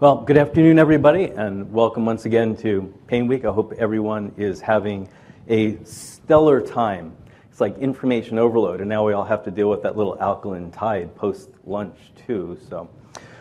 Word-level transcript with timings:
Well, 0.00 0.16
good 0.16 0.38
afternoon, 0.38 0.78
everybody, 0.78 1.24
and 1.24 1.70
welcome 1.70 2.06
once 2.06 2.24
again 2.24 2.56
to 2.56 2.90
PAINWeek. 3.06 3.44
I 3.44 3.52
hope 3.52 3.74
everyone 3.74 4.32
is 4.38 4.58
having 4.58 5.10
a 5.46 5.76
stellar 5.84 6.62
time. 6.62 7.14
It's 7.50 7.60
like 7.60 7.76
information 7.76 8.38
overload, 8.38 8.80
and 8.80 8.88
now 8.88 9.06
we 9.06 9.12
all 9.12 9.26
have 9.26 9.44
to 9.44 9.50
deal 9.50 9.68
with 9.68 9.82
that 9.82 9.98
little 9.98 10.18
alkaline 10.18 10.70
tide 10.70 11.14
post 11.16 11.50
lunch, 11.66 11.98
too. 12.26 12.58
So, 12.70 12.88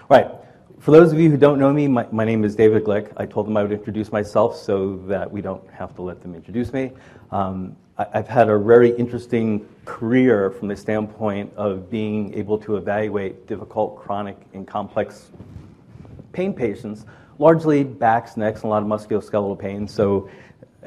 right. 0.10 0.30
For 0.80 0.92
those 0.92 1.14
of 1.14 1.20
you 1.22 1.32
who 1.32 1.38
don't 1.38 1.60
know 1.60 1.72
me, 1.72 1.88
my, 1.88 2.06
my 2.12 2.26
name 2.26 2.44
is 2.44 2.58
David 2.58 2.84
Glick. 2.84 3.14
I 3.16 3.26
told 3.26 3.48
them 3.48 3.56
I 3.56 3.62
would 3.62 3.72
introduce 3.72 4.12
myself 4.12 4.58
so 4.58 4.98
that 5.08 5.32
we 5.32 5.42
don't 5.42 5.66
have 5.70 5.96
to 5.96 6.02
let 6.02 6.22
them 6.22 6.36
introduce 6.36 6.74
me. 6.74 6.92
Um, 7.32 7.78
I, 7.98 8.06
I've 8.16 8.28
had 8.28 8.50
a 8.50 8.60
very 8.60 8.90
interesting 8.98 9.66
career 9.86 10.52
from 10.52 10.68
the 10.68 10.76
standpoint 10.76 11.54
of 11.56 11.90
being 11.90 12.34
able 12.34 12.58
to 12.58 12.76
evaluate 12.76 13.48
difficult, 13.48 13.96
chronic, 13.96 14.36
and 14.54 14.68
complex 14.68 15.32
pain 16.40 16.54
patients, 16.54 17.06
largely 17.38 17.84
backs, 17.84 18.38
necks, 18.38 18.62
and 18.62 18.66
a 18.66 18.74
lot 18.74 18.82
of 18.82 18.88
musculoskeletal 18.88 19.60
pain. 19.60 19.86
So, 19.86 20.30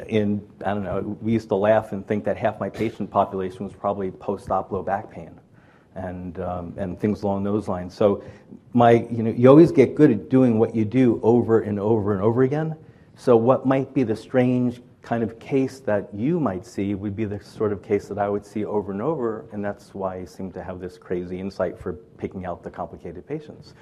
in 0.08 0.40
I 0.64 0.72
don't 0.72 0.82
know, 0.82 1.18
we 1.20 1.32
used 1.32 1.48
to 1.50 1.56
laugh 1.56 1.92
and 1.92 2.06
think 2.06 2.24
that 2.24 2.38
half 2.38 2.58
my 2.58 2.70
patient 2.70 3.10
population 3.10 3.66
was 3.66 3.74
probably 3.74 4.10
post-op 4.10 4.72
low 4.72 4.82
back 4.82 5.10
pain, 5.10 5.38
and 5.94 6.40
um, 6.40 6.72
and 6.78 6.98
things 6.98 7.22
along 7.22 7.44
those 7.44 7.68
lines. 7.68 7.92
So, 7.92 8.24
my 8.72 8.92
you 9.10 9.22
know, 9.22 9.30
you 9.30 9.46
always 9.50 9.72
get 9.72 9.94
good 9.94 10.10
at 10.10 10.30
doing 10.30 10.58
what 10.58 10.74
you 10.74 10.86
do 10.86 11.20
over 11.22 11.60
and 11.60 11.78
over 11.78 12.14
and 12.14 12.22
over 12.22 12.44
again. 12.44 12.74
So, 13.14 13.36
what 13.36 13.66
might 13.66 13.92
be 13.92 14.04
the 14.04 14.16
strange 14.16 14.80
kind 15.02 15.22
of 15.22 15.38
case 15.38 15.80
that 15.80 16.08
you 16.14 16.40
might 16.40 16.64
see 16.64 16.94
would 16.94 17.14
be 17.14 17.26
the 17.26 17.42
sort 17.44 17.72
of 17.72 17.82
case 17.82 18.08
that 18.08 18.18
I 18.18 18.30
would 18.30 18.46
see 18.46 18.64
over 18.64 18.90
and 18.90 19.02
over, 19.02 19.44
and 19.52 19.62
that's 19.62 19.92
why 19.92 20.16
I 20.16 20.24
seem 20.24 20.50
to 20.52 20.62
have 20.62 20.80
this 20.80 20.96
crazy 20.96 21.40
insight 21.40 21.78
for 21.78 21.92
picking 22.16 22.46
out 22.46 22.62
the 22.62 22.70
complicated 22.70 23.26
patients. 23.26 23.74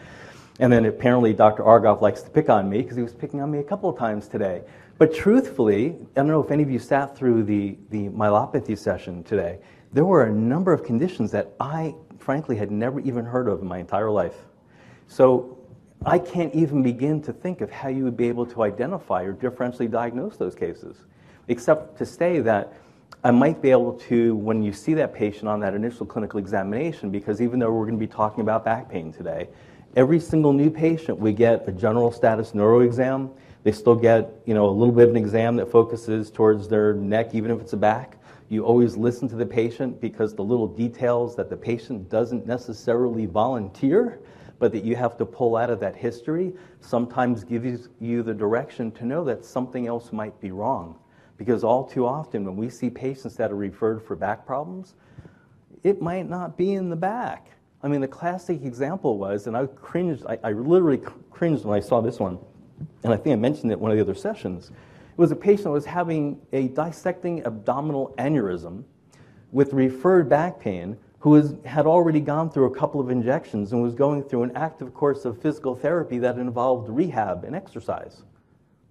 And 0.60 0.70
then 0.70 0.84
apparently 0.84 1.32
Dr. 1.32 1.62
Argoff 1.62 2.02
likes 2.02 2.20
to 2.20 2.28
pick 2.28 2.50
on 2.50 2.68
me 2.68 2.82
because 2.82 2.94
he 2.94 3.02
was 3.02 3.14
picking 3.14 3.40
on 3.40 3.50
me 3.50 3.60
a 3.60 3.64
couple 3.64 3.88
of 3.88 3.98
times 3.98 4.28
today. 4.28 4.62
But 4.98 5.14
truthfully, 5.14 5.96
I 6.14 6.20
don't 6.20 6.28
know 6.28 6.42
if 6.42 6.50
any 6.50 6.62
of 6.62 6.70
you 6.70 6.78
sat 6.78 7.16
through 7.16 7.44
the, 7.44 7.78
the 7.88 8.10
myelopathy 8.10 8.76
session 8.76 9.24
today. 9.24 9.58
There 9.94 10.04
were 10.04 10.24
a 10.24 10.30
number 10.30 10.74
of 10.74 10.84
conditions 10.84 11.30
that 11.30 11.54
I, 11.58 11.94
frankly, 12.18 12.56
had 12.56 12.70
never 12.70 13.00
even 13.00 13.24
heard 13.24 13.48
of 13.48 13.62
in 13.62 13.68
my 13.68 13.78
entire 13.78 14.10
life. 14.10 14.34
So 15.08 15.56
I 16.04 16.18
can't 16.18 16.54
even 16.54 16.82
begin 16.82 17.22
to 17.22 17.32
think 17.32 17.62
of 17.62 17.70
how 17.70 17.88
you 17.88 18.04
would 18.04 18.18
be 18.18 18.28
able 18.28 18.44
to 18.44 18.62
identify 18.62 19.22
or 19.22 19.32
differentially 19.32 19.90
diagnose 19.90 20.36
those 20.36 20.54
cases, 20.54 20.98
except 21.48 21.96
to 21.96 22.04
say 22.04 22.40
that 22.40 22.74
I 23.24 23.30
might 23.30 23.62
be 23.62 23.70
able 23.70 23.94
to, 23.94 24.36
when 24.36 24.62
you 24.62 24.74
see 24.74 24.92
that 24.94 25.14
patient 25.14 25.48
on 25.48 25.60
that 25.60 25.72
initial 25.72 26.04
clinical 26.04 26.38
examination, 26.38 27.10
because 27.10 27.40
even 27.40 27.58
though 27.58 27.72
we're 27.72 27.86
going 27.86 27.98
to 27.98 28.06
be 28.06 28.06
talking 28.06 28.42
about 28.42 28.62
back 28.62 28.90
pain 28.90 29.10
today, 29.10 29.48
Every 29.96 30.20
single 30.20 30.52
new 30.52 30.70
patient, 30.70 31.18
we 31.18 31.32
get 31.32 31.68
a 31.68 31.72
general 31.72 32.12
status 32.12 32.54
neuro 32.54 32.80
exam. 32.80 33.28
They 33.64 33.72
still 33.72 33.96
get, 33.96 34.30
you 34.46 34.54
know, 34.54 34.68
a 34.68 34.70
little 34.70 34.94
bit 34.94 35.08
of 35.08 35.10
an 35.10 35.16
exam 35.16 35.56
that 35.56 35.68
focuses 35.68 36.30
towards 36.30 36.68
their 36.68 36.94
neck, 36.94 37.34
even 37.34 37.50
if 37.50 37.60
it's 37.60 37.72
a 37.72 37.76
back. 37.76 38.16
You 38.48 38.64
always 38.64 38.96
listen 38.96 39.28
to 39.30 39.34
the 39.34 39.44
patient 39.44 40.00
because 40.00 40.32
the 40.32 40.44
little 40.44 40.68
details 40.68 41.34
that 41.34 41.50
the 41.50 41.56
patient 41.56 42.08
doesn't 42.08 42.46
necessarily 42.46 43.26
volunteer, 43.26 44.20
but 44.60 44.70
that 44.70 44.84
you 44.84 44.94
have 44.94 45.16
to 45.16 45.26
pull 45.26 45.56
out 45.56 45.70
of 45.70 45.80
that 45.80 45.96
history, 45.96 46.52
sometimes 46.80 47.42
gives 47.42 47.88
you 47.98 48.22
the 48.22 48.34
direction 48.34 48.92
to 48.92 49.04
know 49.04 49.24
that 49.24 49.44
something 49.44 49.88
else 49.88 50.12
might 50.12 50.40
be 50.40 50.52
wrong. 50.52 50.96
Because 51.36 51.64
all 51.64 51.84
too 51.84 52.06
often, 52.06 52.44
when 52.44 52.54
we 52.54 52.68
see 52.68 52.90
patients 52.90 53.34
that 53.36 53.50
are 53.50 53.56
referred 53.56 54.00
for 54.00 54.14
back 54.14 54.46
problems, 54.46 54.94
it 55.82 56.00
might 56.00 56.28
not 56.28 56.56
be 56.56 56.74
in 56.74 56.90
the 56.90 56.96
back. 56.96 57.50
I 57.82 57.88
mean, 57.88 58.00
the 58.00 58.08
classic 58.08 58.62
example 58.62 59.18
was, 59.18 59.46
and 59.46 59.56
I 59.56 59.66
cringed, 59.66 60.24
I, 60.26 60.38
I 60.42 60.52
literally 60.52 61.00
cringed 61.30 61.64
when 61.64 61.76
I 61.76 61.80
saw 61.80 62.00
this 62.00 62.18
one, 62.18 62.38
and 63.02 63.12
I 63.12 63.16
think 63.16 63.32
I 63.32 63.36
mentioned 63.36 63.70
it 63.70 63.74
in 63.74 63.80
one 63.80 63.90
of 63.90 63.96
the 63.96 64.02
other 64.02 64.14
sessions. 64.14 64.70
It 64.70 65.18
was 65.18 65.32
a 65.32 65.36
patient 65.36 65.64
that 65.64 65.70
was 65.70 65.86
having 65.86 66.40
a 66.52 66.68
dissecting 66.68 67.44
abdominal 67.46 68.14
aneurysm 68.18 68.84
with 69.52 69.72
referred 69.72 70.28
back 70.28 70.60
pain 70.60 70.96
who 71.20 71.30
was, 71.30 71.54
had 71.64 71.86
already 71.86 72.20
gone 72.20 72.50
through 72.50 72.66
a 72.66 72.74
couple 72.74 73.00
of 73.00 73.10
injections 73.10 73.72
and 73.72 73.82
was 73.82 73.94
going 73.94 74.22
through 74.22 74.42
an 74.42 74.52
active 74.56 74.94
course 74.94 75.24
of 75.24 75.40
physical 75.40 75.74
therapy 75.74 76.18
that 76.18 76.38
involved 76.38 76.88
rehab 76.88 77.44
and 77.44 77.54
exercise. 77.54 78.22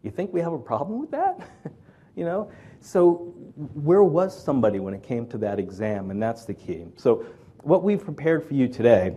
You 0.04 0.12
think 0.12 0.32
we 0.32 0.40
have 0.42 0.54
a 0.54 0.60
problem 0.60 1.00
with 1.00 1.12
that? 1.12 1.50
you 2.16 2.26
know? 2.26 2.52
So, 2.82 3.34
where 3.74 4.04
was 4.04 4.42
somebody 4.42 4.80
when 4.80 4.94
it 4.94 5.04
came 5.04 5.26
to 5.28 5.38
that 5.40 5.60
exam? 5.60 6.12
And 6.12 6.22
that's 6.22 6.46
the 6.46 6.54
key. 6.54 6.86
So, 6.96 7.26
what 7.64 7.84
we've 7.84 8.04
prepared 8.04 8.48
for 8.48 8.54
you 8.54 8.68
today 8.68 9.16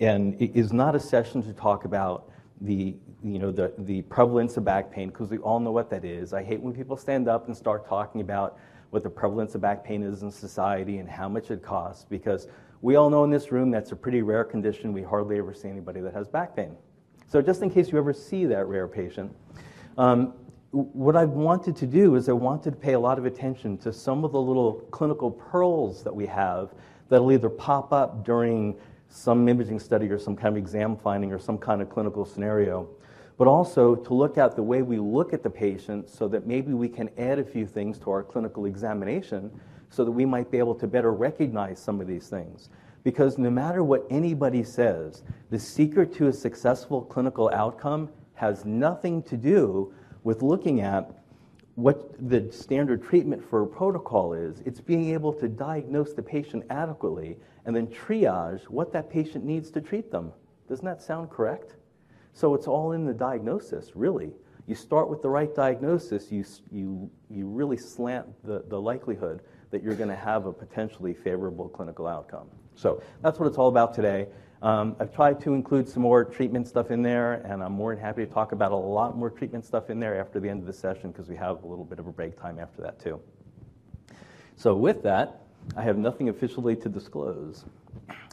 and 0.00 0.34
is 0.40 0.72
not 0.72 0.94
a 0.94 1.00
session 1.00 1.42
to 1.42 1.52
talk 1.52 1.84
about 1.84 2.30
the 2.60 2.96
you 3.22 3.38
know 3.38 3.50
the, 3.50 3.72
the 3.78 4.02
prevalence 4.02 4.56
of 4.56 4.64
back 4.64 4.90
pain 4.90 5.08
because 5.08 5.30
we 5.30 5.38
all 5.38 5.60
know 5.60 5.70
what 5.70 5.88
that 5.90 6.04
is. 6.04 6.32
I 6.32 6.42
hate 6.42 6.60
when 6.60 6.74
people 6.74 6.96
stand 6.96 7.28
up 7.28 7.46
and 7.46 7.56
start 7.56 7.88
talking 7.88 8.20
about 8.20 8.58
what 8.90 9.02
the 9.02 9.10
prevalence 9.10 9.54
of 9.54 9.60
back 9.60 9.84
pain 9.84 10.02
is 10.02 10.22
in 10.22 10.30
society 10.30 10.98
and 10.98 11.08
how 11.08 11.28
much 11.28 11.50
it 11.50 11.62
costs 11.62 12.04
because 12.04 12.48
we 12.82 12.96
all 12.96 13.08
know 13.08 13.24
in 13.24 13.30
this 13.30 13.50
room 13.50 13.70
that's 13.70 13.92
a 13.92 13.96
pretty 13.96 14.22
rare 14.22 14.44
condition. 14.44 14.92
We 14.92 15.02
hardly 15.02 15.38
ever 15.38 15.54
see 15.54 15.68
anybody 15.68 16.00
that 16.00 16.12
has 16.14 16.28
back 16.28 16.54
pain. 16.54 16.76
So 17.26 17.40
just 17.40 17.62
in 17.62 17.70
case 17.70 17.90
you 17.90 17.98
ever 17.98 18.12
see 18.12 18.44
that 18.46 18.66
rare 18.66 18.86
patient 18.88 19.34
um, 19.96 20.34
what 20.74 21.14
i 21.14 21.24
wanted 21.24 21.76
to 21.76 21.86
do 21.86 22.16
is 22.16 22.28
i 22.28 22.32
wanted 22.32 22.72
to 22.72 22.76
pay 22.76 22.94
a 22.94 22.98
lot 22.98 23.16
of 23.16 23.26
attention 23.26 23.78
to 23.78 23.92
some 23.92 24.24
of 24.24 24.32
the 24.32 24.40
little 24.40 24.72
clinical 24.90 25.30
pearls 25.30 26.02
that 26.02 26.14
we 26.14 26.26
have 26.26 26.74
that'll 27.14 27.30
either 27.30 27.48
pop 27.48 27.92
up 27.92 28.24
during 28.24 28.76
some 29.08 29.48
imaging 29.48 29.78
study 29.78 30.08
or 30.08 30.18
some 30.18 30.34
kind 30.34 30.48
of 30.48 30.56
exam 30.56 30.96
finding 30.96 31.32
or 31.32 31.38
some 31.38 31.56
kind 31.56 31.80
of 31.80 31.88
clinical 31.88 32.24
scenario, 32.24 32.88
but 33.38 33.46
also 33.46 33.94
to 33.94 34.12
look 34.12 34.36
at 34.36 34.56
the 34.56 34.62
way 34.62 34.82
we 34.82 34.98
look 34.98 35.32
at 35.32 35.44
the 35.44 35.48
patient 35.48 36.10
so 36.10 36.26
that 36.26 36.44
maybe 36.44 36.72
we 36.72 36.88
can 36.88 37.08
add 37.16 37.38
a 37.38 37.44
few 37.44 37.66
things 37.66 38.00
to 38.00 38.10
our 38.10 38.24
clinical 38.24 38.66
examination 38.66 39.48
so 39.90 40.04
that 40.04 40.10
we 40.10 40.24
might 40.24 40.50
be 40.50 40.58
able 40.58 40.74
to 40.74 40.88
better 40.88 41.12
recognize 41.12 41.78
some 41.78 42.00
of 42.00 42.08
these 42.08 42.26
things. 42.26 42.68
Because 43.04 43.38
no 43.38 43.48
matter 43.48 43.84
what 43.84 44.04
anybody 44.10 44.64
says, 44.64 45.22
the 45.50 45.58
secret 45.58 46.12
to 46.14 46.26
a 46.26 46.32
successful 46.32 47.02
clinical 47.02 47.48
outcome 47.54 48.08
has 48.34 48.64
nothing 48.64 49.22
to 49.22 49.36
do 49.36 49.94
with 50.24 50.42
looking 50.42 50.80
at 50.80 51.23
what 51.74 52.14
the 52.28 52.50
standard 52.52 53.02
treatment 53.02 53.42
for 53.48 53.62
a 53.62 53.66
protocol 53.66 54.32
is. 54.32 54.60
It's 54.64 54.80
being 54.80 55.12
able 55.12 55.32
to 55.34 55.48
diagnose 55.48 56.12
the 56.12 56.22
patient 56.22 56.64
adequately 56.70 57.36
and 57.66 57.74
then 57.74 57.88
triage 57.88 58.62
what 58.64 58.92
that 58.92 59.10
patient 59.10 59.44
needs 59.44 59.70
to 59.72 59.80
treat 59.80 60.10
them. 60.10 60.32
Doesn't 60.68 60.84
that 60.84 61.02
sound 61.02 61.30
correct? 61.30 61.74
So 62.32 62.54
it's 62.54 62.66
all 62.66 62.92
in 62.92 63.04
the 63.04 63.12
diagnosis, 63.12 63.92
really. 63.94 64.32
You 64.66 64.74
start 64.74 65.10
with 65.10 65.20
the 65.20 65.28
right 65.28 65.54
diagnosis, 65.54 66.32
you, 66.32 66.44
you, 66.70 67.10
you 67.28 67.46
really 67.46 67.76
slant 67.76 68.26
the, 68.44 68.64
the 68.68 68.80
likelihood 68.80 69.42
that 69.70 69.82
you're 69.82 69.94
going 69.94 70.08
to 70.08 70.16
have 70.16 70.46
a 70.46 70.52
potentially 70.52 71.12
favorable 71.12 71.68
clinical 71.68 72.06
outcome. 72.06 72.46
So 72.76 73.02
that's 73.20 73.38
what 73.38 73.46
it's 73.46 73.58
all 73.58 73.68
about 73.68 73.94
today. 73.94 74.26
Um, 74.62 74.96
I've 74.98 75.14
tried 75.14 75.40
to 75.42 75.54
include 75.54 75.88
some 75.88 76.02
more 76.02 76.24
treatment 76.24 76.66
stuff 76.66 76.90
in 76.90 77.02
there, 77.02 77.34
and 77.46 77.62
I'm 77.62 77.72
more 77.72 77.94
than 77.94 78.02
happy 78.02 78.24
to 78.24 78.32
talk 78.32 78.52
about 78.52 78.72
a 78.72 78.76
lot 78.76 79.16
more 79.16 79.30
treatment 79.30 79.64
stuff 79.64 79.90
in 79.90 80.00
there 80.00 80.18
after 80.18 80.40
the 80.40 80.48
end 80.48 80.60
of 80.60 80.66
the 80.66 80.72
session 80.72 81.10
because 81.10 81.28
we 81.28 81.36
have 81.36 81.62
a 81.62 81.66
little 81.66 81.84
bit 81.84 81.98
of 81.98 82.06
a 82.06 82.12
break 82.12 82.40
time 82.40 82.58
after 82.58 82.80
that, 82.82 82.98
too. 82.98 83.20
So, 84.56 84.74
with 84.74 85.02
that, 85.02 85.42
I 85.76 85.82
have 85.82 85.98
nothing 85.98 86.28
officially 86.28 86.76
to 86.76 86.88
disclose. 86.88 87.64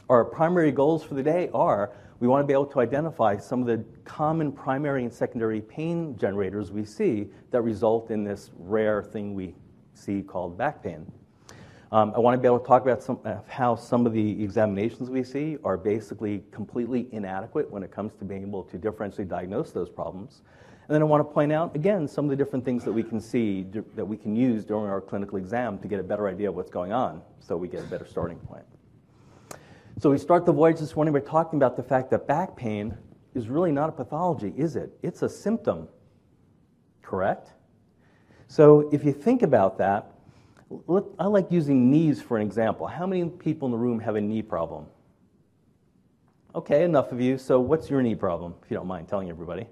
Our 0.08 0.24
primary 0.24 0.72
goals 0.72 1.02
for 1.02 1.14
the 1.14 1.22
day 1.22 1.50
are 1.52 1.92
we 2.20 2.28
want 2.28 2.44
to 2.44 2.46
be 2.46 2.52
able 2.52 2.66
to 2.66 2.80
identify 2.80 3.36
some 3.36 3.62
of 3.62 3.66
the 3.66 3.84
common 4.04 4.52
primary 4.52 5.02
and 5.02 5.12
secondary 5.12 5.60
pain 5.60 6.16
generators 6.16 6.70
we 6.70 6.84
see 6.84 7.28
that 7.50 7.62
result 7.62 8.10
in 8.10 8.22
this 8.22 8.50
rare 8.58 9.02
thing 9.02 9.34
we 9.34 9.54
see 9.94 10.22
called 10.22 10.56
back 10.56 10.82
pain. 10.84 11.10
Um, 11.92 12.14
I 12.16 12.20
want 12.20 12.34
to 12.34 12.40
be 12.40 12.46
able 12.46 12.58
to 12.58 12.66
talk 12.66 12.80
about 12.80 13.02
some, 13.02 13.20
uh, 13.22 13.36
how 13.46 13.76
some 13.76 14.06
of 14.06 14.14
the 14.14 14.42
examinations 14.42 15.10
we 15.10 15.22
see 15.22 15.58
are 15.62 15.76
basically 15.76 16.42
completely 16.50 17.06
inadequate 17.12 17.70
when 17.70 17.82
it 17.82 17.90
comes 17.90 18.14
to 18.14 18.24
being 18.24 18.44
able 18.44 18.62
to 18.64 18.78
differentially 18.78 19.28
diagnose 19.28 19.72
those 19.72 19.90
problems. 19.90 20.40
And 20.88 20.94
then 20.94 21.02
I 21.02 21.04
want 21.04 21.20
to 21.20 21.30
point 21.30 21.52
out, 21.52 21.76
again, 21.76 22.08
some 22.08 22.24
of 22.24 22.30
the 22.30 22.36
different 22.36 22.64
things 22.64 22.82
that 22.84 22.92
we 22.92 23.02
can 23.02 23.20
see, 23.20 23.66
that 23.94 24.06
we 24.06 24.16
can 24.16 24.34
use 24.34 24.64
during 24.64 24.86
our 24.86 25.02
clinical 25.02 25.36
exam 25.36 25.78
to 25.80 25.86
get 25.86 26.00
a 26.00 26.02
better 26.02 26.28
idea 26.28 26.48
of 26.48 26.54
what's 26.54 26.70
going 26.70 26.94
on 26.94 27.20
so 27.40 27.58
we 27.58 27.68
get 27.68 27.80
a 27.80 27.86
better 27.88 28.06
starting 28.06 28.38
point. 28.38 28.64
So 30.00 30.08
we 30.08 30.16
start 30.16 30.46
the 30.46 30.52
voyage 30.52 30.80
this 30.80 30.96
morning 30.96 31.12
by 31.12 31.20
talking 31.20 31.58
about 31.58 31.76
the 31.76 31.82
fact 31.82 32.10
that 32.12 32.26
back 32.26 32.56
pain 32.56 32.96
is 33.34 33.50
really 33.50 33.70
not 33.70 33.90
a 33.90 33.92
pathology, 33.92 34.54
is 34.56 34.76
it? 34.76 34.96
It's 35.02 35.20
a 35.20 35.28
symptom, 35.28 35.88
correct? 37.02 37.50
So 38.48 38.88
if 38.92 39.04
you 39.04 39.12
think 39.12 39.42
about 39.42 39.76
that, 39.76 40.11
I 41.18 41.26
like 41.26 41.50
using 41.50 41.90
knees 41.90 42.22
for 42.22 42.36
an 42.36 42.46
example. 42.46 42.86
How 42.86 43.06
many 43.06 43.28
people 43.28 43.66
in 43.66 43.72
the 43.72 43.78
room 43.78 44.00
have 44.00 44.16
a 44.16 44.20
knee 44.20 44.42
problem? 44.42 44.86
Okay, 46.54 46.84
enough 46.84 47.12
of 47.12 47.20
you. 47.20 47.38
So, 47.38 47.60
what's 47.60 47.88
your 47.88 48.02
knee 48.02 48.14
problem, 48.14 48.54
if 48.62 48.70
you 48.70 48.76
don't 48.76 48.86
mind 48.86 49.08
telling 49.08 49.30
everybody? 49.30 49.66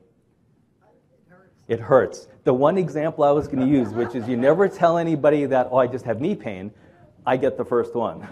It 1.68 1.78
hurts. 1.78 2.26
The 2.44 2.54
one 2.54 2.78
example 2.78 3.22
I 3.22 3.30
was 3.30 3.46
going 3.46 3.60
to 3.60 3.66
use, 3.66 3.90
which 3.90 4.14
is 4.14 4.26
you 4.26 4.36
never 4.36 4.68
tell 4.68 4.98
anybody 4.98 5.46
that, 5.46 5.68
oh, 5.70 5.76
I 5.76 5.86
just 5.86 6.04
have 6.04 6.20
knee 6.20 6.34
pain, 6.34 6.72
I 7.26 7.36
get 7.36 7.56
the 7.56 7.64
first 7.64 7.94
one. 7.94 8.26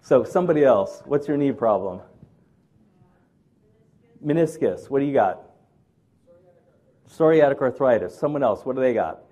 So, 0.00 0.22
somebody 0.22 0.64
else, 0.64 1.02
what's 1.06 1.26
your 1.26 1.36
knee 1.36 1.52
problem? 1.52 2.00
Meniscus. 4.24 4.88
What 4.88 5.00
do 5.00 5.06
you 5.06 5.12
got? 5.12 5.42
Psoriatic 7.10 7.60
arthritis. 7.60 8.16
Someone 8.16 8.42
else, 8.42 8.64
what 8.64 8.76
do 8.76 8.82
they 8.82 8.94
got? 8.94 9.22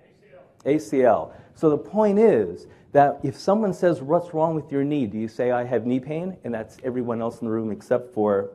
ACL. 0.65 1.31
ACL. 1.31 1.31
So 1.57 1.71
the 1.71 1.77
point 1.77 2.19
is 2.19 2.67
that 2.91 3.19
if 3.23 3.35
someone 3.35 3.73
says, 3.73 3.99
What's 3.99 4.31
wrong 4.31 4.53
with 4.53 4.71
your 4.71 4.83
knee? 4.83 5.07
Do 5.07 5.17
you 5.17 5.27
say, 5.27 5.49
I 5.49 5.63
have 5.63 5.87
knee 5.87 5.99
pain? 5.99 6.37
And 6.43 6.53
that's 6.53 6.77
everyone 6.83 7.19
else 7.19 7.41
in 7.41 7.47
the 7.47 7.51
room 7.51 7.71
except 7.71 8.13
for 8.13 8.51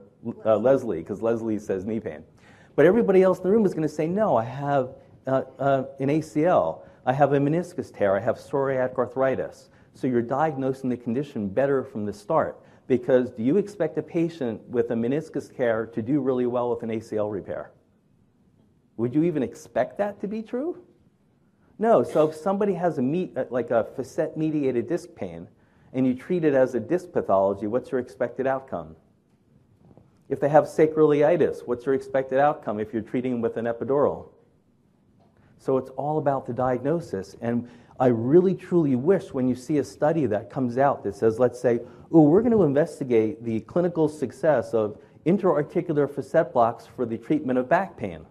uh, 0.47 0.57
Leslie, 0.57 1.01
because 1.01 1.21
Leslie 1.21 1.59
says 1.59 1.85
knee 1.85 1.99
pain. 1.99 2.23
But 2.77 2.87
everybody 2.87 3.23
else 3.23 3.39
in 3.39 3.45
the 3.45 3.51
room 3.51 3.67
is 3.67 3.75
going 3.75 3.89
to 3.89 3.93
say, 3.93 4.07
No, 4.07 4.37
I 4.37 4.45
have 4.45 4.95
uh, 5.27 5.43
uh, 5.59 5.85
an 5.99 6.11
ACL. 6.11 6.83
I 7.05 7.13
have 7.13 7.33
a 7.33 7.41
meniscus 7.41 7.93
tear. 7.93 8.17
I 8.17 8.21
have 8.21 8.37
psoriatic 8.37 8.97
arthritis. 8.97 9.69
So 9.95 10.07
you're 10.07 10.23
diagnosing 10.23 10.89
the 10.89 10.97
condition 10.97 11.49
better 11.49 11.83
from 11.83 12.07
the 12.07 12.13
start. 12.13 12.61
Because 12.87 13.33
do 13.33 13.43
you 13.43 13.57
expect 13.57 13.99
a 13.99 14.03
patient 14.03 14.61
with 14.69 14.93
a 14.93 14.95
meniscus 14.95 15.53
tear 15.55 15.87
to 15.87 16.03
do 16.03 16.21
really 16.21 16.47
well 16.47 16.71
with 16.71 16.85
an 16.85 16.91
ACL 16.91 17.33
repair? 17.33 17.73
Would 18.97 19.13
you 19.13 19.25
even 19.25 19.43
expect 19.43 19.99
that 19.99 20.21
to 20.21 20.29
be 20.29 20.41
true? 20.41 20.79
No. 21.79 22.03
So 22.03 22.29
if 22.29 22.37
somebody 22.37 22.75
has 22.75 22.99
a 22.99 23.03
meet, 23.03 23.37
uh, 23.37 23.45
like 23.51 23.71
a 23.71 23.85
facet 23.85 24.37
mediated 24.37 24.89
disc 24.89 25.09
pain, 25.15 25.49
and 25.93 26.07
you 26.07 26.15
treat 26.15 26.45
it 26.45 26.55
as 26.55 26.75
a 26.75 26.81
disc 26.81 27.13
pathology, 27.13 27.67
what's 27.67 27.91
your 27.91 28.01
expected 28.01 28.47
outcome? 28.47 28.97
If 30.29 30.41
they 30.41 30.49
have 30.49 30.65
sacroiliitis, 30.65 31.67
what's 31.67 31.85
your 31.85 31.95
expected 31.95 32.39
outcome 32.39 32.81
if 32.81 32.93
you're 32.93 33.03
treating 33.03 33.33
them 33.33 33.41
with 33.43 33.57
an 33.59 33.67
epidural? 33.67 34.29
So 35.59 35.77
it's 35.77 35.91
all 35.91 36.19
about 36.19 36.47
the 36.47 36.53
diagnosis. 36.53 37.37
And 37.41 37.69
I 38.01 38.07
really 38.07 38.55
truly 38.55 38.97
wish 38.97 39.33
when 39.33 39.47
you 39.47 39.55
see 39.55 39.79
a 39.79 39.85
study 39.85 40.27
that 40.27 40.51
comes 40.51 40.79
out 40.79 41.05
that 41.05 41.15
says, 41.15 41.39
let's 41.39 41.61
say, 41.61 41.81
oh, 42.11 42.23
we're 42.23 42.41
going 42.41 42.53
to 42.53 42.63
investigate 42.63 43.45
the 43.45 43.61
clinical 43.61 44.09
success 44.09 44.73
of 44.73 44.99
intra-articular 45.25 46.09
facet 46.09 46.53
blocks 46.53 46.87
for 46.87 47.07
the 47.07 47.19
treatment 47.19 47.59
of 47.59 47.69
back 47.69 47.97
pain. 47.97 48.27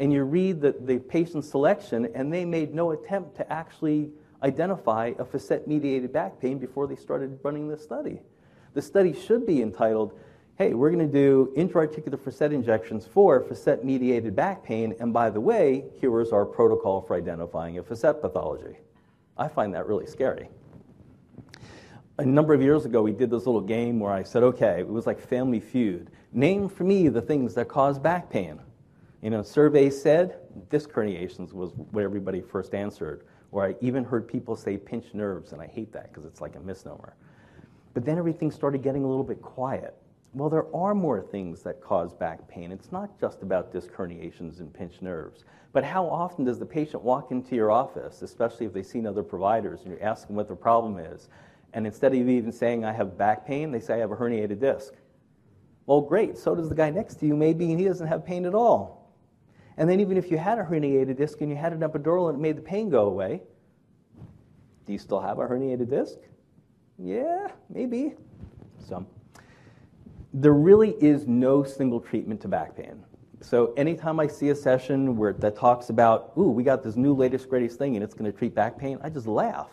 And 0.00 0.12
you 0.12 0.24
read 0.24 0.60
the, 0.60 0.74
the 0.80 0.98
patient 0.98 1.44
selection, 1.44 2.08
and 2.14 2.32
they 2.32 2.44
made 2.44 2.74
no 2.74 2.90
attempt 2.90 3.36
to 3.36 3.52
actually 3.52 4.10
identify 4.42 5.12
a 5.18 5.24
facet 5.24 5.68
mediated 5.68 6.12
back 6.12 6.40
pain 6.40 6.58
before 6.58 6.88
they 6.88 6.96
started 6.96 7.38
running 7.42 7.68
this 7.68 7.82
study. 7.82 8.20
The 8.74 8.82
study 8.82 9.12
should 9.12 9.46
be 9.46 9.62
entitled 9.62 10.18
hey, 10.60 10.74
we're 10.74 10.90
going 10.90 11.10
to 11.10 11.10
do 11.10 11.50
intra-articular 11.56 12.18
facet 12.18 12.52
injections 12.52 13.06
for 13.06 13.40
facet-mediated 13.40 14.36
back 14.36 14.62
pain, 14.62 14.94
and 15.00 15.10
by 15.10 15.30
the 15.30 15.40
way, 15.40 15.86
here 15.98 16.20
is 16.20 16.32
our 16.32 16.44
protocol 16.44 17.00
for 17.00 17.16
identifying 17.16 17.78
a 17.78 17.82
facet 17.82 18.20
pathology. 18.20 18.76
I 19.38 19.48
find 19.48 19.72
that 19.72 19.86
really 19.86 20.04
scary. 20.04 20.50
A 22.18 22.24
number 22.26 22.52
of 22.52 22.60
years 22.60 22.84
ago, 22.84 23.00
we 23.00 23.12
did 23.12 23.30
this 23.30 23.46
little 23.46 23.62
game 23.62 23.98
where 23.98 24.12
I 24.12 24.22
said, 24.22 24.42
okay, 24.42 24.80
it 24.80 24.86
was 24.86 25.06
like 25.06 25.18
Family 25.18 25.60
Feud. 25.60 26.10
Name 26.34 26.68
for 26.68 26.84
me 26.84 27.08
the 27.08 27.22
things 27.22 27.54
that 27.54 27.66
cause 27.68 27.98
back 27.98 28.28
pain. 28.28 28.60
You 29.22 29.30
know, 29.30 29.42
surveys 29.42 30.00
said 30.00 30.38
disc 30.70 30.90
herniations 30.90 31.52
was 31.52 31.72
what 31.74 32.04
everybody 32.04 32.40
first 32.40 32.74
answered, 32.74 33.26
or 33.52 33.66
I 33.66 33.74
even 33.80 34.04
heard 34.04 34.26
people 34.26 34.56
say 34.56 34.76
pinched 34.78 35.14
nerves, 35.14 35.52
and 35.52 35.60
I 35.60 35.66
hate 35.66 35.92
that 35.92 36.08
because 36.08 36.24
it's 36.24 36.40
like 36.40 36.56
a 36.56 36.60
misnomer. 36.60 37.14
But 37.92 38.04
then 38.04 38.16
everything 38.16 38.50
started 38.50 38.82
getting 38.82 39.04
a 39.04 39.08
little 39.08 39.24
bit 39.24 39.42
quiet. 39.42 39.94
Well, 40.32 40.48
there 40.48 40.74
are 40.74 40.94
more 40.94 41.20
things 41.20 41.62
that 41.62 41.82
cause 41.82 42.14
back 42.14 42.46
pain. 42.48 42.70
It's 42.70 42.92
not 42.92 43.18
just 43.20 43.42
about 43.42 43.72
disc 43.72 43.90
herniations 43.90 44.60
and 44.60 44.72
pinched 44.72 45.02
nerves. 45.02 45.44
But 45.72 45.84
how 45.84 46.06
often 46.06 46.44
does 46.44 46.58
the 46.58 46.66
patient 46.66 47.02
walk 47.02 47.30
into 47.30 47.56
your 47.56 47.70
office, 47.70 48.22
especially 48.22 48.66
if 48.66 48.72
they've 48.72 48.86
seen 48.86 49.06
other 49.06 49.22
providers, 49.22 49.80
and 49.84 49.92
you 49.92 49.98
ask 50.00 50.28
them 50.28 50.36
what 50.36 50.46
their 50.46 50.56
problem 50.56 50.98
is, 50.98 51.28
and 51.72 51.86
instead 51.86 52.12
of 52.14 52.28
even 52.28 52.52
saying, 52.52 52.84
I 52.84 52.92
have 52.92 53.18
back 53.18 53.46
pain, 53.46 53.70
they 53.70 53.80
say, 53.80 53.94
I 53.94 53.98
have 53.98 54.10
a 54.10 54.16
herniated 54.16 54.60
disc. 54.60 54.94
Well, 55.86 56.00
great, 56.00 56.38
so 56.38 56.54
does 56.54 56.68
the 56.68 56.74
guy 56.74 56.90
next 56.90 57.16
to 57.16 57.26
you, 57.26 57.36
maybe, 57.36 57.70
and 57.70 57.78
he 57.78 57.86
doesn't 57.86 58.06
have 58.06 58.24
pain 58.24 58.46
at 58.46 58.54
all. 58.54 58.99
And 59.76 59.88
then, 59.88 60.00
even 60.00 60.16
if 60.16 60.30
you 60.30 60.38
had 60.38 60.58
a 60.58 60.64
herniated 60.64 61.16
disc 61.16 61.40
and 61.40 61.50
you 61.50 61.56
had 61.56 61.72
an 61.72 61.80
epidural 61.80 62.28
and 62.28 62.38
it 62.38 62.40
made 62.40 62.56
the 62.56 62.62
pain 62.62 62.90
go 62.90 63.06
away, 63.06 63.42
do 64.86 64.92
you 64.92 64.98
still 64.98 65.20
have 65.20 65.38
a 65.38 65.42
herniated 65.42 65.88
disc? 65.88 66.18
Yeah, 66.98 67.48
maybe. 67.68 68.14
So, 68.86 69.06
there 70.34 70.52
really 70.52 70.90
is 71.00 71.26
no 71.26 71.62
single 71.62 72.00
treatment 72.00 72.40
to 72.42 72.48
back 72.48 72.76
pain. 72.76 73.04
So 73.42 73.72
anytime 73.76 74.20
I 74.20 74.26
see 74.26 74.50
a 74.50 74.54
session 74.54 75.16
where 75.16 75.32
that 75.32 75.56
talks 75.56 75.88
about, 75.88 76.32
ooh, 76.36 76.50
we 76.50 76.62
got 76.62 76.82
this 76.82 76.96
new 76.96 77.14
latest 77.14 77.48
greatest 77.48 77.78
thing 77.78 77.96
and 77.96 78.04
it's 78.04 78.12
going 78.12 78.30
to 78.30 78.36
treat 78.36 78.54
back 78.54 78.78
pain, 78.78 78.98
I 79.02 79.08
just 79.08 79.26
laugh 79.26 79.70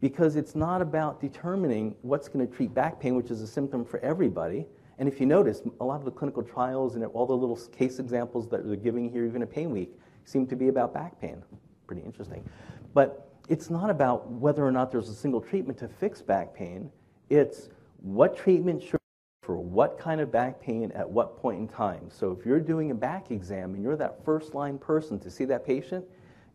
because 0.00 0.36
it's 0.36 0.54
not 0.54 0.82
about 0.82 1.20
determining 1.20 1.94
what's 2.02 2.28
going 2.28 2.46
to 2.46 2.52
treat 2.52 2.74
back 2.74 3.00
pain, 3.00 3.14
which 3.14 3.30
is 3.30 3.40
a 3.42 3.46
symptom 3.46 3.84
for 3.84 4.00
everybody. 4.00 4.66
And 4.98 5.08
if 5.08 5.20
you 5.20 5.26
notice, 5.26 5.62
a 5.80 5.84
lot 5.84 5.96
of 5.96 6.04
the 6.04 6.10
clinical 6.10 6.42
trials 6.42 6.94
and 6.94 7.04
all 7.04 7.26
the 7.26 7.36
little 7.36 7.56
case 7.76 7.98
examples 7.98 8.48
that 8.48 8.66
they're 8.66 8.76
giving 8.76 9.10
here, 9.10 9.26
even 9.26 9.42
at 9.42 9.52
PAINWeek, 9.52 9.88
seem 10.24 10.46
to 10.46 10.56
be 10.56 10.68
about 10.68 10.94
back 10.94 11.20
pain. 11.20 11.42
Pretty 11.86 12.02
interesting. 12.02 12.48
But 12.94 13.30
it's 13.48 13.70
not 13.70 13.90
about 13.90 14.30
whether 14.30 14.66
or 14.66 14.72
not 14.72 14.90
there's 14.90 15.08
a 15.08 15.14
single 15.14 15.40
treatment 15.40 15.78
to 15.78 15.88
fix 15.88 16.22
back 16.22 16.54
pain. 16.54 16.90
It's 17.28 17.68
what 18.00 18.36
treatment 18.36 18.82
should 18.82 18.98
for 19.42 19.58
what 19.58 19.96
kind 19.96 20.20
of 20.20 20.32
back 20.32 20.60
pain 20.60 20.90
at 20.92 21.08
what 21.08 21.36
point 21.36 21.60
in 21.60 21.68
time. 21.68 22.10
So 22.10 22.32
if 22.32 22.44
you're 22.44 22.58
doing 22.58 22.90
a 22.90 22.94
back 22.94 23.30
exam 23.30 23.74
and 23.74 23.82
you're 23.82 23.96
that 23.96 24.24
first 24.24 24.54
line 24.54 24.76
person 24.76 25.20
to 25.20 25.30
see 25.30 25.44
that 25.44 25.64
patient, 25.64 26.04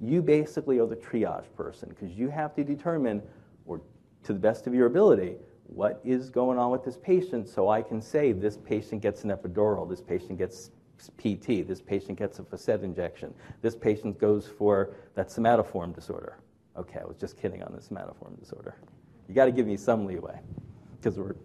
you 0.02 0.22
basically 0.22 0.78
are 0.80 0.88
the 0.88 0.98
triage 0.98 1.46
person 1.56 1.88
because 1.88 2.12
you 2.18 2.28
have 2.28 2.54
to 2.56 2.66
determine, 2.66 3.22
or 3.66 3.80
to 4.24 4.34
the 4.34 4.40
best 4.40 4.68
of 4.68 4.74
your 4.74 4.88
ability, 4.88 5.36
what 5.72 6.02
is 6.04 6.30
going 6.30 6.58
on 6.58 6.70
with 6.70 6.84
this 6.84 6.98
patient 6.98 7.48
so 7.48 7.70
I 7.70 7.82
can 7.82 8.02
say 8.02 8.32
this 8.32 8.58
patient 8.58 9.02
gets 9.02 9.24
an 9.24 9.32
epidural, 9.32 9.90
this 9.90 10.02
patient 10.02 10.38
gets 10.38 10.72
PT, 11.18 11.68
this 11.68 11.82
patient 11.82 12.20
gets 12.20 12.40
a 12.40 12.44
facet 12.44 12.84
injection, 12.84 13.34
this 13.62 13.76
patient 13.76 14.20
goes 14.20 14.48
for 14.48 14.96
that 15.16 15.30
somatoform 15.30 15.96
disorder. 15.96 16.38
Okay, 16.78 17.00
I 17.00 17.06
was 17.06 17.18
just 17.18 17.42
kidding 17.42 17.64
on 17.64 17.72
the 17.74 17.80
somatoform 17.80 18.40
disorder. 18.40 18.76
You 19.28 19.36
got 19.36 19.46
to 19.46 19.52
give 19.52 19.66
me 19.66 19.78
some 19.78 20.06
leeway 20.06 20.40
because 21.00 21.18
we're 21.18 21.36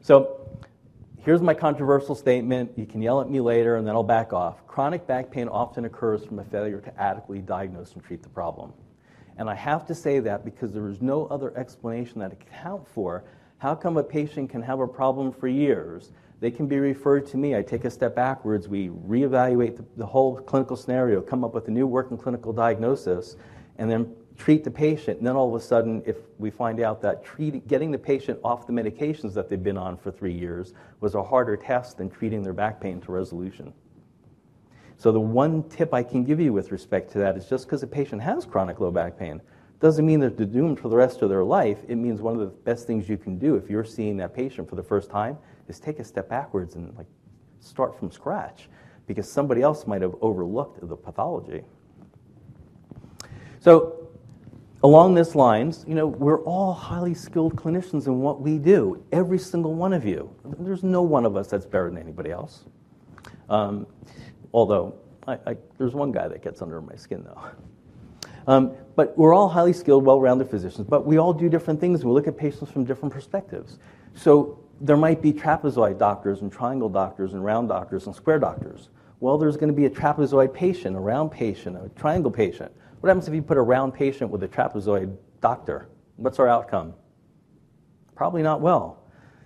so 0.00 0.46
Here's 1.26 1.42
my 1.42 1.54
controversial 1.54 2.14
statement. 2.14 2.70
You 2.76 2.86
can 2.86 3.02
yell 3.02 3.20
at 3.20 3.28
me 3.28 3.40
later 3.40 3.74
and 3.74 3.84
then 3.84 3.96
I'll 3.96 4.04
back 4.04 4.32
off. 4.32 4.64
Chronic 4.68 5.08
back 5.08 5.28
pain 5.28 5.48
often 5.48 5.84
occurs 5.84 6.24
from 6.24 6.38
a 6.38 6.44
failure 6.44 6.80
to 6.80 7.02
adequately 7.02 7.42
diagnose 7.42 7.94
and 7.94 8.04
treat 8.04 8.22
the 8.22 8.28
problem. 8.28 8.72
And 9.36 9.50
I 9.50 9.56
have 9.56 9.84
to 9.86 9.94
say 9.94 10.20
that 10.20 10.44
because 10.44 10.72
there 10.72 10.86
is 10.86 11.02
no 11.02 11.26
other 11.26 11.52
explanation 11.58 12.20
that 12.20 12.32
account 12.32 12.86
for 12.86 13.24
how 13.58 13.74
come 13.74 13.96
a 13.96 14.02
patient 14.02 14.50
can 14.50 14.62
have 14.62 14.80
a 14.80 14.86
problem 14.86 15.32
for 15.32 15.48
years. 15.48 16.12
They 16.40 16.50
can 16.50 16.66
be 16.66 16.78
referred 16.78 17.26
to 17.28 17.36
me. 17.36 17.56
I 17.56 17.62
take 17.62 17.84
a 17.84 17.90
step 17.90 18.14
backwards. 18.14 18.68
We 18.68 18.88
reevaluate 18.88 19.76
the, 19.76 19.84
the 19.96 20.06
whole 20.06 20.36
clinical 20.36 20.76
scenario, 20.76 21.22
come 21.22 21.44
up 21.44 21.54
with 21.54 21.68
a 21.68 21.70
new 21.70 21.86
working 21.86 22.18
clinical 22.18 22.52
diagnosis, 22.52 23.36
and 23.78 23.90
then 23.90 24.14
treat 24.36 24.64
the 24.64 24.70
patient, 24.70 25.18
and 25.18 25.26
then 25.26 25.34
all 25.34 25.48
of 25.48 25.60
a 25.60 25.64
sudden, 25.64 26.02
if 26.04 26.16
we 26.38 26.50
find 26.50 26.80
out 26.80 27.00
that 27.00 27.24
treating, 27.24 27.60
getting 27.62 27.90
the 27.90 27.98
patient 27.98 28.38
off 28.44 28.66
the 28.66 28.72
medications 28.72 29.32
that 29.34 29.48
they've 29.48 29.62
been 29.62 29.78
on 29.78 29.96
for 29.96 30.10
three 30.10 30.32
years 30.32 30.74
was 31.00 31.14
a 31.14 31.22
harder 31.22 31.56
task 31.56 31.96
than 31.96 32.10
treating 32.10 32.42
their 32.42 32.52
back 32.52 32.80
pain 32.80 33.00
to 33.00 33.12
resolution. 33.12 33.72
So, 34.98 35.12
the 35.12 35.20
one 35.20 35.62
tip 35.68 35.92
I 35.92 36.02
can 36.02 36.24
give 36.24 36.40
you 36.40 36.52
with 36.52 36.72
respect 36.72 37.12
to 37.12 37.18
that 37.18 37.36
is 37.36 37.48
just 37.48 37.66
because 37.66 37.82
a 37.82 37.86
patient 37.86 38.22
has 38.22 38.44
chronic 38.44 38.80
low 38.80 38.90
back 38.90 39.18
pain 39.18 39.40
doesn't 39.80 40.06
mean 40.06 40.20
they're 40.20 40.30
doomed 40.30 40.80
for 40.80 40.88
the 40.88 40.96
rest 40.96 41.22
of 41.22 41.28
their 41.28 41.44
life. 41.44 41.78
It 41.88 41.96
means 41.96 42.20
one 42.20 42.34
of 42.34 42.40
the 42.40 42.46
best 42.46 42.86
things 42.86 43.08
you 43.08 43.18
can 43.18 43.38
do 43.38 43.56
if 43.56 43.68
you're 43.68 43.84
seeing 43.84 44.16
that 44.18 44.34
patient 44.34 44.68
for 44.68 44.76
the 44.76 44.82
first 44.82 45.10
time 45.10 45.36
is 45.68 45.78
take 45.78 45.98
a 45.98 46.04
step 46.04 46.28
backwards 46.28 46.76
and 46.76 46.96
like 46.96 47.06
start 47.60 47.98
from 47.98 48.10
scratch 48.10 48.68
because 49.06 49.30
somebody 49.30 49.62
else 49.62 49.86
might 49.86 50.02
have 50.02 50.14
overlooked 50.20 50.86
the 50.86 50.96
pathology. 50.96 51.62
So, 53.60 54.08
along 54.82 55.14
these 55.14 55.34
lines, 55.34 55.84
you 55.86 55.94
know, 55.94 56.06
we're 56.06 56.42
all 56.42 56.72
highly 56.72 57.14
skilled 57.14 57.56
clinicians 57.56 58.06
in 58.06 58.20
what 58.20 58.40
we 58.40 58.58
do, 58.58 59.04
every 59.12 59.38
single 59.38 59.74
one 59.74 59.92
of 59.92 60.04
you. 60.04 60.34
There's 60.58 60.82
no 60.82 61.02
one 61.02 61.24
of 61.24 61.36
us 61.36 61.48
that's 61.48 61.66
better 61.66 61.90
than 61.90 61.98
anybody 61.98 62.30
else. 62.30 62.64
Um, 63.48 63.86
although, 64.52 64.94
I, 65.26 65.34
I, 65.46 65.56
there's 65.78 65.94
one 65.94 66.12
guy 66.12 66.28
that 66.28 66.42
gets 66.42 66.62
under 66.62 66.80
my 66.80 66.96
skin, 66.96 67.24
though. 67.24 67.42
Um, 68.46 68.76
but 68.94 69.16
we're 69.18 69.34
all 69.34 69.48
highly 69.48 69.72
skilled, 69.72 70.04
well 70.04 70.20
rounded 70.20 70.48
physicians, 70.48 70.86
but 70.88 71.04
we 71.04 71.18
all 71.18 71.32
do 71.32 71.48
different 71.48 71.80
things. 71.80 72.04
We 72.04 72.12
look 72.12 72.26
at 72.26 72.36
patients 72.36 72.70
from 72.70 72.84
different 72.84 73.12
perspectives. 73.12 73.78
So 74.14 74.60
there 74.80 74.96
might 74.96 75.20
be 75.20 75.32
trapezoid 75.32 75.98
doctors 75.98 76.42
and 76.42 76.52
triangle 76.52 76.88
doctors 76.88 77.34
and 77.34 77.44
round 77.44 77.68
doctors 77.68 78.06
and 78.06 78.14
square 78.14 78.38
doctors. 78.38 78.90
Well, 79.20 79.38
there's 79.38 79.56
going 79.56 79.68
to 79.68 79.74
be 79.74 79.86
a 79.86 79.90
trapezoid 79.90 80.52
patient, 80.52 80.96
a 80.96 81.00
round 81.00 81.32
patient, 81.32 81.76
a 81.76 81.88
triangle 81.98 82.30
patient. 82.30 82.72
What 83.00 83.08
happens 83.08 83.28
if 83.28 83.34
you 83.34 83.42
put 83.42 83.56
a 83.56 83.62
round 83.62 83.94
patient 83.94 84.30
with 84.30 84.42
a 84.42 84.48
trapezoid 84.48 85.16
doctor? 85.40 85.88
What's 86.16 86.38
our 86.38 86.48
outcome? 86.48 86.94
Probably 88.14 88.42
not 88.42 88.60
well. 88.60 89.02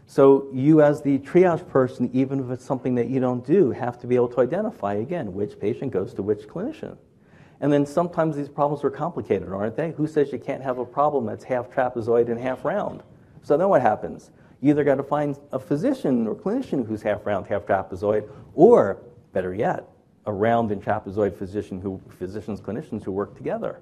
So, 0.06 0.48
you, 0.52 0.82
as 0.82 1.02
the 1.02 1.18
triage 1.20 1.68
person, 1.68 2.10
even 2.12 2.40
if 2.40 2.50
it's 2.50 2.64
something 2.64 2.96
that 2.96 3.08
you 3.08 3.20
don't 3.20 3.46
do, 3.46 3.70
have 3.70 4.00
to 4.00 4.08
be 4.08 4.16
able 4.16 4.28
to 4.28 4.40
identify 4.40 4.94
again 4.94 5.32
which 5.32 5.58
patient 5.60 5.92
goes 5.92 6.14
to 6.14 6.22
which 6.22 6.48
clinician. 6.48 6.96
And 7.60 7.72
then 7.72 7.84
sometimes 7.84 8.36
these 8.36 8.48
problems 8.48 8.82
are 8.84 8.90
complicated, 8.90 9.52
aren't 9.52 9.76
they? 9.76 9.90
Who 9.92 10.06
says 10.06 10.32
you 10.32 10.38
can't 10.38 10.62
have 10.62 10.78
a 10.78 10.84
problem 10.84 11.26
that's 11.26 11.44
half 11.44 11.70
trapezoid 11.70 12.30
and 12.30 12.40
half 12.40 12.64
round? 12.64 13.02
So 13.42 13.56
then 13.56 13.68
what 13.68 13.82
happens? 13.82 14.30
You 14.60 14.70
either 14.70 14.84
got 14.84 14.96
to 14.96 15.02
find 15.02 15.38
a 15.52 15.58
physician 15.58 16.26
or 16.26 16.34
clinician 16.34 16.86
who's 16.86 17.02
half 17.02 17.24
round, 17.26 17.46
half 17.46 17.66
trapezoid, 17.66 18.28
or 18.54 19.02
better 19.32 19.54
yet, 19.54 19.88
around 20.26 20.70
and 20.70 20.82
trapezoid 20.82 21.36
physician 21.36 21.80
who, 21.80 22.00
physicians, 22.18 22.60
clinicians 22.60 23.04
who 23.04 23.12
work 23.12 23.36
together. 23.36 23.80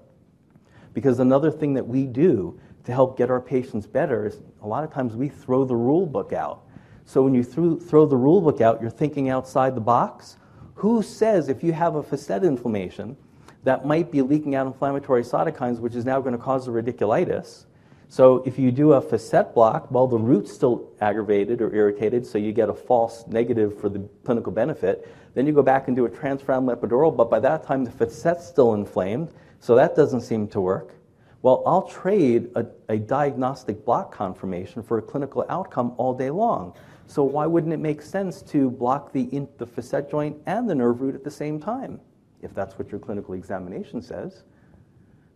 Because 0.93 1.21
another 1.21 1.51
thing 1.51 1.75
that 1.75 1.87
we 1.87 2.07
do 2.07 2.59
to 2.85 2.93
help 2.93 3.17
get 3.17 3.31
our 3.31 3.41
patients 3.41 3.87
better 3.87 4.27
is 4.27 4.41
a 4.63 4.67
lot 4.67 4.83
of 4.83 4.93
times 4.93 5.15
we 5.15 5.29
throw 5.29 5.65
the 5.65 5.77
rule 5.77 6.07
book 6.07 6.33
out. 6.33 6.63
So 7.05 7.23
when 7.23 7.35
you 7.35 7.43
throw 7.43 8.07
the 8.07 8.17
rule 8.17 8.41
book 8.41 8.61
out, 8.61 8.81
you're 8.81 8.91
thinking 8.91 9.29
outside 9.29 9.75
the 9.75 9.81
box. 9.81 10.37
Who 10.75 11.03
says 11.03 11.49
if 11.49 11.63
you 11.63 11.73
have 11.73 11.97
a 11.97 12.03
facet 12.03 12.45
inflammation 12.45 13.17
that 13.65 13.87
might 13.87 14.11
be 14.11 14.23
leaking 14.23 14.55
out 14.55 14.67
inflammatory 14.67 15.23
cytokines, 15.23 15.81
which 15.81 15.95
is 15.95 16.05
now 16.05 16.21
going 16.21 16.37
to 16.37 16.43
cause 16.43 16.67
the 16.67 16.73
radiculitis? 16.73 17.65
So 18.11 18.43
if 18.47 18.59
you 18.59 18.73
do 18.73 18.95
a 18.95 19.01
facet 19.03 19.55
block, 19.55 19.91
well, 19.91 20.07
the 20.07 20.17
root's 20.17 20.51
still 20.51 20.91
aggravated 21.01 21.61
or 21.61 21.75
irritated, 21.75 22.27
so 22.27 22.39
you 22.39 22.53
get 22.53 22.71
a 22.71 22.75
false 22.75 23.27
negative 23.27 23.79
for 23.79 23.91
the 23.91 24.01
clinical 24.25 24.51
benefit. 24.51 25.07
Then 25.35 25.47
you 25.47 25.53
go 25.53 25.63
back 25.63 25.89
and 25.89 25.97
do 25.97 26.07
a 26.07 26.09
transforaminal 26.09 26.75
epidural, 26.75 27.15
but 27.15 27.29
by 27.29 27.39
that 27.41 27.65
time 27.65 27.85
the 27.85 27.91
facet's 27.91 28.47
still 28.47 28.73
inflamed, 28.73 29.33
so 29.61 29.75
that 29.75 29.95
doesn't 29.95 30.23
seem 30.23 30.49
to 30.49 30.61
work. 30.61 30.95
Well, 31.43 31.63
I'll 31.67 31.83
trade 31.83 32.51
a, 32.55 32.67
a 32.89 32.97
diagnostic 32.97 33.85
block 33.85 34.13
confirmation 34.13 34.83
for 34.83 34.99
a 34.99 35.03
clinical 35.03 35.45
outcome 35.51 35.95
all 35.99 36.15
day 36.15 36.31
long. 36.31 36.75
So 37.07 37.23
why 37.23 37.47
wouldn't 37.47 37.73
it 37.73 37.79
make 37.79 38.03
sense 38.03 38.43
to 38.43 38.71
block 38.71 39.13
the, 39.13 39.47
the 39.59 39.67
facet 39.67 40.11
joint 40.11 40.37
and 40.47 40.69
the 40.69 40.75
nerve 40.75 41.01
root 41.01 41.15
at 41.15 41.25
the 41.25 41.31
same 41.31 41.61
time, 41.61 42.01
if 42.43 42.55
that's 42.55 42.79
what 42.79 42.91
your 42.91 43.01
clinical 43.01 43.35
examination 43.35 44.03
says? 44.03 44.45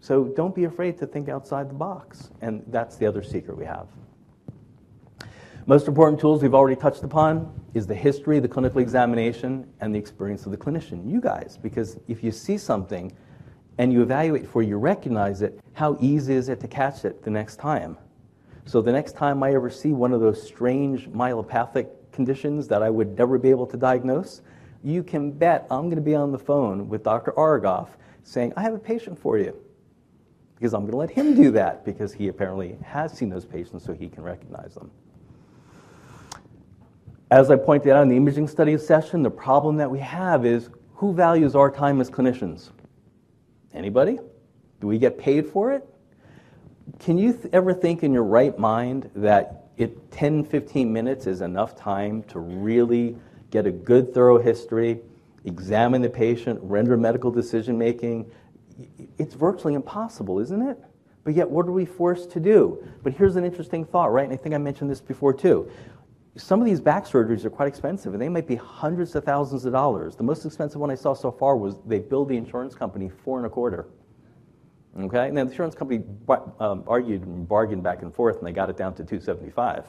So 0.00 0.24
don't 0.24 0.54
be 0.54 0.64
afraid 0.64 0.98
to 0.98 1.06
think 1.06 1.28
outside 1.28 1.70
the 1.70 1.74
box. 1.74 2.30
And 2.40 2.64
that's 2.66 2.96
the 2.96 3.06
other 3.06 3.22
secret 3.22 3.56
we 3.56 3.64
have. 3.64 3.86
Most 5.66 5.86
important 5.86 6.20
tools 6.20 6.42
we've 6.42 6.54
already 6.54 6.74
touched 6.74 7.04
upon 7.04 7.52
is 7.72 7.86
the 7.86 7.94
history, 7.94 8.40
the 8.40 8.48
clinical 8.48 8.80
examination, 8.80 9.68
and 9.80 9.94
the 9.94 9.98
experience 9.98 10.44
of 10.44 10.50
the 10.50 10.58
clinician, 10.58 11.08
you 11.08 11.20
guys. 11.20 11.56
Because 11.62 12.00
if 12.08 12.24
you 12.24 12.32
see 12.32 12.58
something 12.58 13.12
and 13.78 13.92
you 13.92 14.02
evaluate 14.02 14.42
before 14.42 14.64
you 14.64 14.76
recognize 14.76 15.40
it, 15.40 15.60
how 15.72 15.96
easy 16.00 16.34
is 16.34 16.48
it 16.48 16.58
to 16.60 16.68
catch 16.68 17.04
it 17.04 17.22
the 17.22 17.30
next 17.30 17.56
time? 17.56 17.96
So 18.64 18.82
the 18.82 18.92
next 18.92 19.12
time 19.12 19.42
I 19.44 19.54
ever 19.54 19.70
see 19.70 19.92
one 19.92 20.12
of 20.12 20.20
those 20.20 20.42
strange 20.42 21.08
myelopathic 21.08 21.88
conditions 22.10 22.66
that 22.68 22.82
I 22.82 22.90
would 22.90 23.16
never 23.16 23.38
be 23.38 23.50
able 23.50 23.66
to 23.68 23.76
diagnose, 23.76 24.42
you 24.82 25.02
can 25.02 25.30
bet 25.30 25.66
I'm 25.70 25.82
going 25.82 25.96
to 25.96 26.02
be 26.02 26.14
on 26.14 26.32
the 26.32 26.38
phone 26.38 26.88
with 26.88 27.02
Dr. 27.04 27.32
Argoff 27.32 27.88
saying, 28.24 28.52
I 28.56 28.62
have 28.62 28.74
a 28.74 28.78
patient 28.78 29.18
for 29.18 29.38
you 29.38 29.56
because 30.56 30.74
I'm 30.74 30.82
going 30.82 30.92
to 30.92 30.96
let 30.96 31.10
him 31.10 31.34
do 31.34 31.50
that 31.52 31.84
because 31.84 32.12
he 32.12 32.28
apparently 32.28 32.76
has 32.84 33.12
seen 33.12 33.28
those 33.28 33.44
patients 33.44 33.84
so 33.84 33.92
he 33.92 34.08
can 34.08 34.22
recognize 34.22 34.74
them. 34.74 34.90
As 37.30 37.50
I 37.50 37.56
pointed 37.56 37.92
out 37.92 38.02
in 38.02 38.08
the 38.08 38.16
imaging 38.16 38.46
studies 38.46 38.86
session, 38.86 39.22
the 39.22 39.30
problem 39.30 39.76
that 39.78 39.90
we 39.90 39.98
have 40.00 40.44
is 40.44 40.68
who 40.94 41.14
values 41.14 41.54
our 41.56 41.70
time 41.70 42.00
as 42.00 42.10
clinicians? 42.10 42.70
Anybody? 43.74 44.18
Do 44.80 44.86
we 44.86 44.98
get 44.98 45.18
paid 45.18 45.46
for 45.46 45.72
it? 45.72 45.88
Can 46.98 47.18
you 47.18 47.32
th- 47.32 47.46
ever 47.52 47.72
think 47.72 48.02
in 48.02 48.12
your 48.12 48.24
right 48.24 48.56
mind 48.58 49.10
that 49.16 49.64
it 49.76 50.10
10, 50.12 50.44
15 50.44 50.92
minutes 50.92 51.26
is 51.26 51.40
enough 51.40 51.74
time 51.74 52.22
to 52.24 52.38
really 52.38 53.16
get 53.52 53.66
a 53.66 53.70
good, 53.70 54.12
thorough 54.12 54.38
history, 54.38 55.00
examine 55.44 56.02
the 56.02 56.10
patient, 56.10 56.58
render 56.62 56.96
medical 56.96 57.30
decision 57.30 57.78
making, 57.78 58.28
it's 59.18 59.34
virtually 59.34 59.74
impossible, 59.74 60.40
isn't 60.40 60.62
it? 60.62 60.78
But 61.22 61.34
yet, 61.34 61.48
what 61.48 61.66
are 61.66 61.72
we 61.72 61.84
forced 61.84 62.32
to 62.32 62.40
do? 62.40 62.84
But 63.04 63.12
here's 63.12 63.36
an 63.36 63.44
interesting 63.44 63.84
thought, 63.84 64.12
right? 64.12 64.24
And 64.24 64.32
I 64.32 64.36
think 64.36 64.54
I 64.54 64.58
mentioned 64.58 64.90
this 64.90 65.00
before 65.00 65.32
too. 65.32 65.70
Some 66.34 66.60
of 66.60 66.66
these 66.66 66.80
back 66.80 67.04
surgeries 67.04 67.44
are 67.44 67.50
quite 67.50 67.68
expensive, 67.68 68.14
and 68.14 68.20
they 68.20 68.30
might 68.30 68.48
be 68.48 68.56
hundreds 68.56 69.14
of 69.14 69.22
thousands 69.22 69.66
of 69.66 69.72
dollars. 69.72 70.16
The 70.16 70.22
most 70.22 70.44
expensive 70.46 70.80
one 70.80 70.90
I 70.90 70.94
saw 70.94 71.12
so 71.12 71.30
far 71.30 71.56
was 71.56 71.76
they 71.86 71.98
billed 71.98 72.30
the 72.30 72.36
insurance 72.36 72.74
company 72.74 73.10
four 73.22 73.36
and 73.36 73.46
a 73.46 73.50
quarter. 73.50 73.86
Okay, 74.98 75.28
and 75.28 75.36
the 75.36 75.42
insurance 75.42 75.74
company 75.74 76.02
um, 76.58 76.84
argued 76.86 77.22
and 77.22 77.46
bargained 77.46 77.82
back 77.82 78.02
and 78.02 78.14
forth, 78.14 78.38
and 78.38 78.46
they 78.46 78.52
got 78.52 78.70
it 78.70 78.76
down 78.76 78.94
to 78.94 79.04
275. 79.04 79.86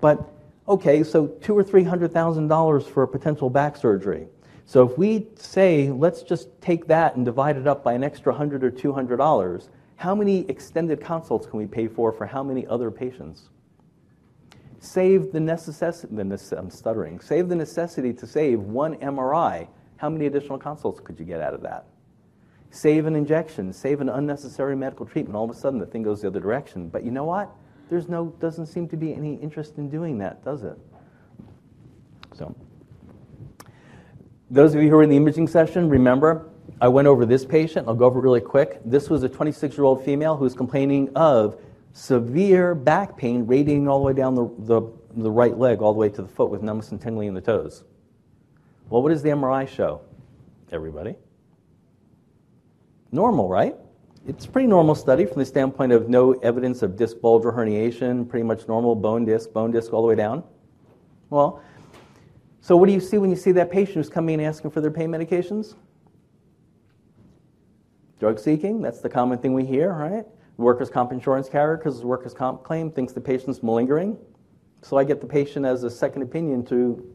But 0.00 0.30
okay, 0.68 1.02
so 1.02 1.26
two 1.26 1.56
or 1.56 1.62
three 1.62 1.84
hundred 1.84 2.12
thousand 2.12 2.48
dollars 2.48 2.86
for 2.86 3.02
a 3.02 3.08
potential 3.08 3.50
back 3.50 3.76
surgery. 3.76 4.26
So 4.66 4.88
if 4.88 4.96
we 4.96 5.26
say, 5.36 5.90
let's 5.90 6.22
just 6.22 6.48
take 6.60 6.86
that 6.86 7.16
and 7.16 7.24
divide 7.24 7.56
it 7.56 7.66
up 7.66 7.84
by 7.84 7.92
an 7.92 8.02
extra 8.02 8.32
100 8.32 8.64
or 8.64 8.70
$200, 8.70 9.68
how 9.96 10.14
many 10.14 10.48
extended 10.48 11.00
consults 11.00 11.46
can 11.46 11.58
we 11.58 11.66
pay 11.66 11.86
for 11.86 12.12
for 12.12 12.26
how 12.26 12.42
many 12.42 12.66
other 12.66 12.90
patients? 12.90 13.50
Save 14.80 15.32
the 15.32 15.40
necessity, 15.40 16.14
I'm 16.56 16.70
stuttering, 16.70 17.20
save 17.20 17.48
the 17.48 17.56
necessity 17.56 18.12
to 18.14 18.26
save 18.26 18.60
one 18.60 18.96
MRI. 18.96 19.68
How 19.96 20.10
many 20.10 20.26
additional 20.26 20.58
consults 20.58 21.00
could 21.00 21.18
you 21.18 21.24
get 21.24 21.40
out 21.40 21.54
of 21.54 21.62
that? 21.62 21.86
Save 22.70 23.06
an 23.06 23.14
injection, 23.14 23.72
save 23.72 24.00
an 24.00 24.08
unnecessary 24.08 24.76
medical 24.76 25.06
treatment. 25.06 25.36
All 25.36 25.44
of 25.44 25.50
a 25.50 25.58
sudden, 25.58 25.78
the 25.78 25.86
thing 25.86 26.02
goes 26.02 26.22
the 26.22 26.26
other 26.26 26.40
direction. 26.40 26.88
But 26.88 27.04
you 27.04 27.12
know 27.12 27.24
what? 27.24 27.54
There's 27.90 28.08
no, 28.08 28.26
doesn't 28.40 28.66
seem 28.66 28.88
to 28.88 28.96
be 28.96 29.14
any 29.14 29.34
interest 29.34 29.78
in 29.78 29.90
doing 29.90 30.18
that, 30.18 30.44
does 30.44 30.62
it? 30.62 30.78
So, 32.34 32.54
those 34.50 34.74
of 34.74 34.82
you 34.82 34.88
who 34.88 34.96
were 34.96 35.02
in 35.02 35.10
the 35.10 35.16
imaging 35.16 35.48
session, 35.48 35.88
remember, 35.88 36.48
I 36.80 36.88
went 36.88 37.08
over 37.08 37.24
this 37.26 37.44
patient. 37.44 37.86
I'll 37.88 37.94
go 37.94 38.06
over 38.06 38.18
it 38.18 38.22
really 38.22 38.40
quick. 38.40 38.80
This 38.84 39.08
was 39.08 39.22
a 39.22 39.28
26 39.28 39.76
year 39.76 39.84
old 39.84 40.04
female 40.04 40.36
who 40.36 40.44
was 40.44 40.54
complaining 40.54 41.10
of 41.14 41.60
severe 41.92 42.74
back 42.74 43.16
pain 43.16 43.46
radiating 43.46 43.88
all 43.88 44.00
the 44.00 44.06
way 44.06 44.12
down 44.12 44.34
the, 44.34 44.48
the, 44.58 44.82
the 45.16 45.30
right 45.30 45.56
leg, 45.56 45.80
all 45.80 45.92
the 45.92 45.98
way 45.98 46.08
to 46.08 46.22
the 46.22 46.28
foot 46.28 46.50
with 46.50 46.62
numbness 46.62 46.90
and 46.90 47.00
tingling 47.00 47.28
in 47.28 47.34
the 47.34 47.40
toes. 47.40 47.84
Well, 48.88 49.02
what 49.02 49.10
does 49.10 49.22
the 49.22 49.30
MRI 49.30 49.68
show, 49.68 50.02
everybody? 50.72 51.14
Normal, 53.12 53.48
right? 53.48 53.76
It's 54.26 54.46
a 54.46 54.48
pretty 54.48 54.68
normal 54.68 54.94
study 54.94 55.26
from 55.26 55.38
the 55.38 55.44
standpoint 55.44 55.92
of 55.92 56.08
no 56.08 56.32
evidence 56.32 56.80
of 56.82 56.96
disc 56.96 57.20
bulge 57.20 57.44
or 57.44 57.52
herniation, 57.52 58.26
pretty 58.26 58.42
much 58.42 58.66
normal 58.66 58.94
bone 58.94 59.26
disc, 59.26 59.52
bone 59.52 59.70
disc 59.70 59.92
all 59.92 60.00
the 60.00 60.08
way 60.08 60.14
down. 60.14 60.42
Well, 61.28 61.62
so, 62.62 62.74
what 62.74 62.86
do 62.86 62.92
you 62.94 63.00
see 63.00 63.18
when 63.18 63.28
you 63.28 63.36
see 63.36 63.52
that 63.52 63.70
patient 63.70 63.96
who's 63.96 64.08
coming 64.08 64.40
and 64.40 64.48
asking 64.48 64.70
for 64.70 64.80
their 64.80 64.90
pain 64.90 65.10
medications? 65.10 65.74
Drug 68.18 68.38
seeking, 68.38 68.80
that's 68.80 69.00
the 69.00 69.10
common 69.10 69.36
thing 69.36 69.52
we 69.52 69.66
hear, 69.66 69.92
right? 69.92 70.24
Workers' 70.56 70.88
comp 70.88 71.12
insurance 71.12 71.50
carrier, 71.50 71.76
because 71.76 72.02
workers' 72.02 72.32
comp 72.32 72.62
claim, 72.62 72.90
thinks 72.90 73.12
the 73.12 73.20
patient's 73.20 73.62
malingering. 73.62 74.16
So, 74.80 74.96
I 74.96 75.04
get 75.04 75.20
the 75.20 75.26
patient 75.26 75.66
as 75.66 75.84
a 75.84 75.90
second 75.90 76.22
opinion 76.22 76.64
to, 76.66 77.14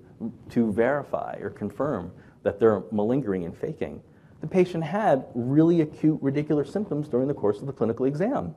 to 0.51 0.71
verify 0.71 1.39
or 1.41 1.49
confirm 1.49 2.11
that 2.43 2.59
they're 2.59 2.83
malingering 2.91 3.45
and 3.45 3.57
faking. 3.57 4.03
The 4.41 4.47
patient 4.47 4.83
had 4.83 5.25
really 5.33 5.81
acute 5.81 6.21
radicular 6.23 6.65
symptoms 6.65 7.07
during 7.09 7.27
the 7.27 7.33
course 7.33 7.59
of 7.59 7.67
the 7.67 7.73
clinical 7.73 8.05
exam. 8.05 8.55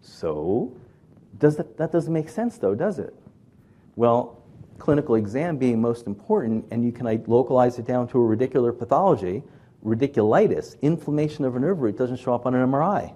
So, 0.00 0.76
does 1.38 1.56
that, 1.56 1.76
that 1.76 1.92
doesn't 1.92 2.12
make 2.12 2.28
sense, 2.28 2.58
though, 2.58 2.74
does 2.74 2.98
it? 2.98 3.14
Well, 3.96 4.42
clinical 4.78 5.14
exam 5.14 5.58
being 5.58 5.80
most 5.80 6.06
important, 6.06 6.66
and 6.70 6.84
you 6.84 6.90
can 6.90 7.06
localize 7.26 7.78
it 7.78 7.86
down 7.86 8.08
to 8.08 8.18
a 8.18 8.36
radicular 8.36 8.76
pathology, 8.76 9.42
radiculitis, 9.84 10.80
inflammation 10.82 11.44
of 11.44 11.56
a 11.56 11.60
nerve 11.60 11.80
root 11.80 11.96
doesn't 11.96 12.16
show 12.16 12.34
up 12.34 12.46
on 12.46 12.54
an 12.54 12.68
MRI. 12.68 13.14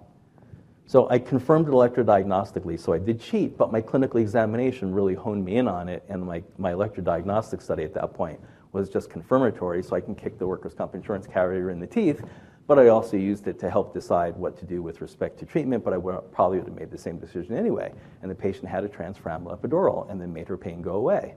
So 0.86 1.08
I 1.08 1.18
confirmed 1.18 1.66
it 1.66 1.70
electrodiagnostically. 1.70 2.78
So 2.78 2.92
I 2.92 2.98
did 2.98 3.18
cheat, 3.18 3.56
but 3.56 3.72
my 3.72 3.80
clinical 3.80 4.20
examination 4.20 4.94
really 4.94 5.14
honed 5.14 5.44
me 5.44 5.56
in 5.56 5.66
on 5.66 5.88
it, 5.88 6.04
and 6.08 6.22
my, 6.22 6.42
my 6.58 6.72
electrodiagnostic 6.72 7.62
study 7.62 7.82
at 7.84 7.94
that 7.94 8.12
point 8.12 8.38
was 8.74 8.90
just 8.90 9.08
confirmatory, 9.08 9.82
so 9.82 9.96
I 9.96 10.00
can 10.00 10.14
kick 10.14 10.36
the 10.38 10.46
workers' 10.46 10.74
comp 10.74 10.94
insurance 10.94 11.26
carrier 11.26 11.70
in 11.70 11.78
the 11.78 11.86
teeth. 11.86 12.22
But 12.66 12.78
I 12.78 12.88
also 12.88 13.16
used 13.16 13.46
it 13.46 13.58
to 13.60 13.70
help 13.70 13.94
decide 13.94 14.36
what 14.36 14.58
to 14.58 14.64
do 14.64 14.82
with 14.82 15.00
respect 15.00 15.38
to 15.38 15.46
treatment, 15.46 15.84
but 15.84 15.92
I 15.92 15.96
would, 15.96 16.32
probably 16.32 16.58
would 16.58 16.68
have 16.68 16.78
made 16.78 16.90
the 16.90 16.98
same 16.98 17.18
decision 17.18 17.56
anyway. 17.56 17.92
And 18.22 18.30
the 18.30 18.34
patient 18.34 18.66
had 18.66 18.84
a 18.84 18.88
transforaminal 18.88 19.58
epidural 19.58 20.10
and 20.10 20.20
then 20.20 20.32
made 20.32 20.48
her 20.48 20.56
pain 20.56 20.82
go 20.82 20.94
away. 20.94 21.36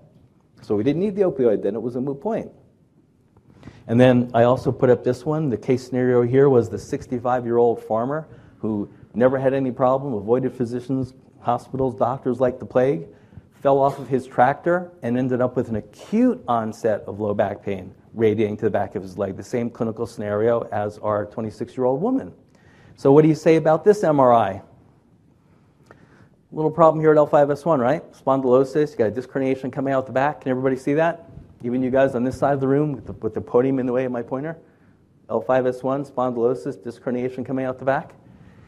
So 0.62 0.76
we 0.76 0.84
didn't 0.84 1.02
need 1.02 1.16
the 1.16 1.22
opioid 1.24 1.62
then, 1.62 1.76
it 1.76 1.82
was 1.82 1.96
a 1.96 2.02
moot 2.02 2.20
point. 2.20 2.52
And 3.88 4.00
then 4.00 4.32
I 4.34 4.44
also 4.44 4.72
put 4.72 4.90
up 4.90 5.04
this 5.04 5.26
one. 5.26 5.50
The 5.50 5.58
case 5.58 5.86
scenario 5.86 6.24
here 6.24 6.50
was 6.50 6.70
the 6.70 6.80
65 6.80 7.46
year 7.46 7.58
old 7.58 7.84
farmer 7.84 8.28
who 8.60 8.90
never 9.14 9.38
had 9.38 9.54
any 9.54 9.72
problem, 9.72 10.14
avoided 10.14 10.54
physicians, 10.54 11.14
hospitals, 11.40 11.96
doctors 11.96 12.40
like 12.40 12.60
the 12.60 12.66
plague, 12.66 13.08
fell 13.68 13.80
off 13.80 14.00
of 14.00 14.08
his 14.08 14.26
tractor, 14.26 14.94
and 15.02 15.18
ended 15.18 15.42
up 15.42 15.58
with 15.58 15.68
an 15.68 15.76
acute 15.76 16.42
onset 16.48 17.02
of 17.02 17.20
low 17.20 17.34
back 17.34 17.62
pain 17.62 17.94
radiating 18.14 18.56
to 18.56 18.64
the 18.64 18.72
back 18.72 18.96
of 18.96 19.04
his 19.04 19.18
leg, 19.18 19.36
the 19.36 19.44
same 19.44 19.70
clinical 19.70 20.08
scenario 20.08 20.62
as 20.72 20.98
our 21.00 21.26
26 21.26 21.76
year 21.76 21.84
old 21.84 22.02
woman. 22.02 22.32
So, 22.96 23.12
what 23.12 23.24
do 23.24 23.28
you 23.28 23.36
say 23.36 23.58
about 23.58 23.84
this 23.84 24.04
MRI? 24.04 24.62
Little 26.54 26.72
problem 26.72 27.02
here 27.02 27.12
at 27.12 27.18
L5S1, 27.18 27.78
right? 27.80 28.10
Spondylosis, 28.14 28.92
you 28.92 28.98
got 29.00 29.08
a 29.08 29.12
disc 29.12 29.28
herniation 29.28 29.70
coming 29.70 29.94
out 29.94 30.06
the 30.06 30.14
back. 30.14 30.40
Can 30.40 30.52
everybody 30.52 30.78
see 30.78 30.94
that? 30.94 31.30
Even 31.62 31.84
you 31.84 31.92
guys 31.92 32.16
on 32.16 32.24
this 32.24 32.38
side 32.38 32.54
of 32.54 32.62
the 32.62 32.70
room 32.70 32.94
with 32.94 33.06
the, 33.06 33.12
with 33.12 33.34
the 33.34 33.42
podium 33.42 33.80
in 33.80 33.86
the 33.86 33.92
way 33.92 34.06
of 34.06 34.14
my 34.14 34.22
pointer? 34.22 34.58
L5S1, 35.28 36.10
spondylosis, 36.10 36.82
disc 36.82 37.02
herniation 37.02 37.46
coming 37.46 37.66
out 37.66 37.80
the 37.80 37.86
back. 37.86 38.14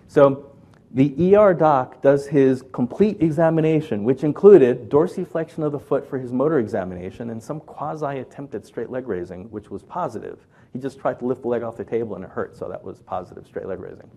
So 0.10 0.49
The 0.92 1.36
ER 1.36 1.54
doc 1.54 2.02
does 2.02 2.26
his 2.26 2.64
complete 2.72 3.22
examination, 3.22 4.04
which 4.04 4.24
included 4.24 4.90
dorsiflexion 4.90 5.64
of 5.64 5.72
the 5.72 5.80
foot 5.80 6.10
for 6.10 6.18
his 6.18 6.34
motor 6.34 6.58
examination 6.58 7.30
and 7.30 7.42
some 7.42 7.60
quasi 7.60 8.20
attempt 8.20 8.56
at 8.56 8.66
straight 8.66 8.90
leg 8.90 9.08
raising, 9.08 9.52
which 9.52 9.70
was 9.70 9.84
positive. 9.84 10.40
He 10.74 10.80
just 10.80 11.00
tried 11.00 11.20
to 11.20 11.26
lift 11.26 11.44
the 11.44 11.48
leg 11.48 11.62
off 11.62 11.78
the 11.78 11.86
table 11.86 12.16
and 12.16 12.24
it 12.24 12.32
hurt, 12.32 12.56
so 12.56 12.68
that 12.70 12.84
was 12.84 13.00
positive 13.00 13.46
straight 13.46 13.68
leg 13.68 13.80
raising. 13.80 14.10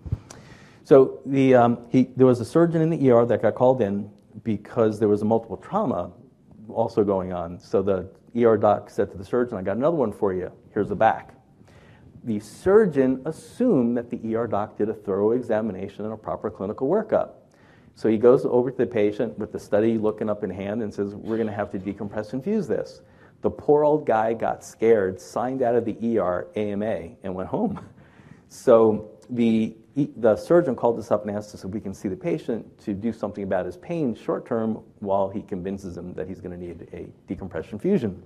So 0.85 1.21
the, 1.27 1.55
um, 1.55 1.79
he, 1.91 2.09
there 2.17 2.27
was 2.27 2.41
a 2.41 2.45
surgeon 2.45 2.81
in 2.81 2.89
the 2.89 3.11
ER 3.11 3.27
that 3.27 3.43
got 3.43 3.55
called 3.55 3.83
in 3.83 4.11
because 4.43 4.99
there 4.99 5.09
was 5.09 5.21
a 5.21 5.27
multiple 5.27 5.59
trauma 5.59 6.11
also 6.71 7.05
going 7.05 7.35
on. 7.35 7.61
So 7.61 7.83
the 7.83 8.09
ER 8.35 8.57
doc 8.57 8.89
said 8.89 9.11
to 9.11 9.19
the 9.19 9.25
surgeon, 9.25 9.59
I 9.59 9.63
got 9.63 9.77
another 9.77 9.97
one 9.97 10.11
for 10.11 10.33
you. 10.33 10.51
Here's 10.73 10.89
the 10.89 10.97
back 10.97 11.35
the 12.25 12.39
surgeon 12.41 13.23
assumed 13.25 13.97
that 13.97 14.11
the 14.11 14.35
ER 14.35 14.47
doc 14.47 14.77
did 14.77 14.89
a 14.89 14.95
thorough 14.95 15.33
examination 15.33 16.05
and 16.05 16.15
a 16.15 16.17
proper 16.17 16.51
clinical 16.51 16.89
workup. 16.89 17.31
So 17.95 18.09
he 18.09 18.17
goes 18.17 18.47
over 18.47 18.71
to 18.71 18.77
the 18.77 18.87
patient 18.87 19.39
with 19.39 19.53
the 19.53 19.59
study 19.59 19.99
looking 19.99 20.31
up 20.31 20.45
in 20.45 20.51
hand 20.51 20.83
and 20.83 20.93
says, 20.93 21.15
We're 21.15 21.37
going 21.37 21.49
to 21.49 21.53
have 21.53 21.71
to 21.73 21.79
decompress 21.79 22.33
and 22.33 22.43
fuse 22.43 22.67
this. 22.67 23.03
The 23.43 23.51
poor 23.51 23.85
old 23.85 24.07
guy 24.07 24.35
got 24.35 24.65
scared, 24.65 25.21
signed 25.21 25.63
out 25.63 25.75
of 25.75 25.85
the 25.85 26.19
ER 26.19 26.49
AMA, 26.55 27.11
and 27.23 27.35
went 27.35 27.49
home. 27.49 27.85
So 28.55 29.11
the, 29.31 29.75
the 29.97 30.37
surgeon 30.37 30.77
called 30.77 30.99
us 30.99 31.11
up 31.11 31.27
and 31.27 31.35
asked 31.35 31.55
us 31.55 31.65
if 31.65 31.71
we 31.71 31.81
can 31.81 31.95
see 31.95 32.09
the 32.09 32.17
patient 32.17 32.79
to 32.81 32.93
do 32.93 33.11
something 33.11 33.45
about 33.45 33.65
his 33.65 33.79
pain 33.79 34.15
short 34.15 34.45
term 34.45 34.83
while 34.99 35.31
he 35.31 35.41
convinces 35.41 35.97
him 35.97 36.13
that 36.13 36.29
he's 36.29 36.43
going 36.43 36.51
to 36.51 36.63
need 36.63 36.87
a 36.93 37.09
decompression 37.27 37.79
fusion. 37.79 38.23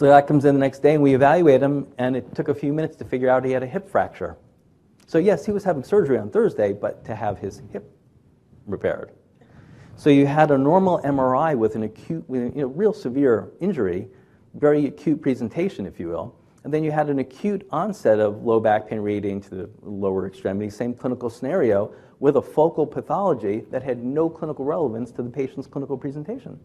So 0.00 0.06
that 0.06 0.26
comes 0.26 0.46
in 0.46 0.54
the 0.54 0.60
next 0.60 0.78
day, 0.78 0.94
and 0.94 1.02
we 1.02 1.14
evaluate 1.14 1.60
him, 1.60 1.86
and 1.98 2.16
it 2.16 2.34
took 2.34 2.48
a 2.48 2.54
few 2.54 2.72
minutes 2.72 2.96
to 2.96 3.04
figure 3.04 3.28
out 3.28 3.44
he 3.44 3.52
had 3.52 3.62
a 3.62 3.66
hip 3.66 3.86
fracture. 3.86 4.38
So, 5.06 5.18
yes, 5.18 5.44
he 5.44 5.52
was 5.52 5.62
having 5.62 5.84
surgery 5.84 6.16
on 6.16 6.30
Thursday, 6.30 6.72
but 6.72 7.04
to 7.04 7.14
have 7.14 7.36
his 7.36 7.60
hip 7.70 7.84
repaired. 8.64 9.10
So, 9.96 10.08
you 10.08 10.26
had 10.26 10.52
a 10.52 10.56
normal 10.56 11.00
MRI 11.00 11.54
with 11.54 11.74
an 11.74 11.82
acute, 11.82 12.24
you 12.30 12.50
know, 12.54 12.68
real 12.68 12.94
severe 12.94 13.50
injury, 13.60 14.08
very 14.54 14.86
acute 14.86 15.20
presentation, 15.20 15.84
if 15.84 16.00
you 16.00 16.08
will. 16.08 16.34
And 16.64 16.72
then 16.72 16.82
you 16.82 16.92
had 16.92 17.10
an 17.10 17.18
acute 17.18 17.68
onset 17.70 18.20
of 18.20 18.42
low 18.42 18.58
back 18.58 18.88
pain 18.88 19.00
radiating 19.00 19.42
to 19.42 19.50
the 19.50 19.70
lower 19.82 20.26
extremity, 20.26 20.70
same 20.70 20.94
clinical 20.94 21.28
scenario, 21.28 21.94
with 22.20 22.36
a 22.36 22.42
focal 22.42 22.86
pathology 22.86 23.66
that 23.70 23.82
had 23.82 24.02
no 24.02 24.30
clinical 24.30 24.64
relevance 24.64 25.12
to 25.12 25.22
the 25.22 25.28
patient's 25.28 25.66
clinical 25.66 25.98
presentation. 25.98 26.58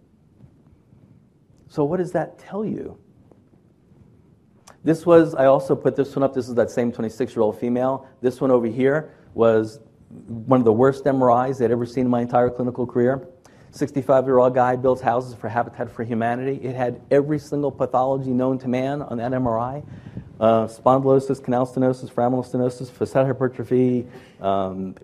So, 1.68 1.84
what 1.84 1.98
does 1.98 2.14
that 2.14 2.40
tell 2.40 2.64
you? 2.64 2.98
This 4.86 5.06
was, 5.06 5.34
I 5.34 5.46
also 5.46 5.76
put 5.76 5.96
this 5.96 6.16
one 6.16 6.22
up. 6.22 6.34
This 6.34 6.48
is 6.48 6.54
that 6.56 6.70
same 6.70 6.92
26 6.92 7.36
year 7.36 7.42
old 7.42 7.60
female. 7.60 8.08
This 8.22 8.40
one 8.40 8.52
over 8.52 8.68
here 8.68 9.12
was 9.34 9.80
one 10.10 10.62
of 10.62 10.66
the 10.66 10.72
worst 10.72 11.04
MRIs 11.06 11.62
I'd 11.62 11.72
ever 11.72 11.88
seen 11.88 12.06
in 12.06 12.12
my 12.12 12.22
entire 12.22 12.52
clinical 12.52 12.86
career. 12.86 13.28
65 13.72 14.26
year 14.26 14.38
old 14.38 14.54
guy 14.54 14.76
builds 14.76 15.02
houses 15.02 15.34
for 15.34 15.50
Habitat 15.50 15.92
for 15.92 16.04
Humanity. 16.04 16.64
It 16.64 16.76
had 16.76 17.02
every 17.10 17.40
single 17.40 17.72
pathology 17.72 18.30
known 18.30 18.60
to 18.60 18.68
man 18.68 19.02
on 19.02 19.18
that 19.18 19.32
MRI 19.32 19.84
uh, 20.40 20.68
spondylosis, 20.68 21.44
canal 21.44 21.66
stenosis, 21.66 22.12
foraminal 22.12 22.46
stenosis, 22.46 22.92
facet 22.92 23.26
hypertrophy, 23.26 24.06
um, 24.40 24.96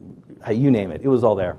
you 0.52 0.72
name 0.72 0.92
it. 0.92 1.02
It 1.04 1.08
was 1.08 1.24
all 1.24 1.36
there. 1.36 1.58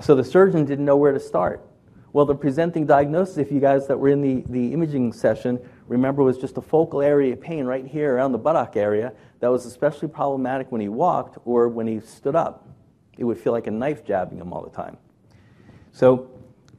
So 0.00 0.14
the 0.14 0.24
surgeon 0.24 0.64
didn't 0.64 0.84
know 0.84 0.96
where 0.96 1.12
to 1.12 1.20
start. 1.20 1.66
Well, 2.12 2.24
the 2.24 2.34
presenting 2.34 2.86
diagnosis, 2.86 3.38
if 3.38 3.52
you 3.52 3.60
guys 3.60 3.86
that 3.88 3.98
were 3.98 4.08
in 4.08 4.20
the, 4.20 4.44
the 4.50 4.72
imaging 4.72 5.12
session 5.12 5.60
remember 5.88 6.22
it 6.22 6.24
was 6.24 6.38
just 6.38 6.56
a 6.56 6.62
focal 6.62 7.00
area 7.00 7.32
of 7.32 7.40
pain 7.40 7.64
right 7.64 7.86
here 7.86 8.14
around 8.14 8.32
the 8.32 8.38
buttock 8.38 8.76
area 8.76 9.12
that 9.40 9.48
was 9.48 9.66
especially 9.66 10.08
problematic 10.08 10.70
when 10.72 10.80
he 10.80 10.88
walked 10.88 11.38
or 11.44 11.68
when 11.68 11.86
he 11.86 12.00
stood 12.00 12.36
up. 12.36 12.68
It 13.18 13.24
would 13.24 13.38
feel 13.38 13.52
like 13.52 13.66
a 13.66 13.70
knife 13.70 14.04
jabbing 14.04 14.38
him 14.38 14.52
all 14.52 14.62
the 14.62 14.74
time. 14.74 14.96
So, 15.92 16.30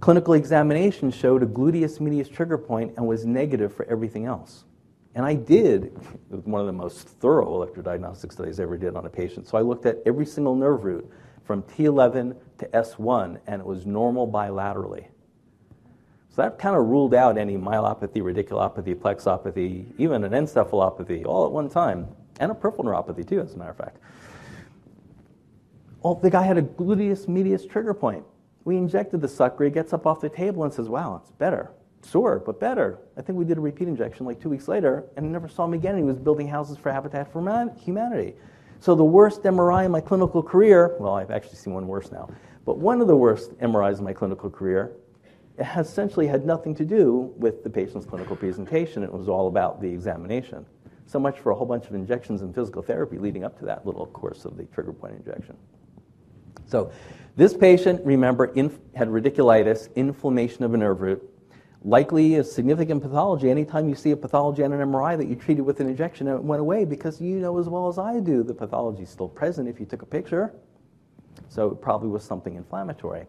clinical 0.02 0.34
examination 0.36 1.10
showed 1.10 1.42
a 1.42 1.48
gluteus 1.48 2.00
medius 2.00 2.30
trigger 2.30 2.58
point 2.58 2.94
and 2.98 3.08
was 3.08 3.26
negative 3.26 3.74
for 3.74 3.86
everything 3.86 4.26
else. 4.26 4.66
And 5.16 5.26
I 5.26 5.34
did 5.34 5.98
one 6.30 6.62
of 6.62 6.68
the 6.68 6.74
most 6.74 7.08
thorough 7.08 7.66
electrodiagnostic 7.66 8.32
studies 8.32 8.60
I 8.60 8.64
ever 8.64 8.78
did 8.78 8.96
on 8.96 9.06
a 9.06 9.10
patient. 9.10 9.48
So 9.48 9.58
I 9.58 9.62
looked 9.62 9.86
at 9.86 9.98
every 10.06 10.26
single 10.26 10.56
nerve 10.56 10.84
root 10.84 11.10
from 11.44 11.64
T11 11.64 12.36
to 12.60 12.66
S1, 12.68 13.40
and 13.48 13.62
it 13.62 13.66
was 13.66 13.86
normal 13.86 14.32
bilaterally. 14.32 15.08
So 16.38 16.44
that 16.44 16.60
kind 16.60 16.76
of 16.76 16.86
ruled 16.86 17.16
out 17.16 17.36
any 17.36 17.58
myelopathy, 17.58 18.18
radiculopathy, 18.18 18.94
plexopathy, 18.94 19.88
even 19.98 20.24
an 20.24 20.34
encephalopathy 20.34 21.26
all 21.26 21.48
at 21.48 21.52
one 21.52 21.68
time, 21.68 22.08
and 22.40 22.52
a 22.52 22.54
peripheral 22.54 22.84
neuropathy 22.84 23.28
too, 23.28 23.42
as 23.42 23.56
a 23.56 23.58
matter 23.58 23.72
of 23.72 23.78
fact. 23.78 23.98
Well, 26.04 26.14
the 26.14 26.30
guy 26.30 26.44
had 26.44 26.60
a 26.60 26.62
gluteus 26.62 27.28
medius 27.28 27.66
trigger 27.66 27.96
point. 27.96 28.24
We 28.66 28.78
injected 28.78 29.20
the 29.20 29.28
sucker, 29.28 29.64
he 29.64 29.72
gets 29.72 29.94
up 29.94 30.06
off 30.06 30.22
the 30.22 30.30
table 30.30 30.64
and 30.64 30.72
says, 30.72 30.90
Wow, 30.90 31.20
it's 31.24 31.32
better. 31.32 31.72
Sore, 32.04 32.38
but 32.38 32.60
better. 32.60 33.00
I 33.18 33.24
think 33.24 33.40
we 33.40 33.44
did 33.44 33.58
a 33.58 33.62
repeat 33.62 33.88
injection 33.88 34.28
like 34.28 34.40
two 34.40 34.50
weeks 34.50 34.68
later, 34.68 35.06
and 35.18 35.26
I 35.26 35.30
never 35.30 35.48
saw 35.48 35.66
him 35.66 35.74
again. 35.74 35.98
He 35.98 36.04
was 36.04 36.20
building 36.20 36.48
houses 36.48 36.78
for 36.78 36.92
Habitat 36.92 37.34
for 37.34 37.42
Humanity. 37.80 38.36
So 38.80 38.94
the 38.94 39.04
worst 39.04 39.42
MRI 39.42 39.86
in 39.86 39.92
my 39.92 40.02
clinical 40.02 40.44
career, 40.44 40.98
well, 41.00 41.16
I've 41.16 41.32
actually 41.32 41.56
seen 41.56 41.74
one 41.74 41.88
worse 41.88 42.12
now, 42.12 42.30
but 42.64 42.78
one 42.78 43.02
of 43.02 43.08
the 43.08 43.18
worst 43.18 43.58
MRIs 43.58 43.98
in 43.98 44.04
my 44.04 44.14
clinical 44.14 44.52
career 44.52 44.92
essentially 45.60 46.28
had 46.28 46.46
nothing 46.46 46.76
to 46.76 46.86
do 46.86 47.34
with 47.38 47.64
the 47.64 47.70
patient's 47.70 48.06
clinical 48.06 48.36
presentation. 48.36 49.04
It 49.04 49.12
was 49.12 49.28
all 49.28 49.48
about 49.48 49.82
the 49.82 49.90
examination. 49.90 50.66
So 51.08 51.20
much 51.20 51.40
for 51.40 51.52
a 51.52 51.56
whole 51.56 51.66
bunch 51.66 51.86
of 51.88 51.96
injections 51.96 52.42
and 52.42 52.54
physical 52.54 52.82
therapy 52.82 53.18
leading 53.18 53.44
up 53.44 53.58
to 53.60 53.66
that 53.66 53.86
little 53.86 54.06
course 54.08 54.46
of 54.46 54.58
the 54.58 54.66
trigger 54.66 54.94
point 54.94 55.16
injection. 55.16 55.56
So, 56.66 56.92
this 57.38 57.54
patient, 57.54 58.04
remember, 58.04 58.46
inf- 58.56 58.80
had 58.94 59.08
radiculitis, 59.08 59.94
inflammation 59.96 60.64
of 60.64 60.74
a 60.74 60.78
nerve 60.78 61.02
root, 61.02 61.24
likely 61.84 62.36
a 62.36 62.44
significant 62.44 63.02
pathology. 63.02 63.50
Anytime 63.50 63.88
you 63.88 63.96
see 63.96 64.12
a 64.12 64.18
pathology 64.18 64.64
on 64.64 64.74
an 64.74 64.82
MRI 64.82 65.18
that 65.18 65.28
you 65.28 65.36
treated 65.36 65.62
with 65.62 65.80
an 65.80 65.88
injection 65.88 66.28
and 66.28 66.38
it 66.38 66.44
went 66.44 66.60
away 66.60 66.84
because 66.84 67.22
you 67.22 67.40
know 67.40 67.58
as 67.58 67.70
well 67.70 67.88
as 67.88 67.98
I 67.98 68.20
do 68.20 68.44
the 68.44 68.54
pathology 68.54 69.04
is 69.04 69.10
still 69.10 69.30
present 69.30 69.70
if 69.70 69.80
you 69.80 69.86
took 69.86 70.02
a 70.02 70.06
picture. 70.06 70.54
So, 71.48 71.72
it 71.72 71.82
probably 71.82 72.10
was 72.10 72.24
something 72.24 72.56
inflammatory. 72.56 73.28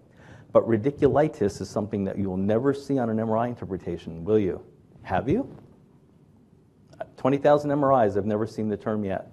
But 0.52 0.66
radiculitis 0.66 1.60
is 1.60 1.68
something 1.68 2.04
that 2.04 2.18
you 2.18 2.28
will 2.28 2.36
never 2.36 2.72
see 2.72 2.98
on 2.98 3.10
an 3.10 3.18
MRI 3.18 3.48
interpretation, 3.48 4.24
will 4.24 4.38
you? 4.38 4.64
Have 5.02 5.28
you? 5.28 5.48
20,000 7.16 7.70
MRIs, 7.70 8.16
I've 8.16 8.26
never 8.26 8.46
seen 8.46 8.68
the 8.68 8.76
term 8.76 9.04
yet. 9.04 9.30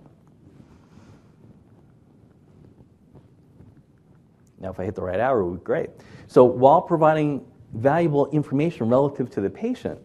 Now, 4.60 4.71
if 4.71 4.80
I 4.80 4.86
hit 4.86 4.95
the 4.95 5.04
right 5.04 5.19
hour, 5.19 5.41
it 5.41 5.45
would 5.45 5.60
be 5.60 5.63
great. 5.63 5.89
So, 6.28 6.43
while 6.43 6.82
providing 6.82 7.45
valuable 7.73 8.30
information 8.32 8.89
relative 8.89 9.30
to 9.32 9.41
the 9.41 9.49
patient, 9.49 9.99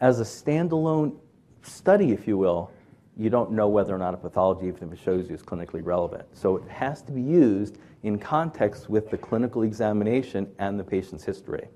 as 0.00 0.20
a 0.20 0.22
standalone 0.22 1.16
study, 1.62 2.12
if 2.12 2.26
you 2.26 2.38
will, 2.38 2.70
you 3.16 3.30
don't 3.30 3.52
know 3.52 3.68
whether 3.68 3.94
or 3.94 3.98
not 3.98 4.14
a 4.14 4.16
pathology, 4.16 4.68
even 4.68 4.88
if 4.88 4.92
it 4.94 5.02
shows 5.02 5.28
you, 5.28 5.34
is 5.34 5.42
clinically 5.42 5.84
relevant. 5.84 6.24
So, 6.32 6.56
it 6.56 6.68
has 6.68 7.02
to 7.02 7.12
be 7.12 7.20
used 7.20 7.78
in 8.06 8.18
context 8.18 8.88
with 8.88 9.10
the 9.10 9.18
clinical 9.18 9.62
examination 9.62 10.48
and 10.58 10.78
the 10.78 10.84
patient's 10.84 11.24
history. 11.24 11.68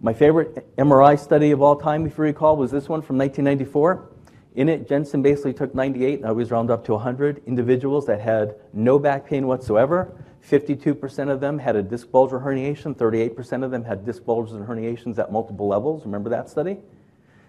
My 0.00 0.12
favorite 0.12 0.76
MRI 0.76 1.18
study 1.18 1.52
of 1.52 1.62
all 1.62 1.76
time, 1.76 2.06
if 2.06 2.18
you 2.18 2.24
recall, 2.24 2.56
was 2.56 2.70
this 2.70 2.88
one 2.88 3.00
from 3.00 3.18
1994. 3.18 4.10
In 4.56 4.68
it, 4.68 4.88
Jensen 4.88 5.22
basically 5.22 5.52
took 5.52 5.74
98, 5.74 6.24
I 6.24 6.28
always 6.28 6.50
round 6.50 6.70
up 6.70 6.84
to 6.86 6.92
100 6.94 7.42
individuals 7.46 8.06
that 8.06 8.20
had 8.20 8.56
no 8.72 8.98
back 8.98 9.26
pain 9.26 9.46
whatsoever. 9.46 10.12
52% 10.48 11.30
of 11.30 11.40
them 11.40 11.58
had 11.58 11.76
a 11.76 11.82
disc 11.82 12.10
bulge 12.10 12.32
or 12.32 12.40
herniation, 12.40 12.96
38% 12.96 13.64
of 13.64 13.70
them 13.70 13.84
had 13.84 14.04
disc 14.04 14.24
bulges 14.24 14.54
and 14.54 14.66
herniations 14.66 15.18
at 15.18 15.30
multiple 15.30 15.68
levels. 15.68 16.04
Remember 16.04 16.30
that 16.30 16.48
study? 16.48 16.78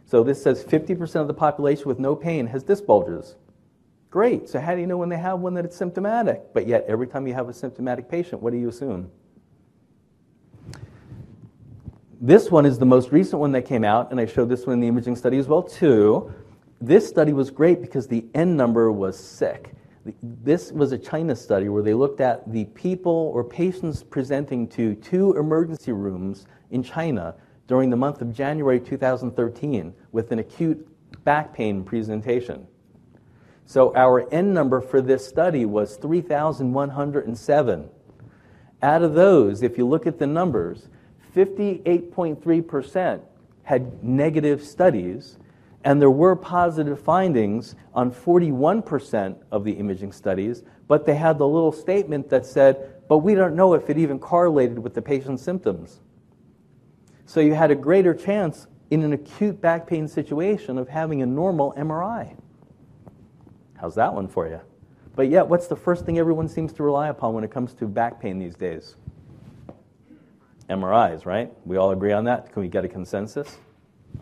So 0.06 0.24
this 0.24 0.42
says 0.42 0.64
50% 0.64 1.16
of 1.16 1.28
the 1.28 1.34
population 1.34 1.86
with 1.86 1.98
no 1.98 2.16
pain 2.16 2.48
has 2.48 2.64
disc 2.64 2.86
bulges. 2.86 3.36
Great. 4.10 4.50
So 4.50 4.60
how 4.60 4.74
do 4.74 4.82
you 4.82 4.88
know 4.88 4.98
when 4.98 5.10
they 5.10 5.18
have 5.18 5.40
one 5.40 5.54
that 5.54 5.66
it's 5.66 5.76
symptomatic? 5.76 6.54
But 6.54 6.66
yet, 6.66 6.86
every 6.88 7.08
time 7.08 7.28
you 7.28 7.34
have 7.36 7.48
a 7.48 7.54
symptomatic 7.54 8.10
patient, 8.10 8.42
what 8.42 8.52
do 8.52 8.60
you 8.60 8.70
assume? 8.70 9.12
This 12.20 12.52
one 12.52 12.66
is 12.66 12.80
the 12.80 12.86
most 12.86 13.12
recent 13.12 13.40
one 13.40 13.52
that 13.54 13.62
came 13.62 13.84
out, 13.84 14.12
and 14.12 14.20
I 14.20 14.26
showed 14.26 14.50
this 14.50 14.66
one 14.66 14.74
in 14.74 14.80
the 14.80 14.88
imaging 14.88 15.16
study 15.16 15.38
as 15.38 15.48
well 15.48 15.64
too. 15.64 16.34
This 16.82 17.08
study 17.08 17.34
was 17.34 17.52
great 17.52 17.82
because 17.82 18.08
the 18.08 18.26
N 18.34 18.58
number 18.58 18.92
was 18.92 19.18
sick. 19.18 19.74
This 20.24 20.72
was 20.72 20.92
a 20.92 20.98
China 20.98 21.36
study 21.36 21.70
where 21.70 21.84
they 21.84 21.94
looked 21.94 22.20
at 22.20 22.52
the 22.52 22.66
people 22.66 23.32
or 23.34 23.44
patients 23.44 24.04
presenting 24.04 24.68
to 24.70 24.96
two 24.96 25.38
emergency 25.38 25.92
rooms 25.92 26.48
in 26.72 26.82
China 26.82 27.36
during 27.68 27.90
the 27.90 27.96
month 27.96 28.22
of 28.22 28.34
January 28.34 28.80
2013 28.80 29.94
with 30.12 30.32
an 30.32 30.40
acute 30.40 30.88
back 31.24 31.54
pain 31.54 31.84
presentation. 31.84 32.66
So 33.70 33.94
our 33.96 34.28
N 34.34 34.52
number 34.52 34.82
for 34.82 35.00
this 35.00 35.28
study 35.28 35.64
was 35.64 35.96
3,107. 35.98 37.90
Out 38.82 39.04
of 39.04 39.14
those, 39.14 39.62
if 39.62 39.78
you 39.78 39.88
look 39.88 40.08
at 40.08 40.18
the 40.18 40.26
numbers, 40.26 40.88
58.3% 41.36 43.22
had 43.62 44.04
negative 44.04 44.64
studies, 44.64 45.38
And 45.84 46.02
there 46.02 46.12
were 46.12 46.36
positive 46.36 47.00
findings 47.00 47.76
on 47.94 48.12
41% 48.12 49.38
of 49.52 49.64
the 49.64 49.74
imaging 49.74 50.12
studies, 50.12 50.64
but 50.88 51.06
they 51.06 51.16
had 51.16 51.38
the 51.38 51.48
little 51.48 51.72
statement 51.72 52.30
that 52.30 52.46
said, 52.46 52.96
but 53.08 53.20
we 53.20 53.34
don't 53.34 53.56
know 53.56 53.74
if 53.74 53.90
it 53.90 53.98
even 53.98 54.20
correlated 54.20 54.80
with 54.80 54.94
the 54.94 55.02
patient's 55.02 55.42
symptoms. 55.42 56.02
So 57.26 57.40
you 57.40 57.54
had 57.54 57.72
a 57.72 57.76
greater 57.76 58.14
chance 58.14 58.68
in 58.90 59.04
an 59.04 59.14
acute 59.14 59.62
back 59.62 59.88
pain 59.88 60.08
situation 60.08 60.78
of 60.78 60.90
having 60.90 61.22
a 61.22 61.26
normal 61.26 61.74
MRI. 61.78 62.36
How's 63.80 63.96
that 63.96 64.14
one 64.14 64.28
for 64.28 64.48
you? 64.48 64.60
But 65.16 65.30
yet, 65.30 65.48
what's 65.48 65.68
the 65.68 65.76
first 65.76 66.06
thing 66.06 66.20
everyone 66.20 66.48
seems 66.48 66.74
to 66.74 66.84
rely 66.84 67.10
upon 67.10 67.34
when 67.34 67.44
it 67.44 67.52
comes 67.52 67.74
to 67.76 67.88
back 67.88 68.22
pain 68.22 68.38
these 68.40 68.56
days? 68.56 68.96
MRIs, 70.70 71.26
right? 71.26 71.52
We 71.66 71.78
all 71.78 71.92
agree 71.92 72.12
on 72.12 72.26
that? 72.26 72.52
Can 72.52 72.62
we 72.62 72.68
get 72.68 72.86
a 72.86 72.88
consensus? 72.88 73.58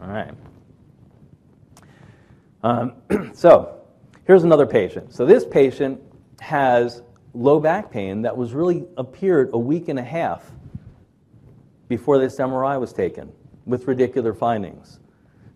All 0.02 0.08
right. 0.08 0.34
Um, 2.64 2.94
so, 3.34 3.82
here's 4.26 4.44
another 4.44 4.66
patient. 4.66 5.14
So, 5.14 5.26
this 5.26 5.46
patient 5.46 6.02
has 6.40 7.02
low 7.34 7.60
back 7.60 7.92
pain 7.92 8.22
that 8.22 8.36
was 8.36 8.54
really 8.54 8.86
appeared 8.98 9.50
a 9.54 9.60
week 9.60 9.90
and 9.90 10.00
a 10.00 10.04
half 10.04 10.52
before 11.88 12.20
this 12.20 12.38
MRI 12.38 12.80
was 12.80 12.94
taken 12.94 13.32
with 13.66 13.86
radicular 13.86 14.38
findings. 14.38 15.00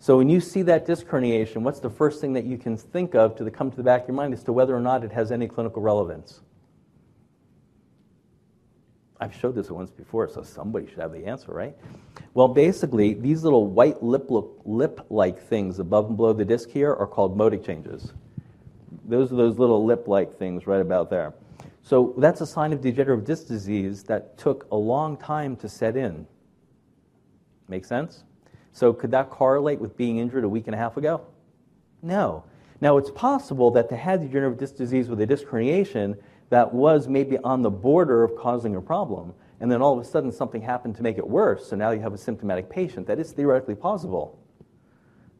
So 0.01 0.17
when 0.17 0.29
you 0.29 0.39
see 0.39 0.63
that 0.63 0.87
disc 0.87 1.05
herniation, 1.05 1.57
what's 1.57 1.79
the 1.79 1.89
first 1.91 2.21
thing 2.21 2.33
that 2.33 2.43
you 2.43 2.57
can 2.57 2.75
think 2.75 3.13
of 3.13 3.35
to 3.35 3.51
come 3.51 3.69
to 3.69 3.77
the 3.77 3.83
back 3.83 4.01
of 4.01 4.07
your 4.07 4.15
mind 4.15 4.33
as 4.33 4.41
to 4.45 4.51
whether 4.51 4.75
or 4.75 4.79
not 4.79 5.03
it 5.03 5.11
has 5.11 5.31
any 5.31 5.47
clinical 5.47 5.79
relevance? 5.79 6.41
I've 9.19 9.35
showed 9.35 9.53
this 9.53 9.69
once 9.69 9.91
before, 9.91 10.27
so 10.27 10.41
somebody 10.41 10.87
should 10.87 10.97
have 10.97 11.11
the 11.11 11.27
answer, 11.27 11.51
right? 11.51 11.77
Well, 12.33 12.47
basically, 12.47 13.13
these 13.13 13.43
little 13.43 13.67
white 13.67 14.01
lip-like 14.01 15.39
things 15.39 15.77
above 15.77 16.07
and 16.07 16.17
below 16.17 16.33
the 16.33 16.45
disc 16.45 16.71
here 16.71 16.95
are 16.95 17.05
called 17.05 17.37
modic 17.37 17.63
changes. 17.63 18.11
Those 19.05 19.31
are 19.31 19.35
those 19.35 19.59
little 19.59 19.85
lip-like 19.85 20.35
things 20.35 20.65
right 20.65 20.81
about 20.81 21.11
there. 21.11 21.35
So 21.83 22.15
that's 22.17 22.41
a 22.41 22.47
sign 22.47 22.73
of 22.73 22.81
degenerative 22.81 23.23
disc 23.23 23.47
disease 23.47 24.01
that 24.05 24.39
took 24.39 24.65
a 24.71 24.75
long 24.75 25.15
time 25.15 25.55
to 25.57 25.69
set 25.69 25.95
in. 25.95 26.25
Make 27.67 27.85
sense? 27.85 28.23
So 28.73 28.93
could 28.93 29.11
that 29.11 29.29
correlate 29.29 29.79
with 29.79 29.97
being 29.97 30.17
injured 30.17 30.43
a 30.43 30.49
week 30.49 30.67
and 30.67 30.75
a 30.75 30.77
half 30.77 30.97
ago? 30.97 31.21
No. 32.01 32.43
Now 32.79 32.97
it's 32.97 33.11
possible 33.11 33.71
that 33.71 33.89
to 33.89 33.95
have 33.95 34.21
degenerative 34.21 34.59
disc 34.59 34.75
disease 34.75 35.07
with 35.07 35.21
a 35.21 35.25
disc 35.25 35.45
herniation 35.45 36.17
that 36.49 36.73
was 36.73 37.07
maybe 37.07 37.37
on 37.39 37.61
the 37.61 37.69
border 37.69 38.23
of 38.23 38.35
causing 38.35 38.75
a 38.75 38.81
problem, 38.81 39.33
and 39.59 39.71
then 39.71 39.81
all 39.81 39.97
of 39.97 40.03
a 40.03 40.07
sudden 40.07 40.31
something 40.31 40.61
happened 40.61 40.95
to 40.95 41.03
make 41.03 41.17
it 41.17 41.27
worse, 41.27 41.67
so 41.67 41.75
now 41.75 41.91
you 41.91 42.01
have 42.01 42.13
a 42.13 42.17
symptomatic 42.17 42.69
patient. 42.69 43.07
That 43.07 43.19
is 43.19 43.31
theoretically 43.31 43.75
possible. 43.75 44.37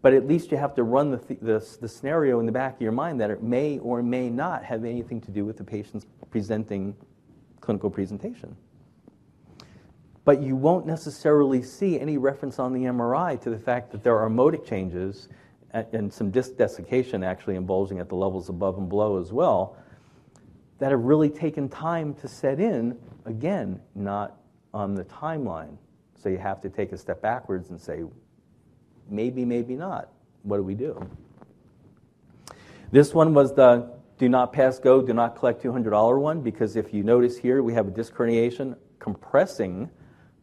But 0.02 0.13
at 0.13 0.28
least 0.28 0.52
you 0.52 0.58
have 0.58 0.74
to 0.76 0.84
run 0.84 1.12
the, 1.12 1.17
th- 1.17 1.39
the, 1.41 1.78
the, 1.80 1.88
scenario 1.88 2.39
in 2.39 2.46
the 2.46 2.52
back 2.52 2.76
of 2.76 2.82
your 2.82 2.91
mind 2.91 3.20
that 3.22 3.30
it 3.30 3.44
may 3.44 3.78
or 3.80 4.02
may 4.02 4.30
not 4.30 4.63
have 4.63 4.84
anything 4.84 5.22
to 5.22 5.32
do 5.32 5.46
with 5.46 5.58
the 5.58 5.63
patient's 5.63 6.06
presenting 6.32 6.96
clinical 7.60 7.89
presentation 7.89 8.56
but 10.24 10.42
you 10.42 10.56
won't 10.56 10.86
necessarily 10.86 11.62
see 11.62 12.00
any 12.00 12.18
reference 12.18 12.60
on 12.60 12.74
the 12.74 12.82
MRI 12.82 13.40
to 13.42 13.50
the 13.50 13.58
fact 13.58 13.92
that 13.92 14.04
there 14.04 14.20
are 14.20 14.30
modic 14.30 14.66
changes 14.66 15.30
and 15.72 16.12
some 16.14 16.30
disc 16.30 16.58
desiccation 16.58 17.24
actually 17.24 17.56
involving 17.56 18.00
at 18.00 18.10
the 18.10 18.16
levels 18.16 18.50
above 18.50 18.78
and 18.78 18.90
below 18.90 19.20
as 19.20 19.32
well 19.32 19.78
that 20.80 20.92
have 20.92 21.02
really 21.02 21.30
taken 21.30 21.70
time 21.70 22.14
to 22.16 22.28
set 22.28 22.60
in, 22.60 22.98
again, 23.26 23.80
not 23.96 24.38
on 24.74 24.96
the 24.96 25.04
timeline. 25.06 25.78
So 26.22 26.28
you 26.28 26.40
have 26.40 26.60
to 26.62 26.70
take 26.70 26.92
a 26.92 26.98
step 26.98 27.22
backwards 27.22 27.70
and 27.70 27.80
say, 27.80 28.04
maybe, 29.10 29.46
maybe 29.46 29.76
not. 29.76 30.10
What 30.44 30.58
do 30.58 30.64
we 30.64 30.74
do? 30.74 31.08
This 32.92 33.14
one 33.14 33.34
was 33.34 33.54
the 33.54 33.92
do 34.18 34.28
not 34.28 34.54
pass 34.54 34.78
go, 34.78 35.02
do 35.02 35.14
not 35.14 35.36
collect 35.36 35.64
$200 35.64 36.20
one, 36.20 36.42
because 36.42 36.76
if 36.76 36.94
you 36.94 37.04
notice 37.04 37.38
here, 37.38 37.64
we 37.64 37.74
have 37.74 37.88
a 37.88 37.92
disc 37.92 38.14
herniation 38.14 38.76
compressing 39.00 39.90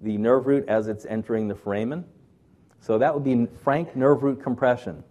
the 0.00 0.16
nerve 0.16 0.46
root 0.46 0.68
as 0.68 0.88
it's 0.88 1.04
entering 1.06 1.48
the 1.48 1.54
foramen. 1.54 2.04
So 2.80 2.98
that 2.98 3.12
would 3.14 3.24
be 3.24 3.46
frank 3.62 3.96
nerve 3.96 4.22
root 4.22 4.42
compression. 4.42 5.02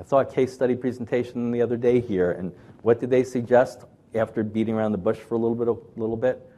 I 0.00 0.04
saw 0.04 0.20
a 0.20 0.24
case 0.24 0.52
study 0.52 0.74
presentation 0.74 1.50
the 1.50 1.62
other 1.62 1.76
day 1.76 2.00
here, 2.00 2.32
and 2.32 2.52
what 2.82 3.00
did 3.00 3.10
they 3.10 3.24
suggest 3.24 3.84
after 4.14 4.42
beating 4.42 4.74
around 4.74 4.92
the 4.92 4.98
bush 4.98 5.18
for 5.18 5.34
a 5.34 5.38
little 5.38 5.56
bit? 5.56 5.68
A 5.68 6.00
little 6.00 6.16
bit 6.16 6.48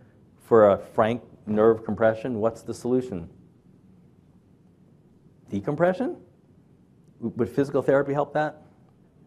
for 0.44 0.70
a 0.70 0.78
frank 0.78 1.22
nerve 1.46 1.84
compression. 1.84 2.40
What's 2.40 2.62
the 2.62 2.74
solution? 2.74 3.28
Decompression? 5.50 6.16
Would 7.20 7.48
physical 7.48 7.82
therapy 7.82 8.12
help 8.12 8.34
that? 8.34 8.62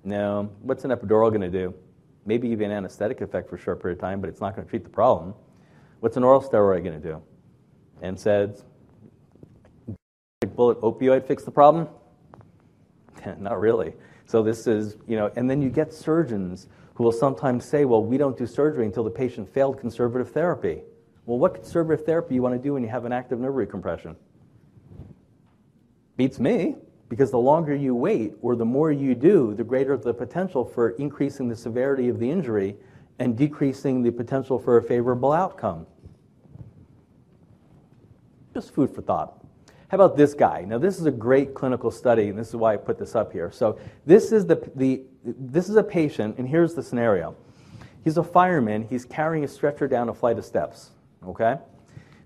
No. 0.03 0.49
What's 0.61 0.85
an 0.85 0.91
epidural 0.91 1.29
going 1.29 1.41
to 1.41 1.49
do? 1.49 1.73
Maybe 2.25 2.49
give 2.49 2.59
you 2.59 2.65
an 2.65 2.71
anesthetic 2.71 3.21
effect 3.21 3.49
for 3.49 3.55
a 3.55 3.59
short 3.59 3.81
period 3.81 3.97
of 3.97 4.01
time, 4.01 4.21
but 4.21 4.29
it's 4.29 4.41
not 4.41 4.55
going 4.55 4.65
to 4.65 4.69
treat 4.69 4.83
the 4.83 4.89
problem. 4.89 5.33
What's 5.99 6.17
an 6.17 6.23
oral 6.23 6.41
steroid 6.41 6.83
going 6.83 7.01
to 7.01 7.07
do? 7.07 7.21
And 8.01 8.19
said, 8.19 8.61
bullet 10.55 10.79
opioid 10.81 11.25
fix 11.25 11.43
the 11.43 11.51
problem? 11.51 11.87
Not 13.37 13.59
really. 13.59 13.93
So 14.25 14.43
this 14.43 14.67
is, 14.67 14.97
you 15.07 15.17
know, 15.17 15.31
and 15.35 15.49
then 15.49 15.61
you 15.61 15.69
get 15.69 15.93
surgeons 15.93 16.67
who 16.93 17.03
will 17.03 17.11
sometimes 17.11 17.65
say, 17.65 17.85
well, 17.85 18.03
we 18.03 18.17
don't 18.17 18.37
do 18.37 18.45
surgery 18.45 18.85
until 18.85 19.03
the 19.03 19.09
patient 19.09 19.51
failed 19.53 19.79
conservative 19.79 20.31
therapy. 20.31 20.81
Well, 21.25 21.39
what 21.39 21.55
conservative 21.55 22.05
therapy 22.05 22.35
you 22.35 22.41
want 22.41 22.55
to 22.55 22.61
do 22.61 22.73
when 22.73 22.83
you 22.83 22.89
have 22.89 23.05
an 23.05 23.11
active 23.11 23.39
nerve 23.39 23.55
recompression? 23.55 24.15
Beats 26.17 26.39
me, 26.39 26.75
because 27.07 27.31
the 27.31 27.39
longer 27.39 27.75
you 27.75 27.95
wait 27.95 28.33
or 28.41 28.55
the 28.55 28.65
more 28.65 28.91
you 28.91 29.15
do, 29.15 29.53
the 29.55 29.63
greater 29.63 29.97
the 29.97 30.13
potential 30.13 30.63
for 30.63 30.89
increasing 30.91 31.47
the 31.47 31.55
severity 31.55 32.09
of 32.09 32.19
the 32.19 32.29
injury 32.29 32.75
and 33.17 33.37
decreasing 33.37 34.03
the 34.03 34.11
potential 34.11 34.59
for 34.59 34.77
a 34.77 34.83
favorable 34.83 35.31
outcome. 35.31 35.87
Just 38.59 38.73
food 38.73 38.93
for 38.93 39.01
thought. 39.01 39.41
How 39.87 39.95
about 39.95 40.17
this 40.17 40.33
guy? 40.33 40.65
Now, 40.67 40.79
this 40.79 40.99
is 40.99 41.05
a 41.05 41.11
great 41.11 41.53
clinical 41.53 41.89
study, 41.91 42.27
and 42.27 42.37
this 42.37 42.49
is 42.49 42.57
why 42.57 42.73
I 42.73 42.75
put 42.75 42.99
this 42.99 43.15
up 43.15 43.31
here. 43.31 43.53
So, 43.53 43.79
this 44.05 44.33
is, 44.33 44.45
the, 44.45 44.69
the, 44.75 45.03
this 45.23 45.69
is 45.69 45.77
a 45.77 45.83
patient, 45.83 46.37
and 46.37 46.45
here's 46.45 46.73
the 46.73 46.83
scenario. 46.83 47.37
He's 48.03 48.17
a 48.17 48.23
fireman. 48.23 48.85
He's 48.89 49.05
carrying 49.05 49.45
a 49.45 49.47
stretcher 49.47 49.87
down 49.87 50.09
a 50.09 50.13
flight 50.13 50.37
of 50.37 50.43
steps. 50.43 50.89
Okay? 51.25 51.55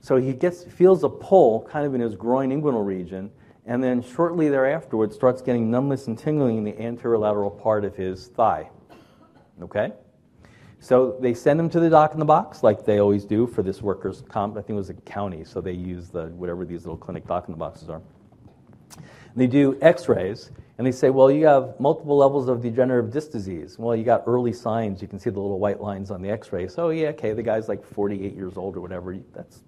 So, 0.01 0.15
he 0.15 0.33
gets, 0.33 0.63
feels 0.63 1.03
a 1.03 1.09
pull 1.09 1.67
kind 1.69 1.85
of 1.85 1.93
in 1.93 2.01
his 2.01 2.15
groin 2.15 2.49
inguinal 2.49 2.83
region, 2.83 3.29
and 3.67 3.83
then 3.83 4.01
shortly 4.01 4.49
thereafter 4.49 5.07
starts 5.11 5.43
getting 5.43 5.69
numbness 5.69 6.07
and 6.07 6.17
tingling 6.17 6.57
in 6.57 6.63
the 6.63 6.73
anterolateral 6.73 7.61
part 7.61 7.85
of 7.85 7.95
his 7.95 8.29
thigh. 8.29 8.71
Okay? 9.61 9.91
So 10.83 11.15
they 11.21 11.33
send 11.33 11.57
them 11.57 11.69
to 11.69 11.79
the 11.79 11.89
doc 11.89 12.11
in 12.11 12.19
the 12.19 12.25
box, 12.25 12.61
like 12.61 12.83
they 12.83 12.99
always 12.99 13.23
do 13.23 13.47
for 13.47 13.63
this 13.63 13.81
workers' 13.81 14.21
comp. 14.27 14.57
I 14.57 14.59
think 14.59 14.71
it 14.71 14.73
was 14.73 14.89
a 14.89 14.93
county, 14.93 15.45
so 15.45 15.61
they 15.61 15.71
use 15.71 16.09
the 16.09 16.25
whatever 16.25 16.65
these 16.65 16.81
little 16.83 16.97
clinic 16.97 17.25
doc 17.25 17.45
in 17.47 17.53
the 17.53 17.57
boxes 17.57 17.89
are. 17.89 18.01
They 19.33 19.47
do 19.47 19.77
X-rays, 19.81 20.51
and 20.77 20.85
they 20.85 20.91
say, 20.91 21.09
well, 21.09 21.31
you 21.31 21.45
have 21.45 21.79
multiple 21.79 22.17
levels 22.17 22.49
of 22.49 22.61
degenerative 22.61 23.13
disc 23.13 23.31
disease. 23.31 23.79
Well, 23.79 23.95
you 23.95 24.03
got 24.03 24.23
early 24.27 24.51
signs. 24.51 25.01
You 25.01 25.07
can 25.07 25.19
see 25.19 25.29
the 25.29 25.39
little 25.39 25.57
white 25.57 25.79
lines 25.79 26.11
on 26.11 26.21
the 26.21 26.29
X-ray. 26.29 26.67
So 26.67 26.87
oh, 26.87 26.89
yeah, 26.89 27.07
okay, 27.09 27.31
the 27.31 27.43
guy's 27.43 27.69
like 27.69 27.81
48 27.81 28.35
years 28.35 28.57
old 28.57 28.75
or 28.75 28.81
whatever. 28.81 29.17
That's, 29.33 29.63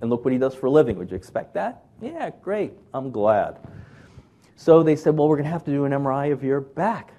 and 0.00 0.08
look 0.08 0.24
what 0.24 0.32
he 0.32 0.38
does 0.38 0.54
for 0.54 0.64
a 0.64 0.70
living. 0.70 0.96
Would 0.96 1.10
you 1.10 1.16
expect 1.18 1.52
that? 1.54 1.84
Yeah, 2.00 2.30
great. 2.40 2.72
I'm 2.94 3.10
glad. 3.10 3.58
So 4.56 4.82
they 4.82 4.96
said, 4.96 5.14
well, 5.14 5.28
we're 5.28 5.36
going 5.36 5.44
to 5.44 5.52
have 5.52 5.64
to 5.64 5.70
do 5.70 5.84
an 5.84 5.92
MRI 5.92 6.32
of 6.32 6.42
your 6.42 6.62
back. 6.62 7.12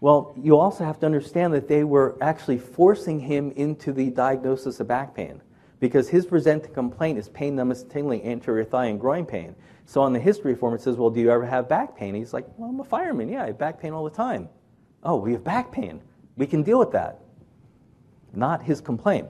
Well, 0.00 0.32
you 0.40 0.56
also 0.56 0.84
have 0.84 1.00
to 1.00 1.06
understand 1.06 1.52
that 1.54 1.66
they 1.66 1.82
were 1.82 2.16
actually 2.20 2.58
forcing 2.58 3.18
him 3.18 3.50
into 3.52 3.92
the 3.92 4.10
diagnosis 4.10 4.78
of 4.78 4.86
back 4.86 5.14
pain 5.14 5.42
because 5.80 6.08
his 6.08 6.24
presenting 6.24 6.72
complaint 6.72 7.18
is 7.18 7.28
pain, 7.28 7.56
numbness, 7.56 7.82
tingling, 7.82 8.24
anterior 8.24 8.64
thigh, 8.64 8.86
and 8.86 9.00
groin 9.00 9.26
pain. 9.26 9.56
So 9.86 10.00
on 10.00 10.12
the 10.12 10.20
history 10.20 10.54
form, 10.54 10.74
it 10.74 10.80
says, 10.80 10.96
Well, 10.96 11.10
do 11.10 11.20
you 11.20 11.30
ever 11.30 11.46
have 11.46 11.68
back 11.68 11.96
pain? 11.96 12.14
He's 12.14 12.32
like, 12.32 12.46
Well, 12.56 12.70
I'm 12.70 12.78
a 12.78 12.84
fireman. 12.84 13.28
Yeah, 13.28 13.42
I 13.42 13.46
have 13.46 13.58
back 13.58 13.80
pain 13.80 13.92
all 13.92 14.04
the 14.04 14.10
time. 14.10 14.48
Oh, 15.02 15.16
we 15.16 15.32
have 15.32 15.42
back 15.42 15.72
pain. 15.72 16.00
We 16.36 16.46
can 16.46 16.62
deal 16.62 16.78
with 16.78 16.92
that. 16.92 17.20
Not 18.32 18.62
his 18.62 18.80
complaint. 18.80 19.26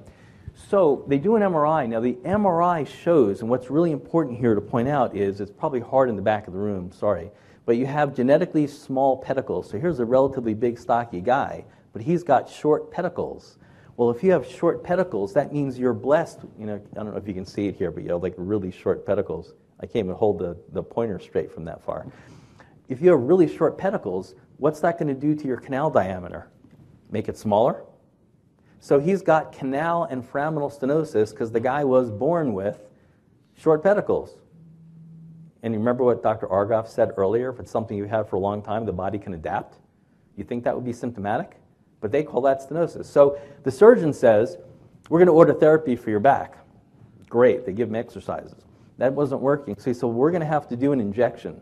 So 0.54 1.04
they 1.06 1.18
do 1.18 1.36
an 1.36 1.42
MRI. 1.42 1.88
Now, 1.88 2.00
the 2.00 2.14
MRI 2.24 2.86
shows, 2.86 3.40
and 3.40 3.48
what's 3.48 3.70
really 3.70 3.92
important 3.92 4.38
here 4.38 4.54
to 4.54 4.60
point 4.60 4.88
out 4.88 5.16
is 5.16 5.40
it's 5.40 5.52
probably 5.52 5.80
hard 5.80 6.08
in 6.08 6.16
the 6.16 6.22
back 6.22 6.46
of 6.46 6.52
the 6.52 6.58
room, 6.58 6.90
sorry 6.92 7.30
but 7.68 7.76
you 7.76 7.84
have 7.84 8.16
genetically 8.16 8.66
small 8.66 9.18
pedicles. 9.18 9.68
So 9.68 9.78
here's 9.78 10.00
a 10.00 10.04
relatively 10.06 10.54
big, 10.54 10.78
stocky 10.78 11.20
guy, 11.20 11.66
but 11.92 12.00
he's 12.00 12.22
got 12.22 12.48
short 12.48 12.90
pedicles. 12.90 13.58
Well, 13.98 14.08
if 14.08 14.22
you 14.22 14.30
have 14.30 14.46
short 14.46 14.82
pedicles, 14.82 15.34
that 15.34 15.52
means 15.52 15.78
you're 15.78 15.92
blessed. 15.92 16.40
You 16.58 16.64
know, 16.64 16.80
I 16.92 16.94
don't 16.94 17.10
know 17.12 17.18
if 17.18 17.28
you 17.28 17.34
can 17.34 17.44
see 17.44 17.66
it 17.66 17.76
here, 17.76 17.90
but 17.90 18.04
you 18.04 18.12
have 18.12 18.22
like 18.22 18.32
really 18.38 18.70
short 18.70 19.04
pedicles. 19.04 19.52
I 19.80 19.84
can't 19.84 20.06
even 20.06 20.14
hold 20.14 20.38
the, 20.38 20.56
the 20.72 20.82
pointer 20.82 21.18
straight 21.18 21.52
from 21.52 21.66
that 21.66 21.84
far. 21.84 22.06
If 22.88 23.02
you 23.02 23.10
have 23.10 23.20
really 23.20 23.54
short 23.54 23.76
pedicles, 23.76 24.34
what's 24.56 24.80
that 24.80 24.98
going 24.98 25.14
to 25.14 25.20
do 25.20 25.34
to 25.34 25.46
your 25.46 25.58
canal 25.58 25.90
diameter? 25.90 26.48
Make 27.10 27.28
it 27.28 27.36
smaller? 27.36 27.84
So 28.80 28.98
he's 28.98 29.20
got 29.20 29.52
canal 29.52 30.04
and 30.04 30.24
foraminal 30.24 30.72
stenosis 30.74 31.32
because 31.32 31.52
the 31.52 31.60
guy 31.60 31.84
was 31.84 32.10
born 32.10 32.54
with 32.54 32.80
short 33.58 33.82
pedicles 33.82 34.38
And 35.62 35.74
you 35.74 35.80
remember 35.80 36.04
what 36.04 36.22
Dr. 36.22 36.46
Argoff 36.46 36.88
said 36.88 37.12
earlier? 37.16 37.50
If 37.50 37.58
it's 37.58 37.70
something 37.70 37.96
you 37.96 38.04
have 38.04 38.28
for 38.28 38.36
a 38.36 38.40
long 38.40 38.62
time, 38.62 38.84
the 38.84 38.92
body 38.92 39.18
can 39.18 39.34
adapt. 39.34 39.78
You 40.36 40.44
think 40.44 40.62
that 40.64 40.74
would 40.74 40.84
be 40.84 40.92
symptomatic? 40.92 41.56
But 42.00 42.12
they 42.12 42.22
call 42.22 42.40
that 42.42 42.60
stenosis. 42.60 43.06
So 43.06 43.38
the 43.64 43.70
surgeon 43.70 44.12
says, 44.12 44.56
We're 45.08 45.18
going 45.18 45.26
to 45.26 45.32
order 45.32 45.52
therapy 45.52 45.96
for 45.96 46.10
your 46.10 46.20
back. 46.20 46.58
Great. 47.28 47.66
They 47.66 47.72
give 47.72 47.88
him 47.88 47.96
exercises. 47.96 48.54
That 48.98 49.12
wasn't 49.12 49.40
working. 49.40 49.76
So 49.78 49.90
he 49.90 49.94
said, 49.94 50.06
We're 50.06 50.30
going 50.30 50.42
to 50.42 50.46
have 50.46 50.68
to 50.68 50.76
do 50.76 50.92
an 50.92 51.00
injection. 51.00 51.60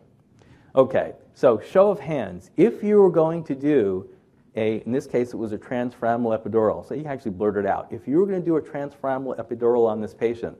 Okay, 0.75 1.13
so 1.33 1.59
show 1.59 1.89
of 1.89 1.99
hands. 1.99 2.51
If 2.55 2.83
you 2.83 3.01
were 3.01 3.09
going 3.09 3.43
to 3.45 3.55
do 3.55 4.07
a, 4.55 4.83
in 4.85 4.91
this 4.91 5.07
case, 5.07 5.33
it 5.33 5.37
was 5.37 5.51
a 5.51 5.57
transforaminal 5.57 6.37
epidural. 6.37 6.87
So 6.87 6.93
he 6.93 7.05
actually 7.05 7.31
blurted 7.31 7.65
out. 7.65 7.87
If 7.89 8.07
you 8.07 8.17
were 8.17 8.27
going 8.27 8.39
to 8.39 8.45
do 8.45 8.57
a 8.57 8.61
transforaminal 8.61 9.39
epidural 9.39 9.87
on 9.87 10.01
this 10.01 10.13
patient 10.13 10.55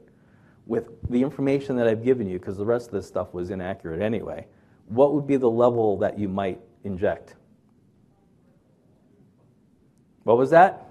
with 0.68 0.90
the 1.10 1.22
information 1.22 1.76
that 1.78 1.88
I've 1.88 2.04
given 2.04 2.28
you, 2.28 2.40
because 2.40 2.58
the 2.58 2.66
rest 2.66 2.88
of 2.88 2.94
this 2.94 3.08
stuff 3.08 3.34
was 3.34 3.50
inaccurate 3.50 4.02
anyway, 4.02 4.48
what 4.88 5.14
would 5.14 5.26
be 5.26 5.38
the 5.38 5.50
level 5.50 5.98
that 6.00 6.20
you 6.20 6.28
might 6.28 6.60
inject? 6.84 7.36
What 10.24 10.38
was 10.38 10.50
that? 10.50 10.86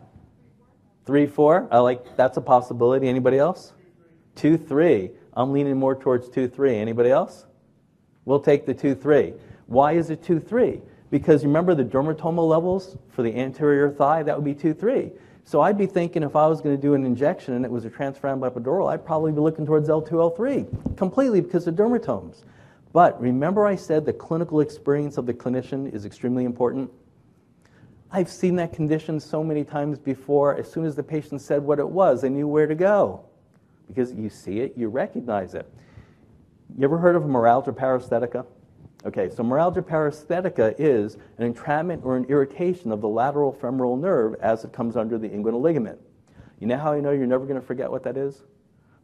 Three, 1.04 1.26
four? 1.26 1.68
I 1.70 1.78
like 1.78 2.16
that's 2.16 2.36
a 2.36 2.40
possibility. 2.40 3.08
Anybody 3.08 3.38
else? 3.38 3.74
Two, 4.34 4.56
three. 4.56 5.10
I'm 5.34 5.52
leaning 5.52 5.76
more 5.76 5.94
towards 5.94 6.28
two, 6.28 6.48
three. 6.48 6.76
Anybody 6.76 7.10
else? 7.10 7.46
We'll 8.24 8.40
take 8.40 8.66
the 8.66 8.74
two, 8.74 8.94
three. 8.94 9.34
Why 9.66 9.92
is 9.92 10.10
it 10.10 10.22
two, 10.22 10.40
three? 10.40 10.80
Because 11.10 11.44
remember 11.44 11.74
the 11.74 11.84
dermatomal 11.84 12.48
levels 12.48 12.96
for 13.10 13.22
the 13.22 13.34
anterior 13.36 13.90
thigh? 13.90 14.22
That 14.22 14.36
would 14.36 14.44
be 14.44 14.54
two, 14.54 14.74
three. 14.74 15.12
So 15.46 15.60
I'd 15.60 15.78
be 15.78 15.86
thinking 15.86 16.24
if 16.24 16.34
I 16.34 16.48
was 16.48 16.60
going 16.60 16.74
to 16.74 16.82
do 16.82 16.94
an 16.94 17.06
injection 17.06 17.54
and 17.54 17.64
it 17.64 17.70
was 17.70 17.84
a 17.84 17.90
transforaminal 17.90 18.50
epidural, 18.50 18.90
I'd 18.90 19.06
probably 19.06 19.30
be 19.30 19.38
looking 19.38 19.64
towards 19.64 19.88
L2, 19.88 20.10
L3 20.10 20.96
completely 20.96 21.40
because 21.40 21.68
of 21.68 21.76
dermatomes. 21.76 22.42
But 22.92 23.20
remember 23.20 23.64
I 23.64 23.76
said 23.76 24.04
the 24.04 24.12
clinical 24.12 24.60
experience 24.60 25.18
of 25.18 25.24
the 25.24 25.32
clinician 25.32 25.94
is 25.94 26.04
extremely 26.04 26.44
important? 26.44 26.90
I've 28.10 28.28
seen 28.28 28.56
that 28.56 28.72
condition 28.72 29.20
so 29.20 29.44
many 29.44 29.62
times 29.62 30.00
before. 30.00 30.56
As 30.56 30.68
soon 30.68 30.84
as 30.84 30.96
the 30.96 31.04
patient 31.04 31.40
said 31.40 31.62
what 31.62 31.78
it 31.78 31.88
was, 31.88 32.22
they 32.22 32.28
knew 32.28 32.48
where 32.48 32.66
to 32.66 32.74
go 32.74 33.24
because 33.86 34.12
you 34.12 34.28
see 34.28 34.58
it, 34.58 34.76
you 34.76 34.88
recognize 34.88 35.54
it. 35.54 35.72
You 36.76 36.82
ever 36.82 36.98
heard 36.98 37.14
of 37.14 37.24
a 37.24 37.28
meralgia 37.28 37.72
paresthetica? 37.72 38.44
Okay, 39.06 39.30
so 39.30 39.44
meralgia 39.44 39.82
paresthetica 39.82 40.74
is 40.78 41.16
an 41.38 41.44
entrapment 41.44 42.04
or 42.04 42.16
an 42.16 42.24
irritation 42.24 42.90
of 42.90 43.00
the 43.00 43.06
lateral 43.06 43.52
femoral 43.52 43.96
nerve 43.96 44.34
as 44.40 44.64
it 44.64 44.72
comes 44.72 44.96
under 44.96 45.16
the 45.16 45.28
inguinal 45.28 45.60
ligament. 45.60 46.00
You 46.58 46.66
know 46.66 46.76
how 46.76 46.92
I 46.92 46.98
know 46.98 47.12
you're 47.12 47.24
never 47.24 47.46
going 47.46 47.60
to 47.60 47.64
forget 47.64 47.88
what 47.88 48.02
that 48.02 48.16
is? 48.16 48.42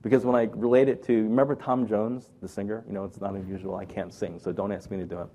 Because 0.03 0.25
when 0.25 0.35
I 0.35 0.51
relate 0.55 0.89
it 0.89 1.05
to, 1.05 1.13
remember 1.13 1.55
Tom 1.55 1.87
Jones, 1.87 2.31
the 2.41 2.49
singer? 2.49 2.83
You 2.89 2.95
know, 2.95 3.05
it's 3.05 3.21
not 3.21 3.35
unusual. 3.35 3.77
I 3.77 3.85
can't 3.85 4.13
sing, 4.13 4.41
so 4.41 4.51
don't 4.51 4.73
ask 4.73 4.91
me 4.91 4.97
to 4.97 5.05
do 5.05 5.21
it. 5.21 5.29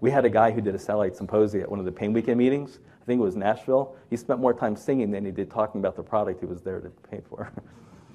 We 0.00 0.12
had 0.12 0.24
a 0.24 0.30
guy 0.30 0.52
who 0.52 0.60
did 0.60 0.76
a 0.76 0.78
satellite 0.78 1.16
symposium 1.16 1.64
at 1.64 1.68
one 1.68 1.80
of 1.80 1.84
the 1.84 1.90
Pain 1.90 2.12
Weekend 2.12 2.38
meetings. 2.38 2.78
I 3.00 3.04
think 3.04 3.18
it 3.18 3.24
was 3.24 3.34
Nashville. 3.34 3.96
He 4.08 4.16
spent 4.16 4.38
more 4.38 4.54
time 4.54 4.76
singing 4.76 5.10
than 5.10 5.24
he 5.24 5.32
did 5.32 5.50
talking 5.50 5.80
about 5.80 5.96
the 5.96 6.02
product 6.04 6.38
he 6.38 6.46
was 6.46 6.62
there 6.62 6.78
to 6.78 6.90
pay 7.10 7.22
for. 7.28 7.50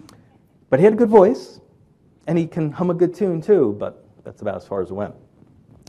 but 0.69 0.79
he 0.79 0.85
had 0.85 0.93
a 0.93 0.97
good 0.97 1.09
voice, 1.09 1.59
and 2.27 2.37
he 2.37 2.47
can 2.47 2.71
hum 2.71 2.91
a 2.91 2.93
good 2.93 3.13
tune 3.13 3.41
too, 3.41 3.75
but 3.77 4.07
that's 4.23 4.41
about 4.41 4.55
as 4.55 4.65
far 4.65 4.81
as 4.81 4.89
it 4.89 4.93
went. 4.93 5.13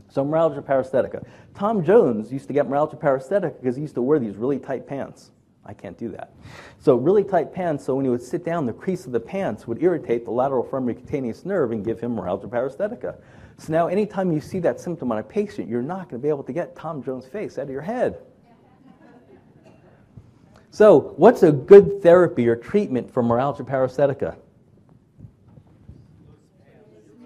So 0.09 0.25
meralgia 0.25 0.63
paresthetica. 0.63 1.25
Tom 1.53 1.83
Jones 1.83 2.31
used 2.31 2.47
to 2.47 2.53
get 2.53 2.67
meralgia 2.67 2.99
paresthetica 2.99 3.61
because 3.61 3.75
he 3.75 3.81
used 3.81 3.95
to 3.95 4.01
wear 4.01 4.19
these 4.19 4.35
really 4.35 4.59
tight 4.59 4.87
pants. 4.87 5.31
I 5.65 5.73
can't 5.73 5.97
do 5.97 6.09
that. 6.09 6.33
So 6.79 6.95
really 6.95 7.23
tight 7.23 7.53
pants, 7.53 7.85
so 7.85 7.95
when 7.95 8.05
he 8.05 8.09
would 8.09 8.23
sit 8.23 8.43
down, 8.43 8.65
the 8.65 8.73
crease 8.73 9.05
of 9.05 9.11
the 9.11 9.19
pants 9.19 9.67
would 9.67 9.83
irritate 9.83 10.25
the 10.25 10.31
lateral 10.31 10.63
femoral 10.63 10.95
cutaneous 10.95 11.45
nerve 11.45 11.71
and 11.71 11.85
give 11.85 11.99
him 11.99 12.15
meralgia 12.15 12.49
paresthetica. 12.49 13.17
So 13.57 13.71
now 13.71 13.87
anytime 13.87 14.31
you 14.31 14.41
see 14.41 14.59
that 14.59 14.79
symptom 14.79 15.11
on 15.11 15.19
a 15.19 15.23
patient, 15.23 15.69
you're 15.69 15.83
not 15.83 16.09
going 16.09 16.21
to 16.21 16.25
be 16.25 16.29
able 16.29 16.43
to 16.43 16.53
get 16.53 16.75
Tom 16.75 17.03
Jones' 17.03 17.27
face 17.27 17.59
out 17.59 17.63
of 17.63 17.69
your 17.69 17.81
head. 17.81 18.19
So, 20.71 21.13
what's 21.17 21.41
a 21.41 21.51
good 21.51 22.01
therapy 22.03 22.47
or 22.47 22.55
treatment 22.55 23.11
for 23.11 23.23
meralgia 23.23 23.67
paresthetica? 23.67 24.37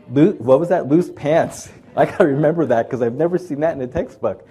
what 0.08 0.60
was 0.60 0.70
that? 0.70 0.88
Loose 0.88 1.12
pants. 1.12 1.70
I 1.98 2.06
got 2.06 2.18
to 2.18 2.28
remember 2.28 2.66
that 2.66 2.88
because 2.88 3.04
I've 3.04 3.14
never 3.14 3.38
seen 3.38 3.60
that 3.60 3.76
in 3.76 3.82
a 3.82 3.88
textbook. 3.88 4.48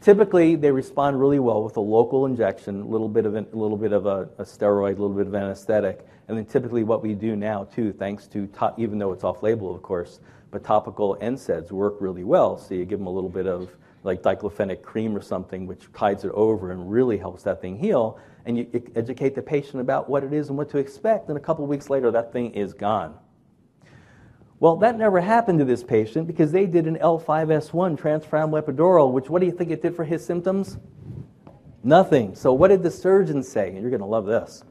Typically, 0.00 0.56
they 0.56 0.72
respond 0.72 1.20
really 1.20 1.38
well 1.38 1.62
with 1.62 1.76
a 1.76 1.80
local 1.80 2.26
injection, 2.26 2.80
a 2.80 2.84
little 2.84 3.08
bit 3.08 3.26
of, 3.26 3.36
an, 3.36 3.46
a, 3.52 3.56
little 3.56 3.76
bit 3.76 3.92
of 3.92 4.06
a, 4.06 4.28
a, 4.38 4.44
steroid, 4.44 4.98
a 4.98 5.00
little 5.00 5.10
bit 5.10 5.28
of 5.28 5.34
anesthetic, 5.34 6.04
and 6.26 6.36
then 6.36 6.44
typically 6.46 6.82
what 6.82 7.00
we 7.00 7.14
do 7.14 7.36
now 7.36 7.64
too, 7.64 7.92
thanks 7.92 8.26
to 8.28 8.48
even 8.76 8.98
though 8.98 9.12
it's 9.12 9.22
off-label, 9.22 9.72
of 9.72 9.82
course, 9.82 10.18
but 10.50 10.64
topical 10.64 11.16
NSAIDs 11.20 11.70
work 11.70 11.96
really 12.00 12.24
well. 12.24 12.58
So 12.58 12.74
you 12.74 12.84
give 12.84 12.98
them 12.98 13.06
a 13.06 13.12
little 13.12 13.30
bit 13.30 13.46
of 13.46 13.70
like 14.02 14.22
diclofenac 14.22 14.82
cream 14.82 15.14
or 15.14 15.20
something, 15.20 15.66
which 15.66 15.92
tides 15.92 16.24
it 16.24 16.32
over 16.32 16.72
and 16.72 16.90
really 16.90 17.18
helps 17.18 17.44
that 17.44 17.60
thing 17.60 17.78
heal. 17.78 18.18
And 18.46 18.58
you 18.58 18.82
educate 18.96 19.34
the 19.36 19.42
patient 19.42 19.80
about 19.80 20.08
what 20.08 20.24
it 20.24 20.32
is 20.32 20.48
and 20.48 20.58
what 20.58 20.70
to 20.70 20.78
expect. 20.78 21.28
And 21.28 21.36
a 21.36 21.40
couple 21.40 21.66
weeks 21.66 21.88
later, 21.88 22.10
that 22.10 22.32
thing 22.32 22.52
is 22.54 22.72
gone. 22.72 23.14
Well, 24.60 24.76
that 24.76 24.98
never 24.98 25.20
happened 25.20 25.58
to 25.60 25.64
this 25.64 25.82
patient 25.82 26.26
because 26.26 26.52
they 26.52 26.66
did 26.66 26.86
an 26.86 26.98
L5S1 26.98 27.98
transforaminal 27.98 28.62
epidural, 28.62 29.10
which 29.10 29.30
what 29.30 29.40
do 29.40 29.46
you 29.46 29.52
think 29.52 29.70
it 29.70 29.80
did 29.80 29.96
for 29.96 30.04
his 30.04 30.22
symptoms? 30.22 30.76
Nothing. 31.82 32.34
So 32.34 32.52
what 32.52 32.68
did 32.68 32.82
the 32.82 32.90
surgeon 32.90 33.42
say? 33.42 33.68
And 33.68 33.80
you're 33.80 33.88
going 33.88 34.00
to 34.00 34.06
love 34.06 34.26
this. 34.26 34.62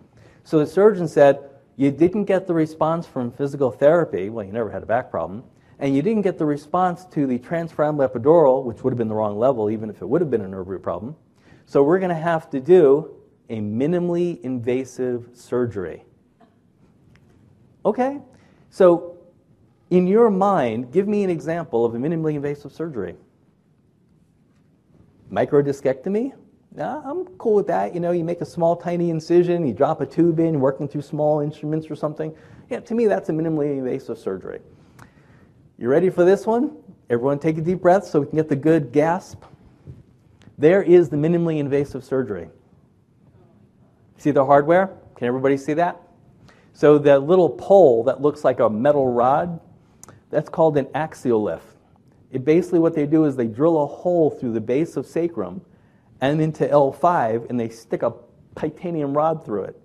So 0.44 0.60
the 0.60 0.68
surgeon 0.68 1.08
said, 1.08 1.40
you 1.76 1.90
didn't 1.90 2.26
get 2.26 2.46
the 2.46 2.54
response 2.54 3.08
from 3.08 3.32
physical 3.32 3.72
therapy. 3.72 4.30
Well, 4.30 4.46
you 4.46 4.52
never 4.52 4.70
had 4.70 4.84
a 4.84 4.86
back 4.86 5.10
problem. 5.10 5.44
And 5.80 5.96
you 5.96 6.04
didn't 6.04 6.22
get 6.22 6.38
the 6.38 6.46
response 6.46 7.06
to 7.06 7.26
the 7.26 7.40
transforaminal 7.40 8.08
epidural, 8.08 8.64
which 8.66 8.84
would 8.84 8.92
have 8.92 8.98
been 8.98 9.08
the 9.08 9.16
wrong 9.16 9.40
level, 9.40 9.72
even 9.72 9.90
if 9.90 10.04
it 10.04 10.06
would 10.06 10.22
have 10.22 10.30
been 10.30 10.42
a 10.42 10.48
nerve 10.48 10.68
root 10.68 10.84
problem. 10.84 11.16
So 11.66 11.82
we're 11.82 12.00
going 12.00 12.10
to 12.10 12.16
have 12.16 12.48
to 12.52 12.60
do 12.60 13.16
a 13.50 13.60
minimally 13.60 14.40
invasive 14.42 15.30
surgery. 15.34 16.04
Okay? 17.86 18.20
So 18.70 19.19
in 19.90 20.08
your 20.08 20.30
mind, 20.30 20.92
give 20.92 21.08
me 21.08 21.24
an 21.24 21.30
example 21.30 21.86
of 21.86 21.96
a 21.96 21.98
minimally 21.98 22.36
invasive 22.36 22.72
surgery. 22.72 23.16
Microdiscectomy? 25.32 26.34
Yeah, 26.76 27.02
I'm 27.04 27.26
cool 27.38 27.56
with 27.56 27.68
that. 27.68 27.94
You 27.94 28.00
know, 28.00 28.12
you 28.12 28.24
make 28.24 28.42
a 28.42 28.46
small, 28.46 28.76
tiny 28.76 29.10
incision, 29.10 29.66
you 29.66 29.74
drop 29.74 30.02
a 30.02 30.06
tube 30.06 30.40
in, 30.40 30.60
working 30.60 30.88
through 30.88 31.02
small 31.02 31.40
instruments 31.40 31.90
or 31.90 31.96
something. 31.96 32.36
Yeah, 32.70 32.80
to 32.82 32.94
me, 32.94 33.08
that's 33.08 33.30
a 33.30 33.32
minimally 33.32 33.78
invasive 33.78 34.20
surgery. 34.20 34.60
You 35.78 35.90
ready 35.90 36.10
for 36.10 36.24
this 36.24 36.46
one? 36.46 36.78
Everyone 37.10 37.40
take 37.40 37.58
a 37.58 37.62
deep 37.62 37.82
breath 37.82 38.06
so 38.06 38.20
we 38.20 38.28
can 38.28 38.36
get 38.36 38.50
the 38.50 38.56
good 38.56 38.92
gasp. 38.92 39.44
There 40.60 40.84
is 40.84 41.10
the 41.10 41.18
minimally 41.18 41.58
invasive 41.58 42.04
surgery. 42.04 42.50
See 44.18 44.32
the 44.32 44.46
hardware? 44.46 44.92
Can 45.16 45.28
everybody 45.28 45.58
see 45.58 45.74
that? 45.74 46.00
So 46.74 47.00
the 47.00 47.18
little 47.18 47.50
pole 47.50 48.04
that 48.04 48.22
looks 48.22 48.44
like 48.44 48.60
a 48.60 48.70
metal 48.70 49.08
rod 49.08 49.60
that's 50.30 50.50
called 50.50 50.78
an 50.78 50.86
AxiaLIF. 50.88 51.62
It 52.32 52.46
basically 52.46 52.80
what 52.80 52.94
they 52.94 53.06
do 53.06 53.26
is 53.26 53.36
they 53.36 53.48
drill 53.48 53.82
a 53.82 53.88
hole 53.88 54.30
through 54.30 54.54
the 54.54 54.62
base 54.62 54.96
of 54.98 55.06
sacrum 55.06 55.62
and 56.22 56.42
into 56.42 56.68
L5 56.68 57.50
and 57.50 57.60
they 57.60 57.70
stick 57.70 58.04
a 58.04 58.14
titanium 58.56 59.16
rod 59.16 59.46
through 59.46 59.64
it. 59.64 59.82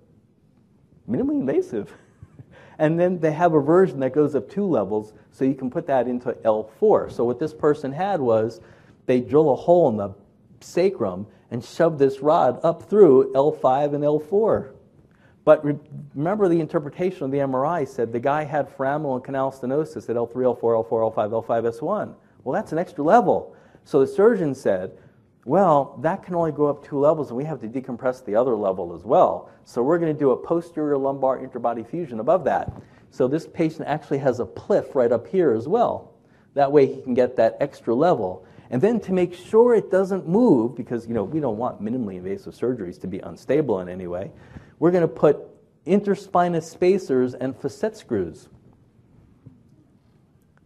Minimally 1.09 1.39
invasive. 1.39 1.91
and 2.79 2.99
then 2.99 3.19
they 3.19 3.31
have 3.31 3.53
a 3.53 3.61
version 3.61 3.99
that 4.01 4.13
goes 4.13 4.35
up 4.35 4.49
two 4.49 4.65
levels 4.65 5.13
so 5.31 5.45
you 5.45 5.55
can 5.55 5.69
put 5.69 5.87
that 5.87 6.07
into 6.07 6.33
L4. 6.33 7.11
So 7.11 7.23
what 7.23 7.39
this 7.39 7.53
person 7.53 7.91
had 7.91 8.19
was 8.19 8.61
they 9.07 9.21
drill 9.21 9.51
a 9.51 9.55
hole 9.55 9.89
in 9.89 9.97
the 9.97 10.13
sacrum 10.61 11.27
and 11.51 11.63
shove 11.63 11.97
this 11.97 12.19
rod 12.19 12.59
up 12.63 12.89
through 12.89 13.31
L5 13.33 13.95
and 13.95 14.03
L4. 14.03 14.74
But 15.45 15.63
re- 15.63 15.79
remember 16.15 16.49
the 16.49 16.59
interpretation 16.59 17.23
of 17.23 17.31
the 17.31 17.37
MRI 17.37 17.87
said 17.87 18.11
the 18.11 18.19
guy 18.19 18.43
had 18.43 18.67
foraminal 18.75 19.15
and 19.15 19.23
canal 19.23 19.51
stenosis 19.51 20.09
at 20.09 20.15
L3, 20.15 20.33
L4, 20.33 20.89
L4, 20.89 21.13
L5, 21.13 21.45
L5S1. 21.45 22.15
Well, 22.43 22.53
that's 22.53 22.71
an 22.71 22.79
extra 22.79 23.03
level. 23.03 23.55
So 23.85 23.99
the 23.99 24.07
surgeon 24.07 24.53
said, 24.53 24.97
well, 25.45 25.99
that 26.01 26.23
can 26.23 26.33
only 26.33 26.51
go 26.51 26.65
up 26.65 26.83
two 26.83 26.99
levels, 26.99 27.29
and 27.29 27.37
we 27.37 27.43
have 27.43 27.61
to 27.61 27.67
decompress 27.67 28.25
the 28.25 28.35
other 28.35 28.55
level 28.55 28.95
as 28.95 29.05
well. 29.05 29.51
So 29.63 29.83
we're 29.83 29.99
going 29.99 30.11
to 30.11 30.19
do 30.19 30.31
a 30.31 30.37
posterior 30.37 30.97
lumbar 30.97 31.37
interbody 31.37 31.87
fusion 31.87 32.19
above 32.19 32.43
that. 32.45 32.73
So 33.11 33.27
this 33.27 33.45
patient 33.45 33.87
actually 33.87 34.17
has 34.17 34.39
a 34.39 34.45
PLIF 34.45 34.95
right 34.95 35.11
up 35.11 35.27
here 35.27 35.53
as 35.53 35.67
well. 35.67 36.13
That 36.55 36.71
way 36.71 36.87
he 36.87 37.01
can 37.01 37.13
get 37.13 37.35
that 37.35 37.57
extra 37.59 37.93
level. 37.93 38.47
And 38.71 38.81
then 38.81 38.99
to 39.01 39.13
make 39.13 39.35
sure 39.35 39.75
it 39.75 39.91
doesn't 39.91 40.27
move, 40.27 40.75
because 40.75 41.07
you 41.07 41.13
know 41.13 41.23
we 41.23 41.39
don't 41.39 41.57
want 41.57 41.79
minimally 41.79 42.17
invasive 42.17 42.55
surgeries 42.55 42.99
to 43.01 43.07
be 43.07 43.19
unstable 43.19 43.79
in 43.81 43.89
any 43.89 44.07
way, 44.07 44.31
we're 44.79 44.91
going 44.91 45.01
to 45.01 45.07
put 45.07 45.37
interspinous 45.85 46.63
spacers 46.63 47.33
and 47.33 47.55
facet 47.55 47.95
screws. 47.97 48.49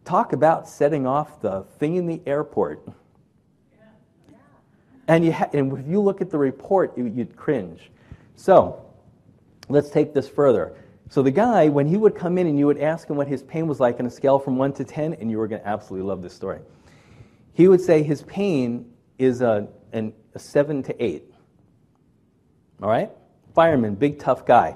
Talk 0.06 0.34
about 0.34 0.68
setting 0.68 1.06
off 1.06 1.42
the 1.42 1.64
thing 1.78 1.96
in 1.96 2.08
the 2.08 2.22
airport. 2.26 2.88
And, 5.08 5.26
you 5.26 5.32
ha- 5.32 5.50
and 5.54 5.78
if 5.78 5.88
you 5.88 6.00
look 6.00 6.22
at 6.22 6.30
the 6.30 6.38
report, 6.38 6.98
you'd 6.98 7.36
cringe. 7.36 7.92
So, 8.36 8.86
let's 9.68 9.90
take 9.90 10.14
this 10.14 10.30
further. 10.30 10.76
So 11.10 11.24
the 11.24 11.32
guy, 11.32 11.70
when 11.70 11.88
he 11.88 11.98
would 11.98 12.16
come 12.16 12.38
in 12.38 12.46
and 12.46 12.58
you 12.60 12.68
would 12.68 12.78
ask 12.78 13.10
him 13.10 13.18
what 13.18 13.28
his 13.28 13.42
pain 13.42 13.68
was 13.68 13.80
like 13.80 14.00
on 14.00 14.06
a 14.06 14.12
scale 14.12 14.38
from 14.38 14.58
1 14.58 14.74
to 14.74 14.84
10, 14.84 15.16
and 15.16 15.32
you 15.32 15.40
were 15.40 15.48
going 15.48 15.62
to 15.62 15.68
absolutely 15.68 16.08
love 16.08 16.22
this 16.22 16.34
story, 16.34 16.60
he 17.54 17.68
would 17.68 17.82
say 17.82 18.04
his 18.04 18.22
pain 18.24 18.92
is 19.18 19.42
a, 19.42 19.68
an, 19.92 20.14
a 20.36 20.40
7 20.40 20.84
to 20.84 21.04
8. 21.04 21.24
All 22.84 22.90
right? 22.90 23.12
Fireman, 23.54 23.96
big 23.96 24.20
tough 24.20 24.46
guy. 24.46 24.76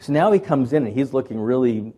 So 0.00 0.12
now 0.12 0.30
he 0.32 0.38
comes 0.38 0.72
in 0.72 0.86
and 0.86 0.94
he's 0.94 1.12
looking 1.12 1.40
really, 1.40 1.92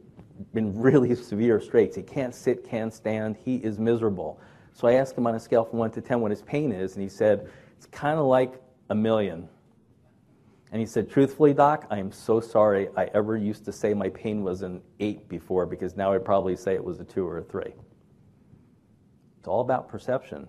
in 0.54 0.80
really 0.80 1.14
severe 1.16 1.60
straits. 1.60 1.96
He 1.96 2.02
can't 2.02 2.34
sit, 2.34 2.68
can't 2.68 2.92
stand, 2.92 3.36
he 3.44 3.56
is 3.56 3.78
miserable. 3.78 4.40
So 4.72 4.88
I 4.88 4.94
asked 4.94 5.16
him 5.16 5.26
on 5.26 5.34
a 5.34 5.40
scale 5.40 5.64
from 5.64 5.78
1 5.78 5.90
to 5.92 6.00
10 6.00 6.20
what 6.20 6.30
his 6.30 6.42
pain 6.42 6.72
is, 6.72 6.94
and 6.94 7.02
he 7.02 7.08
said, 7.08 7.50
it's 7.76 7.86
kind 7.86 8.18
of 8.18 8.26
like 8.26 8.60
a 8.88 8.94
million. 8.94 9.48
And 10.72 10.80
he 10.80 10.86
said, 10.86 11.10
Truthfully, 11.10 11.52
Doc, 11.52 11.86
I 11.90 11.98
am 11.98 12.12
so 12.12 12.40
sorry 12.40 12.88
I 12.96 13.06
ever 13.06 13.36
used 13.36 13.64
to 13.64 13.72
say 13.72 13.92
my 13.92 14.08
pain 14.10 14.44
was 14.44 14.62
an 14.62 14.80
eight 15.00 15.28
before 15.28 15.66
because 15.66 15.96
now 15.96 16.12
I'd 16.12 16.24
probably 16.24 16.56
say 16.56 16.74
it 16.74 16.84
was 16.84 17.00
a 17.00 17.04
two 17.04 17.26
or 17.26 17.38
a 17.38 17.42
three. 17.42 17.74
It's 19.38 19.48
all 19.48 19.62
about 19.62 19.88
perception. 19.88 20.48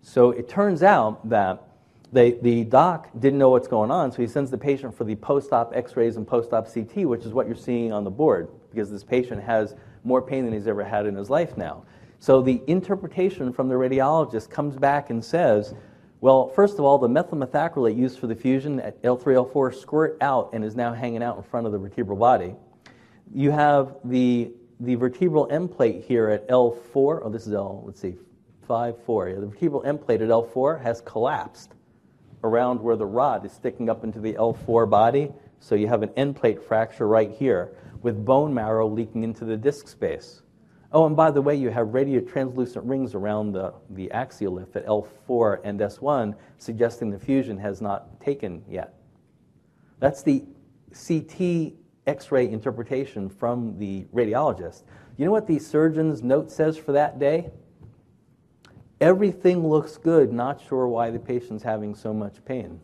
So 0.00 0.30
it 0.32 0.48
turns 0.48 0.82
out 0.82 1.28
that 1.28 1.62
they, 2.12 2.32
the 2.32 2.64
doc 2.64 3.08
didn't 3.18 3.38
know 3.38 3.48
what's 3.48 3.68
going 3.68 3.90
on, 3.90 4.12
so 4.12 4.20
he 4.20 4.28
sends 4.28 4.50
the 4.50 4.58
patient 4.58 4.94
for 4.94 5.04
the 5.04 5.16
post 5.16 5.52
op 5.52 5.74
x 5.74 5.96
rays 5.96 6.16
and 6.16 6.26
post 6.28 6.52
op 6.52 6.72
CT, 6.72 7.06
which 7.06 7.24
is 7.24 7.32
what 7.32 7.46
you're 7.46 7.56
seeing 7.56 7.90
on 7.90 8.04
the 8.04 8.10
board, 8.10 8.48
because 8.70 8.90
this 8.90 9.02
patient 9.02 9.42
has 9.42 9.74
more 10.04 10.20
pain 10.20 10.44
than 10.44 10.52
he's 10.52 10.66
ever 10.66 10.84
had 10.84 11.06
in 11.06 11.16
his 11.16 11.30
life 11.30 11.56
now. 11.56 11.84
So 12.18 12.42
the 12.42 12.62
interpretation 12.66 13.52
from 13.52 13.68
the 13.68 13.74
radiologist 13.74 14.50
comes 14.50 14.76
back 14.76 15.08
and 15.08 15.24
says, 15.24 15.74
well, 16.20 16.48
first 16.48 16.74
of 16.74 16.84
all, 16.84 16.98
the 16.98 17.08
methyl 17.08 17.38
methacrylate 17.38 17.96
used 17.96 18.18
for 18.18 18.26
the 18.26 18.36
fusion 18.36 18.78
at 18.80 19.02
L3, 19.02 19.50
L4 19.50 19.74
squirt 19.74 20.18
out 20.20 20.50
and 20.52 20.64
is 20.64 20.76
now 20.76 20.92
hanging 20.92 21.22
out 21.22 21.38
in 21.38 21.42
front 21.42 21.66
of 21.66 21.72
the 21.72 21.78
vertebral 21.78 22.18
body. 22.18 22.54
You 23.34 23.50
have 23.50 23.96
the, 24.04 24.52
the 24.80 24.96
vertebral 24.96 25.48
end 25.50 25.72
plate 25.72 26.04
here 26.04 26.28
at 26.28 26.46
L4. 26.48 27.22
Oh, 27.24 27.30
this 27.30 27.46
is 27.46 27.54
L, 27.54 27.82
let's 27.86 28.00
see, 28.00 28.14
5, 28.68 29.02
4. 29.02 29.28
Yeah, 29.30 29.34
the 29.36 29.46
vertebral 29.46 29.82
end 29.84 30.02
plate 30.02 30.20
at 30.20 30.28
L4 30.28 30.80
has 30.82 31.00
collapsed 31.00 31.72
around 32.44 32.80
where 32.80 32.96
the 32.96 33.06
rod 33.06 33.44
is 33.44 33.52
sticking 33.52 33.88
up 33.88 34.04
into 34.04 34.20
the 34.20 34.34
L4 34.34 34.88
body. 34.88 35.30
So 35.60 35.74
you 35.74 35.86
have 35.88 36.02
an 36.02 36.10
end 36.16 36.36
plate 36.36 36.62
fracture 36.62 37.06
right 37.06 37.30
here 37.30 37.76
with 38.02 38.24
bone 38.24 38.52
marrow 38.52 38.88
leaking 38.88 39.22
into 39.22 39.44
the 39.44 39.56
disc 39.56 39.88
space. 39.88 40.42
Oh, 40.94 41.06
and 41.06 41.16
by 41.16 41.30
the 41.30 41.40
way, 41.40 41.54
you 41.54 41.70
have 41.70 41.88
radiotranslucent 41.88 42.82
rings 42.84 43.14
around 43.14 43.52
the, 43.52 43.72
the 43.90 44.10
AxiaLIF 44.12 44.76
at 44.76 44.86
L4 44.86 45.60
and 45.64 45.80
S1, 45.80 46.34
suggesting 46.58 47.10
the 47.10 47.18
fusion 47.18 47.56
has 47.56 47.80
not 47.80 48.20
taken 48.20 48.62
yet. 48.68 48.94
That's 50.00 50.22
the 50.22 50.44
CT 50.92 51.74
X 52.06 52.30
ray 52.30 52.50
interpretation 52.50 53.30
from 53.30 53.78
the 53.78 54.04
radiologist. 54.12 54.82
You 55.16 55.24
know 55.24 55.30
what 55.30 55.46
the 55.46 55.58
surgeon's 55.58 56.22
note 56.22 56.50
says 56.50 56.76
for 56.76 56.92
that 56.92 57.18
day? 57.18 57.50
Everything 59.02 59.66
looks 59.66 59.96
good, 59.96 60.32
not 60.32 60.60
sure 60.60 60.86
why 60.86 61.10
the 61.10 61.18
patient's 61.18 61.64
having 61.64 61.92
so 61.96 62.14
much 62.14 62.36
pain. 62.44 62.80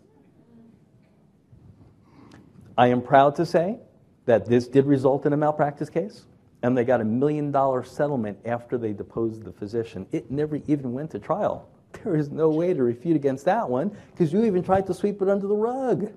I 2.76 2.88
am 2.88 3.02
proud 3.02 3.36
to 3.36 3.46
say 3.46 3.78
that 4.24 4.44
this 4.44 4.66
did 4.66 4.84
result 4.84 5.26
in 5.26 5.32
a 5.32 5.36
malpractice 5.36 5.88
case 5.88 6.26
and 6.64 6.76
they 6.76 6.82
got 6.82 7.00
a 7.00 7.04
million 7.04 7.52
dollar 7.52 7.84
settlement 7.84 8.36
after 8.44 8.76
they 8.76 8.92
deposed 8.92 9.44
the 9.44 9.52
physician. 9.52 10.08
It 10.10 10.28
never 10.28 10.56
even 10.66 10.92
went 10.92 11.12
to 11.12 11.20
trial. 11.20 11.68
There 12.02 12.16
is 12.16 12.30
no 12.30 12.50
way 12.50 12.74
to 12.74 12.82
refute 12.82 13.14
against 13.14 13.44
that 13.44 13.70
one 13.70 13.96
because 14.10 14.32
you 14.32 14.44
even 14.44 14.64
tried 14.64 14.88
to 14.88 14.94
sweep 14.94 15.22
it 15.22 15.28
under 15.28 15.46
the 15.46 15.54
rug. 15.54 16.12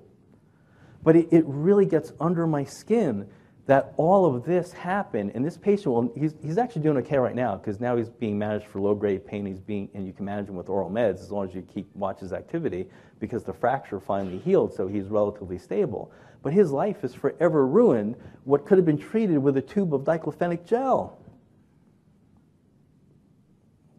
But 1.04 1.14
it, 1.14 1.28
it, 1.30 1.44
really 1.46 1.86
gets 1.86 2.12
under 2.20 2.46
my 2.46 2.64
skin 2.64 3.28
that 3.66 3.94
all 3.96 4.26
of 4.26 4.44
this 4.44 4.72
happened. 4.72 5.32
And 5.34 5.44
this 5.44 5.56
patient, 5.56 5.94
well, 5.94 6.12
he's, 6.16 6.34
he's 6.42 6.58
actually 6.58 6.82
doing 6.82 6.96
okay 6.98 7.18
right 7.18 7.34
now 7.34 7.56
because 7.56 7.80
now 7.80 7.96
he's 7.96 8.08
being 8.08 8.38
managed 8.38 8.66
for 8.66 8.80
low 8.80 8.94
grade 8.94 9.26
pain. 9.26 9.46
He's 9.46 9.60
being, 9.60 9.88
and 9.94 10.06
you 10.06 10.12
can 10.12 10.24
manage 10.24 10.48
him 10.48 10.56
with 10.56 10.68
oral 10.68 10.90
meds 10.90 11.20
as 11.20 11.30
long 11.30 11.48
as 11.48 11.54
you 11.54 11.62
keep 11.62 11.94
watch 11.94 12.20
his 12.20 12.32
activity 12.32 12.88
because 13.20 13.44
the 13.44 13.52
fracture 13.52 14.00
finally 14.00 14.38
healed, 14.38 14.74
so 14.74 14.88
he's 14.88 15.06
relatively 15.06 15.58
stable 15.58 16.12
but 16.42 16.52
his 16.52 16.72
life 16.72 17.04
is 17.04 17.14
forever 17.14 17.66
ruined, 17.66 18.16
what 18.44 18.66
could 18.66 18.76
have 18.76 18.84
been 18.84 18.98
treated 18.98 19.38
with 19.38 19.56
a 19.56 19.62
tube 19.62 19.94
of 19.94 20.02
diclofenac 20.02 20.66
gel. 20.66 21.18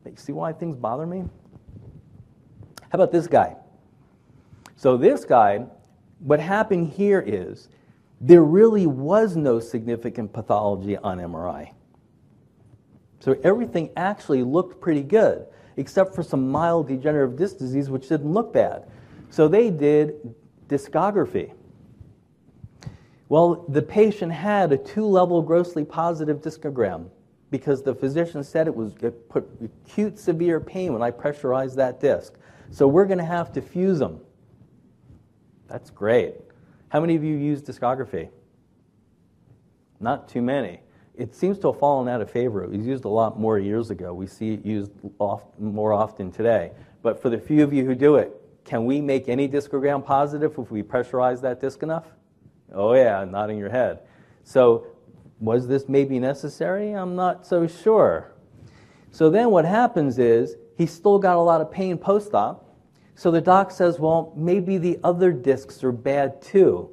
You 0.05 0.11
see 0.17 0.33
why 0.33 0.51
things 0.51 0.75
bother 0.75 1.07
me? 1.07 1.23
How 2.81 2.95
about 2.95 3.11
this 3.11 3.25
guy? 3.25 3.55
So, 4.75 4.97
this 4.97 5.23
guy, 5.23 5.65
what 6.19 6.39
happened 6.39 6.89
here 6.89 7.23
is 7.25 7.69
there 8.25 8.43
really 8.43 8.87
was 8.87 9.35
no 9.35 9.59
significant 9.59 10.31
pathology 10.31 10.95
on 10.95 11.19
MRI. 11.19 11.73
So, 13.19 13.37
everything 13.43 13.89
actually 13.97 14.43
looked 14.43 14.81
pretty 14.81 15.03
good, 15.03 15.45
except 15.77 16.15
for 16.15 16.23
some 16.23 16.49
mild 16.49 16.87
degenerative 16.87 17.37
disc 17.37 17.57
disease, 17.57 17.89
which 17.89 18.07
didn't 18.07 18.31
look 18.31 18.53
bad. 18.53 18.85
So, 19.29 19.47
they 19.47 19.69
did 19.69 20.33
discography. 20.69 21.53
Well, 23.27 23.65
the 23.67 23.81
patient 23.81 24.31
had 24.31 24.71
a 24.71 24.77
two 24.77 25.05
level 25.05 25.41
grossly 25.41 25.83
positive 25.83 26.41
discogram 26.41 27.09
because 27.49 27.83
the 27.83 27.93
physician 27.93 28.43
said 28.43 28.67
it 28.67 28.75
was 28.75 28.93
it 29.01 29.29
put 29.29 29.47
acute 29.85 30.17
severe 30.17 30.59
pain 30.59 30.93
when 30.93 31.01
I 31.01 31.11
pressurized 31.11 31.75
that 31.77 31.99
disc. 31.99 32.33
So 32.71 32.87
we're 32.87 33.05
going 33.05 33.19
to 33.19 33.25
have 33.25 33.51
to 33.53 33.61
fuse 33.61 33.99
them. 33.99 34.21
That's 35.67 35.89
great. 35.89 36.35
How 36.93 37.01
many 37.01 37.15
of 37.15 37.23
you 37.23 37.35
use 37.35 37.63
discography? 37.63 38.29
Not 39.99 40.29
too 40.29 40.43
many. 40.43 40.81
It 41.15 41.33
seems 41.33 41.57
to 41.59 41.71
have 41.71 41.79
fallen 41.79 42.07
out 42.07 42.21
of 42.21 42.29
favor. 42.29 42.63
It 42.63 42.69
was 42.69 42.85
used 42.85 43.05
a 43.05 43.09
lot 43.09 43.39
more 43.39 43.57
years 43.57 43.89
ago. 43.89 44.13
We 44.13 44.27
see 44.27 44.53
it 44.53 44.63
used 44.63 44.91
more 45.57 45.91
often 45.91 46.31
today. 46.31 46.71
But 47.01 47.19
for 47.19 47.31
the 47.31 47.39
few 47.39 47.63
of 47.63 47.73
you 47.73 47.83
who 47.83 47.95
do 47.95 48.17
it, 48.17 48.31
can 48.63 48.85
we 48.85 49.01
make 49.01 49.27
any 49.27 49.49
discogram 49.49 50.05
positive 50.05 50.53
if 50.59 50.69
we 50.69 50.83
pressurize 50.83 51.41
that 51.41 51.59
disc 51.59 51.81
enough? 51.81 52.05
Oh, 52.71 52.93
yeah, 52.93 53.25
nodding 53.27 53.57
your 53.57 53.69
head. 53.69 54.01
So, 54.43 54.85
was 55.39 55.67
this 55.67 55.89
maybe 55.89 56.19
necessary? 56.19 56.91
I'm 56.91 57.15
not 57.15 57.47
so 57.47 57.65
sure. 57.65 58.33
So, 59.09 59.31
then 59.31 59.49
what 59.49 59.65
happens 59.65 60.19
is 60.19 60.57
he's 60.77 60.91
still 60.91 61.17
got 61.17 61.37
a 61.37 61.41
lot 61.41 61.59
of 61.59 61.71
pain 61.71 61.97
post 61.97 62.35
op. 62.35 62.62
So, 63.15 63.31
the 63.31 63.41
doc 63.41 63.71
says, 63.71 63.99
well, 63.99 64.33
maybe 64.35 64.77
the 64.77 64.99
other 65.03 65.31
discs 65.31 65.83
are 65.83 65.91
bad 65.91 66.41
too. 66.41 66.89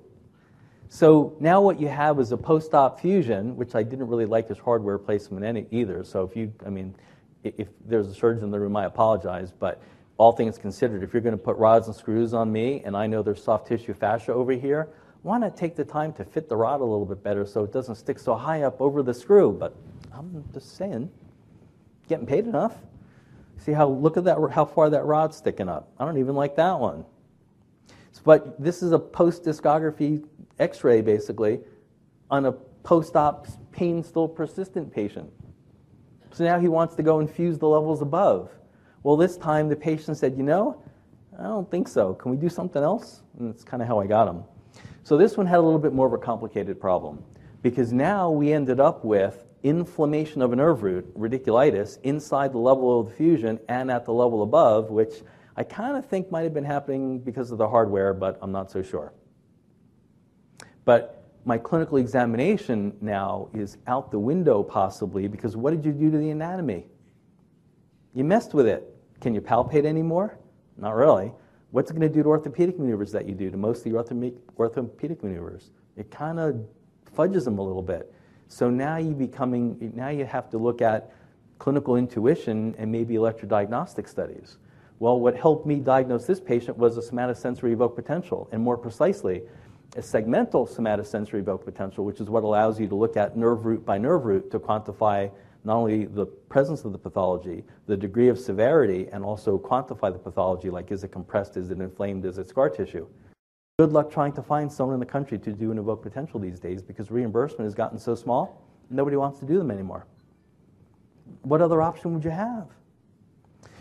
So, 0.88 1.37
now 1.40 1.61
what 1.61 1.80
you 1.80 1.88
have 1.88 2.18
is 2.20 2.33
a 2.33 2.37
post 2.37 2.74
op 2.74 3.00
fusion, 3.00 3.56
which 3.56 3.74
I 3.74 3.83
didn't 3.83 4.09
really 4.09 4.26
like 4.26 4.48
his 4.48 4.59
hardware 4.59 4.98
placement 4.98 5.44
any, 5.44 5.66
either. 5.70 6.04
So, 6.04 6.24
if 6.24 6.37
you, 6.37 6.52
I 6.66 6.70
mean, 6.70 6.94
if 7.42 7.68
there's 7.87 8.09
a 8.09 8.14
surgeon 8.14 8.44
in 8.44 8.50
the 8.50 8.61
room, 8.61 8.76
I 8.76 8.85
apologize, 8.85 9.52
but 9.52 9.80
all 10.18 10.33
things 10.33 10.59
considered, 10.59 11.02
if 11.02 11.14
you're 11.14 11.22
going 11.22 11.37
to 11.37 11.42
put 11.42 11.56
rods 11.56 11.87
and 11.87 11.96
screws 11.96 12.35
on 12.35 12.52
me 12.52 12.83
and 12.85 12.94
I 12.94 13.06
know 13.06 13.22
there's 13.22 13.42
soft 13.42 13.68
tissue 13.68 13.94
fascia 13.94 14.35
over 14.35 14.52
here, 14.52 14.90
why 15.22 15.38
not 15.38 15.56
take 15.56 15.76
the 15.76 15.85
time 15.85 16.12
to 16.14 16.24
fit 16.24 16.48
the 16.48 16.56
rod 16.56 16.80
a 16.80 16.85
little 16.85 17.06
bit 17.06 17.22
better 17.22 17.46
so 17.46 17.64
it 17.64 17.72
doesn't 17.72 17.94
stick 17.94 18.18
so 18.18 18.35
high 18.35 18.62
up 18.62 18.80
over 18.83 19.02
the 19.02 19.14
screw? 19.14 19.52
But 19.52 19.74
I'm 20.12 20.44
just 20.52 20.76
saying, 20.76 21.11
getting 22.09 22.26
paid 22.26 22.46
enough. 22.46 22.74
See 23.61 23.73
how 23.73 23.88
look 23.88 24.16
at 24.16 24.25
that 24.25 24.38
how 24.51 24.64
far 24.64 24.90
that 24.90 25.05
rod's 25.05 25.37
sticking 25.37 25.68
up. 25.68 25.92
I 25.99 26.05
don't 26.05 26.18
even 26.18 26.35
like 26.35 26.57
that 26.57 26.81
one. 26.81 27.05
But 28.25 28.61
this 28.62 28.83
is 28.83 28.92
a 28.92 28.99
post 28.99 29.44
discography 29.44 30.25
X-ray 30.59 31.01
basically 31.01 31.61
on 32.31 32.46
a 32.46 32.53
post-op 32.53 33.46
pain 33.73 34.03
still 34.03 34.29
persistent 34.29 34.92
patient. 34.92 35.31
So 36.33 36.44
now 36.44 36.59
he 36.59 36.68
wants 36.68 36.94
to 36.96 37.03
go 37.03 37.20
and 37.20 37.31
fuse 37.31 37.59
the 37.59 37.68
levels 37.68 38.03
above. 38.03 38.51
Well, 39.03 39.16
this 39.16 39.37
time 39.37 39.68
the 39.68 39.77
patient 39.77 40.16
said, 40.16 40.37
you 40.37 40.42
know, 40.42 40.83
I 41.38 41.44
don't 41.44 41.70
think 41.70 41.88
so. 41.88 42.14
Can 42.14 42.31
we 42.31 42.37
do 42.37 42.49
something 42.49 42.83
else? 42.83 43.23
And 43.38 43.49
that's 43.49 43.64
kind 43.64 43.83
of 43.83 43.88
how 43.88 43.99
I 43.99 44.07
got 44.07 44.29
him. 44.29 44.44
So 45.03 45.16
this 45.16 45.37
one 45.37 45.46
had 45.46 45.59
a 45.59 45.62
little 45.62 45.79
bit 45.79 45.92
more 45.92 46.07
of 46.07 46.12
a 46.12 46.18
complicated 46.18 46.79
problem 46.79 47.25
because 47.62 47.92
now 47.92 48.31
we 48.31 48.53
ended 48.53 48.81
up 48.81 49.05
with 49.05 49.46
inflammation 49.62 50.42
of 50.42 50.53
a 50.53 50.57
nerve 50.57 50.83
root, 50.83 51.12
radiculitis, 51.18 51.99
inside 52.03 52.53
the 52.53 52.59
level 52.59 53.01
of 53.01 53.09
the 53.09 53.14
fusion 53.14 53.59
and 53.68 53.90
at 53.90 54.05
the 54.05 54.12
level 54.12 54.42
above, 54.42 54.90
which 54.90 55.23
I 55.57 55.64
kind 55.64 55.96
of 55.96 56.07
think 56.07 56.31
might 56.31 56.42
have 56.42 56.55
been 56.55 56.64
happening 56.64 57.18
because 57.18 57.51
of 57.51 57.59
the 57.59 57.68
hardware, 57.68 58.14
but 58.14 58.38
I'm 58.40 58.53
not 58.53 58.70
so 58.70 58.83
sure. 58.83 59.12
But 60.85 61.25
my 61.44 61.59
clinical 61.59 61.99
examination 61.99 62.96
now 63.01 63.49
is 63.55 63.79
out 63.87 64.11
the 64.11 64.19
window 64.19 64.63
possibly 64.63 65.29
because 65.29 65.56
what 65.56 65.71
did 65.73 65.85
you 65.85 65.92
do 65.92 66.11
to 66.11 66.19
the 66.19 66.31
anatomy? 66.31 66.87
You 68.15 68.25
messed 68.25 68.54
with 68.54 68.67
it. 68.67 68.94
Can 69.21 69.35
you 69.35 69.40
palpate 69.40 69.85
anymore? 69.85 70.38
Not 70.77 70.96
really. 70.96 71.33
What's 71.71 71.90
it 71.90 71.94
going 71.94 72.08
to 72.08 72.15
do 72.15 72.23
to 72.23 72.29
orthopedic 72.29 72.79
maneuvers 72.79 73.13
that 73.13 73.29
you 73.29 73.35
do, 73.35 73.50
to 73.50 73.56
most 73.56 73.87
of 73.87 73.92
the 73.92 73.98
orthopedic 74.58 75.23
maneuvers? 75.23 75.71
It 75.96 76.11
kind 76.11 76.40
of 76.40 76.67
fudges 77.13 77.44
them 77.44 77.58
a 77.58 77.63
little 77.63 77.83
bit. 77.83 78.13
So 78.51 78.69
now 78.69 78.96
you 78.96 79.15
becoming 79.15 79.92
now 79.94 80.09
you 80.09 80.25
have 80.25 80.51
to 80.51 80.59
look 80.59 80.83
at 80.83 81.13
clinical 81.61 81.94
intuition 81.94 82.75
and 82.79 82.90
maybe 82.90 83.15
electrodiagnostic 83.15 84.09
studies. 84.09 84.59
Well, 84.98 85.21
what 85.21 85.37
helped 85.37 85.67
me 85.67 85.77
diagnose 85.77 86.27
this 86.27 86.40
patient 86.40 86.77
was 86.77 86.98
a 86.98 87.01
somatosensory 87.01 87.73
evoked 87.73 87.94
potential, 87.94 88.48
and 88.51 88.61
more 88.61 88.77
precisely, 88.77 89.42
a 89.96 90.01
segmental 90.01 90.69
somatosensory 90.69 91.38
evoked 91.38 91.65
potential, 91.65 92.05
which 92.05 92.21
is 92.21 92.29
what 92.29 92.42
allows 92.42 92.81
you 92.81 92.88
to 92.88 92.94
look 92.96 93.17
at 93.17 93.37
nerve 93.37 93.65
root 93.65 93.87
by 93.87 93.98
nerve 93.98 94.25
root 94.25 94.51
to 94.51 94.59
quantify 94.59 95.31
not 95.63 95.77
only 95.77 96.07
the 96.07 96.27
presence 96.27 96.85
of 96.85 96.90
the 96.90 96.98
pathology, 96.98 97.63
the 97.87 97.96
degree 97.96 98.29
of 98.29 98.38
severity, 98.38 99.07
and 99.13 99.23
also 99.23 99.59
quantify 99.59 100.13
the 100.13 100.19
pathology, 100.19 100.71
like 100.71 100.90
is 100.90 101.05
it 101.05 101.13
compressed, 101.13 101.57
is 101.57 101.71
it 101.71 101.81
inflamed, 101.81 102.25
is 102.25 102.37
it 102.37 102.48
scar 102.48 102.69
tissue. 102.69 103.07
Good 103.81 103.92
luck 103.92 104.10
trying 104.10 104.35
to 104.35 104.42
find 104.42 104.70
someone 104.70 104.92
in 104.92 105.00
the 105.00 105.06
country 105.06 105.38
to 105.38 105.52
do 105.52 105.70
an 105.70 105.78
evoked 105.78 106.02
potential 106.02 106.38
these 106.38 106.60
days 106.60 106.83
because 106.83 107.10
reimbursement 107.10 107.64
has 107.64 107.72
gotten 107.72 107.98
so 107.98 108.14
small, 108.14 108.62
nobody 108.90 109.16
wants 109.16 109.38
to 109.38 109.46
do 109.46 109.56
them 109.56 109.70
anymore. 109.70 110.04
What 111.40 111.62
other 111.62 111.81
option 111.81 112.12
would 112.12 112.22
you 112.22 112.31
have? 112.31 112.66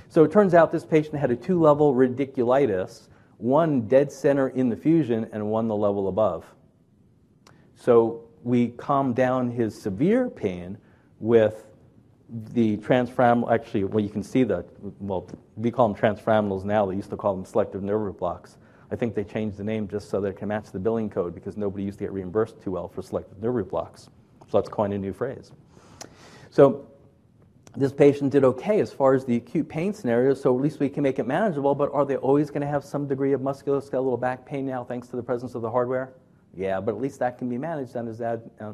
So 0.07 0.23
it 0.23 0.31
turns 0.31 0.53
out 0.53 0.71
this 0.71 0.85
patient 0.85 1.15
had 1.15 1.31
a 1.31 1.35
two 1.35 1.59
level 1.59 1.93
radiculitis, 1.93 3.09
one 3.39 3.89
dead 3.89 4.09
center 4.09 4.47
in 4.47 4.69
the 4.69 4.77
fusion 4.77 5.27
and 5.33 5.51
one 5.51 5.67
the 5.67 5.75
level 5.75 6.07
above. 6.07 6.45
So 7.75 8.23
we 8.41 8.69
calmed 8.69 9.17
down 9.17 9.51
his 9.51 9.77
severe 9.81 10.29
pain 10.29 10.77
with 11.19 11.65
the 12.53 12.77
transforaminal, 12.77 13.51
actually, 13.51 13.83
well, 13.83 14.01
you 14.01 14.09
can 14.09 14.23
see 14.23 14.45
that, 14.45 14.65
well, 15.01 15.27
we 15.57 15.71
call 15.71 15.91
them 15.91 16.01
transforaminals 16.01 16.63
now. 16.63 16.85
They 16.85 16.95
used 16.95 17.09
to 17.09 17.17
call 17.17 17.35
them 17.35 17.43
selective 17.43 17.83
nerve 17.83 18.17
blocks. 18.17 18.55
I 18.91 18.95
think 18.95 19.15
they 19.15 19.23
changed 19.23 19.57
the 19.57 19.63
name 19.63 19.87
just 19.87 20.09
so 20.09 20.19
that 20.21 20.29
it 20.29 20.37
can 20.37 20.47
match 20.47 20.71
the 20.71 20.79
billing 20.79 21.09
code 21.09 21.35
because 21.35 21.57
nobody 21.57 21.83
used 21.83 21.99
to 21.99 22.05
get 22.05 22.11
reimbursed 22.11 22.61
too 22.61 22.71
well 22.71 22.87
for 22.87 23.01
selective 23.01 23.41
nerve 23.41 23.55
root 23.55 23.69
blocks. 23.69 24.09
So 24.49 24.57
let's 24.57 24.69
coin 24.69 24.93
a 24.93 24.97
new 24.97 25.13
phrase. 25.13 25.51
So 26.49 26.87
this 27.75 27.93
patient 27.93 28.31
did 28.31 28.43
okay 28.43 28.79
as 28.79 28.91
far 28.91 29.13
as 29.13 29.25
the 29.25 29.35
acute 29.35 29.69
pain 29.69 29.93
scenario, 29.93 30.33
so 30.33 30.55
at 30.55 30.61
least 30.61 30.79
we 30.79 30.89
can 30.89 31.03
make 31.03 31.19
it 31.19 31.27
manageable, 31.27 31.75
but 31.75 31.91
are 31.93 32.03
they 32.03 32.15
always 32.15 32.49
going 32.49 32.61
to 32.61 32.67
have 32.67 32.83
some 32.83 33.07
degree 33.07 33.33
of 33.33 33.41
musculoskeletal 33.41 34.19
back 34.19 34.45
pain 34.45 34.65
now 34.65 34.83
thanks 34.83 35.07
to 35.09 35.15
the 35.15 35.23
presence 35.23 35.53
of 35.53 35.61
the 35.61 35.69
hardware? 35.69 36.13
Yeah, 36.55 36.79
but 36.81 36.95
at 36.95 37.01
least 37.01 37.19
that 37.19 37.37
can 37.37 37.47
be 37.47 37.59
managed 37.59 37.95
on, 37.95 38.07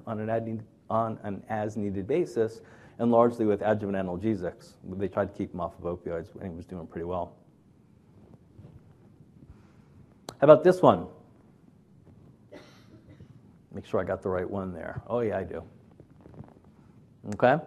on 0.07 0.19
an, 0.19 0.63
on 0.89 1.19
an 1.23 1.43
as 1.49 1.75
needed 1.75 2.07
basis 2.07 2.61
and 2.99 3.11
largely 3.11 3.45
with 3.45 3.61
adjuvant 3.61 3.97
analgesics. 3.97 4.73
They 4.91 5.09
tried 5.09 5.25
to 5.25 5.37
keep 5.37 5.53
him 5.53 5.59
off 5.59 5.73
of 5.77 5.83
opioids, 5.83 6.33
and 6.39 6.51
he 6.51 6.55
was 6.55 6.65
doing 6.65 6.87
pretty 6.87 7.05
well. 7.05 7.35
How 10.39 10.45
about 10.45 10.63
this 10.63 10.81
one? 10.81 11.07
Make 13.73 13.85
sure 13.85 13.99
I 13.99 14.03
got 14.03 14.21
the 14.21 14.29
right 14.29 14.49
one 14.49 14.73
there. 14.73 15.01
Oh, 15.07 15.19
yeah, 15.19 15.37
I 15.37 15.43
do. 15.43 15.63
Okay? 17.33 17.57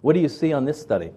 What 0.00 0.14
do 0.14 0.20
you 0.20 0.28
see 0.28 0.52
on 0.52 0.64
this 0.64 0.80
study? 0.80 1.10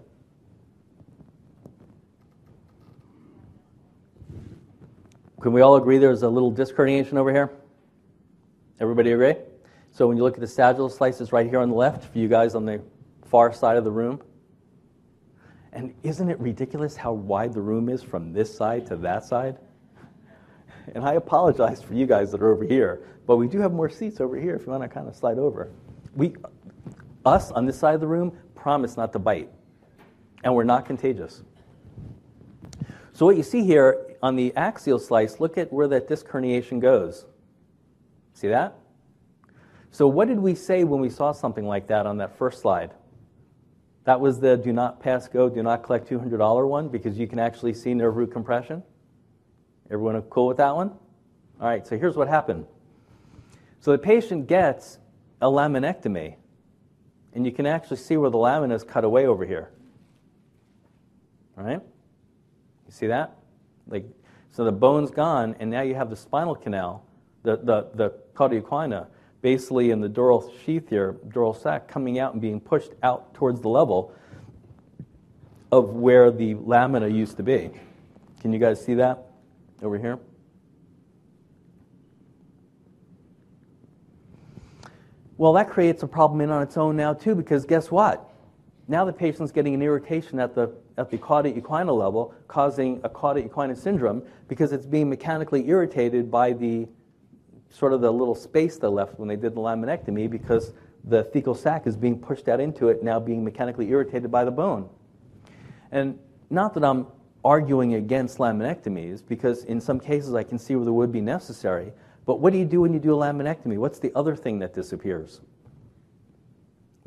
Can 5.41 5.53
we 5.53 5.61
all 5.61 5.75
agree 5.75 5.97
there's 5.97 6.23
a 6.23 6.29
little 6.29 6.51
disc 6.51 6.75
herniation 6.75 7.13
over 7.13 7.31
here? 7.31 7.51
Everybody 8.79 9.13
agree? 9.13 9.35
So 9.91 10.07
when 10.07 10.17
you 10.17 10.23
look 10.23 10.35
at 10.35 10.41
the 10.41 10.47
sagittal 10.47 10.89
slices 10.89 11.31
right 11.31 11.47
here 11.47 11.59
on 11.59 11.69
the 11.69 11.75
left, 11.75 12.11
for 12.11 12.17
you 12.19 12.27
guys 12.27 12.55
on 12.55 12.65
the 12.65 12.81
far 13.25 13.53
side 13.53 13.77
of 13.77 13.83
the 13.83 13.91
room, 13.91 14.21
and 15.71 15.93
isn't 16.03 16.29
it 16.29 16.39
ridiculous 16.39 16.95
how 16.95 17.13
wide 17.13 17.53
the 17.53 17.61
room 17.61 17.89
is 17.89 18.03
from 18.03 18.33
this 18.33 18.55
side 18.55 18.85
to 18.87 18.95
that 18.97 19.23
side? 19.23 19.57
And 20.95 21.03
I 21.03 21.13
apologize 21.13 21.81
for 21.81 21.93
you 21.93 22.05
guys 22.05 22.31
that 22.31 22.41
are 22.41 22.51
over 22.51 22.63
here, 22.63 23.01
but 23.27 23.37
we 23.37 23.47
do 23.47 23.59
have 23.59 23.71
more 23.71 23.89
seats 23.89 24.19
over 24.19 24.39
here 24.39 24.55
if 24.55 24.65
you 24.65 24.71
want 24.71 24.83
to 24.83 24.89
kind 24.89 25.07
of 25.07 25.15
slide 25.15 25.37
over. 25.37 25.71
We, 26.15 26.35
us 27.25 27.51
on 27.51 27.65
this 27.65 27.77
side 27.77 27.95
of 27.95 28.01
the 28.01 28.07
room, 28.07 28.37
promise 28.55 28.97
not 28.97 29.13
to 29.13 29.19
bite, 29.19 29.49
and 30.43 30.53
we're 30.53 30.63
not 30.63 30.85
contagious. 30.85 31.43
So 33.13 33.25
what 33.25 33.37
you 33.37 33.43
see 33.43 33.63
here 33.63 34.15
on 34.23 34.35
the 34.35 34.55
axial 34.55 34.99
slice, 34.99 35.39
look 35.39 35.57
at 35.57 35.71
where 35.71 35.87
that 35.89 36.07
disc 36.07 36.25
herniation 36.27 36.79
goes. 36.79 37.25
See 38.33 38.47
that? 38.47 38.75
So 39.91 40.07
what 40.07 40.27
did 40.27 40.39
we 40.39 40.55
say 40.55 40.83
when 40.83 41.01
we 41.01 41.09
saw 41.09 41.31
something 41.31 41.65
like 41.65 41.87
that 41.87 42.05
on 42.05 42.17
that 42.17 42.37
first 42.37 42.61
slide? 42.61 42.91
That 44.05 44.19
was 44.19 44.39
the 44.39 44.57
do 44.57 44.71
not 44.71 45.01
pass 45.01 45.27
go, 45.27 45.49
do 45.49 45.61
not 45.61 45.83
collect 45.83 46.09
$200 46.09 46.67
one 46.67 46.87
because 46.89 47.17
you 47.17 47.27
can 47.27 47.39
actually 47.39 47.73
see 47.73 47.93
nerve 47.93 48.15
root 48.15 48.31
compression. 48.31 48.83
Everyone 49.91 50.21
cool 50.23 50.47
with 50.47 50.57
that 50.57 50.75
one? 50.75 50.91
All 51.59 51.67
right, 51.67 51.85
so 51.85 51.97
here's 51.97 52.15
what 52.15 52.27
happened. 52.27 52.65
So 53.79 53.91
the 53.91 53.97
patient 53.97 54.47
gets 54.47 54.99
a 55.41 55.47
laminectomy, 55.47 56.35
and 57.33 57.45
you 57.45 57.51
can 57.51 57.65
actually 57.65 57.97
see 57.97 58.17
where 58.17 58.29
the 58.29 58.37
lamina 58.37 58.75
is 58.75 58.83
cut 58.83 59.03
away 59.03 59.25
over 59.25 59.45
here. 59.45 59.71
All 61.57 61.63
right? 61.63 61.81
You 61.81 62.91
see 62.91 63.07
that? 63.07 63.37
Like, 63.87 64.05
so 64.51 64.63
the 64.63 64.71
bone's 64.71 65.11
gone, 65.11 65.55
and 65.59 65.69
now 65.69 65.81
you 65.81 65.95
have 65.95 66.09
the 66.09 66.15
spinal 66.15 66.55
canal, 66.55 67.05
the, 67.43 67.57
the, 67.57 67.87
the 67.95 68.13
cauda 68.33 68.61
equina, 68.61 69.07
basically 69.41 69.91
in 69.91 70.01
the 70.01 70.09
dural 70.09 70.51
sheath 70.63 70.89
here, 70.89 71.17
dural 71.29 71.59
sac, 71.59 71.87
coming 71.87 72.19
out 72.19 72.33
and 72.33 72.41
being 72.41 72.59
pushed 72.59 72.91
out 73.03 73.33
towards 73.33 73.61
the 73.61 73.69
level 73.69 74.13
of 75.71 75.91
where 75.91 76.31
the 76.31 76.55
lamina 76.55 77.07
used 77.07 77.37
to 77.37 77.43
be. 77.43 77.69
Can 78.41 78.53
you 78.53 78.59
guys 78.59 78.83
see 78.83 78.95
that? 78.95 79.28
Over 79.81 79.97
here. 79.97 80.19
Well, 85.37 85.53
that 85.53 85.69
creates 85.69 86.03
a 86.03 86.07
problem 86.07 86.41
in 86.41 86.49
on 86.49 86.61
its 86.61 86.75
own 86.75 86.97
now, 86.97 87.13
too, 87.13 87.33
because 87.33 87.65
guess 87.65 87.89
what? 87.89 88.29
Now 88.89 89.05
the 89.05 89.13
patient's 89.13 89.51
getting 89.51 89.73
an 89.73 89.81
irritation 89.81 90.39
at 90.39 90.53
the, 90.53 90.73
at 90.97 91.09
the 91.11 91.17
cauda 91.17 91.55
equina 91.57 91.97
level, 91.97 92.33
causing 92.47 92.99
a 93.03 93.09
cauda 93.09 93.47
equina 93.47 93.77
syndrome 93.77 94.23
because 94.47 94.73
it's 94.73 94.85
being 94.85 95.09
mechanically 95.09 95.69
irritated 95.69 96.29
by 96.29 96.51
the 96.51 96.87
sort 97.69 97.93
of 97.93 98.01
the 98.01 98.11
little 98.11 98.35
space 98.35 98.77
that 98.77 98.89
left 98.89 99.17
when 99.19 99.29
they 99.29 99.35
did 99.35 99.53
the 99.53 99.61
laminectomy 99.61 100.29
because 100.29 100.73
the 101.05 101.23
thecal 101.25 101.55
sac 101.55 101.87
is 101.87 101.95
being 101.95 102.19
pushed 102.19 102.49
out 102.49 102.59
into 102.59 102.89
it, 102.89 103.03
now 103.03 103.19
being 103.19 103.43
mechanically 103.43 103.89
irritated 103.89 104.31
by 104.31 104.43
the 104.43 104.51
bone. 104.51 104.89
And 105.91 106.19
not 106.49 106.73
that 106.73 106.83
I'm 106.83 107.07
arguing 107.43 107.95
against 107.95 108.37
laminectomies 108.37 109.21
because 109.25 109.63
in 109.63 109.79
some 109.79 109.99
cases 109.99 110.33
I 110.33 110.43
can 110.43 110.59
see 110.59 110.75
where 110.75 110.85
they 110.85 110.91
would 110.91 111.11
be 111.11 111.21
necessary. 111.21 111.91
But 112.25 112.39
what 112.39 112.53
do 112.53 112.59
you 112.59 112.65
do 112.65 112.81
when 112.81 112.93
you 112.93 112.99
do 112.99 113.13
a 113.13 113.17
laminectomy? 113.17 113.77
What's 113.77 113.99
the 113.99 114.11
other 114.15 114.35
thing 114.35 114.59
that 114.59 114.73
disappears? 114.73 115.41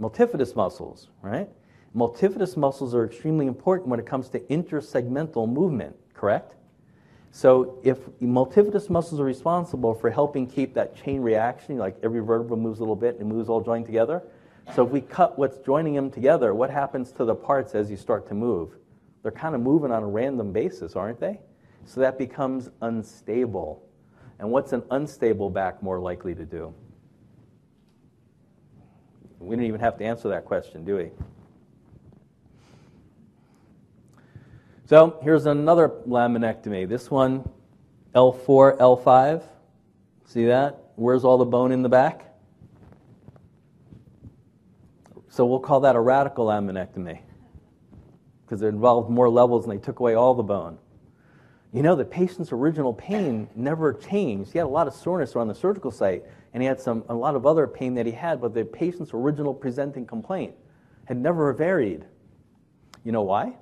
Multifidus 0.01 0.57
muscles, 0.57 1.09
right? 1.21 1.49
Multifidus 1.95 2.57
muscles 2.57 2.95
are 2.95 3.05
extremely 3.05 3.47
important 3.47 3.89
when 3.89 4.01
it 4.01 4.07
comes 4.07 4.29
to 4.31 4.41
intersegmental 4.41 5.49
movement, 5.49 5.95
correct? 6.15 6.55
So 7.31 7.79
if 7.83 7.99
multifidus 8.21 8.91
muscles 8.91 9.21
are 9.21 9.25
responsible 9.25 9.95
for 9.95 10.11
helping 10.11 10.47
keep 10.47 10.75
that 10.75 10.97
chain 10.97 11.21
reaction, 11.21 11.79
like 11.79 11.97
every 12.03 12.21
vertebra 12.21 12.57
moves 12.57 12.79
a 12.79 12.83
little 12.83 12.97
bit 12.97 13.19
and 13.21 13.29
moves 13.29 13.49
all 13.49 13.61
joined 13.61 13.87
together. 13.87 14.23
So 14.75 14.85
if 14.85 14.91
we 14.91 15.01
cut 15.01 15.39
what's 15.39 15.59
joining 15.59 15.95
them 15.95 16.11
together, 16.11 16.55
what 16.55 16.71
happens 16.71 17.11
to 17.13 17.25
the 17.25 17.35
parts 17.35 17.75
as 17.75 17.91
you 17.91 17.97
start 17.97 18.29
to 18.29 18.35
move? 18.35 18.77
They're 19.23 19.33
kind 19.33 19.55
of 19.55 19.61
moving 19.61 19.91
on 19.93 20.03
a 20.03 20.07
random 20.07 20.53
basis, 20.53 20.97
aren't 20.97 21.21
they? 21.21 21.39
So 21.85 22.01
that 22.01 22.19
becomes 22.19 22.71
unstable. 22.81 23.83
And 24.39 24.51
what's 24.51 24.73
an 24.73 24.83
unstable 24.91 25.51
back 25.51 25.83
more 25.83 26.01
likely 26.01 26.35
to 26.35 26.45
do? 26.45 26.75
We 29.39 29.57
don't 29.57 29.65
even 29.65 29.81
have 29.81 29.97
to 29.99 30.05
answer 30.05 30.29
that 30.29 30.45
question, 30.45 30.85
do 30.85 30.97
we? 30.97 31.11
So 34.87 35.19
here's 35.23 35.47
another 35.47 35.89
laminectomy. 35.89 36.89
This 36.89 37.11
one, 37.11 37.49
L4, 38.15 38.79
L5. 38.79 39.43
See 40.27 40.47
that? 40.47 40.79
Where's 40.97 41.25
all 41.25 41.39
the 41.39 41.45
bone 41.45 41.73
in 41.73 41.83
the 41.83 41.89
back? 41.89 42.29
So 45.29 45.47
we'll 45.47 45.61
call 45.61 45.81
that 45.81 45.97
a 45.97 46.01
radical 46.01 46.47
laminectomy 46.47 47.21
because 48.53 48.61
it 48.61 48.67
involved 48.67 49.09
more 49.09 49.31
levels 49.31 49.65
and 49.65 49.73
they 49.73 49.83
took 49.83 50.01
away 50.01 50.13
all 50.13 50.35
the 50.35 50.43
bone. 50.43 50.77
You 51.73 51.83
know, 51.83 51.97
the 51.97 52.05
patient's 52.05 52.53
original 52.53 52.93
pain 52.93 53.49
never 53.55 53.95
changed. 53.95 54.53
He 54.53 54.59
had 54.59 54.67
a 54.67 54.69
lot 54.69 54.87
of 54.87 54.93
soreness 54.93 55.35
around 55.35 55.49
the 55.49 55.55
surgical 55.55 55.91
site, 55.91 56.23
and 56.53 56.63
he 56.63 56.67
had 56.67 56.79
some, 56.79 57.03
a 57.09 57.15
lot 57.15 57.35
of 57.35 57.47
other 57.47 57.67
pain 57.67 57.95
that 57.95 58.05
he 58.05 58.13
had, 58.13 58.43
but 58.43 58.53
the 58.53 58.63
patient's 58.63 59.15
original 59.15 59.55
presenting 59.55 60.05
complaint 60.05 60.55
had 61.07 61.17
never 61.17 61.51
varied. 61.55 62.05
You 63.05 63.13
know 63.13 63.23
why? 63.23 63.57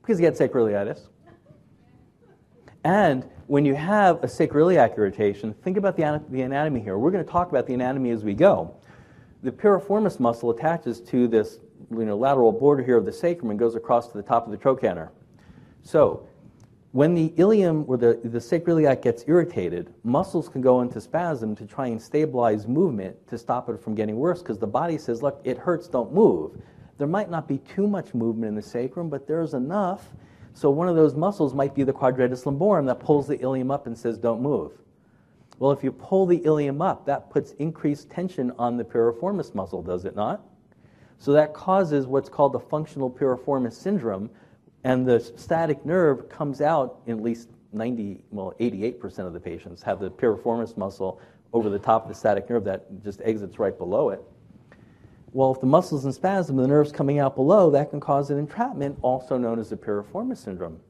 Because 0.00 0.16
he 0.16 0.24
had 0.24 0.34
sacroiliitis. 0.34 1.08
And 2.84 3.28
when 3.48 3.66
you 3.66 3.74
have 3.74 4.24
a 4.24 4.28
sacroiliac 4.28 4.96
irritation, 4.96 5.52
think 5.62 5.76
about 5.76 5.94
the, 5.94 6.22
the 6.30 6.40
anatomy 6.40 6.80
here. 6.80 6.96
We're 6.96 7.10
going 7.10 7.22
to 7.26 7.30
talk 7.30 7.50
about 7.50 7.66
the 7.66 7.74
anatomy 7.74 8.12
as 8.12 8.24
we 8.24 8.32
go. 8.32 8.74
The 9.42 9.52
piriformis 9.52 10.18
muscle 10.20 10.48
attaches 10.52 11.02
to 11.02 11.28
this 11.28 11.58
you 11.90 12.04
know, 12.04 12.16
lateral 12.16 12.52
border 12.52 12.82
here 12.82 12.96
of 12.96 13.04
the 13.04 13.12
sacrum 13.12 13.50
and 13.50 13.58
goes 13.58 13.74
across 13.74 14.08
to 14.08 14.16
the 14.16 14.22
top 14.22 14.46
of 14.46 14.52
the 14.52 14.58
trochanter. 14.58 15.10
So, 15.82 16.26
when 16.92 17.14
the 17.14 17.32
ilium 17.36 17.84
or 17.86 17.96
the, 17.96 18.20
the 18.24 18.38
sacroiliac 18.38 19.02
gets 19.02 19.24
irritated, 19.28 19.94
muscles 20.02 20.48
can 20.48 20.60
go 20.60 20.80
into 20.80 21.00
spasm 21.00 21.54
to 21.54 21.64
try 21.64 21.86
and 21.86 22.02
stabilize 22.02 22.66
movement 22.66 23.16
to 23.28 23.38
stop 23.38 23.68
it 23.68 23.80
from 23.80 23.94
getting 23.94 24.16
worse 24.16 24.42
because 24.42 24.58
the 24.58 24.66
body 24.66 24.98
says, 24.98 25.22
look, 25.22 25.40
it 25.44 25.56
hurts, 25.56 25.86
don't 25.86 26.12
move. 26.12 26.60
There 26.98 27.06
might 27.06 27.30
not 27.30 27.46
be 27.46 27.58
too 27.58 27.86
much 27.86 28.12
movement 28.12 28.48
in 28.48 28.54
the 28.56 28.62
sacrum, 28.62 29.08
but 29.08 29.28
there's 29.28 29.54
enough. 29.54 30.08
So 30.52 30.68
one 30.68 30.88
of 30.88 30.96
those 30.96 31.14
muscles 31.14 31.54
might 31.54 31.76
be 31.76 31.84
the 31.84 31.92
quadratus 31.92 32.44
lumborum 32.44 32.86
that 32.86 32.98
pulls 32.98 33.28
the 33.28 33.40
ilium 33.40 33.70
up 33.70 33.86
and 33.86 33.96
says, 33.96 34.18
don't 34.18 34.42
move. 34.42 34.72
Well, 35.60 35.70
if 35.70 35.84
you 35.84 35.92
pull 35.92 36.26
the 36.26 36.38
ilium 36.38 36.82
up, 36.82 37.06
that 37.06 37.30
puts 37.30 37.52
increased 37.52 38.10
tension 38.10 38.50
on 38.58 38.76
the 38.76 38.84
piriformis 38.84 39.54
muscle, 39.54 39.82
does 39.82 40.04
it 40.04 40.16
not? 40.16 40.42
So 41.20 41.34
that 41.34 41.52
causes 41.52 42.06
what's 42.06 42.30
called 42.30 42.54
the 42.54 42.58
functional 42.58 43.10
piriformis 43.10 43.74
syndrome, 43.74 44.30
and 44.84 45.06
the 45.06 45.20
sciatic 45.20 45.84
nerve 45.84 46.30
comes 46.30 46.62
out 46.62 47.02
in 47.06 47.18
at 47.18 47.22
least 47.22 47.50
90, 47.74 48.24
well, 48.30 48.54
88% 48.58 49.18
of 49.26 49.34
the 49.34 49.38
patients 49.38 49.82
have 49.82 50.00
the 50.00 50.10
piriformis 50.10 50.78
muscle 50.78 51.20
over 51.52 51.68
the 51.68 51.78
top 51.78 52.04
of 52.04 52.08
the 52.08 52.14
sciatic 52.14 52.48
nerve 52.48 52.64
that 52.64 52.86
just 53.04 53.20
exits 53.22 53.58
right 53.58 53.76
below 53.76 54.08
it. 54.08 54.22
Well, 55.32 55.52
if 55.52 55.60
the 55.60 55.66
muscle's 55.66 56.06
in 56.06 56.12
spasm 56.12 56.58
and 56.58 56.64
the 56.64 56.68
nerve's 56.68 56.90
coming 56.90 57.18
out 57.18 57.36
below, 57.36 57.70
that 57.70 57.90
can 57.90 58.00
cause 58.00 58.30
an 58.30 58.38
entrapment, 58.38 58.98
also 59.02 59.36
known 59.36 59.58
as 59.58 59.68
the 59.68 59.76
piriformis 59.76 60.38
syndrome. 60.38 60.80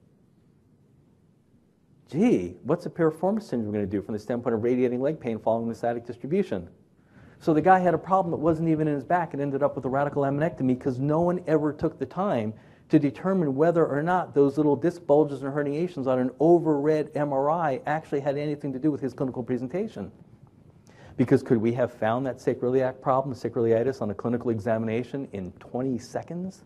Gee, 2.09 2.57
what's 2.63 2.87
a 2.87 2.91
piriformis 2.91 3.43
syndrome 3.43 3.73
going 3.73 3.85
to 3.85 3.91
do 3.91 4.01
from 4.01 4.13
the 4.13 4.21
standpoint 4.21 4.55
of 4.55 4.63
radiating 4.63 5.03
leg 5.03 5.19
pain 5.19 5.41
following 5.41 5.69
the 5.69 5.75
sciatic 5.75 6.07
distribution? 6.07 6.69
So 7.41 7.55
the 7.55 7.63
guy 7.63 7.79
had 7.79 7.95
a 7.95 7.99
problem 7.99 8.31
that 8.33 8.37
wasn't 8.37 8.69
even 8.69 8.87
in 8.87 8.95
his 8.95 9.05
back 9.05 9.33
and 9.33 9.41
ended 9.41 9.63
up 9.63 9.75
with 9.75 9.87
a 9.87 9.89
radical 9.89 10.23
laminectomy 10.23 10.79
because 10.79 10.99
no 10.99 11.23
one 11.23 11.43
ever 11.47 11.73
took 11.73 11.99
the 11.99 12.05
time 12.05 12.53
to 12.91 12.99
determine 12.99 13.55
whether 13.55 13.87
or 13.87 14.03
not 14.03 14.35
those 14.35 14.59
little 14.59 14.77
disc 14.77 15.07
bulges 15.07 15.43
and 15.43 15.53
herniations 15.53 16.07
on 16.07 16.19
an 16.19 16.29
overread 16.41 17.11
MRI 17.13 17.81
actually 17.87 18.21
had 18.21 18.37
anything 18.37 18.73
to 18.75 18.79
do 18.79 18.91
with 18.91 19.01
his 19.01 19.15
clinical 19.15 19.43
presentation. 19.43 20.13
Because 21.17 21.43
could 21.43 21.59
we 21.59 21.73
have 21.73 21.93
found 21.93 22.27
that 22.27 22.39
sacroiliac 22.39 23.01
problem, 23.01 23.35
sacroiliitis, 23.35 24.03
on 24.03 24.11
a 24.11 24.15
clinical 24.15 24.51
examination 24.51 25.27
in 25.33 25.53
20 25.53 25.99
seconds? 25.99 26.65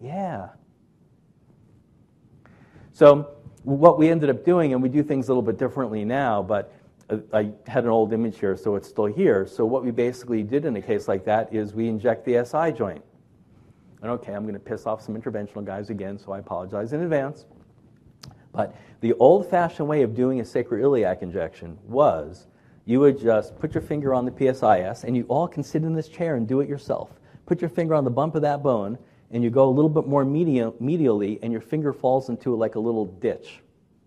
Yeah. 0.00 0.50
So 2.92 3.34
what 3.64 3.98
we 3.98 4.08
ended 4.08 4.30
up 4.30 4.44
doing, 4.44 4.72
and 4.72 4.82
we 4.82 4.88
do 4.88 5.02
things 5.02 5.28
a 5.28 5.30
little 5.32 5.42
bit 5.42 5.58
differently 5.58 6.04
now, 6.04 6.42
but 6.42 6.72
I 7.32 7.52
had 7.66 7.84
an 7.84 7.90
old 7.90 8.12
image 8.12 8.38
here, 8.38 8.56
so 8.56 8.76
it's 8.76 8.88
still 8.88 9.06
here. 9.06 9.46
So 9.46 9.64
what 9.64 9.84
we 9.84 9.90
basically 9.90 10.42
did 10.42 10.64
in 10.64 10.76
a 10.76 10.82
case 10.82 11.06
like 11.06 11.24
that 11.26 11.52
is 11.52 11.74
we 11.74 11.88
inject 11.88 12.24
the 12.24 12.44
SI 12.44 12.72
joint. 12.72 13.04
And 14.02 14.10
okay, 14.12 14.32
I'm 14.32 14.42
going 14.42 14.54
to 14.54 14.60
piss 14.60 14.86
off 14.86 15.02
some 15.02 15.14
interventional 15.14 15.64
guys 15.64 15.90
again, 15.90 16.18
so 16.18 16.32
I 16.32 16.38
apologize 16.38 16.92
in 16.92 17.02
advance. 17.02 17.46
But 18.52 18.74
the 19.00 19.12
old 19.14 19.50
fashioned 19.50 19.88
way 19.88 20.02
of 20.02 20.14
doing 20.14 20.40
a 20.40 20.44
sacroiliac 20.44 21.22
injection 21.22 21.78
was 21.84 22.46
you 22.86 23.00
would 23.00 23.18
just 23.18 23.58
put 23.58 23.74
your 23.74 23.82
finger 23.82 24.14
on 24.14 24.24
the 24.24 24.30
PSIS, 24.30 25.04
and 25.04 25.16
you 25.16 25.24
all 25.28 25.48
can 25.48 25.62
sit 25.62 25.82
in 25.82 25.94
this 25.94 26.08
chair 26.08 26.36
and 26.36 26.46
do 26.46 26.60
it 26.60 26.68
yourself. 26.68 27.10
Put 27.46 27.60
your 27.60 27.70
finger 27.70 27.94
on 27.94 28.04
the 28.04 28.10
bump 28.10 28.34
of 28.34 28.42
that 28.42 28.62
bone, 28.62 28.98
and 29.30 29.42
you 29.42 29.50
go 29.50 29.68
a 29.68 29.70
little 29.70 29.90
bit 29.90 30.06
more 30.06 30.24
medial, 30.24 30.72
medially, 30.72 31.38
and 31.42 31.52
your 31.52 31.60
finger 31.60 31.92
falls 31.92 32.28
into 32.28 32.54
like 32.54 32.76
a 32.76 32.80
little 32.80 33.06
ditch, 33.06 33.60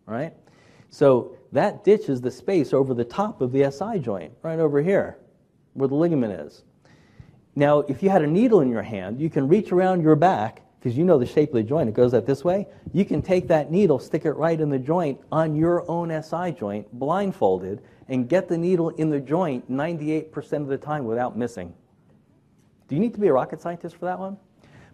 right? 0.06 0.34
So 0.90 1.37
that 1.52 1.84
ditch 1.84 2.10
is 2.10 2.22
the 2.22 2.32
space 2.32 2.74
over 2.74 2.94
the 2.94 3.04
top 3.04 3.42
of 3.42 3.52
the 3.52 3.72
SI 3.72 4.00
joint, 4.00 4.34
right 4.42 4.60
over 4.60 4.82
here, 4.82 5.18
where 5.74 5.88
the 5.88 5.96
ligament 5.96 6.34
is. 6.34 6.64
Now, 7.56 7.80
if 7.80 8.04
you 8.04 8.10
had 8.10 8.22
a 8.22 8.28
needle 8.28 8.62
in 8.62 8.70
your 8.70 8.84
hand, 8.84 9.20
you 9.20 9.30
can 9.30 9.48
reach 9.48 9.72
around 9.72 10.02
your 10.02 10.16
back, 10.16 10.62
because 10.80 10.98
you 10.98 11.04
know 11.04 11.18
the 11.18 11.26
shape 11.26 11.50
of 11.50 11.56
the 11.56 11.64
joint, 11.64 11.90
it 11.90 11.96
goes 11.96 12.14
out 12.14 12.26
this 12.26 12.44
way. 12.44 12.68
You 12.94 13.04
can 13.04 13.22
take 13.22 13.48
that 13.48 13.72
needle, 13.72 14.00
stick 14.00 14.26
it 14.26 14.34
right 14.34 14.60
in 14.60 14.70
the 14.70 14.80
joint 14.80 15.20
on 15.32 15.56
your 15.56 15.90
own 15.90 16.10
SI 16.22 16.52
joint, 16.52 16.88
blindfolded, 16.94 17.82
and 18.10 18.30
get 18.30 18.48
the 18.48 18.58
needle 18.58 18.90
in 18.90 19.10
the 19.10 19.20
joint 19.20 19.70
98% 19.72 20.54
of 20.54 20.68
the 20.68 20.78
time 20.78 21.06
without 21.06 21.38
missing. 21.38 21.74
Do 22.88 22.96
you 22.96 23.02
need 23.02 23.14
to 23.16 23.20
be 23.20 23.28
a 23.28 23.34
rocket 23.34 23.62
scientist 23.62 23.98
for 23.98 24.06
that 24.06 24.20
one? 24.20 24.38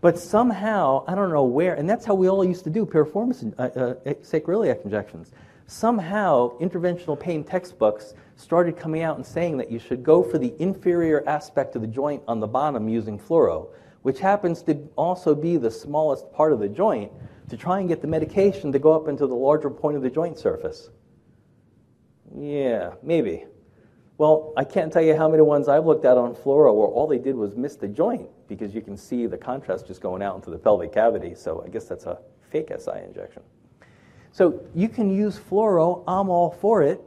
But 0.01 0.17
somehow, 0.17 1.05
I 1.07 1.15
don't 1.15 1.31
know 1.31 1.43
where, 1.43 1.75
and 1.75 1.89
that's 1.89 2.05
how 2.05 2.13
we 2.13 2.27
all 2.27 2.43
used 2.43 2.63
to 2.65 2.69
do 2.69 2.85
piriformis 2.85 3.53
uh, 3.57 3.61
uh, 3.61 3.93
sacroiliac 4.21 4.83
injections. 4.83 5.31
Somehow, 5.73 6.55
interventional 6.59 7.19
pain 7.19 7.43
textbooks 7.43 8.13
started 8.35 8.77
coming 8.77 9.01
out 9.01 9.17
and 9.17 9.25
saying 9.25 9.57
that 9.57 9.71
you 9.71 9.79
should 9.79 10.03
go 10.03 10.21
for 10.21 10.37
the 10.37 10.53
inferior 10.59 11.27
aspect 11.27 11.75
of 11.75 11.81
the 11.81 11.87
joint 11.87 12.21
on 12.27 12.39
the 12.39 12.45
bottom 12.45 12.87
using 12.87 13.17
fluoro, 13.17 13.69
which 14.03 14.19
happens 14.19 14.61
to 14.61 14.75
also 14.95 15.33
be 15.33 15.57
the 15.57 15.71
smallest 15.71 16.31
part 16.31 16.53
of 16.53 16.59
the 16.59 16.69
joint, 16.69 17.11
to 17.49 17.57
try 17.57 17.79
and 17.79 17.89
get 17.89 18.01
the 18.01 18.07
medication 18.07 18.71
to 18.71 18.77
go 18.77 18.93
up 18.93 19.07
into 19.07 19.25
the 19.25 19.33
larger 19.33 19.71
point 19.71 19.97
of 19.97 20.03
the 20.03 20.11
joint 20.11 20.37
surface. 20.37 20.91
Yeah, 22.37 22.93
maybe. 23.01 23.45
Well, 24.19 24.53
I 24.55 24.65
can't 24.65 24.93
tell 24.93 25.01
you 25.01 25.17
how 25.17 25.27
many 25.27 25.41
ones 25.41 25.67
I've 25.67 25.87
looked 25.87 26.05
at 26.05 26.19
on 26.19 26.35
fluoro 26.35 26.75
where 26.75 26.87
all 26.87 27.07
they 27.07 27.17
did 27.17 27.35
was 27.35 27.55
miss 27.55 27.77
the 27.77 27.87
joint 27.87 28.29
because 28.47 28.75
you 28.75 28.81
can 28.81 28.95
see 28.95 29.25
the 29.25 29.39
contrast 29.39 29.87
just 29.87 30.01
going 30.01 30.21
out 30.21 30.35
into 30.35 30.51
the 30.51 30.59
pelvic 30.59 30.93
cavity. 30.93 31.33
So 31.33 31.63
I 31.65 31.69
guess 31.69 31.85
that's 31.85 32.05
a 32.05 32.19
fake 32.51 32.69
SI 32.77 32.99
injection. 33.03 33.41
So 34.33 34.61
you 34.75 34.89
can 34.89 35.09
use 35.15 35.39
fluoro. 35.39 36.03
I'm 36.07 36.29
all 36.29 36.51
for 36.51 36.83
it 36.83 37.01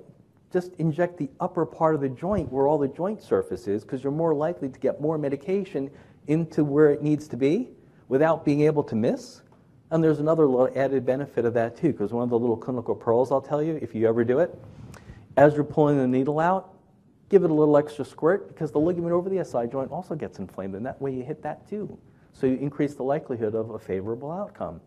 just 0.52 0.72
inject 0.78 1.18
the 1.18 1.28
upper 1.40 1.66
part 1.66 1.94
of 1.94 2.00
the 2.00 2.08
joint 2.08 2.50
where 2.50 2.66
all 2.66 2.78
the 2.78 2.88
joint 2.88 3.20
surface 3.20 3.66
is 3.66 3.82
because 3.82 4.02
you're 4.02 4.12
more 4.12 4.34
likely 4.34 4.68
to 4.70 4.78
get 4.78 5.00
more 5.00 5.18
medication 5.18 5.90
into 6.28 6.64
where 6.64 6.90
it 6.90 7.02
needs 7.02 7.28
to 7.28 7.36
be 7.36 7.68
without 8.08 8.44
being 8.44 8.62
able 8.62 8.82
to 8.84 8.94
miss. 8.94 9.42
And 9.90 10.02
there's 10.02 10.20
another 10.20 10.46
little 10.46 10.70
added 10.74 11.04
benefit 11.04 11.44
of 11.44 11.52
that 11.54 11.76
too, 11.76 11.92
because 11.92 12.12
one 12.12 12.22
of 12.22 12.30
the 12.30 12.38
little 12.38 12.56
clinical 12.56 12.94
pearls 12.94 13.30
I'll 13.30 13.42
tell 13.42 13.62
you, 13.62 13.78
if 13.82 13.94
you 13.94 14.08
ever 14.08 14.24
do 14.24 14.38
it, 14.38 14.56
as 15.36 15.54
you're 15.54 15.64
pulling 15.64 15.98
the 15.98 16.06
needle 16.06 16.40
out, 16.40 16.72
give 17.28 17.44
it 17.44 17.50
a 17.50 17.54
little 17.54 17.76
extra 17.76 18.04
squirt 18.04 18.48
because 18.48 18.70
the 18.70 18.80
ligament 18.80 19.12
over 19.12 19.28
the 19.28 19.44
SI 19.44 19.66
joint 19.66 19.90
also 19.90 20.14
gets 20.14 20.38
inflamed, 20.38 20.74
and 20.74 20.86
that 20.86 21.00
way 21.02 21.12
you 21.12 21.22
hit 21.22 21.42
that 21.42 21.68
too. 21.68 21.98
So 22.32 22.46
you 22.46 22.56
increase 22.56 22.94
the 22.94 23.02
likelihood 23.02 23.54
of 23.54 23.70
a 23.70 23.78
favorable 23.78 24.30
outcome. 24.30 24.80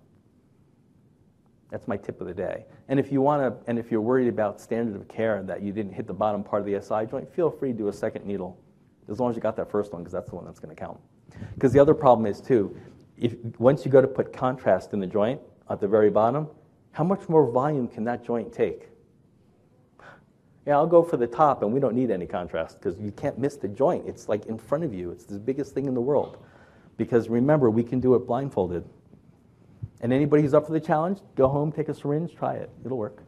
That's 1.70 1.88
my 1.88 1.98
tip 1.98 2.20
of 2.20 2.28
the 2.28 2.34
day. 2.34 2.66
And 2.88 3.00
if 3.00 3.12
you 3.12 3.22
want 3.22 3.42
to, 3.44 3.70
and 3.70 3.78
if 3.78 3.92
you're 3.92 4.02
worried 4.02 4.28
about 4.28 4.60
standard 4.60 4.96
of 4.96 5.08
care 5.08 5.38
and 5.38 5.48
that 5.50 5.62
you 5.62 5.72
didn't 5.72 5.94
hit 5.94 6.08
the 6.08 6.14
bottom 6.14 6.44
part 6.44 6.62
of 6.62 6.66
the 6.66 6.82
SI 6.82 7.06
joint, 7.10 7.32
feel 7.32 7.52
free 7.52 7.72
to 7.72 7.78
do 7.78 7.88
a 7.90 7.94
second 7.94 8.26
needle, 8.26 8.60
as 9.08 9.20
long 9.20 9.30
as 9.30 9.36
you 9.36 9.42
got 9.42 9.56
that 9.56 9.70
first 9.70 9.94
one, 9.94 10.02
because 10.02 10.14
that's 10.14 10.30
the 10.30 10.36
one 10.36 10.46
that's 10.46 10.60
going 10.60 10.76
to 10.76 10.80
count. 10.80 11.00
Because 11.54 11.72
the 11.72 11.80
other 11.80 11.94
problem 11.94 12.26
is 12.26 12.42
too, 12.42 12.76
if 13.18 13.36
once 13.60 13.86
you 13.86 13.92
go 13.92 14.02
to 14.02 14.08
put 14.08 14.34
contrast 14.34 14.94
in 14.94 15.00
the 15.00 15.08
joint 15.08 15.40
at 15.70 15.80
the 15.80 15.88
very 15.88 16.10
bottom, 16.10 16.48
how 16.92 17.04
much 17.04 17.30
more 17.30 17.50
volume 17.52 17.88
can 17.88 18.04
that 18.06 18.26
joint 18.26 18.52
take? 18.52 18.90
Yeah, 20.66 20.76
I'll 20.76 20.88
go 20.88 21.04
for 21.04 21.18
the 21.18 21.28
top, 21.28 21.64
and 21.64 21.72
we 21.72 21.80
don't 21.80 21.96
need 21.96 22.12
any 22.12 22.26
contrast 22.26 22.80
because 22.80 23.00
you 23.00 23.12
can't 23.12 23.38
miss 23.38 23.56
the 23.56 23.68
joint. 23.68 24.08
It's 24.08 24.28
like 24.28 24.46
in 24.48 24.58
front 24.58 24.84
of 24.84 24.94
you. 24.94 25.12
It's 25.12 25.26
the 25.26 25.40
biggest 25.40 25.74
thing 25.74 25.86
in 25.86 25.94
the 25.94 26.02
world. 26.02 26.38
Because 26.98 27.30
remember, 27.30 27.70
we 27.70 27.84
can 27.84 28.00
do 28.00 28.16
it 28.16 28.28
blindfolded. 28.28 28.84
And 30.02 30.14
anybody 30.14 30.44
who's 30.44 30.54
up 30.54 30.66
for 30.66 30.74
the 30.74 30.80
challenge, 30.80 31.20
go 31.36 31.48
home, 31.48 31.72
take 31.72 31.90
a 31.90 31.94
syringe, 31.94 32.36
try 32.36 32.56
it. 32.56 32.70
It'll 32.86 32.98
work. 32.98 33.22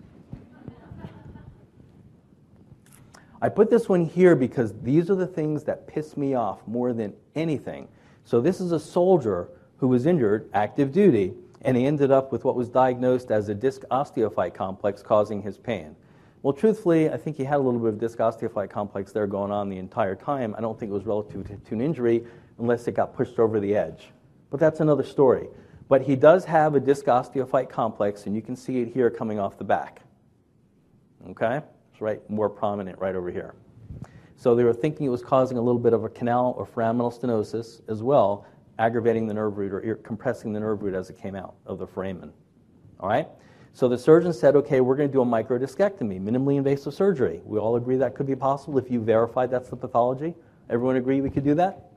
I 3.41 3.49
put 3.49 3.69
this 3.69 3.89
one 3.89 4.05
here 4.05 4.35
because 4.35 4.73
these 4.83 5.09
are 5.09 5.15
the 5.15 5.25
things 5.25 5.63
that 5.63 5.87
piss 5.87 6.15
me 6.15 6.35
off 6.35 6.59
more 6.67 6.93
than 6.93 7.13
anything. 7.35 7.87
So, 8.23 8.39
this 8.39 8.61
is 8.61 8.71
a 8.71 8.79
soldier 8.79 9.49
who 9.77 9.87
was 9.87 10.05
injured, 10.05 10.47
active 10.53 10.91
duty, 10.91 11.33
and 11.63 11.75
he 11.75 11.87
ended 11.87 12.11
up 12.11 12.31
with 12.31 12.43
what 12.43 12.55
was 12.55 12.69
diagnosed 12.69 13.31
as 13.31 13.49
a 13.49 13.55
disc 13.55 13.81
osteophyte 13.89 14.53
complex 14.53 15.01
causing 15.01 15.41
his 15.41 15.57
pain. 15.57 15.95
Well, 16.43 16.53
truthfully, 16.53 17.09
I 17.09 17.17
think 17.17 17.37
he 17.37 17.43
had 17.43 17.57
a 17.57 17.63
little 17.63 17.79
bit 17.79 17.89
of 17.89 17.99
disc 17.99 18.17
osteophyte 18.19 18.69
complex 18.69 19.11
there 19.11 19.27
going 19.27 19.51
on 19.51 19.69
the 19.69 19.77
entire 19.77 20.15
time. 20.15 20.55
I 20.57 20.61
don't 20.61 20.79
think 20.79 20.91
it 20.91 20.93
was 20.93 21.05
relative 21.05 21.47
to 21.47 21.73
an 21.73 21.81
injury 21.81 22.23
unless 22.59 22.87
it 22.87 22.93
got 22.93 23.15
pushed 23.15 23.39
over 23.39 23.59
the 23.59 23.75
edge. 23.75 24.09
But 24.49 24.59
that's 24.59 24.79
another 24.79 25.03
story. 25.03 25.47
But 25.91 26.03
he 26.03 26.15
does 26.15 26.45
have 26.45 26.73
a 26.73 26.79
disc 26.79 27.07
osteophyte 27.07 27.67
complex, 27.67 28.25
and 28.25 28.33
you 28.33 28.41
can 28.41 28.55
see 28.55 28.79
it 28.79 28.93
here 28.93 29.09
coming 29.09 29.41
off 29.41 29.57
the 29.57 29.65
back. 29.65 30.03
Okay? 31.31 31.59
It's 31.91 31.99
right 31.99 32.21
more 32.29 32.49
prominent 32.49 32.97
right 32.97 33.13
over 33.13 33.29
here. 33.29 33.55
So 34.37 34.55
they 34.55 34.63
were 34.63 34.71
thinking 34.71 35.05
it 35.05 35.09
was 35.09 35.21
causing 35.21 35.57
a 35.57 35.61
little 35.61 35.81
bit 35.81 35.91
of 35.91 36.05
a 36.05 36.09
canal 36.09 36.55
or 36.57 36.65
foraminal 36.65 37.11
stenosis 37.13 37.81
as 37.89 38.01
well, 38.01 38.45
aggravating 38.79 39.27
the 39.27 39.33
nerve 39.33 39.57
root 39.57 39.73
or 39.73 39.95
compressing 39.95 40.53
the 40.53 40.61
nerve 40.61 40.81
root 40.81 40.93
as 40.93 41.09
it 41.09 41.17
came 41.17 41.35
out 41.35 41.55
of 41.65 41.77
the 41.77 41.85
foramen. 41.85 42.31
All 43.01 43.09
right? 43.09 43.27
So 43.73 43.89
the 43.89 43.97
surgeon 43.97 44.31
said, 44.31 44.55
okay, 44.55 44.79
we're 44.79 44.95
going 44.95 45.09
to 45.09 45.13
do 45.13 45.21
a 45.23 45.25
microdiscectomy, 45.25 46.21
minimally 46.21 46.55
invasive 46.55 46.93
surgery. 46.93 47.41
We 47.43 47.59
all 47.59 47.75
agree 47.75 47.97
that 47.97 48.15
could 48.15 48.27
be 48.27 48.35
possible 48.37 48.77
if 48.77 48.89
you 48.89 49.01
verified 49.01 49.51
that's 49.51 49.67
the 49.67 49.75
pathology. 49.75 50.35
Everyone 50.69 50.95
agree 50.95 51.19
we 51.19 51.29
could 51.29 51.43
do 51.43 51.55
that? 51.55 51.91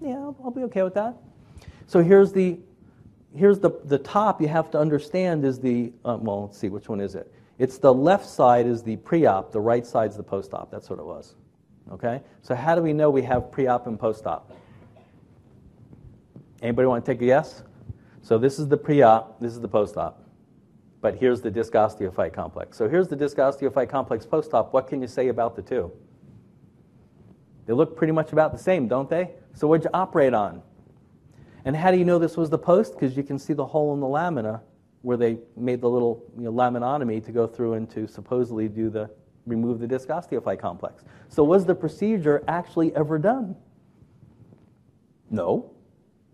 Yeah, 0.00 0.30
I'll 0.44 0.52
be 0.52 0.62
okay 0.62 0.84
with 0.84 0.94
that. 0.94 1.16
So 1.88 2.00
here's 2.00 2.32
the 2.32 2.60
here's 3.36 3.58
the, 3.58 3.70
the 3.84 3.98
top 3.98 4.40
you 4.40 4.48
have 4.48 4.70
to 4.70 4.78
understand 4.78 5.44
is 5.44 5.58
the, 5.58 5.92
um, 6.04 6.24
well, 6.24 6.42
let's 6.42 6.58
see, 6.58 6.68
which 6.68 6.88
one 6.88 7.00
is 7.00 7.14
it? 7.14 7.32
It's 7.58 7.78
the 7.78 7.92
left 7.92 8.26
side 8.26 8.66
is 8.66 8.82
the 8.82 8.96
pre-op, 8.96 9.52
the 9.52 9.60
right 9.60 9.86
side 9.86 10.10
is 10.10 10.16
the 10.16 10.22
post-op. 10.22 10.70
That's 10.70 10.90
what 10.90 10.98
it 10.98 11.04
was. 11.04 11.34
Okay? 11.92 12.20
So 12.42 12.54
how 12.54 12.74
do 12.74 12.82
we 12.82 12.92
know 12.92 13.10
we 13.10 13.22
have 13.22 13.50
pre-op 13.50 13.86
and 13.86 13.98
post-op? 13.98 14.52
Anybody 16.62 16.86
want 16.86 17.04
to 17.04 17.12
take 17.12 17.20
a 17.20 17.26
guess? 17.26 17.62
So 18.22 18.38
this 18.38 18.58
is 18.58 18.68
the 18.68 18.76
pre-op, 18.76 19.40
this 19.40 19.52
is 19.52 19.60
the 19.60 19.68
post-op. 19.68 20.20
But 21.00 21.16
here's 21.16 21.42
the 21.42 21.50
disc 21.50 21.72
osteophyte 21.74 22.32
complex. 22.32 22.78
So 22.78 22.88
here's 22.88 23.08
the 23.08 23.16
disc 23.16 23.36
osteophyte 23.36 23.90
complex 23.90 24.24
post-op. 24.24 24.72
What 24.72 24.88
can 24.88 25.02
you 25.02 25.06
say 25.06 25.28
about 25.28 25.54
the 25.54 25.62
two? 25.62 25.92
They 27.66 27.72
look 27.72 27.96
pretty 27.96 28.12
much 28.12 28.32
about 28.32 28.52
the 28.52 28.58
same, 28.58 28.88
don't 28.88 29.08
they? 29.08 29.32
So 29.54 29.66
what'd 29.66 29.84
you 29.84 29.90
operate 29.92 30.34
on? 30.34 30.62
And 31.64 31.74
how 31.74 31.90
do 31.90 31.96
you 31.96 32.04
know 32.04 32.18
this 32.18 32.36
was 32.36 32.50
the 32.50 32.58
post? 32.58 32.94
Because 32.94 33.16
you 33.16 33.22
can 33.22 33.38
see 33.38 33.52
the 33.52 33.64
hole 33.64 33.94
in 33.94 34.00
the 34.00 34.06
lamina 34.06 34.62
where 35.02 35.16
they 35.16 35.38
made 35.56 35.80
the 35.80 35.88
little 35.88 36.24
you 36.36 36.44
know, 36.44 36.52
laminotomy 36.52 37.24
to 37.24 37.32
go 37.32 37.46
through 37.46 37.74
and 37.74 37.90
to 37.90 38.06
supposedly 38.06 38.68
do 38.68 38.90
the 38.90 39.10
remove 39.46 39.78
the 39.78 39.86
disc 39.86 40.08
osteophyte 40.08 40.58
complex. 40.58 41.04
So, 41.28 41.44
was 41.44 41.66
the 41.66 41.74
procedure 41.74 42.42
actually 42.48 42.94
ever 42.96 43.18
done? 43.18 43.56
No. 45.30 45.70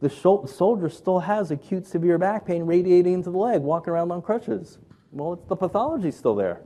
The 0.01 0.09
soldier 0.09 0.89
still 0.89 1.19
has 1.19 1.51
acute 1.51 1.87
severe 1.87 2.17
back 2.17 2.47
pain 2.47 2.63
radiating 2.63 3.15
into 3.15 3.31
the 3.31 3.37
leg, 3.37 3.61
walking 3.61 3.93
around 3.93 4.11
on 4.13 4.23
crutches. 4.23 4.79
Well, 5.13 5.43
the 5.49 5.57
pathology 5.57 6.11
still 6.11 6.35
there. 6.35 6.63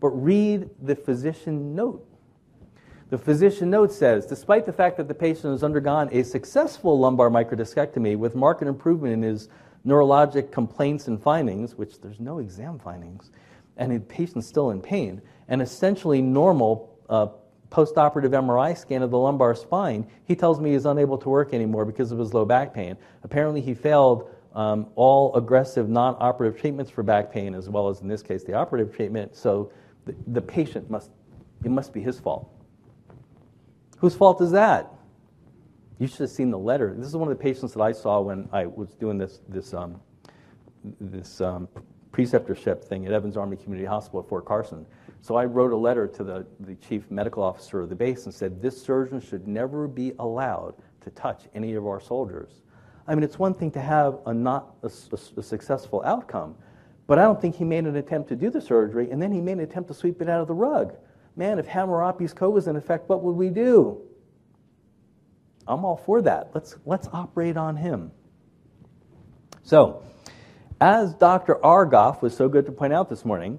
But 0.00 0.10
read 0.10 0.70
the 0.80 0.96
physician 0.96 1.74
note. 1.74 2.06
The 3.14 3.18
physician 3.18 3.70
note 3.70 3.92
says 3.92 4.26
despite 4.26 4.66
the 4.66 4.72
fact 4.72 4.96
that 4.96 5.06
the 5.06 5.14
patient 5.14 5.52
has 5.52 5.62
undergone 5.62 6.08
a 6.10 6.24
successful 6.24 6.98
lumbar 6.98 7.30
microdiscectomy 7.30 8.18
with 8.18 8.34
marked 8.34 8.62
improvement 8.62 9.14
in 9.14 9.22
his 9.22 9.48
neurologic 9.86 10.50
complaints 10.50 11.06
and 11.06 11.22
findings, 11.22 11.76
which 11.76 12.00
there's 12.00 12.18
no 12.18 12.40
exam 12.40 12.76
findings, 12.76 13.30
and 13.76 13.92
the 13.92 14.00
patient's 14.00 14.48
still 14.48 14.72
in 14.72 14.80
pain, 14.80 15.22
an 15.46 15.60
essentially 15.60 16.20
normal 16.20 16.98
uh, 17.08 17.28
postoperative 17.70 18.30
MRI 18.30 18.76
scan 18.76 19.00
of 19.00 19.12
the 19.12 19.18
lumbar 19.18 19.54
spine, 19.54 20.04
he 20.24 20.34
tells 20.34 20.58
me 20.58 20.72
he's 20.72 20.84
unable 20.84 21.16
to 21.18 21.28
work 21.28 21.54
anymore 21.54 21.84
because 21.84 22.10
of 22.10 22.18
his 22.18 22.34
low 22.34 22.44
back 22.44 22.74
pain. 22.74 22.96
Apparently, 23.22 23.60
he 23.60 23.74
failed 23.74 24.28
um, 24.56 24.88
all 24.96 25.32
aggressive 25.36 25.88
non 25.88 26.16
operative 26.18 26.60
treatments 26.60 26.90
for 26.90 27.04
back 27.04 27.30
pain, 27.30 27.54
as 27.54 27.68
well 27.68 27.88
as 27.88 28.00
in 28.00 28.08
this 28.08 28.24
case, 28.24 28.42
the 28.42 28.54
operative 28.54 28.92
treatment. 28.92 29.36
So 29.36 29.70
the, 30.04 30.16
the 30.26 30.42
patient 30.42 30.90
must, 30.90 31.12
it 31.62 31.70
must 31.70 31.92
be 31.92 32.00
his 32.00 32.18
fault. 32.18 32.50
Whose 33.98 34.14
fault 34.14 34.40
is 34.40 34.50
that? 34.52 34.92
You 35.98 36.06
should 36.06 36.20
have 36.20 36.30
seen 36.30 36.50
the 36.50 36.58
letter. 36.58 36.94
This 36.96 37.06
is 37.06 37.16
one 37.16 37.30
of 37.30 37.36
the 37.36 37.42
patients 37.42 37.72
that 37.74 37.80
I 37.80 37.92
saw 37.92 38.20
when 38.20 38.48
I 38.52 38.66
was 38.66 38.94
doing 38.94 39.16
this, 39.16 39.40
this, 39.48 39.72
um, 39.72 40.00
this 41.00 41.40
um, 41.40 41.68
preceptorship 42.12 42.84
thing 42.84 43.06
at 43.06 43.12
Evans 43.12 43.36
Army 43.36 43.56
Community 43.56 43.86
Hospital 43.86 44.20
at 44.20 44.28
Fort 44.28 44.44
Carson. 44.44 44.86
So 45.20 45.36
I 45.36 45.44
wrote 45.44 45.72
a 45.72 45.76
letter 45.76 46.06
to 46.06 46.24
the, 46.24 46.46
the 46.60 46.74
chief 46.74 47.10
medical 47.10 47.42
officer 47.42 47.80
of 47.80 47.88
the 47.88 47.94
base 47.94 48.26
and 48.26 48.34
said, 48.34 48.60
This 48.60 48.80
surgeon 48.80 49.20
should 49.20 49.48
never 49.48 49.88
be 49.88 50.12
allowed 50.18 50.74
to 51.02 51.10
touch 51.10 51.44
any 51.54 51.74
of 51.74 51.86
our 51.86 52.00
soldiers. 52.00 52.62
I 53.06 53.14
mean, 53.14 53.24
it's 53.24 53.38
one 53.38 53.54
thing 53.54 53.70
to 53.72 53.80
have 53.80 54.18
a 54.26 54.34
not 54.34 54.74
a, 54.82 54.86
a, 54.86 55.40
a 55.40 55.42
successful 55.42 56.02
outcome, 56.04 56.56
but 57.06 57.18
I 57.18 57.22
don't 57.22 57.40
think 57.40 57.56
he 57.56 57.64
made 57.64 57.84
an 57.84 57.96
attempt 57.96 58.28
to 58.30 58.36
do 58.36 58.50
the 58.50 58.60
surgery 58.60 59.10
and 59.10 59.20
then 59.20 59.30
he 59.32 59.40
made 59.40 59.52
an 59.52 59.60
attempt 59.60 59.88
to 59.88 59.94
sweep 59.94 60.22
it 60.22 60.28
out 60.28 60.40
of 60.40 60.48
the 60.48 60.54
rug. 60.54 60.94
Man, 61.36 61.58
if 61.58 61.66
Hammurabi's 61.66 62.32
code 62.32 62.54
was 62.54 62.68
in 62.68 62.76
effect, 62.76 63.08
what 63.08 63.22
would 63.22 63.32
we 63.32 63.48
do? 63.48 64.00
I'm 65.66 65.84
all 65.84 65.96
for 65.96 66.22
that. 66.22 66.50
Let's, 66.54 66.76
let's 66.84 67.08
operate 67.12 67.56
on 67.56 67.76
him. 67.76 68.12
So, 69.62 70.02
as 70.80 71.14
Dr. 71.14 71.56
Argoff 71.56 72.20
was 72.20 72.36
so 72.36 72.48
good 72.48 72.66
to 72.66 72.72
point 72.72 72.92
out 72.92 73.08
this 73.08 73.24
morning, 73.24 73.58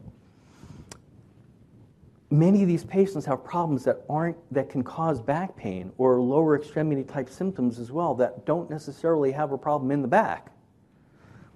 many 2.30 2.62
of 2.62 2.68
these 2.68 2.84
patients 2.84 3.26
have 3.26 3.44
problems 3.44 3.84
that 3.86 4.04
aren't 4.10 4.38
that 4.54 4.70
can 4.70 4.84
cause 4.84 5.20
back 5.22 5.56
pain 5.56 5.92
or 5.98 6.22
lower 6.22 6.56
extremity 6.56 7.04
type 7.04 7.30
symptoms 7.30 7.80
as 7.80 7.92
well 7.92 8.14
that 8.16 8.46
don't 8.46 8.70
necessarily 8.70 9.32
have 9.32 9.52
a 9.52 9.58
problem 9.58 9.92
in 9.92 10.02
the 10.02 10.08
back. 10.08 10.52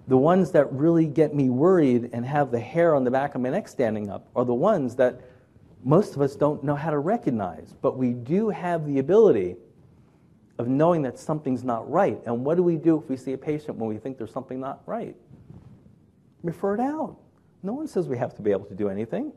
The 0.07 0.17
ones 0.17 0.51
that 0.51 0.71
really 0.73 1.05
get 1.05 1.35
me 1.35 1.49
worried 1.51 2.09
and 2.13 2.25
have 2.25 2.49
the 2.49 2.59
hair 2.59 2.95
on 2.95 3.03
the 3.03 3.11
back 3.11 3.35
of 3.35 3.41
my 3.41 3.49
neck 3.49 3.67
standing 3.67 4.09
up 4.09 4.27
are 4.35 4.45
the 4.45 4.53
ones 4.53 4.95
that 4.95 5.21
most 5.83 6.15
of 6.15 6.21
us 6.21 6.35
don't 6.35 6.63
know 6.63 6.75
how 6.75 6.91
to 6.91 6.99
recognize, 6.99 7.73
but 7.81 7.97
we 7.97 8.13
do 8.13 8.49
have 8.49 8.85
the 8.85 8.99
ability 8.99 9.55
of 10.57 10.67
knowing 10.67 11.01
that 11.03 11.17
something's 11.17 11.63
not 11.63 11.89
right. 11.89 12.19
And 12.25 12.43
what 12.43 12.55
do 12.55 12.63
we 12.63 12.75
do 12.75 12.97
if 12.97 13.09
we 13.09 13.15
see 13.15 13.33
a 13.33 13.37
patient 13.37 13.77
when 13.77 13.87
we 13.87 13.97
think 13.97 14.17
there's 14.17 14.33
something 14.33 14.59
not 14.59 14.81
right? 14.85 15.15
Refer 16.43 16.75
it 16.75 16.81
out. 16.81 17.17
No 17.63 17.73
one 17.73 17.87
says 17.87 18.07
we 18.07 18.17
have 18.17 18.35
to 18.35 18.41
be 18.41 18.51
able 18.51 18.65
to 18.65 18.75
do 18.75 18.89
anything. 18.89 19.31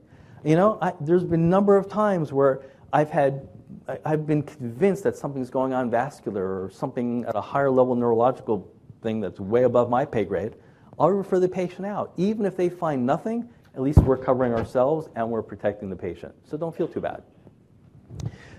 You 0.44 0.56
know, 0.56 0.78
I, 0.82 0.92
there's 1.00 1.24
been 1.24 1.42
a 1.42 1.46
number 1.46 1.76
of 1.76 1.88
times 1.88 2.32
where 2.32 2.62
I've 2.92 3.10
had, 3.10 3.48
I, 3.86 3.98
I've 4.04 4.26
been 4.26 4.42
convinced 4.42 5.04
that 5.04 5.16
something's 5.16 5.50
going 5.50 5.72
on 5.72 5.90
vascular 5.90 6.64
or 6.64 6.70
something 6.70 7.24
at 7.26 7.36
a 7.36 7.40
higher 7.40 7.70
level 7.70 7.94
neurological 7.94 8.68
thing 9.00 9.20
that's 9.20 9.38
way 9.38 9.62
above 9.62 9.88
my 9.88 10.04
pay 10.04 10.24
grade. 10.24 10.54
I'll 10.98 11.10
refer 11.10 11.38
the 11.38 11.48
patient 11.48 11.86
out. 11.86 12.12
Even 12.16 12.46
if 12.46 12.56
they 12.56 12.68
find 12.68 13.06
nothing, 13.06 13.48
at 13.74 13.80
least 13.80 13.98
we're 14.00 14.16
covering 14.16 14.52
ourselves 14.52 15.08
and 15.16 15.28
we're 15.28 15.42
protecting 15.42 15.88
the 15.88 15.96
patient. 15.96 16.34
So 16.44 16.56
don't 16.56 16.76
feel 16.76 16.88
too 16.88 17.00
bad. 17.00 17.22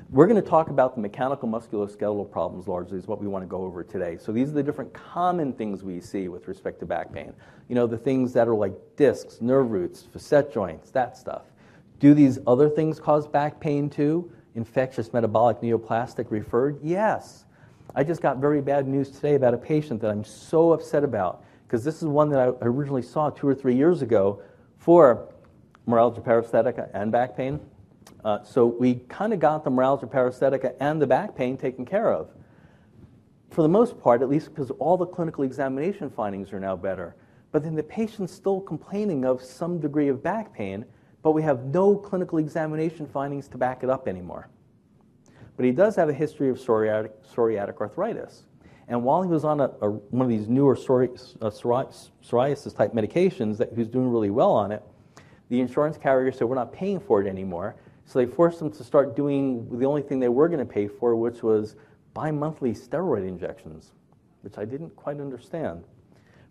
We're 0.09 0.27
going 0.27 0.41
to 0.41 0.47
talk 0.47 0.69
about 0.69 0.95
the 0.95 1.01
mechanical 1.01 1.49
musculoskeletal 1.49 2.29
problems 2.29 2.67
largely 2.67 2.99
is 2.99 3.07
what 3.07 3.19
we 3.19 3.27
want 3.27 3.43
to 3.43 3.47
go 3.47 3.63
over 3.63 3.83
today. 3.83 4.17
So 4.19 4.31
these 4.31 4.49
are 4.49 4.53
the 4.53 4.63
different 4.63 4.93
common 4.93 5.53
things 5.53 5.83
we 5.83 5.99
see 5.99 6.27
with 6.27 6.47
respect 6.47 6.79
to 6.81 6.85
back 6.85 7.11
pain. 7.11 7.33
You 7.67 7.75
know, 7.75 7.87
the 7.87 7.97
things 7.97 8.31
that 8.33 8.47
are 8.47 8.55
like 8.55 8.73
discs, 8.95 9.41
nerve 9.41 9.71
roots, 9.71 10.03
facet 10.03 10.53
joints, 10.53 10.91
that 10.91 11.17
stuff. 11.17 11.43
Do 11.99 12.13
these 12.13 12.37
other 12.45 12.69
things 12.69 12.99
cause 12.99 13.27
back 13.27 13.59
pain 13.59 13.89
too? 13.89 14.31
Infectious 14.55 15.13
metabolic 15.13 15.61
neoplastic 15.61 16.29
referred? 16.29 16.79
Yes. 16.83 17.45
I 17.95 18.03
just 18.03 18.21
got 18.21 18.37
very 18.37 18.61
bad 18.61 18.87
news 18.87 19.09
today 19.09 19.35
about 19.35 19.53
a 19.53 19.57
patient 19.57 20.01
that 20.01 20.11
I'm 20.11 20.23
so 20.23 20.73
upset 20.73 21.03
about 21.03 21.43
because 21.67 21.83
this 21.83 21.97
is 21.97 22.07
one 22.07 22.29
that 22.29 22.39
I 22.39 22.51
originally 22.61 23.01
saw 23.01 23.31
two 23.31 23.47
or 23.47 23.55
three 23.55 23.75
years 23.75 24.03
ago 24.03 24.41
for 24.83 25.29
meralgia 25.87 26.21
paresthetica 26.21 26.89
and 26.93 27.09
back 27.09 27.37
pain. 27.37 27.57
Uh, 28.25 28.43
so 28.43 28.65
we 28.65 28.95
kind 29.07 29.31
of 29.31 29.39
got 29.39 29.63
the 29.63 29.71
meralgia 29.71 30.09
paresthetica 30.09 30.75
and 30.81 31.01
the 31.01 31.07
back 31.07 31.35
pain 31.37 31.55
taken 31.57 31.85
care 31.85 32.11
of. 32.11 32.29
For 33.49 33.61
the 33.61 33.69
most 33.69 33.97
part, 33.97 34.21
at 34.21 34.29
least 34.29 34.49
because 34.49 34.71
all 34.71 34.97
the 34.97 35.05
clinical 35.05 35.45
examination 35.45 36.09
findings 36.09 36.51
are 36.51 36.59
now 36.59 36.75
better. 36.75 37.15
But 37.53 37.63
then 37.63 37.75
the 37.75 37.83
patient's 37.83 38.33
still 38.33 38.59
complaining 38.59 39.23
of 39.23 39.41
some 39.41 39.79
degree 39.79 40.09
of 40.09 40.21
back 40.21 40.53
pain, 40.53 40.83
but 41.21 41.31
we 41.31 41.43
have 41.43 41.63
no 41.65 41.95
clinical 41.95 42.39
examination 42.39 43.07
findings 43.07 43.47
to 43.49 43.57
back 43.57 43.83
it 43.83 43.89
up 43.89 44.07
anymore. 44.07 44.49
But 45.55 45.65
he 45.65 45.71
does 45.71 45.95
have 45.95 46.09
a 46.09 46.13
history 46.13 46.49
of 46.49 46.57
psoriatic, 46.57 47.11
psoriatic 47.33 47.79
arthritis. 47.79 48.43
And 48.87 49.03
while 49.03 49.21
he 49.21 49.29
was 49.29 49.45
on 49.45 49.59
a, 49.61 49.71
a, 49.81 49.89
one 49.89 50.25
of 50.25 50.29
these 50.29 50.47
newer 50.47 50.73
uh, 50.73 51.49
psoriasis 51.49 52.75
type 52.75 52.93
medications 52.93 53.57
that 53.57 53.69
he 53.69 53.79
was 53.79 53.87
doing 53.87 54.09
really 54.09 54.29
well 54.29 54.51
on 54.51 54.71
it, 54.71 54.83
the 55.49 55.61
insurance 55.61 55.97
carrier 55.97 56.31
said, 56.31 56.47
We're 56.47 56.55
not 56.55 56.73
paying 56.73 56.99
for 56.99 57.21
it 57.21 57.27
anymore. 57.27 57.75
So 58.05 58.19
they 58.19 58.25
forced 58.25 58.61
him 58.61 58.71
to 58.71 58.83
start 58.83 59.15
doing 59.15 59.67
the 59.79 59.85
only 59.85 60.01
thing 60.01 60.19
they 60.19 60.29
were 60.29 60.47
going 60.47 60.59
to 60.59 60.65
pay 60.65 60.87
for, 60.87 61.15
which 61.15 61.43
was 61.43 61.75
bi 62.13 62.31
monthly 62.31 62.73
steroid 62.73 63.27
injections, 63.27 63.91
which 64.41 64.57
I 64.57 64.65
didn't 64.65 64.95
quite 64.95 65.19
understand. 65.19 65.83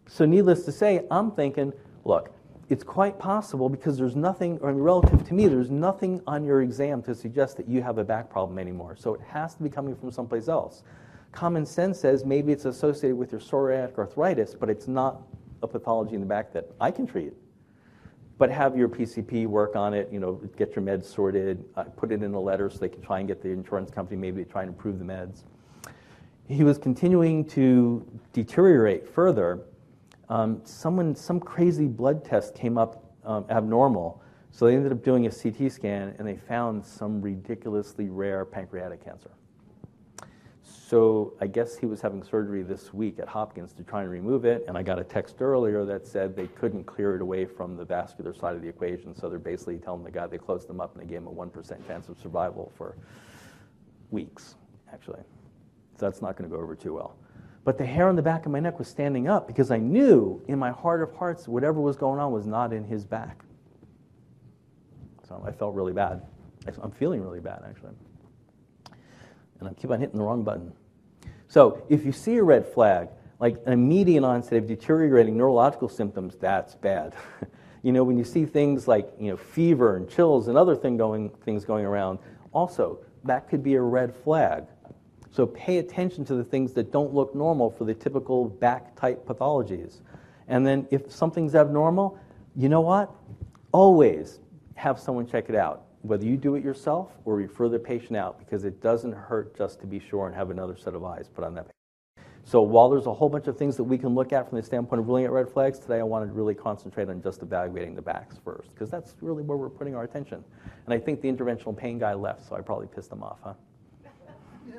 So, 0.07 0.25
needless 0.25 0.65
to 0.65 0.73
say, 0.73 1.07
I'm 1.11 1.31
thinking, 1.31 1.73
look, 2.05 2.35
it's 2.69 2.83
quite 2.83 3.19
possible 3.19 3.69
because 3.69 3.97
there's 3.97 4.17
nothing, 4.17 4.59
or 4.61 4.73
relative 4.73 5.25
to 5.29 5.35
me, 5.35 5.47
there's 5.47 5.71
nothing 5.71 6.21
on 6.27 6.45
your 6.45 6.63
exam 6.63 7.03
to 7.03 7.15
suggest 7.15 7.57
that 7.59 7.69
you 7.69 7.83
have 7.83 7.99
a 7.99 8.05
back 8.05 8.29
problem 8.29 8.59
anymore. 8.59 8.97
So, 8.97 9.15
it 9.15 9.21
has 9.21 9.55
to 9.55 9.63
be 9.63 9.69
coming 9.69 9.95
from 9.95 10.11
someplace 10.11 10.49
else. 10.49 10.83
Common 11.33 11.67
sense 11.67 11.99
says 11.99 12.25
maybe 12.25 12.53
it's 12.53 12.67
associated 12.67 13.17
with 13.17 13.33
your 13.33 13.41
psoriatic 13.41 13.99
arthritis, 13.99 14.55
but 14.55 14.71
it's 14.71 14.87
not 14.87 15.23
a 15.63 15.67
pathology 15.67 16.15
in 16.15 16.21
the 16.21 16.27
back 16.27 16.53
that 16.53 16.71
I 16.81 16.91
can 16.91 17.07
treat 17.07 17.33
but 18.43 18.51
have 18.51 18.77
your 18.77 18.89
PCP 18.89 19.47
work 19.47 19.77
on 19.77 19.95
it, 19.95 20.09
you 20.11 20.19
know, 20.19 20.33
get 20.57 20.75
your 20.75 20.85
meds 20.85 21.05
sorted, 21.05 21.65
uh, 21.77 21.85
put 21.85 22.11
it 22.11 22.25
in 22.25 22.35
a 22.35 22.41
letter 22.41 22.69
so 22.69 22.79
they 22.79 22.89
can 22.89 23.01
try 23.01 23.21
and 23.21 23.29
get 23.29 23.41
the 23.41 23.49
insurance 23.49 23.89
company 23.89 24.17
maybe 24.17 24.45
to 24.45 24.51
try 24.51 24.63
and 24.63 24.71
improve 24.71 24.99
the 24.99 25.05
meds. 25.05 25.45
He 26.49 26.65
was 26.65 26.77
continuing 26.77 27.45
to 27.51 28.05
deteriorate 28.33 29.09
further. 29.09 29.61
Um, 30.29 30.61
someone, 30.65 31.15
some 31.15 31.39
crazy 31.39 31.87
blood 31.87 32.25
test 32.25 32.57
came 32.57 32.77
up 32.77 33.05
um, 33.25 33.45
abnormal, 33.49 34.21
so 34.51 34.67
they 34.67 34.75
ended 34.75 34.91
up 34.91 35.05
doing 35.05 35.27
a 35.27 35.31
CT 35.31 35.71
scan 35.71 36.15
and 36.19 36.27
they 36.27 36.37
found 36.37 36.85
some 36.85 37.23
ridiculously 37.23 38.09
rare 38.09 38.45
pancreatic 38.45 39.05
cancer. 39.05 39.31
So 40.93 41.33
I 41.41 41.47
guess 41.47 41.75
he 41.75 41.87
was 41.87 42.03
having 42.03 42.23
surgery 42.23 42.63
this 42.63 42.93
week 42.93 43.19
at 43.19 43.27
Hopkins 43.27 43.73
to 43.73 43.83
try 43.83 44.03
and 44.03 44.11
remove 44.11 44.45
it, 44.45 44.63
and 44.69 44.77
I 44.77 44.83
got 44.83 44.99
a 44.99 45.05
text 45.05 45.41
earlier 45.41 45.87
that 45.87 46.07
said 46.07 46.37
they 46.37 46.49
couldn't 46.49 46.85
clear 46.85 47.17
it 47.17 47.23
away 47.23 47.47
from 47.47 47.79
the 47.79 47.85
vascular 47.87 48.35
side 48.35 48.57
of 48.57 48.61
the 48.61 48.69
equation, 48.69 49.17
so 49.17 49.31
they're 49.31 49.39
basically 49.39 49.79
telling 49.79 50.05
the 50.05 50.11
guy 50.11 50.27
they 50.27 50.37
closed 50.37 50.69
them 50.69 50.83
up 50.83 50.93
and 50.93 51.03
they 51.03 51.07
gave 51.09 51.23
him 51.23 51.29
a 51.29 51.33
1% 51.33 51.87
chance 51.87 52.11
of 52.11 52.19
survival 52.21 52.71
for 52.77 52.99
weeks, 54.11 54.57
actually. 54.93 55.23
So 55.99 56.05
that's 56.05 56.21
not 56.21 56.37
going 56.37 56.51
to 56.51 56.55
go 56.55 56.63
over 56.63 56.77
too 56.77 56.93
well. 56.93 57.17
But 57.65 57.79
the 57.79 57.87
hair 57.87 58.07
on 58.07 58.15
the 58.15 58.21
back 58.21 58.45
of 58.45 58.53
my 58.53 58.61
neck 58.61 58.79
was 58.79 58.89
standing 58.89 59.29
up 59.29 59.47
because 59.47 59.71
I 59.71 59.79
knew 59.79 60.45
in 60.47 60.59
my 60.59 60.73
heart 60.73 61.03
of 61.03 61.11
hearts 61.15 61.49
whatever 61.49 61.81
was 61.81 61.97
going 61.97 62.21
on 62.21 62.33
was 62.33 62.47
not 62.47 62.71
in 62.71 62.85
his 62.85 63.03
back. 63.03 63.47
So 65.27 65.43
I 65.43 65.53
felt 65.53 65.75
really 65.75 65.95
bad. 65.95 66.21
I'm 66.83 66.91
feeling 66.91 67.23
really 67.23 67.41
bad, 67.41 67.63
actually. 67.67 67.95
And 69.59 69.71
I 69.71 69.73
keep 69.73 69.91
on 69.91 69.99
hitting 69.99 70.19
the 70.19 70.25
wrong 70.25 70.45
button. 70.45 70.71
So 71.53 71.85
if 71.91 72.07
you 72.07 72.13
see 72.13 72.37
a 72.37 72.43
red 72.43 72.65
flag, 72.65 73.09
like 73.39 73.59
an 73.67 73.75
immediate 73.75 74.25
onset 74.25 74.55
of 74.55 74.67
deteriorating 74.67 75.37
neurological 75.37 75.91
symptoms, 75.91 76.35
that's 76.41 76.75
bad. 76.75 77.13
you 77.83 77.93
know, 77.93 78.05
when 78.05 78.17
you 78.17 78.25
see 78.25 78.47
things 78.47 78.89
like 78.89 79.13
you 79.21 79.31
know, 79.31 79.37
fever 79.37 79.97
and 79.97 80.09
chills 80.09 80.49
and 80.49 80.57
other 80.57 80.75
thing 80.75 80.97
going, 80.97 81.29
things 81.45 81.67
going 81.67 81.85
around, 81.85 82.21
also, 82.53 83.01
that 83.25 83.51
could 83.51 83.63
be 83.63 83.75
a 83.75 83.83
red 83.83 84.17
flag. 84.17 84.65
So 85.31 85.45
pay 85.45 85.77
attention 85.77 86.25
to 86.25 86.35
the 86.37 86.45
things 86.45 86.73
that 86.73 86.91
don't 86.91 87.13
look 87.13 87.35
normal 87.35 87.71
for 87.71 87.85
the 87.85 87.93
typical 87.93 88.47
back 88.47 88.97
type 88.97 89.27
pathologies. 89.27 90.01
And 90.49 90.67
then 90.67 90.89
if 90.91 91.13
something's 91.13 91.55
abnormal, 91.55 92.19
you 92.57 92.71
know 92.71 92.81
what? 92.81 93.15
Always 93.73 94.41
have 94.77 94.99
someone 94.99 95.27
check 95.27 95.51
it 95.51 95.55
out. 95.55 95.85
Whether 96.03 96.25
you 96.25 96.37
do 96.37 96.57
it 96.57 96.65
yourself 96.65 97.11
or 97.25 97.37
refer 97.37 97.69
the 97.69 97.79
patient 97.79 98.17
out 98.17 98.39
because 98.39 98.65
it 98.65 98.81
doesn't 98.83 99.13
hurt 99.13 99.57
just 99.57 99.81
to 99.81 99.87
be 99.87 100.01
sure 100.01 100.27
and 100.27 100.35
have 100.35 100.51
another 100.51 100.77
set 100.77 100.95
of 100.95 101.05
eyes 101.05 101.29
put 101.29 101.45
on 101.45 101.55
that 101.55 101.63
patient. 101.63 101.73
So 102.45 102.61
while 102.61 102.91
there's 102.91 103.07
a 103.07 103.15
whole 103.15 103.29
bunch 103.29 103.47
of 103.47 103.57
things 103.57 103.77
that 103.77 103.85
we 103.85 103.97
can 103.97 104.15
look 104.15 104.33
at 104.33 104.49
from 104.49 104.59
the 104.59 104.65
standpoint 104.65 104.99
of 105.01 105.07
ruling 105.07 105.27
out 105.27 105.33
red 105.33 105.49
flags, 105.49 105.79
today 105.79 106.01
I 106.01 106.03
wanted 106.03 106.27
to 106.27 106.33
really 106.33 106.55
concentrate 106.55 107.09
on 107.09 107.23
just 107.23 107.41
evaluating 107.43 107.95
the 107.95 108.03
backs 108.03 108.37
first 108.45 108.75
because 108.75 108.91
that's 108.91 109.15
really 109.21 109.45
where 109.45 109.57
we're 109.57 109.71
putting 109.71 109.95
our 109.95 110.03
attention. 110.03 110.43
And 110.87 110.93
I 110.93 110.99
think 110.99 111.21
the 111.21 111.31
interventional 111.31 111.77
pain 111.77 112.01
guy 112.01 112.15
left, 112.15 112.49
so 112.49 112.57
I 112.57 112.61
probably 112.61 112.89
pissed 112.89 113.13
him 113.13 113.23
off, 113.23 113.39
huh? 113.43 113.55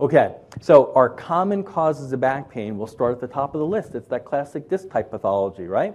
Okay, 0.00 0.34
so 0.60 0.92
our 0.94 1.08
common 1.08 1.62
causes 1.62 2.12
of 2.12 2.18
back 2.18 2.50
pain, 2.50 2.76
we'll 2.76 2.88
start 2.88 3.12
at 3.12 3.20
the 3.20 3.28
top 3.28 3.54
of 3.54 3.60
the 3.60 3.66
list. 3.66 3.94
It's 3.94 4.08
that 4.08 4.24
classic 4.24 4.68
disc 4.68 4.90
type 4.90 5.10
pathology, 5.10 5.66
right? 5.66 5.94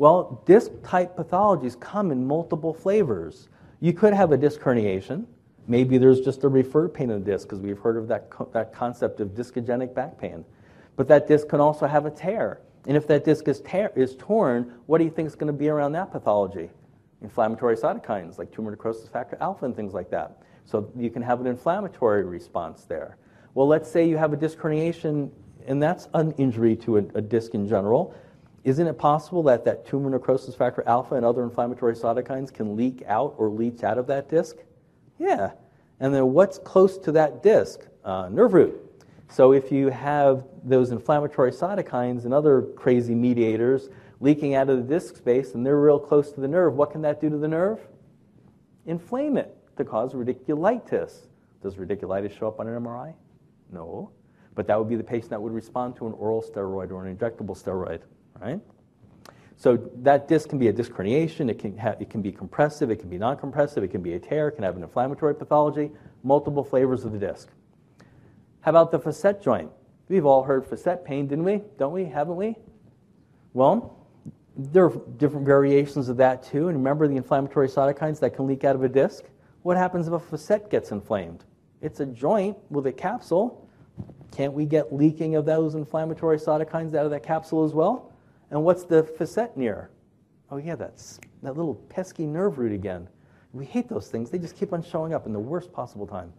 Well, 0.00 0.42
disc 0.46 0.70
type 0.82 1.14
pathologies 1.14 1.78
come 1.78 2.10
in 2.10 2.26
multiple 2.26 2.72
flavors. 2.72 3.50
You 3.80 3.92
could 3.92 4.14
have 4.14 4.32
a 4.32 4.36
disc 4.38 4.58
herniation. 4.58 5.26
Maybe 5.66 5.98
there's 5.98 6.22
just 6.22 6.42
a 6.42 6.48
referred 6.48 6.94
pain 6.94 7.10
of 7.10 7.22
the 7.22 7.32
disc 7.32 7.46
because 7.46 7.60
we've 7.60 7.78
heard 7.78 7.98
of 7.98 8.08
that, 8.08 8.30
co- 8.30 8.48
that 8.54 8.72
concept 8.72 9.20
of 9.20 9.34
discogenic 9.34 9.92
back 9.92 10.16
pain. 10.18 10.42
But 10.96 11.06
that 11.08 11.28
disc 11.28 11.48
can 11.48 11.60
also 11.60 11.86
have 11.86 12.06
a 12.06 12.10
tear. 12.10 12.62
And 12.86 12.96
if 12.96 13.06
that 13.08 13.26
disc 13.26 13.46
is, 13.46 13.60
tear, 13.60 13.92
is 13.94 14.16
torn, 14.16 14.72
what 14.86 14.96
do 14.96 15.04
you 15.04 15.10
think 15.10 15.26
is 15.26 15.34
going 15.34 15.52
to 15.52 15.58
be 15.58 15.68
around 15.68 15.92
that 15.92 16.10
pathology? 16.10 16.70
Inflammatory 17.20 17.76
cytokines 17.76 18.38
like 18.38 18.50
tumor 18.50 18.70
necrosis 18.70 19.06
factor 19.06 19.36
alpha 19.42 19.66
and 19.66 19.76
things 19.76 19.92
like 19.92 20.08
that. 20.12 20.40
So 20.64 20.90
you 20.96 21.10
can 21.10 21.20
have 21.20 21.42
an 21.42 21.46
inflammatory 21.46 22.24
response 22.24 22.84
there. 22.84 23.18
Well, 23.52 23.68
let's 23.68 23.90
say 23.90 24.08
you 24.08 24.16
have 24.16 24.32
a 24.32 24.36
disc 24.38 24.56
herniation, 24.56 25.30
and 25.66 25.82
that's 25.82 26.08
an 26.14 26.32
injury 26.38 26.74
to 26.76 26.96
a, 26.96 27.02
a 27.16 27.20
disc 27.20 27.52
in 27.52 27.68
general. 27.68 28.14
Isn't 28.62 28.86
it 28.86 28.98
possible 28.98 29.42
that 29.44 29.64
that 29.64 29.86
tumor 29.86 30.10
necrosis 30.10 30.54
factor 30.54 30.82
alpha 30.86 31.14
and 31.14 31.24
other 31.24 31.42
inflammatory 31.42 31.94
cytokines 31.94 32.52
can 32.52 32.76
leak 32.76 33.02
out 33.06 33.34
or 33.38 33.48
leach 33.48 33.82
out 33.82 33.96
of 33.96 34.06
that 34.08 34.28
disc? 34.28 34.56
Yeah. 35.18 35.52
And 35.98 36.14
then 36.14 36.32
what's 36.32 36.58
close 36.58 36.98
to 36.98 37.12
that 37.12 37.42
disc? 37.42 37.80
Uh, 38.04 38.28
nerve 38.30 38.52
root. 38.52 38.90
So 39.28 39.52
if 39.52 39.70
you 39.70 39.88
have 39.88 40.44
those 40.64 40.90
inflammatory 40.90 41.52
cytokines 41.52 42.24
and 42.24 42.34
other 42.34 42.62
crazy 42.76 43.14
mediators 43.14 43.88
leaking 44.18 44.54
out 44.54 44.68
of 44.68 44.76
the 44.76 44.94
disc 44.94 45.16
space 45.16 45.54
and 45.54 45.64
they're 45.64 45.80
real 45.80 45.98
close 45.98 46.32
to 46.32 46.40
the 46.40 46.48
nerve, 46.48 46.74
what 46.74 46.90
can 46.90 47.00
that 47.02 47.20
do 47.20 47.30
to 47.30 47.38
the 47.38 47.48
nerve? 47.48 47.80
Inflame 48.86 49.36
it 49.36 49.56
to 49.76 49.84
cause 49.84 50.12
radiculitis. 50.14 51.26
Does 51.62 51.76
radiculitis 51.76 52.36
show 52.36 52.48
up 52.48 52.60
on 52.60 52.66
an 52.66 52.82
MRI? 52.82 53.14
No. 53.72 54.10
But 54.54 54.66
that 54.66 54.78
would 54.78 54.88
be 54.88 54.96
the 54.96 55.04
patient 55.04 55.30
that 55.30 55.40
would 55.40 55.52
respond 55.52 55.96
to 55.96 56.06
an 56.06 56.12
oral 56.14 56.42
steroid 56.42 56.90
or 56.90 57.06
an 57.06 57.16
injectable 57.16 57.56
steroid, 57.56 58.00
right? 58.40 58.60
So 59.56 59.76
that 59.96 60.26
disc 60.26 60.48
can 60.48 60.58
be 60.58 60.68
a 60.68 60.72
disc 60.72 60.90
herniation, 60.92 61.50
it 61.50 61.58
can, 61.58 61.76
ha- 61.76 61.96
it 62.00 62.08
can 62.08 62.22
be 62.22 62.32
compressive, 62.32 62.90
it 62.90 62.96
can 62.96 63.10
be 63.10 63.18
non-compressive, 63.18 63.82
it 63.82 63.88
can 63.88 64.02
be 64.02 64.14
a 64.14 64.18
tear, 64.18 64.48
it 64.48 64.52
can 64.52 64.64
have 64.64 64.76
an 64.76 64.82
inflammatory 64.82 65.34
pathology, 65.34 65.90
multiple 66.22 66.64
flavors 66.64 67.04
of 67.04 67.12
the 67.12 67.18
disc. 67.18 67.48
How 68.62 68.70
about 68.70 68.90
the 68.90 68.98
facet 68.98 69.42
joint? 69.42 69.70
We've 70.08 70.26
all 70.26 70.42
heard 70.42 70.66
facet 70.66 71.04
pain, 71.04 71.26
didn't 71.26 71.44
we? 71.44 71.62
Don't 71.78 71.92
we? 71.92 72.04
Haven't 72.04 72.36
we? 72.36 72.56
Well, 73.52 73.96
there 74.56 74.86
are 74.86 75.00
different 75.18 75.46
variations 75.46 76.08
of 76.08 76.16
that 76.18 76.42
too. 76.42 76.68
And 76.68 76.76
remember 76.76 77.06
the 77.06 77.16
inflammatory 77.16 77.68
cytokines 77.68 78.18
that 78.20 78.34
can 78.34 78.46
leak 78.46 78.64
out 78.64 78.74
of 78.74 78.82
a 78.82 78.88
disc? 78.88 79.24
What 79.62 79.76
happens 79.76 80.08
if 80.08 80.12
a 80.12 80.18
facet 80.18 80.70
gets 80.70 80.90
inflamed? 80.90 81.44
It's 81.80 82.00
a 82.00 82.06
joint 82.06 82.56
with 82.70 82.86
a 82.86 82.92
capsule. 82.92 83.68
Can't 84.32 84.52
we 84.52 84.66
get 84.66 84.92
leaking 84.92 85.36
of 85.36 85.44
those 85.44 85.74
inflammatory 85.74 86.38
cytokines 86.38 86.94
out 86.94 87.04
of 87.04 87.10
that 87.10 87.22
capsule 87.22 87.64
as 87.64 87.72
well? 87.72 88.09
And 88.50 88.64
what's 88.64 88.84
the 88.84 89.02
facet 89.02 89.56
near? 89.56 89.90
Oh, 90.50 90.56
yeah, 90.56 90.74
that's 90.74 91.20
that 91.42 91.56
little 91.56 91.74
pesky 91.74 92.26
nerve 92.26 92.58
root 92.58 92.72
again. 92.72 93.08
We 93.52 93.64
hate 93.64 93.88
those 93.88 94.08
things. 94.08 94.30
They 94.30 94.38
just 94.38 94.56
keep 94.56 94.72
on 94.72 94.82
showing 94.82 95.14
up 95.14 95.26
in 95.26 95.32
the 95.32 95.40
worst 95.40 95.72
possible 95.72 96.06
time. 96.06 96.32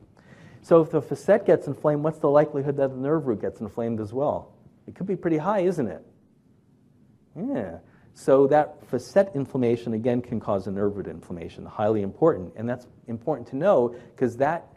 So 0.62 0.82
if 0.82 0.92
the 0.92 1.02
facet 1.02 1.46
gets 1.46 1.68
inflamed, 1.68 2.04
what's 2.04 2.20
the 2.20 2.30
likelihood 2.30 2.78
that 2.78 2.90
the 2.90 2.98
nerve 2.98 3.28
root 3.28 3.42
gets 3.42 3.62
inflamed 3.62 4.00
as 4.00 4.14
well? 4.14 4.54
It 4.88 4.96
could 4.96 5.08
be 5.08 5.16
pretty 5.16 5.38
high, 5.38 5.62
isn't 5.62 5.88
it? 5.88 6.06
Yeah. 7.36 7.78
So 8.14 8.46
that 8.48 8.86
facet 8.88 9.32
inflammation 9.34 9.94
again 9.94 10.22
can 10.22 10.40
cause 10.40 10.68
a 10.68 10.72
nerve 10.72 10.98
root 10.98 11.08
inflammation, 11.08 11.66
highly 11.66 12.02
important, 12.02 12.54
and 12.56 12.70
that's 12.70 12.88
important 13.08 13.48
to 13.50 13.56
know 13.56 13.96
because 14.16 14.38
that 14.38 14.68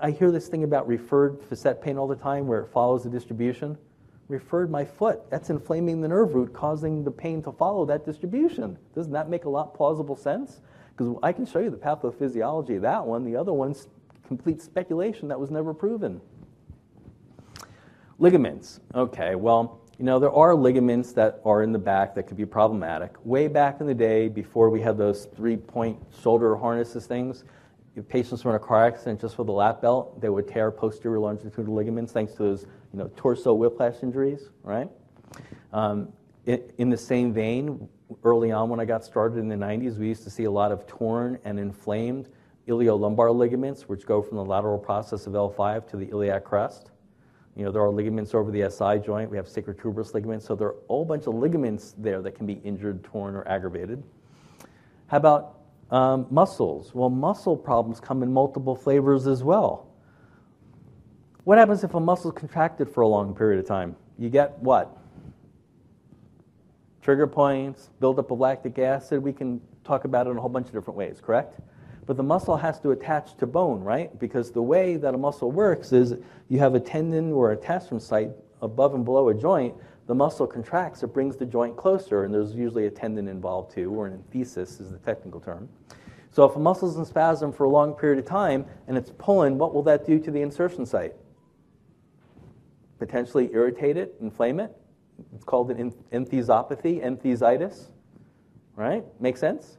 I 0.00 0.10
hear 0.10 0.30
this 0.30 0.48
thing 0.48 0.64
about 0.64 0.86
referred 0.86 1.42
facet 1.42 1.82
pain 1.82 1.98
all 1.98 2.06
the 2.06 2.16
time 2.16 2.46
where 2.46 2.60
it 2.60 2.68
follows 2.68 3.04
the 3.04 3.10
distribution. 3.10 3.76
Referred 4.28 4.70
my 4.70 4.84
foot. 4.84 5.30
That's 5.30 5.50
inflaming 5.50 6.00
the 6.00 6.08
nerve 6.08 6.34
root, 6.34 6.52
causing 6.52 7.04
the 7.04 7.10
pain 7.10 7.42
to 7.42 7.52
follow 7.52 7.84
that 7.86 8.04
distribution. 8.06 8.78
Doesn't 8.94 9.12
that 9.12 9.28
make 9.28 9.44
a 9.44 9.50
lot 9.50 9.74
plausible 9.74 10.16
sense? 10.16 10.60
Because 10.96 11.14
I 11.22 11.32
can 11.32 11.44
show 11.44 11.58
you 11.58 11.70
the 11.70 11.76
pathophysiology 11.76 12.76
of 12.76 12.82
that 12.82 13.04
one. 13.04 13.24
The 13.24 13.36
other 13.36 13.52
one's 13.52 13.88
complete 14.26 14.62
speculation 14.62 15.28
that 15.28 15.38
was 15.38 15.50
never 15.50 15.74
proven. 15.74 16.20
Ligaments. 18.18 18.80
Okay, 18.94 19.34
well, 19.34 19.80
you 19.98 20.04
know, 20.04 20.18
there 20.18 20.32
are 20.32 20.54
ligaments 20.54 21.12
that 21.12 21.40
are 21.44 21.62
in 21.62 21.72
the 21.72 21.78
back 21.78 22.14
that 22.14 22.26
could 22.26 22.36
be 22.36 22.46
problematic. 22.46 23.14
Way 23.24 23.48
back 23.48 23.80
in 23.80 23.86
the 23.86 23.94
day, 23.94 24.28
before 24.28 24.70
we 24.70 24.80
had 24.80 24.96
those 24.96 25.26
three 25.36 25.56
point 25.56 25.98
shoulder 26.22 26.56
harnesses 26.56 27.06
things, 27.06 27.44
if 27.96 28.08
patients 28.08 28.44
were 28.44 28.52
in 28.52 28.56
a 28.56 28.64
car 28.64 28.86
accident 28.86 29.20
just 29.20 29.38
with 29.38 29.48
a 29.48 29.52
lap 29.52 29.80
belt, 29.80 30.20
they 30.20 30.28
would 30.28 30.48
tear 30.48 30.70
posterior 30.70 31.18
longitudinal 31.18 31.74
ligaments 31.74 32.12
thanks 32.12 32.32
to 32.32 32.38
those 32.38 32.66
you 32.94 33.00
know, 33.00 33.10
torso 33.16 33.52
whiplash 33.52 34.04
injuries, 34.04 34.50
right? 34.62 34.88
Um, 35.72 36.12
in 36.46 36.90
the 36.90 36.96
same 36.96 37.32
vein, 37.32 37.88
early 38.22 38.52
on 38.52 38.68
when 38.68 38.78
I 38.78 38.84
got 38.84 39.04
started 39.04 39.38
in 39.38 39.48
the 39.48 39.56
90s, 39.56 39.98
we 39.98 40.06
used 40.06 40.22
to 40.22 40.30
see 40.30 40.44
a 40.44 40.50
lot 40.50 40.70
of 40.70 40.86
torn 40.86 41.36
and 41.44 41.58
inflamed 41.58 42.28
iliolumbar 42.68 43.34
ligaments, 43.34 43.88
which 43.88 44.06
go 44.06 44.22
from 44.22 44.36
the 44.36 44.44
lateral 44.44 44.78
process 44.78 45.26
of 45.26 45.32
L5 45.32 45.88
to 45.88 45.96
the 45.96 46.08
iliac 46.10 46.44
crest. 46.44 46.92
You 47.56 47.64
know, 47.64 47.72
there 47.72 47.82
are 47.82 47.90
ligaments 47.90 48.32
over 48.32 48.52
the 48.52 48.70
SI 48.70 49.04
joint. 49.04 49.28
We 49.28 49.36
have 49.38 49.46
sacrotuberous 49.46 50.14
ligaments. 50.14 50.46
So 50.46 50.54
there 50.54 50.68
are 50.68 50.74
a 50.74 50.86
whole 50.86 51.04
bunch 51.04 51.26
of 51.26 51.34
ligaments 51.34 51.96
there 51.98 52.22
that 52.22 52.36
can 52.36 52.46
be 52.46 52.60
injured, 52.64 53.02
torn, 53.02 53.34
or 53.34 53.46
aggravated. 53.48 54.04
How 55.08 55.16
about 55.16 55.58
um, 55.90 56.26
muscles. 56.30 56.94
Well, 56.94 57.10
muscle 57.10 57.56
problems 57.56 57.98
come 57.98 58.22
in 58.22 58.32
multiple 58.32 58.76
flavors 58.76 59.26
as 59.26 59.42
well. 59.42 59.93
What 61.44 61.58
happens 61.58 61.84
if 61.84 61.92
a 61.92 62.00
muscle 62.00 62.30
is 62.30 62.38
contracted 62.38 62.88
for 62.88 63.02
a 63.02 63.08
long 63.08 63.34
period 63.34 63.60
of 63.60 63.66
time? 63.66 63.96
You 64.18 64.30
get 64.30 64.58
what? 64.60 64.96
Trigger 67.02 67.26
points, 67.26 67.90
buildup 68.00 68.30
of 68.30 68.40
lactic 68.40 68.78
acid. 68.78 69.22
We 69.22 69.34
can 69.34 69.60
talk 69.84 70.06
about 70.06 70.26
it 70.26 70.30
in 70.30 70.38
a 70.38 70.40
whole 70.40 70.48
bunch 70.48 70.68
of 70.68 70.72
different 70.72 70.96
ways, 70.96 71.20
correct? 71.22 71.60
But 72.06 72.16
the 72.16 72.22
muscle 72.22 72.56
has 72.56 72.80
to 72.80 72.92
attach 72.92 73.36
to 73.36 73.46
bone, 73.46 73.82
right? 73.82 74.18
Because 74.18 74.52
the 74.52 74.62
way 74.62 74.96
that 74.96 75.14
a 75.14 75.18
muscle 75.18 75.52
works 75.52 75.92
is 75.92 76.14
you 76.48 76.58
have 76.60 76.74
a 76.74 76.80
tendon 76.80 77.32
or 77.32 77.50
a 77.50 77.54
attachment 77.54 78.02
site 78.02 78.30
above 78.62 78.94
and 78.94 79.04
below 79.04 79.28
a 79.28 79.34
joint 79.34 79.74
the 80.06 80.14
muscle 80.14 80.46
contracts, 80.46 81.02
it 81.02 81.08
brings 81.08 81.36
the 81.36 81.46
joint 81.46 81.76
closer, 81.76 82.24
and 82.24 82.34
there's 82.34 82.54
usually 82.54 82.86
a 82.86 82.90
tendon 82.90 83.26
involved 83.26 83.72
too, 83.74 83.90
or 83.90 84.06
an 84.06 84.12
enthesis 84.12 84.78
is 84.80 84.90
the 84.90 84.98
technical 84.98 85.40
term. 85.40 85.68
So 86.30 86.44
if 86.44 86.56
a 86.56 86.58
muscle's 86.58 86.98
in 86.98 87.04
spasm 87.06 87.52
for 87.52 87.64
a 87.64 87.70
long 87.70 87.94
period 87.94 88.18
of 88.18 88.26
time 88.26 88.66
and 88.88 88.98
it's 88.98 89.10
pulling, 89.18 89.56
what 89.56 89.72
will 89.72 89.84
that 89.84 90.04
do 90.04 90.18
to 90.18 90.30
the 90.30 90.42
insertion 90.42 90.84
site? 90.84 91.14
Potentially 93.04 93.50
irritate 93.52 93.98
it, 93.98 94.14
inflame 94.22 94.58
it. 94.60 94.74
It's 95.34 95.44
called 95.44 95.70
an 95.70 95.92
enthesopathy, 96.10 97.00
enthesitis. 97.04 97.90
Right? 98.76 99.04
Make 99.20 99.36
sense? 99.36 99.76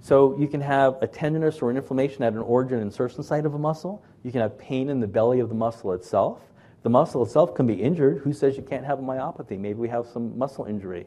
So 0.00 0.36
you 0.36 0.48
can 0.48 0.60
have 0.60 0.96
a 1.00 1.06
tenderness 1.06 1.62
or 1.62 1.70
an 1.70 1.76
inflammation 1.76 2.24
at 2.24 2.32
an 2.32 2.40
origin 2.40 2.80
insertion 2.80 3.22
site 3.22 3.46
of 3.46 3.54
a 3.54 3.58
muscle. 3.58 4.04
You 4.24 4.32
can 4.32 4.40
have 4.40 4.58
pain 4.58 4.88
in 4.88 4.98
the 4.98 5.06
belly 5.06 5.38
of 5.38 5.48
the 5.48 5.54
muscle 5.54 5.92
itself. 5.92 6.42
The 6.82 6.90
muscle 6.90 7.22
itself 7.22 7.54
can 7.54 7.68
be 7.68 7.74
injured. 7.74 8.18
Who 8.18 8.32
says 8.32 8.56
you 8.56 8.64
can't 8.64 8.84
have 8.84 8.98
a 8.98 9.02
myopathy? 9.02 9.56
Maybe 9.56 9.74
we 9.74 9.88
have 9.88 10.04
some 10.08 10.36
muscle 10.36 10.64
injury. 10.64 11.06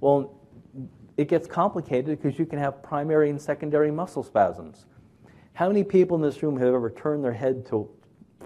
Well, 0.00 0.38
it 1.16 1.26
gets 1.26 1.48
complicated 1.48 2.22
because 2.22 2.38
you 2.38 2.46
can 2.46 2.60
have 2.60 2.84
primary 2.84 3.30
and 3.30 3.40
secondary 3.40 3.90
muscle 3.90 4.22
spasms. 4.22 4.86
How 5.54 5.66
many 5.66 5.82
people 5.82 6.16
in 6.16 6.22
this 6.22 6.40
room 6.40 6.56
have 6.56 6.72
ever 6.72 6.88
turned 6.88 7.24
their 7.24 7.32
head 7.32 7.66
to, 7.66 7.90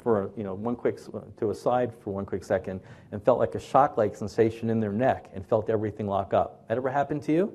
for 0.05 0.31
you 0.37 0.45
know, 0.45 0.55
one 0.55 0.77
quick 0.77 1.01
to 1.39 1.51
a 1.51 1.55
side 1.55 1.93
for 1.93 2.13
one 2.13 2.25
quick 2.25 2.45
second 2.45 2.81
and 3.11 3.21
felt 3.25 3.41
like 3.41 3.57
a 3.57 3.61
shock-like 3.61 4.15
sensation 4.15 4.71
in 4.71 4.79
their 4.79 4.93
neck 4.93 5.31
and 5.35 5.45
felt 5.45 5.69
everything 5.69 6.07
lock 6.07 6.33
up? 6.33 6.69
That 6.69 6.77
ever 6.77 6.91
happened 6.91 7.23
to 7.25 7.33
you? 7.33 7.53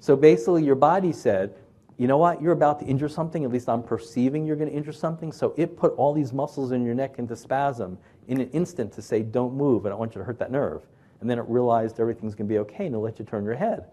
So 0.00 0.16
basically, 0.16 0.64
your 0.64 0.74
body 0.74 1.12
said, 1.12 1.54
you 1.96 2.06
know 2.06 2.18
what, 2.18 2.42
you're 2.42 2.52
about 2.52 2.80
to 2.80 2.86
injure 2.86 3.08
something, 3.08 3.44
at 3.44 3.50
least 3.50 3.68
I'm 3.68 3.82
perceiving 3.82 4.46
you're 4.46 4.56
going 4.56 4.70
to 4.70 4.74
injure 4.74 4.92
something. 4.92 5.32
So 5.32 5.54
it 5.56 5.76
put 5.76 5.92
all 5.96 6.12
these 6.12 6.32
muscles 6.32 6.72
in 6.72 6.84
your 6.84 6.94
neck 6.94 7.18
into 7.18 7.36
spasm 7.36 7.98
in 8.26 8.40
an 8.40 8.50
instant 8.50 8.92
to 8.94 9.02
say, 9.02 9.22
don't 9.22 9.54
move, 9.54 9.86
I 9.86 9.90
don't 9.90 9.98
want 9.98 10.14
you 10.14 10.20
to 10.20 10.24
hurt 10.24 10.38
that 10.38 10.50
nerve. 10.50 10.82
And 11.20 11.28
then 11.28 11.38
it 11.38 11.44
realized 11.46 12.00
everything's 12.00 12.34
going 12.34 12.48
to 12.48 12.52
be 12.52 12.58
okay 12.60 12.86
and 12.86 12.94
it'll 12.94 13.02
let 13.02 13.18
you 13.18 13.24
turn 13.26 13.44
your 13.44 13.54
head. 13.54 13.84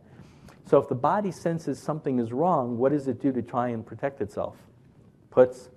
So 0.65 0.77
if 0.77 0.87
the 0.87 0.95
body 0.95 1.31
senses 1.31 1.79
something 1.79 2.19
is 2.19 2.31
wrong, 2.31 2.77
what 2.77 2.91
does 2.91 3.07
it 3.07 3.21
do 3.21 3.31
to 3.33 3.41
try 3.41 3.69
and 3.69 3.85
protect 3.85 4.21
itself? 4.21 4.55
Puts 5.29 5.69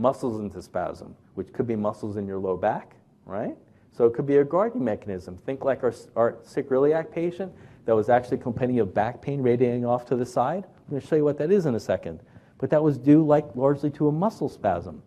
muscles 0.00 0.40
into 0.40 0.62
spasm, 0.62 1.14
which 1.34 1.52
could 1.52 1.66
be 1.66 1.76
muscles 1.76 2.16
in 2.16 2.26
your 2.26 2.38
low 2.38 2.56
back, 2.56 2.94
right? 3.26 3.56
So 3.92 4.06
it 4.06 4.14
could 4.14 4.26
be 4.26 4.38
a 4.38 4.44
guarding 4.44 4.82
mechanism. 4.82 5.36
Think 5.44 5.64
like 5.64 5.82
our, 5.82 5.92
our 6.16 6.32
sacroiliac 6.42 7.12
patient 7.12 7.52
that 7.84 7.94
was 7.94 8.08
actually 8.08 8.38
complaining 8.38 8.78
of 8.80 8.94
back 8.94 9.20
pain 9.20 9.42
radiating 9.42 9.84
off 9.84 10.06
to 10.06 10.16
the 10.16 10.24
side. 10.24 10.64
I'm 10.64 10.90
going 10.90 11.02
to 11.02 11.06
show 11.06 11.16
you 11.16 11.24
what 11.24 11.36
that 11.38 11.50
is 11.50 11.66
in 11.66 11.74
a 11.74 11.80
second. 11.80 12.20
But 12.58 12.70
that 12.70 12.82
was 12.82 12.98
due 12.98 13.24
like 13.24 13.44
largely 13.54 13.90
to 13.90 14.08
a 14.08 14.12
muscle 14.12 14.48
spasm. 14.48 15.02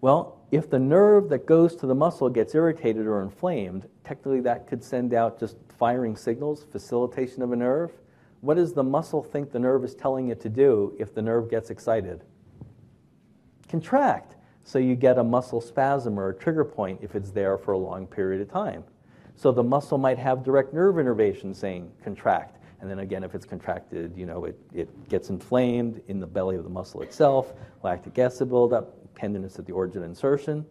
Well, 0.00 0.40
if 0.50 0.68
the 0.68 0.78
nerve 0.78 1.28
that 1.30 1.46
goes 1.46 1.74
to 1.76 1.86
the 1.86 1.94
muscle 1.94 2.28
gets 2.28 2.54
irritated 2.54 3.06
or 3.06 3.22
inflamed, 3.22 3.86
technically 4.04 4.40
that 4.42 4.66
could 4.66 4.84
send 4.84 5.14
out 5.14 5.40
just 5.40 5.56
firing 5.78 6.16
signals, 6.16 6.66
facilitation 6.70 7.42
of 7.42 7.52
a 7.52 7.56
nerve. 7.56 7.92
What 8.40 8.54
does 8.54 8.72
the 8.72 8.84
muscle 8.84 9.22
think 9.22 9.52
the 9.52 9.58
nerve 9.58 9.84
is 9.84 9.94
telling 9.94 10.28
it 10.28 10.40
to 10.42 10.48
do 10.48 10.94
if 10.98 11.14
the 11.14 11.22
nerve 11.22 11.50
gets 11.50 11.70
excited? 11.70 12.24
Contract. 13.68 14.36
So 14.64 14.78
you 14.78 14.96
get 14.96 15.18
a 15.18 15.24
muscle 15.24 15.60
spasm 15.60 16.18
or 16.18 16.28
a 16.28 16.34
trigger 16.34 16.64
point 16.64 17.00
if 17.02 17.14
it's 17.14 17.30
there 17.30 17.56
for 17.56 17.72
a 17.72 17.78
long 17.78 18.06
period 18.06 18.42
of 18.42 18.50
time. 18.50 18.84
So 19.36 19.52
the 19.52 19.62
muscle 19.62 19.98
might 19.98 20.18
have 20.18 20.42
direct 20.42 20.74
nerve 20.74 20.98
innervation 20.98 21.54
saying 21.54 21.90
contract. 22.02 22.56
And 22.80 22.90
then 22.90 23.00
again, 23.00 23.24
if 23.24 23.34
it's 23.34 23.44
contracted, 23.44 24.16
you 24.16 24.26
know, 24.26 24.44
it, 24.44 24.58
it 24.72 25.08
gets 25.08 25.30
inflamed 25.30 26.00
in 26.08 26.20
the 26.20 26.26
belly 26.26 26.56
of 26.56 26.64
the 26.64 26.70
muscle 26.70 27.02
itself, 27.02 27.54
lactic 27.82 28.18
acid 28.18 28.48
buildup, 28.48 28.94
tenderness 29.14 29.58
at 29.58 29.66
the 29.66 29.72
origin 29.72 30.02
insertion. 30.02 30.64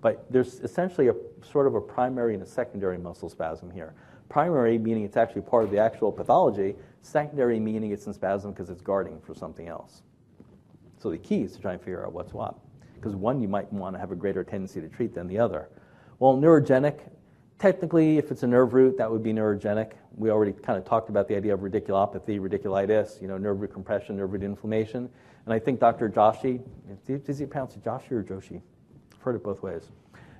But 0.00 0.24
there's 0.30 0.60
essentially 0.60 1.08
a 1.08 1.14
sort 1.42 1.66
of 1.66 1.74
a 1.74 1.80
primary 1.80 2.34
and 2.34 2.42
a 2.42 2.46
secondary 2.46 2.98
muscle 2.98 3.28
spasm 3.28 3.70
here. 3.70 3.94
Primary 4.28 4.78
meaning 4.78 5.04
it's 5.04 5.16
actually 5.16 5.42
part 5.42 5.64
of 5.64 5.70
the 5.70 5.78
actual 5.78 6.12
pathology, 6.12 6.76
secondary 7.02 7.58
meaning 7.58 7.90
it's 7.90 8.06
in 8.06 8.14
spasm 8.14 8.52
because 8.52 8.70
it's 8.70 8.80
guarding 8.80 9.20
for 9.20 9.34
something 9.34 9.68
else. 9.68 10.02
So 11.00 11.10
the 11.10 11.18
key 11.18 11.42
is 11.42 11.52
to 11.52 11.60
try 11.60 11.72
and 11.72 11.80
figure 11.80 12.04
out 12.04 12.12
what's 12.12 12.34
what. 12.34 12.54
Because 12.94 13.16
one 13.16 13.40
you 13.40 13.48
might 13.48 13.72
want 13.72 13.96
to 13.96 13.98
have 13.98 14.12
a 14.12 14.14
greater 14.14 14.44
tendency 14.44 14.80
to 14.82 14.88
treat 14.88 15.14
than 15.14 15.26
the 15.26 15.38
other. 15.38 15.70
Well, 16.18 16.36
neurogenic, 16.36 17.00
technically, 17.58 18.18
if 18.18 18.30
it's 18.30 18.42
a 18.42 18.46
nerve 18.46 18.74
root, 18.74 18.98
that 18.98 19.10
would 19.10 19.22
be 19.22 19.32
neurogenic. 19.32 19.92
We 20.14 20.30
already 20.30 20.52
kind 20.52 20.78
of 20.78 20.84
talked 20.84 21.08
about 21.08 21.26
the 21.26 21.34
idea 21.36 21.54
of 21.54 21.60
radiculopathy, 21.60 22.38
radiculitis, 22.38 23.22
you 23.22 23.28
know, 23.28 23.38
nerve 23.38 23.62
root 23.62 23.72
compression, 23.72 24.18
nerve 24.18 24.32
root 24.32 24.42
inflammation. 24.42 25.08
And 25.46 25.54
I 25.54 25.58
think 25.58 25.80
Dr. 25.80 26.10
Joshi, 26.10 26.60
does 27.24 27.38
he 27.38 27.46
pronounce 27.46 27.74
it 27.76 27.82
Joshi 27.82 28.12
or 28.12 28.22
Joshi? 28.22 28.60
I've 29.14 29.22
heard 29.22 29.36
it 29.36 29.42
both 29.42 29.62
ways. 29.62 29.90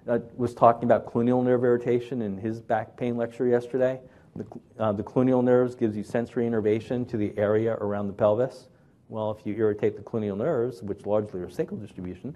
Uh, 0.06 0.18
was 0.36 0.54
talking 0.54 0.84
about 0.84 1.06
cluneal 1.06 1.42
nerve 1.42 1.64
irritation 1.64 2.20
in 2.20 2.36
his 2.36 2.60
back 2.60 2.98
pain 2.98 3.16
lecture 3.16 3.46
yesterday. 3.46 4.00
The, 4.36 4.46
uh, 4.78 4.92
the 4.92 5.02
cluneal 5.02 5.42
nerves 5.42 5.74
gives 5.74 5.96
you 5.96 6.04
sensory 6.04 6.46
innervation 6.46 7.06
to 7.06 7.16
the 7.16 7.32
area 7.38 7.74
around 7.74 8.08
the 8.08 8.12
pelvis. 8.12 8.68
Well, 9.10 9.32
if 9.32 9.44
you 9.44 9.56
irritate 9.56 9.96
the 9.96 10.02
cluneal 10.02 10.36
nerves, 10.36 10.84
which 10.84 11.04
largely 11.04 11.40
are 11.40 11.50
sacral 11.50 11.80
distribution, 11.80 12.32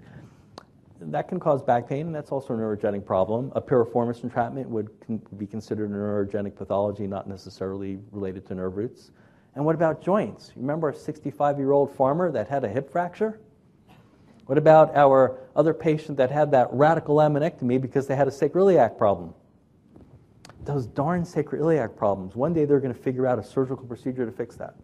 that 0.99 1.29
can 1.29 1.39
cause 1.39 1.63
back 1.63 1.87
pain, 1.87 2.07
and 2.07 2.13
that's 2.13 2.33
also 2.33 2.53
a 2.53 2.57
neurogenic 2.57 3.05
problem. 3.05 3.49
A 3.55 3.61
piriformis 3.61 4.23
entrapment 4.23 4.69
would 4.69 4.89
be 5.37 5.47
considered 5.47 5.89
a 5.89 5.93
neurogenic 5.93 6.53
pathology, 6.53 7.07
not 7.07 7.29
necessarily 7.29 7.99
related 8.11 8.45
to 8.47 8.55
nerve 8.55 8.75
roots. 8.75 9.11
And 9.55 9.63
what 9.63 9.73
about 9.73 10.01
joints? 10.01 10.51
Remember 10.57 10.89
a 10.89 10.93
65 10.93 11.57
year 11.59 11.71
old 11.71 11.95
farmer 11.95 12.29
that 12.33 12.49
had 12.49 12.65
a 12.65 12.69
hip 12.69 12.91
fracture? 12.91 13.39
What 14.47 14.57
about 14.57 14.93
our 14.97 15.39
other 15.55 15.73
patient 15.73 16.17
that 16.17 16.29
had 16.29 16.51
that 16.51 16.67
radical 16.73 17.15
laminectomy 17.15 17.79
because 17.79 18.05
they 18.05 18.17
had 18.17 18.27
a 18.27 18.31
sacroiliac 18.31 18.97
problem? 18.97 19.33
Those 20.65 20.87
darn 20.87 21.23
sacroiliac 21.23 21.95
problems. 21.95 22.35
One 22.35 22.53
day 22.53 22.65
they're 22.65 22.81
going 22.81 22.93
to 22.93 22.99
figure 22.99 23.25
out 23.25 23.39
a 23.39 23.43
surgical 23.43 23.85
procedure 23.85 24.25
to 24.25 24.31
fix 24.31 24.57
that. 24.57 24.75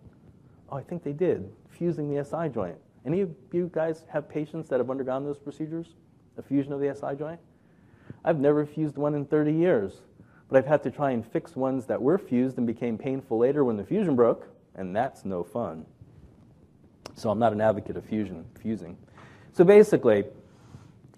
Oh, 0.70 0.78
I 0.78 0.84
think 0.84 1.04
they 1.04 1.12
did, 1.12 1.52
fusing 1.82 2.14
the 2.14 2.24
SI 2.24 2.48
joint. 2.54 2.78
Any 3.08 3.22
of 3.22 3.32
you 3.52 3.68
guys 3.74 4.04
have 4.08 4.30
patients 4.30 4.70
that 4.70 4.80
have 4.80 4.92
undergone 4.92 5.26
those 5.26 5.40
procedures? 5.40 5.96
A 6.38 6.44
fusion 6.44 6.72
of 6.74 6.80
the 6.80 6.94
SI 6.94 7.16
joint? 7.18 7.40
I've 8.24 8.40
never 8.40 8.68
fused 8.68 8.98
one 8.98 9.16
in 9.16 9.26
30 9.26 9.52
years, 9.52 10.02
but 10.48 10.60
I've 10.60 10.68
had 10.68 10.84
to 10.84 10.92
try 10.92 11.10
and 11.10 11.26
fix 11.26 11.56
ones 11.56 11.88
that 11.88 12.00
were 12.00 12.20
fused 12.20 12.60
and 12.60 12.68
became 12.68 13.00
painful 13.00 13.40
later 13.40 13.66
when 13.66 13.78
the 13.78 13.84
fusion 13.84 14.16
broke, 14.16 14.48
and 14.76 14.96
that's 14.96 15.26
no 15.26 15.44
fun. 15.44 15.88
So 17.16 17.32
I'm 17.32 17.40
not 17.40 17.52
an 17.52 17.62
advocate 17.62 17.98
of 17.98 18.06
fusion, 18.06 18.46
fusing. 18.62 18.96
So 19.52 19.64
basically, 19.64 20.26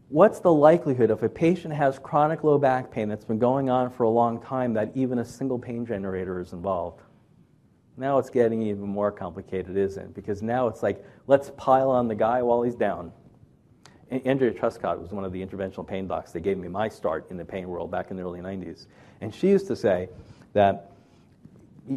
what's 0.07 0.39
the 0.39 0.53
likelihood 0.53 1.11
if 1.11 1.23
a 1.23 1.29
patient 1.29 1.73
has 1.73 1.99
chronic 1.99 2.45
low 2.45 2.57
back 2.57 2.89
pain 2.89 3.09
that's 3.09 3.25
been 3.25 3.37
going 3.37 3.69
on 3.69 3.89
for 3.89 4.03
a 4.03 4.09
long 4.09 4.41
time 4.41 4.73
that 4.75 4.93
even 4.95 5.19
a 5.19 5.25
single 5.25 5.59
pain 5.59 5.85
generator 5.85 6.39
is 6.39 6.53
involved? 6.53 7.01
Now 7.95 8.17
it's 8.17 8.29
getting 8.29 8.63
even 8.63 8.87
more 8.87 9.11
complicated, 9.11 9.77
isn't 9.77 10.03
it? 10.03 10.13
Because 10.13 10.41
now 10.41 10.67
it's 10.67 10.81
like, 10.81 11.03
let's 11.27 11.51
pile 11.57 11.89
on 11.89 12.07
the 12.07 12.15
guy 12.15 12.41
while 12.41 12.63
he's 12.63 12.75
down. 12.75 13.11
Andrea 14.09 14.51
Truscott 14.51 14.99
was 14.99 15.11
one 15.11 15.23
of 15.23 15.31
the 15.31 15.45
interventional 15.45 15.87
pain 15.87 16.07
docs 16.07 16.31
that 16.31 16.41
gave 16.41 16.57
me 16.57 16.67
my 16.67 16.89
start 16.89 17.29
in 17.29 17.37
the 17.37 17.45
pain 17.45 17.67
world 17.67 17.89
back 17.89 18.11
in 18.11 18.17
the 18.17 18.23
early 18.23 18.41
90s. 18.41 18.87
And 19.21 19.33
she 19.33 19.49
used 19.49 19.67
to 19.67 19.75
say 19.75 20.09
that 20.53 20.91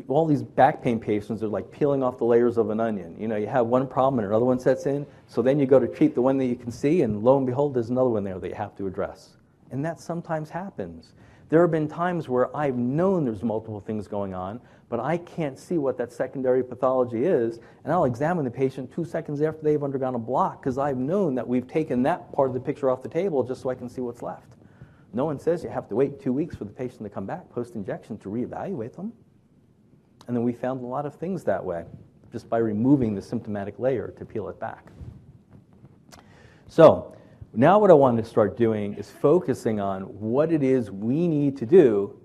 all 0.09 0.27
these 0.27 0.43
back 0.43 0.83
pain 0.83 0.99
patients 0.99 1.43
are 1.43 1.49
like 1.49 1.71
peeling 1.71 2.03
off 2.03 2.19
the 2.19 2.25
layers 2.25 2.57
of 2.57 2.71
an 2.71 2.81
onion. 2.81 3.17
You 3.19 3.29
know, 3.29 3.37
you 3.37 3.47
have 3.47 3.67
one 3.67 3.87
problem 3.87 4.19
and 4.19 4.29
another 4.29 4.45
one 4.45 4.59
sets 4.59 4.87
in, 4.87 5.07
so 5.29 5.43
then 5.43 5.59
you 5.59 5.67
go 5.67 5.79
to 5.79 5.87
treat 5.87 6.15
the 6.15 6.23
one 6.23 6.39
that 6.39 6.47
you 6.47 6.57
can 6.57 6.73
see, 6.73 7.03
and 7.03 7.23
lo 7.23 7.37
and 7.37 7.47
behold, 7.47 7.75
there's 7.75 7.91
another 7.91 8.09
one 8.09 8.25
there 8.25 8.39
that 8.39 8.49
you 8.49 8.55
have 8.55 8.77
to 8.77 8.87
address. 8.87 9.37
And 9.71 9.85
that 9.85 10.01
sometimes 10.01 10.51
happens. 10.51 11.13
There 11.49 11.61
have 11.61 11.71
been 11.71 11.87
times 11.87 12.29
where 12.29 12.55
I've 12.57 12.77
known 12.77 13.25
there's 13.25 13.43
multiple 13.43 13.81
things 13.81 14.09
going 14.09 14.35
on, 14.35 14.61
but 14.89 14.99
I 14.99 15.19
can't 15.19 15.59
see 15.59 15.79
what 15.79 15.97
that 15.99 16.13
secondary 16.13 16.65
pathology 16.65 17.25
is, 17.25 17.61
and 17.85 17.93
I'll 17.93 18.05
examine 18.05 18.45
the 18.45 18.51
patient 18.51 18.93
two 18.93 19.05
seconds 19.05 19.41
after 19.43 19.63
they've 19.63 19.83
undergone 19.83 20.15
a 20.17 20.19
block 20.19 20.61
because 20.61 20.79
I've 20.79 20.97
known 20.97 21.35
that 21.37 21.47
we've 21.47 21.67
taken 21.67 22.03
that 22.03 22.33
part 22.33 22.49
of 22.49 22.55
the 22.55 22.61
picture 22.61 22.91
off 22.91 23.03
the 23.03 23.09
table 23.09 23.45
just 23.45 23.63
so 23.63 23.71
I 23.71 23.75
can 23.75 23.89
see 23.89 24.01
what's 24.01 24.23
left. 24.23 24.49
No 25.13 25.25
one 25.25 25.39
says 25.39 25.63
you 25.63 25.71
have 25.71 25.89
to 25.89 25.97
wait 25.97 26.21
two 26.21 26.33
weeks 26.33 26.57
for 26.57 26.65
the 26.65 26.73
patient 26.73 27.03
to 27.05 27.09
come 27.09 27.27
back 27.27 27.49
post 27.51 27.75
injection 27.75 28.19
to 28.19 28.29
reevaluate 28.29 28.95
them. 28.95 29.13
And 30.27 30.37
then 30.37 30.43
we 30.43 30.53
found 30.53 30.83
a 30.83 30.87
lot 30.87 31.07
of 31.07 31.15
things 31.15 31.45
that 31.45 31.65
way, 31.65 31.85
just 32.33 32.49
by 32.49 32.59
removing 32.59 33.15
the 33.15 33.23
symptomatic 33.23 33.79
layer 33.79 34.13
to 34.19 34.25
peel 34.25 34.49
it 34.49 34.59
back. 34.59 34.87
So, 36.69 37.17
now 37.57 37.79
what 37.79 37.91
I 37.91 37.95
want 37.95 38.19
to 38.19 38.25
start 38.25 38.57
doing 38.57 38.95
is 38.95 39.11
focusing 39.11 39.81
on 39.81 40.03
what 40.03 40.53
it 40.53 40.63
is 40.63 40.91
we 40.91 41.27
need 41.27 41.57
to 41.57 41.67
do 41.67 42.21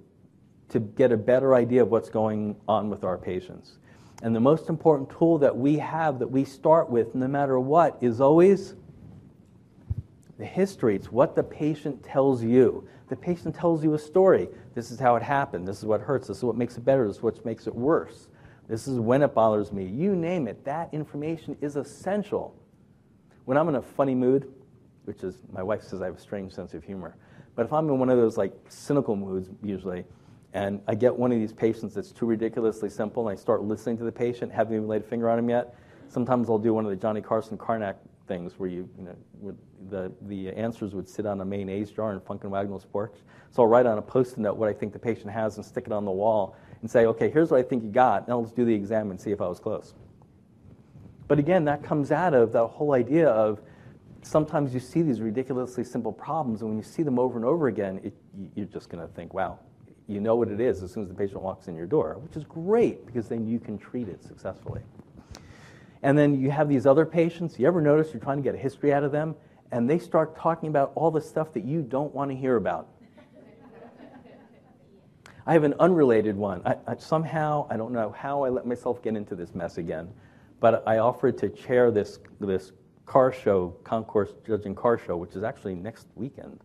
to 0.69 0.79
get 0.79 1.13
a 1.13 1.17
better 1.17 1.55
idea 1.55 1.84
of 1.84 1.89
what's 1.89 2.09
going 2.09 2.55
on 2.67 2.89
with 2.89 3.05
our 3.05 3.17
patients. 3.17 3.77
And 4.23 4.36
the 4.36 4.41
most 4.41 4.67
important 4.67 5.09
tool 5.09 5.38
that 5.38 5.55
we 5.55 5.77
have 5.77 6.19
that 6.19 6.27
we 6.27 6.43
start 6.43 6.89
with, 6.89 7.15
no 7.15 7.27
matter 7.27 7.59
what, 7.59 7.97
is 8.01 8.19
always 8.19 8.75
the 10.38 10.45
history. 10.45 10.95
It's 10.95 11.11
what 11.11 11.36
the 11.36 11.43
patient 11.43 12.03
tells 12.03 12.43
you. 12.43 12.88
The 13.07 13.15
patient 13.15 13.55
tells 13.55 13.84
you 13.84 13.93
a 13.93 13.99
story. 13.99 14.49
This 14.75 14.91
is 14.91 14.99
how 14.99 15.15
it 15.15 15.23
happened. 15.23 15.67
This 15.67 15.79
is 15.79 15.86
what 15.86 16.01
hurts. 16.01 16.27
This 16.27 16.38
is 16.38 16.43
what 16.43 16.57
makes 16.57 16.77
it 16.77 16.84
better. 16.84 17.07
This 17.07 17.17
is 17.17 17.23
what 17.23 17.43
makes 17.45 17.67
it 17.67 17.75
worse. 17.75 18.27
This 18.67 18.88
is 18.88 18.99
when 18.99 19.21
it 19.21 19.34
bothers 19.34 19.71
me. 19.71 19.86
You 19.86 20.15
name 20.15 20.47
it. 20.47 20.63
That 20.65 20.93
information 20.93 21.57
is 21.61 21.77
essential. 21.77 22.55
When 23.45 23.57
I'm 23.57 23.69
in 23.69 23.75
a 23.75 23.82
funny 23.82 24.15
mood, 24.15 24.51
which 25.05 25.23
is 25.23 25.37
my 25.51 25.63
wife 25.63 25.83
says 25.83 26.01
I 26.01 26.05
have 26.05 26.17
a 26.17 26.21
strange 26.21 26.51
sense 26.51 26.73
of 26.73 26.83
humor, 26.83 27.15
but 27.55 27.65
if 27.65 27.73
I'm 27.73 27.87
in 27.89 27.99
one 27.99 28.09
of 28.09 28.17
those 28.17 28.37
like 28.37 28.53
cynical 28.69 29.15
moods, 29.15 29.49
usually, 29.63 30.05
and 30.53 30.81
I 30.87 30.95
get 30.95 31.15
one 31.15 31.31
of 31.31 31.39
these 31.39 31.53
patients 31.53 31.93
that's 31.93 32.11
too 32.11 32.25
ridiculously 32.25 32.89
simple, 32.89 33.27
and 33.27 33.37
I 33.37 33.41
start 33.41 33.63
listening 33.63 33.97
to 33.99 34.03
the 34.03 34.11
patient, 34.11 34.51
haven't 34.51 34.75
even 34.75 34.87
laid 34.87 35.01
a 35.01 35.05
finger 35.05 35.29
on 35.29 35.39
him 35.39 35.49
yet. 35.49 35.75
Sometimes 36.07 36.49
I'll 36.49 36.57
do 36.57 36.73
one 36.73 36.83
of 36.83 36.89
the 36.89 36.97
Johnny 36.97 37.21
Carson 37.21 37.57
Karnak 37.57 37.95
things 38.27 38.53
where 38.57 38.69
you, 38.69 38.89
you 38.97 39.03
know, 39.03 39.55
the, 39.89 40.11
the 40.27 40.49
answers 40.49 40.93
would 40.93 41.07
sit 41.07 41.25
on 41.25 41.41
a 41.41 41.45
mayonnaise 41.45 41.91
jar 41.91 42.13
in 42.13 42.19
Funk 42.21 42.43
and 42.43 42.51
Wagnalls' 42.51 42.85
porch. 42.85 43.15
So 43.51 43.63
I'll 43.63 43.67
write 43.67 43.85
on 43.85 43.97
a 43.97 44.01
post-it 44.01 44.39
note 44.39 44.55
what 44.55 44.69
I 44.69 44.73
think 44.73 44.93
the 44.93 44.99
patient 44.99 45.31
has 45.31 45.57
and 45.57 45.65
stick 45.65 45.85
it 45.85 45.91
on 45.91 46.05
the 46.05 46.11
wall 46.11 46.55
and 46.81 46.89
say, 46.89 47.05
okay, 47.07 47.29
here's 47.29 47.51
what 47.51 47.59
I 47.59 47.63
think 47.63 47.83
you 47.83 47.89
got. 47.89 48.27
Now 48.27 48.39
let's 48.39 48.53
do 48.53 48.65
the 48.65 48.73
exam 48.73 49.11
and 49.11 49.19
see 49.19 49.31
if 49.31 49.41
I 49.41 49.47
was 49.47 49.59
close. 49.59 49.93
But 51.27 51.39
again, 51.39 51.65
that 51.65 51.83
comes 51.83 52.11
out 52.11 52.33
of 52.33 52.51
that 52.53 52.67
whole 52.67 52.93
idea 52.93 53.29
of 53.29 53.61
sometimes 54.22 54.74
you 54.74 54.80
see 54.80 55.01
these 55.01 55.22
ridiculously 55.22 55.84
simple 55.84 56.11
problems, 56.11 56.61
and 56.61 56.69
when 56.69 56.78
you 56.78 56.84
see 56.84 57.03
them 57.03 57.19
over 57.19 57.38
and 57.38 57.45
over 57.45 57.67
again, 57.67 57.99
it, 58.03 58.13
you're 58.55 58.65
just 58.65 58.89
going 58.89 59.05
to 59.05 59.13
think, 59.13 59.34
wow, 59.34 59.59
you 60.07 60.19
know 60.19 60.36
what 60.36 60.49
it 60.49 60.59
is 60.59 60.84
as 60.84 60.91
soon 60.91 61.03
as 61.03 61.09
the 61.09 61.15
patient 61.15 61.41
walks 61.41 61.67
in 61.67 61.76
your 61.76 61.86
door, 61.86 62.17
which 62.19 62.36
is 62.36 62.43
great 62.43 63.05
because 63.05 63.28
then 63.28 63.47
you 63.47 63.59
can 63.59 63.78
treat 63.78 64.07
it 64.07 64.24
successfully. 64.24 64.82
And 66.03 66.17
then 66.17 66.39
you 66.39 66.51
have 66.51 66.67
these 66.67 66.86
other 66.86 67.05
patients. 67.05 67.59
You 67.59 67.67
ever 67.67 67.82
notice 67.82 68.13
you're 68.13 68.22
trying 68.22 68.38
to 68.38 68.43
get 68.43 68.55
a 68.55 68.57
history 68.57 68.93
out 68.93 69.03
of 69.03 69.11
them, 69.11 69.36
and 69.72 69.89
they 69.89 69.99
start 69.99 70.36
talking 70.36 70.69
about 70.69 70.91
all 70.95 71.11
the 71.11 71.22
stuff 71.22 71.53
that 71.53 71.63
you 71.63 71.82
don't 71.82 72.13
want 72.13 72.32
to 72.32 72.36
hear 72.36 72.57
about? 72.57 72.89
I 75.45 75.53
have 75.53 75.63
an 75.63 75.76
unrelated 75.80 76.36
one. 76.36 76.61
I, 76.65 76.76
I, 76.88 76.95
somehow, 76.97 77.67
I 77.69 77.78
don't 77.78 77.93
know 77.93 78.13
how 78.17 78.43
I 78.43 78.49
let 78.49 78.65
myself 78.65 79.01
get 79.01 79.15
into 79.15 79.36
this 79.36 79.53
mess 79.53 79.78
again, 79.78 80.09
but 80.59 80.84
I 80.88 80.97
offered 80.97 81.38
to 81.39 81.49
chair 81.49 81.91
this, 81.91 82.19
this 82.39 82.72
car 83.12 83.34
show, 83.34 83.76
concourse 83.84 84.30
judging 84.47 84.74
car 84.74 84.97
show, 84.97 85.18
which 85.18 85.36
is 85.36 85.43
actually 85.43 85.76
next 85.76 86.07
weekend. 86.16 86.62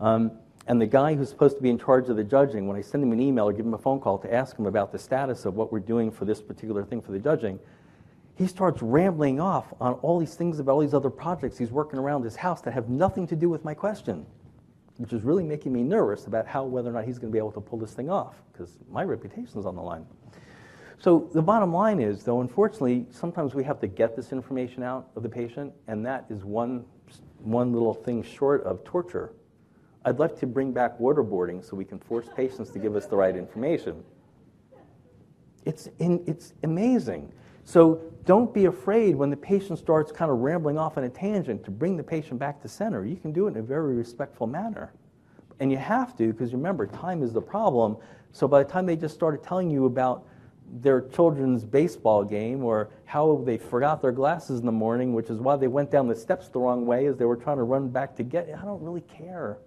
Um, 0.00 0.32
and 0.66 0.80
the 0.80 0.86
guy 0.86 1.14
who's 1.14 1.28
supposed 1.28 1.54
to 1.58 1.62
be 1.62 1.70
in 1.70 1.78
charge 1.78 2.08
of 2.08 2.16
the 2.16 2.24
judging, 2.24 2.66
when 2.66 2.76
I 2.76 2.80
send 2.80 3.04
him 3.04 3.12
an 3.12 3.20
email 3.20 3.48
or 3.48 3.52
give 3.52 3.64
him 3.64 3.74
a 3.74 3.78
phone 3.78 4.00
call 4.00 4.18
to 4.18 4.34
ask 4.34 4.58
him 4.58 4.66
about 4.66 4.90
the 4.90 4.98
status 4.98 5.44
of 5.44 5.54
what 5.54 5.70
we're 5.70 5.78
doing 5.78 6.10
for 6.10 6.24
this 6.24 6.42
particular 6.42 6.84
thing 6.84 7.00
for 7.00 7.12
the 7.12 7.20
judging, 7.20 7.60
he 8.34 8.48
starts 8.48 8.82
rambling 8.82 9.38
off 9.38 9.72
on 9.80 9.92
all 10.02 10.18
these 10.18 10.34
things 10.34 10.58
about 10.58 10.72
all 10.72 10.80
these 10.80 10.92
other 10.92 11.08
projects 11.08 11.56
he's 11.56 11.70
working 11.70 12.00
around 12.00 12.24
his 12.24 12.34
house 12.34 12.60
that 12.62 12.74
have 12.74 12.88
nothing 12.88 13.24
to 13.28 13.36
do 13.36 13.48
with 13.48 13.64
my 13.64 13.72
question, 13.72 14.26
which 14.96 15.12
is 15.12 15.22
really 15.22 15.44
making 15.44 15.72
me 15.72 15.84
nervous 15.84 16.26
about 16.26 16.48
how 16.48 16.64
whether 16.64 16.90
or 16.90 16.94
not 16.94 17.04
he's 17.04 17.20
going 17.20 17.30
to 17.30 17.32
be 17.32 17.38
able 17.38 17.52
to 17.52 17.60
pull 17.60 17.78
this 17.78 17.92
thing 17.92 18.10
off 18.10 18.42
because 18.52 18.76
my 18.90 19.04
reputation 19.04 19.56
is 19.56 19.66
on 19.66 19.76
the 19.76 19.82
line. 19.82 20.04
So 20.98 21.28
the 21.34 21.42
bottom 21.42 21.72
line 21.72 22.00
is, 22.00 22.24
though, 22.24 22.40
unfortunately, 22.40 23.06
sometimes 23.10 23.54
we 23.54 23.64
have 23.64 23.80
to 23.80 23.86
get 23.86 24.16
this 24.16 24.32
information 24.32 24.82
out 24.82 25.10
of 25.14 25.22
the 25.22 25.28
patient, 25.28 25.72
and 25.88 26.04
that 26.06 26.24
is 26.30 26.44
one, 26.44 26.84
one 27.38 27.72
little 27.72 27.94
thing 27.94 28.22
short 28.22 28.64
of 28.64 28.82
torture. 28.84 29.32
I'd 30.04 30.18
love 30.18 30.38
to 30.40 30.46
bring 30.46 30.72
back 30.72 30.98
waterboarding 30.98 31.68
so 31.68 31.76
we 31.76 31.84
can 31.84 31.98
force 31.98 32.26
patients 32.34 32.70
to 32.70 32.78
give 32.78 32.96
us 32.96 33.06
the 33.06 33.16
right 33.16 33.36
information. 33.36 34.04
It's, 35.64 35.88
in, 35.98 36.22
it's 36.26 36.54
amazing. 36.62 37.32
So 37.64 38.00
don't 38.24 38.54
be 38.54 38.66
afraid 38.66 39.16
when 39.16 39.30
the 39.30 39.36
patient 39.36 39.80
starts 39.80 40.12
kind 40.12 40.30
of 40.30 40.38
rambling 40.38 40.78
off 40.78 40.96
on 40.96 41.04
a 41.04 41.08
tangent 41.08 41.64
to 41.64 41.72
bring 41.72 41.96
the 41.96 42.04
patient 42.04 42.38
back 42.38 42.62
to 42.62 42.68
center. 42.68 43.04
You 43.04 43.16
can 43.16 43.32
do 43.32 43.48
it 43.48 43.50
in 43.50 43.56
a 43.56 43.62
very 43.62 43.96
respectful 43.96 44.46
manner. 44.46 44.92
And 45.58 45.72
you 45.72 45.76
have 45.76 46.16
to, 46.18 46.32
because 46.32 46.52
remember, 46.52 46.86
time 46.86 47.22
is 47.22 47.32
the 47.32 47.42
problem. 47.42 47.96
So 48.30 48.46
by 48.46 48.62
the 48.62 48.70
time 48.70 48.86
they 48.86 48.94
just 48.94 49.14
started 49.14 49.42
telling 49.42 49.68
you 49.68 49.86
about 49.86 50.24
their 50.80 51.02
children's 51.02 51.64
baseball 51.64 52.24
game 52.24 52.64
or 52.64 52.90
how 53.04 53.42
they 53.44 53.56
forgot 53.56 54.02
their 54.02 54.12
glasses 54.12 54.60
in 54.60 54.66
the 54.66 54.72
morning, 54.72 55.14
which 55.14 55.30
is 55.30 55.38
why 55.38 55.56
they 55.56 55.68
went 55.68 55.90
down 55.90 56.08
the 56.08 56.14
steps 56.14 56.48
the 56.48 56.58
wrong 56.58 56.86
way 56.86 57.06
as 57.06 57.16
they 57.16 57.24
were 57.24 57.36
trying 57.36 57.56
to 57.56 57.62
run 57.62 57.88
back 57.88 58.16
to 58.16 58.22
get 58.22 58.48
it, 58.48 58.56
I 58.60 58.64
don't 58.64 58.82
really 58.82 59.02
care. 59.02 59.58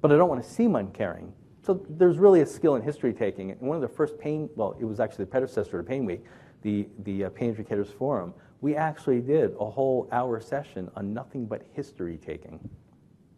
But 0.00 0.12
I 0.12 0.16
don't 0.16 0.28
want 0.28 0.42
to 0.42 0.48
seem 0.48 0.76
uncaring. 0.76 1.32
So 1.62 1.84
there's 1.90 2.18
really 2.18 2.40
a 2.40 2.46
skill 2.46 2.76
in 2.76 2.82
history 2.82 3.12
taking. 3.12 3.50
And 3.50 3.60
one 3.60 3.76
of 3.76 3.82
the 3.82 3.88
first 3.88 4.18
pain, 4.18 4.48
well, 4.56 4.76
it 4.80 4.84
was 4.84 5.00
actually 5.00 5.24
the 5.24 5.30
predecessor 5.30 5.82
to 5.82 5.88
PAINWeek, 5.88 6.20
the, 6.62 6.88
the 7.04 7.24
uh, 7.24 7.30
Pain 7.30 7.50
Educators 7.50 7.90
Forum. 7.90 8.32
We 8.60 8.76
actually 8.76 9.20
did 9.20 9.54
a 9.58 9.70
whole 9.70 10.08
hour 10.12 10.40
session 10.40 10.90
on 10.96 11.12
nothing 11.14 11.46
but 11.46 11.66
history 11.72 12.18
taking. 12.18 12.60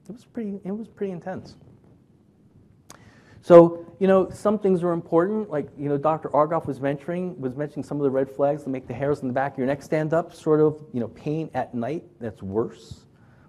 It 0.09 0.13
was 0.13 0.25
pretty, 0.25 0.61
it 0.65 0.73
was 0.73 0.89
pretty 0.89 1.13
intense. 1.13 1.57
So, 3.43 3.85
you 3.99 4.07
know, 4.07 4.31
some 4.31 4.57
things 4.57 4.85
are 4.85 4.93
important, 4.93 5.51
like, 5.51 5.69
you 5.77 5.89
know, 5.89 5.99
Dr. 5.99 6.29
Argoff 6.29 6.65
was 6.67 6.81
mentioning, 6.81 7.39
was 7.41 7.57
mentioning 7.57 7.83
some 7.83 7.97
of 7.97 8.05
the 8.05 8.11
red 8.11 8.31
flags 8.31 8.63
that 8.63 8.71
make 8.71 8.87
the 8.87 8.95
hairs 8.95 9.21
in 9.23 9.27
the 9.27 9.35
back 9.35 9.53
of 9.53 9.59
your 9.59 9.67
neck 9.67 9.83
stand 9.83 10.15
up, 10.15 10.33
sort 10.33 10.61
of, 10.61 10.81
you 10.93 11.01
know, 11.01 11.09
pain 11.09 11.51
at 11.53 11.75
night, 11.75 12.05
that's 12.21 12.41
worse. 12.41 13.07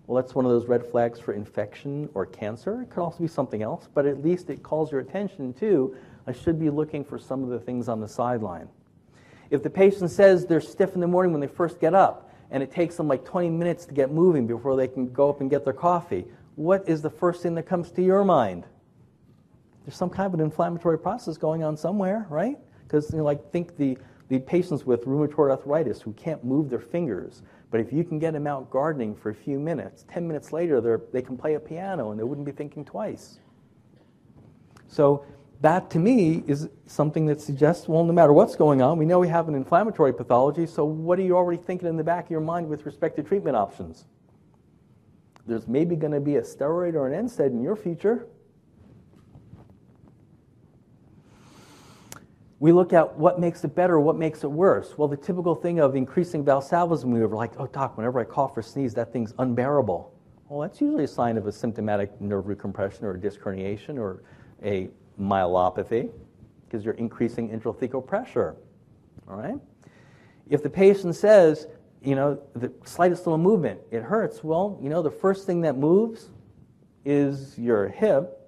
Well, 0.07 0.19
that's 0.19 0.33
one 0.33 0.45
of 0.45 0.51
those 0.51 0.67
red 0.67 0.83
flags 0.83 1.19
for 1.19 1.33
infection 1.33 2.09
or 2.15 2.25
cancer. 2.25 2.81
It 2.81 2.89
could 2.89 3.03
also 3.03 3.19
be 3.19 3.27
something 3.27 3.61
else, 3.61 3.87
but 3.93 4.07
at 4.07 4.23
least 4.23 4.49
it 4.49 4.63
calls 4.63 4.91
your 4.91 4.99
attention 4.99 5.53
to, 5.53 5.95
I 6.25 6.31
should 6.31 6.59
be 6.59 6.71
looking 6.71 7.05
for 7.05 7.19
some 7.19 7.43
of 7.43 7.49
the 7.49 7.59
things 7.59 7.87
on 7.87 8.01
the 8.01 8.07
sideline. 8.07 8.69
If 9.51 9.61
the 9.61 9.69
patient 9.69 10.09
says 10.09 10.47
they're 10.47 10.59
stiff 10.59 10.95
in 10.95 11.01
the 11.01 11.07
morning 11.07 11.31
when 11.33 11.39
they 11.39 11.47
first 11.47 11.79
get 11.79 11.93
up, 11.93 12.33
and 12.49 12.63
it 12.63 12.71
takes 12.71 12.97
them 12.97 13.07
like 13.07 13.23
20 13.25 13.51
minutes 13.51 13.85
to 13.85 13.93
get 13.93 14.11
moving 14.11 14.47
before 14.47 14.75
they 14.75 14.87
can 14.87 15.13
go 15.13 15.29
up 15.29 15.39
and 15.41 15.51
get 15.51 15.63
their 15.63 15.73
coffee, 15.73 16.25
what 16.55 16.87
is 16.89 17.03
the 17.03 17.09
first 17.11 17.43
thing 17.43 17.53
that 17.55 17.67
comes 17.67 17.91
to 17.91 18.01
your 18.01 18.23
mind? 18.23 18.65
There's 19.85 19.95
some 19.95 20.09
kind 20.09 20.27
of 20.27 20.33
an 20.33 20.39
inflammatory 20.39 20.97
process 20.97 21.37
going 21.37 21.63
on 21.63 21.75
somewhere, 21.75 22.25
right? 22.29 22.57
Because 22.83 23.11
you 23.11 23.17
know, 23.17 23.23
like 23.23 23.51
think 23.51 23.77
the, 23.77 23.97
the 24.29 24.39
patients 24.39 24.85
with 24.85 25.05
rheumatoid 25.05 25.51
arthritis 25.51 26.01
who 26.01 26.13
can't 26.13 26.43
move 26.43 26.69
their 26.69 26.79
fingers, 26.79 27.41
but 27.69 27.79
if 27.79 27.91
you 27.91 28.03
can 28.03 28.19
get 28.19 28.33
them 28.33 28.47
out 28.47 28.69
gardening 28.69 29.15
for 29.15 29.29
a 29.29 29.35
few 29.35 29.59
minutes, 29.59 30.05
10 30.09 30.27
minutes 30.27 30.53
later 30.53 31.01
they 31.11 31.21
can 31.21 31.37
play 31.37 31.55
a 31.55 31.59
piano 31.59 32.11
and 32.11 32.19
they 32.19 32.23
wouldn't 32.23 32.45
be 32.45 32.51
thinking 32.51 32.85
twice. 32.85 33.39
So 34.87 35.25
that 35.61 35.89
to 35.91 35.99
me 35.99 36.43
is 36.45 36.69
something 36.85 37.25
that 37.25 37.41
suggests, 37.41 37.87
well, 37.87 38.03
no 38.03 38.13
matter 38.13 38.31
what's 38.31 38.55
going 38.55 38.81
on, 38.81 38.97
we 38.97 39.05
know 39.05 39.19
we 39.19 39.29
have 39.29 39.47
an 39.47 39.55
inflammatory 39.55 40.13
pathology, 40.13 40.67
so 40.67 40.85
what 40.85 41.17
are 41.17 41.23
you 41.23 41.35
already 41.35 41.61
thinking 41.61 41.87
in 41.87 41.97
the 41.97 42.03
back 42.03 42.25
of 42.25 42.31
your 42.31 42.41
mind 42.41 42.67
with 42.67 42.85
respect 42.85 43.15
to 43.15 43.23
treatment 43.23 43.55
options? 43.55 44.05
There's 45.47 45.67
maybe 45.67 45.95
going 45.95 46.13
to 46.13 46.19
be 46.19 46.35
a 46.35 46.41
steroid 46.41 46.95
or 46.95 47.07
an 47.07 47.27
NSAID 47.27 47.47
in 47.47 47.61
your 47.61 47.75
future. 47.75 48.27
We 52.63 52.71
look 52.71 52.93
at 52.93 53.17
what 53.17 53.41
makes 53.41 53.65
it 53.65 53.75
better, 53.75 53.99
what 53.99 54.15
makes 54.15 54.45
it 54.45 54.49
worse. 54.49 54.97
Well, 54.97 55.09
the 55.09 55.17
typical 55.17 55.53
thing 55.53 55.81
of 55.81 55.97
increasing 55.97 56.45
Valsalva's, 56.45 57.05
we 57.05 57.19
were 57.19 57.27
like, 57.27 57.51
oh, 57.57 57.67
doc, 57.67 57.97
whenever 57.97 58.21
I 58.21 58.23
cough 58.23 58.55
or 58.55 58.61
sneeze, 58.61 58.93
that 58.93 59.11
thing's 59.11 59.33
unbearable. 59.37 60.13
Well, 60.47 60.61
that's 60.61 60.79
usually 60.79 61.03
a 61.03 61.07
sign 61.09 61.35
of 61.37 61.45
a 61.45 61.51
symptomatic 61.51 62.21
nerve 62.21 62.45
recompression 62.45 63.03
or 63.03 63.15
a 63.15 63.19
disc 63.19 63.41
herniation 63.41 63.97
or 63.97 64.23
a 64.63 64.89
myelopathy 65.19 66.09
because 66.65 66.85
you're 66.85 66.93
increasing 66.93 67.49
intrathecal 67.49 68.07
pressure. 68.07 68.55
All 69.27 69.35
right? 69.35 69.59
If 70.49 70.63
the 70.63 70.69
patient 70.69 71.17
says, 71.17 71.67
you 72.01 72.15
know, 72.15 72.41
the 72.55 72.71
slightest 72.85 73.27
little 73.27 73.39
movement, 73.39 73.81
it 73.91 74.03
hurts, 74.03 74.41
well, 74.41 74.79
you 74.81 74.87
know, 74.87 75.01
the 75.01 75.11
first 75.11 75.45
thing 75.45 75.59
that 75.63 75.75
moves 75.75 76.29
is 77.03 77.59
your 77.59 77.89
hip 77.89 78.42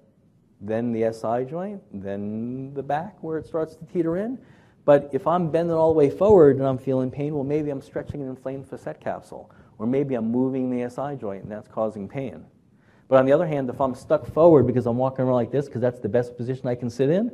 then 0.66 0.92
the 0.92 1.12
SI 1.12 1.48
joint, 1.48 1.82
then 1.92 2.74
the 2.74 2.82
back 2.82 3.16
where 3.22 3.38
it 3.38 3.46
starts 3.46 3.76
to 3.76 3.84
teeter 3.86 4.16
in. 4.16 4.38
But 4.84 5.10
if 5.12 5.26
I'm 5.26 5.50
bending 5.50 5.74
all 5.74 5.92
the 5.92 5.98
way 5.98 6.10
forward 6.10 6.56
and 6.56 6.66
I'm 6.66 6.78
feeling 6.78 7.10
pain, 7.10 7.34
well, 7.34 7.44
maybe 7.44 7.70
I'm 7.70 7.82
stretching 7.82 8.22
an 8.22 8.28
inflamed 8.28 8.68
facet 8.68 9.00
capsule, 9.00 9.50
or 9.78 9.86
maybe 9.86 10.14
I'm 10.14 10.30
moving 10.30 10.70
the 10.70 10.88
SI 10.88 11.16
joint 11.16 11.42
and 11.42 11.50
that's 11.50 11.68
causing 11.68 12.08
pain. 12.08 12.44
But 13.08 13.18
on 13.18 13.26
the 13.26 13.32
other 13.32 13.46
hand, 13.46 13.68
if 13.70 13.80
I'm 13.80 13.94
stuck 13.94 14.26
forward 14.26 14.66
because 14.66 14.86
I'm 14.86 14.96
walking 14.96 15.24
around 15.24 15.34
like 15.34 15.50
this 15.50 15.66
because 15.66 15.80
that's 15.80 16.00
the 16.00 16.08
best 16.08 16.36
position 16.36 16.66
I 16.66 16.74
can 16.74 16.90
sit 16.90 17.10
in, 17.10 17.30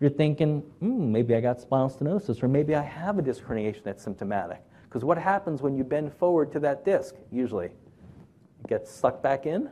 you're 0.00 0.10
thinking, 0.10 0.60
hmm, 0.80 1.10
maybe 1.10 1.34
I 1.34 1.40
got 1.40 1.60
spinal 1.60 1.88
stenosis, 1.88 2.42
or 2.42 2.48
maybe 2.48 2.74
I 2.74 2.82
have 2.82 3.18
a 3.18 3.22
disc 3.22 3.42
herniation 3.42 3.82
that's 3.82 4.02
symptomatic. 4.02 4.62
Because 4.84 5.04
what 5.04 5.18
happens 5.18 5.62
when 5.62 5.76
you 5.76 5.84
bend 5.84 6.12
forward 6.12 6.52
to 6.52 6.60
that 6.60 6.84
disc, 6.84 7.14
usually? 7.32 7.66
It 7.66 8.68
gets 8.68 8.90
sucked 8.90 9.22
back 9.22 9.46
in, 9.46 9.70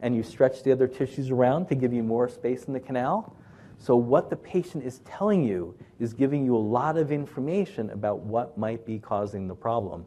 and 0.00 0.14
you 0.14 0.22
stretch 0.22 0.62
the 0.62 0.72
other 0.72 0.86
tissues 0.86 1.30
around 1.30 1.66
to 1.66 1.74
give 1.74 1.92
you 1.92 2.02
more 2.02 2.28
space 2.28 2.64
in 2.64 2.72
the 2.72 2.80
canal. 2.80 3.36
So, 3.78 3.96
what 3.96 4.30
the 4.30 4.36
patient 4.36 4.84
is 4.84 5.00
telling 5.00 5.44
you 5.44 5.76
is 5.98 6.14
giving 6.14 6.44
you 6.44 6.56
a 6.56 6.58
lot 6.58 6.96
of 6.96 7.12
information 7.12 7.90
about 7.90 8.20
what 8.20 8.56
might 8.56 8.86
be 8.86 8.98
causing 8.98 9.48
the 9.48 9.54
problem. 9.54 10.06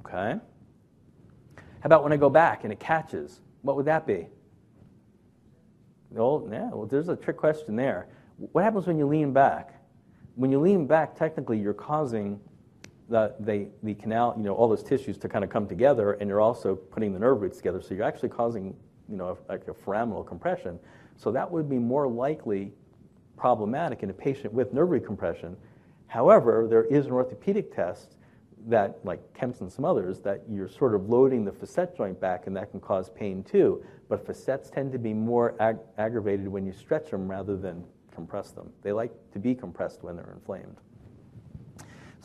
Okay? 0.00 0.38
How 1.80 1.84
about 1.84 2.02
when 2.02 2.12
I 2.12 2.16
go 2.16 2.30
back 2.30 2.64
and 2.64 2.72
it 2.72 2.80
catches? 2.80 3.40
What 3.62 3.76
would 3.76 3.86
that 3.86 4.06
be? 4.06 4.26
Oh, 6.16 6.48
yeah, 6.50 6.70
well, 6.72 6.86
there's 6.86 7.08
a 7.08 7.16
trick 7.16 7.36
question 7.36 7.76
there. 7.76 8.08
What 8.36 8.64
happens 8.64 8.86
when 8.86 8.98
you 8.98 9.06
lean 9.06 9.32
back? 9.32 9.74
When 10.36 10.50
you 10.50 10.60
lean 10.60 10.86
back, 10.86 11.16
technically, 11.16 11.58
you're 11.58 11.74
causing 11.74 12.40
the, 13.08 13.34
the, 13.40 13.68
the 13.82 13.94
canal, 13.94 14.34
you 14.36 14.42
know, 14.42 14.54
all 14.54 14.68
those 14.68 14.82
tissues 14.82 15.16
to 15.18 15.28
kind 15.28 15.44
of 15.44 15.50
come 15.50 15.66
together, 15.66 16.12
and 16.12 16.28
you're 16.28 16.40
also 16.40 16.74
putting 16.74 17.12
the 17.12 17.18
nerve 17.18 17.40
roots 17.40 17.56
together. 17.56 17.80
So 17.80 17.94
you're 17.94 18.04
actually 18.04 18.28
causing, 18.28 18.74
you 19.08 19.16
know, 19.16 19.38
like 19.48 19.66
a 19.68 19.72
foraminal 19.72 20.26
compression. 20.26 20.78
So 21.16 21.30
that 21.32 21.50
would 21.50 21.68
be 21.68 21.78
more 21.78 22.06
likely 22.06 22.72
problematic 23.36 24.02
in 24.02 24.10
a 24.10 24.12
patient 24.12 24.52
with 24.52 24.72
nerve 24.72 24.90
root 24.90 25.06
compression. 25.06 25.56
However, 26.06 26.66
there 26.68 26.84
is 26.84 27.06
an 27.06 27.12
orthopedic 27.12 27.74
test 27.74 28.16
that, 28.66 28.98
like 29.04 29.20
Kemp's 29.34 29.60
and 29.60 29.72
some 29.72 29.84
others, 29.84 30.20
that 30.20 30.42
you're 30.48 30.68
sort 30.68 30.94
of 30.94 31.08
loading 31.08 31.44
the 31.44 31.52
facet 31.52 31.96
joint 31.96 32.20
back, 32.20 32.46
and 32.46 32.56
that 32.56 32.70
can 32.70 32.80
cause 32.80 33.08
pain 33.10 33.42
too. 33.42 33.82
But 34.08 34.26
facets 34.26 34.68
tend 34.70 34.92
to 34.92 34.98
be 34.98 35.14
more 35.14 35.54
ag- 35.60 35.78
aggravated 35.96 36.48
when 36.48 36.66
you 36.66 36.72
stretch 36.72 37.10
them 37.10 37.30
rather 37.30 37.56
than 37.56 37.84
compress 38.14 38.50
them. 38.50 38.70
They 38.82 38.92
like 38.92 39.12
to 39.32 39.38
be 39.38 39.54
compressed 39.54 40.02
when 40.02 40.16
they're 40.16 40.32
inflamed. 40.34 40.76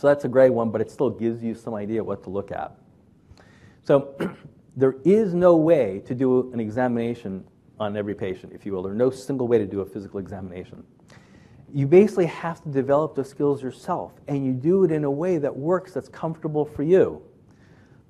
So 0.04 0.08
that's 0.08 0.26
a 0.26 0.28
gray 0.28 0.50
one, 0.50 0.70
but 0.70 0.82
it 0.82 0.92
still 0.92 1.10
gives 1.10 1.42
you 1.42 1.56
some 1.56 1.74
idea 1.74 2.04
what 2.04 2.24
to 2.24 2.30
look 2.30 2.52
at. 2.52 2.76
So 3.86 4.14
there 4.76 4.96
is 5.06 5.34
no 5.34 5.56
way 5.56 6.02
to 6.06 6.14
do 6.14 6.52
an 6.52 6.60
examination 6.60 7.46
on 7.80 7.96
every 7.96 8.14
patient, 8.14 8.52
if 8.52 8.66
you 8.66 8.74
will. 8.74 8.84
There's 8.84 8.98
no 8.98 9.10
single 9.10 9.48
way 9.48 9.60
to 9.60 9.66
do 9.66 9.80
a 9.80 9.86
physical 9.86 10.20
examination. 10.20 10.84
You 11.74 11.88
basically 11.88 12.26
have 12.26 12.62
to 12.64 12.70
develop 12.70 13.16
the 13.16 13.24
skills 13.24 13.64
yourself, 13.64 14.12
and 14.28 14.46
you 14.46 14.52
do 14.52 14.84
it 14.84 14.92
in 14.92 15.06
a 15.06 15.10
way 15.10 15.38
that 15.38 15.56
works, 15.56 15.94
that's 15.94 16.10
comfortable 16.10 16.66
for 16.66 16.84
you. 16.84 17.22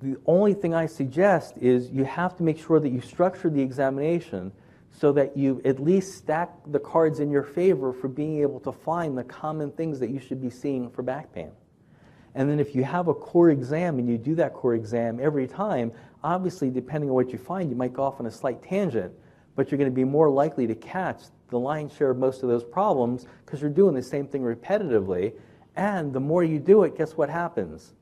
The 0.02 0.16
only 0.26 0.52
thing 0.52 0.74
I 0.74 0.86
suggest 0.86 1.54
is 1.60 1.92
you 1.92 2.02
have 2.02 2.36
to 2.38 2.42
make 2.42 2.58
sure 2.58 2.80
that 2.80 2.90
you 2.90 3.02
structure 3.02 3.50
the 3.50 3.62
examination 3.62 4.50
so 4.90 5.12
that 5.12 5.36
you 5.36 5.62
at 5.64 5.78
least 5.78 6.18
stack 6.18 6.50
the 6.66 6.80
cards 6.80 7.20
in 7.20 7.30
your 7.30 7.44
favor 7.44 7.92
for 7.92 8.08
being 8.08 8.40
able 8.40 8.58
to 8.58 8.72
find 8.72 9.16
the 9.16 9.22
common 9.22 9.70
things 9.70 10.00
that 10.00 10.10
you 10.10 10.18
should 10.18 10.42
be 10.42 10.50
seeing 10.50 10.90
for 10.90 11.04
back 11.04 11.32
pain. 11.32 11.52
And 12.34 12.50
then 12.50 12.58
if 12.58 12.74
you 12.74 12.82
have 12.84 13.08
a 13.08 13.14
core 13.14 13.50
exam 13.50 13.98
and 13.98 14.08
you 14.08 14.18
do 14.18 14.34
that 14.36 14.54
core 14.54 14.74
exam 14.74 15.20
every 15.20 15.46
time, 15.46 15.92
obviously, 16.22 16.70
depending 16.70 17.10
on 17.10 17.14
what 17.14 17.30
you 17.30 17.38
find, 17.38 17.70
you 17.70 17.76
might 17.76 17.92
go 17.92 18.02
off 18.02 18.18
on 18.18 18.26
a 18.26 18.30
slight 18.30 18.62
tangent, 18.62 19.12
but 19.54 19.70
you're 19.70 19.78
going 19.78 19.90
to 19.90 19.94
be 19.94 20.04
more 20.04 20.28
likely 20.28 20.66
to 20.66 20.74
catch 20.74 21.22
the 21.50 21.58
lion's 21.58 21.94
share 21.94 22.10
of 22.10 22.18
most 22.18 22.42
of 22.42 22.48
those 22.48 22.64
problems 22.64 23.26
because 23.44 23.60
you're 23.60 23.70
doing 23.70 23.94
the 23.94 24.02
same 24.02 24.26
thing 24.26 24.42
repetitively. 24.42 25.32
And 25.76 26.12
the 26.12 26.20
more 26.20 26.42
you 26.42 26.58
do 26.58 26.82
it, 26.84 26.96
guess 26.96 27.12
what 27.12 27.30
happens? 27.30 27.94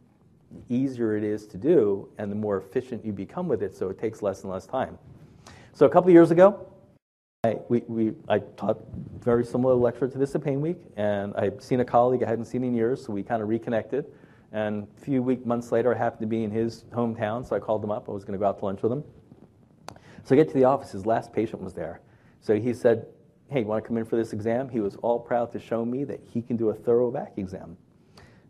The 0.51 0.75
easier 0.75 1.17
it 1.17 1.25
is 1.25 1.47
to 1.49 1.59
do, 1.59 2.09
and 2.19 2.31
the 2.31 2.37
more 2.37 2.59
efficient 2.59 3.05
you 3.05 3.13
become 3.13 3.49
with 3.49 3.63
it, 3.63 3.75
so 3.75 3.89
it 3.89 3.99
takes 3.99 4.23
less 4.23 4.43
and 4.43 4.53
less 4.53 4.67
time. 4.67 4.99
So 5.75 5.87
a 5.87 5.89
couple 5.89 6.11
years 6.11 6.31
ago, 6.31 6.67
I, 7.45 7.57
we, 7.69 7.83
we, 7.89 8.13
I 8.29 8.39
taught 8.39 8.79
very 9.21 9.45
similar 9.45 9.75
lecture 9.75 10.07
to 10.07 10.19
this 10.19 10.35
at 10.35 10.43
PAINWeek, 10.43 10.77
and 10.97 11.35
I'd 11.35 11.63
seen 11.63 11.81
a 11.81 11.85
colleague 11.85 12.23
I 12.23 12.29
hadn't 12.29 12.45
seen 12.45 12.63
in 12.63 12.75
years, 12.75 13.05
so 13.05 13.13
we 13.13 13.23
kind 13.23 13.43
of 13.43 13.49
reconnected. 13.49 14.05
And 14.53 14.87
a 14.97 15.01
few 15.01 15.23
week, 15.23 15.47
months 15.47 15.73
later, 15.73 15.95
I 15.95 15.99
happened 15.99 16.21
to 16.21 16.27
be 16.27 16.45
in 16.45 16.51
his 16.51 16.85
hometown, 16.93 17.47
so 17.47 17.57
I 17.57 17.59
called 17.59 17.83
him 17.83 17.91
up. 17.91 18.09
I 18.09 18.13
was 18.13 18.25
going 18.25 18.35
to 18.35 18.39
go 18.39 18.47
out 18.47 18.59
to 18.59 18.65
lunch 18.67 18.83
with 18.83 18.93
him. 18.93 19.03
So 20.25 20.35
I 20.35 20.37
get 20.37 20.49
to 20.49 20.55
the 20.55 20.65
office. 20.65 20.93
His 20.93 21.07
last 21.07 21.33
patient 21.33 21.63
was 21.63 21.73
there. 21.73 22.01
So 22.41 22.59
he 22.59 22.75
said, 22.75 23.07
hey, 23.49 23.61
you 23.61 23.67
want 23.67 23.83
to 23.83 23.89
come 23.89 23.97
in 23.97 24.05
for 24.05 24.17
this 24.17 24.33
exam? 24.33 24.69
He 24.69 24.81
was 24.81 24.97
all 24.97 25.19
proud 25.19 25.53
to 25.53 25.59
show 25.59 25.85
me 25.85 26.05
that 26.05 26.21
he 26.23 26.43
can 26.43 26.57
do 26.57 26.69
a 26.69 26.75
thorough 26.75 27.11
back 27.11 27.33
exam. 27.39 27.77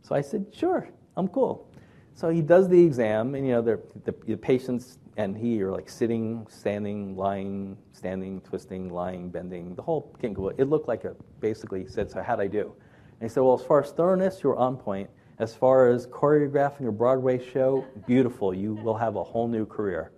So 0.02 0.14
I 0.14 0.20
said, 0.20 0.46
sure, 0.52 0.88
I'm 1.16 1.28
cool. 1.28 1.68
So 2.14 2.28
he 2.28 2.42
does 2.42 2.68
the 2.68 2.82
exam, 2.84 3.34
and 3.34 3.46
you 3.46 3.52
know, 3.52 3.62
the, 3.62 3.80
the 4.04 4.36
patients 4.36 4.98
and 5.16 5.36
he 5.36 5.62
are 5.62 5.70
like 5.70 5.88
sitting, 5.88 6.46
standing, 6.48 7.16
lying, 7.16 7.76
standing, 7.92 8.40
twisting, 8.40 8.88
lying, 8.88 9.28
bending, 9.28 9.74
the 9.74 9.82
whole 9.82 10.14
king. 10.20 10.34
It 10.58 10.68
looked 10.68 10.88
like 10.88 11.04
a 11.04 11.14
basically 11.40 11.82
he 11.82 11.88
said, 11.88 12.10
so 12.10 12.22
how'd 12.22 12.40
I 12.40 12.46
do? 12.46 12.74
And 13.20 13.28
he 13.30 13.32
said, 13.32 13.42
well, 13.42 13.58
as 13.58 13.64
far 13.64 13.82
as 13.82 13.90
thoroughness, 13.90 14.42
you're 14.42 14.56
on 14.56 14.76
point. 14.76 15.10
As 15.38 15.54
far 15.54 15.88
as 15.88 16.06
choreographing 16.06 16.86
a 16.86 16.92
Broadway 16.92 17.44
show, 17.52 17.84
beautiful. 18.06 18.54
You 18.54 18.74
will 18.74 18.96
have 18.96 19.16
a 19.16 19.24
whole 19.24 19.48
new 19.48 19.66
career. 19.66 20.12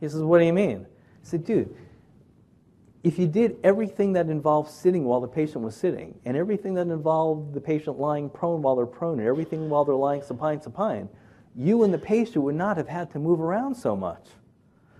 He 0.00 0.08
says, 0.08 0.22
what 0.22 0.38
do 0.38 0.44
you 0.44 0.52
mean? 0.52 0.86
I 0.86 0.88
said, 1.22 1.44
dude, 1.44 1.74
if 3.04 3.18
you 3.18 3.26
did 3.26 3.56
everything 3.62 4.12
that 4.14 4.28
involved 4.28 4.70
sitting 4.70 5.04
while 5.04 5.20
the 5.20 5.28
patient 5.28 5.62
was 5.64 5.76
sitting, 5.76 6.18
and 6.24 6.36
everything 6.36 6.74
that 6.74 6.88
involved 6.88 7.54
the 7.54 7.60
patient 7.60 7.98
lying 7.98 8.28
prone 8.28 8.62
while 8.62 8.74
they're 8.74 8.86
prone, 8.86 9.18
and 9.18 9.28
everything 9.28 9.68
while 9.68 9.84
they're 9.84 9.94
lying 9.94 10.22
supine, 10.22 10.60
supine, 10.60 11.08
you 11.54 11.84
and 11.84 11.94
the 11.94 11.98
patient 11.98 12.44
would 12.44 12.54
not 12.54 12.76
have 12.76 12.88
had 12.88 13.10
to 13.12 13.18
move 13.18 13.40
around 13.40 13.74
so 13.74 13.94
much. 13.94 14.26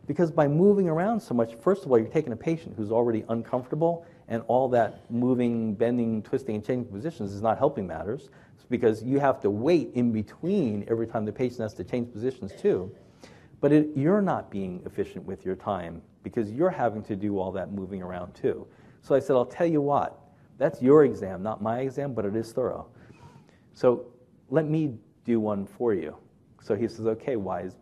Because 0.09 0.31
by 0.31 0.49
moving 0.49 0.89
around 0.89 1.21
so 1.21 1.35
much, 1.35 1.55
first 1.57 1.85
of 1.85 1.93
all, 1.93 1.99
you're 1.99 2.09
taking 2.09 2.33
a 2.33 2.37
patient 2.37 2.75
who's 2.77 2.91
already 2.91 3.25
uncomfortable, 3.29 4.07
and 4.27 4.43
all 4.49 4.67
that 4.71 5.09
moving, 5.11 5.75
bending, 5.75 6.23
twisting, 6.23 6.57
and 6.57 6.65
changing 6.65 6.91
positions 6.91 7.33
is 7.33 7.43
not 7.43 7.59
helping 7.59 7.87
matters. 7.87 8.31
It's 8.55 8.65
because 8.65 9.03
you 9.03 9.21
have 9.21 9.39
to 9.41 9.51
wait 9.51 9.91
in 9.95 10.11
between 10.11 10.87
every 10.89 11.07
time 11.07 11.27
the 11.27 11.33
patient 11.33 11.61
has 11.61 11.75
to 11.75 11.85
change 11.85 12.11
positions, 12.11 12.53
too. 12.59 12.91
But 13.61 13.71
it, 13.73 13.91
you're 13.95 14.23
not 14.23 14.51
being 14.51 14.83
efficient 14.87 15.27
with 15.27 15.45
your 15.45 15.57
time 15.57 16.01
because 16.23 16.51
you're 16.51 16.71
having 16.71 17.03
to 17.05 17.15
do 17.15 17.39
all 17.39 17.53
that 17.53 17.73
moving 17.73 18.03
around, 18.03 18.35
too. 18.35 18.67
So 19.03 19.15
I 19.15 19.19
said, 19.19 19.37
I'll 19.37 19.45
tell 19.45 19.67
you 19.67 19.83
what, 19.83 20.19
that's 20.57 20.81
your 20.81 21.05
exam, 21.05 21.43
not 21.43 21.61
my 21.61 21.81
exam, 21.81 22.15
but 22.15 22.25
it 22.25 22.35
is 22.35 22.51
thorough. 22.53 22.89
So 23.75 24.07
let 24.49 24.67
me 24.67 24.95
do 25.25 25.39
one 25.39 25.67
for 25.67 25.93
you. 25.93 26.17
So 26.63 26.75
he 26.75 26.89
says, 26.89 27.07
okay, 27.07 27.37
wise 27.37 27.77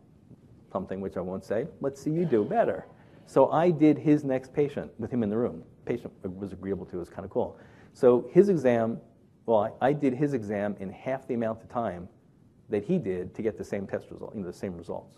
something 0.77 1.01
which 1.01 1.16
I 1.16 1.20
won't 1.20 1.43
say. 1.43 1.66
Let's 1.81 1.99
see 2.03 2.11
you 2.11 2.27
do 2.27 2.45
better. 2.45 2.87
So 3.24 3.51
I 3.51 3.70
did 3.70 3.97
his 3.97 4.24
next 4.24 4.53
patient 4.53 4.91
with 4.99 5.11
him 5.11 5.22
in 5.22 5.31
the 5.31 5.37
room. 5.39 5.62
Patient 5.87 6.12
was 6.22 6.53
agreeable 6.53 6.85
to. 6.87 6.97
It 6.97 6.99
was 6.99 7.09
kind 7.09 7.24
of 7.24 7.31
cool. 7.31 7.59
So 7.95 8.29
his 8.31 8.51
exam, 8.51 9.01
well, 9.47 9.74
I, 9.81 9.89
I 9.89 9.93
did 9.95 10.12
his 10.12 10.35
exam 10.35 10.77
in 10.79 10.91
half 10.91 11.27
the 11.27 11.33
amount 11.33 11.62
of 11.62 11.70
time 11.70 12.09
that 12.68 12.85
he 12.85 12.99
did 12.99 13.35
to 13.37 13.41
get 13.41 13.57
the 13.57 13.64
same 13.64 13.87
test 13.87 14.11
result, 14.11 14.35
you 14.35 14.43
know, 14.43 14.47
the 14.47 14.53
same 14.53 14.77
results. 14.77 15.16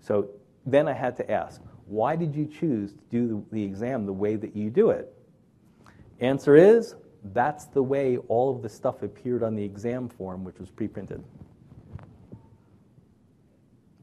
So 0.00 0.28
then 0.66 0.88
I 0.88 0.92
had 0.92 1.14
to 1.18 1.30
ask, 1.30 1.60
why 1.86 2.16
did 2.16 2.34
you 2.34 2.46
choose 2.46 2.94
to 2.94 3.04
do 3.10 3.28
the, 3.28 3.56
the 3.56 3.62
exam 3.62 4.06
the 4.06 4.12
way 4.12 4.34
that 4.34 4.56
you 4.56 4.70
do 4.70 4.90
it? 4.90 5.14
Answer 6.18 6.56
is, 6.56 6.96
that's 7.32 7.66
the 7.66 7.82
way 7.82 8.16
all 8.26 8.50
of 8.56 8.60
the 8.60 8.68
stuff 8.68 9.02
appeared 9.02 9.44
on 9.44 9.54
the 9.54 9.62
exam 9.62 10.08
form, 10.08 10.42
which 10.42 10.58
was 10.58 10.68
pre-printed. 10.68 11.22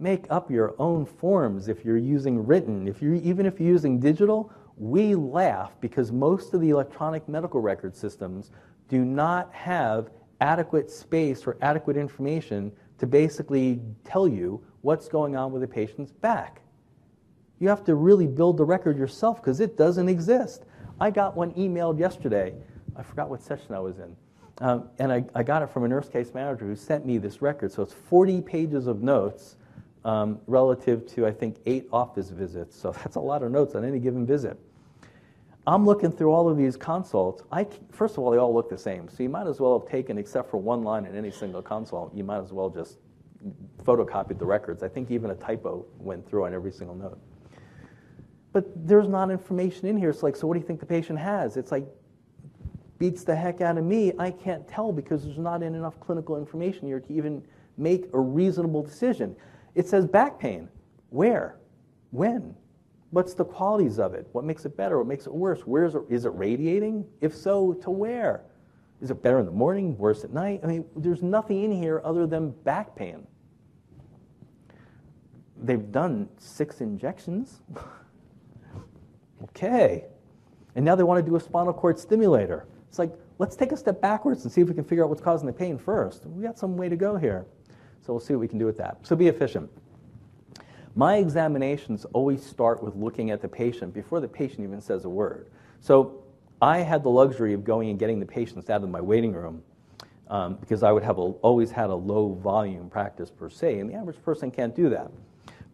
Make 0.01 0.25
up 0.31 0.49
your 0.49 0.73
own 0.79 1.05
forms 1.05 1.67
if 1.67 1.85
you're 1.85 1.95
using 1.95 2.43
written. 2.43 2.87
If 2.87 3.03
you're, 3.03 3.13
even 3.13 3.45
if 3.45 3.59
you're 3.59 3.69
using 3.69 3.99
digital, 3.99 4.51
we 4.75 5.13
laugh 5.13 5.79
because 5.79 6.11
most 6.11 6.55
of 6.55 6.61
the 6.61 6.71
electronic 6.71 7.29
medical 7.29 7.61
record 7.61 7.95
systems 7.95 8.49
do 8.89 9.05
not 9.05 9.53
have 9.53 10.09
adequate 10.41 10.89
space 10.89 11.45
or 11.45 11.55
adequate 11.61 11.97
information 11.97 12.71
to 12.97 13.05
basically 13.05 13.79
tell 14.03 14.27
you 14.27 14.65
what's 14.81 15.07
going 15.07 15.35
on 15.35 15.51
with 15.51 15.61
the 15.61 15.67
patient's 15.67 16.11
back. 16.11 16.63
You 17.59 17.69
have 17.69 17.83
to 17.83 17.93
really 17.93 18.25
build 18.25 18.57
the 18.57 18.65
record 18.65 18.97
yourself 18.97 19.39
because 19.39 19.59
it 19.59 19.77
doesn't 19.77 20.09
exist. 20.09 20.65
I 20.99 21.11
got 21.11 21.37
one 21.37 21.51
emailed 21.51 21.99
yesterday. 21.99 22.55
I 22.95 23.03
forgot 23.03 23.29
what 23.29 23.43
session 23.43 23.75
I 23.75 23.79
was 23.79 23.99
in. 23.99 24.15
Um, 24.61 24.89
and 24.97 25.11
I, 25.11 25.23
I, 25.35 25.43
got 25.43 25.61
it 25.61 25.69
from 25.69 25.83
a 25.83 25.87
nurse 25.87 26.09
case 26.09 26.33
manager 26.33 26.65
who 26.65 26.75
sent 26.75 27.05
me 27.05 27.19
this 27.19 27.41
record. 27.41 27.71
So 27.71 27.83
it's 27.83 27.93
40 27.93 28.41
pages 28.41 28.87
of 28.87 29.03
notes 29.03 29.57
um, 30.05 30.39
relative 30.47 31.05
to, 31.15 31.25
I 31.25 31.31
think, 31.31 31.57
eight 31.65 31.87
office 31.91 32.29
visits. 32.29 32.75
So 32.75 32.91
that's 32.97 33.15
a 33.15 33.19
lot 33.19 33.43
of 33.43 33.51
notes 33.51 33.75
on 33.75 33.85
any 33.85 33.99
given 33.99 34.25
visit. 34.25 34.59
I'm 35.67 35.85
looking 35.85 36.11
through 36.11 36.31
all 36.31 36.49
of 36.49 36.57
these 36.57 36.75
consults. 36.75 37.43
I, 37.51 37.67
first 37.91 38.17
of 38.17 38.23
all, 38.23 38.31
they 38.31 38.37
all 38.37 38.53
look 38.53 38.69
the 38.69 38.77
same. 38.77 39.07
So 39.07 39.21
you 39.21 39.29
might 39.29 39.45
as 39.45 39.59
well 39.59 39.79
have 39.79 39.87
taken, 39.87 40.17
except 40.17 40.49
for 40.49 40.57
one 40.57 40.83
line 40.83 41.05
in 41.05 41.15
any 41.15 41.29
single 41.29 41.61
consult, 41.61 42.15
you 42.15 42.23
might 42.23 42.39
as 42.39 42.51
well 42.51 42.69
just 42.69 42.97
photocopied 43.83 44.39
the 44.39 44.45
records. 44.45 44.81
I 44.81 44.87
think 44.87 45.11
even 45.11 45.29
a 45.29 45.35
typo 45.35 45.85
went 45.99 46.27
through 46.27 46.45
on 46.45 46.53
every 46.53 46.71
single 46.71 46.95
note. 46.95 47.19
But 48.53 48.65
there's 48.87 49.07
not 49.07 49.29
information 49.29 49.87
in 49.87 49.97
here. 49.97 50.09
It's 50.09 50.23
like, 50.23 50.35
so 50.35 50.47
what 50.47 50.55
do 50.55 50.59
you 50.59 50.65
think 50.65 50.79
the 50.79 50.85
patient 50.85 51.19
has? 51.19 51.57
It's 51.57 51.71
like, 51.71 51.85
beats 52.97 53.23
the 53.23 53.35
heck 53.35 53.61
out 53.61 53.77
of 53.77 53.83
me. 53.83 54.13
I 54.19 54.31
can't 54.31 54.67
tell 54.67 54.91
because 54.91 55.23
there's 55.23 55.37
not 55.37 55.63
enough 55.63 55.99
clinical 55.99 56.37
information 56.37 56.87
here 56.87 56.99
to 56.99 57.13
even 57.13 57.43
make 57.77 58.05
a 58.13 58.19
reasonable 58.19 58.83
decision. 58.83 59.35
It 59.75 59.87
says 59.87 60.05
back 60.05 60.39
pain. 60.39 60.69
Where? 61.09 61.57
When? 62.11 62.55
What's 63.11 63.33
the 63.33 63.45
qualities 63.45 63.99
of 63.99 64.13
it? 64.13 64.27
What 64.31 64.45
makes 64.45 64.65
it 64.65 64.75
better? 64.77 64.97
What 64.97 65.07
makes 65.07 65.25
it 65.25 65.33
worse? 65.33 65.61
Where 65.61 65.85
is 65.85 65.95
it, 65.95 66.01
is 66.09 66.25
it 66.25 66.29
radiating? 66.29 67.05
If 67.19 67.35
so, 67.35 67.73
to 67.73 67.91
where? 67.91 68.43
Is 69.01 69.11
it 69.11 69.21
better 69.21 69.39
in 69.39 69.45
the 69.45 69.51
morning, 69.51 69.97
worse 69.97 70.23
at 70.23 70.31
night? 70.31 70.61
I 70.63 70.67
mean, 70.67 70.85
there's 70.95 71.21
nothing 71.21 71.63
in 71.63 71.71
here 71.71 72.01
other 72.05 72.27
than 72.27 72.51
back 72.51 72.95
pain. 72.95 73.27
They've 75.61 75.91
done 75.91 76.29
six 76.37 76.81
injections. 76.81 77.61
okay. 79.43 80.05
And 80.75 80.85
now 80.85 80.95
they 80.95 81.03
want 81.03 81.23
to 81.23 81.29
do 81.29 81.35
a 81.35 81.39
spinal 81.39 81.73
cord 81.73 81.99
stimulator. 81.99 82.65
It's 82.87 82.99
like, 82.99 83.13
let's 83.39 83.55
take 83.55 83.71
a 83.71 83.77
step 83.77 84.01
backwards 84.01 84.43
and 84.43 84.51
see 84.51 84.61
if 84.61 84.67
we 84.67 84.73
can 84.73 84.83
figure 84.83 85.03
out 85.03 85.09
what's 85.09 85.21
causing 85.21 85.47
the 85.47 85.53
pain 85.53 85.77
first. 85.77 86.25
We 86.25 86.43
got 86.43 86.57
some 86.57 86.77
way 86.77 86.87
to 86.87 86.95
go 86.95 87.17
here. 87.17 87.45
So 88.01 88.13
we'll 88.13 88.19
see 88.19 88.33
what 88.33 88.41
we 88.41 88.47
can 88.47 88.59
do 88.59 88.65
with 88.65 88.77
that. 88.77 88.97
So 89.03 89.15
be 89.15 89.27
efficient. 89.27 89.69
My 90.95 91.17
examinations 91.17 92.05
always 92.13 92.45
start 92.45 92.83
with 92.83 92.95
looking 92.95 93.31
at 93.31 93.41
the 93.41 93.47
patient 93.47 93.93
before 93.93 94.19
the 94.19 94.27
patient 94.27 94.61
even 94.61 94.81
says 94.81 95.05
a 95.05 95.09
word. 95.09 95.49
So 95.79 96.23
I 96.61 96.79
had 96.79 97.03
the 97.03 97.09
luxury 97.09 97.53
of 97.53 97.63
going 97.63 97.89
and 97.89 97.97
getting 97.97 98.19
the 98.19 98.25
patients 98.25 98.69
out 98.69 98.83
of 98.83 98.89
my 98.89 99.01
waiting 99.01 99.33
room 99.33 99.63
um, 100.27 100.55
because 100.55 100.83
I 100.83 100.91
would 100.91 101.03
have 101.03 101.17
a, 101.17 101.21
always 101.21 101.71
had 101.71 101.89
a 101.89 101.95
low 101.95 102.33
volume 102.33 102.89
practice 102.89 103.29
per 103.29 103.49
se, 103.49 103.79
and 103.79 103.89
the 103.89 103.93
average 103.93 104.21
person 104.23 104.51
can't 104.51 104.75
do 104.75 104.89
that. 104.89 105.11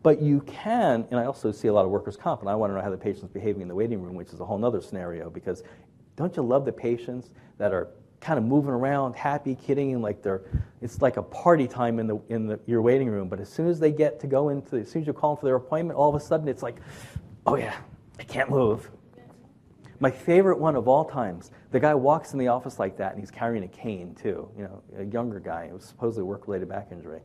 But 0.04 0.22
you 0.22 0.42
can, 0.42 1.06
and 1.12 1.20
I 1.20 1.26
also 1.26 1.52
see 1.52 1.68
a 1.68 1.74
lot 1.74 1.86
of 1.86 1.92
workers' 1.92 2.16
comp, 2.16 2.42
and 2.42 2.50
I 2.50 2.56
want 2.56 2.72
to 2.72 2.76
know 2.76 2.82
how 2.82 2.90
the 2.90 2.98
patient's 2.98 3.34
behaving 3.34 3.62
in 3.62 3.68
the 3.68 3.76
waiting 3.76 4.02
room, 4.02 4.16
which 4.16 4.30
is 4.30 4.40
a 4.40 4.46
whole 4.46 4.64
other 4.64 4.82
scenario 4.82 5.30
because 5.30 5.64
don't 6.16 6.36
you 6.36 6.44
love 6.44 6.66
the 6.66 6.72
patients 6.72 7.30
that 7.58 7.74
are 7.74 7.90
kind 8.20 8.38
of 8.40 8.46
moving 8.46 8.72
around, 8.72 9.16
happy, 9.16 9.56
kidding, 9.56 9.94
and 9.94 10.02
like 10.02 10.22
they're, 10.24 10.42
it's 10.82 11.02
like 11.02 11.18
a 11.18 11.24
party 11.24 11.68
time 11.68 12.00
in 12.00 12.08
the 12.08 12.20
in 12.30 12.48
the 12.48 12.60
your 12.66 12.82
waiting 12.82 13.10
room. 13.10 13.30
But 13.30 13.40
as 13.40 13.50
soon 13.50 13.68
as 13.68 13.80
they 13.80 13.92
get 13.92 14.20
to 14.22 14.28
go 14.28 14.50
into, 14.50 14.78
as 14.78 14.92
soon 14.92 15.02
as 15.02 15.08
you 15.08 15.14
call 15.14 15.36
them 15.36 15.42
for 15.42 15.46
their 15.46 15.56
appointment, 15.56 15.98
all 15.98 16.10
of 16.10 16.16
a 16.16 16.24
sudden 16.24 16.48
it's 16.48 16.64
like, 16.64 16.78
oh 17.46 17.56
yeah, 17.56 17.76
I 18.20 18.24
can't 18.24 18.50
move. 18.50 18.90
My 20.00 20.12
favorite 20.12 20.60
one 20.60 20.76
of 20.76 20.88
all 20.88 21.06
times, 21.06 21.52
the 21.72 21.80
guy 21.80 21.96
walks 21.96 22.34
in 22.34 22.40
the 22.40 22.50
office 22.50 22.78
like 22.78 22.98
that, 22.98 23.12
and 23.12 23.20
he's 23.20 23.32
carrying 23.32 23.64
a 23.64 23.68
cane 23.68 24.16
too. 24.16 24.50
You 24.58 24.64
know, 24.64 24.84
a 24.98 25.04
younger 25.06 25.40
guy. 25.40 25.66
It 25.66 25.74
was 25.74 25.86
supposedly 25.86 26.24
work-related 26.24 26.70
back 26.70 26.90
injury. 26.92 27.22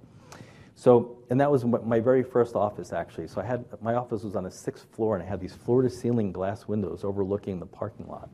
So, 0.74 1.19
and 1.28 1.39
that 1.40 1.51
was 1.51 1.64
my 1.64 2.01
very 2.01 2.23
first 2.23 2.55
office 2.55 2.93
actually. 2.93 3.28
So 3.28 3.40
I 3.40 3.44
had 3.44 3.64
my 3.82 3.94
office 3.94 4.23
was 4.23 4.36
on 4.36 4.47
a 4.47 4.51
sixth 4.51 4.86
floor, 4.94 5.14
and 5.16 5.23
I 5.23 5.27
had 5.27 5.40
these 5.40 5.55
floor-to-ceiling 5.55 6.32
glass 6.32 6.66
windows 6.66 7.05
overlooking 7.05 7.60
the 7.60 7.66
parking 7.66 8.09
lot 8.09 8.31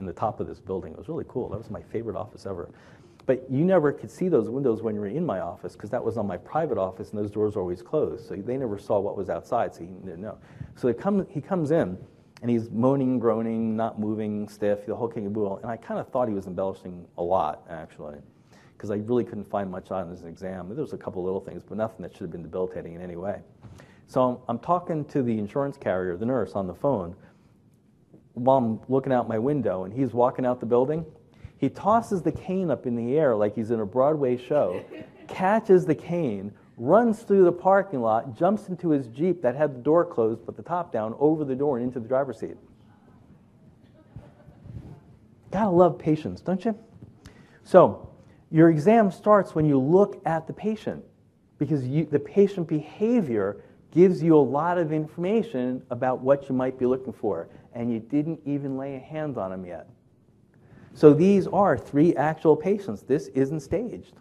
in 0.00 0.06
the 0.06 0.12
top 0.12 0.40
of 0.40 0.48
this 0.48 0.58
building. 0.58 0.92
It 0.92 0.98
was 0.98 1.08
really 1.08 1.26
cool. 1.28 1.48
That 1.50 1.58
was 1.58 1.70
my 1.70 1.82
favorite 1.82 2.16
office 2.16 2.46
ever. 2.46 2.70
But 3.26 3.48
you 3.48 3.64
never 3.64 3.92
could 3.92 4.10
see 4.10 4.28
those 4.28 4.48
windows 4.48 4.82
when 4.82 4.94
you 4.94 5.00
were 5.00 5.06
in 5.06 5.24
my 5.24 5.40
office 5.40 5.74
because 5.74 5.90
that 5.90 6.04
was 6.04 6.16
on 6.16 6.26
my 6.26 6.38
private 6.38 6.78
office 6.78 7.10
and 7.10 7.18
those 7.18 7.30
doors 7.30 7.54
were 7.54 7.62
always 7.62 7.82
closed. 7.82 8.26
So 8.26 8.34
they 8.34 8.56
never 8.56 8.78
saw 8.78 8.98
what 8.98 9.16
was 9.16 9.30
outside, 9.30 9.74
so 9.74 9.82
he 9.82 9.86
didn't 9.86 10.20
know. 10.20 10.38
So 10.74 10.88
he, 10.88 10.94
come, 10.94 11.26
he 11.30 11.40
comes 11.40 11.70
in 11.70 11.96
and 12.42 12.50
he's 12.50 12.70
moaning, 12.70 13.18
groaning, 13.18 13.76
not 13.76 14.00
moving, 14.00 14.48
stiff, 14.48 14.86
the 14.86 14.96
whole 14.96 15.06
king 15.06 15.26
of 15.26 15.32
boodle. 15.32 15.58
And 15.58 15.70
I 15.70 15.76
kind 15.76 16.00
of 16.00 16.08
thought 16.08 16.26
he 16.26 16.34
was 16.34 16.46
embellishing 16.46 17.06
a 17.18 17.22
lot, 17.22 17.66
actually, 17.68 18.16
because 18.72 18.90
I 18.90 18.96
really 18.96 19.24
couldn't 19.24 19.48
find 19.48 19.70
much 19.70 19.90
on 19.90 20.08
his 20.08 20.24
exam. 20.24 20.68
There 20.70 20.78
was 20.78 20.94
a 20.94 20.98
couple 20.98 21.22
little 21.22 21.40
things, 21.40 21.62
but 21.62 21.76
nothing 21.76 22.02
that 22.02 22.12
should 22.12 22.22
have 22.22 22.32
been 22.32 22.42
debilitating 22.42 22.94
in 22.94 23.02
any 23.02 23.16
way. 23.16 23.42
So 24.06 24.22
I'm, 24.22 24.38
I'm 24.48 24.58
talking 24.58 25.04
to 25.04 25.22
the 25.22 25.38
insurance 25.38 25.76
carrier, 25.76 26.16
the 26.16 26.26
nurse, 26.26 26.52
on 26.52 26.66
the 26.66 26.74
phone 26.74 27.14
while 28.34 28.58
I'm 28.58 28.80
looking 28.88 29.12
out 29.12 29.28
my 29.28 29.38
window 29.38 29.84
and 29.84 29.92
he's 29.92 30.12
walking 30.12 30.46
out 30.46 30.60
the 30.60 30.66
building, 30.66 31.04
he 31.58 31.68
tosses 31.68 32.22
the 32.22 32.32
cane 32.32 32.70
up 32.70 32.86
in 32.86 32.96
the 32.96 33.18
air 33.18 33.36
like 33.36 33.54
he's 33.54 33.70
in 33.70 33.80
a 33.80 33.86
Broadway 33.86 34.36
show, 34.36 34.82
catches 35.28 35.84
the 35.84 35.94
cane, 35.94 36.52
runs 36.76 37.22
through 37.22 37.44
the 37.44 37.52
parking 37.52 38.00
lot, 38.00 38.38
jumps 38.38 38.68
into 38.68 38.90
his 38.90 39.08
Jeep 39.08 39.42
that 39.42 39.54
had 39.54 39.74
the 39.74 39.80
door 39.80 40.04
closed 40.04 40.46
but 40.46 40.56
the 40.56 40.62
top 40.62 40.92
down 40.92 41.14
over 41.18 41.44
the 41.44 41.54
door 41.54 41.76
and 41.76 41.86
into 41.86 42.00
the 42.00 42.08
driver's 42.08 42.38
seat. 42.38 42.56
Gotta 45.50 45.70
love 45.70 45.98
patience, 45.98 46.40
don't 46.40 46.64
you? 46.64 46.78
So, 47.64 48.08
your 48.50 48.70
exam 48.70 49.10
starts 49.10 49.54
when 49.54 49.66
you 49.66 49.78
look 49.78 50.20
at 50.24 50.46
the 50.46 50.52
patient 50.52 51.04
because 51.58 51.86
you, 51.86 52.04
the 52.06 52.18
patient 52.18 52.66
behavior 52.66 53.62
gives 53.92 54.22
you 54.22 54.36
a 54.36 54.40
lot 54.40 54.78
of 54.78 54.92
information 54.92 55.82
about 55.90 56.20
what 56.20 56.48
you 56.48 56.54
might 56.54 56.78
be 56.78 56.86
looking 56.86 57.12
for, 57.12 57.48
and 57.74 57.92
you 57.92 58.00
didn't 58.00 58.40
even 58.44 58.76
lay 58.76 58.96
a 58.96 58.98
hand 58.98 59.38
on 59.38 59.50
them 59.50 59.64
yet. 59.64 59.88
So 60.94 61.12
these 61.12 61.46
are 61.46 61.78
three 61.78 62.14
actual 62.16 62.56
patients. 62.56 63.02
This 63.02 63.28
isn't 63.28 63.60
staged. 63.60 64.14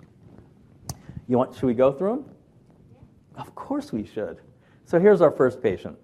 You 1.28 1.38
want, 1.38 1.54
should 1.54 1.66
we 1.66 1.74
go 1.74 1.92
through 1.92 2.10
them? 2.10 2.26
Of 3.36 3.56
course 3.56 3.92
we 3.92 4.06
should. 4.06 4.42
So 4.86 5.00
here's 5.00 5.22
our 5.22 5.32
first 5.32 5.62
patient. 5.62 5.98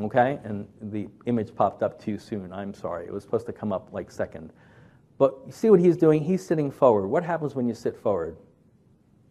Okay, 0.00 0.40
and 0.44 0.66
the 0.80 1.08
image 1.26 1.54
popped 1.54 1.82
up 1.82 2.00
too 2.00 2.18
soon. 2.18 2.52
I'm 2.52 2.74
sorry. 2.74 3.06
It 3.06 3.12
was 3.12 3.22
supposed 3.22 3.46
to 3.46 3.52
come 3.52 3.72
up 3.72 3.88
like 3.92 4.10
second. 4.10 4.52
But 5.18 5.34
you 5.46 5.52
see 5.52 5.70
what 5.70 5.78
he's 5.78 5.96
doing? 5.96 6.22
He's 6.22 6.44
sitting 6.44 6.70
forward. 6.70 7.06
What 7.06 7.22
happens 7.22 7.54
when 7.54 7.68
you 7.68 7.74
sit 7.74 7.96
forward? 7.96 8.36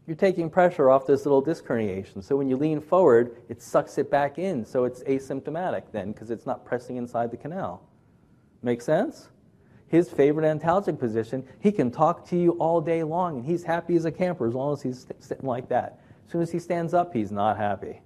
You're 0.05 0.17
taking 0.17 0.49
pressure 0.49 0.89
off 0.89 1.07
this 1.07 1.25
little 1.25 1.41
disc 1.41 1.63
herniation. 1.65 2.23
So 2.23 2.35
when 2.35 2.49
you 2.49 2.57
lean 2.57 2.81
forward, 2.81 3.37
it 3.47 3.61
sucks 3.61 3.97
it 3.97 4.11
back 4.11 4.37
in. 4.37 4.65
So 4.65 4.83
it's 4.83 5.01
asymptomatic 5.03 5.83
then 5.91 6.11
because 6.11 6.29
it's 6.29 6.45
not 6.45 6.65
pressing 6.65 6.97
inside 6.97 7.31
the 7.31 7.37
canal. 7.37 7.81
Make 8.61 8.81
sense? 8.81 9.29
His 9.87 10.09
favorite 10.09 10.45
antalgic 10.45 10.99
position, 10.99 11.45
he 11.59 11.71
can 11.71 11.91
talk 11.91 12.27
to 12.29 12.37
you 12.37 12.51
all 12.53 12.81
day 12.81 13.03
long 13.03 13.37
and 13.37 13.45
he's 13.45 13.63
happy 13.63 13.95
as 13.95 14.05
a 14.05 14.11
camper 14.11 14.47
as 14.47 14.53
long 14.53 14.73
as 14.73 14.81
he's 14.81 15.07
sitting 15.19 15.47
like 15.47 15.69
that. 15.69 16.01
As 16.25 16.31
soon 16.31 16.41
as 16.41 16.51
he 16.51 16.59
stands 16.59 16.93
up, 16.93 17.13
he's 17.13 17.31
not 17.31 17.57
happy. 17.57 18.01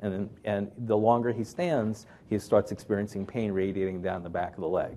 And, 0.00 0.30
and 0.44 0.70
the 0.78 0.96
longer 0.96 1.32
he 1.32 1.44
stands, 1.44 2.06
he 2.28 2.38
starts 2.38 2.72
experiencing 2.72 3.26
pain 3.26 3.52
radiating 3.52 4.00
down 4.00 4.22
the 4.22 4.30
back 4.30 4.54
of 4.54 4.60
the 4.60 4.68
leg. 4.68 4.96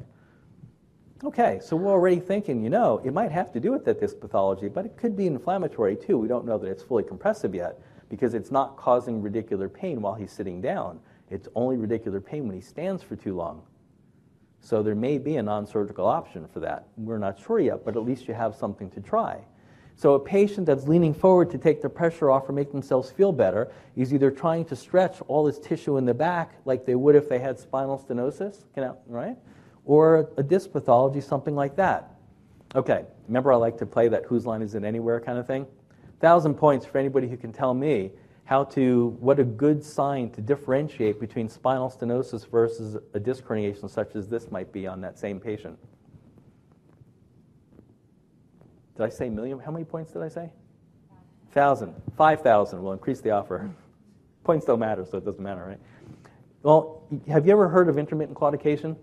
Okay, 1.25 1.59
so 1.59 1.75
we're 1.75 1.91
already 1.91 2.19
thinking, 2.19 2.63
you 2.63 2.69
know, 2.69 3.01
it 3.03 3.11
might 3.11 3.31
have 3.31 3.51
to 3.53 3.59
do 3.59 3.71
with 3.71 3.83
that 3.85 3.99
disc 3.99 4.19
pathology, 4.19 4.67
but 4.67 4.85
it 4.85 4.95
could 4.95 5.17
be 5.17 5.25
inflammatory 5.25 5.95
too. 5.95 6.19
We 6.19 6.27
don't 6.27 6.45
know 6.45 6.59
that 6.59 6.67
it's 6.67 6.83
fully 6.83 7.01
compressive 7.01 7.55
yet 7.55 7.79
because 8.09 8.35
it's 8.35 8.51
not 8.51 8.77
causing 8.77 9.23
radicular 9.23 9.73
pain 9.73 10.03
while 10.03 10.13
he's 10.13 10.31
sitting 10.31 10.61
down. 10.61 10.99
It's 11.31 11.47
only 11.55 11.77
radicular 11.77 12.23
pain 12.23 12.45
when 12.45 12.55
he 12.55 12.61
stands 12.61 13.01
for 13.01 13.15
too 13.15 13.35
long. 13.35 13.63
So 14.59 14.83
there 14.83 14.93
may 14.93 15.17
be 15.17 15.37
a 15.37 15.43
non 15.43 15.65
surgical 15.65 16.05
option 16.05 16.47
for 16.47 16.59
that. 16.59 16.89
We're 16.95 17.17
not 17.17 17.39
sure 17.39 17.59
yet, 17.59 17.83
but 17.83 17.95
at 17.95 18.03
least 18.03 18.27
you 18.27 18.35
have 18.35 18.53
something 18.53 18.91
to 18.91 19.01
try. 19.01 19.39
So 19.95 20.13
a 20.13 20.19
patient 20.19 20.67
that's 20.67 20.87
leaning 20.87 21.15
forward 21.15 21.49
to 21.51 21.57
take 21.57 21.81
the 21.81 21.89
pressure 21.89 22.29
off 22.29 22.47
or 22.47 22.53
make 22.53 22.71
themselves 22.71 23.09
feel 23.09 23.31
better 23.31 23.71
is 23.95 24.13
either 24.13 24.29
trying 24.29 24.65
to 24.65 24.75
stretch 24.75 25.21
all 25.27 25.43
this 25.43 25.57
tissue 25.57 25.97
in 25.97 26.05
the 26.05 26.13
back 26.13 26.51
like 26.65 26.85
they 26.85 26.95
would 26.95 27.15
if 27.15 27.27
they 27.27 27.39
had 27.39 27.57
spinal 27.57 27.97
stenosis, 27.97 28.59
right? 29.07 29.37
Or 29.85 30.29
a 30.37 30.43
disc 30.43 30.71
pathology, 30.71 31.21
something 31.21 31.55
like 31.55 31.75
that. 31.75 32.11
Okay, 32.75 33.05
remember 33.27 33.53
I 33.53 33.55
like 33.55 33.77
to 33.77 33.85
play 33.85 34.07
that 34.09 34.25
whose 34.25 34.45
line 34.45 34.61
is 34.61 34.75
it 34.75 34.83
anywhere 34.83 35.19
kind 35.19 35.37
of 35.37 35.47
thing? 35.47 35.65
Thousand 36.19 36.55
points 36.55 36.85
for 36.85 36.97
anybody 36.97 37.27
who 37.27 37.37
can 37.37 37.53
tell 37.53 37.73
me 37.73 38.11
how 38.45 38.63
to, 38.63 39.15
what 39.19 39.39
a 39.39 39.43
good 39.43 39.83
sign 39.83 40.29
to 40.31 40.41
differentiate 40.41 41.19
between 41.19 41.49
spinal 41.49 41.89
stenosis 41.89 42.47
versus 42.47 42.97
a 43.13 43.19
disc 43.19 43.43
herniation 43.43 43.89
such 43.89 44.15
as 44.15 44.27
this 44.27 44.51
might 44.51 44.71
be 44.71 44.85
on 44.85 45.01
that 45.01 45.17
same 45.17 45.39
patient. 45.39 45.77
Did 48.95 49.03
I 49.03 49.09
say 49.09 49.29
million? 49.29 49.59
How 49.59 49.71
many 49.71 49.83
points 49.83 50.11
did 50.11 50.21
I 50.21 50.29
say? 50.29 50.51
Thousand. 51.51 51.93
Five 52.17 52.41
thousand. 52.41 52.81
We'll 52.81 52.93
increase 52.93 53.19
the 53.19 53.31
offer. 53.31 53.69
Points 54.43 54.65
don't 54.65 54.79
matter, 54.79 55.05
so 55.05 55.17
it 55.17 55.25
doesn't 55.25 55.43
matter, 55.43 55.65
right? 55.65 55.79
Well, 56.63 57.03
have 57.27 57.45
you 57.45 57.51
ever 57.51 57.67
heard 57.67 57.89
of 57.89 57.97
intermittent 57.97 58.37
claudication? 58.37 58.95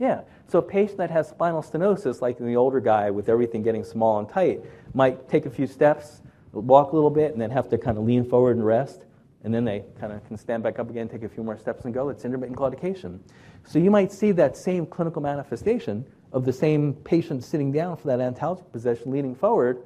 Yeah. 0.00 0.22
So 0.48 0.58
a 0.58 0.62
patient 0.62 0.96
that 0.98 1.10
has 1.10 1.28
spinal 1.28 1.62
stenosis, 1.62 2.22
like 2.22 2.38
the 2.38 2.56
older 2.56 2.80
guy 2.80 3.10
with 3.10 3.28
everything 3.28 3.62
getting 3.62 3.84
small 3.84 4.18
and 4.18 4.28
tight, 4.28 4.62
might 4.94 5.28
take 5.28 5.44
a 5.44 5.50
few 5.50 5.66
steps, 5.66 6.22
walk 6.52 6.92
a 6.92 6.94
little 6.94 7.10
bit, 7.10 7.32
and 7.32 7.40
then 7.40 7.50
have 7.50 7.68
to 7.68 7.78
kind 7.78 7.98
of 7.98 8.04
lean 8.04 8.24
forward 8.24 8.56
and 8.56 8.64
rest. 8.64 9.04
And 9.44 9.54
then 9.54 9.64
they 9.64 9.84
kind 10.00 10.12
of 10.12 10.26
can 10.26 10.38
stand 10.38 10.62
back 10.62 10.78
up 10.78 10.88
again, 10.88 11.06
take 11.08 11.22
a 11.22 11.28
few 11.28 11.44
more 11.44 11.58
steps 11.58 11.84
and 11.84 11.92
go. 11.92 12.08
It's 12.08 12.24
intermittent 12.24 12.58
claudication. 12.58 13.20
So 13.64 13.78
you 13.78 13.90
might 13.90 14.10
see 14.10 14.32
that 14.32 14.56
same 14.56 14.86
clinical 14.86 15.20
manifestation 15.20 16.06
of 16.32 16.46
the 16.46 16.52
same 16.52 16.94
patient 16.94 17.44
sitting 17.44 17.70
down 17.70 17.96
for 17.98 18.06
that 18.08 18.20
antalgic 18.20 18.72
position, 18.72 19.10
leaning 19.10 19.34
forward, 19.34 19.82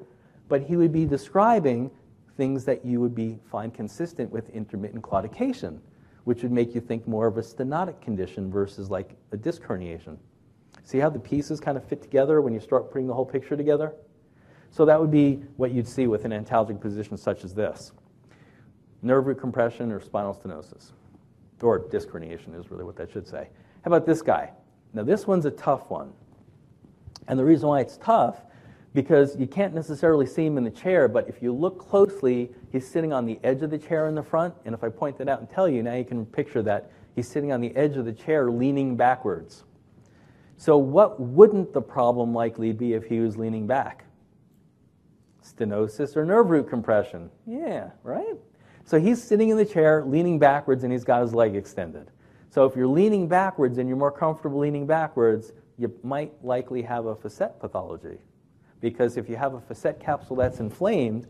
but 0.47 0.61
he 0.61 0.77
would 0.77 0.93
be 0.93 1.05
describing 1.05 1.91
things 2.37 2.63
that 2.65 2.85
you 2.85 3.01
would 3.01 3.15
be 3.15 3.37
find 3.51 3.73
consistent 3.73 4.31
with 4.31 4.49
intermittent 4.49 5.03
claudication 5.03 5.79
which 6.25 6.41
would 6.43 6.51
make 6.51 6.75
you 6.75 6.81
think 6.81 7.07
more 7.07 7.27
of 7.27 7.37
a 7.37 7.41
stenotic 7.41 8.01
condition 8.01 8.51
versus 8.51 8.91
like 8.91 9.15
a 9.31 9.37
disc 9.37 9.61
herniation. 9.61 10.17
See 10.83 10.99
how 10.99 11.09
the 11.09 11.19
pieces 11.19 11.59
kind 11.59 11.77
of 11.77 11.85
fit 11.85 12.01
together 12.01 12.41
when 12.41 12.53
you 12.53 12.59
start 12.59 12.91
putting 12.91 13.07
the 13.07 13.13
whole 13.13 13.25
picture 13.25 13.55
together? 13.55 13.93
So 14.71 14.85
that 14.85 14.99
would 14.99 15.11
be 15.11 15.35
what 15.55 15.71
you'd 15.71 15.87
see 15.87 16.07
with 16.07 16.25
an 16.25 16.31
antalgic 16.31 16.81
position 16.81 17.15
such 17.15 17.43
as 17.43 17.53
this. 17.53 17.91
Nerve 19.01 19.27
root 19.27 19.39
compression 19.39 19.91
or 19.91 19.99
spinal 19.99 20.33
stenosis. 20.33 20.91
Or 21.61 21.79
disc 21.79 22.09
herniation 22.09 22.59
is 22.59 22.69
really 22.69 22.83
what 22.83 22.95
that 22.97 23.11
should 23.11 23.27
say. 23.27 23.49
How 23.83 23.89
about 23.89 24.05
this 24.05 24.21
guy? 24.21 24.51
Now 24.93 25.03
this 25.03 25.27
one's 25.27 25.45
a 25.45 25.51
tough 25.51 25.89
one. 25.89 26.11
And 27.27 27.39
the 27.39 27.45
reason 27.45 27.69
why 27.69 27.81
it's 27.81 27.97
tough 27.97 28.41
because 28.95 29.37
you 29.37 29.45
can't 29.45 29.75
necessarily 29.75 30.25
see 30.25 30.45
him 30.45 30.57
in 30.57 30.63
the 30.63 30.71
chair, 30.71 31.09
but 31.09 31.27
if 31.27 31.43
you 31.43 31.51
look 31.51 31.77
closely, 31.77 32.49
he's 32.71 32.87
sitting 32.87 33.11
on 33.11 33.25
the 33.25 33.37
edge 33.43 33.61
of 33.61 33.69
the 33.69 33.77
chair 33.77 34.07
in 34.07 34.15
the 34.15 34.23
front. 34.23 34.55
And 34.63 34.73
if 34.73 34.85
I 34.85 34.89
point 34.89 35.17
that 35.17 35.27
out 35.27 35.41
and 35.41 35.49
tell 35.49 35.67
you, 35.67 35.83
now 35.83 35.95
you 35.95 36.05
can 36.05 36.25
picture 36.25 36.63
that 36.63 36.89
he's 37.13 37.27
sitting 37.27 37.51
on 37.51 37.59
the 37.59 37.75
edge 37.75 37.97
of 37.97 38.05
the 38.05 38.13
chair 38.13 38.49
leaning 38.49 38.95
backwards. 38.95 39.65
So, 40.55 40.77
what 40.77 41.19
wouldn't 41.19 41.73
the 41.73 41.81
problem 41.81 42.33
likely 42.33 42.71
be 42.71 42.93
if 42.93 43.03
he 43.03 43.19
was 43.19 43.35
leaning 43.35 43.67
back? 43.67 44.05
Stenosis 45.43 46.15
or 46.15 46.23
nerve 46.23 46.49
root 46.49 46.69
compression? 46.69 47.29
Yeah, 47.45 47.89
right? 48.03 48.37
So, 48.85 48.97
he's 48.97 49.21
sitting 49.21 49.49
in 49.49 49.57
the 49.57 49.65
chair 49.65 50.05
leaning 50.05 50.39
backwards 50.39 50.85
and 50.85 50.93
he's 50.93 51.03
got 51.03 51.21
his 51.21 51.33
leg 51.33 51.57
extended. 51.57 52.11
So, 52.49 52.63
if 52.63 52.77
you're 52.77 52.87
leaning 52.87 53.27
backwards 53.27 53.77
and 53.77 53.89
you're 53.89 53.97
more 53.97 54.09
comfortable 54.09 54.59
leaning 54.59 54.87
backwards, 54.87 55.51
you 55.77 55.93
might 56.01 56.31
likely 56.41 56.81
have 56.83 57.07
a 57.07 57.15
facet 57.17 57.59
pathology 57.59 58.19
because 58.85 59.17
if 59.17 59.27
you 59.27 59.35
have 59.35 59.55
a 59.55 59.59
facet 59.59 59.99
capsule 59.99 60.35
that's 60.35 60.59
inflamed, 60.59 61.25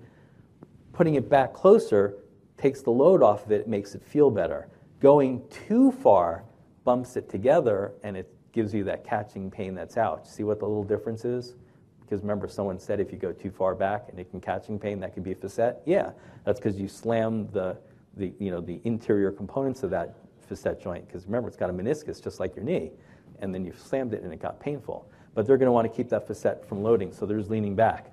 putting 0.91 1.15
it 1.15 1.30
back 1.30 1.53
closer 1.53 2.18
takes 2.57 2.82
the 2.82 2.90
load 2.90 3.23
off 3.23 3.45
of 3.45 3.52
it, 3.53 3.65
makes 3.65 3.95
it 3.95 4.03
feel 4.03 4.30
better. 4.30 4.68
Going 4.99 5.41
too 5.49 5.94
far 5.94 6.44
bumps 6.84 7.15
it 7.15 7.30
together 7.30 7.94
and 8.03 8.18
it 8.18 8.30
gives 8.52 8.73
you 8.73 8.84
that 8.84 9.06
catching 9.06 9.49
pain 9.49 9.73
that's 9.73 9.95
out. 9.95 10.27
See 10.27 10.44
what 10.44 10.60
the 10.60 10.65
little 10.65 10.84
difference 10.84 11.23
is? 11.23 11.56
Because 12.02 12.19
remember, 12.19 12.49
someone 12.49 12.77
said 12.77 12.99
if 12.99 13.10
you 13.14 13.18
go 13.18 13.32
too 13.32 13.52
far 13.52 13.73
back 13.73 14.07
and 14.10 14.19
it 14.19 14.30
can 14.30 14.41
catching 14.41 14.77
pain, 14.77 14.99
that 14.99 15.14
can 15.14 15.23
be 15.23 15.32
a 15.32 15.36
facet. 15.36 15.82
Yeah, 15.86 16.11
that's 16.44 16.60
because 16.60 16.77
you 16.77 16.90
slam 16.90 17.48
the, 17.53 17.77
the, 18.18 18.34
you 18.38 18.52
know, 18.52 18.60
the 18.60 18.82
interior 18.84 19.32
components 19.32 19.82
of 19.84 19.91
that 19.91 20.18
facet 20.41 20.82
joint. 20.82 21.07
Because 21.07 21.26
remember, 21.26 21.48
it's 21.48 21.56
got 21.56 21.69
a 21.69 21.73
meniscus 21.73 22.22
just 22.22 22.41
like 22.41 22.53
your 22.53 22.65
knee, 22.65 22.91
and 23.40 23.56
then 23.56 23.64
you 23.64 23.72
slammed 23.77 24.14
it 24.14 24.23
and 24.23 24.34
it 24.34 24.41
got 24.41 24.60
painful 24.60 25.10
but 25.35 25.45
they're 25.45 25.57
going 25.57 25.67
to 25.67 25.71
want 25.71 25.89
to 25.89 25.95
keep 25.95 26.09
that 26.09 26.27
facet 26.27 26.67
from 26.67 26.81
loading, 26.81 27.13
so 27.13 27.25
there's 27.25 27.49
leaning 27.49 27.75
back. 27.75 28.11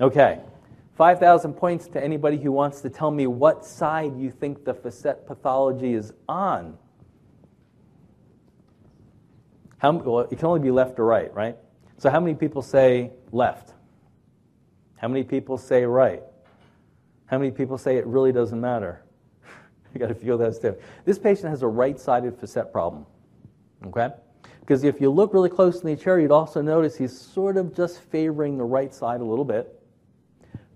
Okay, 0.00 0.40
5,000 0.96 1.54
points 1.54 1.88
to 1.88 2.02
anybody 2.02 2.36
who 2.36 2.52
wants 2.52 2.82
to 2.82 2.90
tell 2.90 3.10
me 3.10 3.26
what 3.26 3.64
side 3.64 4.18
you 4.18 4.30
think 4.30 4.64
the 4.64 4.74
facet 4.74 5.26
pathology 5.26 5.94
is 5.94 6.12
on. 6.28 6.76
How, 9.78 9.92
well, 9.92 10.20
it 10.30 10.38
can 10.38 10.46
only 10.46 10.60
be 10.60 10.70
left 10.70 10.98
or 10.98 11.04
right, 11.04 11.32
right? 11.32 11.56
So 11.98 12.10
how 12.10 12.20
many 12.20 12.34
people 12.34 12.62
say 12.62 13.12
left? 13.30 13.72
How 14.96 15.08
many 15.08 15.22
people 15.22 15.58
say 15.58 15.84
right? 15.84 16.22
How 17.26 17.38
many 17.38 17.50
people 17.50 17.78
say 17.78 17.96
it 17.96 18.06
really 18.06 18.32
doesn't 18.32 18.60
matter? 18.60 19.02
you 19.92 20.00
got 20.00 20.08
to 20.08 20.14
feel 20.14 20.38
those 20.38 20.58
too. 20.58 20.76
This 21.04 21.18
patient 21.18 21.50
has 21.50 21.62
a 21.62 21.66
right-sided 21.68 22.38
facet 22.38 22.72
problem. 22.72 23.06
Okay? 23.86 24.08
Because 24.66 24.82
if 24.82 25.00
you 25.00 25.10
look 25.10 25.32
really 25.32 25.48
close 25.48 25.80
in 25.80 25.86
the 25.86 25.94
chair, 25.94 26.18
you'd 26.18 26.32
also 26.32 26.60
notice 26.60 26.96
he's 26.96 27.16
sort 27.16 27.56
of 27.56 27.72
just 27.72 28.00
favoring 28.00 28.58
the 28.58 28.64
right 28.64 28.92
side 28.92 29.20
a 29.20 29.24
little 29.24 29.44
bit. 29.44 29.80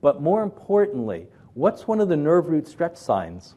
But 0.01 0.23
more 0.23 0.45
importantly, 0.45 1.27
what's 1.55 1.89
one 1.89 2.01
of 2.01 2.09
the 2.09 2.17
nerve 2.17 2.47
root 2.47 2.69
stretch 2.69 2.97
signs? 2.97 3.57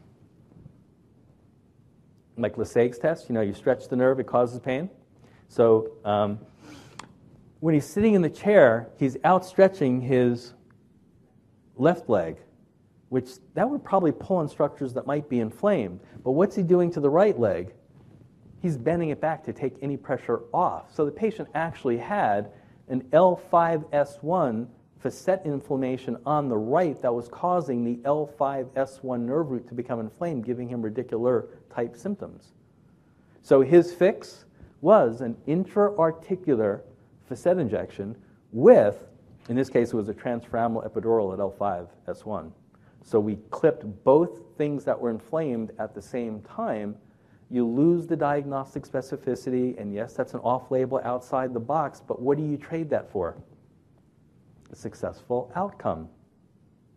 Like 2.36 2.56
Lasègue's 2.56 2.98
test, 2.98 3.28
you 3.28 3.34
know, 3.36 3.42
you 3.42 3.54
stretch 3.54 3.86
the 3.86 3.94
nerve, 3.94 4.18
it 4.18 4.26
causes 4.26 4.58
pain. 4.58 4.90
So 5.46 5.92
um, 6.04 6.40
when 7.60 7.74
he's 7.74 7.86
sitting 7.86 8.14
in 8.14 8.22
the 8.22 8.28
chair, 8.28 8.88
he's 8.98 9.16
outstretching 9.24 10.00
his 10.00 10.54
left 11.76 12.08
leg, 12.08 12.38
which 13.08 13.28
that 13.54 13.70
would 13.70 13.84
probably 13.84 14.10
pull 14.10 14.38
on 14.38 14.48
structures 14.48 14.94
that 14.94 15.06
might 15.06 15.28
be 15.28 15.38
inflamed. 15.38 16.00
But 16.24 16.32
what's 16.32 16.56
he 16.56 16.64
doing 16.64 16.90
to 16.90 16.98
the 16.98 17.08
right 17.10 17.38
leg? 17.38 17.72
He's 18.64 18.78
bending 18.78 19.10
it 19.10 19.20
back 19.20 19.44
to 19.44 19.52
take 19.52 19.74
any 19.82 19.94
pressure 19.94 20.40
off. 20.54 20.90
So 20.90 21.04
the 21.04 21.10
patient 21.10 21.50
actually 21.54 21.98
had 21.98 22.50
an 22.88 23.02
L5S1 23.12 24.66
facet 25.02 25.42
inflammation 25.44 26.16
on 26.24 26.48
the 26.48 26.56
right 26.56 26.98
that 27.02 27.12
was 27.12 27.28
causing 27.28 27.84
the 27.84 27.96
L5S1 28.08 29.20
nerve 29.20 29.50
root 29.50 29.68
to 29.68 29.74
become 29.74 30.00
inflamed, 30.00 30.46
giving 30.46 30.66
him 30.66 30.82
radicular 30.82 31.48
type 31.74 31.94
symptoms. 31.94 32.52
So 33.42 33.60
his 33.60 33.92
fix 33.92 34.46
was 34.80 35.20
an 35.20 35.36
intra-articular 35.46 36.84
facet 37.28 37.58
injection 37.58 38.16
with, 38.50 39.08
in 39.50 39.56
this 39.56 39.68
case, 39.68 39.92
it 39.92 39.96
was 39.96 40.08
a 40.08 40.14
transforaminal 40.14 40.90
epidural 40.90 41.34
at 41.34 41.38
L5S1. 41.38 42.50
So 43.02 43.20
we 43.20 43.36
clipped 43.50 43.84
both 44.04 44.40
things 44.56 44.84
that 44.84 44.98
were 44.98 45.10
inflamed 45.10 45.72
at 45.78 45.94
the 45.94 46.00
same 46.00 46.40
time. 46.40 46.96
You 47.54 47.64
lose 47.68 48.08
the 48.08 48.16
diagnostic 48.16 48.82
specificity, 48.82 49.80
and 49.80 49.94
yes, 49.94 50.12
that's 50.14 50.34
an 50.34 50.40
off 50.40 50.72
label 50.72 51.00
outside 51.04 51.54
the 51.54 51.60
box, 51.60 52.02
but 52.04 52.20
what 52.20 52.36
do 52.36 52.42
you 52.42 52.56
trade 52.56 52.90
that 52.90 53.12
for? 53.12 53.36
A 54.72 54.74
successful 54.74 55.52
outcome. 55.54 56.08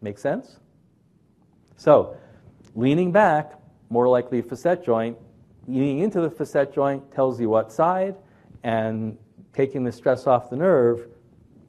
Make 0.01 0.17
sense? 0.17 0.57
So, 1.75 2.17
leaning 2.73 3.11
back, 3.11 3.53
more 3.91 4.09
likely 4.09 4.41
facet 4.41 4.83
joint, 4.83 5.15
leaning 5.67 5.99
into 5.99 6.21
the 6.21 6.31
facet 6.31 6.73
joint 6.73 7.11
tells 7.11 7.39
you 7.39 7.49
what 7.49 7.71
side, 7.71 8.15
and 8.63 9.15
taking 9.53 9.83
the 9.83 9.91
stress 9.91 10.25
off 10.25 10.49
the 10.49 10.55
nerve, 10.55 11.07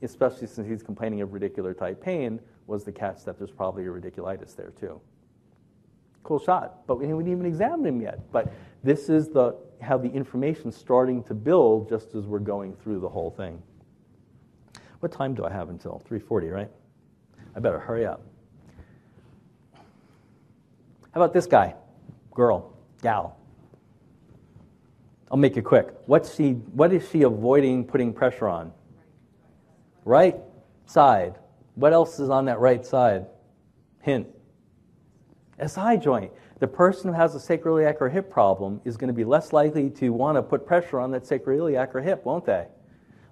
especially 0.00 0.46
since 0.46 0.66
he's 0.66 0.82
complaining 0.82 1.20
of 1.20 1.28
radicular 1.28 1.76
type 1.76 2.02
pain, 2.02 2.40
was 2.66 2.84
the 2.84 2.92
catch 2.92 3.22
that 3.26 3.36
there's 3.36 3.50
probably 3.50 3.84
a 3.84 3.88
radiculitis 3.88 4.56
there 4.56 4.72
too. 4.80 4.98
Cool 6.22 6.38
shot, 6.38 6.86
but 6.86 6.98
we 6.98 7.06
didn't 7.06 7.30
even 7.30 7.46
examine 7.46 7.86
him 7.86 8.00
yet. 8.00 8.30
But 8.32 8.52
this 8.84 9.08
is 9.08 9.28
the, 9.28 9.56
how 9.80 9.98
the 9.98 10.10
information's 10.10 10.76
starting 10.76 11.22
to 11.24 11.34
build 11.34 11.88
just 11.88 12.14
as 12.14 12.26
we're 12.26 12.38
going 12.38 12.74
through 12.74 13.00
the 13.00 13.08
whole 13.08 13.30
thing. 13.30 13.62
What 15.00 15.12
time 15.12 15.34
do 15.34 15.44
I 15.44 15.52
have 15.52 15.68
until? 15.68 16.02
3.40, 16.08 16.52
right? 16.52 16.70
I 17.54 17.60
better 17.60 17.78
hurry 17.78 18.04
up. 18.04 18.22
How 21.12 21.22
about 21.22 21.32
this 21.32 21.46
guy? 21.46 21.74
Girl, 22.34 22.72
gal. 23.02 23.36
I'll 25.30 25.38
make 25.38 25.56
it 25.56 25.62
quick. 25.62 25.88
What's 26.06 26.34
she, 26.34 26.52
what 26.52 26.92
is 26.92 27.08
she 27.10 27.22
avoiding 27.22 27.84
putting 27.84 28.12
pressure 28.12 28.48
on? 28.48 28.72
Right 30.04 30.36
side. 30.86 31.38
What 31.74 31.92
else 31.92 32.18
is 32.18 32.30
on 32.30 32.46
that 32.46 32.58
right 32.60 32.84
side? 32.84 33.26
Hint. 34.00 34.26
SI 35.66 35.96
joint. 35.98 36.32
The 36.60 36.66
person 36.66 37.12
who 37.12 37.16
has 37.18 37.34
a 37.34 37.38
sacroiliac 37.38 38.00
or 38.00 38.08
hip 38.08 38.30
problem 38.30 38.80
is 38.84 38.96
going 38.96 39.08
to 39.08 39.14
be 39.14 39.24
less 39.24 39.52
likely 39.52 39.90
to 39.90 40.10
want 40.10 40.36
to 40.36 40.42
put 40.42 40.66
pressure 40.66 40.98
on 41.00 41.10
that 41.12 41.24
sacroiliac 41.24 41.94
or 41.94 42.00
hip, 42.00 42.24
won't 42.24 42.44
they? 42.44 42.66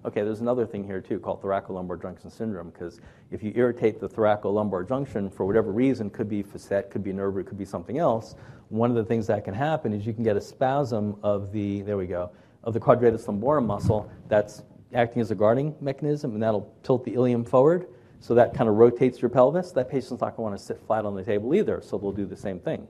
Okay, 0.05 0.23
there's 0.23 0.41
another 0.41 0.65
thing 0.65 0.85
here 0.85 1.01
too 1.01 1.19
called 1.19 1.41
thoracolumbar 1.41 2.01
junction 2.01 2.29
syndrome 2.29 2.69
because 2.69 3.01
if 3.31 3.43
you 3.43 3.51
irritate 3.55 3.99
the 3.99 4.07
thoracolumbar 4.07 4.87
junction 4.87 5.29
for 5.29 5.45
whatever 5.45 5.71
reason, 5.71 6.09
could 6.09 6.29
be 6.29 6.41
facet, 6.43 6.89
could 6.89 7.03
be 7.03 7.11
nerve, 7.11 7.37
it 7.37 7.45
could 7.45 7.57
be 7.57 7.65
something 7.65 7.97
else, 7.97 8.35
one 8.69 8.89
of 8.89 8.95
the 8.95 9.03
things 9.03 9.27
that 9.27 9.43
can 9.43 9.53
happen 9.53 9.93
is 9.93 10.05
you 10.05 10.13
can 10.13 10.23
get 10.23 10.37
a 10.37 10.41
spasm 10.41 11.17
of 11.23 11.51
the, 11.51 11.81
there 11.81 11.97
we 11.97 12.07
go, 12.07 12.31
of 12.63 12.73
the 12.73 12.79
quadratus 12.79 13.25
lumborum 13.25 13.65
muscle 13.65 14.09
that's 14.27 14.63
acting 14.93 15.21
as 15.21 15.31
a 15.31 15.35
guarding 15.35 15.75
mechanism 15.81 16.33
and 16.33 16.43
that'll 16.43 16.73
tilt 16.83 17.03
the 17.03 17.13
ilium 17.13 17.43
forward. 17.43 17.87
So 18.19 18.33
that 18.35 18.53
kind 18.53 18.69
of 18.69 18.75
rotates 18.75 19.21
your 19.21 19.29
pelvis. 19.29 19.71
That 19.71 19.89
patient's 19.89 20.21
not 20.21 20.35
going 20.35 20.37
to 20.37 20.41
want 20.41 20.57
to 20.57 20.63
sit 20.63 20.81
flat 20.85 21.05
on 21.05 21.15
the 21.15 21.23
table 21.23 21.53
either, 21.53 21.81
so 21.81 21.97
they'll 21.97 22.11
do 22.11 22.25
the 22.25 22.35
same 22.35 22.59
thing. 22.59 22.87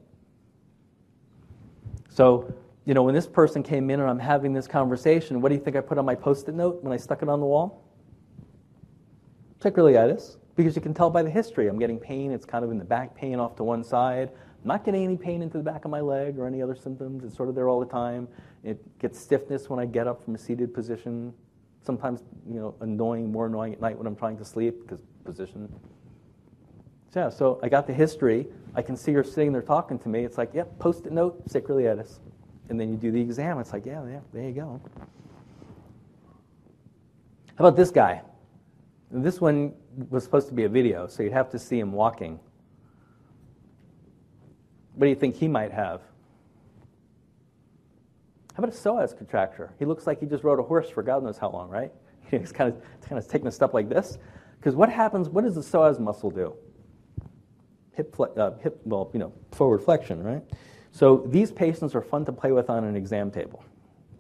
So 2.09 2.53
you 2.87 2.93
know, 2.93 3.03
when 3.03 3.13
this 3.13 3.27
person 3.27 3.63
came 3.63 3.89
in 3.89 3.99
and 3.99 4.09
I'm 4.09 4.17
having 4.17 4.53
this 4.53 4.65
conversation, 4.65 5.41
what 5.41 5.49
do 5.49 5.55
you 5.55 5.61
think 5.61 5.75
I 5.75 5.81
put 5.81 5.97
on 5.97 6.05
my 6.05 6.15
post 6.15 6.47
it 6.47 6.55
note 6.55 6.81
when 6.81 6.93
I 6.93 6.97
stuck 6.97 7.21
it 7.21 7.27
on 7.27 7.41
the 7.41 7.45
wall? 7.45 7.83
Sacroiliitis, 9.59 10.37
because 10.55 10.73
you 10.73 10.81
can 10.81 10.93
tell 10.93 11.09
by 11.09 11.21
the 11.21 11.29
history. 11.29 11.67
I'm 11.67 11.77
getting 11.77 11.99
pain, 11.99 12.31
it's 12.31 12.45
kind 12.45 12.63
of 12.63 12.71
in 12.71 12.77
the 12.77 12.85
back 12.85 13.13
pain 13.13 13.41
off 13.41 13.57
to 13.57 13.65
one 13.65 13.83
side. 13.83 14.29
I'm 14.29 14.67
not 14.69 14.85
getting 14.85 15.03
any 15.03 15.17
pain 15.17 15.41
into 15.41 15.57
the 15.57 15.65
back 15.65 15.83
of 15.83 15.91
my 15.91 15.99
leg 15.99 16.39
or 16.39 16.47
any 16.47 16.61
other 16.61 16.75
symptoms. 16.75 17.25
It's 17.25 17.35
sort 17.35 17.49
of 17.49 17.55
there 17.55 17.67
all 17.67 17.81
the 17.81 17.85
time. 17.85 18.25
It 18.63 18.79
gets 18.99 19.19
stiffness 19.19 19.69
when 19.69 19.81
I 19.81 19.85
get 19.85 20.07
up 20.07 20.23
from 20.23 20.35
a 20.35 20.37
seated 20.37 20.73
position. 20.73 21.33
Sometimes, 21.81 22.23
you 22.47 22.55
know, 22.55 22.73
annoying, 22.79 23.29
more 23.29 23.47
annoying 23.47 23.73
at 23.73 23.81
night 23.81 23.97
when 23.97 24.07
I'm 24.07 24.15
trying 24.15 24.37
to 24.37 24.45
sleep 24.45 24.81
because 24.83 25.03
position. 25.27 25.69
So, 27.13 27.19
yeah, 27.19 27.29
so 27.29 27.59
I 27.61 27.69
got 27.69 27.85
the 27.85 27.93
history. 27.93 28.47
I 28.75 28.81
can 28.81 28.97
see 28.97 29.13
her 29.13 29.23
sitting 29.23 29.51
there 29.51 29.61
talking 29.61 29.99
to 29.99 30.09
me. 30.09 30.23
It's 30.25 30.37
like, 30.37 30.53
yep, 30.53 30.79
post 30.79 31.05
it 31.05 31.11
note, 31.11 31.47
sacroiliitis 31.47 32.19
and 32.69 32.79
then 32.79 32.89
you 32.89 32.97
do 32.97 33.11
the 33.11 33.21
exam. 33.21 33.59
It's 33.59 33.73
like, 33.73 33.85
yeah, 33.85 34.05
yeah, 34.05 34.19
there 34.33 34.43
you 34.43 34.53
go. 34.53 34.81
How 37.55 37.65
about 37.65 37.75
this 37.75 37.91
guy? 37.91 38.21
This 39.09 39.39
one 39.39 39.73
was 40.09 40.23
supposed 40.23 40.47
to 40.49 40.53
be 40.53 40.65
a 40.65 40.69
video, 40.69 41.07
so 41.07 41.23
you'd 41.23 41.33
have 41.33 41.49
to 41.51 41.59
see 41.59 41.79
him 41.79 41.91
walking. 41.91 42.39
What 44.95 45.05
do 45.05 45.09
you 45.09 45.15
think 45.15 45.35
he 45.35 45.47
might 45.47 45.71
have? 45.71 46.01
How 48.53 48.63
about 48.63 48.73
a 48.73 48.77
psoas 48.77 49.17
contracture? 49.17 49.71
He 49.79 49.85
looks 49.85 50.07
like 50.07 50.19
he 50.19 50.25
just 50.25 50.43
rode 50.43 50.59
a 50.59 50.63
horse 50.63 50.89
for 50.89 51.03
God 51.03 51.23
knows 51.23 51.37
how 51.37 51.51
long, 51.51 51.69
right? 51.69 51.91
He's 52.31 52.51
kind 52.51 52.73
of, 52.73 52.81
kind 53.01 53.17
of 53.17 53.27
taking 53.27 53.47
a 53.47 53.51
step 53.51 53.73
like 53.73 53.87
this. 53.87 54.17
Because 54.59 54.75
what 54.75 54.89
happens, 54.89 55.29
what 55.29 55.43
does 55.43 55.55
the 55.55 55.61
psoas 55.61 55.99
muscle 55.99 56.31
do? 56.31 56.55
Hip, 57.93 58.15
uh, 58.19 58.51
hip, 58.59 58.79
well, 58.85 59.09
you 59.13 59.19
know, 59.19 59.33
forward 59.51 59.79
flexion, 59.79 60.23
right? 60.23 60.43
So 60.91 61.23
these 61.27 61.51
patients 61.51 61.95
are 61.95 62.01
fun 62.01 62.25
to 62.25 62.31
play 62.31 62.51
with 62.51 62.69
on 62.69 62.83
an 62.83 62.95
exam 62.95 63.31
table. 63.31 63.63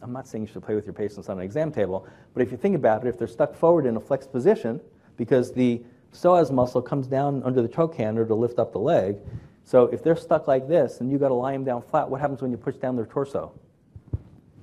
I'm 0.01 0.13
not 0.13 0.27
saying 0.27 0.43
you 0.45 0.51
should 0.51 0.63
play 0.63 0.75
with 0.75 0.85
your 0.85 0.93
patients 0.93 1.29
on 1.29 1.39
an 1.39 1.43
exam 1.43 1.71
table, 1.71 2.07
but 2.33 2.41
if 2.43 2.51
you 2.51 2.57
think 2.57 2.75
about 2.75 3.05
it, 3.05 3.09
if 3.09 3.17
they're 3.17 3.27
stuck 3.27 3.55
forward 3.55 3.85
in 3.85 3.97
a 3.97 3.99
flexed 3.99 4.31
position, 4.31 4.79
because 5.15 5.51
the 5.51 5.81
psoas 6.13 6.51
muscle 6.51 6.81
comes 6.81 7.07
down 7.07 7.41
under 7.43 7.61
the 7.61 7.67
trochanter 7.67 8.25
to 8.25 8.35
lift 8.35 8.59
up 8.59 8.71
the 8.71 8.79
leg, 8.79 9.17
so 9.63 9.83
if 9.87 10.01
they're 10.01 10.15
stuck 10.15 10.47
like 10.47 10.67
this 10.67 11.01
and 11.01 11.11
you 11.11 11.17
got 11.17 11.27
to 11.27 11.33
lie 11.33 11.51
them 11.51 11.65
down 11.65 11.81
flat, 11.81 12.09
what 12.09 12.21
happens 12.21 12.41
when 12.41 12.51
you 12.51 12.57
push 12.57 12.75
down 12.75 12.95
their 12.95 13.05
torso? 13.05 13.51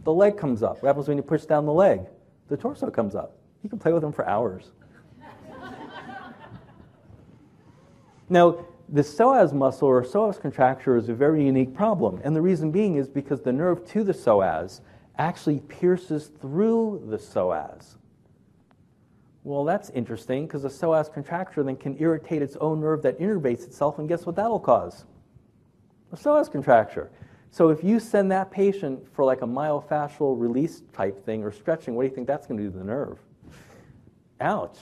The 0.05 0.13
leg 0.13 0.39
comes 0.39 0.63
up. 0.63 0.83
What 0.83 0.89
happens 0.89 1.09
when 1.09 1.19
you 1.19 1.23
push 1.23 1.45
down 1.45 1.67
the 1.67 1.73
leg? 1.73 2.07
The 2.49 2.57
torso 2.57 2.91
comes 2.91 3.15
up. 3.15 3.37
You 3.63 3.69
can 3.69 3.79
play 3.79 3.93
with 3.93 4.03
them 4.03 4.13
for 4.13 4.27
hours. 4.27 4.71
Now, 8.35 8.67
the 8.89 9.01
psoas 9.01 9.53
muscle 9.53 9.89
or 9.89 10.03
psoas 10.03 10.41
contracture 10.41 10.97
is 10.97 11.09
a 11.09 11.15
very 11.15 11.45
unique 11.45 11.73
problem. 11.73 12.21
And 12.25 12.35
the 12.35 12.43
reason 12.43 12.73
being 12.73 12.97
is 12.97 13.09
because 13.09 13.41
the 13.41 13.53
nerve 13.53 13.87
to 13.91 14.03
the 14.03 14.13
psoas 14.13 14.81
actually 15.17 15.61
pierces 15.61 16.33
through 16.41 17.05
the 17.07 17.17
psoas. 17.17 17.95
Well, 19.45 19.65
that's 19.65 19.91
interesting 19.91 20.47
because 20.47 20.63
the 20.63 20.69
psoas 20.69 21.13
contracture 21.13 21.63
then 21.63 21.77
can 21.77 21.97
irritate 22.01 22.43
its 22.43 22.57
own 22.57 22.81
nerve 22.81 23.03
that 23.03 23.21
innervates 23.21 23.65
itself, 23.65 24.01
and 24.01 24.09
guess 24.09 24.27
what 24.27 24.35
that'll 24.35 24.59
cause? 24.59 25.05
A 26.13 26.17
psoas 26.17 26.51
contracture. 26.51 27.11
So 27.53 27.69
if 27.69 27.85
you 27.85 28.01
send 28.01 28.33
that 28.33 28.51
patient 28.51 29.07
for 29.15 29.25
like 29.25 29.43
a 29.43 29.47
myofascial 29.47 30.39
release 30.41 30.83
type 30.93 31.25
thing 31.25 31.45
or 31.45 31.53
stretching, 31.53 31.95
what 31.95 32.03
do 32.03 32.09
you 32.09 32.15
think 32.15 32.27
that's 32.27 32.49
going 32.49 32.59
to 32.59 32.65
do 32.65 32.71
to 32.73 32.79
the 32.79 32.85
nerve? 32.85 33.19
Ouch. 34.41 34.79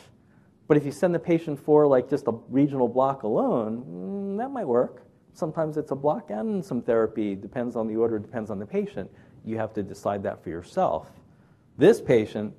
But 0.73 0.79
if 0.79 0.87
you 0.87 0.91
send 0.91 1.15
the 1.15 1.19
patient 1.19 1.63
for 1.63 1.87
like 1.87 2.09
just 2.09 2.27
a 2.29 2.33
regional 2.49 2.89
block 2.89 3.25
alone, 3.25 3.85
mm, 3.87 4.39
that 4.39 4.51
might 4.51 4.67
work. 4.67 5.03
Sometimes 5.35 5.77
it's 5.77 5.91
a 5.91 5.95
block 5.95 6.31
and 6.31 6.65
some 6.65 6.81
therapy, 6.81 7.35
depends 7.35 7.77
on 7.77 7.87
the 7.87 7.97
order, 7.97 8.19
depends 8.19 8.51
on 8.51 8.59
the 8.59 8.65
patient. 8.65 9.11
You 9.45 9.59
have 9.59 9.75
to 9.75 9.83
decide 9.83 10.23
that 10.23 10.43
for 10.43 10.49
yourself. 10.49 11.11
This 11.77 12.01
patient, 12.01 12.55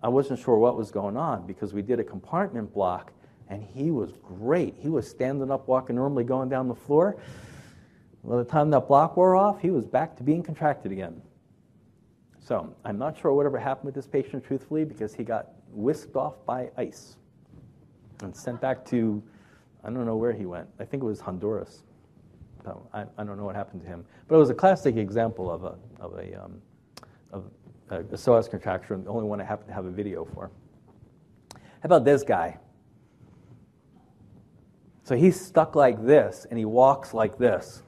I 0.00 0.06
wasn't 0.06 0.38
sure 0.38 0.58
what 0.58 0.76
was 0.76 0.92
going 0.92 1.16
on 1.16 1.44
because 1.44 1.74
we 1.74 1.82
did 1.82 1.98
a 1.98 2.04
compartment 2.04 2.72
block 2.72 3.12
and 3.48 3.64
he 3.64 3.90
was 3.90 4.12
great. 4.22 4.76
He 4.78 4.88
was 4.88 5.10
standing 5.10 5.50
up, 5.50 5.66
walking 5.66 5.96
normally, 5.96 6.22
going 6.22 6.48
down 6.48 6.68
the 6.68 6.74
floor. 6.76 7.16
By 8.22 8.36
the 8.36 8.44
time 8.44 8.70
that 8.70 8.86
block 8.86 9.16
wore 9.16 9.34
off, 9.34 9.60
he 9.60 9.72
was 9.72 9.86
back 9.86 10.16
to 10.18 10.22
being 10.22 10.44
contracted 10.44 10.92
again. 10.92 11.20
So 12.38 12.72
I'm 12.84 12.96
not 12.96 13.18
sure 13.18 13.32
whatever 13.32 13.58
happened 13.58 13.86
with 13.86 13.96
this 13.96 14.06
patient, 14.06 14.44
truthfully, 14.44 14.84
because 14.84 15.14
he 15.14 15.24
got 15.24 15.48
whisked 15.72 16.14
off 16.14 16.46
by 16.46 16.70
ICE 16.76 17.16
and 18.22 18.34
sent 18.34 18.60
back 18.60 18.84
to, 18.86 19.22
I 19.84 19.90
don't 19.90 20.06
know 20.06 20.16
where 20.16 20.32
he 20.32 20.46
went. 20.46 20.68
I 20.80 20.84
think 20.84 21.02
it 21.02 21.06
was 21.06 21.20
Honduras. 21.20 21.82
I, 22.92 23.04
I 23.16 23.24
don't 23.24 23.36
know 23.36 23.44
what 23.44 23.54
happened 23.54 23.82
to 23.82 23.86
him. 23.86 24.04
But 24.26 24.36
it 24.36 24.38
was 24.38 24.50
a 24.50 24.54
classic 24.54 24.96
example 24.96 25.50
of 25.50 25.64
a, 25.64 25.76
of 26.00 26.18
a, 26.18 26.44
um, 26.44 26.60
of 27.32 27.44
a, 27.90 28.00
a 28.00 28.04
psoas 28.04 28.50
contracture, 28.50 28.96
the 28.96 29.10
only 29.10 29.28
one 29.28 29.40
I 29.40 29.44
happen 29.44 29.66
to 29.68 29.72
have 29.72 29.84
a 29.84 29.90
video 29.90 30.24
for. 30.24 30.50
How 31.52 31.60
about 31.84 32.04
this 32.04 32.22
guy? 32.22 32.58
So 35.04 35.14
he's 35.14 35.40
stuck 35.40 35.76
like 35.76 36.04
this, 36.04 36.46
and 36.50 36.58
he 36.58 36.64
walks 36.64 37.14
like 37.14 37.38
this. 37.38 37.82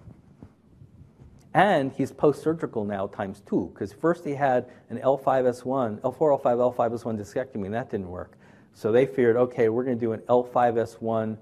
And 1.54 1.90
he's 1.92 2.12
post 2.12 2.42
surgical 2.42 2.84
now 2.84 3.08
times 3.08 3.42
two, 3.44 3.70
because 3.74 3.92
first 3.92 4.24
he 4.24 4.34
had 4.34 4.66
an 4.90 4.98
L5S1, 4.98 6.00
L4, 6.02 6.40
L5, 6.40 6.76
L5S1 6.76 7.18
discectomy, 7.18 7.64
and 7.64 7.74
that 7.74 7.90
didn't 7.90 8.08
work. 8.08 8.37
So 8.78 8.92
they 8.92 9.06
figured, 9.06 9.34
okay, 9.34 9.68
we're 9.68 9.82
going 9.82 9.98
to 9.98 10.00
do 10.00 10.12
an 10.12 10.20
L5S1 10.28 11.36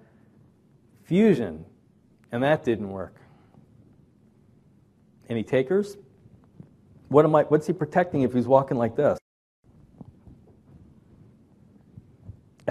fusion, 1.04 1.66
and 2.32 2.42
that 2.42 2.64
didn't 2.64 2.88
work. 2.88 3.20
Any 5.28 5.42
takers? 5.42 5.98
What 7.08 7.26
am 7.26 7.34
I, 7.34 7.42
what's 7.42 7.66
he 7.66 7.74
protecting 7.74 8.22
if 8.22 8.32
he's 8.32 8.46
walking 8.46 8.78
like 8.78 8.96
this? 8.96 9.18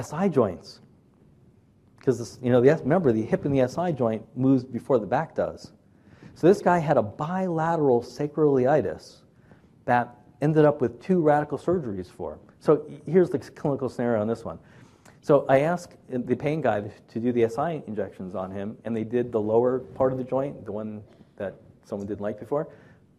SI 0.02 0.30
joints. 0.30 0.80
Because, 2.00 2.40
you 2.42 2.52
know, 2.52 2.60
the, 2.60 2.76
remember, 2.76 3.12
the 3.12 3.22
hip 3.22 3.46
and 3.46 3.56
the 3.56 3.68
SI 3.68 3.92
joint 3.92 4.24
moves 4.36 4.64
before 4.64 4.98
the 4.98 5.06
back 5.06 5.36
does. 5.36 5.74
So 6.34 6.48
this 6.48 6.64
guy 6.64 6.80
had 6.80 6.98
a 6.98 7.04
bilateral 7.04 8.02
sacroiliitis 8.02 9.18
that 9.86 10.16
ended 10.42 10.66
up 10.66 10.82
with 10.82 11.00
two 11.04 11.22
radical 11.22 11.60
surgeries 11.60 12.10
for. 12.10 12.40
So 12.66 12.84
here's 13.06 13.30
the 13.30 13.38
clinical 13.38 13.90
scenario 13.90 14.20
on 14.22 14.28
this 14.28 14.44
one. 14.44 14.58
So 15.22 15.46
I 15.48 15.60
asked 15.60 15.98
the 16.10 16.36
pain 16.36 16.62
guy 16.62 16.82
to 16.82 17.20
do 17.20 17.32
the 17.32 17.48
SI 17.48 17.84
injections 17.86 18.34
on 18.34 18.50
him, 18.50 18.76
and 18.86 18.98
they 18.98 19.04
did 19.04 19.32
the 19.32 19.40
lower 19.40 19.78
part 19.78 20.12
of 20.12 20.18
the 20.18 20.24
joint, 20.24 20.66
the 20.66 20.72
one 20.72 21.04
that 21.38 21.54
someone 21.84 22.08
didn't 22.08 22.22
like 22.22 22.40
before, 22.40 22.68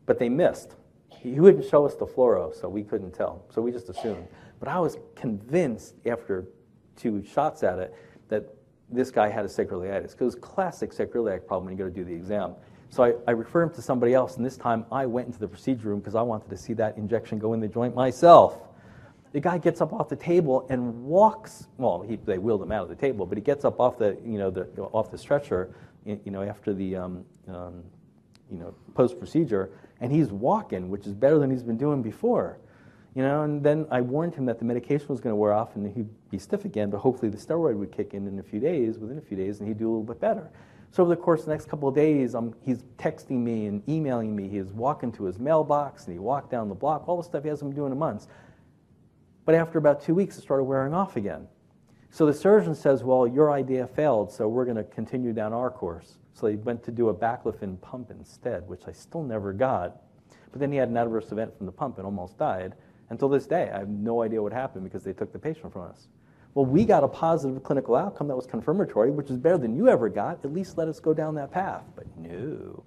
but 0.04 0.18
they 0.18 0.28
missed. 0.28 0.74
He 1.10 1.38
wouldn't 1.38 1.64
show 1.64 1.86
us 1.86 1.94
the 1.94 2.06
fluoro, 2.06 2.52
so 2.60 2.68
we 2.68 2.82
couldn't 2.82 3.12
tell. 3.12 3.44
So 3.54 3.62
we 3.62 3.70
just 3.70 3.88
assumed. 3.88 4.26
But 4.58 4.68
I 4.68 4.80
was 4.80 4.98
convinced 5.14 5.94
after 6.06 6.48
two 6.96 7.22
shots 7.22 7.62
at 7.62 7.78
it 7.78 7.94
that 8.28 8.52
this 8.90 9.12
guy 9.12 9.28
had 9.28 9.44
a 9.44 9.48
sacroiliitis, 9.48 10.10
because 10.10 10.22
it 10.22 10.24
was 10.24 10.34
classic 10.34 10.90
sacroiliac 10.90 11.46
problem 11.46 11.66
when 11.66 11.78
you 11.78 11.78
go 11.78 11.88
to 11.88 11.94
do 11.94 12.04
the 12.04 12.14
exam. 12.14 12.56
So 12.90 13.04
I, 13.04 13.12
I 13.28 13.30
referred 13.30 13.62
him 13.62 13.74
to 13.74 13.82
somebody 13.82 14.12
else, 14.12 14.38
and 14.38 14.44
this 14.44 14.56
time 14.56 14.86
I 14.90 15.06
went 15.06 15.28
into 15.28 15.38
the 15.38 15.46
procedure 15.46 15.90
room 15.90 16.00
because 16.00 16.16
I 16.16 16.22
wanted 16.22 16.50
to 16.50 16.56
see 16.56 16.72
that 16.72 16.96
injection 16.96 17.38
go 17.38 17.52
in 17.52 17.60
the 17.60 17.68
joint 17.68 17.94
myself. 17.94 18.65
The 19.32 19.40
guy 19.40 19.58
gets 19.58 19.80
up 19.80 19.92
off 19.92 20.08
the 20.08 20.16
table 20.16 20.66
and 20.70 21.04
walks. 21.04 21.68
Well, 21.76 22.02
he, 22.02 22.16
they 22.16 22.38
wheeled 22.38 22.62
him 22.62 22.72
out 22.72 22.82
of 22.82 22.88
the 22.88 22.94
table, 22.94 23.26
but 23.26 23.36
he 23.36 23.42
gets 23.42 23.64
up 23.64 23.80
off 23.80 23.98
the, 23.98 24.16
you 24.24 24.38
know, 24.38 24.50
the, 24.50 24.66
off 24.92 25.10
the 25.10 25.18
stretcher, 25.18 25.74
you 26.04 26.20
know, 26.26 26.42
after 26.42 26.72
the, 26.72 26.96
um, 26.96 27.24
um, 27.48 27.82
you 28.50 28.58
know, 28.58 28.74
post 28.94 29.18
procedure, 29.18 29.70
and 30.00 30.12
he's 30.12 30.30
walking, 30.30 30.88
which 30.88 31.06
is 31.06 31.14
better 31.14 31.38
than 31.38 31.50
he's 31.50 31.62
been 31.62 31.76
doing 31.76 32.02
before. 32.02 32.58
You 33.14 33.22
know, 33.22 33.44
and 33.44 33.62
then 33.62 33.86
I 33.90 34.02
warned 34.02 34.34
him 34.34 34.44
that 34.44 34.58
the 34.58 34.66
medication 34.66 35.08
was 35.08 35.20
going 35.20 35.32
to 35.32 35.36
wear 35.36 35.54
off 35.54 35.74
and 35.74 35.90
he'd 35.96 36.08
be 36.30 36.38
stiff 36.38 36.66
again, 36.66 36.90
but 36.90 36.98
hopefully 36.98 37.30
the 37.30 37.38
steroid 37.38 37.76
would 37.76 37.90
kick 37.90 38.12
in 38.12 38.26
in 38.26 38.38
a 38.38 38.42
few 38.42 38.60
days, 38.60 38.98
within 38.98 39.16
a 39.16 39.22
few 39.22 39.38
days, 39.38 39.58
and 39.58 39.66
he'd 39.66 39.78
do 39.78 39.86
a 39.86 39.92
little 39.92 40.02
bit 40.02 40.20
better. 40.20 40.50
So 40.90 41.02
over 41.02 41.14
the 41.14 41.20
course 41.20 41.40
of 41.40 41.46
the 41.46 41.52
next 41.52 41.66
couple 41.66 41.88
of 41.88 41.94
days, 41.94 42.34
um, 42.34 42.54
he's 42.62 42.84
texting 42.98 43.38
me 43.38 43.66
and 43.66 43.82
emailing 43.88 44.36
me. 44.36 44.48
He's 44.48 44.66
walking 44.66 45.12
to 45.12 45.24
his 45.24 45.38
mailbox 45.38 46.04
and 46.04 46.12
he 46.12 46.18
walked 46.18 46.50
down 46.50 46.68
the 46.68 46.74
block, 46.74 47.08
all 47.08 47.16
the 47.16 47.22
stuff 47.22 47.42
he 47.42 47.48
hasn't 47.48 47.70
been 47.70 47.76
doing 47.76 47.90
in 47.90 47.98
months. 47.98 48.28
But 49.46 49.54
after 49.54 49.78
about 49.78 50.02
two 50.02 50.14
weeks, 50.14 50.36
it 50.36 50.42
started 50.42 50.64
wearing 50.64 50.92
off 50.92 51.16
again. 51.16 51.46
So 52.10 52.26
the 52.26 52.34
surgeon 52.34 52.74
says, 52.74 53.02
Well, 53.02 53.26
your 53.26 53.52
idea 53.52 53.86
failed, 53.86 54.30
so 54.30 54.48
we're 54.48 54.64
going 54.64 54.76
to 54.76 54.84
continue 54.84 55.32
down 55.32 55.54
our 55.54 55.70
course. 55.70 56.18
So 56.34 56.48
he 56.48 56.56
went 56.56 56.82
to 56.84 56.90
do 56.90 57.08
a 57.08 57.14
baclofen 57.14 57.80
pump 57.80 58.10
instead, 58.10 58.68
which 58.68 58.82
I 58.86 58.92
still 58.92 59.22
never 59.22 59.54
got. 59.54 60.02
But 60.50 60.60
then 60.60 60.70
he 60.70 60.76
had 60.76 60.88
an 60.88 60.96
adverse 60.96 61.32
event 61.32 61.56
from 61.56 61.66
the 61.66 61.72
pump 61.72 61.96
and 61.96 62.04
almost 62.04 62.36
died. 62.36 62.74
Until 63.08 63.28
this 63.28 63.46
day, 63.46 63.70
I 63.72 63.78
have 63.78 63.88
no 63.88 64.22
idea 64.22 64.42
what 64.42 64.52
happened 64.52 64.84
because 64.84 65.04
they 65.04 65.12
took 65.12 65.32
the 65.32 65.38
patient 65.38 65.72
from 65.72 65.82
us. 65.82 66.08
Well, 66.54 66.66
we 66.66 66.84
got 66.84 67.04
a 67.04 67.08
positive 67.08 67.62
clinical 67.62 67.94
outcome 67.94 68.28
that 68.28 68.36
was 68.36 68.46
confirmatory, 68.46 69.10
which 69.10 69.30
is 69.30 69.36
better 69.36 69.58
than 69.58 69.76
you 69.76 69.88
ever 69.88 70.08
got. 70.08 70.44
At 70.44 70.52
least 70.52 70.76
let 70.76 70.88
us 70.88 70.98
go 70.98 71.14
down 71.14 71.34
that 71.36 71.52
path. 71.52 71.84
But 71.94 72.06
no. 72.16 72.82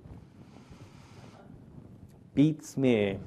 Beats 2.34 2.76
me. 2.76 3.20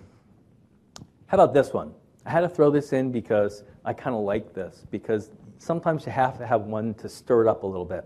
How 1.26 1.36
about 1.36 1.54
this 1.54 1.72
one? 1.72 1.94
I 2.24 2.30
had 2.30 2.40
to 2.40 2.48
throw 2.48 2.70
this 2.70 2.92
in 2.92 3.10
because 3.10 3.64
I 3.84 3.92
kind 3.92 4.14
of 4.14 4.22
like 4.22 4.54
this, 4.54 4.86
because 4.90 5.30
sometimes 5.58 6.06
you 6.06 6.12
have 6.12 6.38
to 6.38 6.46
have 6.46 6.62
one 6.62 6.94
to 6.94 7.08
stir 7.08 7.42
it 7.42 7.48
up 7.48 7.62
a 7.62 7.66
little 7.66 7.84
bit. 7.84 8.04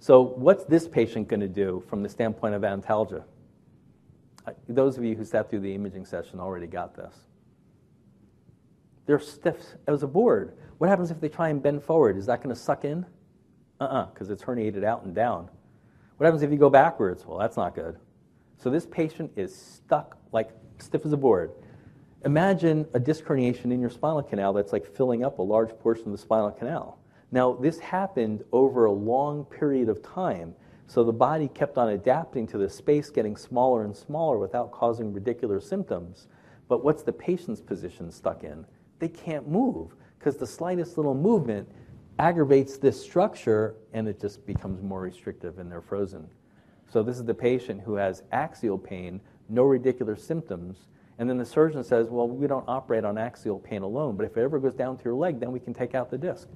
So, 0.00 0.20
what's 0.20 0.64
this 0.64 0.86
patient 0.86 1.28
going 1.28 1.40
to 1.40 1.48
do 1.48 1.82
from 1.88 2.02
the 2.02 2.08
standpoint 2.08 2.54
of 2.54 2.62
antalgia? 2.62 3.24
Those 4.68 4.98
of 4.98 5.04
you 5.04 5.14
who 5.14 5.24
sat 5.24 5.48
through 5.48 5.60
the 5.60 5.74
imaging 5.74 6.04
session 6.04 6.38
already 6.38 6.66
got 6.66 6.94
this. 6.94 7.14
They're 9.06 9.18
stiff 9.18 9.56
as 9.86 10.02
a 10.02 10.06
board. 10.06 10.58
What 10.78 10.90
happens 10.90 11.10
if 11.10 11.20
they 11.20 11.30
try 11.30 11.48
and 11.48 11.62
bend 11.62 11.82
forward? 11.82 12.18
Is 12.18 12.26
that 12.26 12.42
going 12.42 12.54
to 12.54 12.60
suck 12.60 12.84
in? 12.84 13.06
Uh 13.80 13.84
uh-uh, 13.84 14.02
uh, 14.02 14.06
because 14.06 14.30
it's 14.30 14.42
herniated 14.42 14.84
out 14.84 15.04
and 15.04 15.14
down. 15.14 15.48
What 16.16 16.26
happens 16.26 16.42
if 16.42 16.50
you 16.50 16.58
go 16.58 16.70
backwards? 16.70 17.24
Well, 17.26 17.38
that's 17.38 17.56
not 17.56 17.74
good. 17.74 17.96
So, 18.58 18.68
this 18.68 18.86
patient 18.86 19.32
is 19.36 19.54
stuck 19.54 20.18
like 20.32 20.50
stiff 20.78 21.06
as 21.06 21.12
a 21.12 21.16
board. 21.16 21.52
Imagine 22.24 22.86
a 22.94 22.98
disc 22.98 23.22
herniation 23.24 23.66
in 23.66 23.80
your 23.80 23.90
spinal 23.90 24.22
canal 24.22 24.54
that's 24.54 24.72
like 24.72 24.86
filling 24.86 25.22
up 25.22 25.38
a 25.38 25.42
large 25.42 25.78
portion 25.80 26.06
of 26.06 26.12
the 26.12 26.18
spinal 26.18 26.50
canal. 26.50 26.98
Now, 27.30 27.52
this 27.52 27.78
happened 27.78 28.44
over 28.50 28.86
a 28.86 28.92
long 28.92 29.44
period 29.44 29.90
of 29.90 30.02
time, 30.02 30.54
so 30.86 31.04
the 31.04 31.12
body 31.12 31.48
kept 31.48 31.76
on 31.76 31.90
adapting 31.90 32.46
to 32.46 32.56
the 32.56 32.70
space 32.70 33.10
getting 33.10 33.36
smaller 33.36 33.84
and 33.84 33.94
smaller 33.94 34.38
without 34.38 34.72
causing 34.72 35.12
ridiculous 35.12 35.68
symptoms. 35.68 36.28
But 36.66 36.82
what's 36.82 37.02
the 37.02 37.12
patient's 37.12 37.60
position 37.60 38.10
stuck 38.10 38.42
in? 38.42 38.64
They 39.00 39.08
can't 39.08 39.46
move 39.46 39.94
because 40.18 40.38
the 40.38 40.46
slightest 40.46 40.96
little 40.96 41.14
movement 41.14 41.68
aggravates 42.18 42.78
this 42.78 42.98
structure 42.98 43.74
and 43.92 44.08
it 44.08 44.18
just 44.18 44.46
becomes 44.46 44.80
more 44.82 45.02
restrictive 45.02 45.58
and 45.58 45.70
they're 45.70 45.82
frozen. 45.82 46.26
So, 46.90 47.02
this 47.02 47.16
is 47.16 47.24
the 47.24 47.34
patient 47.34 47.82
who 47.82 47.96
has 47.96 48.22
axial 48.32 48.78
pain, 48.78 49.20
no 49.50 49.64
ridiculous 49.64 50.24
symptoms, 50.24 50.86
and 51.18 51.30
then 51.30 51.38
the 51.38 51.44
surgeon 51.44 51.84
says, 51.84 52.08
well, 52.08 52.28
we 52.28 52.46
don't 52.46 52.64
operate 52.66 53.04
on 53.04 53.16
axial 53.16 53.58
pain 53.58 53.82
alone, 53.82 54.16
but 54.16 54.26
if 54.26 54.36
it 54.36 54.40
ever 54.40 54.58
goes 54.58 54.74
down 54.74 54.96
to 54.96 55.04
your 55.04 55.14
leg, 55.14 55.38
then 55.38 55.52
we 55.52 55.60
can 55.60 55.72
take 55.72 55.94
out 55.94 56.10
the 56.10 56.18
disc. 56.18 56.48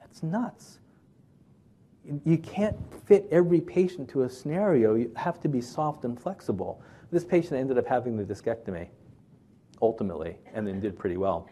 That's 0.00 0.22
nuts. 0.22 0.78
You 2.24 2.36
can't 2.36 2.76
fit 3.06 3.26
every 3.30 3.60
patient 3.60 4.08
to 4.10 4.22
a 4.22 4.28
scenario. 4.28 4.96
You 4.96 5.12
have 5.16 5.40
to 5.40 5.48
be 5.48 5.60
soft 5.60 6.04
and 6.04 6.20
flexible. 6.20 6.82
This 7.10 7.24
patient 7.24 7.54
ended 7.54 7.78
up 7.78 7.86
having 7.86 8.16
the 8.16 8.24
discectomy, 8.24 8.88
ultimately, 9.80 10.36
and 10.52 10.66
then 10.66 10.80
did 10.80 10.98
pretty 10.98 11.16
well. 11.16 11.48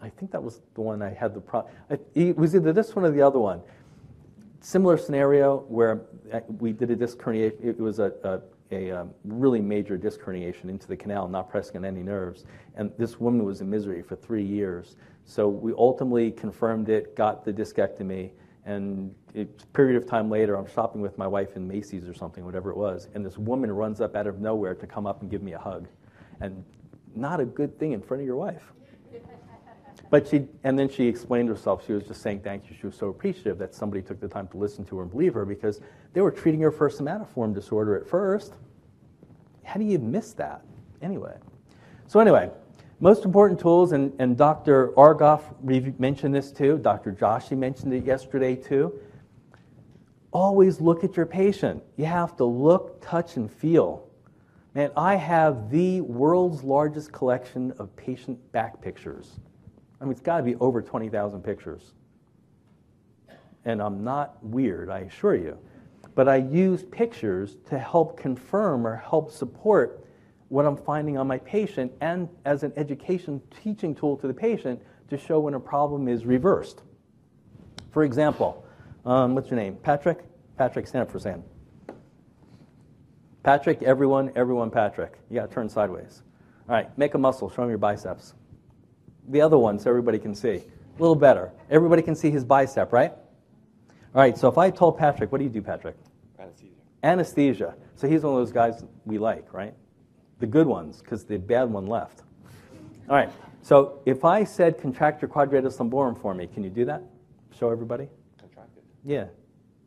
I 0.00 0.10
think 0.10 0.30
that 0.32 0.42
was 0.42 0.60
the 0.74 0.80
one 0.80 1.00
I 1.00 1.14
had 1.14 1.32
the 1.32 1.40
problem. 1.40 1.72
It 2.14 2.36
was 2.36 2.54
either 2.54 2.72
this 2.72 2.94
one 2.94 3.04
or 3.04 3.10
the 3.10 3.22
other 3.22 3.38
one. 3.38 3.62
Similar 4.60 4.96
scenario 4.98 5.60
where 5.68 6.02
uh, 6.32 6.40
we 6.58 6.72
did 6.72 6.90
a 6.90 6.96
disc 6.96 7.18
herniation. 7.18 7.64
It 7.64 7.80
was 7.80 7.98
a, 8.00 8.12
a 8.22 8.40
a 8.72 8.90
um, 8.90 9.10
really 9.24 9.60
major 9.60 9.96
disc 9.96 10.20
herniation 10.20 10.68
into 10.68 10.86
the 10.88 10.96
canal, 10.96 11.28
not 11.28 11.48
pressing 11.50 11.76
on 11.76 11.84
any 11.84 12.02
nerves. 12.02 12.44
And 12.76 12.92
this 12.98 13.20
woman 13.20 13.44
was 13.44 13.60
in 13.60 13.70
misery 13.70 14.02
for 14.02 14.16
three 14.16 14.44
years. 14.44 14.96
So 15.24 15.48
we 15.48 15.72
ultimately 15.76 16.30
confirmed 16.30 16.88
it, 16.88 17.14
got 17.16 17.44
the 17.44 17.52
discectomy, 17.52 18.30
and 18.64 19.14
a 19.34 19.44
period 19.72 19.96
of 19.96 20.06
time 20.06 20.30
later, 20.30 20.54
I'm 20.54 20.66
shopping 20.66 21.00
with 21.00 21.18
my 21.18 21.26
wife 21.26 21.56
in 21.56 21.66
Macy's 21.66 22.06
or 22.06 22.14
something, 22.14 22.44
whatever 22.44 22.70
it 22.70 22.76
was, 22.76 23.08
and 23.14 23.24
this 23.24 23.36
woman 23.36 23.72
runs 23.72 24.00
up 24.00 24.14
out 24.14 24.26
of 24.26 24.40
nowhere 24.40 24.74
to 24.74 24.86
come 24.86 25.06
up 25.06 25.22
and 25.22 25.30
give 25.30 25.42
me 25.42 25.52
a 25.52 25.58
hug. 25.58 25.88
And 26.40 26.64
not 27.14 27.40
a 27.40 27.44
good 27.44 27.78
thing 27.78 27.92
in 27.92 28.00
front 28.00 28.20
of 28.20 28.26
your 28.26 28.36
wife. 28.36 28.72
But 30.12 30.28
she, 30.28 30.44
and 30.62 30.78
then 30.78 30.90
she 30.90 31.08
explained 31.08 31.48
herself. 31.48 31.86
She 31.86 31.94
was 31.94 32.04
just 32.04 32.20
saying 32.20 32.40
thank 32.40 32.68
you. 32.68 32.76
She 32.78 32.84
was 32.84 32.94
so 32.94 33.08
appreciative 33.08 33.56
that 33.56 33.74
somebody 33.74 34.02
took 34.02 34.20
the 34.20 34.28
time 34.28 34.46
to 34.48 34.58
listen 34.58 34.84
to 34.84 34.96
her 34.98 35.04
and 35.04 35.10
believe 35.10 35.32
her 35.32 35.46
because 35.46 35.80
they 36.12 36.20
were 36.20 36.30
treating 36.30 36.60
her 36.60 36.70
for 36.70 36.90
somatoform 36.90 37.54
disorder 37.54 37.96
at 37.96 38.06
first. 38.06 38.52
How 39.64 39.80
do 39.80 39.86
you 39.86 39.98
miss 39.98 40.34
that? 40.34 40.66
Anyway. 41.00 41.34
So, 42.08 42.20
anyway, 42.20 42.50
most 43.00 43.24
important 43.24 43.58
tools, 43.58 43.92
and, 43.92 44.12
and 44.18 44.36
Dr. 44.36 44.88
Argoff 44.98 45.44
mentioned 45.98 46.34
this 46.34 46.52
too, 46.52 46.76
Dr. 46.76 47.12
Joshi 47.12 47.56
mentioned 47.56 47.94
it 47.94 48.04
yesterday 48.04 48.54
too. 48.54 48.92
Always 50.30 50.78
look 50.78 51.04
at 51.04 51.16
your 51.16 51.24
patient. 51.24 51.82
You 51.96 52.04
have 52.04 52.36
to 52.36 52.44
look, 52.44 53.00
touch, 53.00 53.36
and 53.36 53.50
feel. 53.50 54.06
Man, 54.74 54.90
I 54.94 55.14
have 55.14 55.70
the 55.70 56.02
world's 56.02 56.62
largest 56.62 57.12
collection 57.12 57.72
of 57.78 57.96
patient 57.96 58.52
back 58.52 58.78
pictures. 58.82 59.40
I 60.02 60.04
mean, 60.04 60.12
it's 60.12 60.20
got 60.20 60.38
to 60.38 60.42
be 60.42 60.56
over 60.56 60.82
20,000 60.82 61.42
pictures. 61.42 61.92
And 63.64 63.80
I'm 63.80 64.02
not 64.02 64.36
weird, 64.42 64.90
I 64.90 65.00
assure 65.00 65.36
you. 65.36 65.56
But 66.16 66.28
I 66.28 66.36
use 66.36 66.82
pictures 66.82 67.56
to 67.68 67.78
help 67.78 68.18
confirm 68.18 68.84
or 68.84 68.96
help 68.96 69.30
support 69.30 70.04
what 70.48 70.66
I'm 70.66 70.76
finding 70.76 71.16
on 71.16 71.28
my 71.28 71.38
patient 71.38 71.92
and 72.00 72.28
as 72.44 72.64
an 72.64 72.72
education 72.76 73.40
teaching 73.62 73.94
tool 73.94 74.16
to 74.16 74.26
the 74.26 74.34
patient 74.34 74.82
to 75.08 75.16
show 75.16 75.38
when 75.38 75.54
a 75.54 75.60
problem 75.60 76.08
is 76.08 76.26
reversed. 76.26 76.82
For 77.92 78.02
example, 78.02 78.66
um, 79.06 79.36
what's 79.36 79.50
your 79.50 79.58
name? 79.58 79.76
Patrick? 79.76 80.24
Patrick, 80.58 80.88
stand 80.88 81.02
up 81.02 81.12
for 81.12 81.20
Sam. 81.20 81.44
Patrick, 83.44 83.82
everyone, 83.84 84.32
everyone, 84.34 84.70
Patrick. 84.70 85.14
You 85.30 85.36
got 85.36 85.48
to 85.48 85.54
turn 85.54 85.68
sideways. 85.68 86.22
All 86.68 86.74
right, 86.74 86.98
make 86.98 87.14
a 87.14 87.18
muscle. 87.18 87.48
Show 87.48 87.62
me 87.62 87.68
your 87.68 87.78
biceps 87.78 88.34
the 89.28 89.40
other 89.40 89.58
one 89.58 89.78
so 89.78 89.90
everybody 89.90 90.18
can 90.18 90.34
see. 90.34 90.62
A 90.98 91.00
little 91.00 91.16
better. 91.16 91.52
Everybody 91.70 92.02
can 92.02 92.14
see 92.14 92.30
his 92.30 92.44
bicep, 92.44 92.92
right? 92.92 93.12
All 94.14 94.20
right, 94.20 94.36
so 94.36 94.48
if 94.48 94.58
I 94.58 94.70
told 94.70 94.98
Patrick, 94.98 95.32
what 95.32 95.38
do 95.38 95.44
you 95.44 95.50
do, 95.50 95.62
Patrick? 95.62 95.96
Anesthesia. 96.38 96.74
Anesthesia. 97.02 97.74
So 97.96 98.08
he's 98.08 98.22
one 98.22 98.34
of 98.34 98.40
those 98.40 98.52
guys 98.52 98.84
we 99.04 99.18
like, 99.18 99.52
right? 99.54 99.74
The 100.38 100.46
good 100.46 100.66
ones, 100.66 101.00
because 101.00 101.24
the 101.24 101.38
bad 101.38 101.70
one 101.70 101.86
left. 101.86 102.22
All 103.08 103.16
right, 103.16 103.30
so 103.62 104.02
if 104.06 104.24
I 104.24 104.44
said 104.44 104.78
contract 104.78 105.22
your 105.22 105.28
quadratus 105.28 105.76
lumborum 105.78 106.20
for 106.20 106.34
me, 106.34 106.46
can 106.46 106.62
you 106.62 106.70
do 106.70 106.84
that? 106.84 107.02
Show 107.58 107.70
everybody? 107.70 108.08
Contract 108.38 108.76
it. 108.76 108.84
Yeah. 109.04 109.26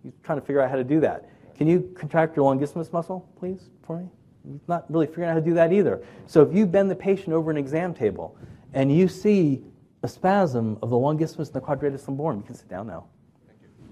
He's 0.01 0.13
trying 0.23 0.39
to 0.39 0.45
figure 0.45 0.61
out 0.61 0.69
how 0.69 0.75
to 0.77 0.83
do 0.83 0.99
that. 1.01 1.29
Can 1.57 1.67
you 1.67 1.93
contract 1.97 2.35
your 2.35 2.51
longissimus 2.51 2.91
muscle, 2.91 3.27
please, 3.37 3.69
for 3.83 3.97
me? 3.97 4.09
He's 4.43 4.67
not 4.67 4.91
really 4.91 5.07
figuring 5.07 5.29
out 5.29 5.33
how 5.33 5.39
to 5.39 5.45
do 5.45 5.53
that 5.55 5.73
either. 5.73 6.03
So 6.27 6.41
if 6.41 6.53
you 6.53 6.65
bend 6.65 6.91
the 6.91 6.95
patient 6.95 7.33
over 7.33 7.49
an 7.49 7.57
exam 7.57 7.93
table 7.93 8.37
and 8.75 8.95
you 8.95 9.07
see 9.07 9.63
a 10.03 10.07
spasm 10.07 10.77
of 10.83 10.91
the 10.91 10.95
longissimus 10.95 11.47
and 11.47 11.53
the 11.53 11.61
quadratus 11.61 12.03
lumborum, 12.03 12.37
you 12.37 12.43
can 12.43 12.55
sit 12.55 12.69
down 12.69 12.85
now. 12.85 13.05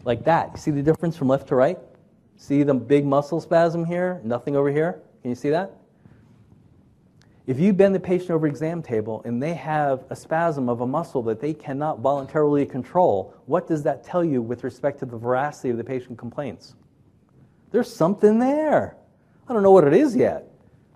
Like 0.03 0.25
that. 0.25 0.51
You 0.51 0.57
see 0.59 0.71
the 0.71 0.83
difference 0.83 1.17
from 1.17 1.29
left 1.29 1.47
to 1.47 1.55
right? 1.55 1.79
See 2.35 2.61
the 2.63 2.73
big 2.73 3.05
muscle 3.05 3.39
spasm 3.39 3.85
here, 3.85 4.19
nothing 4.23 4.55
over 4.55 4.69
here? 4.69 5.01
Can 5.21 5.29
you 5.31 5.35
see 5.35 5.49
that? 5.49 5.71
If 7.47 7.59
you 7.59 7.73
bend 7.73 7.95
the 7.95 7.99
patient 7.99 8.31
over 8.31 8.45
exam 8.45 8.83
table 8.83 9.21
and 9.25 9.41
they 9.41 9.53
have 9.53 10.03
a 10.09 10.15
spasm 10.15 10.69
of 10.69 10.81
a 10.81 10.87
muscle 10.87 11.23
that 11.23 11.39
they 11.39 11.53
cannot 11.53 11.99
voluntarily 11.99 12.65
control, 12.65 13.33
what 13.45 13.67
does 13.67 13.83
that 13.83 14.03
tell 14.03 14.23
you 14.23 14.41
with 14.41 14.63
respect 14.63 14.99
to 14.99 15.05
the 15.05 15.17
veracity 15.17 15.69
of 15.69 15.77
the 15.77 15.83
patient 15.83 16.17
complaints? 16.17 16.75
There's 17.71 17.93
something 17.93 18.39
there. 18.39 18.97
I 19.47 19.53
don't 19.53 19.63
know 19.63 19.71
what 19.71 19.85
it 19.85 19.93
is 19.93 20.15
yet, 20.15 20.49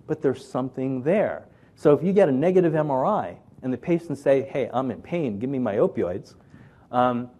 but 0.06 0.22
there's 0.22 0.46
something 0.46 1.02
there. 1.02 1.48
So 1.76 1.92
if 1.92 2.02
you 2.02 2.12
get 2.12 2.28
a 2.28 2.32
negative 2.32 2.74
MRI 2.74 3.38
and 3.62 3.72
the 3.72 3.78
patient 3.78 4.18
say, 4.18 4.42
"Hey, 4.42 4.70
I'm 4.72 4.90
in 4.90 5.02
pain. 5.02 5.38
Give 5.38 5.50
me 5.50 5.58
my 5.58 5.76
opioids," 5.76 6.34
um, 6.90 7.30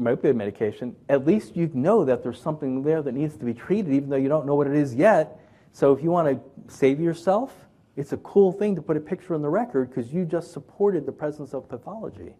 my 0.00 0.14
opioid 0.14 0.36
medication, 0.36 0.94
at 1.08 1.26
least 1.26 1.56
you 1.56 1.70
know 1.74 2.04
that 2.04 2.22
there's 2.22 2.40
something 2.40 2.82
there 2.82 3.02
that 3.02 3.12
needs 3.12 3.36
to 3.36 3.44
be 3.44 3.54
treated, 3.54 3.92
even 3.92 4.08
though 4.08 4.16
you 4.16 4.28
don't 4.28 4.46
know 4.46 4.54
what 4.54 4.66
it 4.66 4.76
is 4.76 4.94
yet. 4.94 5.40
So 5.72 5.92
if 5.92 6.02
you 6.02 6.10
want 6.10 6.28
to 6.28 6.72
save 6.72 7.00
yourself, 7.00 7.54
it's 7.96 8.12
a 8.12 8.16
cool 8.18 8.52
thing 8.52 8.76
to 8.76 8.82
put 8.82 8.96
a 8.96 9.00
picture 9.00 9.34
in 9.34 9.42
the 9.42 9.48
record 9.48 9.90
because 9.90 10.12
you 10.12 10.24
just 10.24 10.52
supported 10.52 11.06
the 11.06 11.12
presence 11.12 11.52
of 11.52 11.68
pathology. 11.68 12.34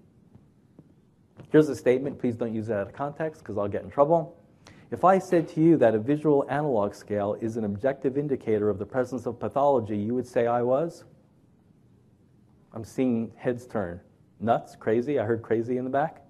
Here's 1.50 1.68
a 1.68 1.76
statement. 1.76 2.18
Please 2.18 2.36
don't 2.36 2.54
use 2.54 2.68
it 2.68 2.74
out 2.74 2.86
of 2.86 2.92
context 2.92 3.42
because 3.42 3.58
I'll 3.58 3.68
get 3.68 3.82
in 3.82 3.90
trouble. 3.90 4.36
If 4.90 5.04
I 5.04 5.18
said 5.18 5.48
to 5.50 5.60
you 5.60 5.76
that 5.78 5.94
a 5.94 5.98
visual 5.98 6.46
analog 6.48 6.94
scale 6.94 7.36
is 7.40 7.56
an 7.56 7.64
objective 7.64 8.16
indicator 8.16 8.70
of 8.70 8.78
the 8.78 8.86
presence 8.86 9.26
of 9.26 9.38
pathology, 9.38 9.96
you 9.96 10.14
would 10.14 10.26
say 10.26 10.46
I 10.46 10.62
was? 10.62 11.04
I'm 12.72 12.84
seeing 12.84 13.32
heads 13.36 13.66
turn. 13.66 14.00
Nuts? 14.40 14.76
Crazy? 14.76 15.18
I 15.18 15.24
heard 15.24 15.42
crazy 15.42 15.78
in 15.78 15.84
the 15.84 15.90
back. 15.90 16.22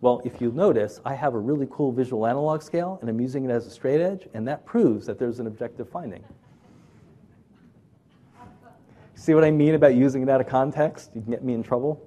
Well, 0.00 0.20
if 0.24 0.40
you 0.40 0.52
notice, 0.52 1.00
I 1.04 1.14
have 1.14 1.34
a 1.34 1.38
really 1.38 1.66
cool 1.70 1.90
visual 1.90 2.26
analog 2.26 2.62
scale, 2.62 2.98
and 3.00 3.08
I'm 3.08 3.20
using 3.20 3.44
it 3.44 3.50
as 3.50 3.66
a 3.66 3.70
straight 3.70 4.02
edge, 4.02 4.28
and 4.34 4.46
that 4.46 4.66
proves 4.66 5.06
that 5.06 5.18
there's 5.18 5.40
an 5.40 5.46
objective 5.46 5.88
finding. 5.88 6.22
See 9.14 9.32
what 9.32 9.44
I 9.44 9.50
mean 9.50 9.74
about 9.74 9.94
using 9.94 10.22
it 10.22 10.28
out 10.28 10.42
of 10.42 10.46
context? 10.46 11.10
You 11.14 11.22
can 11.22 11.30
get 11.30 11.42
me 11.42 11.54
in 11.54 11.62
trouble. 11.62 12.06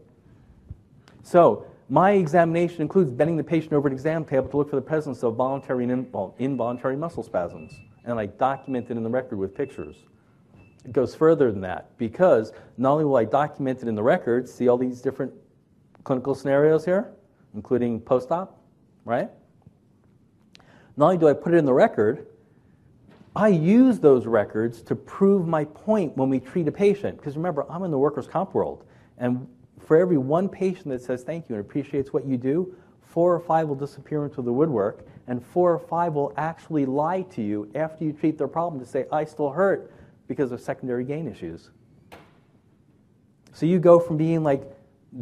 So, 1.24 1.66
my 1.90 2.12
examination 2.12 2.82
includes 2.82 3.12
bending 3.12 3.38
the 3.38 3.44
patient 3.44 3.74
over 3.74 3.88
an 3.88 3.94
exam 3.94 4.26
table 4.26 4.50
to 4.50 4.58
look 4.58 4.70
for 4.70 4.76
the 4.76 4.82
presence 4.82 5.24
of 5.24 5.36
voluntary 5.36 5.86
and 5.86 6.06
involuntary 6.38 6.98
muscle 6.98 7.24
spasms. 7.24 7.74
And 8.04 8.20
I 8.20 8.26
document 8.26 8.92
it 8.92 8.98
in 8.98 9.04
the 9.04 9.10
record 9.10 9.40
with 9.40 9.56
pictures. 9.56 9.96
It 10.86 10.94
goes 10.94 11.14
further 11.14 11.52
than 11.52 11.62
that 11.62 11.98
because 11.98 12.54
not 12.78 12.94
only 12.94 13.06
will 13.06 13.18
I 13.18 13.26
document 13.26 13.82
it 13.82 13.88
in 13.88 13.96
the 13.96 14.04
record, 14.04 14.48
see 14.48 14.68
all 14.68 14.78
these 14.78 15.02
different 15.02 15.34
clinical 16.04 16.34
scenarios 16.34 16.86
here, 16.86 17.12
including 17.54 18.00
post 18.00 18.32
op, 18.32 18.62
right? 19.04 19.30
Not 20.96 21.06
only 21.06 21.18
do 21.18 21.28
I 21.28 21.34
put 21.34 21.54
it 21.54 21.58
in 21.58 21.66
the 21.66 21.74
record, 21.74 22.28
I 23.36 23.50
use 23.50 24.00
those 24.00 24.26
records 24.26 24.82
to 24.84 24.96
prove 24.96 25.48
my 25.48 25.66
point 25.66 26.18
when 26.18 26.30
we 26.30 26.40
treat 26.40 26.68
a 26.68 26.72
patient. 26.72 27.18
Because 27.18 27.36
remember, 27.36 27.66
I'm 27.70 27.84
in 27.84 27.92
the 27.92 27.98
workers' 28.00 28.28
comp 28.28 28.56
world. 28.56 28.86
And 29.20 29.48
for 29.80 29.96
every 29.96 30.18
one 30.18 30.50
patient 30.50 30.88
that 30.88 31.04
says 31.04 31.24
thank 31.24 31.50
you 31.50 31.56
and 31.56 31.64
appreciates 31.64 32.12
what 32.12 32.26
you 32.26 32.38
do, 32.38 32.76
four 33.02 33.36
or 33.36 33.40
five 33.40 33.68
will 33.68 33.76
disappear 33.76 34.26
into 34.26 34.42
the 34.42 34.52
woodwork, 34.52 35.06
and 35.28 35.46
four 35.46 35.74
or 35.74 35.80
five 35.80 36.14
will 36.14 36.34
actually 36.38 36.86
lie 36.86 37.22
to 37.24 37.44
you 37.44 37.70
after 37.76 38.04
you 38.04 38.14
treat 38.14 38.38
their 38.38 38.48
problem 38.48 38.84
to 38.84 38.90
say, 38.90 39.06
I 39.12 39.26
still 39.26 39.52
hurt 39.52 39.92
because 40.28 40.52
of 40.52 40.62
secondary 40.62 41.04
gain 41.04 41.28
issues. 41.28 41.72
So 43.54 43.66
you 43.66 43.80
go 43.80 44.00
from 44.00 44.18
being 44.18 44.44
like 44.44 44.64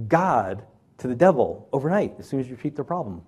God 0.08 0.64
to 0.98 1.08
the 1.08 1.16
devil 1.16 1.70
overnight 1.72 2.16
as 2.20 2.28
soon 2.28 2.40
as 2.40 2.50
you 2.50 2.56
treat 2.56 2.76
their 2.76 2.86
problem. 2.86 3.22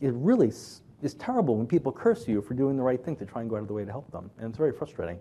It 0.00 0.12
really 0.14 0.48
is 0.48 1.14
terrible 1.18 1.56
when 1.56 1.66
people 1.66 1.92
curse 1.92 2.28
you 2.28 2.40
for 2.42 2.54
doing 2.54 2.76
the 2.76 2.82
right 2.82 3.02
thing 3.02 3.16
to 3.16 3.26
try 3.26 3.40
and 3.40 3.50
go 3.50 3.56
out 3.56 3.62
of 3.62 3.68
the 3.68 3.74
way 3.74 3.84
to 3.84 3.90
help 3.90 4.10
them. 4.12 4.30
And 4.38 4.48
it's 4.48 4.58
very 4.58 4.72
frustrating. 4.72 5.18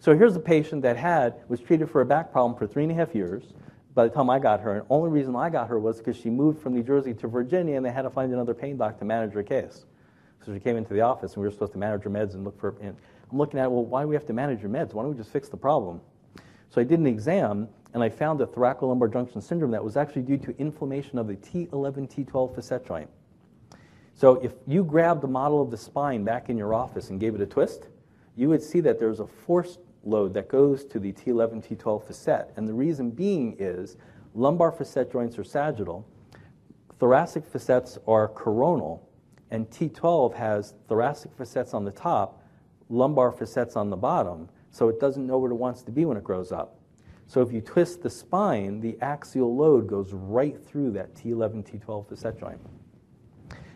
So 0.00 0.16
here's 0.16 0.36
a 0.36 0.40
patient 0.40 0.82
that 0.82 0.96
had 0.96 1.40
was 1.48 1.60
treated 1.60 1.90
for 1.90 2.00
a 2.00 2.06
back 2.06 2.30
problem 2.30 2.56
for 2.56 2.66
three 2.66 2.84
and 2.84 2.92
a 2.92 2.94
half 2.94 3.14
years. 3.14 3.54
By 3.94 4.04
the 4.04 4.14
time 4.14 4.30
I 4.30 4.38
got 4.38 4.60
her, 4.60 4.74
and 4.74 4.82
the 4.82 4.86
only 4.90 5.10
reason 5.10 5.34
I 5.34 5.50
got 5.50 5.66
her 5.68 5.78
was 5.80 5.98
because 5.98 6.16
she 6.16 6.30
moved 6.30 6.62
from 6.62 6.74
New 6.74 6.84
Jersey 6.84 7.14
to 7.14 7.26
Virginia, 7.26 7.76
and 7.76 7.84
they 7.84 7.90
had 7.90 8.02
to 8.02 8.10
find 8.10 8.32
another 8.32 8.54
pain 8.54 8.76
doc 8.76 8.98
to 9.00 9.04
manage 9.04 9.32
her 9.32 9.42
case. 9.42 9.86
So 10.46 10.54
she 10.54 10.60
came 10.60 10.76
into 10.76 10.94
the 10.94 11.00
office, 11.00 11.32
and 11.32 11.42
we 11.42 11.48
were 11.48 11.52
supposed 11.52 11.72
to 11.72 11.78
manage 11.78 12.04
her 12.04 12.10
meds 12.10 12.34
and 12.34 12.44
look 12.44 12.60
for. 12.60 12.76
I'm 13.30 13.38
looking 13.38 13.60
at, 13.60 13.70
well, 13.70 13.84
why 13.84 14.02
do 14.02 14.08
we 14.08 14.14
have 14.14 14.26
to 14.26 14.32
manage 14.32 14.60
your 14.60 14.70
meds? 14.70 14.94
Why 14.94 15.02
don't 15.02 15.12
we 15.12 15.16
just 15.16 15.30
fix 15.30 15.48
the 15.48 15.56
problem? 15.56 16.00
So 16.70 16.80
I 16.80 16.84
did 16.84 16.98
an 16.98 17.06
exam, 17.06 17.68
and 17.94 18.02
I 18.02 18.08
found 18.08 18.40
a 18.40 18.46
thoracolumbar 18.46 19.12
junction 19.12 19.40
syndrome 19.40 19.70
that 19.72 19.82
was 19.82 19.96
actually 19.96 20.22
due 20.22 20.38
to 20.38 20.58
inflammation 20.58 21.18
of 21.18 21.26
the 21.26 21.36
T11, 21.36 22.26
T12 22.26 22.54
facet 22.54 22.86
joint. 22.86 23.08
So 24.14 24.34
if 24.36 24.52
you 24.66 24.84
grabbed 24.84 25.22
the 25.22 25.28
model 25.28 25.62
of 25.62 25.70
the 25.70 25.76
spine 25.76 26.24
back 26.24 26.50
in 26.50 26.56
your 26.56 26.74
office 26.74 27.10
and 27.10 27.20
gave 27.20 27.34
it 27.34 27.40
a 27.40 27.46
twist, 27.46 27.88
you 28.36 28.48
would 28.48 28.62
see 28.62 28.80
that 28.80 28.98
there's 28.98 29.20
a 29.20 29.26
force 29.26 29.78
load 30.04 30.34
that 30.34 30.48
goes 30.48 30.84
to 30.86 30.98
the 30.98 31.12
T11, 31.12 31.66
T12 31.66 32.06
facet. 32.06 32.52
And 32.56 32.68
the 32.68 32.74
reason 32.74 33.10
being 33.10 33.56
is 33.58 33.96
lumbar 34.34 34.72
facet 34.72 35.12
joints 35.12 35.38
are 35.38 35.44
sagittal, 35.44 36.06
thoracic 36.98 37.44
facets 37.46 37.98
are 38.06 38.28
coronal, 38.28 39.08
and 39.50 39.68
T12 39.70 40.34
has 40.34 40.74
thoracic 40.88 41.32
facets 41.36 41.74
on 41.74 41.84
the 41.84 41.90
top, 41.90 42.37
lumbar 42.88 43.32
facets 43.32 43.76
on 43.76 43.90
the 43.90 43.96
bottom, 43.96 44.48
so 44.70 44.88
it 44.88 45.00
doesn't 45.00 45.26
know 45.26 45.38
where 45.38 45.50
it 45.50 45.54
wants 45.54 45.82
to 45.82 45.90
be 45.90 46.04
when 46.04 46.16
it 46.16 46.24
grows 46.24 46.52
up. 46.52 46.78
So 47.26 47.42
if 47.42 47.52
you 47.52 47.60
twist 47.60 48.02
the 48.02 48.10
spine, 48.10 48.80
the 48.80 48.96
axial 49.02 49.54
load 49.54 49.86
goes 49.86 50.12
right 50.12 50.58
through 50.64 50.92
that 50.92 51.14
T11, 51.14 51.64
T12 51.64 52.08
facet 52.08 52.40
joint. 52.40 52.60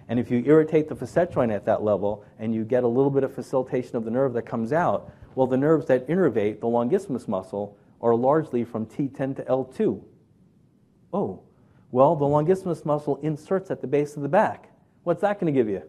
And 0.09 0.18
if 0.18 0.30
you 0.30 0.43
irritate 0.47 0.89
the 0.89 0.97
facet 0.97 1.32
joint 1.32 1.52
at 1.52 1.64
that 1.66 1.82
level 1.82 2.24
and 2.39 2.55
you 2.55 2.64
get 2.64 2.82
a 2.84 2.89
little 2.89 3.10
bit 3.10 3.24
of 3.24 3.34
facilitation 3.34 3.97
of 3.97 4.05
the 4.05 4.10
nerve 4.10 4.32
that 4.34 4.43
comes 4.43 4.72
out, 4.72 5.12
well, 5.34 5.47
the 5.47 5.56
nerves 5.56 5.86
that 5.86 6.09
innervate 6.09 6.60
the 6.60 6.66
longissimus 6.66 7.28
muscle 7.28 7.76
are 8.01 8.14
largely 8.14 8.64
from 8.64 8.86
T10 8.86 9.36
to 9.36 9.43
L2. 9.44 10.02
Oh, 11.12 11.43
well, 11.90 12.16
the 12.16 12.24
longissimus 12.24 12.84
muscle 12.84 13.16
inserts 13.22 13.70
at 13.70 13.80
the 13.80 13.86
base 13.86 14.16
of 14.16 14.22
the 14.22 14.28
back. 14.28 14.70
What's 15.05 15.20
that 15.20 15.39
going 15.39 15.52
to 15.52 15.59
give 15.59 15.68
you? 15.68 15.82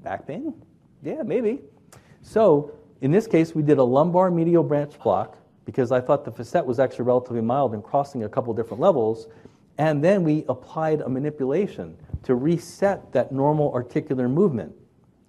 Back 0.00 0.26
pain? 0.26 0.54
Yeah, 1.02 1.22
maybe. 1.22 1.60
So, 2.22 2.72
in 3.00 3.10
this 3.10 3.26
case, 3.26 3.54
we 3.54 3.62
did 3.62 3.78
a 3.78 3.84
lumbar 3.84 4.30
medial 4.30 4.62
branch 4.62 4.98
block 5.02 5.36
because 5.64 5.92
I 5.92 6.00
thought 6.00 6.24
the 6.24 6.30
facet 6.30 6.64
was 6.64 6.78
actually 6.78 7.04
relatively 7.04 7.42
mild 7.42 7.74
and 7.74 7.82
crossing 7.82 8.24
a 8.24 8.28
couple 8.28 8.54
different 8.54 8.80
levels. 8.80 9.26
And 9.78 10.02
then 10.02 10.22
we 10.22 10.44
applied 10.48 11.00
a 11.00 11.08
manipulation 11.08 11.96
to 12.22 12.34
reset 12.34 13.12
that 13.12 13.32
normal 13.32 13.72
articular 13.72 14.28
movement 14.28 14.72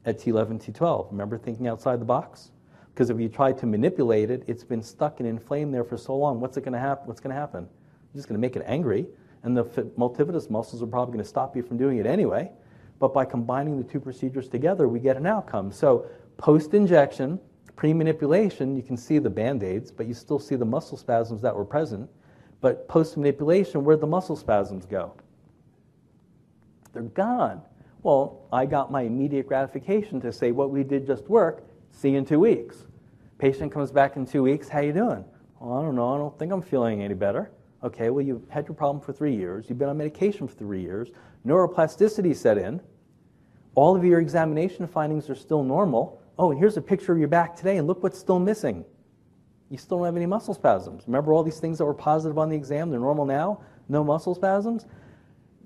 at 0.05 0.19
T11, 0.19 0.63
T12. 0.63 1.11
Remember 1.11 1.37
thinking 1.37 1.67
outside 1.67 1.99
the 1.99 2.05
box? 2.05 2.51
Because 2.93 3.09
if 3.09 3.19
you 3.19 3.27
try 3.27 3.51
to 3.53 3.65
manipulate 3.65 4.29
it, 4.29 4.43
it's 4.45 4.63
been 4.63 4.83
stuck 4.83 5.19
and 5.19 5.27
inflamed 5.27 5.73
there 5.73 5.83
for 5.83 5.97
so 5.97 6.15
long. 6.15 6.39
What's 6.39 6.57
it 6.57 6.61
going 6.61 6.73
to 6.73 6.79
happen? 6.79 7.07
What's 7.07 7.19
going 7.19 7.33
to 7.33 7.39
happen? 7.39 7.67
You're 8.13 8.19
just 8.19 8.29
going 8.29 8.39
to 8.39 8.41
make 8.41 8.55
it 8.55 8.63
angry, 8.67 9.07
and 9.41 9.57
the 9.57 9.63
multifidus 9.97 10.51
muscles 10.51 10.83
are 10.83 10.87
probably 10.87 11.13
going 11.13 11.23
to 11.23 11.29
stop 11.29 11.55
you 11.55 11.63
from 11.63 11.77
doing 11.77 11.97
it 11.97 12.05
anyway. 12.05 12.51
But 12.99 13.13
by 13.13 13.25
combining 13.25 13.77
the 13.77 13.83
two 13.83 13.99
procedures 13.99 14.47
together, 14.47 14.87
we 14.87 14.99
get 14.99 15.17
an 15.17 15.25
outcome. 15.25 15.71
So 15.71 16.05
post 16.37 16.73
injection, 16.73 17.39
pre 17.75 17.93
manipulation, 17.93 18.75
you 18.75 18.83
can 18.83 18.97
see 18.97 19.19
the 19.19 19.29
band 19.29 19.63
aids, 19.63 19.91
but 19.91 20.07
you 20.07 20.13
still 20.13 20.39
see 20.39 20.55
the 20.55 20.65
muscle 20.65 20.97
spasms 20.97 21.41
that 21.41 21.55
were 21.55 21.65
present. 21.65 22.09
But 22.61 22.87
post 22.87 23.17
manipulation, 23.17 23.83
where'd 23.83 23.99
the 23.99 24.07
muscle 24.07 24.35
spasms 24.35 24.85
go? 24.85 25.13
They're 26.93 27.03
gone. 27.03 27.61
Well, 28.03 28.47
I 28.51 28.65
got 28.65 28.91
my 28.91 29.01
immediate 29.01 29.47
gratification 29.47 30.21
to 30.21 30.31
say 30.31 30.51
what 30.51 30.69
we 30.69 30.83
did 30.83 31.05
just 31.07 31.29
work. 31.29 31.63
See 31.91 32.11
you 32.11 32.17
in 32.17 32.25
two 32.25 32.39
weeks. 32.39 32.85
Patient 33.37 33.71
comes 33.71 33.91
back 33.91 34.15
in 34.15 34.25
two 34.25 34.43
weeks. 34.43 34.69
How 34.69 34.81
you 34.81 34.93
doing? 34.93 35.25
Well, 35.59 35.77
I 35.77 35.81
don't 35.81 35.95
know. 35.95 36.13
I 36.13 36.17
don't 36.17 36.37
think 36.37 36.51
I'm 36.51 36.61
feeling 36.61 37.01
any 37.01 37.13
better. 37.13 37.51
Okay, 37.83 38.09
well, 38.09 38.23
you've 38.23 38.47
had 38.49 38.65
your 38.67 38.75
problem 38.75 39.03
for 39.03 39.11
three 39.11 39.35
years. 39.35 39.65
You've 39.67 39.77
been 39.77 39.89
on 39.89 39.97
medication 39.97 40.47
for 40.47 40.55
three 40.55 40.81
years. 40.81 41.09
Neuroplasticity 41.45 42.35
set 42.35 42.57
in. 42.57 42.81
All 43.75 43.95
of 43.95 44.05
your 44.05 44.19
examination 44.21 44.87
findings 44.87 45.29
are 45.29 45.35
still 45.35 45.63
normal. 45.63 46.21
Oh, 46.37 46.51
and 46.51 46.59
here's 46.59 46.77
a 46.77 46.81
picture 46.81 47.13
of 47.13 47.19
your 47.19 47.27
back 47.27 47.55
today, 47.55 47.77
and 47.77 47.87
look 47.87 48.03
what's 48.03 48.17
still 48.17 48.39
missing. 48.39 48.85
You 49.69 49.77
still 49.77 49.97
don't 49.97 50.05
have 50.05 50.15
any 50.15 50.25
muscle 50.25 50.53
spasms. 50.53 51.03
Remember 51.07 51.33
all 51.33 51.43
these 51.43 51.59
things 51.59 51.77
that 51.77 51.85
were 51.85 51.93
positive 51.93 52.37
on 52.37 52.49
the 52.49 52.55
exam? 52.55 52.89
They're 52.89 52.99
normal 52.99 53.25
now? 53.25 53.61
No 53.89 54.03
muscle 54.03 54.35
spasms? 54.35 54.85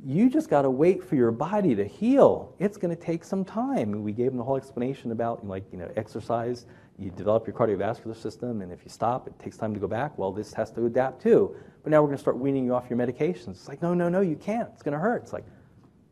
you 0.05 0.29
just 0.29 0.49
got 0.49 0.61
to 0.61 0.69
wait 0.69 1.03
for 1.03 1.15
your 1.15 1.31
body 1.31 1.75
to 1.75 1.85
heal. 1.85 2.53
It's 2.59 2.77
going 2.77 2.95
to 2.95 3.01
take 3.01 3.23
some 3.23 3.43
time. 3.43 4.03
We 4.03 4.11
gave 4.11 4.27
them 4.27 4.37
the 4.37 4.43
whole 4.43 4.57
explanation 4.57 5.11
about 5.11 5.45
like 5.45 5.63
you 5.71 5.77
know 5.77 5.91
exercise. 5.95 6.65
You 6.99 7.11
develop 7.11 7.45
your 7.45 7.55
cardiovascular 7.55 8.15
system, 8.15 8.61
and 8.61 8.71
if 8.71 8.83
you 8.83 8.89
stop, 8.89 9.27
it 9.27 9.37
takes 9.37 9.57
time 9.57 9.73
to 9.73 9.79
go 9.79 9.87
back. 9.87 10.17
Well, 10.17 10.31
this 10.31 10.53
has 10.53 10.71
to 10.71 10.85
adapt 10.85 11.21
too. 11.21 11.55
But 11.83 11.91
now 11.91 12.01
we're 12.01 12.07
going 12.07 12.17
to 12.17 12.21
start 12.21 12.37
weaning 12.37 12.65
you 12.65 12.73
off 12.73 12.89
your 12.89 12.97
medications. 12.97 13.51
It's 13.51 13.67
like 13.67 13.81
no, 13.81 13.93
no, 13.93 14.09
no, 14.09 14.21
you 14.21 14.35
can't. 14.35 14.69
It's 14.73 14.83
going 14.83 14.93
to 14.93 14.99
hurt. 14.99 15.23
It's 15.23 15.33
like, 15.33 15.45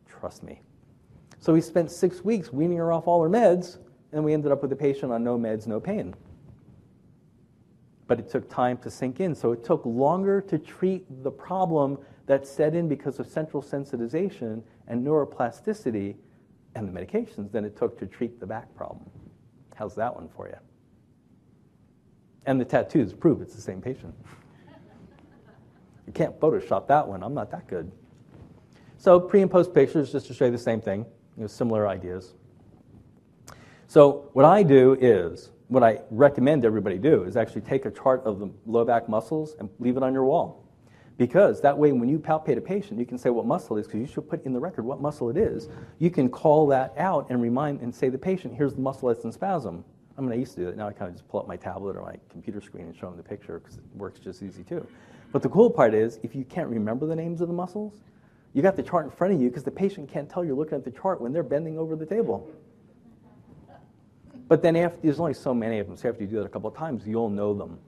trust 0.07 0.43
me. 0.43 0.61
So 1.39 1.53
we 1.53 1.61
spent 1.61 1.91
six 1.91 2.23
weeks 2.23 2.51
weaning 2.51 2.77
her 2.77 2.91
off 2.91 3.07
all 3.07 3.21
her 3.21 3.29
meds, 3.29 3.77
and 4.15 4.23
we 4.23 4.33
ended 4.33 4.49
up 4.49 4.61
with 4.61 4.71
a 4.71 4.75
patient 4.77 5.11
on 5.11 5.25
no 5.25 5.37
meds, 5.37 5.67
no 5.67 5.77
pain. 5.77 6.15
But 8.07 8.17
it 8.17 8.29
took 8.29 8.49
time 8.49 8.77
to 8.77 8.89
sink 8.89 9.19
in. 9.19 9.35
So 9.35 9.51
it 9.51 9.65
took 9.65 9.85
longer 9.85 10.39
to 10.39 10.57
treat 10.57 11.05
the 11.21 11.29
problem 11.29 11.97
that 12.25 12.47
set 12.47 12.75
in 12.75 12.87
because 12.87 13.19
of 13.19 13.27
central 13.27 13.61
sensitization 13.61 14.63
and 14.87 15.05
neuroplasticity 15.05 16.15
and 16.75 16.87
the 16.87 16.97
medications 16.97 17.51
than 17.51 17.65
it 17.65 17.75
took 17.75 17.99
to 17.99 18.07
treat 18.07 18.39
the 18.39 18.45
back 18.45 18.73
problem. 18.73 19.09
How's 19.75 19.95
that 19.95 20.15
one 20.15 20.29
for 20.29 20.47
you? 20.47 20.55
And 22.45 22.59
the 22.59 22.65
tattoos 22.65 23.11
prove 23.11 23.41
it's 23.41 23.53
the 23.53 23.61
same 23.61 23.81
patient. 23.81 24.15
you 26.07 26.13
can't 26.13 26.39
Photoshop 26.39 26.87
that 26.87 27.05
one. 27.05 27.21
I'm 27.21 27.33
not 27.33 27.51
that 27.51 27.67
good. 27.67 27.91
So 28.97 29.19
pre 29.19 29.41
and 29.41 29.51
post 29.51 29.73
pictures, 29.73 30.13
just 30.13 30.27
to 30.27 30.33
show 30.33 30.45
you 30.45 30.51
the 30.51 30.57
same 30.57 30.79
thing, 30.79 30.99
you 31.35 31.41
know, 31.41 31.47
similar 31.47 31.85
ideas. 31.85 32.33
So 33.87 34.29
what 34.33 34.45
I 34.45 34.63
do 34.63 34.97
is, 34.99 35.51
what 35.67 35.83
I 35.83 36.01
recommend 36.11 36.65
everybody 36.65 36.97
do 36.97 37.23
is 37.23 37.37
actually 37.37 37.61
take 37.61 37.85
a 37.85 37.91
chart 37.91 38.23
of 38.25 38.39
the 38.39 38.51
low 38.65 38.85
back 38.85 39.07
muscles 39.09 39.55
and 39.59 39.69
leave 39.79 39.97
it 39.97 40.03
on 40.03 40.13
your 40.13 40.25
wall. 40.25 40.63
Because 41.17 41.61
that 41.61 41.77
way, 41.77 41.91
when 41.91 42.09
you 42.09 42.19
palpate 42.19 42.57
a 42.57 42.61
patient, 42.61 42.99
you 42.99 43.05
can 43.05 43.17
say 43.17 43.29
what 43.29 43.45
muscle 43.45 43.77
it 43.77 43.81
is, 43.81 43.87
because 43.87 44.01
you 44.01 44.07
should 44.07 44.29
put 44.29 44.45
in 44.45 44.53
the 44.53 44.59
record 44.59 44.83
what 44.83 45.01
muscle 45.01 45.29
it 45.29 45.37
is. 45.37 45.69
You 45.97 46.11
can 46.11 46.29
call 46.29 46.67
that 46.67 46.93
out 46.97 47.27
and 47.29 47.41
remind 47.41 47.79
and 47.81 47.93
say 47.93 48.09
the 48.09 48.17
patient, 48.17 48.53
here's 48.55 48.73
the 48.73 48.81
muscle 48.81 49.07
that's 49.07 49.23
in 49.23 49.31
spasm. 49.31 49.85
I 50.17 50.21
mean, 50.21 50.31
I 50.31 50.35
used 50.35 50.53
to 50.55 50.61
do 50.61 50.65
that. 50.65 50.77
Now 50.77 50.87
I 50.87 50.93
kind 50.93 51.09
of 51.09 51.15
just 51.15 51.27
pull 51.29 51.39
up 51.39 51.47
my 51.47 51.55
tablet 51.55 51.95
or 51.95 52.01
my 52.01 52.15
computer 52.29 52.61
screen 52.61 52.85
and 52.85 52.95
show 52.95 53.07
them 53.07 53.17
the 53.17 53.23
picture 53.23 53.59
because 53.59 53.77
it 53.77 53.83
works 53.95 54.19
just 54.19 54.43
easy 54.43 54.63
too. 54.63 54.85
But 55.31 55.41
the 55.41 55.49
cool 55.49 55.69
part 55.69 55.93
is, 55.93 56.19
if 56.23 56.35
you 56.35 56.43
can't 56.45 56.69
remember 56.69 57.05
the 57.05 57.15
names 57.15 57.41
of 57.41 57.47
the 57.47 57.53
muscles, 57.53 58.01
you 58.53 58.61
got 58.61 58.75
the 58.75 58.83
chart 58.83 59.05
in 59.05 59.11
front 59.11 59.33
of 59.33 59.41
you 59.41 59.49
because 59.49 59.63
the 59.63 59.71
patient 59.71 60.09
can't 60.09 60.29
tell 60.29 60.43
you're 60.43 60.55
looking 60.55 60.77
at 60.77 60.85
the 60.85 60.91
chart 60.91 61.19
when 61.19 61.33
they're 61.33 61.43
bending 61.43 61.77
over 61.77 61.95
the 61.95 62.05
table. 62.05 62.49
But 64.47 64.61
then 64.61 64.75
after, 64.75 64.99
there's 65.01 65.19
only 65.19 65.33
so 65.33 65.53
many 65.53 65.79
of 65.79 65.87
them, 65.87 65.97
so 65.97 66.09
after 66.09 66.21
you 66.21 66.27
do 66.27 66.37
that 66.37 66.45
a 66.45 66.49
couple 66.49 66.69
of 66.69 66.77
times, 66.77 67.07
you'll 67.07 67.29
know 67.29 67.53
them. 67.53 67.79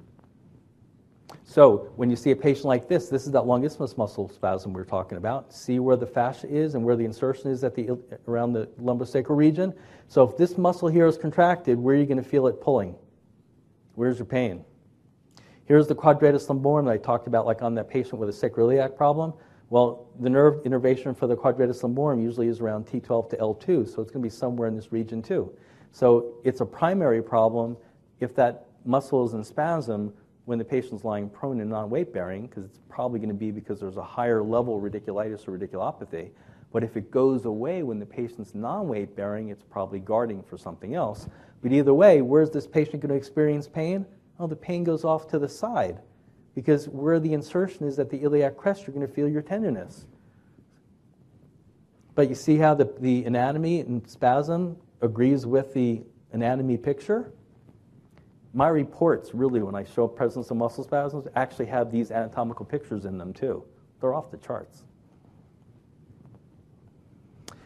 So 1.43 1.89
when 1.95 2.09
you 2.09 2.15
see 2.15 2.31
a 2.31 2.35
patient 2.35 2.65
like 2.65 2.87
this, 2.87 3.09
this 3.09 3.25
is 3.25 3.31
that 3.31 3.45
long 3.45 3.61
longissimus 3.61 3.97
muscle 3.97 4.29
spasm 4.29 4.73
we 4.73 4.81
are 4.81 4.85
talking 4.85 5.17
about. 5.17 5.53
See 5.53 5.79
where 5.79 5.95
the 5.95 6.05
fascia 6.05 6.47
is 6.47 6.75
and 6.75 6.83
where 6.83 6.95
the 6.95 7.05
insertion 7.05 7.51
is 7.51 7.63
at 7.63 7.75
the, 7.75 7.97
around 8.27 8.53
the 8.53 8.67
lumbosacral 8.81 9.37
region. 9.37 9.73
So 10.07 10.23
if 10.23 10.37
this 10.37 10.57
muscle 10.57 10.87
here 10.87 11.07
is 11.07 11.17
contracted, 11.17 11.77
where 11.77 11.95
are 11.95 11.99
you 11.99 12.05
going 12.05 12.21
to 12.21 12.29
feel 12.29 12.47
it 12.47 12.59
pulling? 12.61 12.95
Where's 13.95 14.19
your 14.19 14.25
pain? 14.25 14.63
Here's 15.65 15.87
the 15.87 15.95
quadratus 15.95 16.47
lumborum 16.47 16.85
that 16.85 16.91
I 16.91 16.97
talked 16.97 17.27
about, 17.27 17.45
like 17.45 17.61
on 17.61 17.75
that 17.75 17.89
patient 17.89 18.19
with 18.19 18.29
a 18.29 18.31
sacroiliac 18.31 18.95
problem. 18.95 19.33
Well, 19.69 20.07
the 20.19 20.29
nerve 20.29 20.61
innervation 20.65 21.13
for 21.13 21.27
the 21.27 21.35
quadratus 21.35 21.81
lumborum 21.81 22.21
usually 22.21 22.47
is 22.47 22.61
around 22.61 22.87
T12 22.87 23.29
to 23.31 23.37
L2, 23.37 23.65
so 23.65 24.01
it's 24.01 24.11
going 24.11 24.13
to 24.13 24.19
be 24.19 24.29
somewhere 24.29 24.67
in 24.67 24.75
this 24.75 24.91
region 24.93 25.21
too. 25.21 25.53
So 25.91 26.35
it's 26.43 26.61
a 26.61 26.65
primary 26.65 27.21
problem 27.21 27.77
if 28.19 28.35
that 28.35 28.67
muscle 28.85 29.25
is 29.25 29.33
in 29.33 29.43
spasm 29.43 30.13
when 30.45 30.57
the 30.57 30.65
patient's 30.65 31.03
lying 31.03 31.29
prone 31.29 31.59
and 31.59 31.69
non-weight 31.69 32.13
bearing, 32.13 32.47
because 32.47 32.63
it's 32.63 32.79
probably 32.87 33.19
going 33.19 33.29
to 33.29 33.35
be 33.35 33.51
because 33.51 33.79
there's 33.79 33.97
a 33.97 34.03
higher 34.03 34.41
level 34.41 34.79
radiculitis 34.79 35.47
or 35.47 35.57
radiculopathy. 35.57 36.29
But 36.71 36.83
if 36.83 36.95
it 36.95 37.11
goes 37.11 37.45
away 37.45 37.83
when 37.83 37.99
the 37.99 38.05
patient's 38.05 38.55
non-weight 38.55 39.15
bearing, 39.15 39.49
it's 39.49 39.63
probably 39.63 39.99
guarding 39.99 40.43
for 40.43 40.57
something 40.57 40.95
else. 40.95 41.27
But 41.61 41.71
either 41.71 41.93
way, 41.93 42.21
where's 42.21 42.49
this 42.49 42.67
patient 42.67 43.01
going 43.01 43.09
to 43.09 43.15
experience 43.15 43.67
pain? 43.67 44.05
Oh, 44.39 44.47
the 44.47 44.55
pain 44.55 44.83
goes 44.83 45.03
off 45.03 45.27
to 45.29 45.39
the 45.39 45.49
side 45.49 45.99
because 46.55 46.87
where 46.87 47.19
the 47.19 47.33
insertion 47.33 47.87
is 47.87 47.99
at 47.99 48.09
the 48.09 48.17
iliac 48.23 48.57
crest, 48.57 48.87
you're 48.87 48.93
going 48.93 49.05
to 49.05 49.13
feel 49.13 49.27
your 49.27 49.41
tenderness. 49.41 50.05
But 52.15 52.29
you 52.29 52.35
see 52.35 52.57
how 52.57 52.73
the, 52.73 52.91
the 52.99 53.25
anatomy 53.25 53.81
and 53.81 54.07
spasm 54.09 54.77
agrees 55.01 55.45
with 55.45 55.73
the 55.73 56.03
anatomy 56.31 56.77
picture? 56.77 57.31
my 58.57 58.69
reports, 58.69 59.35
really, 59.35 59.61
when 59.61 59.75
I 59.75 59.83
show 59.83 60.07
presence 60.07 60.49
of 60.49 60.57
muscle 60.57 60.83
spasms, 60.83 61.27
actually 61.35 61.67
have 61.67 61.91
these 61.91 62.09
anatomical 62.09 62.65
pictures 62.65 63.05
in 63.05 63.15
them 63.15 63.31
too. 63.31 63.63
They're 64.01 64.15
off 64.15 64.31
the 64.31 64.37
charts. 64.37 64.83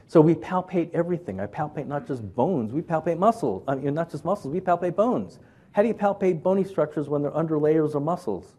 So 0.08 0.20
we 0.20 0.36
palpate 0.36 0.94
everything. 0.94 1.40
I 1.40 1.48
palpate 1.48 1.88
not 1.88 2.06
just 2.06 2.36
bones, 2.36 2.74
we 2.74 2.82
palpate 2.82 3.18
muscles. 3.18 3.64
I 3.70 3.76
mean, 3.76 3.94
not 3.94 4.12
just 4.12 4.26
muscles, 4.26 4.54
we 4.54 4.60
palpate 4.60 4.98
bones. 4.98 5.40
How 5.72 5.82
do 5.82 5.88
you 5.88 5.94
palpate 5.94 6.44
bony 6.44 6.66
structures 6.66 7.08
when 7.08 7.22
they're 7.22 7.38
under 7.38 7.58
layers 7.58 7.96
of 7.96 8.04
muscles? 8.04 8.56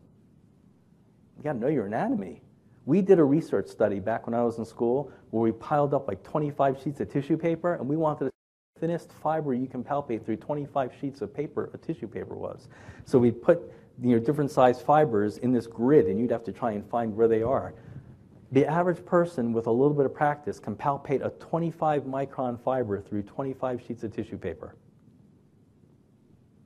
You 1.36 1.44
got 1.44 1.52
to 1.52 1.58
know 1.58 1.68
your 1.68 1.84
anatomy. 1.84 2.40
We 2.86 3.02
did 3.02 3.18
a 3.18 3.24
research 3.24 3.68
study 3.68 4.00
back 4.00 4.26
when 4.26 4.32
I 4.32 4.42
was 4.42 4.56
in 4.56 4.64
school 4.64 5.12
where 5.30 5.42
we 5.42 5.52
piled 5.52 5.92
up 5.92 6.08
like 6.08 6.22
25 6.22 6.80
sheets 6.82 7.00
of 7.00 7.12
tissue 7.12 7.36
paper 7.36 7.74
and 7.74 7.86
we 7.86 7.98
wanted 7.98 8.24
to 8.24 8.31
thinnest 8.82 9.12
fiber 9.22 9.54
you 9.54 9.68
can 9.68 9.84
palpate 9.84 10.24
through 10.26 10.34
25 10.34 10.90
sheets 11.00 11.20
of 11.20 11.32
paper, 11.32 11.70
a 11.72 11.78
tissue 11.78 12.08
paper 12.08 12.34
was. 12.34 12.66
So 13.04 13.16
we 13.16 13.30
put 13.30 13.72
you 14.02 14.16
know, 14.16 14.18
different 14.18 14.50
size 14.50 14.82
fibers 14.82 15.38
in 15.38 15.52
this 15.52 15.68
grid, 15.68 16.06
and 16.06 16.18
you'd 16.18 16.32
have 16.32 16.42
to 16.42 16.52
try 16.52 16.72
and 16.72 16.84
find 16.90 17.14
where 17.14 17.28
they 17.28 17.44
are. 17.44 17.74
The 18.50 18.66
average 18.66 19.06
person 19.06 19.52
with 19.52 19.68
a 19.68 19.70
little 19.70 19.94
bit 19.94 20.04
of 20.04 20.12
practice 20.12 20.58
can 20.58 20.74
palpate 20.74 21.24
a 21.24 21.30
25 21.30 22.02
micron 22.02 22.60
fiber 22.60 23.00
through 23.00 23.22
25 23.22 23.80
sheets 23.86 24.02
of 24.02 24.12
tissue 24.12 24.36
paper. 24.36 24.74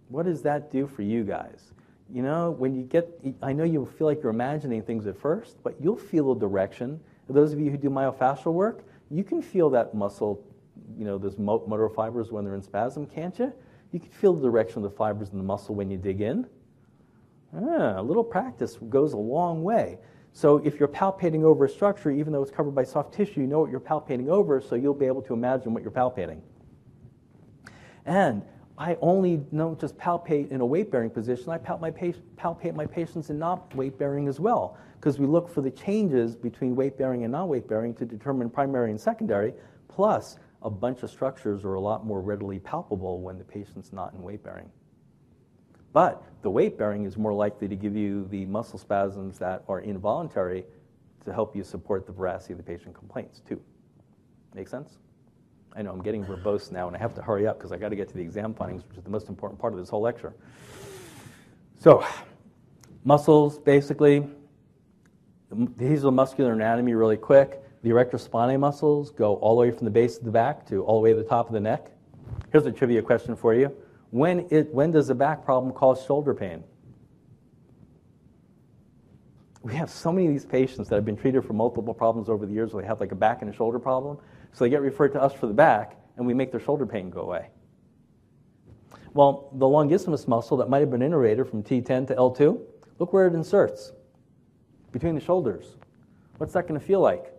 What 0.08 0.24
does 0.24 0.40
that 0.40 0.70
do 0.70 0.86
for 0.86 1.02
you 1.02 1.22
guys? 1.22 1.74
You 2.10 2.22
know, 2.22 2.52
when 2.52 2.74
you 2.74 2.84
get, 2.84 3.10
I 3.42 3.52
know 3.52 3.64
you 3.64 3.84
feel 3.98 4.06
like 4.06 4.22
you're 4.22 4.32
imagining 4.32 4.80
things 4.80 5.06
at 5.06 5.18
first, 5.18 5.62
but 5.62 5.74
you'll 5.82 5.98
feel 5.98 6.32
a 6.32 6.38
direction. 6.38 6.98
Those 7.28 7.52
of 7.52 7.60
you 7.60 7.70
who 7.70 7.76
do 7.76 7.90
myofascial 7.90 8.54
work, 8.54 8.86
you 9.10 9.22
can 9.22 9.42
feel 9.42 9.68
that 9.70 9.94
muscle 9.94 10.42
you 10.96 11.04
know, 11.04 11.18
those 11.18 11.38
motor 11.38 11.88
fibers 11.88 12.30
when 12.30 12.44
they're 12.44 12.54
in 12.54 12.62
spasm, 12.62 13.06
can't 13.06 13.38
you? 13.38 13.52
You 13.92 14.00
can 14.00 14.10
feel 14.10 14.34
the 14.34 14.42
direction 14.42 14.84
of 14.84 14.90
the 14.90 14.96
fibers 14.96 15.30
in 15.30 15.38
the 15.38 15.44
muscle 15.44 15.74
when 15.74 15.90
you 15.90 15.96
dig 15.96 16.20
in. 16.20 16.46
Ah, 17.54 18.00
a 18.00 18.02
little 18.02 18.24
practice 18.24 18.76
goes 18.88 19.12
a 19.12 19.18
long 19.18 19.62
way. 19.62 19.98
So 20.32 20.58
if 20.58 20.78
you're 20.78 20.88
palpating 20.88 21.44
over 21.44 21.64
a 21.64 21.68
structure, 21.68 22.10
even 22.10 22.32
though 22.32 22.42
it's 22.42 22.50
covered 22.50 22.74
by 22.74 22.84
soft 22.84 23.14
tissue, 23.14 23.40
you 23.40 23.46
know 23.46 23.60
what 23.60 23.70
you're 23.70 23.80
palpating 23.80 24.28
over, 24.28 24.60
so 24.60 24.74
you'll 24.74 24.92
be 24.92 25.06
able 25.06 25.22
to 25.22 25.32
imagine 25.32 25.72
what 25.72 25.82
you're 25.82 25.92
palpating. 25.92 26.40
And 28.04 28.42
I 28.76 28.98
only 29.00 29.38
don't 29.54 29.80
just 29.80 29.96
palpate 29.96 30.50
in 30.50 30.60
a 30.60 30.66
weight-bearing 30.66 31.08
position. 31.08 31.48
I 31.48 31.58
my, 31.80 31.90
palpate 31.90 32.74
my 32.74 32.84
patients 32.84 33.30
in 33.30 33.38
not 33.38 33.74
weight-bearing 33.74 34.28
as 34.28 34.38
well, 34.38 34.76
because 35.00 35.18
we 35.18 35.26
look 35.26 35.48
for 35.48 35.62
the 35.62 35.70
changes 35.70 36.36
between 36.36 36.76
weight-bearing 36.76 37.22
and 37.24 37.32
non-weight-bearing 37.32 37.94
to 37.94 38.04
determine 38.04 38.50
primary 38.50 38.90
and 38.90 39.00
secondary. 39.00 39.54
Plus, 39.88 40.38
a 40.66 40.70
bunch 40.70 41.04
of 41.04 41.10
structures 41.10 41.64
are 41.64 41.74
a 41.74 41.80
lot 41.80 42.04
more 42.04 42.20
readily 42.20 42.58
palpable 42.58 43.20
when 43.20 43.38
the 43.38 43.44
patient's 43.44 43.92
not 43.92 44.12
in 44.14 44.20
weight 44.20 44.42
bearing. 44.42 44.68
But 45.92 46.24
the 46.42 46.50
weight 46.50 46.76
bearing 46.76 47.04
is 47.04 47.16
more 47.16 47.32
likely 47.32 47.68
to 47.68 47.76
give 47.76 47.94
you 47.94 48.26
the 48.30 48.44
muscle 48.46 48.76
spasms 48.76 49.38
that 49.38 49.62
are 49.68 49.80
involuntary 49.80 50.64
to 51.24 51.32
help 51.32 51.54
you 51.54 51.62
support 51.62 52.04
the 52.04 52.12
veracity 52.12 52.52
of 52.52 52.58
the 52.58 52.64
patient 52.64 52.96
complaints, 52.96 53.40
too. 53.48 53.60
Make 54.54 54.66
sense? 54.66 54.98
I 55.76 55.82
know 55.82 55.92
I'm 55.92 56.02
getting 56.02 56.24
verbose 56.24 56.72
now, 56.72 56.88
and 56.88 56.96
I 56.96 56.98
have 56.98 57.14
to 57.14 57.22
hurry 57.22 57.46
up 57.46 57.58
because 57.58 57.70
I 57.70 57.76
got 57.76 57.90
to 57.90 57.96
get 57.96 58.08
to 58.08 58.14
the 58.14 58.22
exam 58.22 58.52
findings, 58.52 58.82
which 58.88 58.98
is 58.98 59.04
the 59.04 59.10
most 59.10 59.28
important 59.28 59.60
part 59.60 59.72
of 59.72 59.78
this 59.78 59.88
whole 59.88 60.00
lecture. 60.00 60.34
So, 61.78 62.04
muscles, 63.04 63.60
basically, 63.60 64.26
the 65.48 66.10
muscular 66.10 66.54
anatomy 66.54 66.94
really 66.94 67.16
quick. 67.16 67.62
The 67.82 67.90
erector 67.90 68.16
spinae 68.16 68.58
muscles 68.58 69.10
go 69.10 69.34
all 69.36 69.54
the 69.56 69.60
way 69.60 69.70
from 69.70 69.84
the 69.84 69.90
base 69.90 70.18
of 70.18 70.24
the 70.24 70.30
back 70.30 70.66
to 70.68 70.82
all 70.84 71.00
the 71.00 71.04
way 71.04 71.10
to 71.12 71.16
the 71.16 71.28
top 71.28 71.46
of 71.46 71.52
the 71.52 71.60
neck. 71.60 71.90
Here's 72.50 72.66
a 72.66 72.72
trivia 72.72 73.02
question 73.02 73.36
for 73.36 73.54
you. 73.54 73.74
When, 74.10 74.46
it, 74.50 74.72
when 74.72 74.90
does 74.90 75.10
a 75.10 75.14
back 75.14 75.44
problem 75.44 75.72
cause 75.72 76.04
shoulder 76.04 76.34
pain? 76.34 76.64
We 79.62 79.74
have 79.74 79.90
so 79.90 80.12
many 80.12 80.28
of 80.28 80.32
these 80.32 80.44
patients 80.44 80.88
that 80.88 80.94
have 80.94 81.04
been 81.04 81.16
treated 81.16 81.44
for 81.44 81.52
multiple 81.52 81.92
problems 81.92 82.28
over 82.28 82.46
the 82.46 82.52
years 82.52 82.72
where 82.72 82.82
they 82.82 82.86
have 82.86 83.00
like 83.00 83.12
a 83.12 83.16
back 83.16 83.42
and 83.42 83.52
a 83.52 83.54
shoulder 83.54 83.78
problem. 83.78 84.18
So 84.52 84.64
they 84.64 84.70
get 84.70 84.80
referred 84.80 85.12
to 85.14 85.22
us 85.22 85.32
for 85.32 85.46
the 85.48 85.52
back, 85.52 85.96
and 86.16 86.26
we 86.26 86.34
make 86.34 86.50
their 86.50 86.60
shoulder 86.60 86.86
pain 86.86 87.10
go 87.10 87.22
away. 87.22 87.48
Well, 89.12 89.50
the 89.52 89.66
longissimus 89.66 90.28
muscle 90.28 90.56
that 90.58 90.68
might 90.68 90.80
have 90.80 90.90
been 90.90 91.00
innervated 91.00 91.50
from 91.50 91.62
T10 91.62 92.06
to 92.08 92.14
L2, 92.14 92.60
look 92.98 93.12
where 93.12 93.26
it 93.26 93.34
inserts 93.34 93.92
between 94.92 95.14
the 95.14 95.20
shoulders. 95.20 95.76
What's 96.38 96.52
that 96.52 96.68
going 96.68 96.78
to 96.78 96.86
feel 96.86 97.00
like? 97.00 97.32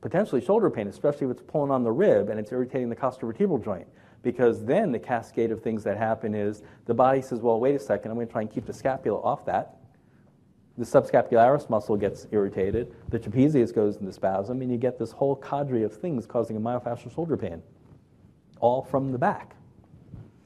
Potentially 0.00 0.40
shoulder 0.40 0.70
pain, 0.70 0.88
especially 0.88 1.26
if 1.26 1.32
it's 1.32 1.42
pulling 1.42 1.70
on 1.70 1.82
the 1.82 1.92
rib 1.92 2.28
and 2.28 2.38
it's 2.38 2.52
irritating 2.52 2.88
the 2.88 2.96
costovertebral 2.96 3.64
joint. 3.64 3.86
Because 4.22 4.64
then 4.64 4.90
the 4.92 4.98
cascade 4.98 5.50
of 5.50 5.62
things 5.62 5.84
that 5.84 5.96
happen 5.96 6.34
is 6.34 6.62
the 6.86 6.94
body 6.94 7.22
says, 7.22 7.40
well, 7.40 7.60
wait 7.60 7.74
a 7.74 7.78
second, 7.78 8.10
I'm 8.10 8.16
going 8.16 8.26
to 8.26 8.32
try 8.32 8.42
and 8.42 8.50
keep 8.50 8.66
the 8.66 8.72
scapula 8.72 9.20
off 9.20 9.44
that. 9.46 9.76
The 10.78 10.84
subscapularis 10.84 11.70
muscle 11.70 11.96
gets 11.96 12.26
irritated, 12.32 12.94
the 13.08 13.18
trapezius 13.18 13.74
goes 13.74 13.96
into 13.96 14.12
spasm, 14.12 14.60
and 14.60 14.70
you 14.70 14.76
get 14.76 14.98
this 14.98 15.10
whole 15.10 15.36
cadre 15.36 15.84
of 15.84 15.96
things 15.96 16.26
causing 16.26 16.56
a 16.56 16.60
myofascial 16.60 17.14
shoulder 17.14 17.36
pain, 17.36 17.62
all 18.60 18.82
from 18.82 19.10
the 19.10 19.18
back. 19.18 19.56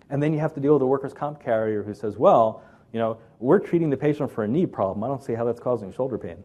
And 0.08 0.22
then 0.22 0.32
you 0.32 0.38
have 0.38 0.54
to 0.54 0.60
deal 0.60 0.74
with 0.74 0.82
a 0.82 0.86
workers' 0.86 1.12
comp 1.12 1.42
carrier 1.42 1.82
who 1.82 1.94
says, 1.94 2.16
well, 2.16 2.62
you 2.92 2.98
know, 2.98 3.18
we're 3.38 3.58
treating 3.58 3.90
the 3.90 3.96
patient 3.96 4.30
for 4.30 4.44
a 4.44 4.48
knee 4.48 4.66
problem. 4.66 5.02
I 5.02 5.08
don't 5.08 5.22
see 5.22 5.34
how 5.34 5.44
that's 5.44 5.60
causing 5.60 5.92
shoulder 5.92 6.18
pain. 6.18 6.42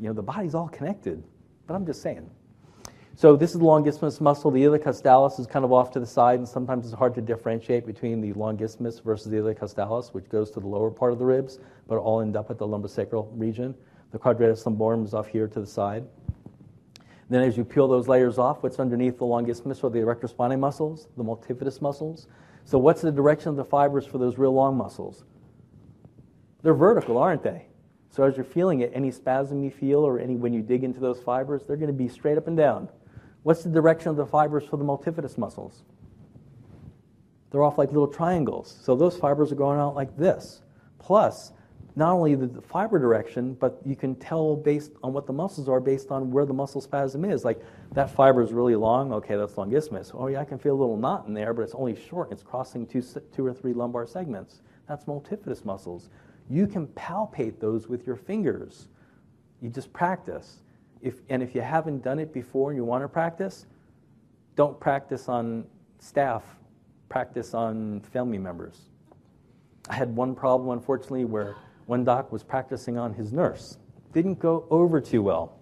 You 0.00 0.08
know, 0.08 0.12
the 0.12 0.22
body's 0.22 0.54
all 0.54 0.68
connected. 0.68 1.22
But 1.66 1.74
I'm 1.74 1.86
just 1.86 2.02
saying. 2.02 2.28
So 3.16 3.36
this 3.36 3.52
is 3.52 3.60
the 3.60 3.64
longissimus 3.64 4.20
muscle. 4.20 4.50
The 4.50 4.64
iliocostalis 4.64 5.38
is 5.38 5.46
kind 5.46 5.64
of 5.64 5.72
off 5.72 5.92
to 5.92 6.00
the 6.00 6.06
side, 6.06 6.40
and 6.40 6.48
sometimes 6.48 6.84
it's 6.84 6.94
hard 6.94 7.14
to 7.14 7.20
differentiate 7.20 7.86
between 7.86 8.20
the 8.20 8.32
longissimus 8.32 9.02
versus 9.02 9.30
the 9.30 9.36
iliocostalis, 9.36 10.12
which 10.12 10.28
goes 10.28 10.50
to 10.50 10.60
the 10.60 10.66
lower 10.66 10.90
part 10.90 11.12
of 11.12 11.20
the 11.20 11.24
ribs, 11.24 11.60
but 11.86 11.96
all 11.96 12.20
end 12.20 12.34
up 12.36 12.50
at 12.50 12.58
the 12.58 12.66
lumbosacral 12.66 13.28
region. 13.32 13.72
The 14.10 14.18
quadratus 14.18 14.64
lumborum 14.64 15.04
is 15.04 15.14
off 15.14 15.28
here 15.28 15.46
to 15.46 15.60
the 15.60 15.66
side. 15.66 16.04
Then 17.30 17.42
as 17.42 17.56
you 17.56 17.64
peel 17.64 17.86
those 17.86 18.08
layers 18.08 18.36
off, 18.36 18.62
what's 18.62 18.80
underneath 18.80 19.18
the 19.18 19.24
longissimus 19.24 19.82
are 19.84 19.90
the 19.90 20.00
erector 20.00 20.26
spinae 20.26 20.58
muscles, 20.58 21.08
the 21.16 21.24
multifidus 21.24 21.80
muscles. 21.80 22.26
So, 22.64 22.78
what's 22.78 23.00
the 23.00 23.12
direction 23.12 23.48
of 23.48 23.56
the 23.56 23.64
fibers 23.64 24.06
for 24.06 24.18
those 24.18 24.38
real 24.38 24.52
long 24.52 24.76
muscles? 24.76 25.24
They're 26.62 26.74
vertical, 26.74 27.18
aren't 27.18 27.42
they? 27.42 27.66
So, 28.14 28.22
as 28.22 28.36
you're 28.36 28.44
feeling 28.44 28.82
it, 28.82 28.92
any 28.94 29.10
spasm 29.10 29.64
you 29.64 29.72
feel 29.72 30.06
or 30.06 30.20
any 30.20 30.36
when 30.36 30.52
you 30.52 30.62
dig 30.62 30.84
into 30.84 31.00
those 31.00 31.20
fibers, 31.20 31.64
they're 31.66 31.76
going 31.76 31.88
to 31.88 31.92
be 31.92 32.06
straight 32.06 32.38
up 32.38 32.46
and 32.46 32.56
down. 32.56 32.88
What's 33.42 33.64
the 33.64 33.70
direction 33.70 34.08
of 34.08 34.14
the 34.14 34.24
fibers 34.24 34.62
for 34.64 34.76
the 34.76 34.84
multifidus 34.84 35.36
muscles? 35.36 35.82
They're 37.50 37.64
off 37.64 37.76
like 37.76 37.88
little 37.88 38.06
triangles. 38.06 38.78
So, 38.82 38.94
those 38.94 39.16
fibers 39.16 39.50
are 39.50 39.56
going 39.56 39.80
out 39.80 39.96
like 39.96 40.16
this. 40.16 40.62
Plus, 41.00 41.50
not 41.96 42.12
only 42.12 42.36
the, 42.36 42.62
fiber 42.62 43.00
direction, 43.00 43.54
but 43.54 43.80
you 43.84 43.96
can 43.96 44.14
tell 44.14 44.54
based 44.54 44.92
on 45.02 45.12
what 45.12 45.26
the 45.26 45.32
muscles 45.32 45.68
are 45.68 45.80
based 45.80 46.12
on 46.12 46.30
where 46.30 46.46
the 46.46 46.54
muscle 46.54 46.80
spasm 46.80 47.24
is. 47.24 47.44
Like 47.44 47.60
that 47.94 48.10
fiber 48.10 48.42
is 48.42 48.52
really 48.52 48.76
long, 48.76 49.12
okay, 49.12 49.34
that's 49.34 49.54
longissimus. 49.54 50.12
Oh 50.14 50.28
yeah, 50.28 50.40
I 50.40 50.44
can 50.44 50.58
feel 50.58 50.74
a 50.74 50.80
little 50.80 50.96
knot 50.96 51.26
in 51.26 51.34
there, 51.34 51.52
but 51.52 51.62
it's 51.62 51.74
only 51.74 51.96
short. 51.96 52.30
It's 52.30 52.44
crossing 52.44 52.86
two, 52.86 53.02
two 53.34 53.44
or 53.44 53.52
three 53.52 53.72
lumbar 53.72 54.06
segments. 54.06 54.60
That's 54.88 55.04
multifidus 55.04 55.64
muscles. 55.64 56.10
You 56.48 56.66
can 56.66 56.86
palpate 56.88 57.58
those 57.58 57.88
with 57.88 58.06
your 58.06 58.16
fingers. 58.16 58.88
You 59.60 59.70
just 59.70 59.92
practice. 59.92 60.60
If, 61.00 61.20
and 61.28 61.42
if 61.42 61.54
you 61.54 61.60
haven't 61.60 62.02
done 62.02 62.18
it 62.18 62.32
before 62.32 62.70
and 62.70 62.76
you 62.76 62.84
want 62.84 63.02
to 63.02 63.08
practice, 63.08 63.66
don't 64.56 64.78
practice 64.78 65.28
on 65.28 65.64
staff, 65.98 66.42
practice 67.08 67.54
on 67.54 68.00
family 68.00 68.38
members. 68.38 68.88
I 69.88 69.94
had 69.94 70.14
one 70.14 70.34
problem, 70.34 70.70
unfortunately, 70.70 71.24
where 71.24 71.56
one 71.86 72.04
doc 72.04 72.32
was 72.32 72.42
practicing 72.42 72.96
on 72.96 73.12
his 73.12 73.32
nurse. 73.32 73.78
Didn't 74.12 74.38
go 74.38 74.66
over 74.70 75.00
too 75.00 75.22
well. 75.22 75.58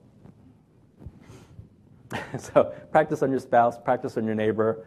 so 2.39 2.75
practice 2.91 3.23
on 3.23 3.31
your 3.31 3.41
spouse, 3.41 3.79
practice 3.79 4.17
on 4.17 4.25
your 4.25 4.35
neighbor, 4.35 4.87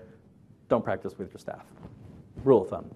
don't 0.69 0.83
practice 0.83 1.17
with 1.17 1.31
your 1.31 1.39
staff. 1.39 1.65
Rule 2.43 2.63
of 2.63 2.69
thumb. 2.69 2.89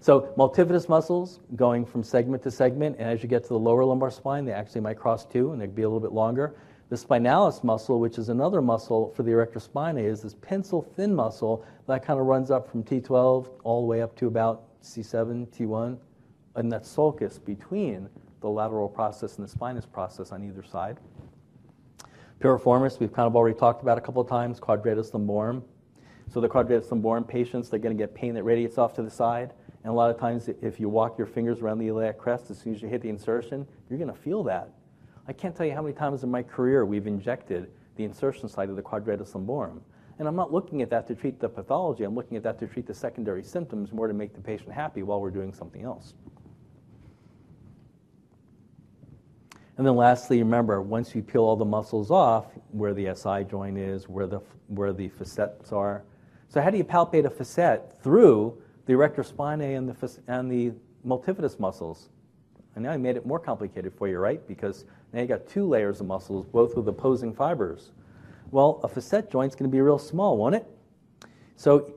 So 0.00 0.32
multifidus 0.38 0.88
muscles 0.88 1.40
going 1.56 1.84
from 1.84 2.02
segment 2.02 2.42
to 2.44 2.50
segment, 2.50 2.96
and 2.98 3.08
as 3.08 3.22
you 3.22 3.28
get 3.28 3.42
to 3.44 3.48
the 3.48 3.58
lower 3.58 3.84
lumbar 3.84 4.10
spine, 4.10 4.44
they 4.44 4.52
actually 4.52 4.80
might 4.80 4.96
cross 4.96 5.24
too, 5.24 5.52
and 5.52 5.60
they'd 5.60 5.74
be 5.74 5.82
a 5.82 5.88
little 5.88 6.00
bit 6.00 6.12
longer. 6.12 6.54
The 6.88 6.96
spinalis 6.96 7.62
muscle, 7.64 8.00
which 8.00 8.16
is 8.16 8.28
another 8.28 8.62
muscle 8.62 9.12
for 9.14 9.22
the 9.22 9.32
erector 9.32 9.58
spinae, 9.58 10.04
is 10.04 10.22
this 10.22 10.34
pencil 10.34 10.82
thin 10.82 11.14
muscle 11.14 11.66
that 11.86 12.04
kind 12.04 12.18
of 12.18 12.26
runs 12.26 12.50
up 12.50 12.70
from 12.70 12.82
T12 12.82 13.48
all 13.64 13.82
the 13.82 13.86
way 13.86 14.00
up 14.00 14.16
to 14.16 14.26
about 14.26 14.80
C7, 14.82 15.48
T1, 15.48 15.98
and 16.54 16.72
that 16.72 16.86
sulcus 16.86 17.38
between 17.38 18.08
the 18.40 18.48
lateral 18.48 18.88
process 18.88 19.36
and 19.36 19.44
the 19.44 19.50
spinous 19.50 19.84
process 19.84 20.32
on 20.32 20.44
either 20.44 20.62
side. 20.62 20.98
Piriformis, 22.40 23.00
we've 23.00 23.12
kind 23.12 23.26
of 23.26 23.34
already 23.34 23.58
talked 23.58 23.82
about 23.82 23.98
a 23.98 24.00
couple 24.00 24.22
of 24.22 24.28
times, 24.28 24.60
quadratus 24.60 25.10
lumborum. 25.10 25.62
So 26.30 26.40
the 26.40 26.48
quadratus 26.48 26.88
lumborum 26.88 27.26
patients, 27.26 27.68
they're 27.68 27.80
going 27.80 27.96
to 27.96 28.00
get 28.00 28.14
pain 28.14 28.32
that 28.34 28.44
radiates 28.44 28.78
off 28.78 28.94
to 28.94 29.02
the 29.02 29.10
side. 29.10 29.52
And 29.84 29.92
a 29.92 29.94
lot 29.94 30.10
of 30.10 30.18
times, 30.18 30.48
if 30.48 30.80
you 30.80 30.88
walk 30.88 31.18
your 31.18 31.26
fingers 31.26 31.60
around 31.60 31.78
the 31.78 31.88
iliac 31.88 32.18
crest, 32.18 32.50
as 32.50 32.58
soon 32.58 32.74
as 32.74 32.82
you 32.82 32.88
hit 32.88 33.00
the 33.00 33.08
insertion, 33.08 33.66
you're 33.88 33.98
going 33.98 34.12
to 34.12 34.20
feel 34.20 34.42
that. 34.44 34.70
I 35.26 35.32
can't 35.32 35.54
tell 35.54 35.66
you 35.66 35.74
how 35.74 35.82
many 35.82 35.94
times 35.94 36.24
in 36.24 36.30
my 36.30 36.42
career 36.42 36.84
we've 36.84 37.06
injected 37.06 37.70
the 37.96 38.04
insertion 38.04 38.48
site 38.48 38.70
of 38.70 38.76
the 38.76 38.82
quadratus 38.82 39.32
lumborum. 39.32 39.80
And 40.18 40.26
I'm 40.26 40.34
not 40.34 40.52
looking 40.52 40.82
at 40.82 40.90
that 40.90 41.06
to 41.08 41.14
treat 41.14 41.38
the 41.38 41.48
pathology, 41.48 42.04
I'm 42.04 42.14
looking 42.14 42.36
at 42.36 42.42
that 42.42 42.58
to 42.60 42.66
treat 42.66 42.86
the 42.86 42.94
secondary 42.94 43.42
symptoms 43.42 43.92
more 43.92 44.08
to 44.08 44.14
make 44.14 44.34
the 44.34 44.40
patient 44.40 44.72
happy 44.72 45.02
while 45.02 45.20
we're 45.20 45.30
doing 45.30 45.52
something 45.52 45.82
else. 45.82 46.14
And 49.76 49.86
then 49.86 49.94
lastly, 49.94 50.40
remember, 50.40 50.82
once 50.82 51.14
you 51.14 51.22
peel 51.22 51.42
all 51.44 51.54
the 51.54 51.64
muscles 51.64 52.10
off, 52.10 52.46
where 52.72 52.94
the 52.94 53.14
SI 53.14 53.44
joint 53.44 53.78
is, 53.78 54.08
where 54.08 54.26
the, 54.26 54.40
where 54.66 54.92
the 54.92 55.08
facets 55.08 55.72
are. 55.72 56.02
So 56.48 56.60
how 56.60 56.70
do 56.70 56.78
you 56.78 56.84
palpate 56.84 57.26
a 57.26 57.30
facet? 57.30 57.94
Through 58.02 58.60
the 58.88 58.94
erector 58.94 59.22
spinae 59.22 59.76
and 59.76 59.86
the, 59.86 60.18
and 60.28 60.50
the 60.50 60.72
multifidus 61.06 61.60
muscles. 61.60 62.08
And 62.74 62.84
now 62.84 62.92
I 62.92 62.96
made 62.96 63.16
it 63.16 63.26
more 63.26 63.38
complicated 63.38 63.92
for 63.92 64.08
you, 64.08 64.16
right? 64.16 64.46
Because 64.48 64.86
now 65.12 65.20
you 65.20 65.26
got 65.26 65.46
two 65.46 65.68
layers 65.68 66.00
of 66.00 66.06
muscles, 66.06 66.46
both 66.46 66.74
with 66.74 66.88
opposing 66.88 67.34
fibers. 67.34 67.92
Well, 68.50 68.80
a 68.82 68.88
facet 68.88 69.30
joint's 69.30 69.54
going 69.54 69.70
to 69.70 69.74
be 69.74 69.82
real 69.82 69.98
small, 69.98 70.38
won't 70.38 70.54
it? 70.54 70.66
So 71.56 71.92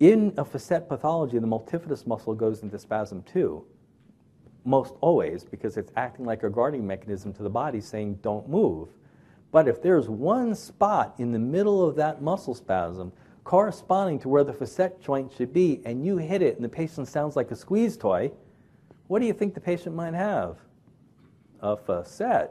in 0.00 0.34
a 0.36 0.44
facet 0.44 0.88
pathology, 0.88 1.38
the 1.38 1.46
multifidus 1.46 2.08
muscle 2.08 2.34
goes 2.34 2.64
into 2.64 2.76
spasm 2.76 3.22
too 3.22 3.64
most 4.64 4.94
always 5.00 5.44
because 5.44 5.76
it's 5.76 5.92
acting 5.96 6.24
like 6.24 6.42
a 6.42 6.50
guarding 6.50 6.86
mechanism 6.86 7.32
to 7.34 7.42
the 7.42 7.50
body 7.50 7.80
saying, 7.80 8.14
don't 8.22 8.48
move. 8.48 8.88
But 9.50 9.68
if 9.68 9.82
there's 9.82 10.08
one 10.08 10.54
spot 10.54 11.14
in 11.18 11.32
the 11.32 11.38
middle 11.38 11.86
of 11.86 11.96
that 11.96 12.22
muscle 12.22 12.54
spasm 12.54 13.12
corresponding 13.44 14.18
to 14.20 14.28
where 14.28 14.44
the 14.44 14.52
facet 14.52 15.00
joint 15.00 15.32
should 15.36 15.52
be, 15.52 15.80
and 15.84 16.04
you 16.04 16.16
hit 16.16 16.42
it 16.42 16.56
and 16.56 16.64
the 16.64 16.68
patient 16.68 17.08
sounds 17.08 17.36
like 17.36 17.50
a 17.50 17.56
squeeze 17.56 17.96
toy, 17.96 18.30
what 19.08 19.18
do 19.18 19.26
you 19.26 19.32
think 19.32 19.54
the 19.54 19.60
patient 19.60 19.94
might 19.94 20.14
have? 20.14 20.56
A 21.60 21.76
facet. 21.76 22.50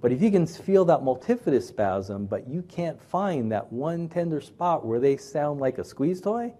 But 0.00 0.10
if 0.10 0.20
you 0.20 0.30
can 0.32 0.46
feel 0.46 0.84
that 0.86 1.00
multifidus 1.00 1.62
spasm, 1.62 2.26
but 2.26 2.48
you 2.48 2.62
can't 2.62 3.00
find 3.00 3.52
that 3.52 3.72
one 3.72 4.08
tender 4.08 4.40
spot 4.40 4.84
where 4.84 4.98
they 4.98 5.16
sound 5.16 5.60
like 5.60 5.78
a 5.78 5.84
squeeze 5.84 6.20
toy, 6.20 6.52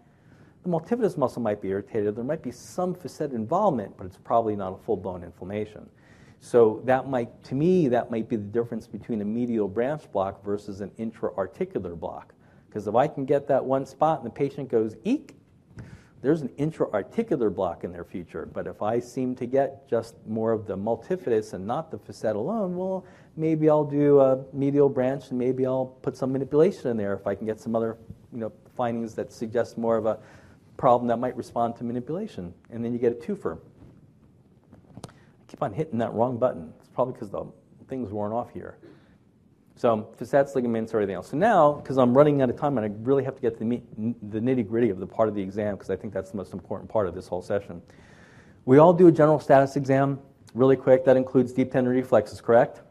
the 0.62 0.68
multifidus 0.68 1.18
muscle 1.18 1.42
might 1.42 1.60
be 1.60 1.68
irritated. 1.68 2.14
There 2.14 2.22
might 2.22 2.42
be 2.42 2.52
some 2.52 2.94
facet 2.94 3.32
involvement, 3.32 3.96
but 3.96 4.06
it's 4.06 4.16
probably 4.16 4.54
not 4.54 4.72
a 4.72 4.76
full-blown 4.84 5.24
inflammation. 5.24 5.88
So 6.38 6.82
that 6.84 7.08
might, 7.08 7.42
to 7.44 7.56
me, 7.56 7.88
that 7.88 8.12
might 8.12 8.28
be 8.28 8.36
the 8.36 8.42
difference 8.42 8.86
between 8.86 9.20
a 9.22 9.24
medial 9.24 9.66
branch 9.66 10.10
block 10.12 10.44
versus 10.44 10.80
an 10.80 10.92
intra-articular 10.98 11.96
block. 11.96 12.31
Because 12.72 12.88
if 12.88 12.94
I 12.94 13.06
can 13.06 13.26
get 13.26 13.46
that 13.48 13.62
one 13.62 13.84
spot 13.84 14.20
and 14.20 14.26
the 14.26 14.30
patient 14.30 14.70
goes, 14.70 14.96
eek, 15.04 15.36
there's 16.22 16.40
an 16.40 16.48
intra-articular 16.56 17.50
block 17.50 17.84
in 17.84 17.92
their 17.92 18.02
future. 18.02 18.48
But 18.50 18.66
if 18.66 18.80
I 18.80 18.98
seem 18.98 19.34
to 19.34 19.44
get 19.44 19.86
just 19.90 20.14
more 20.26 20.52
of 20.52 20.66
the 20.66 20.74
multifidus 20.74 21.52
and 21.52 21.66
not 21.66 21.90
the 21.90 21.98
facet 21.98 22.34
alone, 22.34 22.74
well, 22.74 23.04
maybe 23.36 23.68
I'll 23.68 23.84
do 23.84 24.20
a 24.20 24.42
medial 24.54 24.88
branch 24.88 25.28
and 25.28 25.38
maybe 25.38 25.66
I'll 25.66 25.84
put 25.84 26.16
some 26.16 26.32
manipulation 26.32 26.90
in 26.90 26.96
there 26.96 27.12
if 27.12 27.26
I 27.26 27.34
can 27.34 27.44
get 27.44 27.60
some 27.60 27.76
other 27.76 27.98
you 28.32 28.38
know, 28.38 28.52
findings 28.74 29.14
that 29.16 29.34
suggest 29.34 29.76
more 29.76 29.98
of 29.98 30.06
a 30.06 30.18
problem 30.78 31.08
that 31.08 31.18
might 31.18 31.36
respond 31.36 31.76
to 31.76 31.84
manipulation. 31.84 32.54
And 32.70 32.82
then 32.82 32.94
you 32.94 32.98
get 32.98 33.12
a 33.12 33.16
twofer. 33.16 33.58
I 35.04 35.10
keep 35.46 35.62
on 35.62 35.74
hitting 35.74 35.98
that 35.98 36.14
wrong 36.14 36.38
button. 36.38 36.72
It's 36.80 36.88
probably 36.88 37.12
because 37.12 37.28
the 37.28 37.44
thing's 37.86 38.10
worn 38.10 38.32
off 38.32 38.50
here. 38.50 38.78
So 39.76 39.92
um, 39.92 40.06
facets, 40.16 40.54
ligaments, 40.54 40.92
or 40.94 40.98
anything 40.98 41.16
else. 41.16 41.30
So 41.30 41.36
now, 41.36 41.72
because 41.72 41.96
I'm 41.96 42.16
running 42.16 42.42
out 42.42 42.50
of 42.50 42.56
time 42.58 42.78
and 42.78 42.86
I 42.86 42.96
really 43.02 43.24
have 43.24 43.34
to 43.34 43.42
get 43.42 43.58
to 43.58 43.64
the, 43.64 43.82
the 44.30 44.40
nitty 44.40 44.68
gritty 44.68 44.90
of 44.90 44.98
the 45.00 45.06
part 45.06 45.28
of 45.28 45.34
the 45.34 45.42
exam, 45.42 45.74
because 45.74 45.90
I 45.90 45.96
think 45.96 46.12
that's 46.12 46.30
the 46.30 46.36
most 46.36 46.52
important 46.52 46.90
part 46.90 47.08
of 47.08 47.14
this 47.14 47.26
whole 47.26 47.42
session. 47.42 47.82
We 48.64 48.78
all 48.78 48.92
do 48.92 49.08
a 49.08 49.12
general 49.12 49.40
status 49.40 49.76
exam 49.76 50.20
really 50.54 50.76
quick. 50.76 51.04
That 51.04 51.16
includes 51.16 51.52
deep 51.52 51.72
tendon 51.72 51.92
reflexes, 51.92 52.40
correct? 52.40 52.82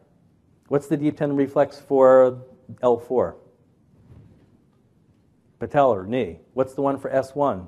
What's 0.68 0.88
the 0.88 0.98
deep 0.98 1.18
tendon 1.18 1.38
reflex 1.38 1.80
for 1.80 2.44
L4? 2.82 3.36
Patellar, 5.60 6.08
knee. 6.08 6.40
What's 6.54 6.74
the 6.74 6.82
one 6.82 6.98
for 6.98 7.10
S1? 7.10 7.68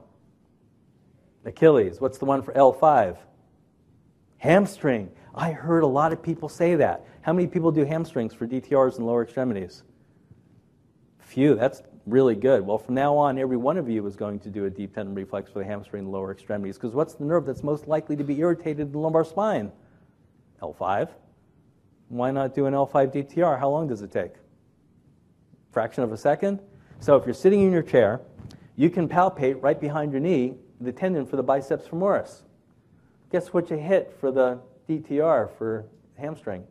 Achilles. 1.46 2.02
What's 2.02 2.18
the 2.18 2.26
one 2.26 2.42
for 2.42 2.54
L5? 2.54 3.18
Hamstring. 4.38 5.12
I 5.36 5.52
heard 5.52 5.84
a 5.84 5.88
lot 5.88 6.12
of 6.14 6.22
people 6.22 6.50
say 6.50 6.76
that. 6.76 7.06
How 7.24 7.32
many 7.32 7.48
people 7.48 7.72
do 7.72 7.86
hamstrings 7.86 8.34
for 8.34 8.46
DTRs 8.46 8.98
and 8.98 9.06
lower 9.06 9.24
extremities? 9.24 9.84
Few. 11.20 11.56
That's 11.56 11.82
really 12.06 12.36
good. 12.36 12.66
Well, 12.66 12.78
from 12.78 12.96
now 12.96 13.16
on, 13.16 13.40
every 13.40 13.56
one 13.56 13.78
of 13.78 13.90
you 13.90 14.06
is 14.06 14.18
going 14.18 14.42
to 14.42 14.50
do 14.50 14.66
a 14.66 14.70
deep 14.70 14.94
tendon 14.94 15.16
reflex 15.16 15.50
for 15.50 15.60
the 15.60 15.66
hamstring 15.66 16.04
and 16.04 16.12
lower 16.12 16.34
extremities 16.34 16.76
because 16.76 16.94
what's 16.94 17.14
the 17.14 17.24
nerve 17.24 17.46
that's 17.46 17.64
most 17.64 17.88
likely 17.88 18.18
to 18.18 18.26
be 18.26 18.38
irritated 18.40 18.88
in 18.88 18.92
the 18.92 18.98
lumbar 18.98 19.24
spine? 19.24 19.72
L5. 20.62 21.12
Why 22.10 22.30
not 22.30 22.54
do 22.54 22.66
an 22.66 22.74
L5 22.74 23.14
DTR? 23.14 23.58
How 23.58 23.70
long 23.70 23.88
does 23.88 24.02
it 24.02 24.12
take? 24.12 24.34
Fraction 25.72 26.04
of 26.04 26.12
a 26.12 26.18
second? 26.18 26.60
So 27.00 27.16
if 27.16 27.26
you're 27.26 27.34
sitting 27.34 27.62
in 27.62 27.72
your 27.72 27.84
chair, 27.84 28.20
you 28.76 28.90
can 28.90 29.08
palpate 29.08 29.64
right 29.64 29.80
behind 29.80 30.12
your 30.12 30.20
knee 30.20 30.56
the 30.82 30.92
tendon 30.92 31.26
for 31.26 31.38
the 31.38 31.44
biceps 31.44 31.88
femoris. 31.88 32.42
Guess 33.32 33.54
what 33.54 33.70
you 33.70 33.78
hit 33.78 34.14
for 34.20 34.30
the 34.30 34.60
DTR 34.90 35.50
for 35.58 35.86
hamstring? 36.18 36.66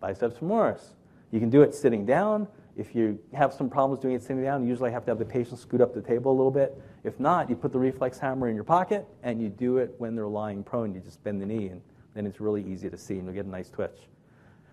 Biceps 0.00 0.38
femoris. 0.38 0.94
You 1.30 1.40
can 1.40 1.50
do 1.50 1.62
it 1.62 1.74
sitting 1.74 2.04
down. 2.04 2.48
If 2.76 2.94
you 2.94 3.18
have 3.34 3.52
some 3.52 3.68
problems 3.68 4.00
doing 4.00 4.14
it 4.14 4.22
sitting 4.22 4.42
down, 4.42 4.62
you 4.62 4.68
usually 4.68 4.90
have 4.90 5.04
to 5.04 5.10
have 5.10 5.18
the 5.18 5.24
patient 5.24 5.58
scoot 5.58 5.80
up 5.80 5.94
the 5.94 6.00
table 6.00 6.32
a 6.32 6.36
little 6.36 6.50
bit. 6.50 6.80
If 7.04 7.20
not, 7.20 7.50
you 7.50 7.56
put 7.56 7.72
the 7.72 7.78
reflex 7.78 8.18
hammer 8.18 8.48
in 8.48 8.54
your 8.54 8.64
pocket 8.64 9.06
and 9.22 9.40
you 9.40 9.48
do 9.48 9.78
it 9.78 9.94
when 9.98 10.14
they're 10.14 10.26
lying 10.26 10.64
prone. 10.64 10.94
You 10.94 11.00
just 11.00 11.22
bend 11.22 11.40
the 11.40 11.46
knee, 11.46 11.68
and 11.68 11.82
then 12.14 12.26
it's 12.26 12.40
really 12.40 12.64
easy 12.64 12.88
to 12.88 12.96
see, 12.96 13.18
and 13.18 13.24
you'll 13.24 13.34
get 13.34 13.44
a 13.44 13.50
nice 13.50 13.68
twitch. 13.68 14.08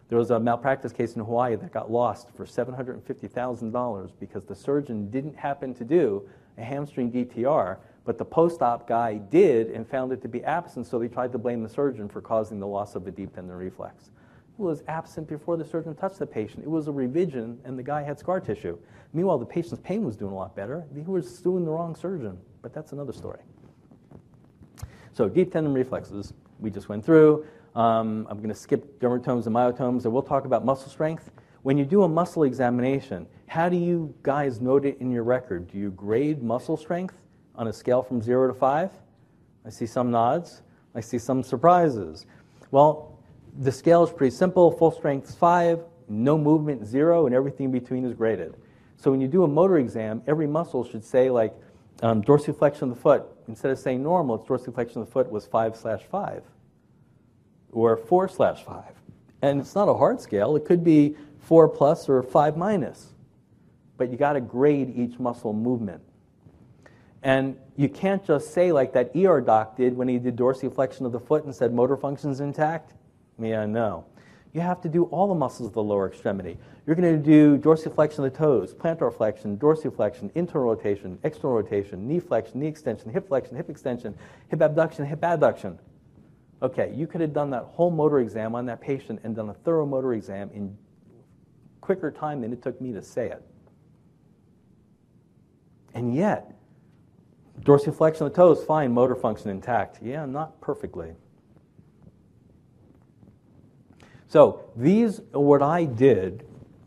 There 0.10 0.18
was 0.18 0.32
a 0.32 0.40
malpractice 0.40 0.94
case 0.94 1.16
in 1.16 1.24
Hawaii 1.24 1.56
that 1.56 1.74
got 1.74 1.92
lost 1.92 2.30
for 2.34 2.46
$750,000 2.46 4.12
because 4.20 4.46
the 4.46 4.56
surgeon 4.56 5.10
didn't 5.10 5.36
happen 5.36 5.74
to 5.74 5.84
do 5.84 6.28
a 6.58 6.64
hamstring 6.64 7.12
DTR, 7.12 7.78
but 8.06 8.18
the 8.18 8.26
post 8.26 8.62
op 8.62 8.88
guy 8.88 9.16
did 9.16 9.68
and 9.68 9.86
found 9.86 10.14
it 10.14 10.22
to 10.22 10.30
be 10.30 10.44
absent, 10.46 10.88
so 10.88 10.98
they 10.98 11.10
tried 11.10 11.34
to 11.34 11.38
blame 11.38 11.62
the 11.62 11.70
surgeon 11.70 12.08
for 12.08 12.22
causing 12.22 12.60
the 12.60 12.68
loss 12.68 12.96
of 12.96 13.04
the 13.04 13.12
deep 13.12 13.36
tendon 13.36 13.56
reflex. 13.56 14.12
Was 14.58 14.84
absent 14.88 15.28
before 15.28 15.58
the 15.58 15.66
surgeon 15.66 15.96
touched 15.96 16.20
the 16.20 16.26
patient. 16.26 16.64
It 16.64 16.70
was 16.70 16.88
a 16.88 16.92
revision, 16.92 17.60
and 17.64 17.78
the 17.78 17.84
guy 17.84 18.04
had 18.04 18.18
scar 18.20 18.40
tissue. 18.40 18.78
Meanwhile, 19.14 19.38
the 19.38 19.46
patient's 19.46 19.82
pain 19.84 20.04
was 20.04 20.16
doing 20.16 20.32
a 20.32 20.36
lot 20.36 20.56
better. 20.56 20.86
He 20.94 21.02
was 21.02 21.38
suing 21.38 21.66
the 21.66 21.72
wrong 21.72 21.96
surgeon, 21.96 22.38
but 22.62 22.74
that's 22.74 22.92
another 22.92 23.14
story. 23.14 23.42
So, 25.14 25.28
deep 25.28 25.52
tendon 25.52 25.74
reflexes, 25.74 26.34
we 26.60 26.70
just 26.70 26.90
went 26.90 27.06
through. 27.06 27.46
Um, 27.76 28.28
I'm 28.30 28.38
going 28.38 28.50
to 28.50 28.56
skip 28.56 29.00
dermatomes 29.00 29.46
and 29.46 29.56
myotomes, 29.56 30.06
and 30.06 30.14
we'll 30.14 30.24
talk 30.24 30.46
about 30.46 30.66
muscle 30.66 30.90
strength. 30.90 31.32
When 31.64 31.78
you 31.78 31.86
do 31.86 32.04
a 32.04 32.08
muscle 32.08 32.44
examination, 32.44 33.28
how 33.48 33.70
do 33.70 33.78
you 33.78 34.14
guys 34.24 34.62
note 34.62 34.86
it 34.86 34.98
in 35.00 35.12
your 35.12 35.24
record? 35.24 35.68
Do 35.72 35.78
you 35.78 35.92
grade 35.92 36.42
muscle 36.42 36.78
strength 36.78 37.16
on 37.56 37.68
a 37.68 37.74
scale 37.74 38.02
from 38.02 38.22
zero 38.22 38.48
to 38.48 38.54
five? 38.54 38.92
I 39.66 39.70
see 39.70 39.86
some 39.86 40.12
nods. 40.12 40.62
I 40.96 41.02
see 41.02 41.18
some 41.18 41.44
surprises. 41.44 42.26
Well, 42.72 43.17
the 43.58 43.72
scale 43.72 44.04
is 44.04 44.12
pretty 44.12 44.36
simple. 44.36 44.72
Full 44.72 44.92
strength 44.92 45.30
is 45.30 45.36
five, 45.36 45.80
no 46.08 46.38
movement 46.38 46.86
zero, 46.86 47.26
and 47.26 47.36
everything 47.36 47.66
in 47.66 47.72
between 47.72 48.06
is 48.06 48.14
graded. 48.14 48.56
So 48.98 49.12
when 49.12 49.22
you 49.22 49.28
do 49.28 49.44
a 49.44 49.48
motor 49.48 49.78
exam, 49.78 50.22
every 50.28 50.48
muscle 50.48 50.84
should 50.84 51.04
say 51.04 51.30
like 51.30 51.54
um, 52.02 52.22
dorsiflexion 52.24 52.84
of 52.84 52.90
the 52.90 52.96
foot. 52.96 53.26
Instead 53.48 53.72
of 53.72 53.80
saying 53.80 54.04
normal, 54.04 54.36
its 54.36 54.46
dorsiflexion 54.46 54.98
of 54.98 55.06
the 55.06 55.12
foot 55.12 55.32
was 55.32 55.46
five 55.46 55.76
slash 55.76 56.04
five, 56.04 56.44
or 57.72 57.98
four 57.98 58.28
slash 58.28 58.64
five. 58.64 58.94
And 59.42 59.60
it's 59.60 59.76
not 59.76 59.88
a 59.88 59.94
hard 59.94 60.20
scale. 60.20 60.56
It 60.56 60.66
could 60.66 60.84
be 60.84 61.16
four 61.40 61.70
plus 61.70 62.10
or 62.10 62.24
five 62.24 62.58
minus. 62.58 63.14
But 63.98 64.12
you 64.12 64.18
got 64.18 64.34
to 64.34 64.42
grade 64.42 64.94
each 64.96 65.20
muscle 65.20 65.54
movement. 65.54 66.02
And 67.24 67.58
you 67.76 67.90
can't 67.90 68.24
just 68.26 68.54
say 68.54 68.72
like 68.72 68.94
that 68.94 69.16
ER 69.16 69.42
doc 69.42 69.76
did 69.76 69.96
when 69.96 70.08
he 70.08 70.20
did 70.20 70.36
dorsiflexion 70.36 71.02
of 71.02 71.12
the 71.12 71.20
foot 71.20 71.46
and 71.46 71.54
said 71.54 71.74
motor 71.74 71.98
function's 71.98 72.40
intact. 72.40 72.94
Yeah, 73.40 73.66
no. 73.66 74.06
You 74.54 74.62
have 74.62 74.82
to 74.82 74.90
do 74.90 75.04
all 75.06 75.28
the 75.28 75.36
muscles 75.36 75.68
of 75.68 75.74
the 75.74 75.84
lower 75.84 76.08
extremity. 76.08 76.58
You're 76.86 76.96
going 76.96 77.22
to 77.22 77.24
do 77.24 77.58
dorsiflexion 77.58 78.20
of 78.20 78.24
the 78.24 78.30
toes, 78.32 78.74
plantar 78.74 79.16
flexion, 79.16 79.58
dorsiflexion, 79.58 80.32
internal 80.36 80.68
rotation, 80.68 81.20
external 81.24 81.56
rotation, 81.56 82.08
knee 82.08 82.20
flexion, 82.20 82.62
knee 82.62 82.68
extension, 82.68 83.12
hip 83.12 83.28
flexion, 83.28 83.56
hip 83.56 83.70
extension, 83.70 84.16
hip 84.50 84.62
abduction, 84.62 85.06
hip 85.06 85.22
adduction. 85.22 85.78
Okay, 86.62 86.92
you 86.96 87.06
could 87.06 87.22
have 87.22 87.34
done 87.34 87.52
that 87.52 87.64
whole 87.64 87.92
motor 87.92 88.20
exam 88.20 88.56
on 88.56 88.66
that 88.66 88.82
patient 88.82 89.20
and 89.24 89.36
done 89.36 89.50
a 89.50 89.54
thorough 89.54 89.86
motor 89.86 90.14
exam 90.14 90.50
in 90.54 90.76
quicker 91.82 92.10
time 92.10 92.42
than 92.42 92.52
it 92.52 92.64
took 92.64 92.82
me 92.82 92.94
to 92.94 93.02
say 93.04 93.30
it. 93.30 93.44
And 95.94 96.16
yet, 96.16 96.54
dorsiflexion 97.62 98.22
of 98.22 98.34
the 98.34 98.36
toes, 98.36 98.64
fine, 98.64 98.92
motor 98.92 99.16
function 99.16 99.52
intact. 99.52 100.00
Yeah, 100.02 100.26
not 100.26 100.60
perfectly. 100.62 101.14
So 104.28 104.66
these, 104.76 105.22
what 105.32 105.62
I 105.62 105.86
did 105.86 106.46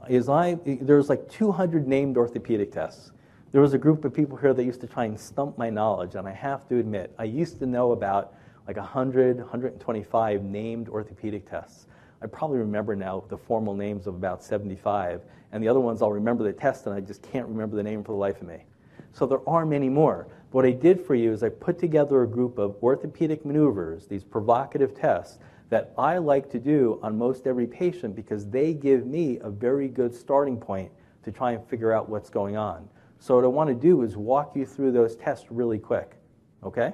is 0.08 0.28
I, 0.28 0.58
there's 0.64 1.08
like 1.08 1.28
200 1.30 1.88
named 1.88 2.16
orthopedic 2.16 2.72
tests. 2.72 3.12
There 3.52 3.62
was 3.62 3.72
a 3.72 3.78
group 3.78 4.04
of 4.04 4.14
people 4.14 4.36
here 4.36 4.52
that 4.52 4.62
used 4.62 4.80
to 4.82 4.86
try 4.86 5.06
and 5.06 5.18
stump 5.18 5.56
my 5.56 5.70
knowledge, 5.70 6.14
and 6.14 6.28
I 6.28 6.32
have 6.32 6.68
to 6.68 6.78
admit, 6.78 7.12
I 7.18 7.24
used 7.24 7.58
to 7.60 7.66
know 7.66 7.92
about 7.92 8.34
like 8.66 8.76
100, 8.76 9.38
125 9.38 10.44
named 10.44 10.88
orthopedic 10.88 11.48
tests. 11.48 11.86
I 12.22 12.26
probably 12.26 12.58
remember 12.58 12.94
now 12.94 13.24
the 13.28 13.38
formal 13.38 13.74
names 13.74 14.06
of 14.06 14.14
about 14.14 14.44
75, 14.44 15.22
and 15.52 15.62
the 15.62 15.68
other 15.68 15.80
ones 15.80 16.02
I'll 16.02 16.12
remember 16.12 16.44
the 16.44 16.52
test, 16.52 16.86
and 16.86 16.94
I 16.94 17.00
just 17.00 17.22
can't 17.22 17.48
remember 17.48 17.74
the 17.74 17.82
name 17.82 18.04
for 18.04 18.12
the 18.12 18.18
life 18.18 18.40
of 18.40 18.46
me. 18.46 18.64
So 19.12 19.26
there 19.26 19.48
are 19.48 19.64
many 19.64 19.88
more. 19.88 20.28
What 20.52 20.64
I 20.64 20.70
did 20.72 21.00
for 21.00 21.14
you 21.14 21.32
is 21.32 21.42
I 21.42 21.48
put 21.48 21.78
together 21.78 22.22
a 22.22 22.26
group 22.28 22.58
of 22.58 22.76
orthopedic 22.82 23.44
maneuvers, 23.46 24.06
these 24.06 24.22
provocative 24.22 24.94
tests, 24.94 25.38
that 25.70 25.94
I 25.97 26.18
like 26.18 26.51
to 26.51 26.59
do 26.59 26.98
on 27.02 27.16
most 27.16 27.47
every 27.47 27.66
patient 27.66 28.14
because 28.14 28.48
they 28.48 28.74
give 28.74 29.06
me 29.06 29.38
a 29.40 29.48
very 29.48 29.88
good 29.88 30.14
starting 30.14 30.59
point 30.59 30.90
to 31.22 31.32
try 31.32 31.52
and 31.52 31.66
figure 31.68 31.92
out 31.92 32.09
what's 32.09 32.28
going 32.28 32.56
on. 32.56 32.88
So, 33.20 33.36
what 33.36 33.44
I 33.44 33.48
want 33.48 33.68
to 33.68 33.74
do 33.74 34.02
is 34.02 34.16
walk 34.16 34.56
you 34.56 34.66
through 34.66 34.92
those 34.92 35.14
tests 35.14 35.47
really 35.51 35.78
quick. 35.78 36.16
Okay? 36.64 36.92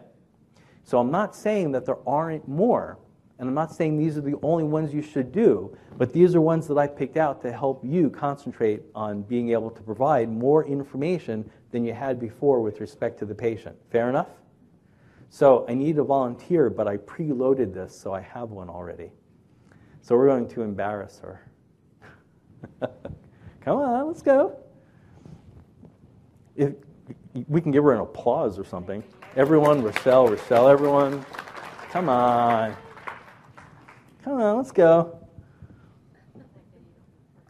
So, 0.84 0.98
I'm 0.98 1.10
not 1.10 1.34
saying 1.34 1.72
that 1.72 1.86
there 1.86 1.98
aren't 2.06 2.46
more, 2.46 2.98
and 3.38 3.48
I'm 3.48 3.54
not 3.54 3.74
saying 3.74 3.96
these 3.96 4.18
are 4.18 4.22
the 4.22 4.36
only 4.42 4.64
ones 4.64 4.92
you 4.92 5.02
should 5.02 5.32
do, 5.32 5.76
but 5.96 6.12
these 6.12 6.34
are 6.34 6.40
ones 6.40 6.68
that 6.68 6.76
I 6.76 6.86
picked 6.86 7.16
out 7.16 7.40
to 7.42 7.52
help 7.52 7.82
you 7.84 8.10
concentrate 8.10 8.82
on 8.94 9.22
being 9.22 9.50
able 9.50 9.70
to 9.70 9.82
provide 9.82 10.28
more 10.28 10.66
information 10.66 11.48
than 11.70 11.84
you 11.84 11.94
had 11.94 12.20
before 12.20 12.60
with 12.60 12.80
respect 12.80 13.18
to 13.20 13.24
the 13.24 13.34
patient. 13.34 13.76
Fair 13.90 14.08
enough? 14.08 14.28
So 15.36 15.66
I 15.68 15.74
need 15.74 15.98
a 15.98 16.02
volunteer, 16.02 16.70
but 16.70 16.88
I 16.88 16.96
preloaded 16.96 17.74
this, 17.74 17.94
so 17.94 18.14
I 18.14 18.22
have 18.22 18.52
one 18.52 18.70
already. 18.70 19.12
So 20.00 20.16
we're 20.16 20.28
going 20.28 20.48
to 20.48 20.62
embarrass 20.62 21.18
her. 21.18 21.46
Come 23.60 23.76
on, 23.76 24.06
let's 24.06 24.22
go. 24.22 24.56
If 26.56 26.72
we 27.48 27.60
can 27.60 27.70
give 27.70 27.84
her 27.84 27.92
an 27.92 28.00
applause 28.00 28.58
or 28.58 28.64
something. 28.64 29.04
Everyone, 29.36 29.82
Rochelle, 29.82 30.26
Rochelle, 30.26 30.68
everyone. 30.68 31.22
Come 31.90 32.08
on. 32.08 32.74
Come 34.24 34.40
on, 34.40 34.56
let's 34.56 34.72
go. 34.72 35.18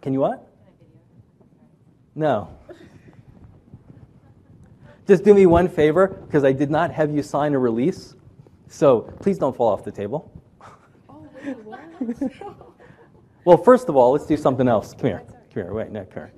Can 0.03 0.13
you 0.13 0.19
what? 0.19 0.53
No. 2.17 2.49
Just 5.07 5.25
do 5.25 5.35
me 5.35 5.47
one 5.47 5.69
favor, 5.69 6.09
because 6.09 6.45
I 6.45 6.53
did 6.53 6.71
not 6.71 6.91
have 6.93 7.15
you 7.15 7.23
sign 7.23 7.55
a 7.55 7.59
release. 7.59 8.15
So 8.69 9.03
please 9.21 9.39
don't 9.39 9.57
fall 9.57 9.69
off 9.69 9.85
the 9.85 9.93
table. 9.93 10.31
Oh, 11.09 11.29
wait, 11.45 12.33
well, 13.45 13.57
first 13.57 13.89
of 13.89 13.95
all, 13.95 14.11
let's 14.13 14.27
do 14.27 14.37
something 14.37 14.67
else. 14.67 14.93
Come 14.93 15.07
here. 15.07 15.23
Come 15.55 15.63
here. 15.63 15.73
Wait, 15.73 15.91
no, 15.91 16.05
come 16.05 16.15
here. 16.15 16.33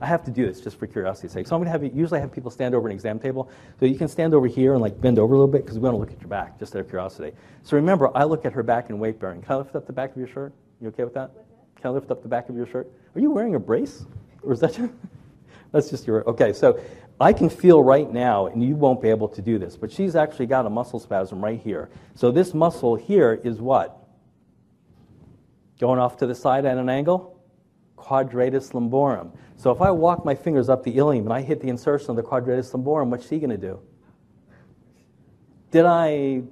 I 0.00 0.06
have 0.06 0.24
to 0.24 0.30
do 0.30 0.46
this 0.46 0.60
just 0.60 0.78
for 0.78 0.86
curiosity's 0.86 1.32
sake. 1.32 1.46
So 1.46 1.54
I'm 1.54 1.60
going 1.60 1.66
to 1.66 1.72
have 1.72 1.82
you, 1.82 1.90
usually 1.94 2.18
I 2.18 2.20
have 2.20 2.32
people 2.32 2.50
stand 2.50 2.74
over 2.74 2.88
an 2.88 2.94
exam 2.94 3.18
table. 3.18 3.50
So 3.80 3.86
you 3.86 3.96
can 3.96 4.08
stand 4.08 4.32
over 4.32 4.46
here 4.46 4.72
and 4.72 4.80
like 4.80 4.98
bend 5.00 5.18
over 5.18 5.34
a 5.34 5.36
little 5.36 5.52
bit 5.52 5.62
because 5.62 5.76
we 5.76 5.82
want 5.82 5.94
to 5.94 5.98
look 5.98 6.12
at 6.12 6.20
your 6.20 6.28
back, 6.28 6.58
just 6.58 6.74
out 6.74 6.80
of 6.80 6.88
curiosity. 6.88 7.36
So 7.62 7.76
remember, 7.76 8.16
I 8.16 8.24
look 8.24 8.44
at 8.44 8.52
her 8.52 8.62
back 8.62 8.90
in 8.90 8.98
weight 8.98 9.18
bearing. 9.18 9.42
Can 9.42 9.52
I 9.52 9.56
lift 9.56 9.74
up 9.74 9.86
the 9.86 9.92
back 9.92 10.12
of 10.12 10.16
your 10.16 10.28
shirt? 10.28 10.52
You 10.80 10.88
okay 10.88 11.04
with 11.04 11.14
that? 11.14 11.32
Can 11.76 11.90
I 11.90 11.90
lift 11.90 12.10
up 12.10 12.22
the 12.22 12.28
back 12.28 12.48
of 12.48 12.56
your 12.56 12.66
shirt? 12.66 12.90
Are 13.14 13.20
you 13.20 13.30
wearing 13.30 13.54
a 13.54 13.60
brace? 13.60 14.06
Or 14.42 14.52
is 14.52 14.60
that 14.60 14.78
your? 14.78 14.90
That's 15.72 15.90
just 15.90 16.06
your. 16.06 16.28
Okay, 16.28 16.52
so 16.52 16.80
I 17.20 17.32
can 17.32 17.50
feel 17.50 17.82
right 17.82 18.10
now, 18.10 18.46
and 18.46 18.62
you 18.62 18.76
won't 18.76 19.02
be 19.02 19.08
able 19.08 19.28
to 19.28 19.42
do 19.42 19.58
this, 19.58 19.76
but 19.76 19.90
she's 19.90 20.14
actually 20.14 20.46
got 20.46 20.66
a 20.66 20.70
muscle 20.70 21.00
spasm 21.00 21.42
right 21.42 21.60
here. 21.60 21.90
So 22.14 22.30
this 22.30 22.54
muscle 22.54 22.94
here 22.94 23.40
is 23.42 23.60
what? 23.60 23.98
Going 25.80 25.98
off 25.98 26.16
to 26.18 26.26
the 26.26 26.34
side 26.34 26.64
at 26.64 26.78
an 26.78 26.88
angle? 26.88 27.40
Quadratus 27.96 28.70
lumborum. 28.70 29.32
So 29.56 29.72
if 29.72 29.80
I 29.80 29.90
walk 29.90 30.24
my 30.24 30.36
fingers 30.36 30.68
up 30.68 30.84
the 30.84 30.96
ilium 30.96 31.24
and 31.24 31.32
I 31.32 31.42
hit 31.42 31.60
the 31.60 31.68
insertion 31.68 32.10
of 32.10 32.16
the 32.16 32.22
quadratus 32.22 32.70
lumborum, 32.70 33.08
what's 33.08 33.26
she 33.26 33.38
going 33.38 33.50
to 33.50 33.56
do? 33.56 33.80
Did 35.72 35.84
I 35.84 36.42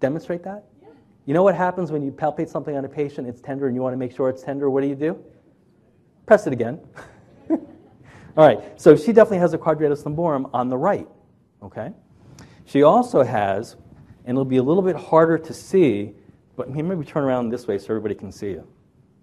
demonstrate 0.00 0.42
that? 0.44 0.64
Yeah. 0.82 0.88
You 1.24 1.32
know 1.32 1.42
what 1.42 1.54
happens 1.54 1.90
when 1.90 2.02
you 2.02 2.12
palpate 2.12 2.50
something 2.50 2.76
on 2.76 2.84
a 2.84 2.88
patient, 2.88 3.26
it's 3.26 3.40
tender, 3.40 3.66
and 3.66 3.74
you 3.74 3.82
want 3.82 3.94
to 3.94 3.98
make 3.98 4.14
sure 4.14 4.28
it's 4.28 4.42
tender? 4.42 4.68
What 4.68 4.82
do 4.82 4.88
you 4.88 4.94
do? 4.94 5.18
Press 6.26 6.46
it 6.46 6.52
again. 6.52 6.78
All 8.38 8.46
right, 8.46 8.80
so 8.80 8.94
she 8.94 9.12
definitely 9.12 9.38
has 9.38 9.52
a 9.52 9.58
quadratus 9.58 10.04
lumborum 10.04 10.48
on 10.54 10.68
the 10.68 10.76
right, 10.76 11.08
okay? 11.60 11.90
She 12.66 12.84
also 12.84 13.24
has, 13.24 13.74
and 14.26 14.36
it'll 14.36 14.44
be 14.44 14.58
a 14.58 14.62
little 14.62 14.84
bit 14.84 14.94
harder 14.94 15.38
to 15.38 15.52
see, 15.52 16.12
but 16.54 16.70
maybe 16.70 17.04
turn 17.04 17.24
around 17.24 17.48
this 17.48 17.66
way 17.66 17.78
so 17.78 17.86
everybody 17.86 18.14
can 18.14 18.30
see 18.30 18.50
you. 18.50 18.64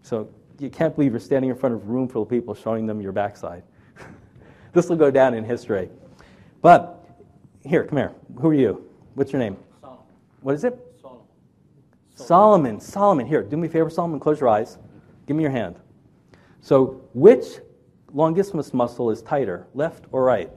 So 0.01 0.27
you 0.59 0.69
can't 0.69 0.93
believe 0.93 1.11
you're 1.11 1.21
standing 1.21 1.49
in 1.49 1.55
front 1.55 1.75
of 1.75 1.83
a 1.83 1.85
room 1.85 2.09
full 2.09 2.23
of 2.23 2.29
people 2.29 2.53
showing 2.53 2.85
them 2.85 2.99
your 2.99 3.13
backside. 3.13 3.63
this 4.73 4.89
will 4.89 4.97
go 4.97 5.09
down 5.09 5.33
in 5.33 5.45
history. 5.45 5.89
But 6.61 7.07
here, 7.63 7.85
come 7.85 7.97
here. 7.97 8.11
Who 8.41 8.49
are 8.49 8.53
you? 8.53 8.85
What's 9.13 9.31
your 9.31 9.39
name? 9.39 9.55
Solomon. 9.79 10.03
What 10.41 10.55
is 10.55 10.65
it? 10.65 10.77
Solomon. 11.01 11.23
Solomon. 12.15 12.79
Solomon. 12.81 13.27
Here, 13.27 13.43
do 13.43 13.55
me 13.55 13.69
a 13.69 13.71
favor, 13.71 13.89
Solomon. 13.89 14.19
Close 14.19 14.41
your 14.41 14.49
eyes. 14.49 14.77
Give 15.25 15.37
me 15.37 15.43
your 15.43 15.53
hand. 15.53 15.77
So, 16.59 17.01
which 17.13 17.59
longissimus 18.13 18.73
muscle 18.73 19.09
is 19.11 19.21
tighter, 19.21 19.67
left 19.73 20.05
or 20.11 20.23
right? 20.23 20.49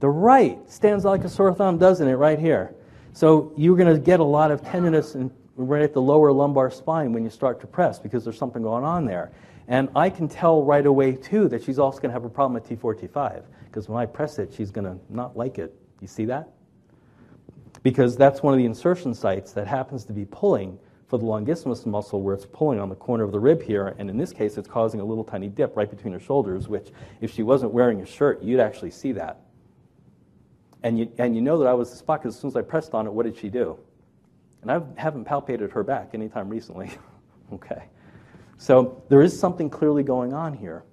The 0.00 0.08
right 0.08 0.58
stands 0.70 1.04
like 1.04 1.24
a 1.24 1.28
sore 1.28 1.54
thumb, 1.54 1.78
doesn't 1.78 2.06
it, 2.06 2.14
right 2.14 2.38
here? 2.38 2.74
So 3.12 3.52
you're 3.56 3.76
going 3.76 3.92
to 3.92 4.00
get 4.00 4.20
a 4.20 4.24
lot 4.24 4.50
of 4.50 4.62
tenderness 4.62 5.14
in, 5.14 5.30
right 5.56 5.82
at 5.82 5.94
the 5.94 6.02
lower 6.02 6.32
lumbar 6.32 6.70
spine 6.70 7.12
when 7.12 7.24
you 7.24 7.30
start 7.30 7.60
to 7.62 7.66
press 7.66 7.98
because 7.98 8.24
there's 8.24 8.38
something 8.38 8.62
going 8.62 8.84
on 8.84 9.06
there. 9.06 9.32
And 9.68 9.88
I 9.96 10.10
can 10.10 10.28
tell 10.28 10.62
right 10.62 10.84
away, 10.84 11.12
too, 11.12 11.48
that 11.48 11.64
she's 11.64 11.78
also 11.78 11.98
going 11.98 12.10
to 12.10 12.12
have 12.12 12.24
a 12.24 12.28
problem 12.28 12.54
with 12.54 12.68
T4, 12.68 13.08
T5 13.08 13.42
because 13.64 13.88
when 13.88 14.00
I 14.00 14.06
press 14.06 14.38
it, 14.38 14.52
she's 14.54 14.70
going 14.70 14.84
to 14.84 14.98
not 15.10 15.36
like 15.36 15.58
it. 15.58 15.74
You 16.00 16.06
see 16.06 16.24
that? 16.26 16.48
Because 17.82 18.16
that's 18.16 18.42
one 18.42 18.54
of 18.54 18.58
the 18.58 18.64
insertion 18.64 19.12
sites 19.12 19.52
that 19.52 19.66
happens 19.66 20.04
to 20.06 20.12
be 20.12 20.24
pulling 20.24 20.78
for 21.08 21.18
the 21.18 21.24
longissimus 21.24 21.86
muscle 21.86 22.20
where 22.20 22.34
it's 22.34 22.46
pulling 22.46 22.80
on 22.80 22.88
the 22.88 22.94
corner 22.94 23.22
of 23.22 23.32
the 23.32 23.38
rib 23.38 23.62
here, 23.62 23.94
and 23.98 24.10
in 24.10 24.16
this 24.16 24.32
case, 24.32 24.56
it's 24.58 24.68
causing 24.68 25.00
a 25.00 25.04
little 25.04 25.22
tiny 25.22 25.48
dip 25.48 25.76
right 25.76 25.88
between 25.88 26.12
her 26.12 26.18
shoulders, 26.18 26.68
which, 26.68 26.90
if 27.20 27.32
she 27.32 27.42
wasn't 27.42 27.72
wearing 27.72 28.00
a 28.00 28.06
shirt, 28.06 28.42
you'd 28.42 28.60
actually 28.60 28.90
see 28.90 29.12
that. 29.12 29.40
And 30.82 30.98
you, 30.98 31.10
and 31.18 31.34
you 31.34 31.42
know 31.42 31.58
that 31.58 31.68
I 31.68 31.74
was 31.74 31.90
the 31.90 31.96
spot 31.96 32.22
because 32.22 32.34
as 32.34 32.40
soon 32.40 32.48
as 32.48 32.56
I 32.56 32.62
pressed 32.62 32.92
on 32.92 33.06
it, 33.06 33.12
what 33.12 33.24
did 33.24 33.36
she 33.36 33.48
do? 33.48 33.78
And 34.62 34.70
I 34.70 34.80
haven't 35.00 35.26
palpated 35.26 35.70
her 35.72 35.84
back 35.84 36.10
anytime 36.12 36.48
recently. 36.48 36.90
okay. 37.52 37.84
So 38.58 39.02
there 39.08 39.22
is 39.22 39.38
something 39.38 39.70
clearly 39.70 40.02
going 40.02 40.32
on 40.32 40.54
here. 40.54 40.84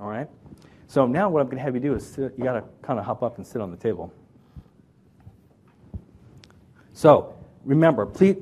All 0.00 0.08
right? 0.08 0.28
So 0.88 1.06
now 1.06 1.28
what 1.28 1.40
I'm 1.40 1.46
going 1.46 1.58
to 1.58 1.62
have 1.62 1.74
you 1.74 1.80
do 1.80 1.94
is 1.94 2.06
sit, 2.06 2.34
you 2.36 2.44
got 2.44 2.54
to 2.54 2.64
kind 2.82 2.98
of 2.98 3.04
hop 3.04 3.22
up 3.22 3.36
and 3.38 3.46
sit 3.46 3.60
on 3.60 3.70
the 3.70 3.76
table. 3.76 4.12
So 6.92 7.34
remember, 7.64 8.06
please 8.06 8.36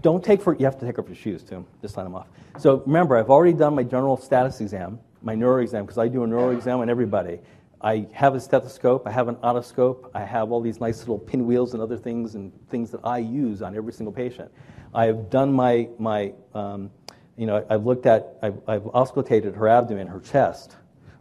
don't 0.00 0.24
take 0.24 0.42
for 0.42 0.54
you 0.56 0.64
have 0.64 0.78
to 0.78 0.86
take 0.86 0.98
off 0.98 1.06
your 1.06 1.16
shoes 1.16 1.42
too. 1.42 1.64
Just 1.82 1.96
let 1.96 2.04
them 2.04 2.14
off. 2.14 2.28
So 2.58 2.82
remember, 2.86 3.16
I've 3.16 3.30
already 3.30 3.52
done 3.52 3.74
my 3.74 3.82
general 3.82 4.16
status 4.16 4.60
exam, 4.60 4.98
my 5.22 5.34
neuro 5.34 5.62
exam, 5.62 5.84
because 5.84 5.98
I 5.98 6.08
do 6.08 6.24
a 6.24 6.26
neuro 6.26 6.50
exam 6.50 6.80
on 6.80 6.90
everybody. 6.90 7.40
I 7.80 8.08
have 8.12 8.34
a 8.34 8.40
stethoscope, 8.40 9.06
I 9.06 9.12
have 9.12 9.28
an 9.28 9.36
otoscope, 9.36 10.10
I 10.12 10.24
have 10.24 10.50
all 10.50 10.60
these 10.60 10.80
nice 10.80 10.98
little 11.00 11.18
pinwheels 11.18 11.74
and 11.74 11.82
other 11.82 11.96
things 11.96 12.34
and 12.34 12.52
things 12.68 12.90
that 12.90 13.00
I 13.04 13.18
use 13.18 13.62
on 13.62 13.76
every 13.76 13.92
single 13.92 14.12
patient. 14.12 14.50
I've 14.94 15.30
done 15.30 15.52
my, 15.52 15.88
my 15.98 16.32
um, 16.54 16.90
you 17.36 17.46
know, 17.46 17.64
I've 17.70 17.86
looked 17.86 18.06
at, 18.06 18.36
I've, 18.42 18.60
I've 18.66 18.82
auscultated 18.82 19.54
her 19.54 19.68
abdomen, 19.68 20.08
her 20.08 20.18
chest. 20.18 20.74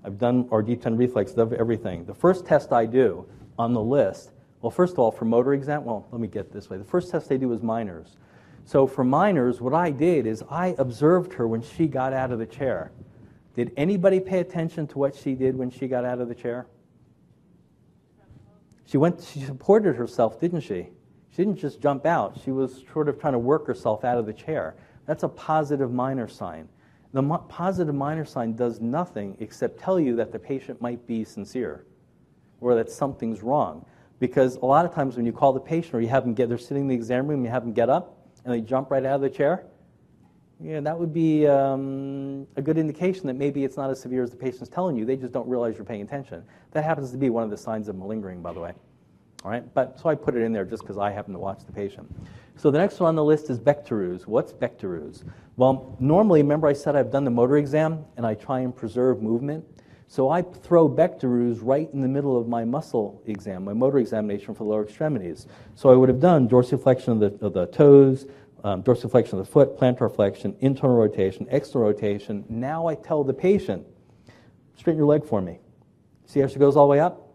I've 0.04 0.18
done 0.18 0.48
our 0.52 0.64
deep 0.64 0.82
10 0.82 0.98
reflex, 0.98 1.34
everything. 1.38 2.06
The 2.06 2.16
first 2.16 2.46
test 2.46 2.74
I 2.74 2.88
do 2.88 3.28
on 3.60 3.74
the 3.74 3.82
list, 3.82 4.32
well, 4.62 4.72
first 4.72 4.94
of 4.94 5.00
all, 5.00 5.12
for 5.12 5.26
motor 5.26 5.54
exam, 5.54 5.86
well, 5.86 6.08
let 6.12 6.20
me 6.20 6.28
get 6.28 6.52
this 6.52 6.70
way. 6.72 6.78
The 6.78 6.84
first 6.84 7.12
test 7.12 7.30
they 7.30 7.38
do 7.38 7.54
is 7.54 7.62
Minor's. 7.62 8.18
So 8.68 8.86
for 8.86 9.06
Minor's, 9.06 9.62
what 9.62 9.74
I 9.74 9.92
did 9.92 10.28
is 10.28 10.44
I 10.50 10.76
observed 10.78 11.32
her 11.36 11.48
when 11.48 11.62
she 11.62 11.88
got 11.88 12.12
out 12.12 12.34
of 12.34 12.40
the 12.40 12.46
chair. 12.46 12.92
Did 13.56 13.72
anybody 13.78 14.20
pay 14.20 14.40
attention 14.40 14.88
to 14.88 15.00
what 15.00 15.16
she 15.16 15.36
did 15.36 15.56
when 15.58 15.72
she 15.72 15.88
got 15.88 16.04
out 16.04 16.20
of 16.20 16.28
the 16.28 16.36
chair? 16.36 16.68
She 18.86 18.98
went, 18.98 19.24
she 19.24 19.40
supported 19.40 19.96
herself, 19.96 20.42
didn't 20.42 20.60
she? 20.60 20.90
She 21.30 21.38
didn't 21.38 21.56
just 21.56 21.80
jump 21.80 22.06
out. 22.06 22.42
She 22.44 22.52
was 22.52 22.84
sort 22.92 23.08
of 23.08 23.22
trying 23.22 23.32
to 23.34 23.40
work 23.40 23.66
herself 23.66 24.04
out 24.04 24.18
of 24.18 24.26
the 24.26 24.34
chair. 24.34 24.76
That's 25.06 25.24
a 25.24 25.30
positive 25.30 25.94
minor 25.94 26.28
sign. 26.28 26.68
The 27.14 27.22
mo- 27.22 27.46
positive 27.48 27.96
minor 27.96 28.26
sign 28.26 28.58
does 28.58 28.82
nothing 28.82 29.38
except 29.40 29.80
tell 29.80 29.98
you 29.98 30.18
that 30.18 30.34
the 30.34 30.40
patient 30.40 30.82
might 30.82 31.08
be 31.08 31.24
sincere 31.24 31.86
or 32.60 32.76
that 32.76 32.92
something's 32.92 33.42
wrong. 33.42 33.86
Because 34.20 34.58
a 34.58 34.66
lot 34.66 34.84
of 34.84 34.94
times 34.94 35.16
when 35.16 35.26
you 35.26 35.32
call 35.32 35.54
the 35.54 35.62
patient 35.62 35.96
or 35.96 36.02
you 36.02 36.10
have 36.10 36.26
them 36.26 36.34
get, 36.34 36.50
they're 36.50 36.58
sitting 36.58 36.84
in 36.84 36.88
the 36.90 36.96
exam 36.96 37.28
room, 37.28 37.46
you 37.46 37.50
have 37.50 37.64
them 37.64 37.72
get 37.72 37.90
up 37.90 38.17
and 38.48 38.56
they 38.56 38.62
jump 38.62 38.90
right 38.90 39.06
out 39.06 39.16
of 39.16 39.22
the 39.22 39.30
chair, 39.30 39.66
yeah, 40.60 40.80
that 40.80 40.98
would 40.98 41.14
be 41.14 41.46
um, 41.46 42.48
a 42.56 42.62
good 42.62 42.78
indication 42.78 43.28
that 43.28 43.36
maybe 43.36 43.64
it's 43.64 43.76
not 43.76 43.92
as 43.92 44.00
severe 44.00 44.24
as 44.24 44.32
the 44.32 44.38
patient's 44.38 44.70
telling 44.70 44.96
you. 44.96 45.06
They 45.06 45.18
just 45.18 45.34
don't 45.34 45.48
realize 45.48 45.76
you're 45.76 45.86
paying 45.86 46.02
attention. 46.02 46.44
That 46.72 46.84
happens 46.84 47.12
to 47.12 47.18
be 47.18 47.30
one 47.30 47.44
of 47.44 47.50
the 47.50 47.58
signs 47.58 47.90
of 47.90 47.96
malingering, 47.96 48.42
by 48.42 48.54
the 48.54 48.62
way. 48.62 48.72
All 49.44 49.52
right, 49.52 49.72
but 49.76 50.00
so 50.00 50.10
I 50.10 50.16
put 50.16 50.36
it 50.36 50.42
in 50.42 50.52
there 50.52 50.66
just 50.66 50.82
because 50.82 50.98
I 50.98 51.12
happen 51.12 51.34
to 51.34 51.40
watch 51.40 51.60
the 51.66 51.72
patient. 51.74 52.10
So 52.56 52.72
the 52.72 52.80
next 52.80 53.00
one 53.00 53.10
on 53.10 53.16
the 53.16 53.24
list 53.24 53.50
is 53.50 53.60
Bechterew's. 53.60 54.26
What's 54.26 54.52
Bechterew's? 54.54 55.26
Well, 55.58 55.96
normally, 56.00 56.42
remember 56.42 56.68
I 56.68 56.74
said 56.74 56.96
I've 56.96 57.12
done 57.12 57.24
the 57.24 57.32
motor 57.32 57.58
exam 57.58 58.06
and 58.16 58.26
I 58.26 58.34
try 58.34 58.62
and 58.62 58.76
preserve 58.76 59.22
movement. 59.22 59.64
So 60.08 60.30
I 60.30 60.42
throw 60.42 60.88
Bechterew's 60.88 61.60
right 61.60 61.90
in 61.94 62.02
the 62.02 62.08
middle 62.08 62.40
of 62.40 62.48
my 62.48 62.64
muscle 62.64 63.22
exam, 63.26 63.66
my 63.66 63.74
motor 63.74 64.00
examination 64.00 64.56
for 64.56 64.64
the 64.64 64.70
lower 64.70 64.84
extremities. 64.84 65.48
So 65.76 65.90
I 65.90 65.96
would 65.96 66.08
have 66.08 66.22
done 66.22 66.48
dorsiflexion 66.48 67.10
of 67.10 67.20
the, 67.20 67.46
of 67.46 67.54
the 67.54 67.66
toes, 67.68 68.26
um, 68.64 68.84
dorsiflexion 68.84 69.34
of 69.34 69.40
the 69.40 69.46
foot, 69.46 69.78
plantar 69.78 70.14
flexion, 70.14 70.56
internal 70.62 70.96
rotation, 70.96 71.46
external 71.52 71.88
rotation. 71.88 72.46
Now 72.48 72.88
I 72.88 72.96
tell 72.96 73.24
the 73.26 73.34
patient, 73.34 73.86
straighten 74.78 74.98
your 74.98 75.08
leg 75.08 75.26
for 75.26 75.42
me. 75.42 75.60
See 76.26 76.40
how 76.40 76.48
she 76.48 76.58
goes 76.58 76.78
all 76.78 76.88
the 76.88 76.92
way 76.92 77.00
up? 77.02 77.28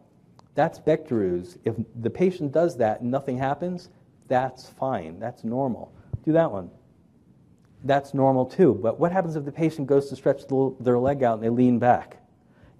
That's 0.54 0.78
Bechterew's. 0.78 1.58
If 1.64 1.76
the 2.00 2.10
patient 2.10 2.52
does 2.52 2.78
that 2.78 3.02
and 3.02 3.10
nothing 3.10 3.36
happens, 3.36 3.90
that's 4.28 4.68
fine. 4.70 5.18
That's 5.18 5.44
normal. 5.44 5.92
Do 6.24 6.32
that 6.32 6.50
one. 6.50 6.70
That's 7.84 8.14
normal 8.14 8.46
too. 8.46 8.78
But 8.82 8.98
what 8.98 9.12
happens 9.12 9.36
if 9.36 9.44
the 9.44 9.52
patient 9.52 9.88
goes 9.88 10.08
to 10.08 10.16
stretch 10.16 10.46
the, 10.46 10.74
their 10.80 10.98
leg 10.98 11.22
out 11.22 11.34
and 11.34 11.42
they 11.42 11.50
lean 11.50 11.78
back? 11.78 12.21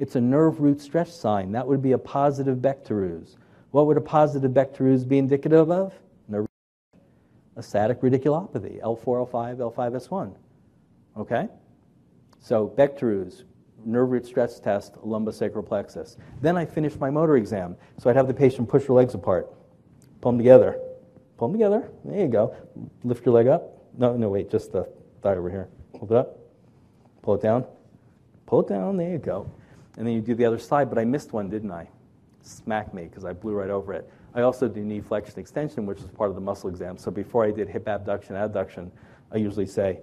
It's 0.03 0.16
a 0.16 0.20
nerve 0.20 0.61
root 0.61 0.81
stretch 0.81 1.12
sign. 1.12 1.53
That 1.53 1.65
would 1.65 1.81
be 1.81 1.93
a 1.93 1.99
positive 1.99 2.59
Bechterew's. 2.59 3.37
What 3.70 3.87
would 3.87 3.97
a 3.97 4.01
positive 4.01 4.51
Bechterew's 4.51 5.05
be 5.05 5.19
indicative 5.19 5.70
of? 5.70 5.95
a 7.55 7.62
static 7.62 8.01
radiculopathy, 8.01 8.83
L4, 8.83 9.31
L5, 9.31 9.59
L5S1. 9.59 10.35
Okay? 11.16 11.49
So 12.41 12.74
Bechterew's, 12.77 13.45
nerve 13.85 14.11
root 14.11 14.27
stretch 14.27 14.61
test, 14.61 14.95
lumbosacral 14.95 15.65
plexus. 15.65 16.16
Then 16.41 16.57
I 16.57 16.65
finish 16.65 16.97
my 16.97 17.09
motor 17.09 17.37
exam. 17.37 17.77
So 17.99 18.11
I'd 18.11 18.16
have 18.16 18.27
the 18.27 18.35
patient 18.35 18.69
push 18.69 18.87
her 18.87 18.95
legs 18.95 19.15
apart, 19.15 19.53
pull 20.20 20.33
them 20.33 20.39
together. 20.39 20.81
Pull 21.37 21.49
them 21.49 21.61
together. 21.61 21.93
There 22.05 22.19
you 22.19 22.29
go. 22.29 22.57
Lift 23.05 23.24
your 23.24 23.37
leg 23.37 23.47
up. 23.47 23.85
No, 23.97 24.16
no, 24.16 24.31
wait, 24.31 24.51
just 24.51 24.73
the 24.73 24.89
thigh 25.23 25.37
over 25.37 25.49
here. 25.49 25.69
Hold 25.93 26.11
it 26.11 26.16
up. 26.16 26.39
Pull 27.23 27.35
it 27.35 27.43
down. 27.43 27.65
Pull 28.47 28.62
it 28.62 28.69
down. 28.69 28.97
There 28.97 29.11
you 29.12 29.19
go. 29.19 29.49
And 29.97 30.06
then 30.06 30.14
you 30.14 30.20
do 30.20 30.35
the 30.35 30.44
other 30.44 30.59
side, 30.59 30.89
but 30.89 30.98
I 30.98 31.05
missed 31.05 31.32
one, 31.32 31.48
didn't 31.48 31.70
I? 31.70 31.89
Smack 32.43 32.94
me 32.94 33.05
because 33.05 33.24
I 33.24 33.32
blew 33.32 33.52
right 33.52 33.70
over 33.70 33.93
it. 33.93 34.10
I 34.35 34.40
also 34.40 34.66
do 34.66 34.81
knee 34.81 35.01
flexion 35.01 35.39
extension, 35.39 35.85
which 35.85 35.98
is 35.98 36.06
part 36.06 36.31
of 36.31 36.35
the 36.35 36.40
muscle 36.40 36.70
exam. 36.70 36.97
So 36.97 37.10
before 37.10 37.44
I 37.44 37.51
did 37.51 37.69
hip 37.69 37.86
abduction, 37.86 38.35
adduction, 38.35 38.90
I 39.31 39.36
usually 39.36 39.66
say, 39.66 40.01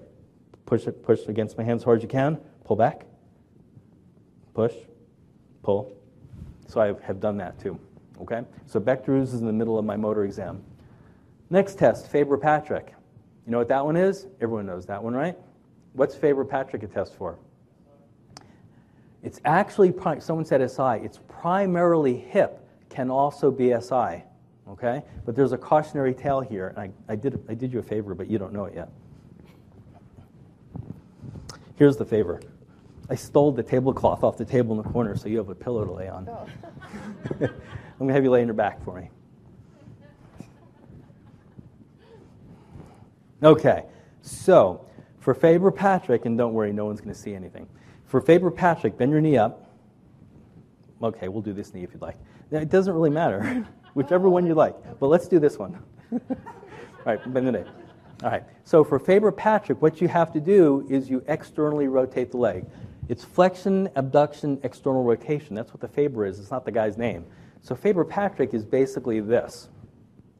push 0.65 0.85
it, 0.85 1.03
push 1.03 1.25
against 1.27 1.57
my 1.57 1.63
hands 1.63 1.83
hard 1.83 1.97
as 1.97 2.03
you 2.03 2.09
can, 2.09 2.39
pull 2.63 2.75
back, 2.75 3.05
push, 4.53 4.73
pull. 5.63 5.91
So 6.67 6.79
I 6.79 6.93
have 7.03 7.19
done 7.19 7.37
that 7.37 7.59
too. 7.59 7.79
Okay? 8.21 8.43
So 8.67 8.79
Bechterew's 8.79 9.33
is 9.33 9.41
in 9.41 9.47
the 9.47 9.53
middle 9.53 9.79
of 9.79 9.85
my 9.85 9.95
motor 9.95 10.23
exam. 10.23 10.63
Next 11.49 11.79
test, 11.79 12.11
Faber-Patrick. 12.11 12.93
You 13.45 13.51
know 13.51 13.57
what 13.57 13.69
that 13.69 13.83
one 13.83 13.97
is? 13.97 14.27
Everyone 14.39 14.67
knows 14.67 14.85
that 14.85 15.03
one, 15.03 15.15
right? 15.15 15.35
What's 15.93 16.13
Faber-Patrick 16.13 16.83
a 16.83 16.87
test 16.87 17.15
for? 17.15 17.39
It's 19.21 19.39
actually, 19.45 19.93
someone 20.19 20.45
said 20.45 20.67
SI, 20.69 21.03
it's 21.03 21.19
primarily 21.27 22.17
hip 22.17 22.65
can 22.89 23.11
also 23.11 23.51
be 23.51 23.73
SI. 23.79 24.23
Okay? 24.67 25.03
But 25.25 25.35
there's 25.35 25.51
a 25.51 25.57
cautionary 25.57 26.13
tale 26.13 26.41
here. 26.41 26.73
I, 26.77 26.89
I, 27.07 27.15
did, 27.15 27.43
I 27.49 27.53
did 27.53 27.73
you 27.73 27.79
a 27.79 27.83
favor, 27.83 28.13
but 28.13 28.29
you 28.29 28.37
don't 28.37 28.53
know 28.53 28.65
it 28.65 28.75
yet. 28.75 28.89
Here's 31.75 31.97
the 31.97 32.05
favor. 32.05 32.41
I 33.09 33.15
stole 33.15 33.51
the 33.51 33.63
tablecloth 33.63 34.23
off 34.23 34.37
the 34.37 34.45
table 34.45 34.77
in 34.77 34.83
the 34.83 34.89
corner 34.89 35.15
so 35.15 35.27
you 35.27 35.37
have 35.37 35.49
a 35.49 35.55
pillow 35.55 35.83
to 35.85 35.91
lay 35.91 36.07
on. 36.07 36.29
Oh. 36.29 36.47
I'm 37.41 37.97
going 37.97 38.07
to 38.09 38.13
have 38.13 38.23
you 38.23 38.29
lay 38.29 38.41
on 38.41 38.47
your 38.47 38.53
back 38.53 38.83
for 38.83 38.99
me. 38.99 39.09
Okay, 43.41 43.85
so 44.21 44.85
for 45.19 45.33
Faber 45.33 45.71
Patrick, 45.71 46.25
and 46.25 46.37
don't 46.37 46.53
worry, 46.53 46.73
no 46.73 46.85
one's 46.85 46.99
going 46.99 47.13
to 47.13 47.19
see 47.19 47.33
anything. 47.33 47.67
For 48.09 48.19
Faber 48.19 48.49
Patrick, 48.49 48.97
bend 48.97 49.11
your 49.11 49.21
knee 49.21 49.37
up. 49.37 49.69
Okay, 51.01 51.27
we'll 51.27 51.43
do 51.43 51.53
this 51.53 51.75
knee 51.75 51.83
if 51.83 51.93
you'd 51.93 52.01
like. 52.01 52.17
It 52.51 52.69
doesn't 52.69 52.91
really 52.91 53.11
matter, 53.11 53.67
whichever 53.93 54.27
one 54.27 54.47
you 54.47 54.55
like. 54.55 54.75
But 54.99 55.07
let's 55.07 55.27
do 55.27 55.37
this 55.37 55.59
one. 55.59 55.79
All 56.11 56.19
right, 57.05 57.33
bend 57.33 57.47
the 57.47 57.51
knee. 57.51 57.63
All 58.23 58.31
right, 58.31 58.43
so 58.63 58.83
for 58.83 58.97
Faber 58.97 59.31
Patrick, 59.31 59.79
what 59.83 60.01
you 60.01 60.07
have 60.07 60.33
to 60.33 60.39
do 60.39 60.87
is 60.89 61.07
you 61.07 61.23
externally 61.27 61.87
rotate 61.87 62.31
the 62.31 62.37
leg. 62.37 62.65
It's 63.09 63.23
flexion, 63.23 63.87
abduction, 63.95 64.59
external 64.63 65.03
rotation. 65.03 65.55
That's 65.55 65.71
what 65.71 65.79
the 65.79 65.87
Faber 65.87 66.25
is. 66.25 66.39
It's 66.39 66.49
not 66.49 66.65
the 66.65 66.71
guy's 66.71 66.97
name. 66.97 67.25
So 67.61 67.75
Faber 67.75 68.03
Patrick 68.03 68.55
is 68.55 68.65
basically 68.65 69.19
this. 69.19 69.69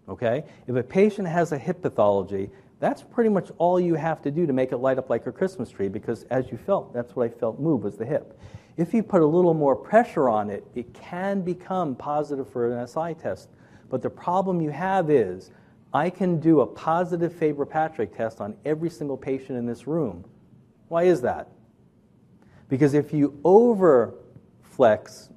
Okay? 0.09 0.43
If 0.65 0.75
a 0.75 0.81
patient 0.81 1.27
has 1.27 1.51
a 1.51 1.57
hip 1.57 1.83
pathology, 1.83 2.49
that's 2.80 3.03
pretty 3.03 3.30
much 3.30 3.51
all 3.57 3.80
you 3.80 3.95
have 3.95 4.22
to 4.22 4.31
do 4.31 4.45
to 4.45 4.53
make 4.53 4.72
it 4.72 4.77
light 4.77 4.97
up 4.97 5.10
like 5.10 5.27
a 5.27 5.31
Christmas 5.31 5.69
tree 5.69 5.89
because 5.89 6.23
as 6.31 6.49
you 6.51 6.57
felt, 6.57 6.93
that's 6.93 7.15
what 7.15 7.26
I 7.26 7.30
felt 7.30 7.60
move 7.60 7.84
was 7.84 7.97
the 7.97 8.06
hip. 8.06 8.39
If 8.77 8.93
you 8.93 9.03
put 9.03 9.22
a 9.22 9.26
little 9.26 9.53
more 9.53 9.76
pressure 9.76 10.30
on 10.30 10.49
it, 10.49 10.65
it 10.76 10.93
can 10.93 11.41
become 11.41 11.95
positive 11.95 12.49
for 12.49 12.72
an 12.72 12.88
SI 12.88 13.15
test. 13.15 13.49
But 13.89 14.01
the 14.01 14.10
problem 14.10 14.61
you 14.61 14.69
have 14.69 15.10
is 15.10 15.51
I 15.93 16.10
can 16.10 16.39
do 16.39 16.61
a 16.61 16.68
positive 16.68 17.34
Faber-Patrick 17.34 18.15
test 18.15 18.39
on 18.39 18.56
every 18.64 18.89
single 18.89 19.18
patient 19.18 19.57
in 19.57 19.65
this 19.65 19.88
room. 19.88 20.23
Why 20.88 21.03
is 21.03 21.22
that? 21.22 21.49
Because 22.69 22.93
if 22.93 23.11
you 23.11 23.38
over 23.43 24.14
flex, 24.61 25.30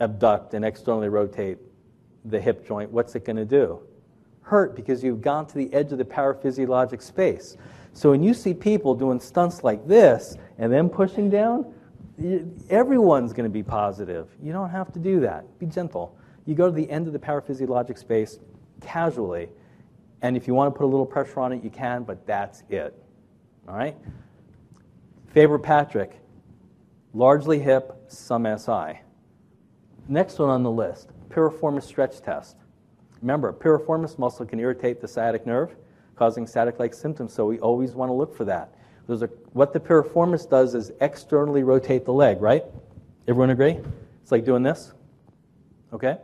abduct, 0.00 0.52
and 0.52 0.64
externally 0.64 1.08
rotate 1.08 1.58
the 2.24 2.40
hip 2.40 2.66
joint, 2.66 2.90
what's 2.90 3.14
it 3.14 3.24
going 3.24 3.36
to 3.36 3.44
do? 3.44 3.80
Hurt 4.46 4.76
because 4.76 5.02
you've 5.02 5.22
gone 5.22 5.44
to 5.46 5.54
the 5.54 5.72
edge 5.74 5.90
of 5.90 5.98
the 5.98 6.04
paraphysiologic 6.04 7.02
space. 7.02 7.56
So 7.92 8.12
when 8.12 8.22
you 8.22 8.32
see 8.32 8.54
people 8.54 8.94
doing 8.94 9.18
stunts 9.18 9.64
like 9.64 9.88
this 9.88 10.36
and 10.58 10.72
then 10.72 10.88
pushing 10.88 11.28
down, 11.28 11.74
everyone's 12.70 13.32
going 13.32 13.48
to 13.48 13.52
be 13.52 13.64
positive. 13.64 14.28
You 14.40 14.52
don't 14.52 14.70
have 14.70 14.92
to 14.92 15.00
do 15.00 15.18
that. 15.18 15.58
Be 15.58 15.66
gentle. 15.66 16.16
You 16.44 16.54
go 16.54 16.66
to 16.66 16.72
the 16.72 16.88
end 16.88 17.08
of 17.08 17.12
the 17.12 17.18
paraphysiologic 17.18 17.98
space 17.98 18.38
casually, 18.80 19.48
and 20.22 20.36
if 20.36 20.46
you 20.46 20.54
want 20.54 20.72
to 20.72 20.78
put 20.78 20.84
a 20.84 20.86
little 20.86 21.06
pressure 21.06 21.40
on 21.40 21.52
it, 21.52 21.64
you 21.64 21.70
can, 21.70 22.04
but 22.04 22.24
that's 22.24 22.62
it. 22.70 22.94
All 23.66 23.74
right? 23.74 23.96
Faber 25.34 25.58
Patrick, 25.58 26.20
largely 27.14 27.58
hip, 27.58 27.92
some 28.06 28.46
SI. 28.56 29.00
Next 30.06 30.38
one 30.38 30.50
on 30.50 30.62
the 30.62 30.70
list 30.70 31.10
piriformis 31.30 31.82
stretch 31.82 32.20
test. 32.20 32.56
Remember, 33.22 33.52
piriformis 33.52 34.18
muscle 34.18 34.46
can 34.46 34.60
irritate 34.60 35.00
the 35.00 35.08
sciatic 35.08 35.46
nerve. 35.46 35.74
causing 36.16 36.46
sciatic-like 36.46 36.94
symptoms, 36.94 37.32
so 37.32 37.46
we 37.46 37.58
always 37.60 37.92
want 37.92 38.08
to 38.08 38.14
look 38.14 38.34
for 38.34 38.44
that. 38.44 38.74
There's 39.06 39.22
a, 39.22 39.26
what 39.52 39.72
the 39.72 39.78
piriformis 39.78 40.48
does 40.48 40.74
is 40.74 40.90
externally 41.00 41.62
rotate 41.62 42.04
the 42.04 42.12
leg, 42.12 42.40
right? 42.40 42.64
Everyone 43.28 43.50
agree? 43.50 43.78
It's 44.22 44.32
like 44.32 44.44
doing 44.44 44.62
this, 44.62 44.92
okay? 45.92 46.16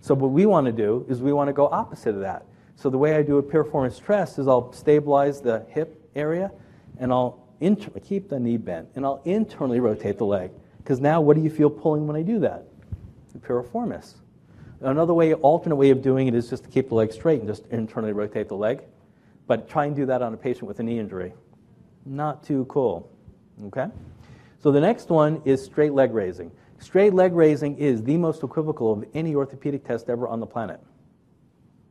So 0.00 0.14
what 0.14 0.30
we 0.30 0.46
want 0.46 0.66
to 0.66 0.72
do 0.72 1.04
is 1.08 1.20
we 1.20 1.32
want 1.32 1.48
to 1.48 1.52
go 1.52 1.66
opposite 1.66 2.14
of 2.14 2.20
that. 2.20 2.46
So 2.76 2.88
the 2.88 2.98
way 2.98 3.16
I 3.16 3.22
do 3.22 3.38
a 3.38 3.42
piriformis 3.42 3.92
stress 3.92 4.38
is 4.38 4.48
I'll 4.48 4.72
stabilize 4.72 5.40
the 5.40 5.66
hip 5.68 6.08
area, 6.14 6.50
and 6.98 7.12
I'll 7.12 7.46
inter- 7.60 7.90
keep 8.00 8.28
the 8.28 8.38
knee 8.38 8.56
bent, 8.56 8.88
and 8.94 9.04
I'll 9.04 9.20
internally 9.24 9.80
rotate 9.80 10.18
the 10.18 10.26
leg. 10.26 10.50
Because 10.78 11.00
now, 11.00 11.20
what 11.20 11.36
do 11.36 11.42
you 11.42 11.50
feel 11.50 11.70
pulling 11.70 12.06
when 12.06 12.16
I 12.16 12.22
do 12.22 12.38
that? 12.40 12.64
The 13.32 13.38
piriformis. 13.38 14.14
Another 14.82 15.14
way, 15.14 15.32
alternate 15.34 15.76
way 15.76 15.90
of 15.90 16.02
doing 16.02 16.26
it 16.26 16.34
is 16.34 16.50
just 16.50 16.64
to 16.64 16.70
keep 16.70 16.88
the 16.88 16.94
leg 16.94 17.12
straight 17.12 17.38
and 17.38 17.48
just 17.48 17.66
internally 17.68 18.12
rotate 18.12 18.48
the 18.48 18.56
leg. 18.56 18.82
But 19.46 19.68
try 19.68 19.86
and 19.86 19.94
do 19.94 20.06
that 20.06 20.22
on 20.22 20.34
a 20.34 20.36
patient 20.36 20.64
with 20.64 20.80
a 20.80 20.82
knee 20.82 20.98
injury. 20.98 21.32
Not 22.04 22.42
too 22.42 22.64
cool. 22.66 23.08
Okay? 23.66 23.86
So 24.58 24.72
the 24.72 24.80
next 24.80 25.08
one 25.08 25.40
is 25.44 25.64
straight 25.64 25.92
leg 25.92 26.12
raising. 26.12 26.50
Straight 26.78 27.14
leg 27.14 27.32
raising 27.32 27.76
is 27.78 28.02
the 28.02 28.16
most 28.16 28.42
equivocal 28.42 28.92
of 28.92 29.04
any 29.14 29.36
orthopedic 29.36 29.84
test 29.84 30.10
ever 30.10 30.26
on 30.26 30.40
the 30.40 30.46
planet. 30.46 30.80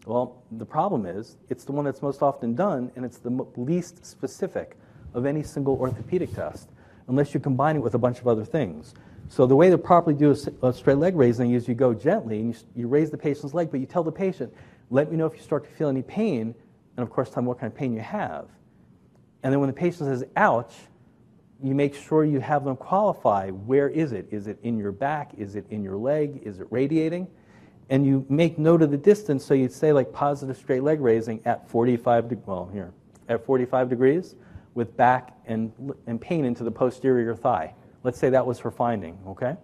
Well, 0.06 0.44
the 0.52 0.66
problem 0.66 1.06
is 1.06 1.38
it's 1.50 1.64
the 1.64 1.72
one 1.72 1.86
that's 1.86 2.02
most 2.02 2.22
often 2.22 2.56
done, 2.56 2.92
and 2.96 3.06
it's 3.06 3.20
the 3.20 3.46
least 3.56 4.06
specific 4.06 4.78
of 5.14 5.26
any 5.26 5.44
single 5.44 5.76
orthopedic 5.76 6.34
test, 6.34 6.70
unless 7.08 7.34
you 7.34 7.40
combine 7.40 7.78
it 7.78 7.80
with 7.80 7.94
a 7.94 8.00
bunch 8.00 8.20
of 8.20 8.28
other 8.28 8.44
things. 8.44 8.94
So 9.30 9.46
the 9.46 9.56
way 9.56 9.70
to 9.70 9.78
properly 9.78 10.16
do 10.16 10.36
a, 10.62 10.74
straight 10.74 10.98
leg 10.98 11.16
raising 11.16 11.54
is 11.54 11.68
you 11.68 11.74
go 11.74 11.94
gently 11.94 12.40
and 12.40 12.54
you, 12.54 12.62
you, 12.76 12.88
raise 12.88 13.10
the 13.10 13.18
patient's 13.18 13.54
leg, 13.54 13.72
but 13.72 13.80
you 13.80 13.86
tell 13.86 14.04
the 14.04 14.12
patient, 14.12 14.54
let 14.90 15.10
me 15.10 15.18
know 15.18 15.26
if 15.26 15.36
you 15.36 15.42
start 15.42 15.64
to 15.64 15.70
feel 15.72 15.88
any 15.88 16.02
pain, 16.02 16.54
and 16.98 17.04
of 17.04 17.10
course 17.10 17.30
tell 17.30 17.36
them 17.36 17.46
what 17.46 17.60
kind 17.60 17.72
of 17.72 17.78
pain 17.78 17.94
you 17.94 18.02
have. 18.02 18.48
And 19.44 19.54
then 19.54 19.60
when 19.60 19.68
the 19.68 19.74
patient 19.74 20.10
says, 20.10 20.26
ouch, 20.36 20.74
you 21.64 21.76
make 21.76 21.96
sure 21.96 22.26
you 22.26 22.40
have 22.40 22.66
them 22.66 22.76
qualify 22.76 23.50
where 23.50 23.88
is 23.88 24.12
it? 24.12 24.28
Is 24.32 24.48
it 24.48 24.58
in 24.64 24.78
your 24.78 24.92
back? 24.92 25.32
Is 25.38 25.56
it 25.56 25.66
in 25.70 25.84
your 25.84 25.96
leg? 25.96 26.42
Is 26.44 26.60
it 26.60 26.68
radiating? 26.70 27.28
And 27.90 28.06
you 28.06 28.26
make 28.30 28.58
note 28.58 28.82
of 28.82 28.92
the 28.92 28.98
distance, 28.98 29.46
so 29.46 29.54
you'd 29.54 29.72
say 29.72 29.94
like 29.94 30.12
positive 30.12 30.58
straight 30.58 30.84
leg 30.84 31.00
raising 31.02 31.42
at 31.46 31.70
45, 31.70 32.30
de- 32.30 32.36
well, 32.46 32.70
here, 32.72 32.94
at 33.30 33.46
45 33.46 33.90
degrees 33.90 34.36
with 34.74 34.96
back 34.96 35.38
and, 35.46 35.72
and 36.08 36.20
pain 36.20 36.46
into 36.46 36.64
the 36.64 36.72
posterior 36.72 37.36
thigh. 37.36 37.74
Let's 38.04 38.18
say 38.18 38.30
that 38.30 38.46
was 38.46 38.60
her 38.60 38.72
finding, 38.72 39.18
okay? 39.28 39.56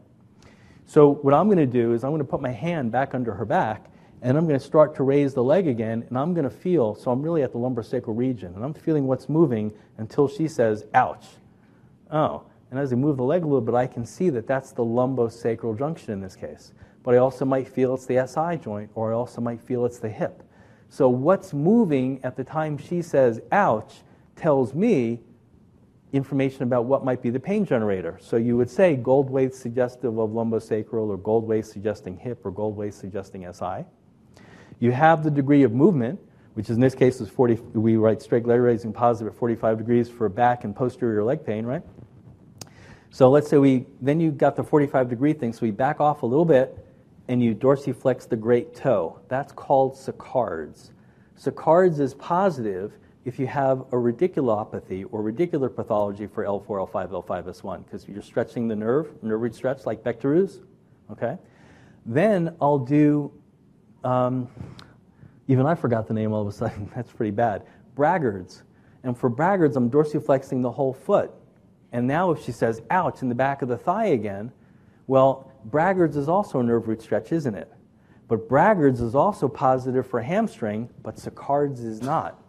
So 0.85 1.15
what 1.15 1.34
I'm 1.34 1.47
going 1.47 1.57
to 1.57 1.65
do 1.65 1.93
is 1.93 2.03
I'm 2.03 2.11
going 2.11 2.19
to 2.19 2.26
put 2.26 2.41
my 2.41 2.51
hand 2.51 2.91
back 2.91 3.14
under 3.14 3.34
her 3.34 3.45
back 3.45 3.91
and 4.22 4.38
I'm 4.38 4.47
going 4.47 4.59
to 4.59 4.65
start 4.65 4.95
to 4.95 5.03
raise 5.03 5.34
the 5.34 5.43
leg 5.43 5.68
again 5.68 6.05
and 6.07 6.18
I'm 6.18 6.34
going 6.34 6.43
to 6.43 6.55
feel, 6.55 6.95
so 6.95 7.11
I'm 7.11 7.22
really 7.22 7.43
at 7.43 7.51
the 7.51 7.57
lumbar 7.57 7.84
sacral 7.84 8.15
region 8.15 8.53
and 8.55 8.64
I'm 8.64 8.73
feeling 8.73 9.05
what's 9.05 9.27
moving 9.27 9.73
until 9.97 10.27
she 10.27 10.47
says, 10.47 10.85
ouch. 10.93 11.26
Oh, 12.11 12.43
and 12.72 12.80
as 12.80 12.91
I 12.93 12.95
move 12.95 13.18
the 13.18 13.23
leg 13.23 13.43
a 13.43 13.45
little 13.45 13.61
bit, 13.61 13.76
I 13.76 13.88
can 13.88 14.05
see 14.05 14.30
that 14.30 14.47
that's 14.47 14.72
the 14.72 14.84
lumbosacral 14.84 15.77
junction 15.77 16.14
in 16.14 16.22
this 16.22 16.35
case. 16.35 16.73
But 17.03 17.15
I 17.15 17.18
also 17.18 17.45
might 17.45 17.68
feel 17.68 17.93
it's 17.93 18.05
the 18.05 18.26
SI 18.27 18.57
joint 18.57 18.89
or 18.95 19.11
I 19.11 19.15
also 19.15 19.41
might 19.41 19.61
feel 19.61 19.85
it's 19.85 19.99
the 19.99 20.09
hip. 20.09 20.43
So 20.89 21.09
what's 21.09 21.53
moving 21.53 22.19
at 22.23 22.35
the 22.35 22.43
time 22.43 22.77
she 22.77 23.01
says, 23.01 23.41
ouch, 23.51 24.03
tells 24.35 24.73
me 24.73 25.19
information 26.13 26.63
about 26.63 26.85
what 26.85 27.03
might 27.03 27.21
be 27.21 27.29
the 27.29 27.39
pain 27.39 27.65
generator. 27.65 28.17
So 28.21 28.38
you 28.38 28.55
would 28.55 28.69
say 28.69 28.95
Goldthwait 28.95 29.53
suggestive 29.53 30.17
of 30.17 30.29
lumbosacral 30.29 31.09
or 31.09 31.17
Goldthwait 31.17 31.65
suggesting 31.65 32.17
hip 32.17 32.45
or 32.45 32.51
Goldthwait 32.51 32.93
suggesting 32.93 33.51
SI. 33.51 33.85
You 34.79 34.91
have 34.91 35.23
the 35.23 35.31
degree 35.31 35.63
of 35.63 35.73
movement, 35.73 36.19
which 36.53 36.69
in 36.69 36.79
this 36.79 36.95
case 36.95 37.19
is 37.19 37.29
40, 37.29 37.55
we 37.73 37.97
write 37.97 38.21
straight 38.21 38.45
leg 38.45 38.59
raising 38.59 38.93
positive 38.93 39.34
at 39.34 39.39
45 39.39 39.77
degrees 39.77 40.09
for 40.09 40.29
back 40.29 40.63
and 40.63 40.75
posterior 40.75 41.23
leg 41.23 41.45
pain, 41.45 41.65
right? 41.65 41.84
So 43.09 43.29
let's 43.29 43.49
say 43.49 43.57
we, 43.57 43.85
then 44.01 44.19
you 44.19 44.31
got 44.31 44.55
the 44.55 44.63
45 44.63 45.09
degree 45.09 45.34
thing, 45.34 45.51
so 45.51 45.59
we 45.63 45.71
back 45.71 45.99
off 45.99 46.23
a 46.23 46.25
little 46.25 46.45
bit 46.45 46.85
and 47.27 47.41
you 47.43 47.53
dorsiflex 47.53 48.29
the 48.29 48.35
great 48.35 48.75
toe. 48.75 49.19
That's 49.27 49.51
called 49.51 49.97
Sicard's. 49.97 50.91
Sicard's 51.35 51.99
is 51.99 52.13
positive 52.13 52.93
if 53.28 53.38
you 53.38 53.45
have 53.45 53.82
a 53.82 53.95
radiculopathy 53.95 55.06
or 55.12 55.22
radicular 55.22 55.76
pathology 55.76 56.28
for 56.28 56.45
L4, 56.45 56.90
L5, 56.90 57.26
L5S1, 57.26 57.84
because 57.84 58.08
you're 58.08 58.22
stretching 58.22 58.70
the 58.70 58.76
nerve, 58.76 59.22
nerve 59.22 59.41
root 59.41 59.54
stretch 59.54 59.86
like 59.86 60.02
Bechterew's, 60.02 60.62
okay? 61.12 61.38
Then 62.06 62.56
I'll 62.62 62.80
do, 62.80 63.34
um, 64.06 64.48
even 65.49 65.66
I 65.66 65.76
forgot 65.76 66.08
the 66.08 66.14
name 66.14 66.32
all 66.32 66.41
of 66.41 66.48
a 66.48 66.54
sudden, 66.54 66.90
that's 66.95 67.12
pretty 67.12 67.32
bad, 67.32 67.64
Bragard's. 67.95 68.64
And 69.04 69.18
for 69.18 69.30
Bragard's, 69.30 69.76
I'm 69.76 69.91
dorsiflexing 69.91 70.62
the 70.62 70.72
whole 70.72 70.94
foot. 70.94 71.30
And 71.91 72.08
now 72.08 72.32
if 72.32 72.45
she 72.45 72.54
says, 72.54 72.82
ouch, 72.91 73.22
in 73.24 73.28
the 73.28 73.36
back 73.36 73.62
of 73.62 73.68
the 73.68 73.78
thigh 73.78 74.06
again, 74.06 74.54
well, 75.08 75.52
Bragard's 75.66 76.16
is 76.16 76.30
also 76.30 76.62
a 76.62 76.64
nerve 76.64 76.88
root 76.88 77.02
stretch, 77.02 77.34
isn't 77.34 77.56
it? 77.56 77.70
But 78.30 78.48
Bragard's 78.48 79.02
is 79.02 79.16
also 79.16 79.49
positive 79.49 80.08
for 80.08 80.22
hamstring, 80.22 80.90
but 81.04 81.20
Sicard's 81.20 81.82
is 81.82 82.02
not. 82.02 82.41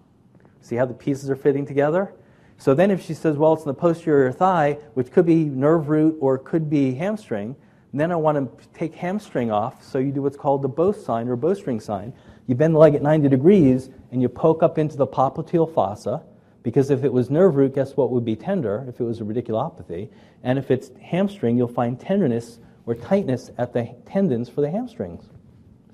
See 0.69 0.77
how 0.77 0.85
the 0.85 0.93
pieces 0.93 1.31
are 1.31 1.36
fitting 1.36 1.65
together? 1.65 2.12
So 2.59 2.74
then 2.74 2.90
if 2.90 3.03
she 3.03 3.15
says, 3.15 3.39
well, 3.39 3.55
it's 3.55 3.62
in 3.62 3.69
the 3.69 3.74
posterior 3.74 4.31
thigh, 4.32 4.77
which 4.93 5.11
could 5.11 5.24
be 5.24 5.45
nerve 5.45 5.89
root 5.89 6.19
or 6.20 6.36
could 6.36 6.69
be 6.69 6.93
hamstring, 6.93 7.57
then 7.95 8.12
I 8.12 8.16
want 8.16 8.36
to 8.36 8.69
take 8.78 8.95
hamstring 8.95 9.51
off, 9.51 9.82
so 9.82 9.99
you 9.99 10.12
do 10.12 10.20
what's 10.20 10.36
called 10.36 10.61
the 10.61 10.69
bow 10.69 10.93
sign 10.93 11.27
or 11.28 11.36
bowstring 11.36 11.81
sign. 11.81 12.12
You 12.47 12.55
bend 12.55 12.74
the 12.74 12.78
leg 12.78 12.95
at 12.95 13.01
90 13.01 13.31
degrees 13.31 13.89
and 14.12 14.20
you 14.20 14.28
poke 14.28 14.62
up 14.62 14.77
into 14.77 14.99
the 14.99 15.07
popliteal 15.07 15.73
fossa, 15.73 16.23
because 16.62 16.90
if 16.90 17.03
it 17.03 17.11
was 17.11 17.31
nerve 17.31 17.57
root, 17.57 17.74
guess 17.74 17.97
what 17.97 18.11
would 18.11 18.27
be 18.27 18.36
tender 18.36 18.85
if 18.89 19.01
it 19.01 19.05
was 19.05 19.23
a 19.23 19.24
radiculopathy? 19.24 20.11
And 20.43 20.59
if 20.59 20.70
it's 20.70 20.90
hamstring, 21.01 21.57
you'll 21.57 21.69
find 21.69 21.99
tenderness 21.99 22.59
or 22.85 22.95
tightness 22.95 23.51
at 23.57 23.73
the 23.73 23.95
tendons 24.05 24.51
for 24.51 24.61
the 24.61 24.70
hamstrings. 24.70 25.24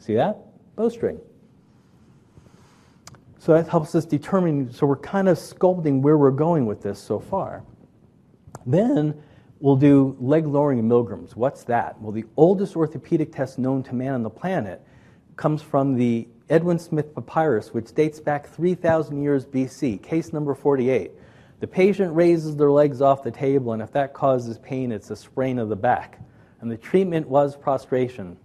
See 0.00 0.14
that? 0.14 0.38
Bowstring. 0.74 1.20
So 3.44 3.52
that 3.52 3.68
helps 3.68 3.94
us 3.94 4.06
determine, 4.06 4.72
so 4.72 4.86
we're 4.86 4.96
kind 4.96 5.28
of 5.28 5.36
sculpting 5.36 6.00
where 6.00 6.16
we're 6.16 6.30
going 6.30 6.64
with 6.64 6.80
this 6.80 6.98
so 6.98 7.20
far. 7.20 7.62
Then 8.64 9.22
we'll 9.60 9.76
do 9.76 10.16
leg 10.18 10.46
lowering 10.46 10.78
in 10.78 10.88
Milgram's. 10.88 11.36
What's 11.36 11.62
that? 11.64 12.00
Well, 12.00 12.10
the 12.10 12.24
oldest 12.38 12.74
orthopedic 12.74 13.34
test 13.34 13.58
known 13.58 13.82
to 13.82 13.94
man 13.94 14.14
on 14.14 14.22
the 14.22 14.30
planet 14.30 14.80
comes 15.36 15.60
from 15.60 15.94
the 15.94 16.26
Edwin 16.48 16.78
Smith 16.78 17.14
Papyrus, 17.14 17.74
which 17.74 17.92
dates 17.92 18.18
back 18.18 18.48
3,000 18.48 19.22
years 19.22 19.44
BC, 19.44 20.02
case 20.02 20.32
number 20.32 20.54
48. 20.54 21.10
The 21.60 21.66
patient 21.66 22.14
raises 22.14 22.56
their 22.56 22.72
legs 22.72 23.02
off 23.02 23.22
the 23.22 23.30
table, 23.30 23.74
and 23.74 23.82
if 23.82 23.92
that 23.92 24.14
causes 24.14 24.56
pain, 24.56 24.90
it's 24.90 25.10
a 25.10 25.16
sprain 25.16 25.58
of 25.58 25.68
the 25.68 25.76
back. 25.76 26.18
And 26.62 26.70
the 26.70 26.78
treatment 26.78 27.28
was 27.28 27.58
prostration, 27.58 28.38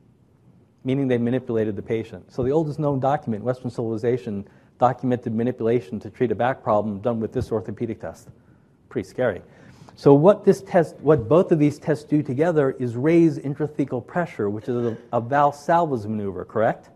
meaning 0.84 1.08
they 1.08 1.18
manipulated 1.18 1.78
the 1.78 1.82
patient. 1.82 2.34
So 2.34 2.44
the 2.44 2.52
oldest 2.52 2.80
known 2.80 3.00
document 3.00 3.44
in 3.44 3.46
Western 3.46 3.70
civilization 3.70 4.46
documented 4.80 5.36
manipulation 5.36 6.00
to 6.00 6.10
treat 6.10 6.32
a 6.32 6.36
back 6.36 6.64
problem 6.64 7.00
done 7.00 7.20
with 7.20 7.32
this 7.32 7.52
orthopedic 7.52 8.02
test. 8.02 8.30
Pretty 8.90 9.08
scary. 9.08 9.42
So 9.96 10.14
what 10.14 10.46
this 10.46 10.62
test, 10.62 10.96
what 11.02 11.28
both 11.28 11.52
of 11.52 11.60
these 11.60 11.78
tests 11.78 12.06
do 12.06 12.24
together 12.24 12.72
is 12.80 12.96
raise 12.96 13.38
intrathecal 13.38 14.08
pressure, 14.08 14.50
which 14.50 14.70
is 14.70 14.76
a, 14.78 14.98
a 15.12 15.22
Valsalva's 15.22 16.08
maneuver, 16.08 16.46
correct? 16.46 16.90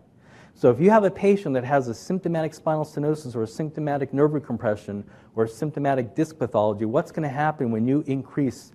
So 0.54 0.70
if 0.70 0.80
you 0.80 0.88
have 0.90 1.04
a 1.04 1.10
patient 1.10 1.54
that 1.54 1.64
has 1.64 1.88
a 1.88 1.94
symptomatic 1.94 2.54
spinal 2.54 2.84
stenosis 2.84 3.36
or 3.36 3.42
a 3.42 3.46
symptomatic 3.46 4.14
nerve 4.14 4.30
recompression 4.30 5.04
or 5.34 5.46
symptomatic 5.46 6.14
disc 6.14 6.38
pathology, 6.38 6.86
what's 6.86 7.12
going 7.12 7.28
to 7.28 7.34
happen 7.34 7.70
when 7.70 7.86
you 7.86 8.02
increase 8.06 8.72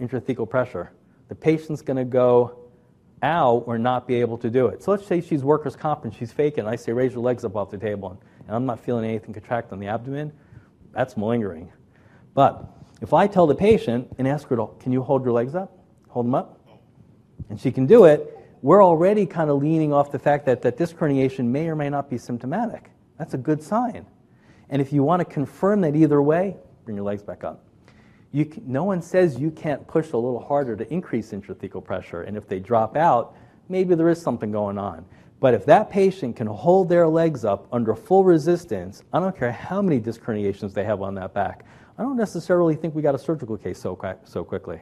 intrathecal 0.00 0.50
pressure? 0.50 0.92
The 1.28 1.34
patient's 1.34 1.80
going 1.80 1.96
to 1.96 2.04
go 2.04 2.58
ow 3.22 3.64
or 3.66 3.78
not 3.78 4.06
be 4.06 4.16
able 4.16 4.38
to 4.38 4.50
do 4.50 4.66
it. 4.66 4.82
So 4.82 4.90
let's 4.90 5.06
say 5.06 5.20
she's 5.20 5.42
workers' 5.42 5.76
comp 5.76 6.04
and 6.04 6.14
she's 6.14 6.32
faking. 6.32 6.66
I 6.66 6.76
say, 6.76 6.92
raise 6.92 7.12
your 7.12 7.22
legs 7.22 7.44
up 7.44 7.56
off 7.56 7.70
the 7.70 7.78
table, 7.78 8.20
and 8.46 8.56
I'm 8.56 8.66
not 8.66 8.80
feeling 8.80 9.04
anything 9.04 9.32
contract 9.32 9.72
on 9.72 9.80
the 9.80 9.86
abdomen. 9.86 10.32
That's 10.92 11.16
malingering. 11.16 11.72
But 12.34 12.64
if 13.00 13.12
I 13.12 13.26
tell 13.26 13.46
the 13.46 13.54
patient 13.54 14.14
and 14.18 14.28
ask 14.28 14.48
her, 14.48 14.56
to, 14.56 14.68
can 14.80 14.92
you 14.92 15.02
hold 15.02 15.24
your 15.24 15.32
legs 15.32 15.54
up? 15.54 15.76
Hold 16.08 16.26
them 16.26 16.34
up. 16.34 16.60
And 17.48 17.60
she 17.60 17.70
can 17.70 17.86
do 17.86 18.04
it, 18.04 18.32
we're 18.62 18.82
already 18.84 19.26
kind 19.26 19.50
of 19.50 19.62
leaning 19.62 19.92
off 19.92 20.10
the 20.10 20.18
fact 20.18 20.46
that 20.46 20.62
that 20.62 20.76
disc 20.76 20.96
herniation 20.96 21.44
may 21.46 21.68
or 21.68 21.76
may 21.76 21.90
not 21.90 22.08
be 22.10 22.18
symptomatic. 22.18 22.90
That's 23.18 23.34
a 23.34 23.38
good 23.38 23.62
sign. 23.62 24.06
And 24.70 24.82
if 24.82 24.92
you 24.92 25.02
want 25.02 25.20
to 25.20 25.24
confirm 25.24 25.82
that 25.82 25.94
either 25.94 26.20
way, 26.20 26.56
bring 26.84 26.96
your 26.96 27.04
legs 27.04 27.22
back 27.22 27.44
up. 27.44 27.65
No 28.64 28.84
one 28.84 29.00
says 29.00 29.38
you 29.38 29.50
can't 29.50 29.86
push 29.86 30.12
a 30.12 30.16
little 30.16 30.40
harder 30.40 30.76
to 30.76 30.92
increase 30.92 31.32
intrathecal 31.32 31.82
pressure, 31.82 32.22
and 32.22 32.36
if 32.36 32.46
they 32.48 32.58
drop 32.58 32.96
out, 32.96 33.36
maybe 33.68 33.94
there 33.94 34.08
is 34.08 34.20
something 34.20 34.52
going 34.52 34.78
on. 34.78 35.04
But 35.38 35.54
if 35.54 35.66
that 35.66 35.90
patient 35.90 36.36
can 36.36 36.46
hold 36.46 36.88
their 36.88 37.06
legs 37.06 37.44
up 37.44 37.66
under 37.72 37.94
full 37.94 38.24
resistance, 38.24 39.02
I 39.12 39.20
don't 39.20 39.36
care 39.36 39.52
how 39.52 39.82
many 39.82 40.00
disc 40.00 40.20
herniations 40.22 40.72
they 40.74 40.84
have 40.84 41.02
on 41.02 41.14
that 41.16 41.34
back, 41.34 41.64
I 41.98 42.02
don't 42.02 42.16
necessarily 42.16 42.74
think 42.74 42.94
we 42.94 43.02
got 43.02 43.14
a 43.14 43.18
surgical 43.18 43.56
case 43.56 43.78
so, 43.78 43.98
so 44.24 44.44
quickly. 44.44 44.80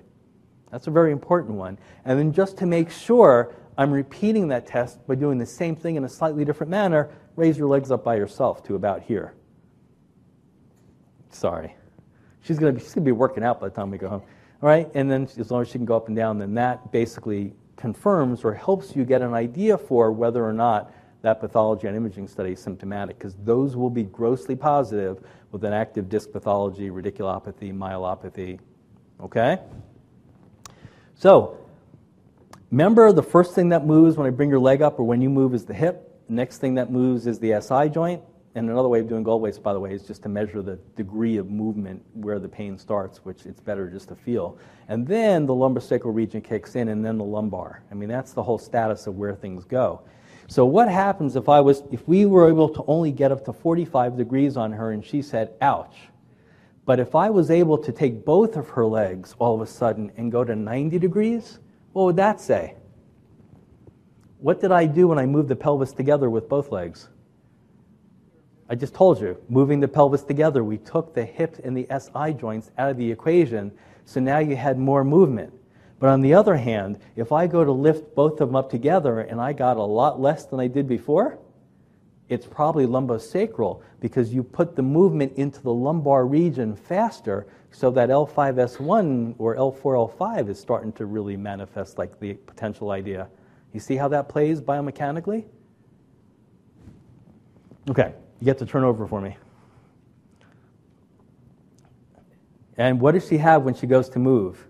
That's 0.73 0.89
a 0.89 0.91
very 0.91 1.13
important 1.13 1.55
one. 1.57 1.79
And 2.05 2.19
then 2.19 2.33
just 2.33 2.57
to 2.59 2.67
make 2.67 2.91
sure 2.91 3.55
I'm 3.79 3.93
repeating 3.93 4.49
that 4.49 4.67
test 4.67 5.07
by 5.07 5.15
doing 5.15 5.39
the 5.39 5.47
same 5.47 5.77
thing 5.77 5.97
in 5.97 6.05
a 6.05 6.09
slightly 6.09 6.45
different 6.45 6.71
manner, 6.71 7.11
raise 7.37 7.57
your 7.57 7.69
legs 7.69 7.91
up 7.91 8.03
by 8.03 8.17
yourself 8.17 8.65
to 8.65 8.75
about 8.75 9.03
here. 9.03 9.35
Sorry. 11.31 11.77
She's 12.45 12.59
going 12.59 12.75
to 12.75 12.79
be, 12.79 12.85
she's 12.85 12.95
gonna 12.95 13.05
be 13.07 13.13
working 13.13 13.43
out 13.43 13.59
by 13.59 13.69
the 13.69 13.75
time 13.75 13.91
we 13.91 13.99
go 13.99 14.09
home. 14.09 14.23
All 14.63 14.69
right, 14.69 14.91
and 14.95 15.11
then 15.11 15.29
as 15.39 15.51
long 15.51 15.63
as 15.63 15.69
she 15.69 15.75
can 15.75 15.87
go 15.87 15.97
up 15.97 16.09
and 16.09 16.17
down, 16.17 16.39
then 16.39 16.55
that 16.55 16.93
basically 16.93 17.55
confirms 17.77 18.45
or 18.45 18.55
helps 18.55 18.95
you 18.95 19.05
get 19.05 19.23
an 19.23 19.35
idea 19.35 19.77
for 19.77 20.13
whether 20.13 20.45
or 20.45 20.53
not 20.53 20.93
that 21.23 21.41
pathology 21.41 21.89
on 21.89 21.95
imaging 21.95 22.29
study 22.29 22.53
is 22.53 22.61
symptomatic, 22.61 23.19
because 23.19 23.35
those 23.45 23.77
will 23.77 23.89
be 23.89 24.05
grossly 24.05 24.55
positive 24.55 25.25
with 25.53 25.65
an 25.65 25.73
active 25.73 26.11
disc 26.11 26.31
pathology, 26.33 26.91
radiculopathy, 26.91 27.75
myelopathy. 27.75 28.59
Okay? 29.23 29.59
So, 31.15 31.57
remember 32.71 33.11
the 33.13 33.23
first 33.23 33.55
thing 33.55 33.71
that 33.71 33.87
moves 33.87 34.19
when 34.19 34.27
I 34.27 34.31
bring 34.31 34.51
your 34.51 34.59
leg 34.59 34.83
up 34.83 34.99
or 34.99 35.05
when 35.05 35.23
you 35.23 35.31
move 35.31 35.55
is 35.55 35.65
the 35.65 35.75
hip. 35.75 36.23
Next 36.29 36.59
thing 36.59 36.75
that 36.75 36.91
moves 36.91 37.27
is 37.27 37.39
the 37.39 37.59
SI 37.61 37.89
joint. 37.89 38.23
And 38.57 38.71
another 38.71 38.89
way 38.89 39.01
of 39.01 39.09
doing 39.09 39.25
Goldthwaits, 39.25 39.61
by 39.61 39.73
the 39.73 39.81
way, 39.81 39.93
is 39.93 40.05
just 40.05 40.23
to 40.23 40.29
measure 40.29 40.63
the 40.63 40.77
degree 40.95 41.39
of 41.39 41.51
movement 41.51 42.05
where 42.15 42.39
the 42.39 42.49
pain 42.49 42.79
starts, 42.79 43.25
which 43.25 43.47
it's 43.47 43.61
better 43.61 43.91
just 43.91 44.09
to 44.09 44.15
feel. 44.15 44.59
And 44.87 45.05
then 45.07 45.45
the 45.45 45.55
lumbar 45.55 45.81
sacral 45.81 46.13
region 46.13 46.41
kicks 46.41 46.77
in, 46.77 46.89
and 46.89 47.05
then 47.05 47.19
the 47.19 47.25
lumbar. 47.25 47.83
I 47.91 47.95
mean, 47.95 48.09
that's 48.09 48.33
the 48.33 48.43
whole 48.43 48.59
status 48.59 49.09
of 49.09 49.17
where 49.17 49.35
things 49.35 49.65
go. 49.65 50.03
So 50.47 50.65
what 50.67 50.89
happens 50.89 51.35
if 51.35 51.49
I 51.49 51.61
was, 51.61 51.83
if 51.91 52.07
we 52.07 52.27
were 52.27 52.49
able 52.49 52.69
to 52.69 52.85
only 52.87 53.11
get 53.11 53.33
up 53.33 53.45
to 53.47 53.53
45 53.53 54.17
degrees 54.17 54.57
on 54.57 54.71
her, 54.73 54.93
and 54.93 55.05
she 55.05 55.21
said, 55.21 55.55
"Ouch." 55.61 56.11
But 56.85 57.01
if 57.01 57.15
I 57.15 57.31
was 57.31 57.51
able 57.51 57.79
to 57.79 57.91
take 57.91 58.25
both 58.25 58.57
of 58.57 58.69
her 58.69 58.87
legs 58.87 59.35
all 59.39 59.55
of 59.55 59.63
a 59.63 59.67
sudden 59.67 60.13
and 60.17 60.31
go 60.31 60.45
to 60.45 60.55
90 60.55 60.99
degrees, 60.99 61.59
what 61.93 62.05
would 62.05 62.17
that 62.17 62.41
say? 62.41 62.77
What 64.39 64.61
did 64.61 64.71
I 64.71 64.85
do 64.85 65.09
when 65.09 65.19
I 65.19 65.25
moved 65.25 65.49
the 65.49 65.57
pelvis 65.57 65.93
together 65.93 66.29
with 66.29 66.49
both 66.49 66.71
legs? 66.71 67.09
I 68.69 68.75
just 68.75 68.95
told 68.95 69.21
you, 69.21 69.37
moving 69.49 69.81
the 69.81 69.89
pelvis 69.89 70.23
together, 70.23 70.65
we 70.65 70.79
took 70.79 71.15
the 71.15 71.25
hip 71.25 71.61
and 71.65 71.77
the 71.77 71.87
SI 71.99 72.33
joints 72.33 72.71
out 72.79 72.91
of 72.91 72.97
the 72.97 73.11
equation, 73.11 73.71
so 74.07 74.21
now 74.21 74.39
you 74.39 74.57
had 74.57 74.79
more 74.79 75.05
movement. 75.05 75.53
But 75.99 76.09
on 76.09 76.23
the 76.23 76.35
other 76.35 76.57
hand, 76.57 76.99
if 77.17 77.31
I 77.31 77.47
go 77.47 77.65
to 77.65 77.73
lift 77.73 78.15
both 78.15 78.41
of 78.41 78.49
them 78.49 78.57
up 78.57 78.71
together 78.71 79.21
and 79.21 79.41
I 79.41 79.53
got 79.53 79.77
a 79.77 79.83
lot 79.83 80.21
less 80.21 80.47
than 80.47 80.61
I 80.61 80.67
did 80.67 80.89
before, 80.89 81.39
it's 82.29 82.47
probably 82.47 82.87
lumbosacral 82.87 83.83
because 84.01 84.33
you 84.33 84.43
put 84.43 84.77
the 84.77 84.83
movement 84.83 85.35
into 85.37 85.63
the 85.63 85.73
lumbar 85.73 86.27
region 86.27 86.75
faster 86.75 87.47
so 87.71 87.91
that 87.91 88.09
L5S1 88.09 89.35
or 89.39 89.57
L4L5 89.57 90.49
is 90.49 90.59
starting 90.59 90.93
to 90.93 91.07
really 91.07 91.37
manifest 91.37 91.99
like 91.99 92.19
the 92.19 92.35
potential 92.35 92.91
idea. 92.91 93.29
You 93.73 93.81
see 93.81 93.97
how 93.97 94.09
that 94.09 94.29
plays 94.29 94.61
biomechanically? 94.61 95.45
Okay. 97.91 98.15
You 98.41 98.45
get 98.45 98.59
to 98.59 98.67
turn 98.67 98.85
over 98.85 99.07
for 99.07 99.21
me. 99.21 99.37
And 102.77 103.01
what 103.01 103.13
does 103.13 103.29
she 103.29 103.39
have 103.39 103.63
when 103.63 103.75
she 103.75 103.87
goes 103.87 104.09
to 104.11 104.19
move? 104.19 104.67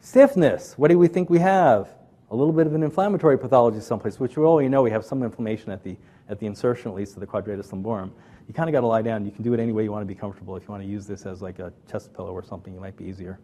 Stiffness. 0.00 0.76
What 0.76 0.90
do 0.90 0.98
we 0.98 1.08
think 1.08 1.28
we 1.30 1.38
have? 1.38 1.88
A 2.30 2.36
little 2.36 2.52
bit 2.52 2.66
of 2.66 2.74
an 2.74 2.82
inflammatory 2.82 3.38
pathology 3.38 3.80
someplace, 3.80 4.18
which 4.18 4.36
we 4.36 4.44
already 4.44 4.68
know 4.68 4.82
we 4.82 4.90
have 4.90 5.04
some 5.04 5.22
inflammation 5.22 5.70
at 5.70 5.84
the, 5.84 5.96
at 6.28 6.38
the 6.38 6.46
insertion, 6.46 6.90
at 6.90 6.96
least, 6.96 7.14
of 7.14 7.20
the 7.20 7.26
quadratus 7.26 7.70
lumborum. 7.70 8.10
You 8.48 8.54
kind 8.54 8.68
of 8.68 8.72
got 8.72 8.80
to 8.80 8.86
lie 8.86 9.02
down. 9.02 9.24
You 9.26 9.30
can 9.30 9.44
do 9.44 9.52
it 9.52 9.60
any 9.60 9.72
way 9.72 9.84
you 9.84 9.92
want 9.92 10.02
to 10.02 10.06
be 10.06 10.18
comfortable. 10.18 10.56
If 10.56 10.62
you 10.62 10.70
want 10.70 10.82
to 10.82 10.88
use 10.88 11.06
this 11.06 11.26
as 11.26 11.42
like 11.42 11.58
a 11.58 11.72
chest 11.90 12.14
pillow 12.14 12.32
or 12.32 12.42
something, 12.42 12.74
it 12.74 12.80
might 12.80 12.96
be 12.96 13.04
easier. 13.04 13.38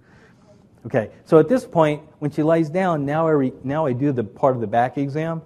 Okay, 0.86 1.10
so 1.24 1.38
at 1.38 1.48
this 1.48 1.66
point, 1.66 2.02
when 2.20 2.30
she 2.30 2.42
lies 2.42 2.70
down, 2.70 3.04
now 3.04 3.26
I, 3.26 3.32
re, 3.32 3.52
now 3.62 3.84
I 3.84 3.92
do 3.92 4.12
the 4.12 4.24
part 4.24 4.54
of 4.54 4.60
the 4.60 4.66
back 4.66 4.96
exam 4.96 5.42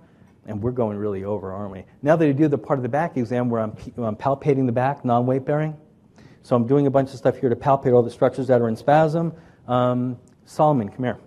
and 0.47 0.60
we're 0.60 0.73
going 0.73 0.97
really 0.97 1.24
over, 1.24 1.52
aren't 1.52 1.73
we? 1.73 1.85
Now 2.02 2.16
that 2.16 2.27
I 2.27 2.32
do 2.32 2.48
the 2.48 2.59
part 2.59 2.78
of 2.78 2.82
the 2.82 2.89
back 2.89 3.16
exam 3.16 3.48
where 3.48 3.60
I'm, 3.60 3.77
I'm 3.97 4.16
palpating 4.16 4.66
the 4.66 4.73
back, 4.73 5.05
non 5.05 5.27
weight 5.27 5.44
bearing, 5.44 5.77
so 6.43 6.56
I'm 6.56 6.66
doing 6.66 6.86
a 6.86 6.90
bunch 6.90 7.10
of 7.10 7.16
stuff 7.16 7.39
here 7.39 7.48
to 7.48 7.56
palpate 7.56 7.94
all 7.94 8.02
the 8.02 8.10
structures 8.10 8.48
that 8.48 8.60
are 8.60 8.69
in 8.69 8.77
spasm. 8.77 9.32
Um, 9.69 10.19
Solomon, 10.44 10.89
come 10.89 11.05
here. 11.05 11.19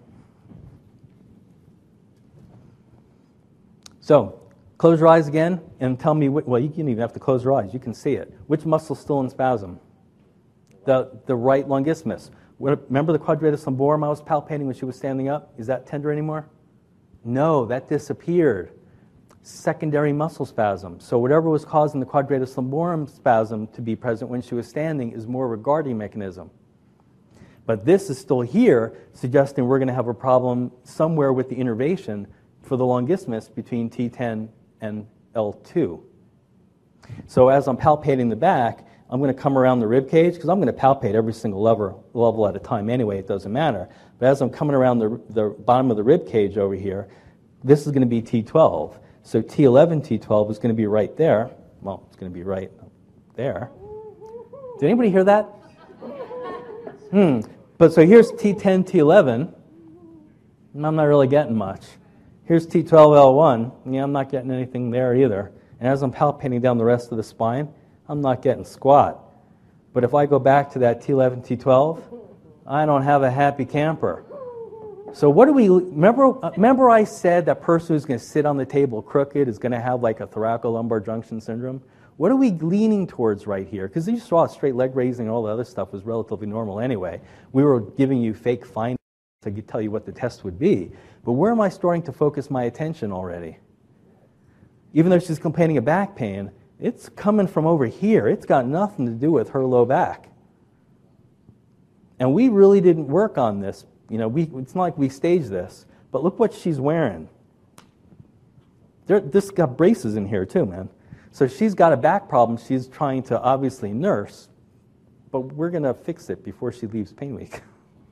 So, 4.02 4.40
close 4.78 5.00
your 5.00 5.08
eyes 5.08 5.28
again 5.28 5.62
and 5.80 6.00
tell 6.00 6.14
me, 6.14 6.30
what, 6.30 6.48
well, 6.48 6.62
you 6.62 6.70
can 6.70 6.88
even 6.90 7.02
have 7.02 7.14
to 7.14 7.20
close 7.20 7.44
your 7.44 7.54
eyes. 7.54 7.74
You 7.74 7.80
can 7.80 7.94
see 7.94 8.14
it. 8.14 8.34
Which 8.48 8.66
muscle's 8.66 9.00
still 9.00 9.22
in 9.22 9.30
spasm? 9.30 9.80
The, 10.86 11.20
the 11.26 11.36
right 11.36 11.68
longissimus. 11.68 12.30
Remember 12.60 13.12
the 13.12 13.20
quadratus 13.20 13.66
lumborum 13.66 14.06
I 14.06 14.10
was 14.10 14.22
palpating 14.22 14.66
when 14.66 14.76
she 14.76 14.86
was 14.86 14.96
standing 14.96 15.28
up? 15.28 15.54
Is 15.58 15.68
that 15.68 15.88
tender 15.88 16.12
anymore? 16.12 16.48
No, 17.24 17.66
that 17.66 17.90
disappeared 17.90 18.72
secondary 19.46 20.12
muscle 20.12 20.46
spasm. 20.46 21.00
So 21.00 21.20
whatever 21.20 21.50
was 21.50 21.64
causing 21.64 22.00
the 22.00 22.06
quadratus 22.06 22.56
lumborum 22.56 23.08
spasm 23.08 23.68
to 23.68 23.82
be 23.82 23.96
present 23.96 24.32
when 24.32 24.42
she 24.42 24.56
was 24.56 24.68
standing 24.68 25.12
is 25.12 25.28
more 25.28 25.46
of 25.46 25.52
a 25.60 25.62
guarding 25.62 26.00
mechanism. 26.00 26.50
But 27.68 27.86
this 27.86 28.10
is 28.10 28.18
still 28.18 28.42
here, 28.42 28.98
suggesting 29.14 29.68
we're 29.68 29.78
going 29.78 29.88
to 29.88 29.94
have 29.94 30.08
a 30.08 30.16
problem 30.16 30.72
somewhere 30.84 31.32
with 31.32 31.50
the 31.50 31.56
innervation 31.56 32.28
for 32.64 32.76
the 32.76 32.84
longissimus 32.84 33.54
between 33.54 33.88
T10 33.88 34.50
and 34.82 35.06
L2. 35.36 36.02
So 37.28 37.50
as 37.50 37.68
I'm 37.68 37.78
palpating 37.78 38.32
the 38.32 38.36
back, 38.36 38.88
I'm 39.12 39.20
going 39.20 39.34
to 39.34 39.40
come 39.40 39.60
around 39.60 39.80
the 39.80 39.88
rib 39.88 40.10
cage 40.10 40.34
because 40.34 40.50
I'm 40.50 40.60
going 40.60 40.74
to 40.74 40.80
palpate 40.80 41.14
every 41.14 41.34
single 41.34 41.62
lever, 41.62 41.94
level 42.14 42.48
at 42.48 42.56
a 42.56 42.60
time 42.60 42.90
anyway, 42.90 43.20
it 43.20 43.28
doesn't 43.28 43.54
matter. 43.54 43.90
But 44.18 44.30
as 44.30 44.42
I'm 44.42 44.50
coming 44.50 44.76
around 44.76 44.98
the, 44.98 45.22
the 45.30 45.50
bottom 45.50 45.92
of 45.92 45.98
the 45.98 46.04
rib 46.04 46.28
cage 46.28 46.58
over 46.58 46.74
here, 46.74 47.10
this 47.64 47.86
is 47.86 47.92
going 47.92 48.02
to 48.02 48.08
be 48.08 48.24
T12. 48.24 48.98
So 49.26 49.42
T11, 49.42 50.06
T12 50.06 50.52
is 50.52 50.60
going 50.60 50.70
to 50.70 50.78
be 50.78 50.86
right 50.86 51.18
there. 51.18 51.50
Well, 51.82 52.04
it's 52.08 52.16
going 52.16 52.32
to 52.32 52.34
be 52.34 52.44
right 52.44 52.70
there. 53.34 53.72
Did 54.80 54.86
anybody 54.86 55.10
hear 55.10 55.24
that? 55.24 55.46
Hmm. 57.10 57.40
But 57.80 57.92
so 57.92 58.06
here's 58.06 58.32
T10, 58.34 58.88
T11. 58.88 59.52
I'm 60.76 60.96
not 60.96 61.04
really 61.06 61.28
getting 61.28 61.56
much. 61.56 61.86
Here's 62.44 62.68
T12, 62.68 62.86
L1. 62.92 63.72
Yeah, 63.92 64.04
I'm 64.04 64.12
not 64.12 64.30
getting 64.30 64.52
anything 64.52 64.92
there 64.92 65.16
either. 65.16 65.52
And 65.80 65.90
as 65.90 66.04
I'm 66.04 66.12
palpating 66.12 66.62
down 66.62 66.78
the 66.78 66.86
rest 66.86 67.12
of 67.12 67.18
the 67.18 67.24
spine, 67.24 67.68
I'm 68.08 68.22
not 68.22 68.44
getting 68.44 68.64
squat. 68.64 69.24
But 69.92 70.04
if 70.04 70.14
I 70.14 70.28
go 70.28 70.38
back 70.38 70.70
to 70.74 70.80
that 70.80 71.02
T11, 71.02 71.44
T12, 71.48 72.04
I 72.68 72.86
don't 72.86 73.02
have 73.02 73.24
a 73.24 73.32
happy 73.32 73.66
camper. 73.66 74.24
So 75.16 75.30
what 75.30 75.46
do 75.46 75.54
we 75.54 75.70
remember? 75.70 76.46
Uh, 76.46 76.52
remember, 76.58 76.90
I 76.90 77.06
said 77.06 77.46
that 77.46 77.62
person 77.62 77.96
who's 77.96 78.04
going 78.04 78.20
to 78.20 78.26
sit 78.26 78.46
on 78.46 78.58
the 78.58 78.66
table 78.66 79.02
crooked 79.02 79.48
is 79.48 79.58
going 79.58 79.72
to 79.72 79.80
have 79.80 80.04
like 80.04 80.20
a 80.20 80.28
thoracolumbar 80.28 81.06
junction 81.06 81.40
syndrome. 81.40 81.82
What 82.18 82.32
are 82.32 82.36
we 82.36 82.52
leaning 82.52 83.08
towards 83.08 83.48
right 83.48 83.66
here? 83.66 83.88
Because 83.88 84.10
you 84.10 84.20
saw 84.20 84.46
straight 84.46 84.76
leg 84.76 84.94
raising 84.94 85.28
and 85.28 85.34
all 85.34 85.44
the 85.44 85.54
other 85.54 85.64
stuff 85.64 85.94
was 85.94 86.04
relatively 86.04 86.48
normal 86.48 86.82
anyway. 86.82 87.22
We 87.54 87.64
were 87.64 87.80
giving 87.80 88.22
you 88.22 88.34
fake 88.34 88.66
findings 88.66 89.00
to 89.44 89.52
tell 89.62 89.80
you 89.80 89.90
what 89.90 90.06
the 90.06 90.12
test 90.12 90.44
would 90.44 90.60
be. 90.60 90.92
But 91.24 91.32
where 91.32 91.52
am 91.54 91.62
I 91.62 91.70
starting 91.70 92.04
to 92.04 92.12
focus 92.12 92.52
my 92.52 92.66
attention 92.66 93.14
already? 93.14 93.58
Even 94.94 95.12
though 95.12 95.20
she's 95.20 95.40
complaining 95.40 95.78
of 95.78 95.86
back 95.86 96.18
pain, 96.18 96.52
it's 96.78 97.08
coming 97.08 97.48
from 97.48 97.66
over 97.66 97.86
here. 97.86 98.28
It's 98.28 98.46
got 98.46 98.68
nothing 98.68 99.06
to 99.06 99.14
do 99.14 99.32
with 99.32 99.52
her 99.52 99.64
low 99.64 99.86
back. 99.86 100.30
And 102.20 102.34
we 102.34 102.50
really 102.50 102.82
didn't 102.82 103.08
work 103.08 103.38
on 103.38 103.62
this 103.62 103.86
you 104.10 104.18
know, 104.18 104.28
we, 104.28 104.44
it's 104.56 104.76
not 104.76 104.82
like 104.82 104.98
we 104.98 105.10
staged 105.10 105.50
this, 105.50 105.86
but 106.12 106.24
look 106.24 106.40
what 106.40 106.54
she's 106.54 106.80
wearing. 106.80 107.30
There, 109.08 109.20
this 109.20 109.52
got 109.52 109.78
braces 109.78 110.16
in 110.16 110.28
here 110.28 110.46
too, 110.46 110.66
man. 110.66 110.90
So 111.32 111.48
she's 111.48 111.74
got 111.74 111.92
a 111.92 111.98
back 111.98 112.30
problem 112.30 112.58
she's 112.58 112.88
trying 112.88 113.24
to 113.24 113.40
obviously 113.42 113.92
nurse, 113.92 114.48
but 115.32 115.42
we're 115.42 115.70
going 115.70 115.84
to 115.84 115.94
fix 115.94 116.30
it 116.30 116.44
before 116.44 116.72
she 116.72 116.88
leaves 116.88 117.12
PAINWeek. 117.12 117.60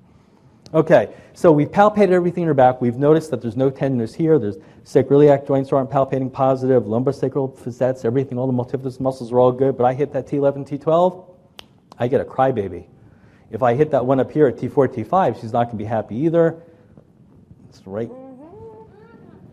okay, 0.74 1.14
so 1.34 1.52
we've 1.52 1.72
palpated 1.72 2.12
everything 2.12 2.44
in 2.44 2.48
her 2.48 2.54
back. 2.54 2.82
We've 2.82 2.98
noticed 2.98 3.32
that 3.32 3.42
there's 3.42 3.56
no 3.56 3.70
tenderness 3.70 4.14
here. 4.14 4.38
There's 4.38 4.58
sacroiliac 4.84 5.48
joints 5.48 5.72
aren't 5.72 5.90
palpating 5.90 6.32
positive, 6.32 6.86
lumbar 6.86 7.14
sacral 7.14 7.48
facets, 7.48 8.04
everything, 8.04 8.38
all 8.38 8.48
the 8.48 8.54
multifidus 8.54 9.00
muscles 9.00 9.32
are 9.32 9.40
all 9.40 9.52
good, 9.52 9.78
but 9.78 9.86
I 9.86 9.94
hit 9.94 10.12
that 10.14 10.28
T11, 10.28 10.68
T12, 10.68 11.26
I 11.98 12.08
get 12.08 12.20
a 12.20 12.26
crybaby. 12.26 12.88
If 13.54 13.62
I 13.62 13.76
hit 13.76 13.92
that 13.92 14.04
one 14.04 14.20
up 14.20 14.32
here 14.32 14.48
at 14.48 14.58
T4, 14.58 14.88
T5, 14.88 15.40
she's 15.40 15.54
not 15.54 15.66
going 15.66 15.78
to 15.78 15.84
be 15.84 15.86
happy 15.86 16.16
either. 16.18 16.60
It's 17.70 17.86
right. 17.86 18.10
Mm-hmm. 18.10 18.92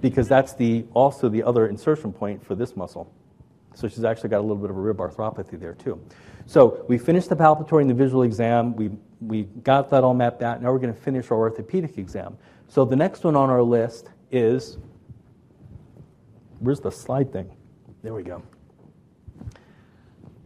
Because 0.00 0.26
that's 0.26 0.54
the, 0.54 0.86
also 0.94 1.28
the 1.28 1.42
other 1.42 1.68
insertion 1.68 2.10
point 2.10 2.42
for 2.42 2.54
this 2.54 2.74
muscle. 2.76 3.12
So 3.74 3.88
she's 3.88 4.02
actually 4.02 4.30
got 4.30 4.38
a 4.38 4.40
little 4.40 4.56
bit 4.56 4.70
of 4.70 4.76
a 4.78 4.80
rib 4.80 4.96
arthropathy 4.96 5.60
there 5.60 5.74
too. 5.74 6.00
So 6.46 6.82
we 6.88 6.96
finished 6.96 7.28
the 7.28 7.36
palpatory 7.36 7.82
and 7.82 7.90
the 7.90 7.94
visual 7.94 8.22
exam. 8.22 8.74
We, 8.74 8.90
we 9.20 9.42
got 9.42 9.90
that 9.90 10.02
all 10.02 10.14
mapped 10.14 10.42
out. 10.42 10.62
Now 10.62 10.72
we're 10.72 10.78
going 10.78 10.94
to 10.94 11.00
finish 11.00 11.30
our 11.30 11.36
orthopedic 11.36 11.98
exam. 11.98 12.38
So 12.68 12.86
the 12.86 12.96
next 12.96 13.22
one 13.22 13.36
on 13.36 13.50
our 13.50 13.62
list 13.62 14.08
is, 14.32 14.78
where's 16.58 16.80
the 16.80 16.90
slide 16.90 17.34
thing? 17.34 17.54
There 18.02 18.14
we 18.14 18.22
go. 18.22 18.42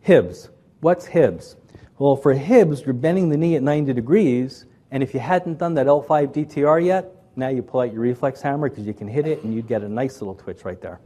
Hibbs. 0.01 0.51
What's 0.81 1.07
Hibbs? 1.07 1.55
Well, 1.99 2.17
for 2.17 2.35
Hibbs, 2.35 2.83
you're 2.83 2.93
bending 2.93 3.29
the 3.29 3.37
knee 3.37 3.55
at 3.55 3.63
90 3.63 3.93
degrees, 3.93 4.67
and 4.91 5.03
if 5.03 5.15
you 5.15 5.21
hadn't 5.21 5.59
done 5.59 5.75
that 5.75 5.87
L5 5.87 6.33
DTR 6.33 6.85
yet, 6.85 7.13
now 7.37 7.49
you 7.49 7.63
pull 7.63 7.81
out 7.81 7.93
your 7.93 8.03
reflex 8.03 8.41
hammer 8.41 8.69
because 8.69 8.87
you 8.87 8.95
can 8.95 9.07
hit 9.07 9.27
it 9.27 9.45
and 9.45 9.55
you'd 9.55 9.69
get 9.69 9.83
a 9.83 9.89
nice 9.89 10.21
little 10.21 10.35
twitch 10.35 10.65
right 10.65 10.81
there. 10.81 11.01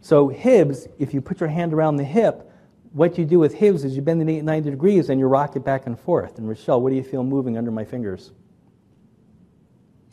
So, 0.00 0.28
Hibbs, 0.28 0.88
if 0.98 1.12
you 1.12 1.20
put 1.20 1.40
your 1.40 1.48
hand 1.48 1.72
around 1.72 1.96
the 1.96 2.04
hip, 2.04 2.50
what 2.92 3.18
you 3.18 3.24
do 3.24 3.38
with 3.38 3.54
hips 3.54 3.84
is 3.84 3.96
you 3.96 4.02
bend 4.02 4.28
it 4.28 4.42
90 4.42 4.70
degrees 4.70 5.10
and 5.10 5.20
you 5.20 5.26
rock 5.26 5.56
it 5.56 5.64
back 5.64 5.86
and 5.86 5.98
forth. 5.98 6.38
And 6.38 6.48
Rochelle, 6.48 6.80
what 6.80 6.90
do 6.90 6.96
you 6.96 7.02
feel 7.02 7.22
moving 7.22 7.58
under 7.58 7.70
my 7.70 7.84
fingers? 7.84 8.32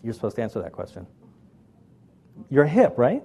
You're 0.03 0.13
supposed 0.13 0.35
to 0.35 0.41
answer 0.41 0.61
that 0.61 0.71
question. 0.71 1.07
Your 2.49 2.65
hip, 2.65 2.95
right? 2.97 3.23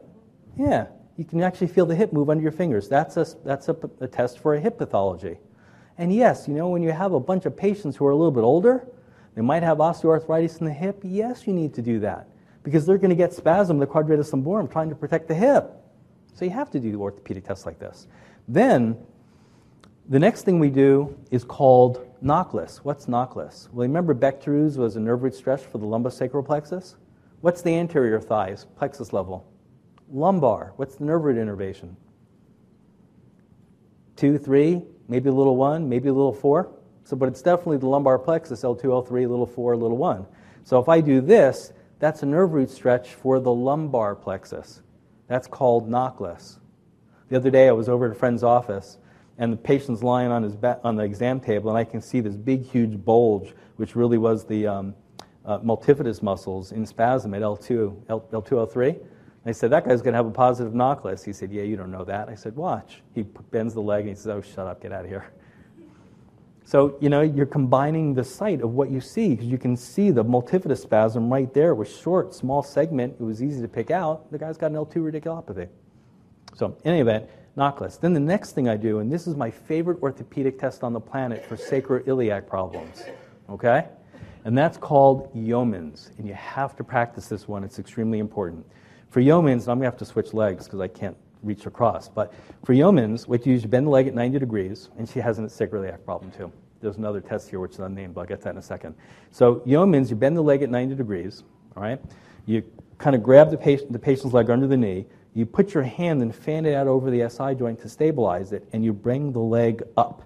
Yeah. 0.57 0.87
You 1.17 1.25
can 1.25 1.43
actually 1.43 1.67
feel 1.67 1.87
the 1.87 1.95
hip 1.95 2.13
move 2.13 2.31
under 2.31 2.43
your 2.43 2.53
fingers. 2.53 2.89
That's 2.89 3.17
a, 3.17 3.27
that's 3.45 3.69
a, 3.69 3.77
a 4.01 4.07
test 4.07 4.39
for 4.39 4.55
a 4.55 4.61
hip 4.61 4.79
pathology. 4.79 5.39
And 6.01 6.11
yes, 6.11 6.49
you 6.49 6.55
know, 6.55 6.71
when 6.71 6.83
you 6.83 6.93
have 6.93 7.13
a 7.13 7.21
bunch 7.21 7.45
of 7.45 7.55
patients 7.55 7.95
who 7.95 8.07
are 8.07 8.11
a 8.11 8.17
little 8.17 8.31
bit 8.31 8.41
older, 8.41 8.89
they 9.35 9.43
might 9.43 9.63
have 9.63 9.79
osteoarthritis 9.79 10.59
in 10.59 10.65
the 10.65 10.73
hip. 10.73 10.99
Yes, 11.05 11.47
you 11.47 11.53
need 11.53 11.75
to 11.75 11.83
do 11.83 12.01
that 12.01 12.27
because 12.63 12.87
they're 12.87 12.97
going 12.97 13.11
to 13.11 13.17
get 13.17 13.35
spasm 13.35 13.79
the 13.79 13.87
quadratus 13.87 14.31
lumborum 14.31 14.73
trying 14.73 14.89
to 14.89 14.95
protect 14.95 15.29
the 15.29 15.35
hip. 15.35 15.71
So 16.33 16.47
you 16.47 16.53
have 16.53 16.71
to 16.71 16.81
do 16.81 16.99
orthopedic 17.03 17.45
tests 17.45 17.67
like 17.67 17.79
this. 17.79 18.07
Then 18.49 18.97
the 20.09 20.19
next 20.19 20.45
thing 20.45 20.59
we 20.59 20.71
do 20.71 21.15
is 21.31 21.45
called 21.45 22.09
Nachlas. 22.25 22.79
What's 22.79 23.05
Nachlas? 23.05 23.71
Well, 23.71 23.87
remember 23.87 24.15
Bechterew's 24.15 24.79
was 24.79 24.97
a 24.97 25.01
nerve 25.01 25.23
root 25.23 25.35
stretch 25.35 25.61
for 25.61 25.77
the 25.77 25.87
lumbosacral 25.87 26.47
plexus? 26.47 26.97
What's 27.43 27.61
the 27.61 27.75
anterior 27.75 28.21
thighs, 28.21 28.65
plexus 28.79 29.13
level? 29.13 29.47
Lumbar. 30.11 30.73
What's 30.77 30.95
the 30.95 31.05
nerve 31.05 31.25
root 31.25 31.37
innervation? 31.37 31.95
Two, 34.17 34.39
three, 34.39 34.83
maybe 35.11 35.28
a 35.28 35.32
little 35.32 35.57
one, 35.57 35.89
maybe 35.89 36.09
a 36.09 36.12
little 36.12 36.32
four. 36.32 36.70
So, 37.05 37.16
but 37.16 37.28
it's 37.28 37.43
definitely 37.43 37.78
the 37.78 37.89
lumbar 37.89 38.19
plexus, 38.19 38.62
L2, 38.62 38.85
L3, 38.85 39.11
little 39.28 39.47
four, 39.47 39.77
little 39.77 39.97
one. 39.97 40.24
So 40.62 40.78
if 40.78 40.89
I 40.89 41.01
do 41.01 41.20
this, 41.20 41.73
that's 41.99 42.23
a 42.23 42.27
nerve 42.27 42.53
root 42.53 42.70
stretch 42.70 43.09
for 43.09 43.41
the 43.41 43.53
lumbar 43.53 44.15
plexus. 44.15 44.82
That's 45.27 45.49
called 45.49 45.91
Nachlas. 45.91 46.59
The 47.28 47.37
other 47.37 47.51
day 47.51 47.69
I 47.69 47.73
was 47.73 47.89
over 47.89 48.07
at 48.07 48.12
a 48.12 48.15
friend's 48.15 48.45
office 48.45 48.99
and 49.39 49.53
the 49.53 49.57
patient's 49.57 50.03
lying 50.03 50.31
on, 50.31 50.43
his 50.43 50.55
ba- 50.55 50.81
on 50.85 50.97
the 50.97 51.03
exam 51.03 51.41
table, 51.41 51.70
and 51.70 51.78
I 51.78 51.85
can 51.85 52.01
see 52.01 52.20
this 52.20 52.37
big, 52.37 52.65
huge 52.65 53.03
bulge, 53.05 53.55
which 53.77 53.97
really 53.97 54.19
was 54.19 54.45
the 54.45 54.66
um, 54.66 54.95
uh, 55.45 55.59
multifidus 55.61 56.23
muscles 56.23 56.73
in 56.73 56.85
spasm 56.85 57.35
at 57.35 57.43
L2, 57.43 57.97
L- 58.09 58.28
L2, 58.32 58.49
L3. 58.49 59.01
I 59.47 59.53
said, 59.53 59.71
That 59.71 59.87
guy's 59.87 60.03
going 60.03 60.12
to 60.12 60.19
have 60.19 60.27
a 60.27 60.31
positive 60.31 60.73
Nachlas. 60.73 61.25
He 61.25 61.33
said, 61.33 61.53
Yeah, 61.53 61.62
you 61.62 61.77
don't 61.77 61.91
know 61.91 62.05
that. 62.05 62.29
I 62.29 62.35
said, 62.35 62.57
Watch. 62.57 63.03
He 63.15 63.23
bends 63.23 63.75
the 63.75 63.81
leg 63.81 64.01
and 64.01 64.11
he 64.11 64.15
says, 64.15 64.29
Oh, 64.29 64.41
shut 64.41 64.67
up, 64.67 64.83
get 64.83 64.93
out 64.93 65.05
of 65.05 65.11
here. 65.11 65.31
So, 66.65 66.97
you 67.01 67.09
know, 67.09 67.23
you're 67.23 67.47
combining 67.47 68.15
the 68.15 68.23
sight 68.23 68.61
of 68.61 68.75
what 68.75 68.91
you 68.91 69.01
see 69.01 69.31
because 69.31 69.47
you 69.47 69.59
can 69.59 69.77
see 69.77 70.11
the 70.11 70.25
multifidus 70.25 70.79
spasm 70.79 71.29
right 71.29 71.53
there 71.53 71.75
was 71.75 71.89
short, 71.89 72.33
small 72.33 72.62
segment. 72.62 73.17
It 73.19 73.25
was 73.25 73.43
easy 73.43 73.61
to 73.61 73.67
pick 73.67 73.91
out. 73.91 74.31
The 74.31 74.39
guy's 74.39 74.57
got 74.57 74.71
an 74.71 74.77
L2 74.77 74.97
radiculopathy. 75.11 75.69
So, 76.55 76.77
in 76.85 76.93
any 76.93 77.01
event, 77.01 77.29
Nachlas. 77.57 77.99
Then 77.99 78.12
the 78.12 78.21
next 78.21 78.53
thing 78.53 78.69
I 78.69 78.77
do, 78.77 79.01
and 79.01 79.12
this 79.12 79.27
is 79.27 79.35
my 79.35 79.51
favorite 79.51 80.01
orthopedic 80.03 80.59
test 80.59 80.85
on 80.85 80.93
the 80.93 81.01
planet 81.01 81.45
for 81.45 81.57
sacroiliac 81.57 82.47
problems, 82.47 83.03
okay? 83.49 83.89
And 84.45 84.57
that's 84.57 84.79
called 84.79 85.35
Yeomans. 85.35 86.17
And 86.19 86.27
you 86.27 86.35
have 86.35 86.77
to 86.77 86.85
practice 86.85 87.27
this 87.29 87.49
one, 87.49 87.65
it's 87.65 87.79
extremely 87.79 88.19
important. 88.19 88.65
For 89.11 89.20
Yeomans, 89.20 89.62
I'm 89.62 89.78
going 89.78 89.81
to 89.81 89.85
have 89.87 89.97
to 89.99 90.05
switch 90.05 90.32
legs 90.32 90.65
because 90.65 90.81
I 90.81 90.87
can't 90.87 91.16
reach 91.43 91.66
across. 91.66 92.09
But 92.09 92.32
for 92.65 92.74
Yeomans, 92.74 93.27
what 93.27 93.45
you 93.45 93.53
use, 93.53 93.65
you 93.65 93.69
bend 93.69 93.87
the 93.87 93.91
leg 93.91 94.07
at 94.07 94.15
90 94.15 94.39
degrees, 94.39 94.89
and 94.99 95.09
she 95.09 95.19
has 95.19 95.41
a 95.41 95.43
sacroiliac 95.43 96.05
problem 96.05 96.31
too. 96.31 96.53
There's 96.81 96.97
another 96.97 97.20
test 97.20 97.51
here 97.51 97.59
which 97.59 97.73
is 97.73 97.81
unnamed, 97.81 98.15
but 98.15 98.23
I'll 98.23 98.27
get 98.28 98.41
that 98.43 98.51
in 98.51 98.59
a 98.59 98.62
second. 98.62 98.95
So 99.32 99.57
Yeomans, 99.66 100.11
you 100.11 100.16
bend 100.16 100.37
the 100.37 100.43
leg 100.43 100.62
at 100.62 100.70
90 100.70 100.95
degrees, 100.95 101.43
all 101.77 101.82
right? 101.82 102.01
You 102.47 102.62
kind 102.99 103.16
of 103.16 103.23
grab 103.23 103.51
the, 103.51 103.57
patient, 103.57 103.93
the 103.93 103.99
patient's 103.99 104.32
leg 104.32 104.49
under 104.49 104.69
the 104.69 104.77
knee, 104.77 105.07
you 105.35 105.45
put 105.45 105.74
your 105.74 105.82
hand 105.82 106.23
and 106.23 106.32
fan 106.32 106.65
it 106.65 106.74
out 106.74 106.87
over 106.87 107.11
the 107.11 107.28
SI 107.28 107.57
joint 107.57 107.81
to 107.81 107.89
stabilize 107.89 108.53
it, 108.53 108.66
and 108.73 108.85
you 108.85 108.93
bring 108.93 109.32
the 109.32 109.41
leg 109.41 109.82
up. 109.97 110.23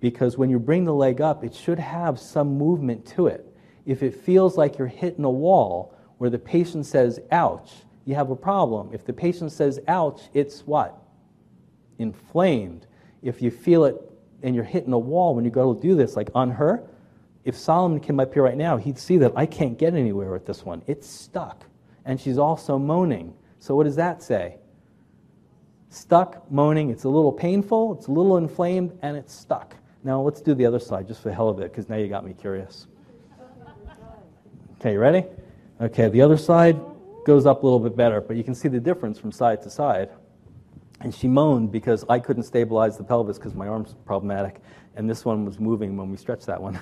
Because 0.00 0.36
when 0.36 0.50
you 0.50 0.58
bring 0.58 0.84
the 0.84 0.94
leg 0.94 1.22
up, 1.22 1.42
it 1.42 1.54
should 1.54 1.78
have 1.78 2.18
some 2.18 2.58
movement 2.58 3.06
to 3.06 3.28
it. 3.28 3.46
If 3.86 4.02
it 4.02 4.14
feels 4.14 4.58
like 4.58 4.76
you're 4.76 4.88
hitting 4.88 5.24
a 5.24 5.30
wall 5.30 5.94
where 6.18 6.30
the 6.30 6.38
patient 6.38 6.84
says, 6.86 7.20
ouch, 7.30 7.72
you 8.06 8.14
have 8.14 8.30
a 8.30 8.36
problem. 8.36 8.90
If 8.92 9.04
the 9.04 9.12
patient 9.12 9.52
says, 9.52 9.80
ouch, 9.88 10.22
it's 10.32 10.60
what? 10.60 10.96
Inflamed. 11.98 12.86
If 13.22 13.42
you 13.42 13.50
feel 13.50 13.84
it 13.84 13.96
and 14.42 14.54
you're 14.54 14.64
hitting 14.64 14.92
a 14.92 14.98
wall 14.98 15.34
when 15.34 15.44
you 15.44 15.50
go 15.50 15.74
to 15.74 15.80
do 15.80 15.96
this, 15.96 16.16
like 16.16 16.30
on 16.34 16.50
her, 16.52 16.88
if 17.44 17.56
Solomon 17.56 18.00
came 18.00 18.20
up 18.20 18.32
here 18.32 18.44
right 18.44 18.56
now, 18.56 18.76
he'd 18.76 18.98
see 18.98 19.18
that 19.18 19.32
I 19.36 19.44
can't 19.44 19.76
get 19.76 19.94
anywhere 19.94 20.30
with 20.30 20.46
this 20.46 20.64
one. 20.64 20.82
It's 20.86 21.08
stuck. 21.08 21.64
And 22.04 22.20
she's 22.20 22.38
also 22.38 22.78
moaning. 22.78 23.34
So, 23.58 23.74
what 23.74 23.84
does 23.84 23.96
that 23.96 24.22
say? 24.22 24.56
Stuck, 25.88 26.50
moaning, 26.50 26.90
it's 26.90 27.04
a 27.04 27.08
little 27.08 27.32
painful, 27.32 27.94
it's 27.94 28.06
a 28.06 28.12
little 28.12 28.36
inflamed, 28.36 28.96
and 29.02 29.16
it's 29.16 29.32
stuck. 29.32 29.74
Now, 30.04 30.20
let's 30.20 30.40
do 30.40 30.54
the 30.54 30.66
other 30.66 30.78
side 30.78 31.08
just 31.08 31.22
for 31.22 31.30
the 31.30 31.34
hell 31.34 31.48
of 31.48 31.58
it, 31.60 31.72
because 31.72 31.88
now 31.88 31.96
you 31.96 32.08
got 32.08 32.24
me 32.24 32.34
curious. 32.34 32.86
Okay, 34.80 34.92
you 34.92 35.00
ready? 35.00 35.24
Okay, 35.80 36.08
the 36.08 36.22
other 36.22 36.36
side 36.36 36.78
goes 37.26 37.44
up 37.44 37.62
a 37.62 37.66
little 37.66 37.80
bit 37.80 37.96
better, 37.96 38.20
but 38.20 38.36
you 38.36 38.44
can 38.44 38.54
see 38.54 38.68
the 38.68 38.78
difference 38.78 39.18
from 39.18 39.32
side 39.32 39.60
to 39.62 39.68
side. 39.68 40.10
And 41.00 41.14
she 41.14 41.26
moaned 41.26 41.72
because 41.72 42.04
I 42.08 42.20
couldn't 42.20 42.44
stabilize 42.44 42.96
the 42.96 43.04
pelvis 43.04 43.36
because 43.36 43.54
my 43.54 43.66
arm's 43.66 43.94
problematic, 44.06 44.62
and 44.94 45.10
this 45.10 45.24
one 45.24 45.44
was 45.44 45.58
moving 45.58 45.96
when 45.96 46.10
we 46.10 46.16
stretched 46.16 46.46
that 46.46 46.62
one. 46.62 46.78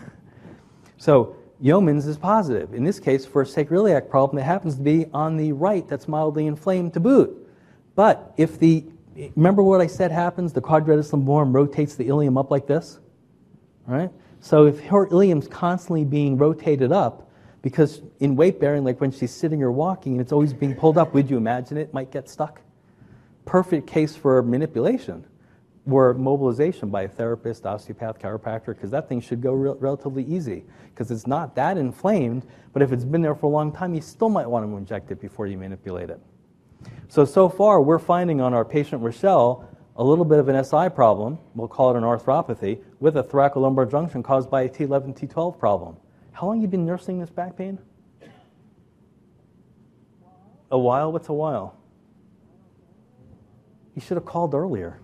so, 0.99 1.35
Yeomans 1.63 2.07
is 2.07 2.19
positive. 2.19 2.75
In 2.75 2.85
this 2.85 3.01
case, 3.01 3.25
for 3.25 3.43
a 3.43 3.45
sacroiliac 3.45 4.11
problem, 4.11 4.39
it 4.39 4.45
happens 4.45 4.77
to 4.77 4.83
be 4.83 5.07
on 5.15 5.37
the 5.37 5.53
right 5.53 5.89
that's 5.89 6.07
mildly 6.07 6.47
inflamed 6.47 6.93
to 6.93 7.01
boot. 7.01 7.49
But 7.95 8.35
if 8.37 8.59
the, 8.59 8.85
remember 9.35 9.63
what 9.63 9.81
I 9.81 9.87
said 9.87 10.13
happens? 10.13 10.53
The 10.53 10.61
quadratus 10.61 11.11
lumborum 11.11 11.55
rotates 11.55 11.95
the 11.95 12.07
ilium 12.07 12.37
up 12.37 12.51
like 12.51 12.67
this, 12.67 12.99
right? 13.87 14.11
So 14.41 14.67
if 14.67 14.81
her 14.87 15.07
ilium's 15.07 15.49
constantly 15.49 16.05
being 16.05 16.37
rotated 16.37 16.93
up, 16.93 17.24
because 17.65 18.03
in 18.21 18.37
weight 18.37 18.61
bearing, 18.61 18.85
like 18.85 19.01
when 19.01 19.11
she's 19.11 19.31
sitting 19.31 19.63
or 19.63 19.73
walking 19.73 20.13
and 20.13 20.21
it's 20.21 20.33
always 20.33 20.53
being 20.53 20.75
pulled 20.75 20.99
up, 20.99 21.15
would 21.15 21.31
you 21.31 21.39
imagine 21.39 21.79
it 21.79 21.95
might 21.95 22.11
get 22.11 22.29
stuck? 22.29 22.61
Perfect 23.47 23.87
case 23.87 24.15
for 24.15 24.43
manipulation 24.43 25.25
or 25.91 26.13
mobilization 26.13 26.91
by 26.91 27.05
a 27.05 27.09
therapist, 27.09 27.65
osteopath, 27.65 28.19
chiropractor, 28.19 28.67
because 28.67 28.91
that 28.91 29.09
thing 29.09 29.19
should 29.19 29.41
go 29.41 29.55
re- 29.55 29.75
relatively 29.79 30.25
easy 30.25 30.63
because 30.91 31.11
it's 31.11 31.27
not 31.27 31.55
that 31.55 31.79
inflamed, 31.79 32.45
but 32.75 32.83
if 32.83 32.93
it's 32.93 33.07
been 33.07 33.23
there 33.23 33.35
for 33.35 33.47
a 33.47 33.49
long 33.49 33.73
time, 33.73 33.95
you 33.95 34.03
still 34.03 34.29
might 34.29 34.47
want 34.47 34.67
to 34.67 34.77
inject 34.77 35.11
it 35.11 35.19
before 35.19 35.47
you 35.47 35.57
manipulate 35.57 36.11
it. 36.11 36.21
So, 37.09 37.25
so 37.25 37.49
far, 37.49 37.81
we're 37.81 37.99
finding 37.99 38.43
on 38.43 38.53
our 38.53 38.67
patient 38.67 39.01
Rochelle 39.01 39.67
a 39.97 40.05
little 40.05 40.27
bit 40.27 40.39
of 40.39 40.51
an 40.51 40.63
SI 40.63 40.91
problem, 40.91 41.39
we'll 41.55 41.69
call 41.69 41.95
it 41.95 41.97
an 41.97 42.03
arthropathy, 42.03 42.83
with 43.01 43.17
a 43.17 43.23
thoracolumbar 43.23 43.91
junction 43.91 44.23
caused 44.23 44.51
by 44.51 44.63
a 44.63 44.69
T11, 44.69 45.19
T12 45.19 45.59
problem. 45.59 45.97
How 46.35 46.49
long 46.49 46.57
have 46.57 46.63
you 46.63 46.69
been 46.69 46.85
nursing 46.85 47.21
this 47.21 47.31
back 47.31 47.57
pain? 47.57 47.79
A 50.73 50.79
while? 50.79 51.13
What's 51.13 51.29
a 51.29 51.33
while? 51.33 51.77
You 53.95 54.03
should 54.03 54.17
have 54.17 54.27
called 54.27 54.53
earlier. 54.53 54.99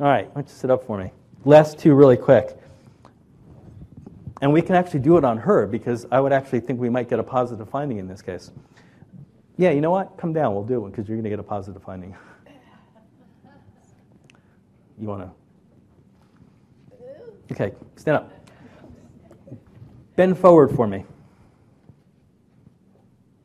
All 0.00 0.06
right, 0.08 0.26
why 0.26 0.34
don't 0.34 0.48
you 0.48 0.54
sit 0.54 0.72
up 0.72 0.84
for 0.84 0.98
me? 0.98 1.12
Last 1.44 1.78
two 1.78 1.94
really 1.94 2.16
quick. 2.16 2.58
And 4.42 4.52
we 4.52 4.60
can 4.60 4.74
actually 4.74 5.00
do 5.00 5.16
it 5.18 5.24
on 5.24 5.38
her 5.38 5.68
because 5.68 6.04
I 6.10 6.18
would 6.18 6.32
actually 6.32 6.58
think 6.58 6.80
we 6.80 6.90
might 6.90 7.08
get 7.08 7.20
a 7.20 7.22
positive 7.22 7.70
finding 7.70 7.98
in 7.98 8.08
this 8.08 8.20
case. 8.20 8.50
Yeah, 9.56 9.70
you 9.70 9.80
know 9.80 9.92
what? 9.92 10.18
Come 10.18 10.32
down, 10.32 10.52
we'll 10.52 10.64
do 10.64 10.84
it 10.84 10.90
because 10.90 11.08
you're 11.08 11.16
going 11.16 11.22
to 11.24 11.30
get 11.30 11.38
a 11.38 11.44
positive 11.44 11.80
finding. 11.80 12.16
You 14.98 15.06
want 15.06 15.30
to? 15.30 15.30
Okay, 17.52 17.72
stand 17.94 18.16
up. 18.16 18.33
Bend 20.16 20.38
forward 20.38 20.74
for 20.74 20.86
me. 20.86 21.04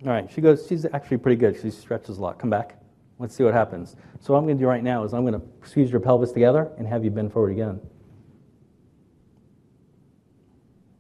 All 0.06 0.12
right, 0.12 0.30
she 0.32 0.40
goes, 0.40 0.66
she's 0.68 0.86
actually 0.86 1.18
pretty 1.18 1.36
good. 1.36 1.60
She 1.60 1.72
stretches 1.72 2.20
a 2.20 2.22
lot. 2.22 2.40
Come 2.40 2.50
back. 2.50 2.82
Let's 3.18 3.36
see 3.36 3.44
what 3.44 3.54
happens. 3.54 3.98
So 4.22 4.34
what 4.34 4.40
I'm 4.40 4.46
going 4.46 4.58
to 4.58 4.64
do 4.64 4.68
right 4.68 4.84
now 4.84 5.04
is 5.04 5.14
I'm 5.14 5.26
going 5.26 5.40
to 5.40 5.68
squeeze 5.68 5.92
your 5.92 6.00
pelvis 6.00 6.32
together 6.32 6.72
and 6.78 6.88
have 6.88 7.04
you 7.04 7.12
bend 7.12 7.34
forward 7.34 7.52
again. 7.52 7.82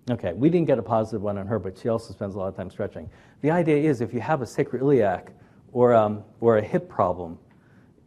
Okay, 0.10 0.34
we 0.34 0.50
didn't 0.50 0.68
get 0.68 0.80
a 0.80 0.82
positive 0.82 1.22
one 1.22 1.38
on 1.38 1.48
her, 1.48 1.60
but 1.60 1.78
she 1.78 1.88
also 1.88 2.14
spends 2.14 2.36
a 2.36 2.40
lot 2.40 2.48
of 2.48 2.58
time 2.58 2.70
stretching. 2.70 3.10
The 3.42 3.52
idea 3.52 3.78
is 3.78 4.02
if 4.02 4.14
you 4.14 4.20
have 4.20 4.42
a 4.42 4.46
sacroiliac 4.46 5.30
or, 5.72 5.94
um, 5.94 6.24
or 6.42 6.58
a 6.58 6.62
hip 6.62 6.90
problem, 6.90 7.38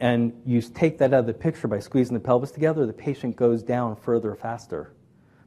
and 0.01 0.32
you 0.44 0.60
take 0.60 0.98
that 0.98 1.14
out 1.14 1.20
of 1.20 1.26
the 1.26 1.32
picture 1.32 1.68
by 1.68 1.78
squeezing 1.78 2.14
the 2.14 2.20
pelvis 2.20 2.51
together, 2.51 2.86
the 2.86 2.93
patient 2.93 3.36
goes 3.36 3.62
down 3.62 3.94
further 3.94 4.34
faster. 4.34 4.93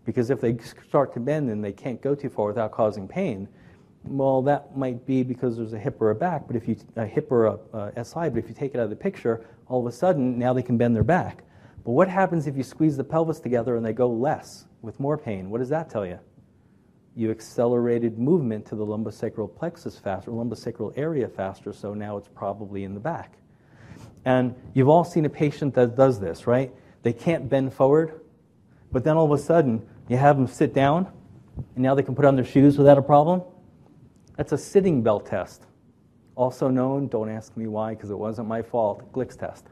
Because 0.06 0.30
if 0.30 0.40
they 0.40 0.58
start 0.88 1.14
to 1.16 1.20
bend 1.20 1.50
and 1.50 1.64
they 1.64 1.74
can't 1.74 2.02
go 2.02 2.16
too 2.16 2.30
far 2.30 2.48
without 2.48 2.72
causing 2.72 3.08
pain, 3.08 3.48
well, 4.04 4.42
that 4.44 4.78
might 4.78 5.06
be 5.06 5.24
because 5.24 5.58
there's 5.58 5.74
a 5.74 5.80
hip 5.80 6.00
or 6.00 6.12
a 6.12 6.16
back, 6.16 6.46
but 6.48 6.56
if 6.56 6.68
you 6.68 6.78
a 6.96 7.06
hip 7.06 7.32
or 7.32 7.46
a, 7.48 7.92
a 7.96 8.06
SI, 8.06 8.30
but 8.30 8.38
if 8.38 8.48
you 8.48 8.54
take 8.54 8.76
it 8.76 8.78
out 8.78 8.84
of 8.84 8.90
the 8.92 8.96
picture, 8.96 9.46
all 9.68 9.80
of 9.80 9.92
a 9.92 9.96
sudden 9.96 10.38
now 10.38 10.54
they 10.54 10.62
can 10.62 10.78
bend 10.78 10.96
their 10.96 11.04
back. 11.04 11.44
But 11.84 11.92
what 11.92 12.08
happens 12.08 12.48
if 12.48 12.56
you 12.56 12.64
squeeze 12.64 12.98
the 12.98 13.04
pelvis 13.04 13.40
together 13.40 13.76
and 13.76 13.86
they 13.86 13.94
go 13.94 14.10
less 14.10 14.66
with 14.82 15.00
more 15.00 15.18
pain? 15.18 15.50
What 15.50 15.60
does 15.60 15.70
that 15.70 15.90
tell 15.90 16.06
you? 16.06 16.20
You 17.16 17.32
accelerated 17.32 18.20
movement 18.20 18.66
to 18.68 18.76
the 18.76 18.86
lumbosacral 18.86 19.56
plexus 19.56 19.98
faster, 19.98 20.32
lumbosacral 20.32 20.94
area 20.98 21.28
faster, 21.28 21.74
so 21.74 21.94
now 21.94 22.18
it's 22.18 22.28
probably 22.28 22.84
in 22.84 22.94
the 22.94 23.00
back. 23.00 23.38
And 24.26 24.56
you've 24.74 24.90
all 24.90 25.04
seen 25.04 25.26
a 25.26 25.30
patient 25.30 25.74
that 25.76 25.96
does 25.96 26.20
this, 26.20 26.46
right? 26.46 26.72
They 27.04 27.14
can't 27.14 27.48
bend 27.48 27.74
forward, 27.74 28.20
but 28.92 29.04
then 29.04 29.16
all 29.16 29.32
of 29.32 29.40
a 29.40 29.42
sudden 29.42 29.88
you 30.08 30.18
have 30.18 30.38
them 30.38 30.48
sit 30.48 30.74
down, 30.74 31.08
and 31.58 31.84
now 31.84 31.96
they 31.96 32.04
can 32.04 32.16
put 32.16 32.26
on 32.26 32.36
their 32.36 32.46
shoes 32.46 32.78
without 32.78 32.98
a 32.98 33.02
problem. 33.02 33.42
That's 34.38 34.52
a 34.52 34.58
sitting 34.58 35.02
belt 35.02 35.26
test, 35.26 35.66
also 36.36 36.68
known, 36.68 37.08
don't 37.08 37.30
ask 37.30 37.56
me 37.56 37.68
why 37.68 37.94
because 37.94 38.10
it 38.10 38.18
wasn't 38.18 38.48
my 38.48 38.62
fault, 38.62 39.12
Glick's 39.14 39.36
test. 39.36 39.66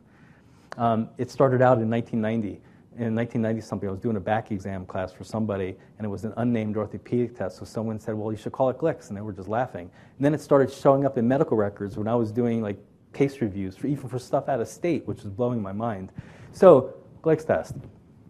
Um, 0.77 1.09
it 1.17 1.29
started 1.29 1.61
out 1.61 1.79
in 1.79 1.89
1990 1.89 2.61
in 2.97 3.15
1990 3.15 3.61
something, 3.61 3.89
I 3.89 3.91
was 3.91 3.99
doing 3.99 4.17
a 4.17 4.19
back 4.19 4.51
exam 4.51 4.85
class 4.85 5.11
for 5.11 5.23
somebody, 5.23 5.75
and 5.97 6.05
it 6.05 6.09
was 6.09 6.25
an 6.25 6.33
unnamed 6.37 6.77
orthopedic 6.77 7.35
test. 7.35 7.57
So 7.57 7.65
someone 7.65 7.99
said, 7.99 8.15
"Well, 8.15 8.31
you 8.31 8.37
should 8.37 8.51
call 8.51 8.69
it 8.69 8.77
Glick's," 8.77 9.09
and 9.09 9.17
they 9.17 9.21
were 9.21 9.33
just 9.33 9.49
laughing. 9.49 9.89
And 10.17 10.25
then 10.25 10.33
it 10.33 10.41
started 10.41 10.71
showing 10.71 11.05
up 11.05 11.17
in 11.17 11.27
medical 11.27 11.57
records 11.57 11.97
when 11.97 12.07
I 12.07 12.15
was 12.15 12.31
doing 12.31 12.61
like 12.61 12.77
case 13.11 13.41
reviews 13.41 13.75
for 13.75 13.87
even 13.87 14.07
for 14.07 14.19
stuff 14.19 14.47
out 14.47 14.59
of 14.59 14.67
state, 14.67 15.07
which 15.07 15.23
was 15.23 15.31
blowing 15.31 15.61
my 15.61 15.71
mind. 15.71 16.11
So 16.51 16.93
Glick's 17.23 17.45
test, 17.45 17.75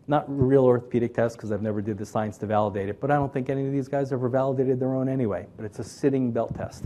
not 0.08 0.26
real 0.28 0.64
orthopedic 0.64 1.14
test 1.14 1.38
because 1.38 1.52
I've 1.52 1.62
never 1.62 1.82
did 1.82 1.98
the 1.98 2.06
science 2.06 2.38
to 2.40 2.46
validate 2.46 2.90
it, 2.90 3.00
but 3.00 3.12
I 3.12 3.16
don't 3.16 3.32
think 3.32 3.50
any 3.50 3.66
of 3.66 3.72
these 3.72 3.88
guys 3.88 4.12
ever 4.12 4.30
validated 4.30 4.80
their 4.80 4.94
own 4.94 5.08
anyway. 5.08 5.48
But 5.56 5.66
it's 5.66 5.80
a 5.80 5.84
sitting 5.84 6.32
belt 6.32 6.56
test. 6.56 6.86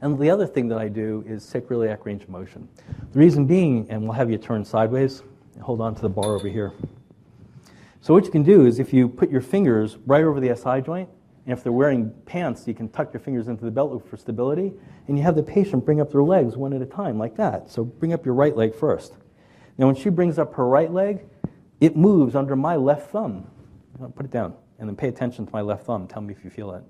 And 0.00 0.18
the 0.18 0.30
other 0.30 0.46
thing 0.46 0.68
that 0.68 0.78
I 0.78 0.88
do 0.88 1.24
is 1.26 1.44
sacroiliac 1.44 2.04
range 2.04 2.22
of 2.22 2.28
motion. 2.28 2.68
The 3.12 3.18
reason 3.18 3.46
being, 3.46 3.86
and 3.90 4.02
we'll 4.02 4.12
have 4.12 4.30
you 4.30 4.38
turn 4.38 4.64
sideways 4.64 5.22
and 5.54 5.62
hold 5.62 5.80
on 5.80 5.94
to 5.94 6.02
the 6.02 6.08
bar 6.08 6.34
over 6.34 6.48
here. 6.48 6.72
So 8.00 8.14
what 8.14 8.24
you 8.24 8.30
can 8.30 8.44
do 8.44 8.66
is 8.66 8.78
if 8.78 8.92
you 8.92 9.08
put 9.08 9.30
your 9.30 9.40
fingers 9.40 9.98
right 10.06 10.22
over 10.22 10.40
the 10.40 10.54
SI 10.54 10.82
joint, 10.82 11.08
and 11.46 11.56
if 11.56 11.64
they're 11.64 11.72
wearing 11.72 12.12
pants, 12.26 12.68
you 12.68 12.74
can 12.74 12.88
tuck 12.90 13.12
your 13.12 13.20
fingers 13.20 13.48
into 13.48 13.64
the 13.64 13.70
belt 13.70 13.90
loop 13.90 14.08
for 14.08 14.16
stability, 14.16 14.72
and 15.08 15.16
you 15.16 15.24
have 15.24 15.34
the 15.34 15.42
patient 15.42 15.84
bring 15.84 16.00
up 16.00 16.12
their 16.12 16.22
legs 16.22 16.56
one 16.56 16.72
at 16.72 16.82
a 16.82 16.86
time 16.86 17.18
like 17.18 17.36
that. 17.36 17.70
So 17.70 17.84
bring 17.84 18.12
up 18.12 18.24
your 18.24 18.34
right 18.34 18.56
leg 18.56 18.74
first. 18.74 19.14
Now 19.78 19.86
when 19.86 19.94
she 19.94 20.10
brings 20.10 20.38
up 20.38 20.54
her 20.54 20.68
right 20.68 20.92
leg, 20.92 21.24
it 21.80 21.96
moves 21.96 22.34
under 22.34 22.56
my 22.56 22.76
left 22.76 23.10
thumb. 23.10 23.46
Put 24.14 24.26
it 24.26 24.30
down, 24.30 24.54
and 24.78 24.88
then 24.88 24.96
pay 24.96 25.08
attention 25.08 25.46
to 25.46 25.52
my 25.52 25.60
left 25.60 25.86
thumb. 25.86 26.06
Tell 26.06 26.22
me 26.22 26.32
if 26.32 26.44
you 26.44 26.50
feel 26.50 26.72
it. 26.72 26.82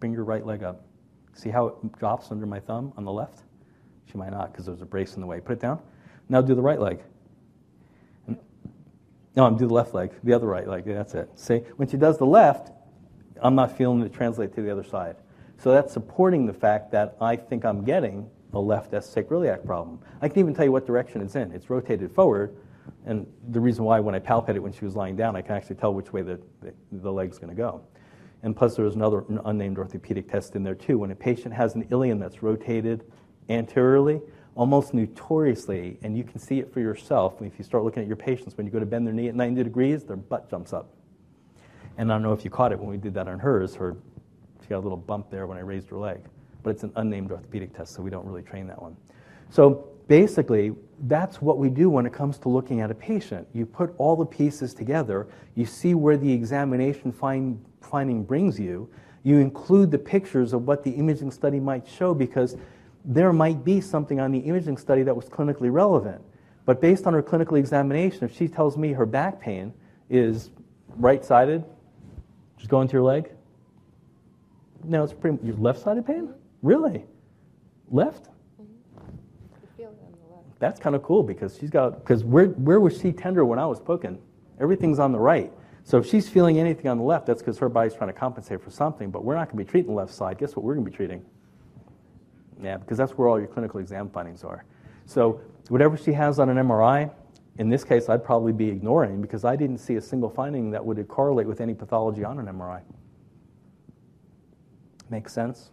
Bring 0.00 0.12
your 0.12 0.24
right 0.24 0.44
leg 0.44 0.62
up. 0.62 0.84
See 1.34 1.50
how 1.50 1.66
it 1.66 1.98
drops 1.98 2.30
under 2.30 2.46
my 2.46 2.60
thumb 2.60 2.92
on 2.96 3.04
the 3.04 3.12
left? 3.12 3.42
She 4.10 4.18
might 4.18 4.30
not 4.30 4.52
because 4.52 4.66
there's 4.66 4.82
a 4.82 4.86
brace 4.86 5.14
in 5.14 5.20
the 5.20 5.26
way. 5.26 5.40
Put 5.40 5.54
it 5.54 5.60
down. 5.60 5.80
Now 6.28 6.40
do 6.40 6.54
the 6.54 6.62
right 6.62 6.80
leg. 6.80 7.00
No, 9.36 9.44
I'm 9.44 9.56
do 9.56 9.66
the 9.66 9.74
left 9.74 9.94
leg, 9.94 10.12
the 10.22 10.32
other 10.32 10.46
right 10.46 10.68
leg. 10.68 10.84
That's 10.84 11.14
it. 11.14 11.28
See, 11.34 11.58
when 11.76 11.88
she 11.88 11.96
does 11.96 12.18
the 12.18 12.26
left, 12.26 12.70
I'm 13.42 13.56
not 13.56 13.76
feeling 13.76 14.00
it 14.02 14.12
translate 14.12 14.54
to 14.54 14.62
the 14.62 14.70
other 14.70 14.84
side. 14.84 15.16
So 15.58 15.72
that's 15.72 15.92
supporting 15.92 16.46
the 16.46 16.52
fact 16.52 16.92
that 16.92 17.16
I 17.20 17.34
think 17.34 17.64
I'm 17.64 17.84
getting 17.84 18.30
a 18.52 18.60
left 18.60 18.92
sacroiliac 18.92 19.66
problem. 19.66 19.98
I 20.22 20.28
can 20.28 20.38
even 20.38 20.54
tell 20.54 20.64
you 20.64 20.70
what 20.70 20.86
direction 20.86 21.20
it's 21.20 21.34
in. 21.34 21.50
It's 21.50 21.68
rotated 21.68 22.12
forward, 22.12 22.56
and 23.06 23.26
the 23.50 23.60
reason 23.60 23.84
why 23.84 24.00
when 24.00 24.14
I 24.14 24.18
palpate 24.18 24.56
it 24.56 24.62
when 24.62 24.72
she 24.72 24.84
was 24.84 24.96
lying 24.96 25.16
down, 25.16 25.36
I 25.36 25.42
can 25.42 25.54
actually 25.54 25.76
tell 25.76 25.92
which 25.92 26.12
way 26.12 26.22
the, 26.22 26.40
the, 26.62 26.72
the 26.92 27.12
leg's 27.12 27.38
going 27.38 27.54
to 27.54 27.56
go. 27.56 27.82
And 28.42 28.54
plus, 28.54 28.76
there 28.76 28.84
was 28.84 28.94
another 28.94 29.24
unnamed 29.44 29.78
orthopedic 29.78 30.30
test 30.30 30.54
in 30.54 30.62
there 30.62 30.74
too. 30.74 30.98
When 30.98 31.10
a 31.10 31.14
patient 31.14 31.54
has 31.54 31.74
an 31.74 31.86
ilium 31.90 32.18
that's 32.18 32.42
rotated 32.42 33.04
anteriorly, 33.48 34.20
almost 34.54 34.94
notoriously, 34.94 35.98
and 36.02 36.16
you 36.16 36.24
can 36.24 36.38
see 36.38 36.58
it 36.58 36.72
for 36.72 36.80
yourself 36.80 37.40
if 37.40 37.58
you 37.58 37.64
start 37.64 37.84
looking 37.84 38.02
at 38.02 38.06
your 38.06 38.16
patients, 38.16 38.56
when 38.56 38.66
you 38.66 38.72
go 38.72 38.78
to 38.78 38.86
bend 38.86 39.06
their 39.06 39.14
knee 39.14 39.28
at 39.28 39.34
90 39.34 39.62
degrees, 39.64 40.04
their 40.04 40.16
butt 40.16 40.48
jumps 40.50 40.72
up. 40.72 40.94
And 41.96 42.10
I 42.10 42.14
don't 42.14 42.22
know 42.22 42.32
if 42.32 42.44
you 42.44 42.50
caught 42.50 42.72
it 42.72 42.78
when 42.78 42.88
we 42.88 42.96
did 42.96 43.14
that 43.14 43.28
on 43.28 43.38
hers. 43.38 43.74
Her, 43.74 43.96
she 44.62 44.68
got 44.68 44.78
a 44.78 44.80
little 44.80 44.96
bump 44.96 45.30
there 45.30 45.46
when 45.46 45.58
I 45.58 45.62
raised 45.62 45.88
her 45.90 45.96
leg. 45.96 46.20
But 46.62 46.70
it's 46.70 46.82
an 46.82 46.92
unnamed 46.96 47.30
orthopedic 47.30 47.76
test, 47.76 47.94
so 47.94 48.02
we 48.02 48.10
don't 48.10 48.26
really 48.26 48.42
train 48.42 48.66
that 48.66 48.80
one. 48.80 48.96
So 49.50 49.88
basically, 50.08 50.72
that's 51.06 51.42
what 51.42 51.58
we 51.58 51.68
do 51.68 51.90
when 51.90 52.06
it 52.06 52.12
comes 52.12 52.38
to 52.38 52.48
looking 52.48 52.80
at 52.80 52.90
a 52.90 52.94
patient. 52.94 53.46
You 53.52 53.66
put 53.66 53.94
all 53.98 54.16
the 54.16 54.26
pieces 54.26 54.74
together, 54.74 55.26
you 55.54 55.66
see 55.66 55.94
where 55.94 56.16
the 56.16 56.32
examination 56.32 57.12
find, 57.12 57.62
finding 57.80 58.24
brings 58.24 58.58
you, 58.58 58.88
you 59.22 59.38
include 59.38 59.90
the 59.90 59.98
pictures 59.98 60.52
of 60.52 60.66
what 60.66 60.84
the 60.84 60.90
imaging 60.90 61.30
study 61.30 61.58
might 61.58 61.86
show 61.88 62.14
because 62.14 62.56
there 63.04 63.32
might 63.32 63.64
be 63.64 63.80
something 63.80 64.20
on 64.20 64.32
the 64.32 64.38
imaging 64.38 64.76
study 64.76 65.02
that 65.02 65.14
was 65.14 65.26
clinically 65.26 65.72
relevant. 65.72 66.22
But 66.66 66.80
based 66.80 67.06
on 67.06 67.12
her 67.12 67.22
clinical 67.22 67.56
examination, 67.56 68.24
if 68.24 68.34
she 68.34 68.48
tells 68.48 68.76
me 68.76 68.92
her 68.92 69.06
back 69.06 69.40
pain 69.40 69.72
is 70.08 70.50
right 70.96 71.24
sided, 71.24 71.64
just 72.56 72.70
going 72.70 72.88
to 72.88 72.92
your 72.92 73.02
leg. 73.02 73.30
No, 74.84 75.02
it's 75.02 75.12
pretty, 75.12 75.38
your 75.44 75.56
left 75.56 75.80
sided 75.80 76.06
pain? 76.06 76.32
Really? 76.62 77.04
Left? 77.90 78.28
That's 80.64 80.80
kind 80.80 80.96
of 80.96 81.02
cool 81.02 81.22
because 81.22 81.58
she's 81.58 81.68
got, 81.68 82.00
because 82.00 82.24
where, 82.24 82.46
where 82.46 82.80
was 82.80 82.98
she 82.98 83.12
tender 83.12 83.44
when 83.44 83.58
I 83.58 83.66
was 83.66 83.80
poking? 83.80 84.18
Everything's 84.58 84.98
on 84.98 85.12
the 85.12 85.18
right. 85.18 85.52
So 85.82 85.98
if 85.98 86.08
she's 86.08 86.26
feeling 86.26 86.58
anything 86.58 86.86
on 86.86 86.96
the 86.96 87.04
left, 87.04 87.26
that's 87.26 87.42
because 87.42 87.58
her 87.58 87.68
body's 87.68 87.92
trying 87.92 88.08
to 88.08 88.18
compensate 88.18 88.62
for 88.62 88.70
something, 88.70 89.10
but 89.10 89.24
we're 89.24 89.34
not 89.34 89.50
going 89.50 89.58
to 89.58 89.64
be 89.64 89.70
treating 89.70 89.90
the 89.90 89.96
left 89.96 90.14
side. 90.14 90.38
Guess 90.38 90.56
what 90.56 90.64
we're 90.64 90.72
going 90.72 90.86
to 90.86 90.90
be 90.90 90.96
treating? 90.96 91.22
Yeah, 92.62 92.78
because 92.78 92.96
that's 92.96 93.12
where 93.12 93.28
all 93.28 93.38
your 93.38 93.46
clinical 93.46 93.78
exam 93.78 94.08
findings 94.08 94.42
are. 94.42 94.64
So 95.04 95.42
whatever 95.68 95.98
she 95.98 96.14
has 96.14 96.38
on 96.38 96.48
an 96.48 96.56
MRI, 96.56 97.12
in 97.58 97.68
this 97.68 97.84
case, 97.84 98.08
I'd 98.08 98.24
probably 98.24 98.52
be 98.52 98.70
ignoring 98.70 99.20
because 99.20 99.44
I 99.44 99.56
didn't 99.56 99.78
see 99.78 99.96
a 99.96 100.00
single 100.00 100.30
finding 100.30 100.70
that 100.70 100.82
would 100.82 101.06
correlate 101.08 101.46
with 101.46 101.60
any 101.60 101.74
pathology 101.74 102.24
on 102.24 102.38
an 102.38 102.46
MRI. 102.46 102.80
Makes 105.10 105.34
sense? 105.34 105.72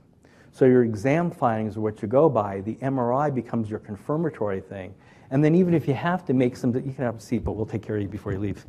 So 0.52 0.66
your 0.66 0.84
exam 0.84 1.32
findings 1.32 1.78
are 1.78 1.82
what 1.82 2.02
you 2.02 2.08
go 2.08 2.30
by. 2.30 2.62
The 2.62 2.76
MRI 2.76 3.34
becomes 3.34 3.70
your 3.70 3.80
confirmatory 3.80 4.62
thing. 4.62 4.94
And 5.30 5.44
then 5.44 5.56
even 5.56 5.74
if 5.74 5.88
you 5.88 5.94
have 5.94 6.26
to 6.26 6.34
make 6.34 6.58
some, 6.58 6.76
you 6.76 6.94
can 6.94 7.06
have 7.06 7.16
a 7.16 7.22
seat, 7.22 7.44
but 7.44 7.54
we'll 7.54 7.66
take 7.66 7.82
care 7.82 7.96
of 7.96 8.02
you 8.02 8.10
before 8.10 8.34
you 8.34 8.40
leave. 8.40 8.66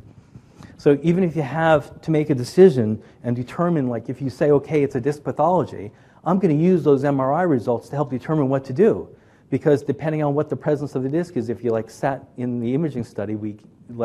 So 0.77 0.97
even 1.03 1.23
if 1.23 1.35
you 1.35 1.41
have 1.41 2.01
to 2.01 2.11
make 2.11 2.29
a 2.29 2.35
decision 2.35 3.01
and 3.23 3.35
determine, 3.35 3.89
like 3.89 4.09
if 4.09 4.21
you 4.21 4.29
say, 4.29 4.51
okay, 4.51 4.81
it's 4.81 4.95
a 4.95 5.01
disc 5.01 5.23
pathology, 5.23 5.91
I'm 6.23 6.39
going 6.39 6.57
to 6.57 6.63
use 6.63 6.83
those 6.83 7.03
MRI 7.03 7.47
results 7.49 7.89
to 7.89 7.95
help 7.95 8.09
determine 8.09 8.47
what 8.47 8.63
to 8.65 8.73
do. 8.73 9.09
Because 9.49 9.83
depending 9.83 10.23
on 10.23 10.33
what 10.33 10.49
the 10.49 10.55
presence 10.55 10.95
of 10.95 11.03
the 11.03 11.09
disc 11.09 11.35
is, 11.35 11.49
if 11.49 11.63
you 11.63 11.71
like 11.71 11.89
sat 11.89 12.23
in 12.37 12.59
the 12.59 12.73
imaging 12.73 13.03
study 13.03 13.35
week 13.35 13.59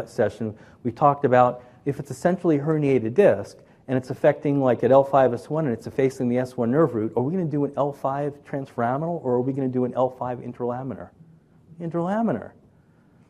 session, 0.06 0.54
we 0.82 0.90
talked 0.90 1.24
about 1.24 1.62
if 1.84 2.00
it's 2.00 2.10
a 2.10 2.14
centrally 2.14 2.58
herniated 2.58 3.14
disc 3.14 3.56
and 3.88 3.96
it's 3.96 4.10
affecting 4.10 4.60
like 4.60 4.84
at 4.84 4.90
L5S1 4.90 5.60
and 5.60 5.70
it's 5.70 5.86
effacing 5.86 6.28
the 6.28 6.36
S1 6.36 6.68
nerve 6.68 6.94
root, 6.94 7.12
are 7.16 7.22
we 7.22 7.32
going 7.32 7.44
to 7.44 7.50
do 7.50 7.64
an 7.64 7.72
L5 7.72 8.32
transforaminal 8.44 9.24
or 9.24 9.34
are 9.34 9.40
we 9.40 9.52
going 9.52 9.68
to 9.68 9.72
do 9.72 9.84
an 9.84 9.92
L5 9.92 10.46
interlaminar? 10.46 11.08
Interlaminar. 11.80 12.52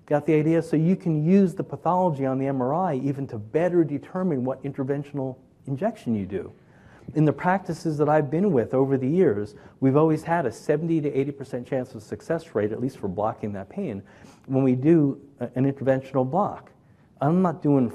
Got 0.07 0.27
the 0.27 0.35
idea? 0.35 0.61
So 0.63 0.77
you 0.77 0.97
can 0.97 1.25
use 1.25 1.55
the 1.55 1.65
pathology 1.65 2.27
on 2.27 2.39
the 2.39 2.47
MRI 2.47 3.03
even 3.03 3.27
to 3.29 3.39
better 3.39 3.85
determine 3.85 4.45
what 4.45 4.63
interventional 4.65 5.37
injection 5.67 6.15
you 6.15 6.27
do 6.27 6.53
in 7.15 7.25
the 7.25 7.33
practices 7.33 7.97
that 7.99 8.09
I've 8.09 8.31
been 8.31 8.53
with 8.53 8.75
over 8.75 8.97
the 8.97 9.09
years, 9.09 9.55
we've 9.81 9.97
always 9.97 10.23
had 10.23 10.47
a 10.47 10.53
70 10.53 11.01
to 11.03 11.11
80% 11.11 11.67
chance 11.67 11.95
of 11.95 12.03
success 12.03 12.55
rate, 12.55 12.73
at 12.73 12.81
least 12.81 12.99
for 12.99 13.09
blocking 13.09 13.53
that 13.55 13.69
pain, 13.69 14.03
when 14.47 14.63
we 14.63 14.75
do 14.75 15.21
an 15.41 15.65
interventional 15.65 16.29
block. 16.29 16.71
I'm 17.21 17.43
not 17.43 17.63
doing 17.63 17.91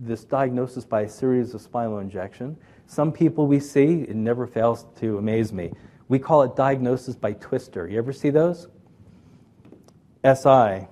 this 0.00 0.24
diagnosis 0.24 0.84
by 0.84 1.02
a 1.02 1.08
series 1.08 1.54
of 1.54 1.60
spinal 1.60 1.98
injection. 1.98 2.56
Some 2.86 3.12
people 3.12 3.46
we 3.46 3.60
see, 3.60 4.02
it 4.02 4.16
never 4.16 4.46
fails 4.46 4.86
to 5.00 5.18
amaze 5.18 5.52
me. 5.52 5.72
We 6.08 6.18
call 6.18 6.42
it 6.42 6.54
diagnosis 6.56 7.16
by 7.16 7.32
twister. 7.32 7.88
You 7.88 7.98
ever 7.98 8.12
see 8.12 8.30
those? 8.30 8.68
SI, 10.24 10.86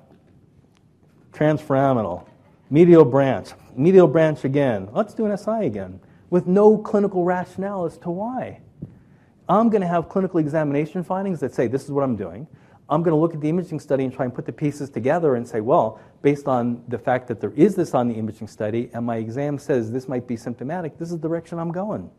transforaminal, 1.33 2.27
medial 2.71 3.05
branch, 3.05 3.51
medial 3.77 4.09
branch 4.09 4.45
again. 4.45 4.89
Let's 4.93 5.15
do 5.15 5.27
an 5.27 5.37
SI 5.37 5.67
again 5.67 6.01
with 6.31 6.47
no 6.47 6.79
clinical 6.79 7.25
rationale 7.25 7.85
as 7.85 7.99
to 7.99 8.11
why. 8.11 8.61
I'm 9.49 9.69
going 9.69 9.83
to 9.83 9.87
have 9.87 10.09
clinical 10.09 10.41
examination 10.41 11.05
findings 11.05 11.41
that 11.41 11.55
say, 11.55 11.67
this 11.67 11.85
is 11.85 11.91
what 11.91 12.03
I'm 12.03 12.17
doing. 12.17 12.47
I'm 12.89 13.03
going 13.03 13.13
to 13.13 13.21
look 13.21 13.35
at 13.35 13.41
the 13.41 13.49
imaging 13.49 13.81
study 13.81 14.05
and 14.05 14.13
try 14.13 14.27
and 14.27 14.35
put 14.35 14.45
the 14.45 14.53
pieces 14.53 14.91
together 14.91 15.37
and 15.37 15.49
say, 15.49 15.61
well, 15.61 16.01
based 16.21 16.47
on 16.47 16.85
the 16.89 16.99
fact 16.99 17.29
that 17.29 17.41
there 17.41 17.53
is 17.53 17.75
this 17.75 17.95
on 17.95 18.09
the 18.09 18.15
imaging 18.15 18.47
study 18.47 18.91
and 18.93 19.07
my 19.07 19.17
exam 19.17 19.59
says 19.59 19.91
this 19.91 20.07
might 20.07 20.27
be 20.27 20.37
symptomatic, 20.37 20.99
this 20.99 21.11
is 21.11 21.19
the 21.19 21.29
direction 21.29 21.59
I'm 21.59 21.73
going. 21.73 22.11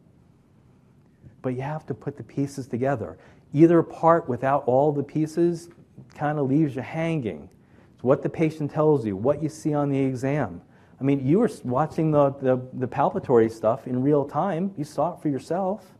But 1.44 1.50
you 1.50 1.62
have 1.62 1.86
to 1.86 1.94
put 1.94 2.18
the 2.18 2.24
pieces 2.24 2.68
together. 2.68 3.18
Either 3.54 3.84
part 3.84 4.28
without 4.28 4.64
all 4.66 4.92
the 4.92 5.04
pieces 5.04 5.70
kind 6.16 6.40
of 6.40 6.50
leaves 6.50 6.76
you 6.76 6.82
hanging. 6.82 7.48
It's 7.94 8.04
what 8.04 8.24
the 8.24 8.30
patient 8.30 8.72
tells 8.72 9.06
you, 9.06 9.16
what 9.16 9.44
you 9.44 9.50
see 9.50 9.74
on 9.76 9.90
the 9.90 10.00
exam. 10.00 10.62
I 11.00 11.04
mean, 11.04 11.26
you 11.26 11.40
were 11.40 11.52
watching 11.64 12.12
the, 12.12 12.32
the, 12.32 12.60
the, 12.74 12.88
palpatory 12.88 13.52
stuff 13.52 13.86
in 13.86 14.02
real 14.02 14.26
time. 14.26 14.74
You 14.78 14.86
saw 14.86 15.14
it 15.14 15.22
for 15.22 15.30
yourself. 15.30 15.95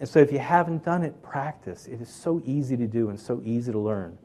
And 0.00 0.08
so 0.08 0.18
if 0.18 0.32
you 0.32 0.38
haven't 0.38 0.82
done 0.84 1.02
it, 1.02 1.22
practice. 1.22 1.86
It 1.86 2.00
is 2.00 2.08
so 2.08 2.42
easy 2.44 2.76
to 2.76 2.86
do 2.86 3.10
and 3.10 3.20
so 3.20 3.42
easy 3.44 3.70
to 3.70 3.78
learn. 3.78 4.18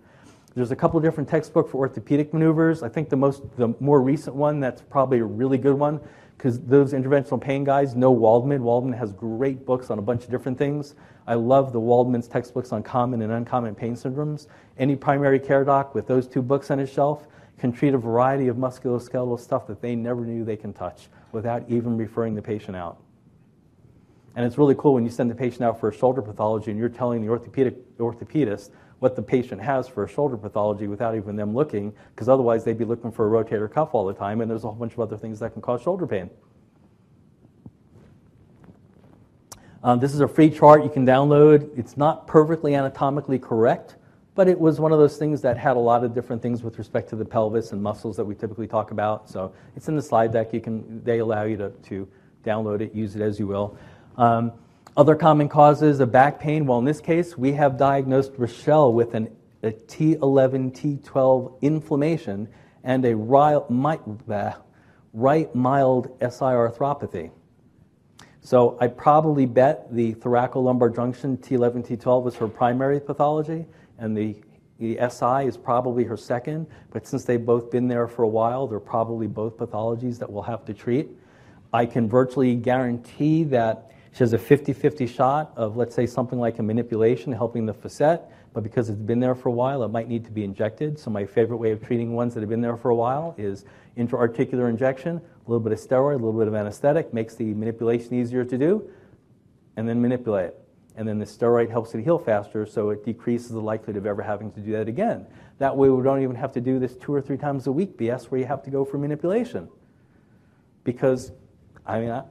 There's 0.56 0.72
a 0.72 0.76
couple 0.76 0.98
different 1.02 1.28
textbooks 1.28 1.72
for 1.72 1.80
orthopedic 1.80 2.34
maneuvers. 2.34 2.82
I 2.82 2.88
think 2.88 3.10
the 3.10 3.18
most, 3.18 3.44
the 3.58 3.76
more 3.82 4.02
recent 4.02 4.38
one 4.38 4.62
that's 4.62 4.82
probably 4.82 5.20
a 5.20 5.26
really 5.26 5.58
good 5.58 5.74
one, 5.74 6.00
because 6.38 6.62
those 6.62 6.94
interventional 6.94 7.42
pain 7.42 7.66
guys 7.66 7.94
know 7.94 8.10
Waldman. 8.10 8.64
Waldman 8.64 8.98
has 8.98 9.12
great 9.12 9.66
books 9.66 9.90
on 9.90 10.00
a 10.00 10.02
bunch 10.02 10.24
of 10.24 10.30
different 10.30 10.58
things. 10.58 10.96
I 11.28 11.34
love 11.34 11.74
the 11.74 11.80
Waldman's 11.80 12.30
textbooks 12.30 12.72
on 12.72 12.82
common 12.84 13.22
and 13.22 13.34
uncommon 13.34 13.76
pain 13.76 13.96
syndromes. 13.96 14.48
Any 14.78 14.96
primary 14.96 15.40
care 15.40 15.66
doc 15.66 15.94
with 15.94 16.08
those 16.08 16.26
two 16.26 16.42
books 16.42 16.72
on 16.72 16.78
his 16.78 16.90
shelf 16.90 17.28
can 17.58 17.74
treat 17.74 17.94
a 17.94 17.98
variety 17.98 18.48
of 18.48 18.56
musculoskeletal 18.56 19.40
stuff 19.40 19.68
that 19.68 19.82
they 19.82 19.94
never 19.94 20.26
knew 20.26 20.46
they 20.46 20.56
can 20.56 20.72
touch 20.72 21.10
without 21.34 21.66
even 21.68 21.98
referring 21.98 22.34
the 22.34 22.42
patient 22.42 22.78
out. 22.78 23.02
And 24.36 24.46
it's 24.46 24.58
really 24.58 24.76
cool 24.76 24.94
when 24.94 25.04
you 25.06 25.10
send 25.10 25.32
the 25.32 25.36
patient 25.36 25.62
out 25.62 25.80
for 25.80 25.90
a 25.90 25.94
shoulder 25.94 26.22
pathology 26.22 26.72
and 26.72 26.80
you're 26.80 26.90
telling 26.90 27.22
the 27.22 27.30
orthopedic 27.30 27.98
orthopedist 27.98 28.72
what 29.00 29.16
the 29.16 29.22
patient 29.22 29.62
has 29.62 29.88
for 29.88 30.04
a 30.04 30.10
shoulder 30.10 30.38
pathology 30.38 30.88
without 30.88 31.16
even 31.16 31.36
them 31.36 31.54
looking, 31.54 31.94
because 32.14 32.30
otherwise 32.30 32.64
they'd 32.64 32.78
be 32.78 32.86
looking 32.86 33.12
for 33.12 33.28
a 33.28 33.44
rotator 33.44 33.72
cuff 33.72 33.90
all 33.94 34.06
the 34.06 34.14
time, 34.14 34.42
and 34.42 34.50
there's 34.50 34.64
a 34.64 34.68
whole 34.68 34.76
bunch 34.76 34.94
of 34.94 35.00
other 35.00 35.18
things 35.18 35.40
that 35.40 35.54
can 35.54 35.62
cause 35.62 35.82
shoulder 35.82 36.08
pain. 36.08 36.30
Um, 39.84 40.00
this 40.00 40.14
is 40.14 40.22
a 40.22 40.28
free 40.28 40.50
chart 40.50 40.84
you 40.84 40.90
can 40.90 41.06
download. 41.06 41.70
It's 41.78 41.96
not 41.98 42.26
perfectly 42.26 42.74
anatomically 42.74 43.38
correct, 43.38 43.98
but 44.34 44.48
it 44.48 44.60
was 44.60 44.80
one 44.80 44.92
of 44.92 44.98
those 44.98 45.18
things 45.18 45.42
that 45.42 45.58
had 45.58 45.76
a 45.76 45.80
lot 45.80 46.04
of 46.04 46.16
different 46.16 46.42
things 46.42 46.64
with 46.64 46.78
respect 46.80 47.10
to 47.10 47.16
the 47.16 47.26
pelvis 47.26 47.72
and 47.72 47.84
muscles 47.84 48.16
that 48.16 48.26
we 48.26 48.34
typically 48.34 48.66
talk 48.66 48.92
about. 48.92 49.30
So 49.30 49.54
it's 49.76 49.88
in 49.88 49.96
the 49.96 50.02
slide 50.02 50.34
deck. 50.34 50.54
You 50.54 50.62
can, 50.62 51.04
they 51.04 51.20
allow 51.20 51.44
you 51.44 51.58
to, 51.58 51.70
to 51.70 52.08
download 52.44 52.82
it, 52.82 52.96
use 52.96 53.16
it 53.16 53.22
as 53.22 53.38
you 53.40 53.46
will. 53.46 53.78
Um, 54.18 54.54
other 54.98 55.16
common 55.16 55.50
causes 55.50 56.00
of 56.00 56.12
back 56.12 56.40
pain, 56.40 56.66
well, 56.66 56.80
in 56.80 56.86
this 56.86 57.02
case, 57.02 57.38
we 57.38 57.52
have 57.54 57.78
diagnosed 57.78 58.32
Rochelle 58.38 58.94
with 58.94 59.14
an, 59.14 59.36
a 59.62 59.72
T11, 59.72 60.72
T12 60.72 61.62
inflammation 61.62 62.48
and 62.84 63.04
a 63.06 63.16
right, 63.16 63.62
right 65.14 65.56
mild 65.56 66.08
SI 66.22 66.54
arthropathy. 66.54 67.32
So 68.40 68.78
I 68.80 68.88
probably 68.88 69.48
bet 69.48 69.94
the 69.94 70.14
thoracolumbar 70.14 70.96
junction 70.96 71.38
T11, 71.38 71.88
T12 71.88 72.24
was 72.24 72.36
her 72.36 72.48
primary 72.48 73.00
pathology, 73.00 73.66
and 73.98 74.16
the, 74.16 74.36
the 74.80 75.00
SI 75.10 75.48
is 75.48 75.58
probably 75.58 76.04
her 76.04 76.16
second. 76.16 76.68
But 76.92 77.08
since 77.08 77.26
they've 77.26 77.44
both 77.44 77.72
been 77.72 77.88
there 77.88 78.08
for 78.08 78.22
a 78.24 78.28
while, 78.28 78.68
they're 78.68 78.80
probably 78.80 79.28
both 79.28 79.58
pathologies 79.58 80.20
that 80.20 80.32
we'll 80.32 80.44
have 80.44 80.64
to 80.66 80.74
treat. 80.74 81.10
I 81.74 81.86
can 81.86 82.08
virtually 82.08 82.56
guarantee 82.56 83.44
that 83.46 83.92
she 84.16 84.20
has 84.20 84.32
a 84.32 84.38
50 84.38 84.72
50 84.72 85.08
shot 85.08 85.52
of, 85.58 85.76
let's 85.76 85.94
say, 85.94 86.06
something 86.06 86.40
like 86.40 86.60
a 86.60 86.64
manipulation 86.64 87.34
helping 87.34 87.66
the 87.66 87.74
facet, 87.74 88.22
but 88.54 88.64
because 88.64 88.90
it's 88.90 89.02
been 89.02 89.20
there 89.20 89.36
for 89.36 89.50
a 89.50 89.52
while, 89.52 89.84
it 89.84 89.90
might 89.90 90.08
need 90.08 90.24
to 90.24 90.32
be 90.32 90.46
injected. 90.46 90.98
So, 90.98 91.12
my 91.12 91.26
favorite 91.26 91.58
way 91.58 91.72
of 91.72 91.86
treating 91.86 92.14
ones 92.14 92.34
that 92.34 92.40
have 92.40 92.50
been 92.50 92.62
there 92.62 92.78
for 92.78 92.92
a 92.92 92.96
while 92.96 93.36
is 93.38 93.66
intra-articular 93.98 94.70
injection, 94.70 95.18
a 95.18 95.50
little 95.52 95.60
bit 95.60 95.74
of 95.74 95.80
steroid, 95.80 96.14
a 96.14 96.26
little 96.26 96.32
bit 96.32 96.48
of 96.48 96.56
anesthetic, 96.56 97.14
makes 97.14 97.36
the 97.36 97.54
manipulation 97.56 98.14
easier 98.14 98.46
to 98.46 98.58
do, 98.58 98.90
and 99.76 99.88
then 99.88 100.02
manipulate. 100.02 100.54
And 100.96 101.06
then 101.06 101.20
the 101.20 101.26
steroid 101.26 101.70
helps 101.70 101.94
it 101.94 102.02
heal 102.02 102.18
faster, 102.18 102.66
so 102.66 102.92
it 102.92 103.04
decreases 103.04 103.50
the 103.50 103.60
likelihood 103.60 103.98
of 103.98 104.06
ever 104.06 104.22
having 104.22 104.50
to 104.54 104.62
do 104.62 104.72
that 104.72 104.88
again. 104.88 105.26
That 105.58 105.76
way, 105.76 105.90
we 105.90 106.02
don't 106.02 106.24
even 106.24 106.38
have 106.38 106.54
to 106.54 106.62
do 106.62 106.80
this 106.80 106.96
two 106.96 107.14
or 107.14 107.22
three 107.22 107.38
times 107.38 107.68
a 107.68 107.72
week 107.74 107.98
BS 107.98 108.32
where 108.32 108.40
you 108.40 108.48
have 108.48 108.64
to 108.64 108.70
go 108.70 108.86
for 108.86 108.98
manipulation. 108.98 109.68
Because, 110.86 111.34
I 111.86 112.00
mean, 112.00 112.12
I, 112.12 112.24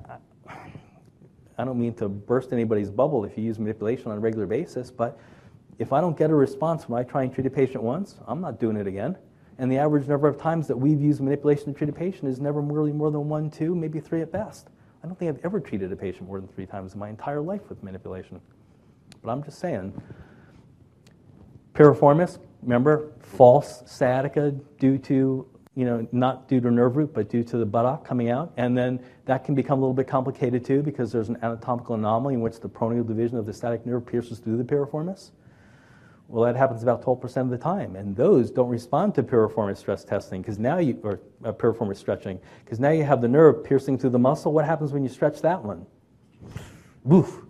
I 1.57 1.65
don't 1.65 1.79
mean 1.79 1.95
to 1.95 2.09
burst 2.09 2.53
anybody's 2.53 2.91
bubble 2.91 3.25
if 3.25 3.37
you 3.39 3.45
use 3.45 3.59
manipulation 3.59 4.11
on 4.11 4.17
a 4.17 4.21
regular 4.21 4.47
basis, 4.47 4.91
but 4.91 5.19
if 5.79 5.93
I 5.93 6.01
don't 6.01 6.17
get 6.17 6.31
a 6.31 6.35
response 6.35 6.89
when 6.89 7.01
I 7.01 7.09
try 7.09 7.23
and 7.23 7.33
treat 7.33 7.47
a 7.47 7.51
patient 7.51 7.83
once, 7.83 8.17
I'm 8.27 8.41
not 8.41 8.61
doing 8.61 8.77
it 8.77 8.87
again. 8.87 9.17
And 9.59 9.71
the 9.71 9.79
average 9.79 10.09
number 10.09 10.27
of 10.27 10.37
times 10.37 10.67
that 10.67 10.77
we've 10.77 11.01
used 11.01 11.21
manipulation 11.21 11.67
to 11.67 11.73
treat 11.73 11.89
a 11.89 11.93
patient 11.93 12.29
is 12.29 12.41
never 12.41 12.61
really 12.61 12.93
more 12.93 13.11
than 13.11 13.29
one, 13.29 13.51
two, 13.51 13.75
maybe 13.75 14.01
three 14.01 14.21
at 14.21 14.33
best. 14.33 14.69
I 15.03 15.07
don't 15.07 15.19
think 15.19 15.29
I've 15.29 15.45
ever 15.45 15.61
treated 15.61 15.93
a 15.93 15.97
patient 15.97 16.27
more 16.27 16.41
than 16.41 16.49
three 16.49 16.67
times 16.67 16.95
in 16.95 16.99
my 16.99 17.09
entire 17.09 17.41
life 17.41 17.69
with 17.69 17.83
manipulation. 17.83 18.41
But 19.23 19.31
I'm 19.31 19.43
just 19.45 19.59
saying. 19.59 19.93
Piriformis, 21.75 22.39
remember, 22.63 23.13
false 23.21 23.83
sciatica 23.87 24.53
due 24.79 24.99
to 24.99 25.47
you 25.77 25.85
know, 25.85 26.07
not 26.13 26.49
due 26.49 26.61
to 26.61 26.71
nerve 26.71 26.97
root, 26.97 27.13
but 27.13 27.29
due 27.29 27.43
to 27.43 27.57
the 27.57 27.67
buttock 27.67 28.05
coming 28.05 28.31
out. 28.31 28.53
And 28.57 28.77
then 28.79 29.01
that 29.25 29.45
can 29.45 29.55
become 29.55 29.79
a 29.79 29.83
little 29.83 29.95
bit 29.95 30.07
complicated 30.07 30.65
too 30.65 30.83
because 30.83 31.11
there's 31.11 31.29
an 31.29 31.37
anatomical 31.43 31.97
anomaly 31.97 32.35
in 32.35 32.41
which 32.41 32.61
the 32.61 32.69
peroneal 32.69 33.07
division 33.07 33.39
of 33.39 33.47
the 33.47 33.53
sciatic 33.53 33.85
nerve 33.85 34.07
pierces 34.07 34.39
through 34.39 34.57
the 34.57 34.65
piriformis. 34.65 35.31
Well, 36.29 36.45
that 36.45 36.57
happens 36.57 36.83
about 36.83 37.03
12% 37.03 37.37
of 37.39 37.51
the 37.51 37.59
time. 37.59 37.97
And 37.97 38.17
those 38.17 38.51
don't 38.51 38.69
respond 38.69 39.15
to 39.17 39.23
piriformis 39.23 39.79
stress 39.79 40.05
testing 40.05 40.43
because 40.43 40.59
now 40.59 40.79
you, 40.79 40.99
or 41.03 41.21
uh, 41.45 41.53
piriformis 41.53 41.97
stretching, 41.97 42.41
because 42.65 42.81
now 42.81 42.91
you 42.91 43.05
have 43.05 43.21
the 43.21 43.29
nerve 43.29 43.65
piercing 43.65 43.99
through 43.99 44.11
the 44.11 44.19
muscle. 44.19 44.53
What 44.53 44.65
happens 44.65 44.93
when 44.93 45.03
you 45.03 45.09
stretch 45.09 45.43
that 45.43 45.63
one? 45.63 45.85
Woof. 47.03 47.43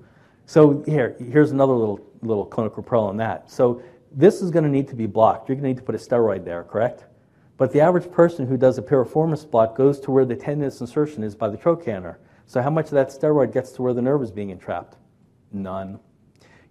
So 0.46 0.82
here, 0.86 1.16
here's 1.18 1.52
another 1.52 1.72
little, 1.72 2.00
little 2.22 2.44
clinical 2.44 2.82
pearl 2.82 3.04
on 3.04 3.16
that. 3.18 3.50
So 3.50 3.82
this 4.10 4.42
is 4.42 4.50
going 4.50 4.64
to 4.64 4.70
need 4.70 4.88
to 4.88 4.96
be 4.96 5.06
blocked. 5.06 5.48
You're 5.48 5.56
going 5.56 5.64
to 5.64 5.68
need 5.68 5.76
to 5.76 5.82
put 5.82 5.94
a 5.94 5.98
steroid 5.98 6.44
there, 6.44 6.64
correct? 6.64 7.04
But 7.56 7.72
the 7.72 7.80
average 7.80 8.10
person 8.10 8.46
who 8.46 8.56
does 8.56 8.78
a 8.78 8.82
piriformis 8.82 9.48
block 9.48 9.76
goes 9.76 10.00
to 10.00 10.10
where 10.10 10.24
the 10.24 10.34
tendinous 10.34 10.80
insertion 10.80 11.22
is 11.22 11.34
by 11.34 11.48
the 11.48 11.56
trochanter. 11.56 12.18
So 12.46 12.60
how 12.60 12.70
much 12.70 12.86
of 12.86 12.92
that 12.92 13.08
steroid 13.08 13.52
gets 13.52 13.70
to 13.72 13.82
where 13.82 13.94
the 13.94 14.02
nerve 14.02 14.22
is 14.22 14.30
being 14.30 14.50
entrapped? 14.50 14.96
None. 15.52 16.00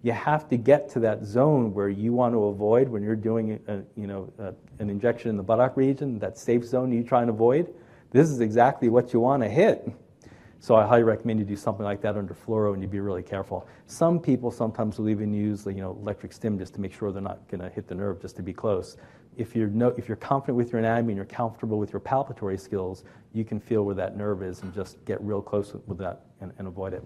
You 0.02 0.12
have 0.12 0.48
to 0.50 0.58
get 0.58 0.90
to 0.90 1.00
that 1.00 1.24
zone 1.24 1.72
where 1.72 1.88
you 1.88 2.12
want 2.12 2.34
to 2.34 2.44
avoid 2.44 2.88
when 2.88 3.02
you're 3.02 3.16
doing 3.16 3.58
a, 3.66 3.80
you 3.98 4.06
know, 4.06 4.30
a, 4.38 4.52
an 4.78 4.90
injection 4.90 5.30
in 5.30 5.38
the 5.38 5.42
buttock 5.42 5.76
region, 5.78 6.18
that 6.18 6.36
safe 6.36 6.64
zone 6.64 6.92
you 6.92 7.02
try 7.02 7.22
and 7.22 7.30
avoid. 7.30 7.72
This 8.10 8.28
is 8.28 8.40
exactly 8.40 8.90
what 8.90 9.14
you 9.14 9.20
want 9.20 9.42
to 9.42 9.48
hit. 9.48 9.90
So 10.64 10.76
I 10.76 10.86
highly 10.86 11.02
recommend 11.02 11.40
you 11.40 11.44
do 11.44 11.56
something 11.56 11.84
like 11.84 12.00
that 12.00 12.16
under 12.16 12.32
fluoro 12.32 12.72
and 12.72 12.80
you 12.80 12.88
be 12.88 12.98
really 12.98 13.22
careful. 13.22 13.68
Some 13.86 14.18
people 14.18 14.50
sometimes 14.50 14.98
will 14.98 15.10
even 15.10 15.30
use 15.34 15.66
you 15.66 15.74
know, 15.74 15.90
electric 16.00 16.32
stim 16.32 16.58
just 16.58 16.72
to 16.72 16.80
make 16.80 16.94
sure 16.94 17.12
they're 17.12 17.20
not 17.20 17.46
going 17.48 17.60
to 17.60 17.68
hit 17.68 17.86
the 17.86 17.94
nerve 17.94 18.22
just 18.22 18.34
to 18.36 18.42
be 18.42 18.54
close 18.54 18.96
if 19.36 19.54
you're, 19.54 19.68
no, 19.68 19.88
if 19.98 20.08
you're 20.08 20.16
confident 20.16 20.56
with 20.56 20.72
your 20.72 20.78
anatomy 20.78 21.12
and 21.12 21.16
you're 21.16 21.26
comfortable 21.26 21.78
with 21.78 21.92
your 21.92 22.00
palpatory 22.00 22.58
skills, 22.58 23.04
you 23.34 23.44
can 23.44 23.60
feel 23.60 23.84
where 23.84 23.94
that 23.94 24.16
nerve 24.16 24.42
is 24.42 24.62
and 24.62 24.72
just 24.72 25.04
get 25.04 25.20
real 25.20 25.42
close 25.42 25.76
with 25.86 25.98
that 25.98 26.22
and, 26.40 26.50
and 26.56 26.66
avoid 26.66 26.94
it. 26.94 27.04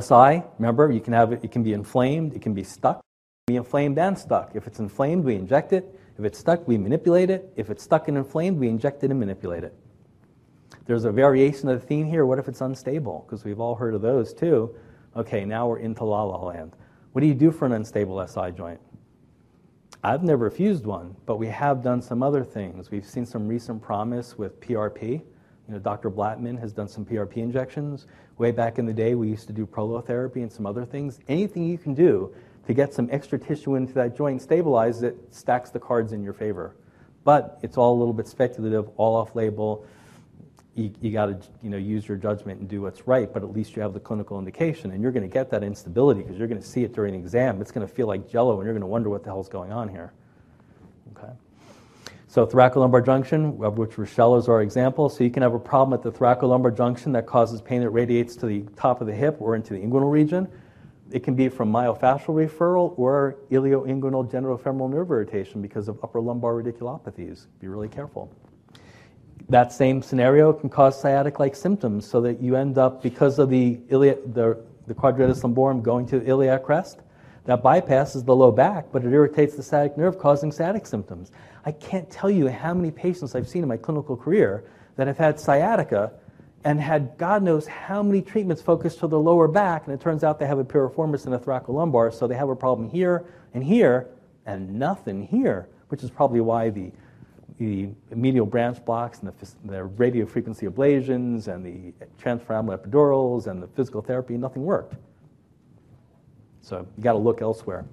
SI, 0.00 0.44
remember, 0.60 0.92
you 0.92 1.00
can 1.00 1.12
have 1.12 1.32
it, 1.32 1.40
it 1.42 1.50
can 1.50 1.64
be 1.64 1.72
inflamed, 1.72 2.34
it 2.34 2.40
can 2.40 2.54
be 2.54 2.62
stuck, 2.62 3.00
be 3.48 3.56
inflamed 3.56 3.98
and 3.98 4.16
stuck. 4.16 4.52
If 4.54 4.68
it's 4.68 4.78
inflamed, 4.78 5.24
we 5.24 5.34
inject 5.34 5.72
it. 5.72 5.92
If 6.20 6.24
it's 6.24 6.38
stuck, 6.38 6.68
we 6.68 6.78
manipulate 6.78 7.30
it. 7.30 7.52
If 7.56 7.68
it's 7.68 7.82
stuck 7.82 8.06
and 8.06 8.16
inflamed, 8.16 8.60
we 8.60 8.68
inject 8.68 9.02
it 9.02 9.10
and 9.10 9.18
manipulate 9.18 9.64
it. 9.64 9.74
There's 10.86 11.04
a 11.04 11.12
variation 11.12 11.68
of 11.68 11.80
the 11.80 11.86
theme 11.86 12.06
here. 12.06 12.26
What 12.26 12.38
if 12.38 12.46
it's 12.46 12.60
unstable? 12.60 13.24
Because 13.26 13.44
we've 13.44 13.60
all 13.60 13.74
heard 13.74 13.94
of 13.94 14.02
those 14.02 14.34
too. 14.34 14.74
Okay, 15.16 15.44
now 15.44 15.66
we're 15.66 15.78
into 15.78 16.04
la 16.04 16.24
la 16.24 16.44
land. 16.44 16.76
What 17.12 17.22
do 17.22 17.26
you 17.26 17.34
do 17.34 17.50
for 17.50 17.64
an 17.64 17.72
unstable 17.72 18.26
SI 18.26 18.50
joint? 18.50 18.80
I've 20.02 20.22
never 20.22 20.50
fused 20.50 20.84
one, 20.84 21.16
but 21.24 21.36
we 21.36 21.46
have 21.46 21.82
done 21.82 22.02
some 22.02 22.22
other 22.22 22.44
things. 22.44 22.90
We've 22.90 23.06
seen 23.06 23.24
some 23.24 23.48
recent 23.48 23.80
promise 23.80 24.36
with 24.36 24.60
PRP. 24.60 25.12
You 25.12 25.22
know, 25.68 25.78
Dr. 25.78 26.10
Blattman 26.10 26.60
has 26.60 26.74
done 26.74 26.88
some 26.88 27.06
PRP 27.06 27.38
injections. 27.38 28.06
Way 28.36 28.50
back 28.50 28.78
in 28.78 28.84
the 28.84 28.92
day, 28.92 29.14
we 29.14 29.28
used 29.28 29.46
to 29.46 29.54
do 29.54 29.64
prolotherapy 29.64 30.42
and 30.42 30.52
some 30.52 30.66
other 30.66 30.84
things. 30.84 31.20
Anything 31.28 31.64
you 31.64 31.78
can 31.78 31.94
do 31.94 32.34
to 32.66 32.74
get 32.74 32.92
some 32.92 33.08
extra 33.10 33.38
tissue 33.38 33.76
into 33.76 33.94
that 33.94 34.14
joint, 34.14 34.42
stabilize 34.42 35.02
it, 35.02 35.16
stacks 35.30 35.70
the 35.70 35.80
cards 35.80 36.12
in 36.12 36.22
your 36.22 36.34
favor. 36.34 36.76
But 37.24 37.58
it's 37.62 37.78
all 37.78 37.94
a 37.94 37.98
little 37.98 38.12
bit 38.12 38.28
speculative, 38.28 38.90
all 38.96 39.16
off 39.16 39.34
label 39.34 39.86
you, 40.74 40.92
you 41.00 41.12
got 41.12 41.26
to 41.26 41.48
you 41.62 41.70
know, 41.70 41.76
use 41.76 42.06
your 42.08 42.16
judgment 42.16 42.60
and 42.60 42.68
do 42.68 42.82
what's 42.82 43.06
right, 43.06 43.32
but 43.32 43.42
at 43.42 43.52
least 43.52 43.76
you 43.76 43.82
have 43.82 43.92
the 43.92 44.00
clinical 44.00 44.38
indication. 44.38 44.90
And 44.90 45.02
you're 45.02 45.12
going 45.12 45.28
to 45.28 45.32
get 45.32 45.50
that 45.50 45.62
instability 45.62 46.22
because 46.22 46.36
you're 46.36 46.48
going 46.48 46.60
to 46.60 46.66
see 46.66 46.82
it 46.82 46.92
during 46.92 47.12
the 47.12 47.18
exam. 47.18 47.60
It's 47.60 47.70
going 47.70 47.86
to 47.86 47.92
feel 47.92 48.06
like 48.06 48.28
jello, 48.28 48.58
and 48.58 48.64
you're 48.64 48.74
going 48.74 48.80
to 48.80 48.86
wonder 48.86 49.08
what 49.08 49.22
the 49.22 49.30
hell's 49.30 49.48
going 49.48 49.72
on 49.72 49.88
here. 49.88 50.12
Okay. 51.16 51.32
So 52.26 52.44
thoracolumbar 52.44 53.06
junction, 53.06 53.58
of 53.62 53.78
which 53.78 53.96
Rochelle 53.96 54.36
is 54.36 54.48
our 54.48 54.62
example. 54.62 55.08
So 55.08 55.22
you 55.22 55.30
can 55.30 55.42
have 55.42 55.54
a 55.54 55.58
problem 55.58 55.96
at 55.96 56.02
the 56.02 56.10
thoracolumbar 56.10 56.76
junction 56.76 57.12
that 57.12 57.26
causes 57.26 57.60
pain 57.60 57.80
that 57.82 57.90
radiates 57.90 58.34
to 58.36 58.46
the 58.46 58.62
top 58.76 59.00
of 59.00 59.06
the 59.06 59.14
hip 59.14 59.36
or 59.38 59.54
into 59.54 59.74
the 59.74 59.80
inguinal 59.80 60.10
region. 60.10 60.48
It 61.12 61.22
can 61.22 61.36
be 61.36 61.48
from 61.48 61.70
myofascial 61.70 62.34
referral 62.34 62.98
or 62.98 63.36
ilioinguinal 63.52 64.28
genitofemoral 64.28 64.90
nerve 64.90 65.10
irritation 65.10 65.62
because 65.62 65.86
of 65.86 66.02
upper 66.02 66.20
lumbar 66.20 66.54
radiculopathies. 66.54 67.46
Be 67.60 67.68
really 67.68 67.88
careful 67.88 68.32
that 69.48 69.72
same 69.72 70.02
scenario 70.02 70.52
can 70.52 70.68
cause 70.68 71.00
sciatic-like 71.00 71.54
symptoms 71.54 72.08
so 72.08 72.20
that 72.20 72.40
you 72.40 72.56
end 72.56 72.78
up, 72.78 73.02
because 73.02 73.38
of 73.38 73.50
the, 73.50 73.80
iliac, 73.88 74.18
the, 74.32 74.58
the 74.86 74.94
quadratus 74.94 75.42
lumborum 75.42 75.82
going 75.82 76.06
to 76.06 76.18
the 76.18 76.26
iliac 76.26 76.62
crest, 76.62 77.00
that 77.44 77.62
bypasses 77.62 78.24
the 78.24 78.34
low 78.34 78.50
back, 78.50 78.86
but 78.90 79.04
it 79.04 79.12
irritates 79.12 79.54
the 79.54 79.62
sciatic 79.62 79.98
nerve, 79.98 80.18
causing 80.18 80.50
sciatic 80.50 80.86
symptoms. 80.86 81.30
I 81.66 81.72
can't 81.72 82.10
tell 82.10 82.30
you 82.30 82.48
how 82.48 82.72
many 82.72 82.90
patients 82.90 83.34
I've 83.34 83.48
seen 83.48 83.62
in 83.62 83.68
my 83.68 83.76
clinical 83.76 84.16
career 84.16 84.64
that 84.96 85.06
have 85.06 85.18
had 85.18 85.38
sciatica 85.38 86.12
and 86.64 86.80
had 86.80 87.18
God 87.18 87.42
knows 87.42 87.66
how 87.66 88.02
many 88.02 88.22
treatments 88.22 88.62
focused 88.62 88.98
to 89.00 89.06
the 89.06 89.18
lower 89.18 89.46
back, 89.46 89.84
and 89.84 89.94
it 89.94 90.00
turns 90.00 90.24
out 90.24 90.38
they 90.38 90.46
have 90.46 90.58
a 90.58 90.64
piriformis 90.64 91.26
and 91.26 91.34
a 91.34 91.38
thoracolumbar, 91.38 92.12
so 92.14 92.26
they 92.26 92.34
have 92.34 92.48
a 92.48 92.56
problem 92.56 92.88
here 92.88 93.26
and 93.52 93.62
here, 93.62 94.08
and 94.46 94.78
nothing 94.78 95.26
here, 95.26 95.68
which 95.88 96.02
is 96.02 96.10
probably 96.10 96.40
why 96.40 96.70
the, 96.70 96.90
the 97.58 97.88
medial 98.10 98.46
branch 98.46 98.84
blocks 98.84 99.20
and 99.20 99.32
the, 99.32 99.52
the 99.64 99.84
radio 99.84 100.26
frequency 100.26 100.66
ablations 100.66 101.48
and 101.48 101.64
the 101.64 101.92
transforaminal 102.20 102.78
epidurals 102.78 103.46
and 103.46 103.62
the 103.62 103.68
physical 103.68 104.02
therapy, 104.02 104.36
nothing 104.36 104.64
worked. 104.64 104.96
So 106.60 106.86
you 106.96 107.02
got 107.02 107.12
to 107.12 107.18
look 107.18 107.42
elsewhere. 107.42 107.84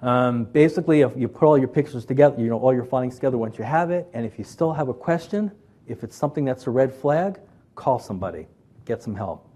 Um, 0.00 0.44
basically, 0.44 1.00
if 1.00 1.12
you 1.16 1.26
put 1.26 1.46
all 1.46 1.58
your 1.58 1.68
pictures 1.68 2.04
together, 2.04 2.40
you 2.40 2.48
know, 2.48 2.58
all 2.58 2.74
your 2.74 2.84
findings 2.84 3.16
together 3.16 3.38
once 3.38 3.58
you 3.58 3.64
have 3.64 3.90
it, 3.90 4.08
and 4.12 4.24
if 4.24 4.38
you 4.38 4.44
still 4.44 4.72
have 4.72 4.88
a 4.88 4.94
question, 4.94 5.50
if 5.86 6.04
it's 6.04 6.16
something 6.16 6.44
that's 6.44 6.66
a 6.66 6.70
red 6.70 6.92
flag, 6.92 7.40
call 7.74 7.98
somebody, 7.98 8.46
get 8.84 9.02
some 9.02 9.14
help. 9.14 9.48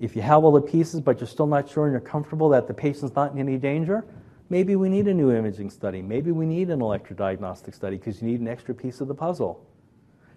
If 0.00 0.14
you 0.14 0.22
have 0.22 0.44
all 0.44 0.52
the 0.52 0.60
pieces 0.60 1.00
but 1.00 1.20
you're 1.20 1.26
still 1.26 1.46
not 1.46 1.68
sure 1.68 1.84
and 1.84 1.92
you're 1.92 2.00
comfortable 2.00 2.48
that 2.50 2.66
the 2.66 2.74
patient's 2.74 3.14
not 3.14 3.32
in 3.32 3.38
any 3.38 3.56
danger, 3.56 4.04
maybe 4.50 4.76
we 4.76 4.88
need 4.88 5.08
a 5.08 5.14
new 5.14 5.30
imaging 5.30 5.70
study. 5.70 6.02
Maybe 6.02 6.30
we 6.30 6.46
need 6.46 6.70
an 6.70 6.80
electrodiagnostic 6.80 7.74
study 7.74 7.96
because 7.96 8.22
you 8.22 8.28
need 8.28 8.40
an 8.40 8.48
extra 8.48 8.74
piece 8.74 9.00
of 9.00 9.08
the 9.08 9.14
puzzle. 9.14 9.66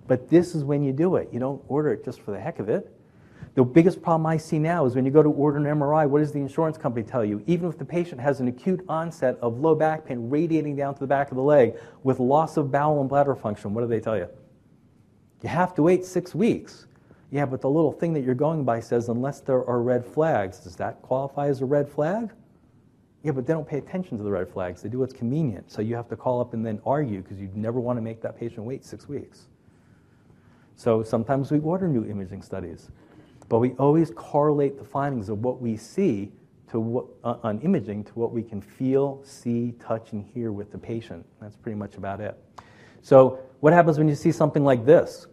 But 0.08 0.30
this 0.30 0.56
is 0.56 0.64
when 0.64 0.84
you 0.84 0.92
do 0.92 1.16
it. 1.16 1.30
You 1.32 1.40
don't 1.40 1.62
order 1.68 1.94
it 1.94 2.04
just 2.04 2.22
for 2.22 2.32
the 2.32 2.40
heck 2.40 2.60
of 2.60 2.70
it. 2.70 2.92
The 3.54 3.64
biggest 3.64 4.02
problem 4.02 4.26
I 4.26 4.38
see 4.38 4.60
now 4.60 4.86
is 4.86 4.96
when 4.96 5.04
you 5.04 5.12
go 5.12 5.22
to 5.22 5.30
order 5.30 5.58
an 5.58 5.66
MRI, 5.66 6.08
what 6.08 6.20
does 6.20 6.32
the 6.32 6.40
insurance 6.40 6.78
company 6.78 7.06
tell 7.06 7.26
you? 7.26 7.44
Even 7.48 7.68
if 7.68 7.78
the 7.78 7.84
patient 7.84 8.22
has 8.22 8.40
an 8.40 8.48
acute 8.48 8.84
onset 8.88 9.38
of 9.42 9.60
low 9.60 9.76
back 9.76 10.06
pain 10.06 10.30
radiating 10.30 10.76
down 10.76 10.94
to 10.94 11.00
the 11.02 11.08
back 11.08 11.32
of 11.32 11.36
the 11.36 11.44
leg 11.44 11.76
with 12.04 12.20
loss 12.20 12.56
of 12.56 12.72
bowel 12.72 13.02
and 13.02 13.10
bladder 13.10 13.36
function, 13.36 13.74
what 13.74 13.82
do 13.82 13.88
they 13.88 14.00
tell 14.00 14.16
you? 14.16 14.28
You 15.42 15.50
have 15.50 15.74
to 15.76 15.84
wait 15.84 16.06
six 16.06 16.34
weeks. 16.34 16.86
Yeah, 17.30 17.46
but 17.46 17.62
the 17.62 17.70
little 17.70 17.92
thing 17.92 18.14
that 18.14 18.22
you're 18.22 18.36
going 18.36 18.64
by 18.64 18.80
says 18.80 19.10
unless 19.10 19.42
there 19.42 19.66
are 19.66 19.82
red 19.82 20.06
flags. 20.06 20.60
Does 20.60 20.76
that 20.78 21.02
qualify 21.02 21.48
as 21.48 21.62
a 21.62 21.66
red 21.66 21.90
flag? 21.90 22.32
Yeah, 23.24 23.32
but 23.32 23.46
they 23.46 23.54
don't 23.54 23.68
pay 23.68 23.78
attention 23.78 24.18
to 24.18 24.24
the 24.24 24.32
red 24.32 24.50
flags. 24.50 24.82
They 24.82 24.90
do 24.90 25.00
what's 25.00 25.14
convenient. 25.14 25.72
So 25.72 25.82
you 25.82 25.96
have 25.96 26.10
to 26.10 26.16
call 26.16 26.42
up 26.42 26.54
and 26.54 26.66
then 26.66 26.82
argue 26.86 27.22
because 27.22 27.40
you 27.40 27.50
never 27.54 27.80
want 27.80 27.98
to 27.98 28.02
make 28.02 28.22
that 28.22 28.40
patient 28.40 28.66
wait 28.66 28.84
six 28.84 29.08
weeks. 29.08 29.48
So 30.76 31.04
sometimes 31.04 31.52
we 31.52 31.60
order 31.60 31.88
new 31.88 32.06
imaging 32.06 32.42
studies. 32.42 32.90
But 33.48 33.60
we 33.60 33.72
always 33.72 34.12
correlate 34.12 34.80
the 34.80 34.84
findings 34.84 35.30
of 35.30 35.44
what 35.44 35.62
we 35.62 35.78
see 35.78 36.32
to 36.72 36.80
what, 36.80 37.06
uh, 37.24 37.36
on 37.44 37.60
imaging 37.60 38.06
to 38.06 38.14
what 38.14 38.32
we 38.32 38.42
can 38.42 38.62
feel, 38.62 39.22
see, 39.24 39.74
touch, 39.74 40.14
and 40.14 40.24
hear 40.34 40.52
with 40.52 40.72
the 40.72 40.78
patient. 40.78 41.26
That's 41.42 41.58
pretty 41.58 41.78
much 41.78 41.98
about 41.98 42.22
it. 42.22 42.40
So, 43.02 43.40
what 43.60 43.74
happens 43.74 43.98
when 43.98 44.08
you 44.08 44.16
see 44.16 44.32
something 44.32 44.64
like 44.64 44.86
this? 44.86 45.28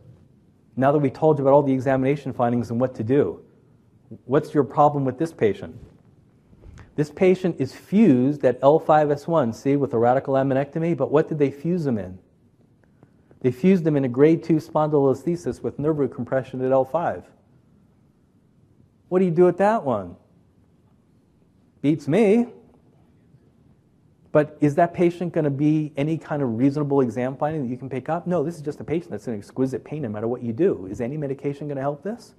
Now 0.76 0.90
that 0.92 0.98
we 0.98 1.10
told 1.10 1.38
you 1.38 1.44
about 1.44 1.54
all 1.54 1.62
the 1.62 1.72
examination 1.72 2.32
findings 2.32 2.70
and 2.70 2.80
what 2.80 2.94
to 2.96 3.04
do, 3.04 3.40
what's 4.24 4.52
your 4.52 4.64
problem 4.64 5.04
with 5.04 5.16
this 5.16 5.32
patient? 5.32 5.76
This 6.98 7.12
patient 7.12 7.60
is 7.60 7.72
fused 7.72 8.44
at 8.44 8.60
L5S1, 8.60 9.54
see, 9.54 9.76
with 9.76 9.94
a 9.94 9.98
radical 9.98 10.34
laminectomy, 10.34 10.96
but 10.96 11.12
what 11.12 11.28
did 11.28 11.38
they 11.38 11.48
fuse 11.48 11.84
them 11.84 11.96
in? 11.96 12.18
They 13.40 13.52
fused 13.52 13.84
them 13.84 13.94
in 13.94 14.04
a 14.04 14.08
grade 14.08 14.42
2 14.42 14.54
spondylolisthesis 14.54 15.62
with 15.62 15.78
nerve 15.78 16.00
root 16.00 16.12
compression 16.12 16.60
at 16.60 16.72
L5. 16.72 17.22
What 19.10 19.20
do 19.20 19.24
you 19.26 19.30
do 19.30 19.44
with 19.44 19.58
that 19.58 19.84
one? 19.84 20.16
Beats 21.82 22.08
me. 22.08 22.48
But 24.32 24.58
is 24.60 24.74
that 24.74 24.92
patient 24.92 25.32
going 25.32 25.44
to 25.44 25.50
be 25.50 25.92
any 25.96 26.18
kind 26.18 26.42
of 26.42 26.58
reasonable 26.58 27.00
exam 27.00 27.36
finding 27.36 27.62
that 27.62 27.68
you 27.68 27.76
can 27.76 27.88
pick 27.88 28.08
up? 28.08 28.26
No, 28.26 28.42
this 28.42 28.56
is 28.56 28.62
just 28.62 28.80
a 28.80 28.84
patient 28.84 29.12
that's 29.12 29.28
in 29.28 29.38
exquisite 29.38 29.84
pain 29.84 30.02
no 30.02 30.08
matter 30.08 30.26
what 30.26 30.42
you 30.42 30.52
do. 30.52 30.88
Is 30.90 31.00
any 31.00 31.16
medication 31.16 31.68
going 31.68 31.76
to 31.76 31.82
help 31.82 32.02
this? 32.02 32.34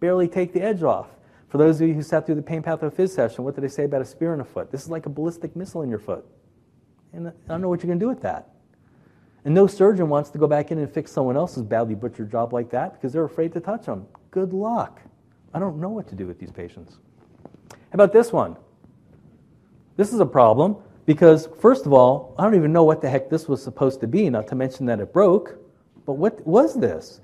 Barely 0.00 0.26
take 0.26 0.54
the 0.54 0.62
edge 0.62 0.82
off. 0.82 1.08
For 1.50 1.58
those 1.58 1.80
of 1.80 1.88
you 1.88 1.94
who 1.94 2.02
sat 2.02 2.26
through 2.26 2.36
the 2.36 2.42
pain 2.42 2.62
pathophys 2.62 3.12
session, 3.12 3.44
what 3.44 3.56
did 3.56 3.64
they 3.64 3.68
say 3.68 3.84
about 3.84 4.00
a 4.00 4.04
spear 4.04 4.32
in 4.32 4.40
a 4.40 4.44
foot? 4.44 4.70
This 4.70 4.82
is 4.82 4.88
like 4.88 5.06
a 5.06 5.10
ballistic 5.10 5.56
missile 5.56 5.82
in 5.82 5.90
your 5.90 5.98
foot. 5.98 6.24
And 7.12 7.28
I 7.28 7.32
don't 7.48 7.60
know 7.60 7.68
what 7.68 7.82
you're 7.82 7.88
going 7.88 7.98
to 7.98 8.04
do 8.04 8.08
with 8.08 8.22
that. 8.22 8.50
And 9.44 9.52
no 9.52 9.66
surgeon 9.66 10.08
wants 10.08 10.30
to 10.30 10.38
go 10.38 10.46
back 10.46 10.70
in 10.70 10.78
and 10.78 10.88
fix 10.90 11.10
someone 11.10 11.36
else's 11.36 11.64
badly 11.64 11.96
butchered 11.96 12.30
job 12.30 12.52
like 12.52 12.70
that 12.70 12.92
because 12.94 13.12
they're 13.12 13.24
afraid 13.24 13.52
to 13.54 13.60
touch 13.60 13.86
them. 13.86 14.06
Good 14.30 14.52
luck. 14.52 15.00
I 15.52 15.58
don't 15.58 15.80
know 15.80 15.88
what 15.88 16.06
to 16.08 16.14
do 16.14 16.26
with 16.26 16.38
these 16.38 16.52
patients. 16.52 16.98
How 17.70 17.94
about 17.94 18.12
this 18.12 18.32
one? 18.32 18.56
This 19.96 20.12
is 20.12 20.20
a 20.20 20.26
problem 20.26 20.76
because, 21.04 21.48
first 21.58 21.84
of 21.84 21.92
all, 21.92 22.34
I 22.38 22.44
don't 22.44 22.54
even 22.54 22.72
know 22.72 22.84
what 22.84 23.00
the 23.00 23.10
heck 23.10 23.28
this 23.28 23.48
was 23.48 23.60
supposed 23.60 24.00
to 24.02 24.06
be, 24.06 24.30
not 24.30 24.46
to 24.48 24.54
mention 24.54 24.86
that 24.86 25.00
it 25.00 25.12
broke. 25.12 25.58
But 26.06 26.12
what 26.12 26.46
was 26.46 26.78
this? 26.78 27.20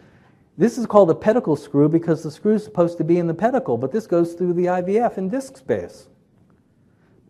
This 0.59 0.78
is 0.78 0.87
called 0.87 1.11
a 1.11 1.15
pedicle 1.15 1.57
screw 1.57 1.89
because 1.89 2.23
the 2.23 2.31
screw 2.31 2.55
is 2.55 2.65
supposed 2.65 2.97
to 2.99 3.05
be 3.05 3.19
in 3.19 3.27
the 3.27 3.35
pedicle, 3.35 3.77
but 3.77 3.93
this 3.93 4.07
goes 4.07 4.33
through 4.33 4.55
the 4.55 4.66
IVF 4.66 5.19
and 5.19 5.31
disc 5.31 5.57
space. 5.59 6.09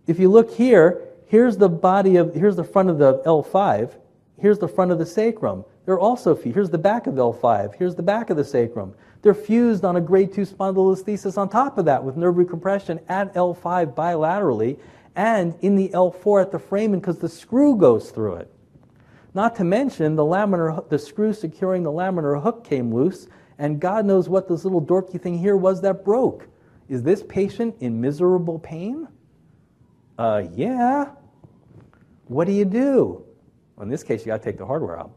If 0.06 0.20
you 0.20 0.30
look 0.30 0.52
here, 0.52 1.02
here's 1.26 1.56
the 1.56 1.68
body 1.68 2.16
of, 2.16 2.34
here's 2.34 2.54
the 2.54 2.64
front 2.64 2.88
of 2.88 2.98
the 2.98 3.22
L5, 3.26 3.90
here's 4.38 4.60
the 4.60 4.68
front 4.68 4.92
of 4.92 4.98
the 4.98 5.06
sacrum. 5.06 5.64
They're 5.84 5.98
also, 5.98 6.36
fused. 6.36 6.54
here's 6.54 6.70
the 6.70 6.78
back 6.78 7.08
of 7.08 7.14
L5, 7.14 7.74
here's 7.74 7.96
the 7.96 8.02
back 8.02 8.30
of 8.30 8.36
the 8.36 8.44
sacrum. 8.44 8.94
They're 9.22 9.34
fused 9.34 9.84
on 9.84 9.96
a 9.96 10.00
grade 10.00 10.32
2 10.32 10.42
spondylolisthesis 10.42 11.36
on 11.36 11.48
top 11.48 11.78
of 11.78 11.84
that 11.86 12.04
with 12.04 12.16
nerve 12.16 12.36
recompression 12.36 13.00
at 13.08 13.34
L5 13.34 13.94
bilaterally 13.94 14.78
and 15.16 15.56
in 15.62 15.74
the 15.74 15.88
L4 15.88 16.42
at 16.42 16.52
the 16.52 16.60
foramen 16.60 17.00
because 17.00 17.18
the 17.18 17.28
screw 17.28 17.74
goes 17.74 18.10
through 18.10 18.34
it. 18.36 18.52
Not 19.36 19.54
to 19.56 19.64
mention 19.64 20.16
the 20.16 20.22
laminar, 20.22 20.88
the 20.88 20.98
screw 20.98 21.34
securing 21.34 21.82
the 21.82 21.92
laminar 21.92 22.42
hook 22.42 22.64
came 22.64 22.90
loose, 22.90 23.28
and 23.58 23.78
God 23.78 24.06
knows 24.06 24.30
what 24.30 24.48
this 24.48 24.64
little 24.64 24.80
dorky 24.80 25.20
thing 25.20 25.36
here 25.36 25.58
was 25.58 25.82
that 25.82 26.06
broke. 26.06 26.48
Is 26.88 27.02
this 27.02 27.22
patient 27.22 27.76
in 27.80 28.00
miserable 28.00 28.58
pain? 28.58 29.06
Uh, 30.16 30.44
yeah. 30.54 31.10
What 32.28 32.46
do 32.46 32.52
you 32.54 32.64
do? 32.64 33.26
Well, 33.76 33.82
in 33.82 33.90
this 33.90 34.02
case, 34.02 34.22
you 34.22 34.28
got 34.28 34.38
to 34.38 34.42
take 34.42 34.56
the 34.56 34.64
hardware 34.64 34.98
out. 34.98 35.10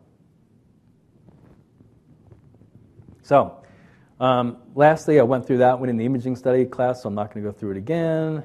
So, 3.22 3.64
um, 4.20 4.58
lastly, 4.76 5.22
I 5.22 5.24
went 5.24 5.48
through 5.48 5.60
that 5.60 5.80
one 5.80 5.88
in 5.88 5.96
the 5.96 6.04
imaging 6.04 6.36
study 6.36 6.66
class, 6.66 7.04
so 7.04 7.08
I'm 7.08 7.16
not 7.16 7.34
going 7.34 7.46
to 7.46 7.50
go 7.54 7.58
through 7.58 7.72
it 7.72 7.78
again. 7.78 8.44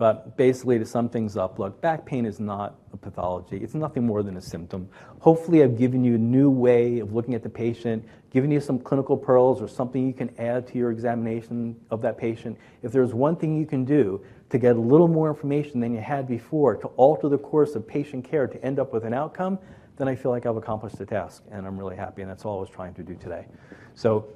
But 0.00 0.34
basically, 0.38 0.78
to 0.78 0.86
sum 0.86 1.10
things 1.10 1.36
up, 1.36 1.58
look, 1.58 1.78
back 1.82 2.06
pain 2.06 2.24
is 2.24 2.40
not 2.40 2.80
a 2.94 2.96
pathology. 2.96 3.58
It's 3.58 3.74
nothing 3.74 4.06
more 4.06 4.22
than 4.22 4.38
a 4.38 4.40
symptom. 4.40 4.88
Hopefully, 5.18 5.62
I've 5.62 5.76
given 5.76 6.02
you 6.02 6.14
a 6.14 6.18
new 6.18 6.48
way 6.48 7.00
of 7.00 7.12
looking 7.12 7.34
at 7.34 7.42
the 7.42 7.50
patient, 7.50 8.08
given 8.30 8.50
you 8.50 8.60
some 8.60 8.78
clinical 8.78 9.14
pearls 9.14 9.60
or 9.60 9.68
something 9.68 10.06
you 10.06 10.14
can 10.14 10.34
add 10.38 10.66
to 10.68 10.78
your 10.78 10.90
examination 10.90 11.76
of 11.90 12.00
that 12.00 12.16
patient. 12.16 12.56
If 12.82 12.92
there's 12.92 13.12
one 13.12 13.36
thing 13.36 13.58
you 13.58 13.66
can 13.66 13.84
do 13.84 14.24
to 14.48 14.56
get 14.56 14.76
a 14.76 14.80
little 14.80 15.06
more 15.06 15.28
information 15.28 15.80
than 15.80 15.92
you 15.92 16.00
had 16.00 16.26
before 16.26 16.76
to 16.76 16.86
alter 16.96 17.28
the 17.28 17.36
course 17.36 17.74
of 17.74 17.86
patient 17.86 18.24
care 18.24 18.46
to 18.46 18.64
end 18.64 18.78
up 18.78 18.94
with 18.94 19.04
an 19.04 19.12
outcome, 19.12 19.58
then 19.98 20.08
I 20.08 20.14
feel 20.14 20.30
like 20.30 20.46
I've 20.46 20.56
accomplished 20.56 20.96
the 20.96 21.04
task, 21.04 21.42
and 21.50 21.66
I'm 21.66 21.78
really 21.78 21.96
happy, 21.96 22.22
and 22.22 22.30
that's 22.30 22.46
all 22.46 22.56
I 22.56 22.60
was 22.62 22.70
trying 22.70 22.94
to 22.94 23.02
do 23.02 23.16
today. 23.16 23.44
So 23.92 24.30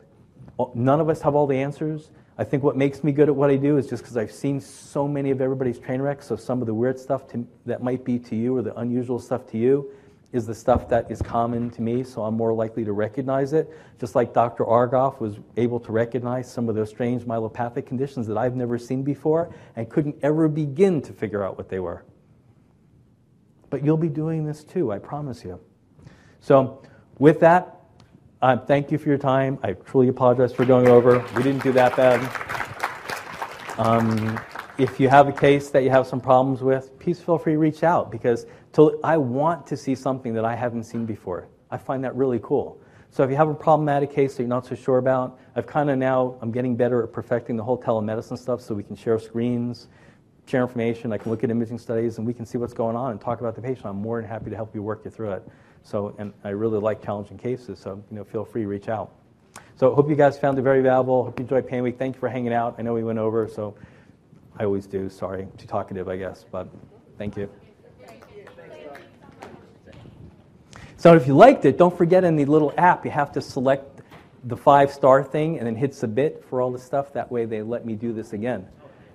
None 0.75 1.01
of 1.01 1.09
us 1.09 1.21
have 1.23 1.35
all 1.35 1.47
the 1.47 1.59
answers. 1.59 2.11
I 2.37 2.45
think 2.45 2.65
what 2.65 2.77
makes 2.77 3.05
me 3.05 3.13
good 3.13 3.29
at 3.29 3.37
what 3.37 3.51
I 3.51 3.57
do 3.57 3.77
is 3.79 3.87
just 3.87 4.03
because 4.03 4.17
I've 4.17 4.33
seen 4.33 4.61
so 4.61 5.07
many 5.07 5.31
of 5.31 5.41
everybody's 5.41 5.79
train 5.79 6.03
wrecks. 6.03 6.27
So 6.27 6.35
some 6.35 6.61
of 6.61 6.67
the 6.67 6.75
weird 6.75 6.99
stuff 6.99 7.29
to, 7.29 7.47
that 7.67 7.83
might 7.83 8.05
be 8.05 8.19
to 8.19 8.35
you 8.35 8.57
or 8.57 8.63
the 8.63 8.77
unusual 8.79 9.21
stuff 9.21 9.47
to 9.51 9.59
you 9.59 9.93
is 10.33 10.45
the 10.45 10.55
stuff 10.55 10.89
that 10.89 11.09
is 11.09 11.23
common 11.23 11.71
to 11.71 11.81
me. 11.81 12.03
So 12.03 12.25
I'm 12.25 12.35
more 12.35 12.53
likely 12.53 12.85
to 12.85 12.93
recognize 12.93 13.53
it. 13.53 13.71
Just 14.01 14.17
like 14.17 14.35
Dr. 14.35 14.65
Argoff 14.65 15.21
was 15.21 15.37
able 15.57 15.79
to 15.79 15.93
recognize 15.93 16.51
some 16.51 16.69
of 16.69 16.75
those 16.75 16.91
strange 16.91 17.23
myelopathic 17.23 17.87
conditions 17.87 18.27
that 18.27 18.37
I've 18.37 18.57
never 18.57 18.79
seen 18.79 19.05
before 19.05 19.55
and 19.77 19.89
couldn't 19.89 20.17
ever 20.23 20.49
begin 20.49 21.01
to 21.03 21.13
figure 21.13 21.45
out 21.45 21.57
what 21.57 21.69
they 21.69 21.79
were. 21.79 22.05
But 23.71 23.85
you'll 23.85 23.97
be 23.97 24.09
doing 24.09 24.45
this 24.45 24.65
too, 24.65 24.91
I 24.91 24.99
promise 24.99 25.45
you. 25.45 25.61
So 26.41 26.83
with 27.21 27.39
that, 27.41 27.74
uh, 28.45 28.59
thank 28.59 28.93
you 28.93 28.99
for 28.99 29.09
your 29.09 29.17
time. 29.17 29.59
I 29.63 29.73
truly 29.73 30.09
apologize 30.09 30.53
for 30.53 30.67
going 30.67 30.87
over. 30.87 31.25
We 31.35 31.43
didn't 31.43 31.63
do 31.63 31.73
that 31.73 31.97
bad. 31.97 32.21
Um, 33.79 34.39
if 34.77 35.01
you 35.01 35.09
have 35.09 35.29
a 35.29 35.33
case 35.33 35.71
that 35.71 35.83
you 35.83 35.89
have 35.89 36.07
some 36.07 36.21
problems 36.21 36.61
with, 36.61 36.99
please 36.99 37.19
feel 37.23 37.39
free 37.39 37.55
to 37.55 37.59
reach 37.59 37.83
out 37.83 38.13
because 38.13 38.45
to, 38.75 39.01
I 39.03 39.17
want 39.17 39.67
to 39.69 39.79
see 39.79 39.95
something 39.95 40.35
that 40.35 40.45
I 40.45 40.55
haven't 40.55 40.85
seen 40.85 41.07
before. 41.07 41.49
I 41.71 41.79
find 41.79 42.05
that 42.05 42.15
really 42.17 42.39
cool. 42.43 42.79
So 43.09 43.25
if 43.25 43.31
you 43.31 43.37
have 43.37 43.49
a 43.49 43.55
problematic 43.55 44.13
case 44.13 44.35
that 44.35 44.43
you're 44.43 44.49
not 44.51 44.67
so 44.67 44.75
sure 44.75 44.99
about, 44.99 45.39
I've 45.57 45.67
kind 45.67 45.89
of 45.89 45.97
now, 45.97 46.37
I'm 46.43 46.53
getting 46.53 46.77
better 46.77 47.03
at 47.03 47.15
perfecting 47.15 47.57
the 47.57 47.65
whole 47.65 47.81
telemedicine 47.81 48.37
stuff 48.37 48.61
so 48.61 48.75
we 48.75 48.83
can 48.83 48.95
share 48.95 49.19
screens, 49.19 49.89
share 50.47 50.61
information. 50.61 51.15
I 51.15 51.17
can 51.17 51.31
look 51.31 51.45
at 51.45 51.51
imaging 51.51 51.79
studies 51.79 52.19
and 52.19 52.27
we 52.27 52.35
can 52.35 52.45
see 52.45 52.59
what's 52.59 52.75
going 52.75 52.95
on 52.95 53.13
and 53.13 53.19
talk 53.19 53.41
about 53.41 53.55
the 53.55 53.63
patient. 53.63 53.87
I'm 53.87 53.97
more 53.97 54.21
than 54.21 54.29
happy 54.29 54.51
to 54.51 54.57
help 54.57 54.75
you 54.75 54.83
work 54.83 55.01
you 55.07 55.11
through 55.11 55.33
it. 55.33 55.49
So, 55.85 56.15
and 56.19 56.33
I 56.43 56.49
really 56.49 56.81
like 56.81 57.05
challenging 57.05 57.37
cases, 57.37 57.79
so 57.79 58.03
you 58.11 58.17
know, 58.17 58.25
feel 58.25 58.45
free 58.45 58.63
to 58.63 58.69
reach 58.69 58.89
out. 58.89 59.13
So, 59.77 59.95
hope 59.95 60.09
you 60.09 60.17
guys 60.17 60.39
found 60.39 60.59
it 60.59 60.63
very 60.63 60.83
valuable. 60.83 61.25
Hope 61.25 61.39
you 61.39 61.43
enjoyed 61.43 61.69
PAINWeek. 61.69 61.99
Thank 61.99 62.17
you 62.17 62.21
for 62.21 62.29
hanging 62.29 62.55
out. 62.55 62.77
I 62.79 62.83
know 62.83 62.95
we 62.95 63.05
went 63.05 63.19
over, 63.19 63.47
so 63.47 63.75
I 64.59 64.65
always 64.65 64.87
do. 64.87 65.11
Sorry, 65.11 65.47
too 65.59 65.67
talkative, 65.67 66.09
I 66.09 66.17
guess, 66.17 66.47
but 66.51 66.69
thank 67.19 67.37
you. 67.37 67.51
So, 70.97 71.15
if 71.15 71.27
you 71.27 71.35
liked 71.35 71.67
it, 71.67 71.77
don't 71.77 71.97
forget 71.97 72.25
in 72.25 72.35
the 72.35 72.47
little 72.47 72.73
app 72.79 73.05
you 73.05 73.11
have 73.11 73.31
to 73.33 73.43
select 73.43 74.01
the 74.45 74.57
five 74.57 74.91
star 74.91 75.23
thing 75.23 75.59
and 75.59 75.67
then 75.67 75.77
hit 75.77 75.95
submit 75.95 76.45
for 76.49 76.63
all 76.63 76.71
the 76.71 76.79
stuff. 76.79 77.13
That 77.13 77.31
way, 77.31 77.45
they 77.45 77.61
let 77.61 77.85
me 77.85 77.95
do 77.95 78.15
this 78.15 78.33
again. 78.33 78.67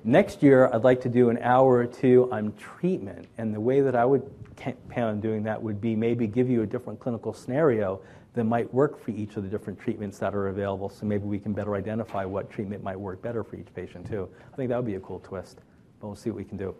Next 0.03 0.41
year, 0.41 0.69
I'd 0.73 0.83
like 0.83 1.01
to 1.01 1.09
do 1.09 1.29
an 1.29 1.37
hour 1.39 1.75
or 1.75 1.85
two 1.85 2.29
on 2.31 2.53
treatment. 2.53 3.27
And 3.37 3.53
the 3.53 3.59
way 3.59 3.81
that 3.81 3.95
I 3.95 4.05
would 4.05 4.23
plan 4.55 5.07
on 5.07 5.19
doing 5.19 5.43
that 5.43 5.61
would 5.61 5.81
be 5.81 5.95
maybe 5.95 6.27
give 6.27 6.49
you 6.49 6.61
a 6.61 6.65
different 6.65 6.99
clinical 6.99 7.33
scenario 7.33 8.01
that 8.33 8.43
might 8.45 8.71
work 8.73 9.03
for 9.03 9.11
each 9.11 9.35
of 9.35 9.43
the 9.43 9.49
different 9.49 9.79
treatments 9.79 10.17
that 10.19 10.33
are 10.33 10.47
available. 10.47 10.89
So 10.89 11.05
maybe 11.05 11.25
we 11.25 11.39
can 11.39 11.51
better 11.51 11.75
identify 11.75 12.23
what 12.23 12.49
treatment 12.49 12.83
might 12.83 12.99
work 12.99 13.21
better 13.21 13.43
for 13.43 13.55
each 13.57 13.73
patient, 13.73 14.07
too. 14.07 14.29
I 14.53 14.55
think 14.55 14.69
that 14.69 14.77
would 14.77 14.85
be 14.85 14.95
a 14.95 14.99
cool 14.99 15.19
twist. 15.19 15.59
But 15.99 16.07
we'll 16.07 16.15
see 16.15 16.29
what 16.29 16.37
we 16.37 16.45
can 16.45 16.57
do. 16.57 16.73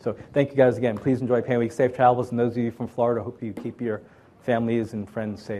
So 0.00 0.16
thank 0.32 0.50
you 0.50 0.56
guys 0.56 0.78
again. 0.78 0.96
Please 0.96 1.20
enjoy 1.20 1.42
PAINWeek. 1.42 1.72
Safe 1.72 1.94
travels. 1.94 2.30
And 2.30 2.38
those 2.38 2.52
of 2.52 2.58
you 2.58 2.70
from 2.70 2.88
Florida, 2.88 3.22
hope 3.22 3.42
you 3.42 3.52
keep 3.52 3.80
your 3.80 4.00
families 4.40 4.94
and 4.94 5.08
friends 5.08 5.42
safe. 5.42 5.50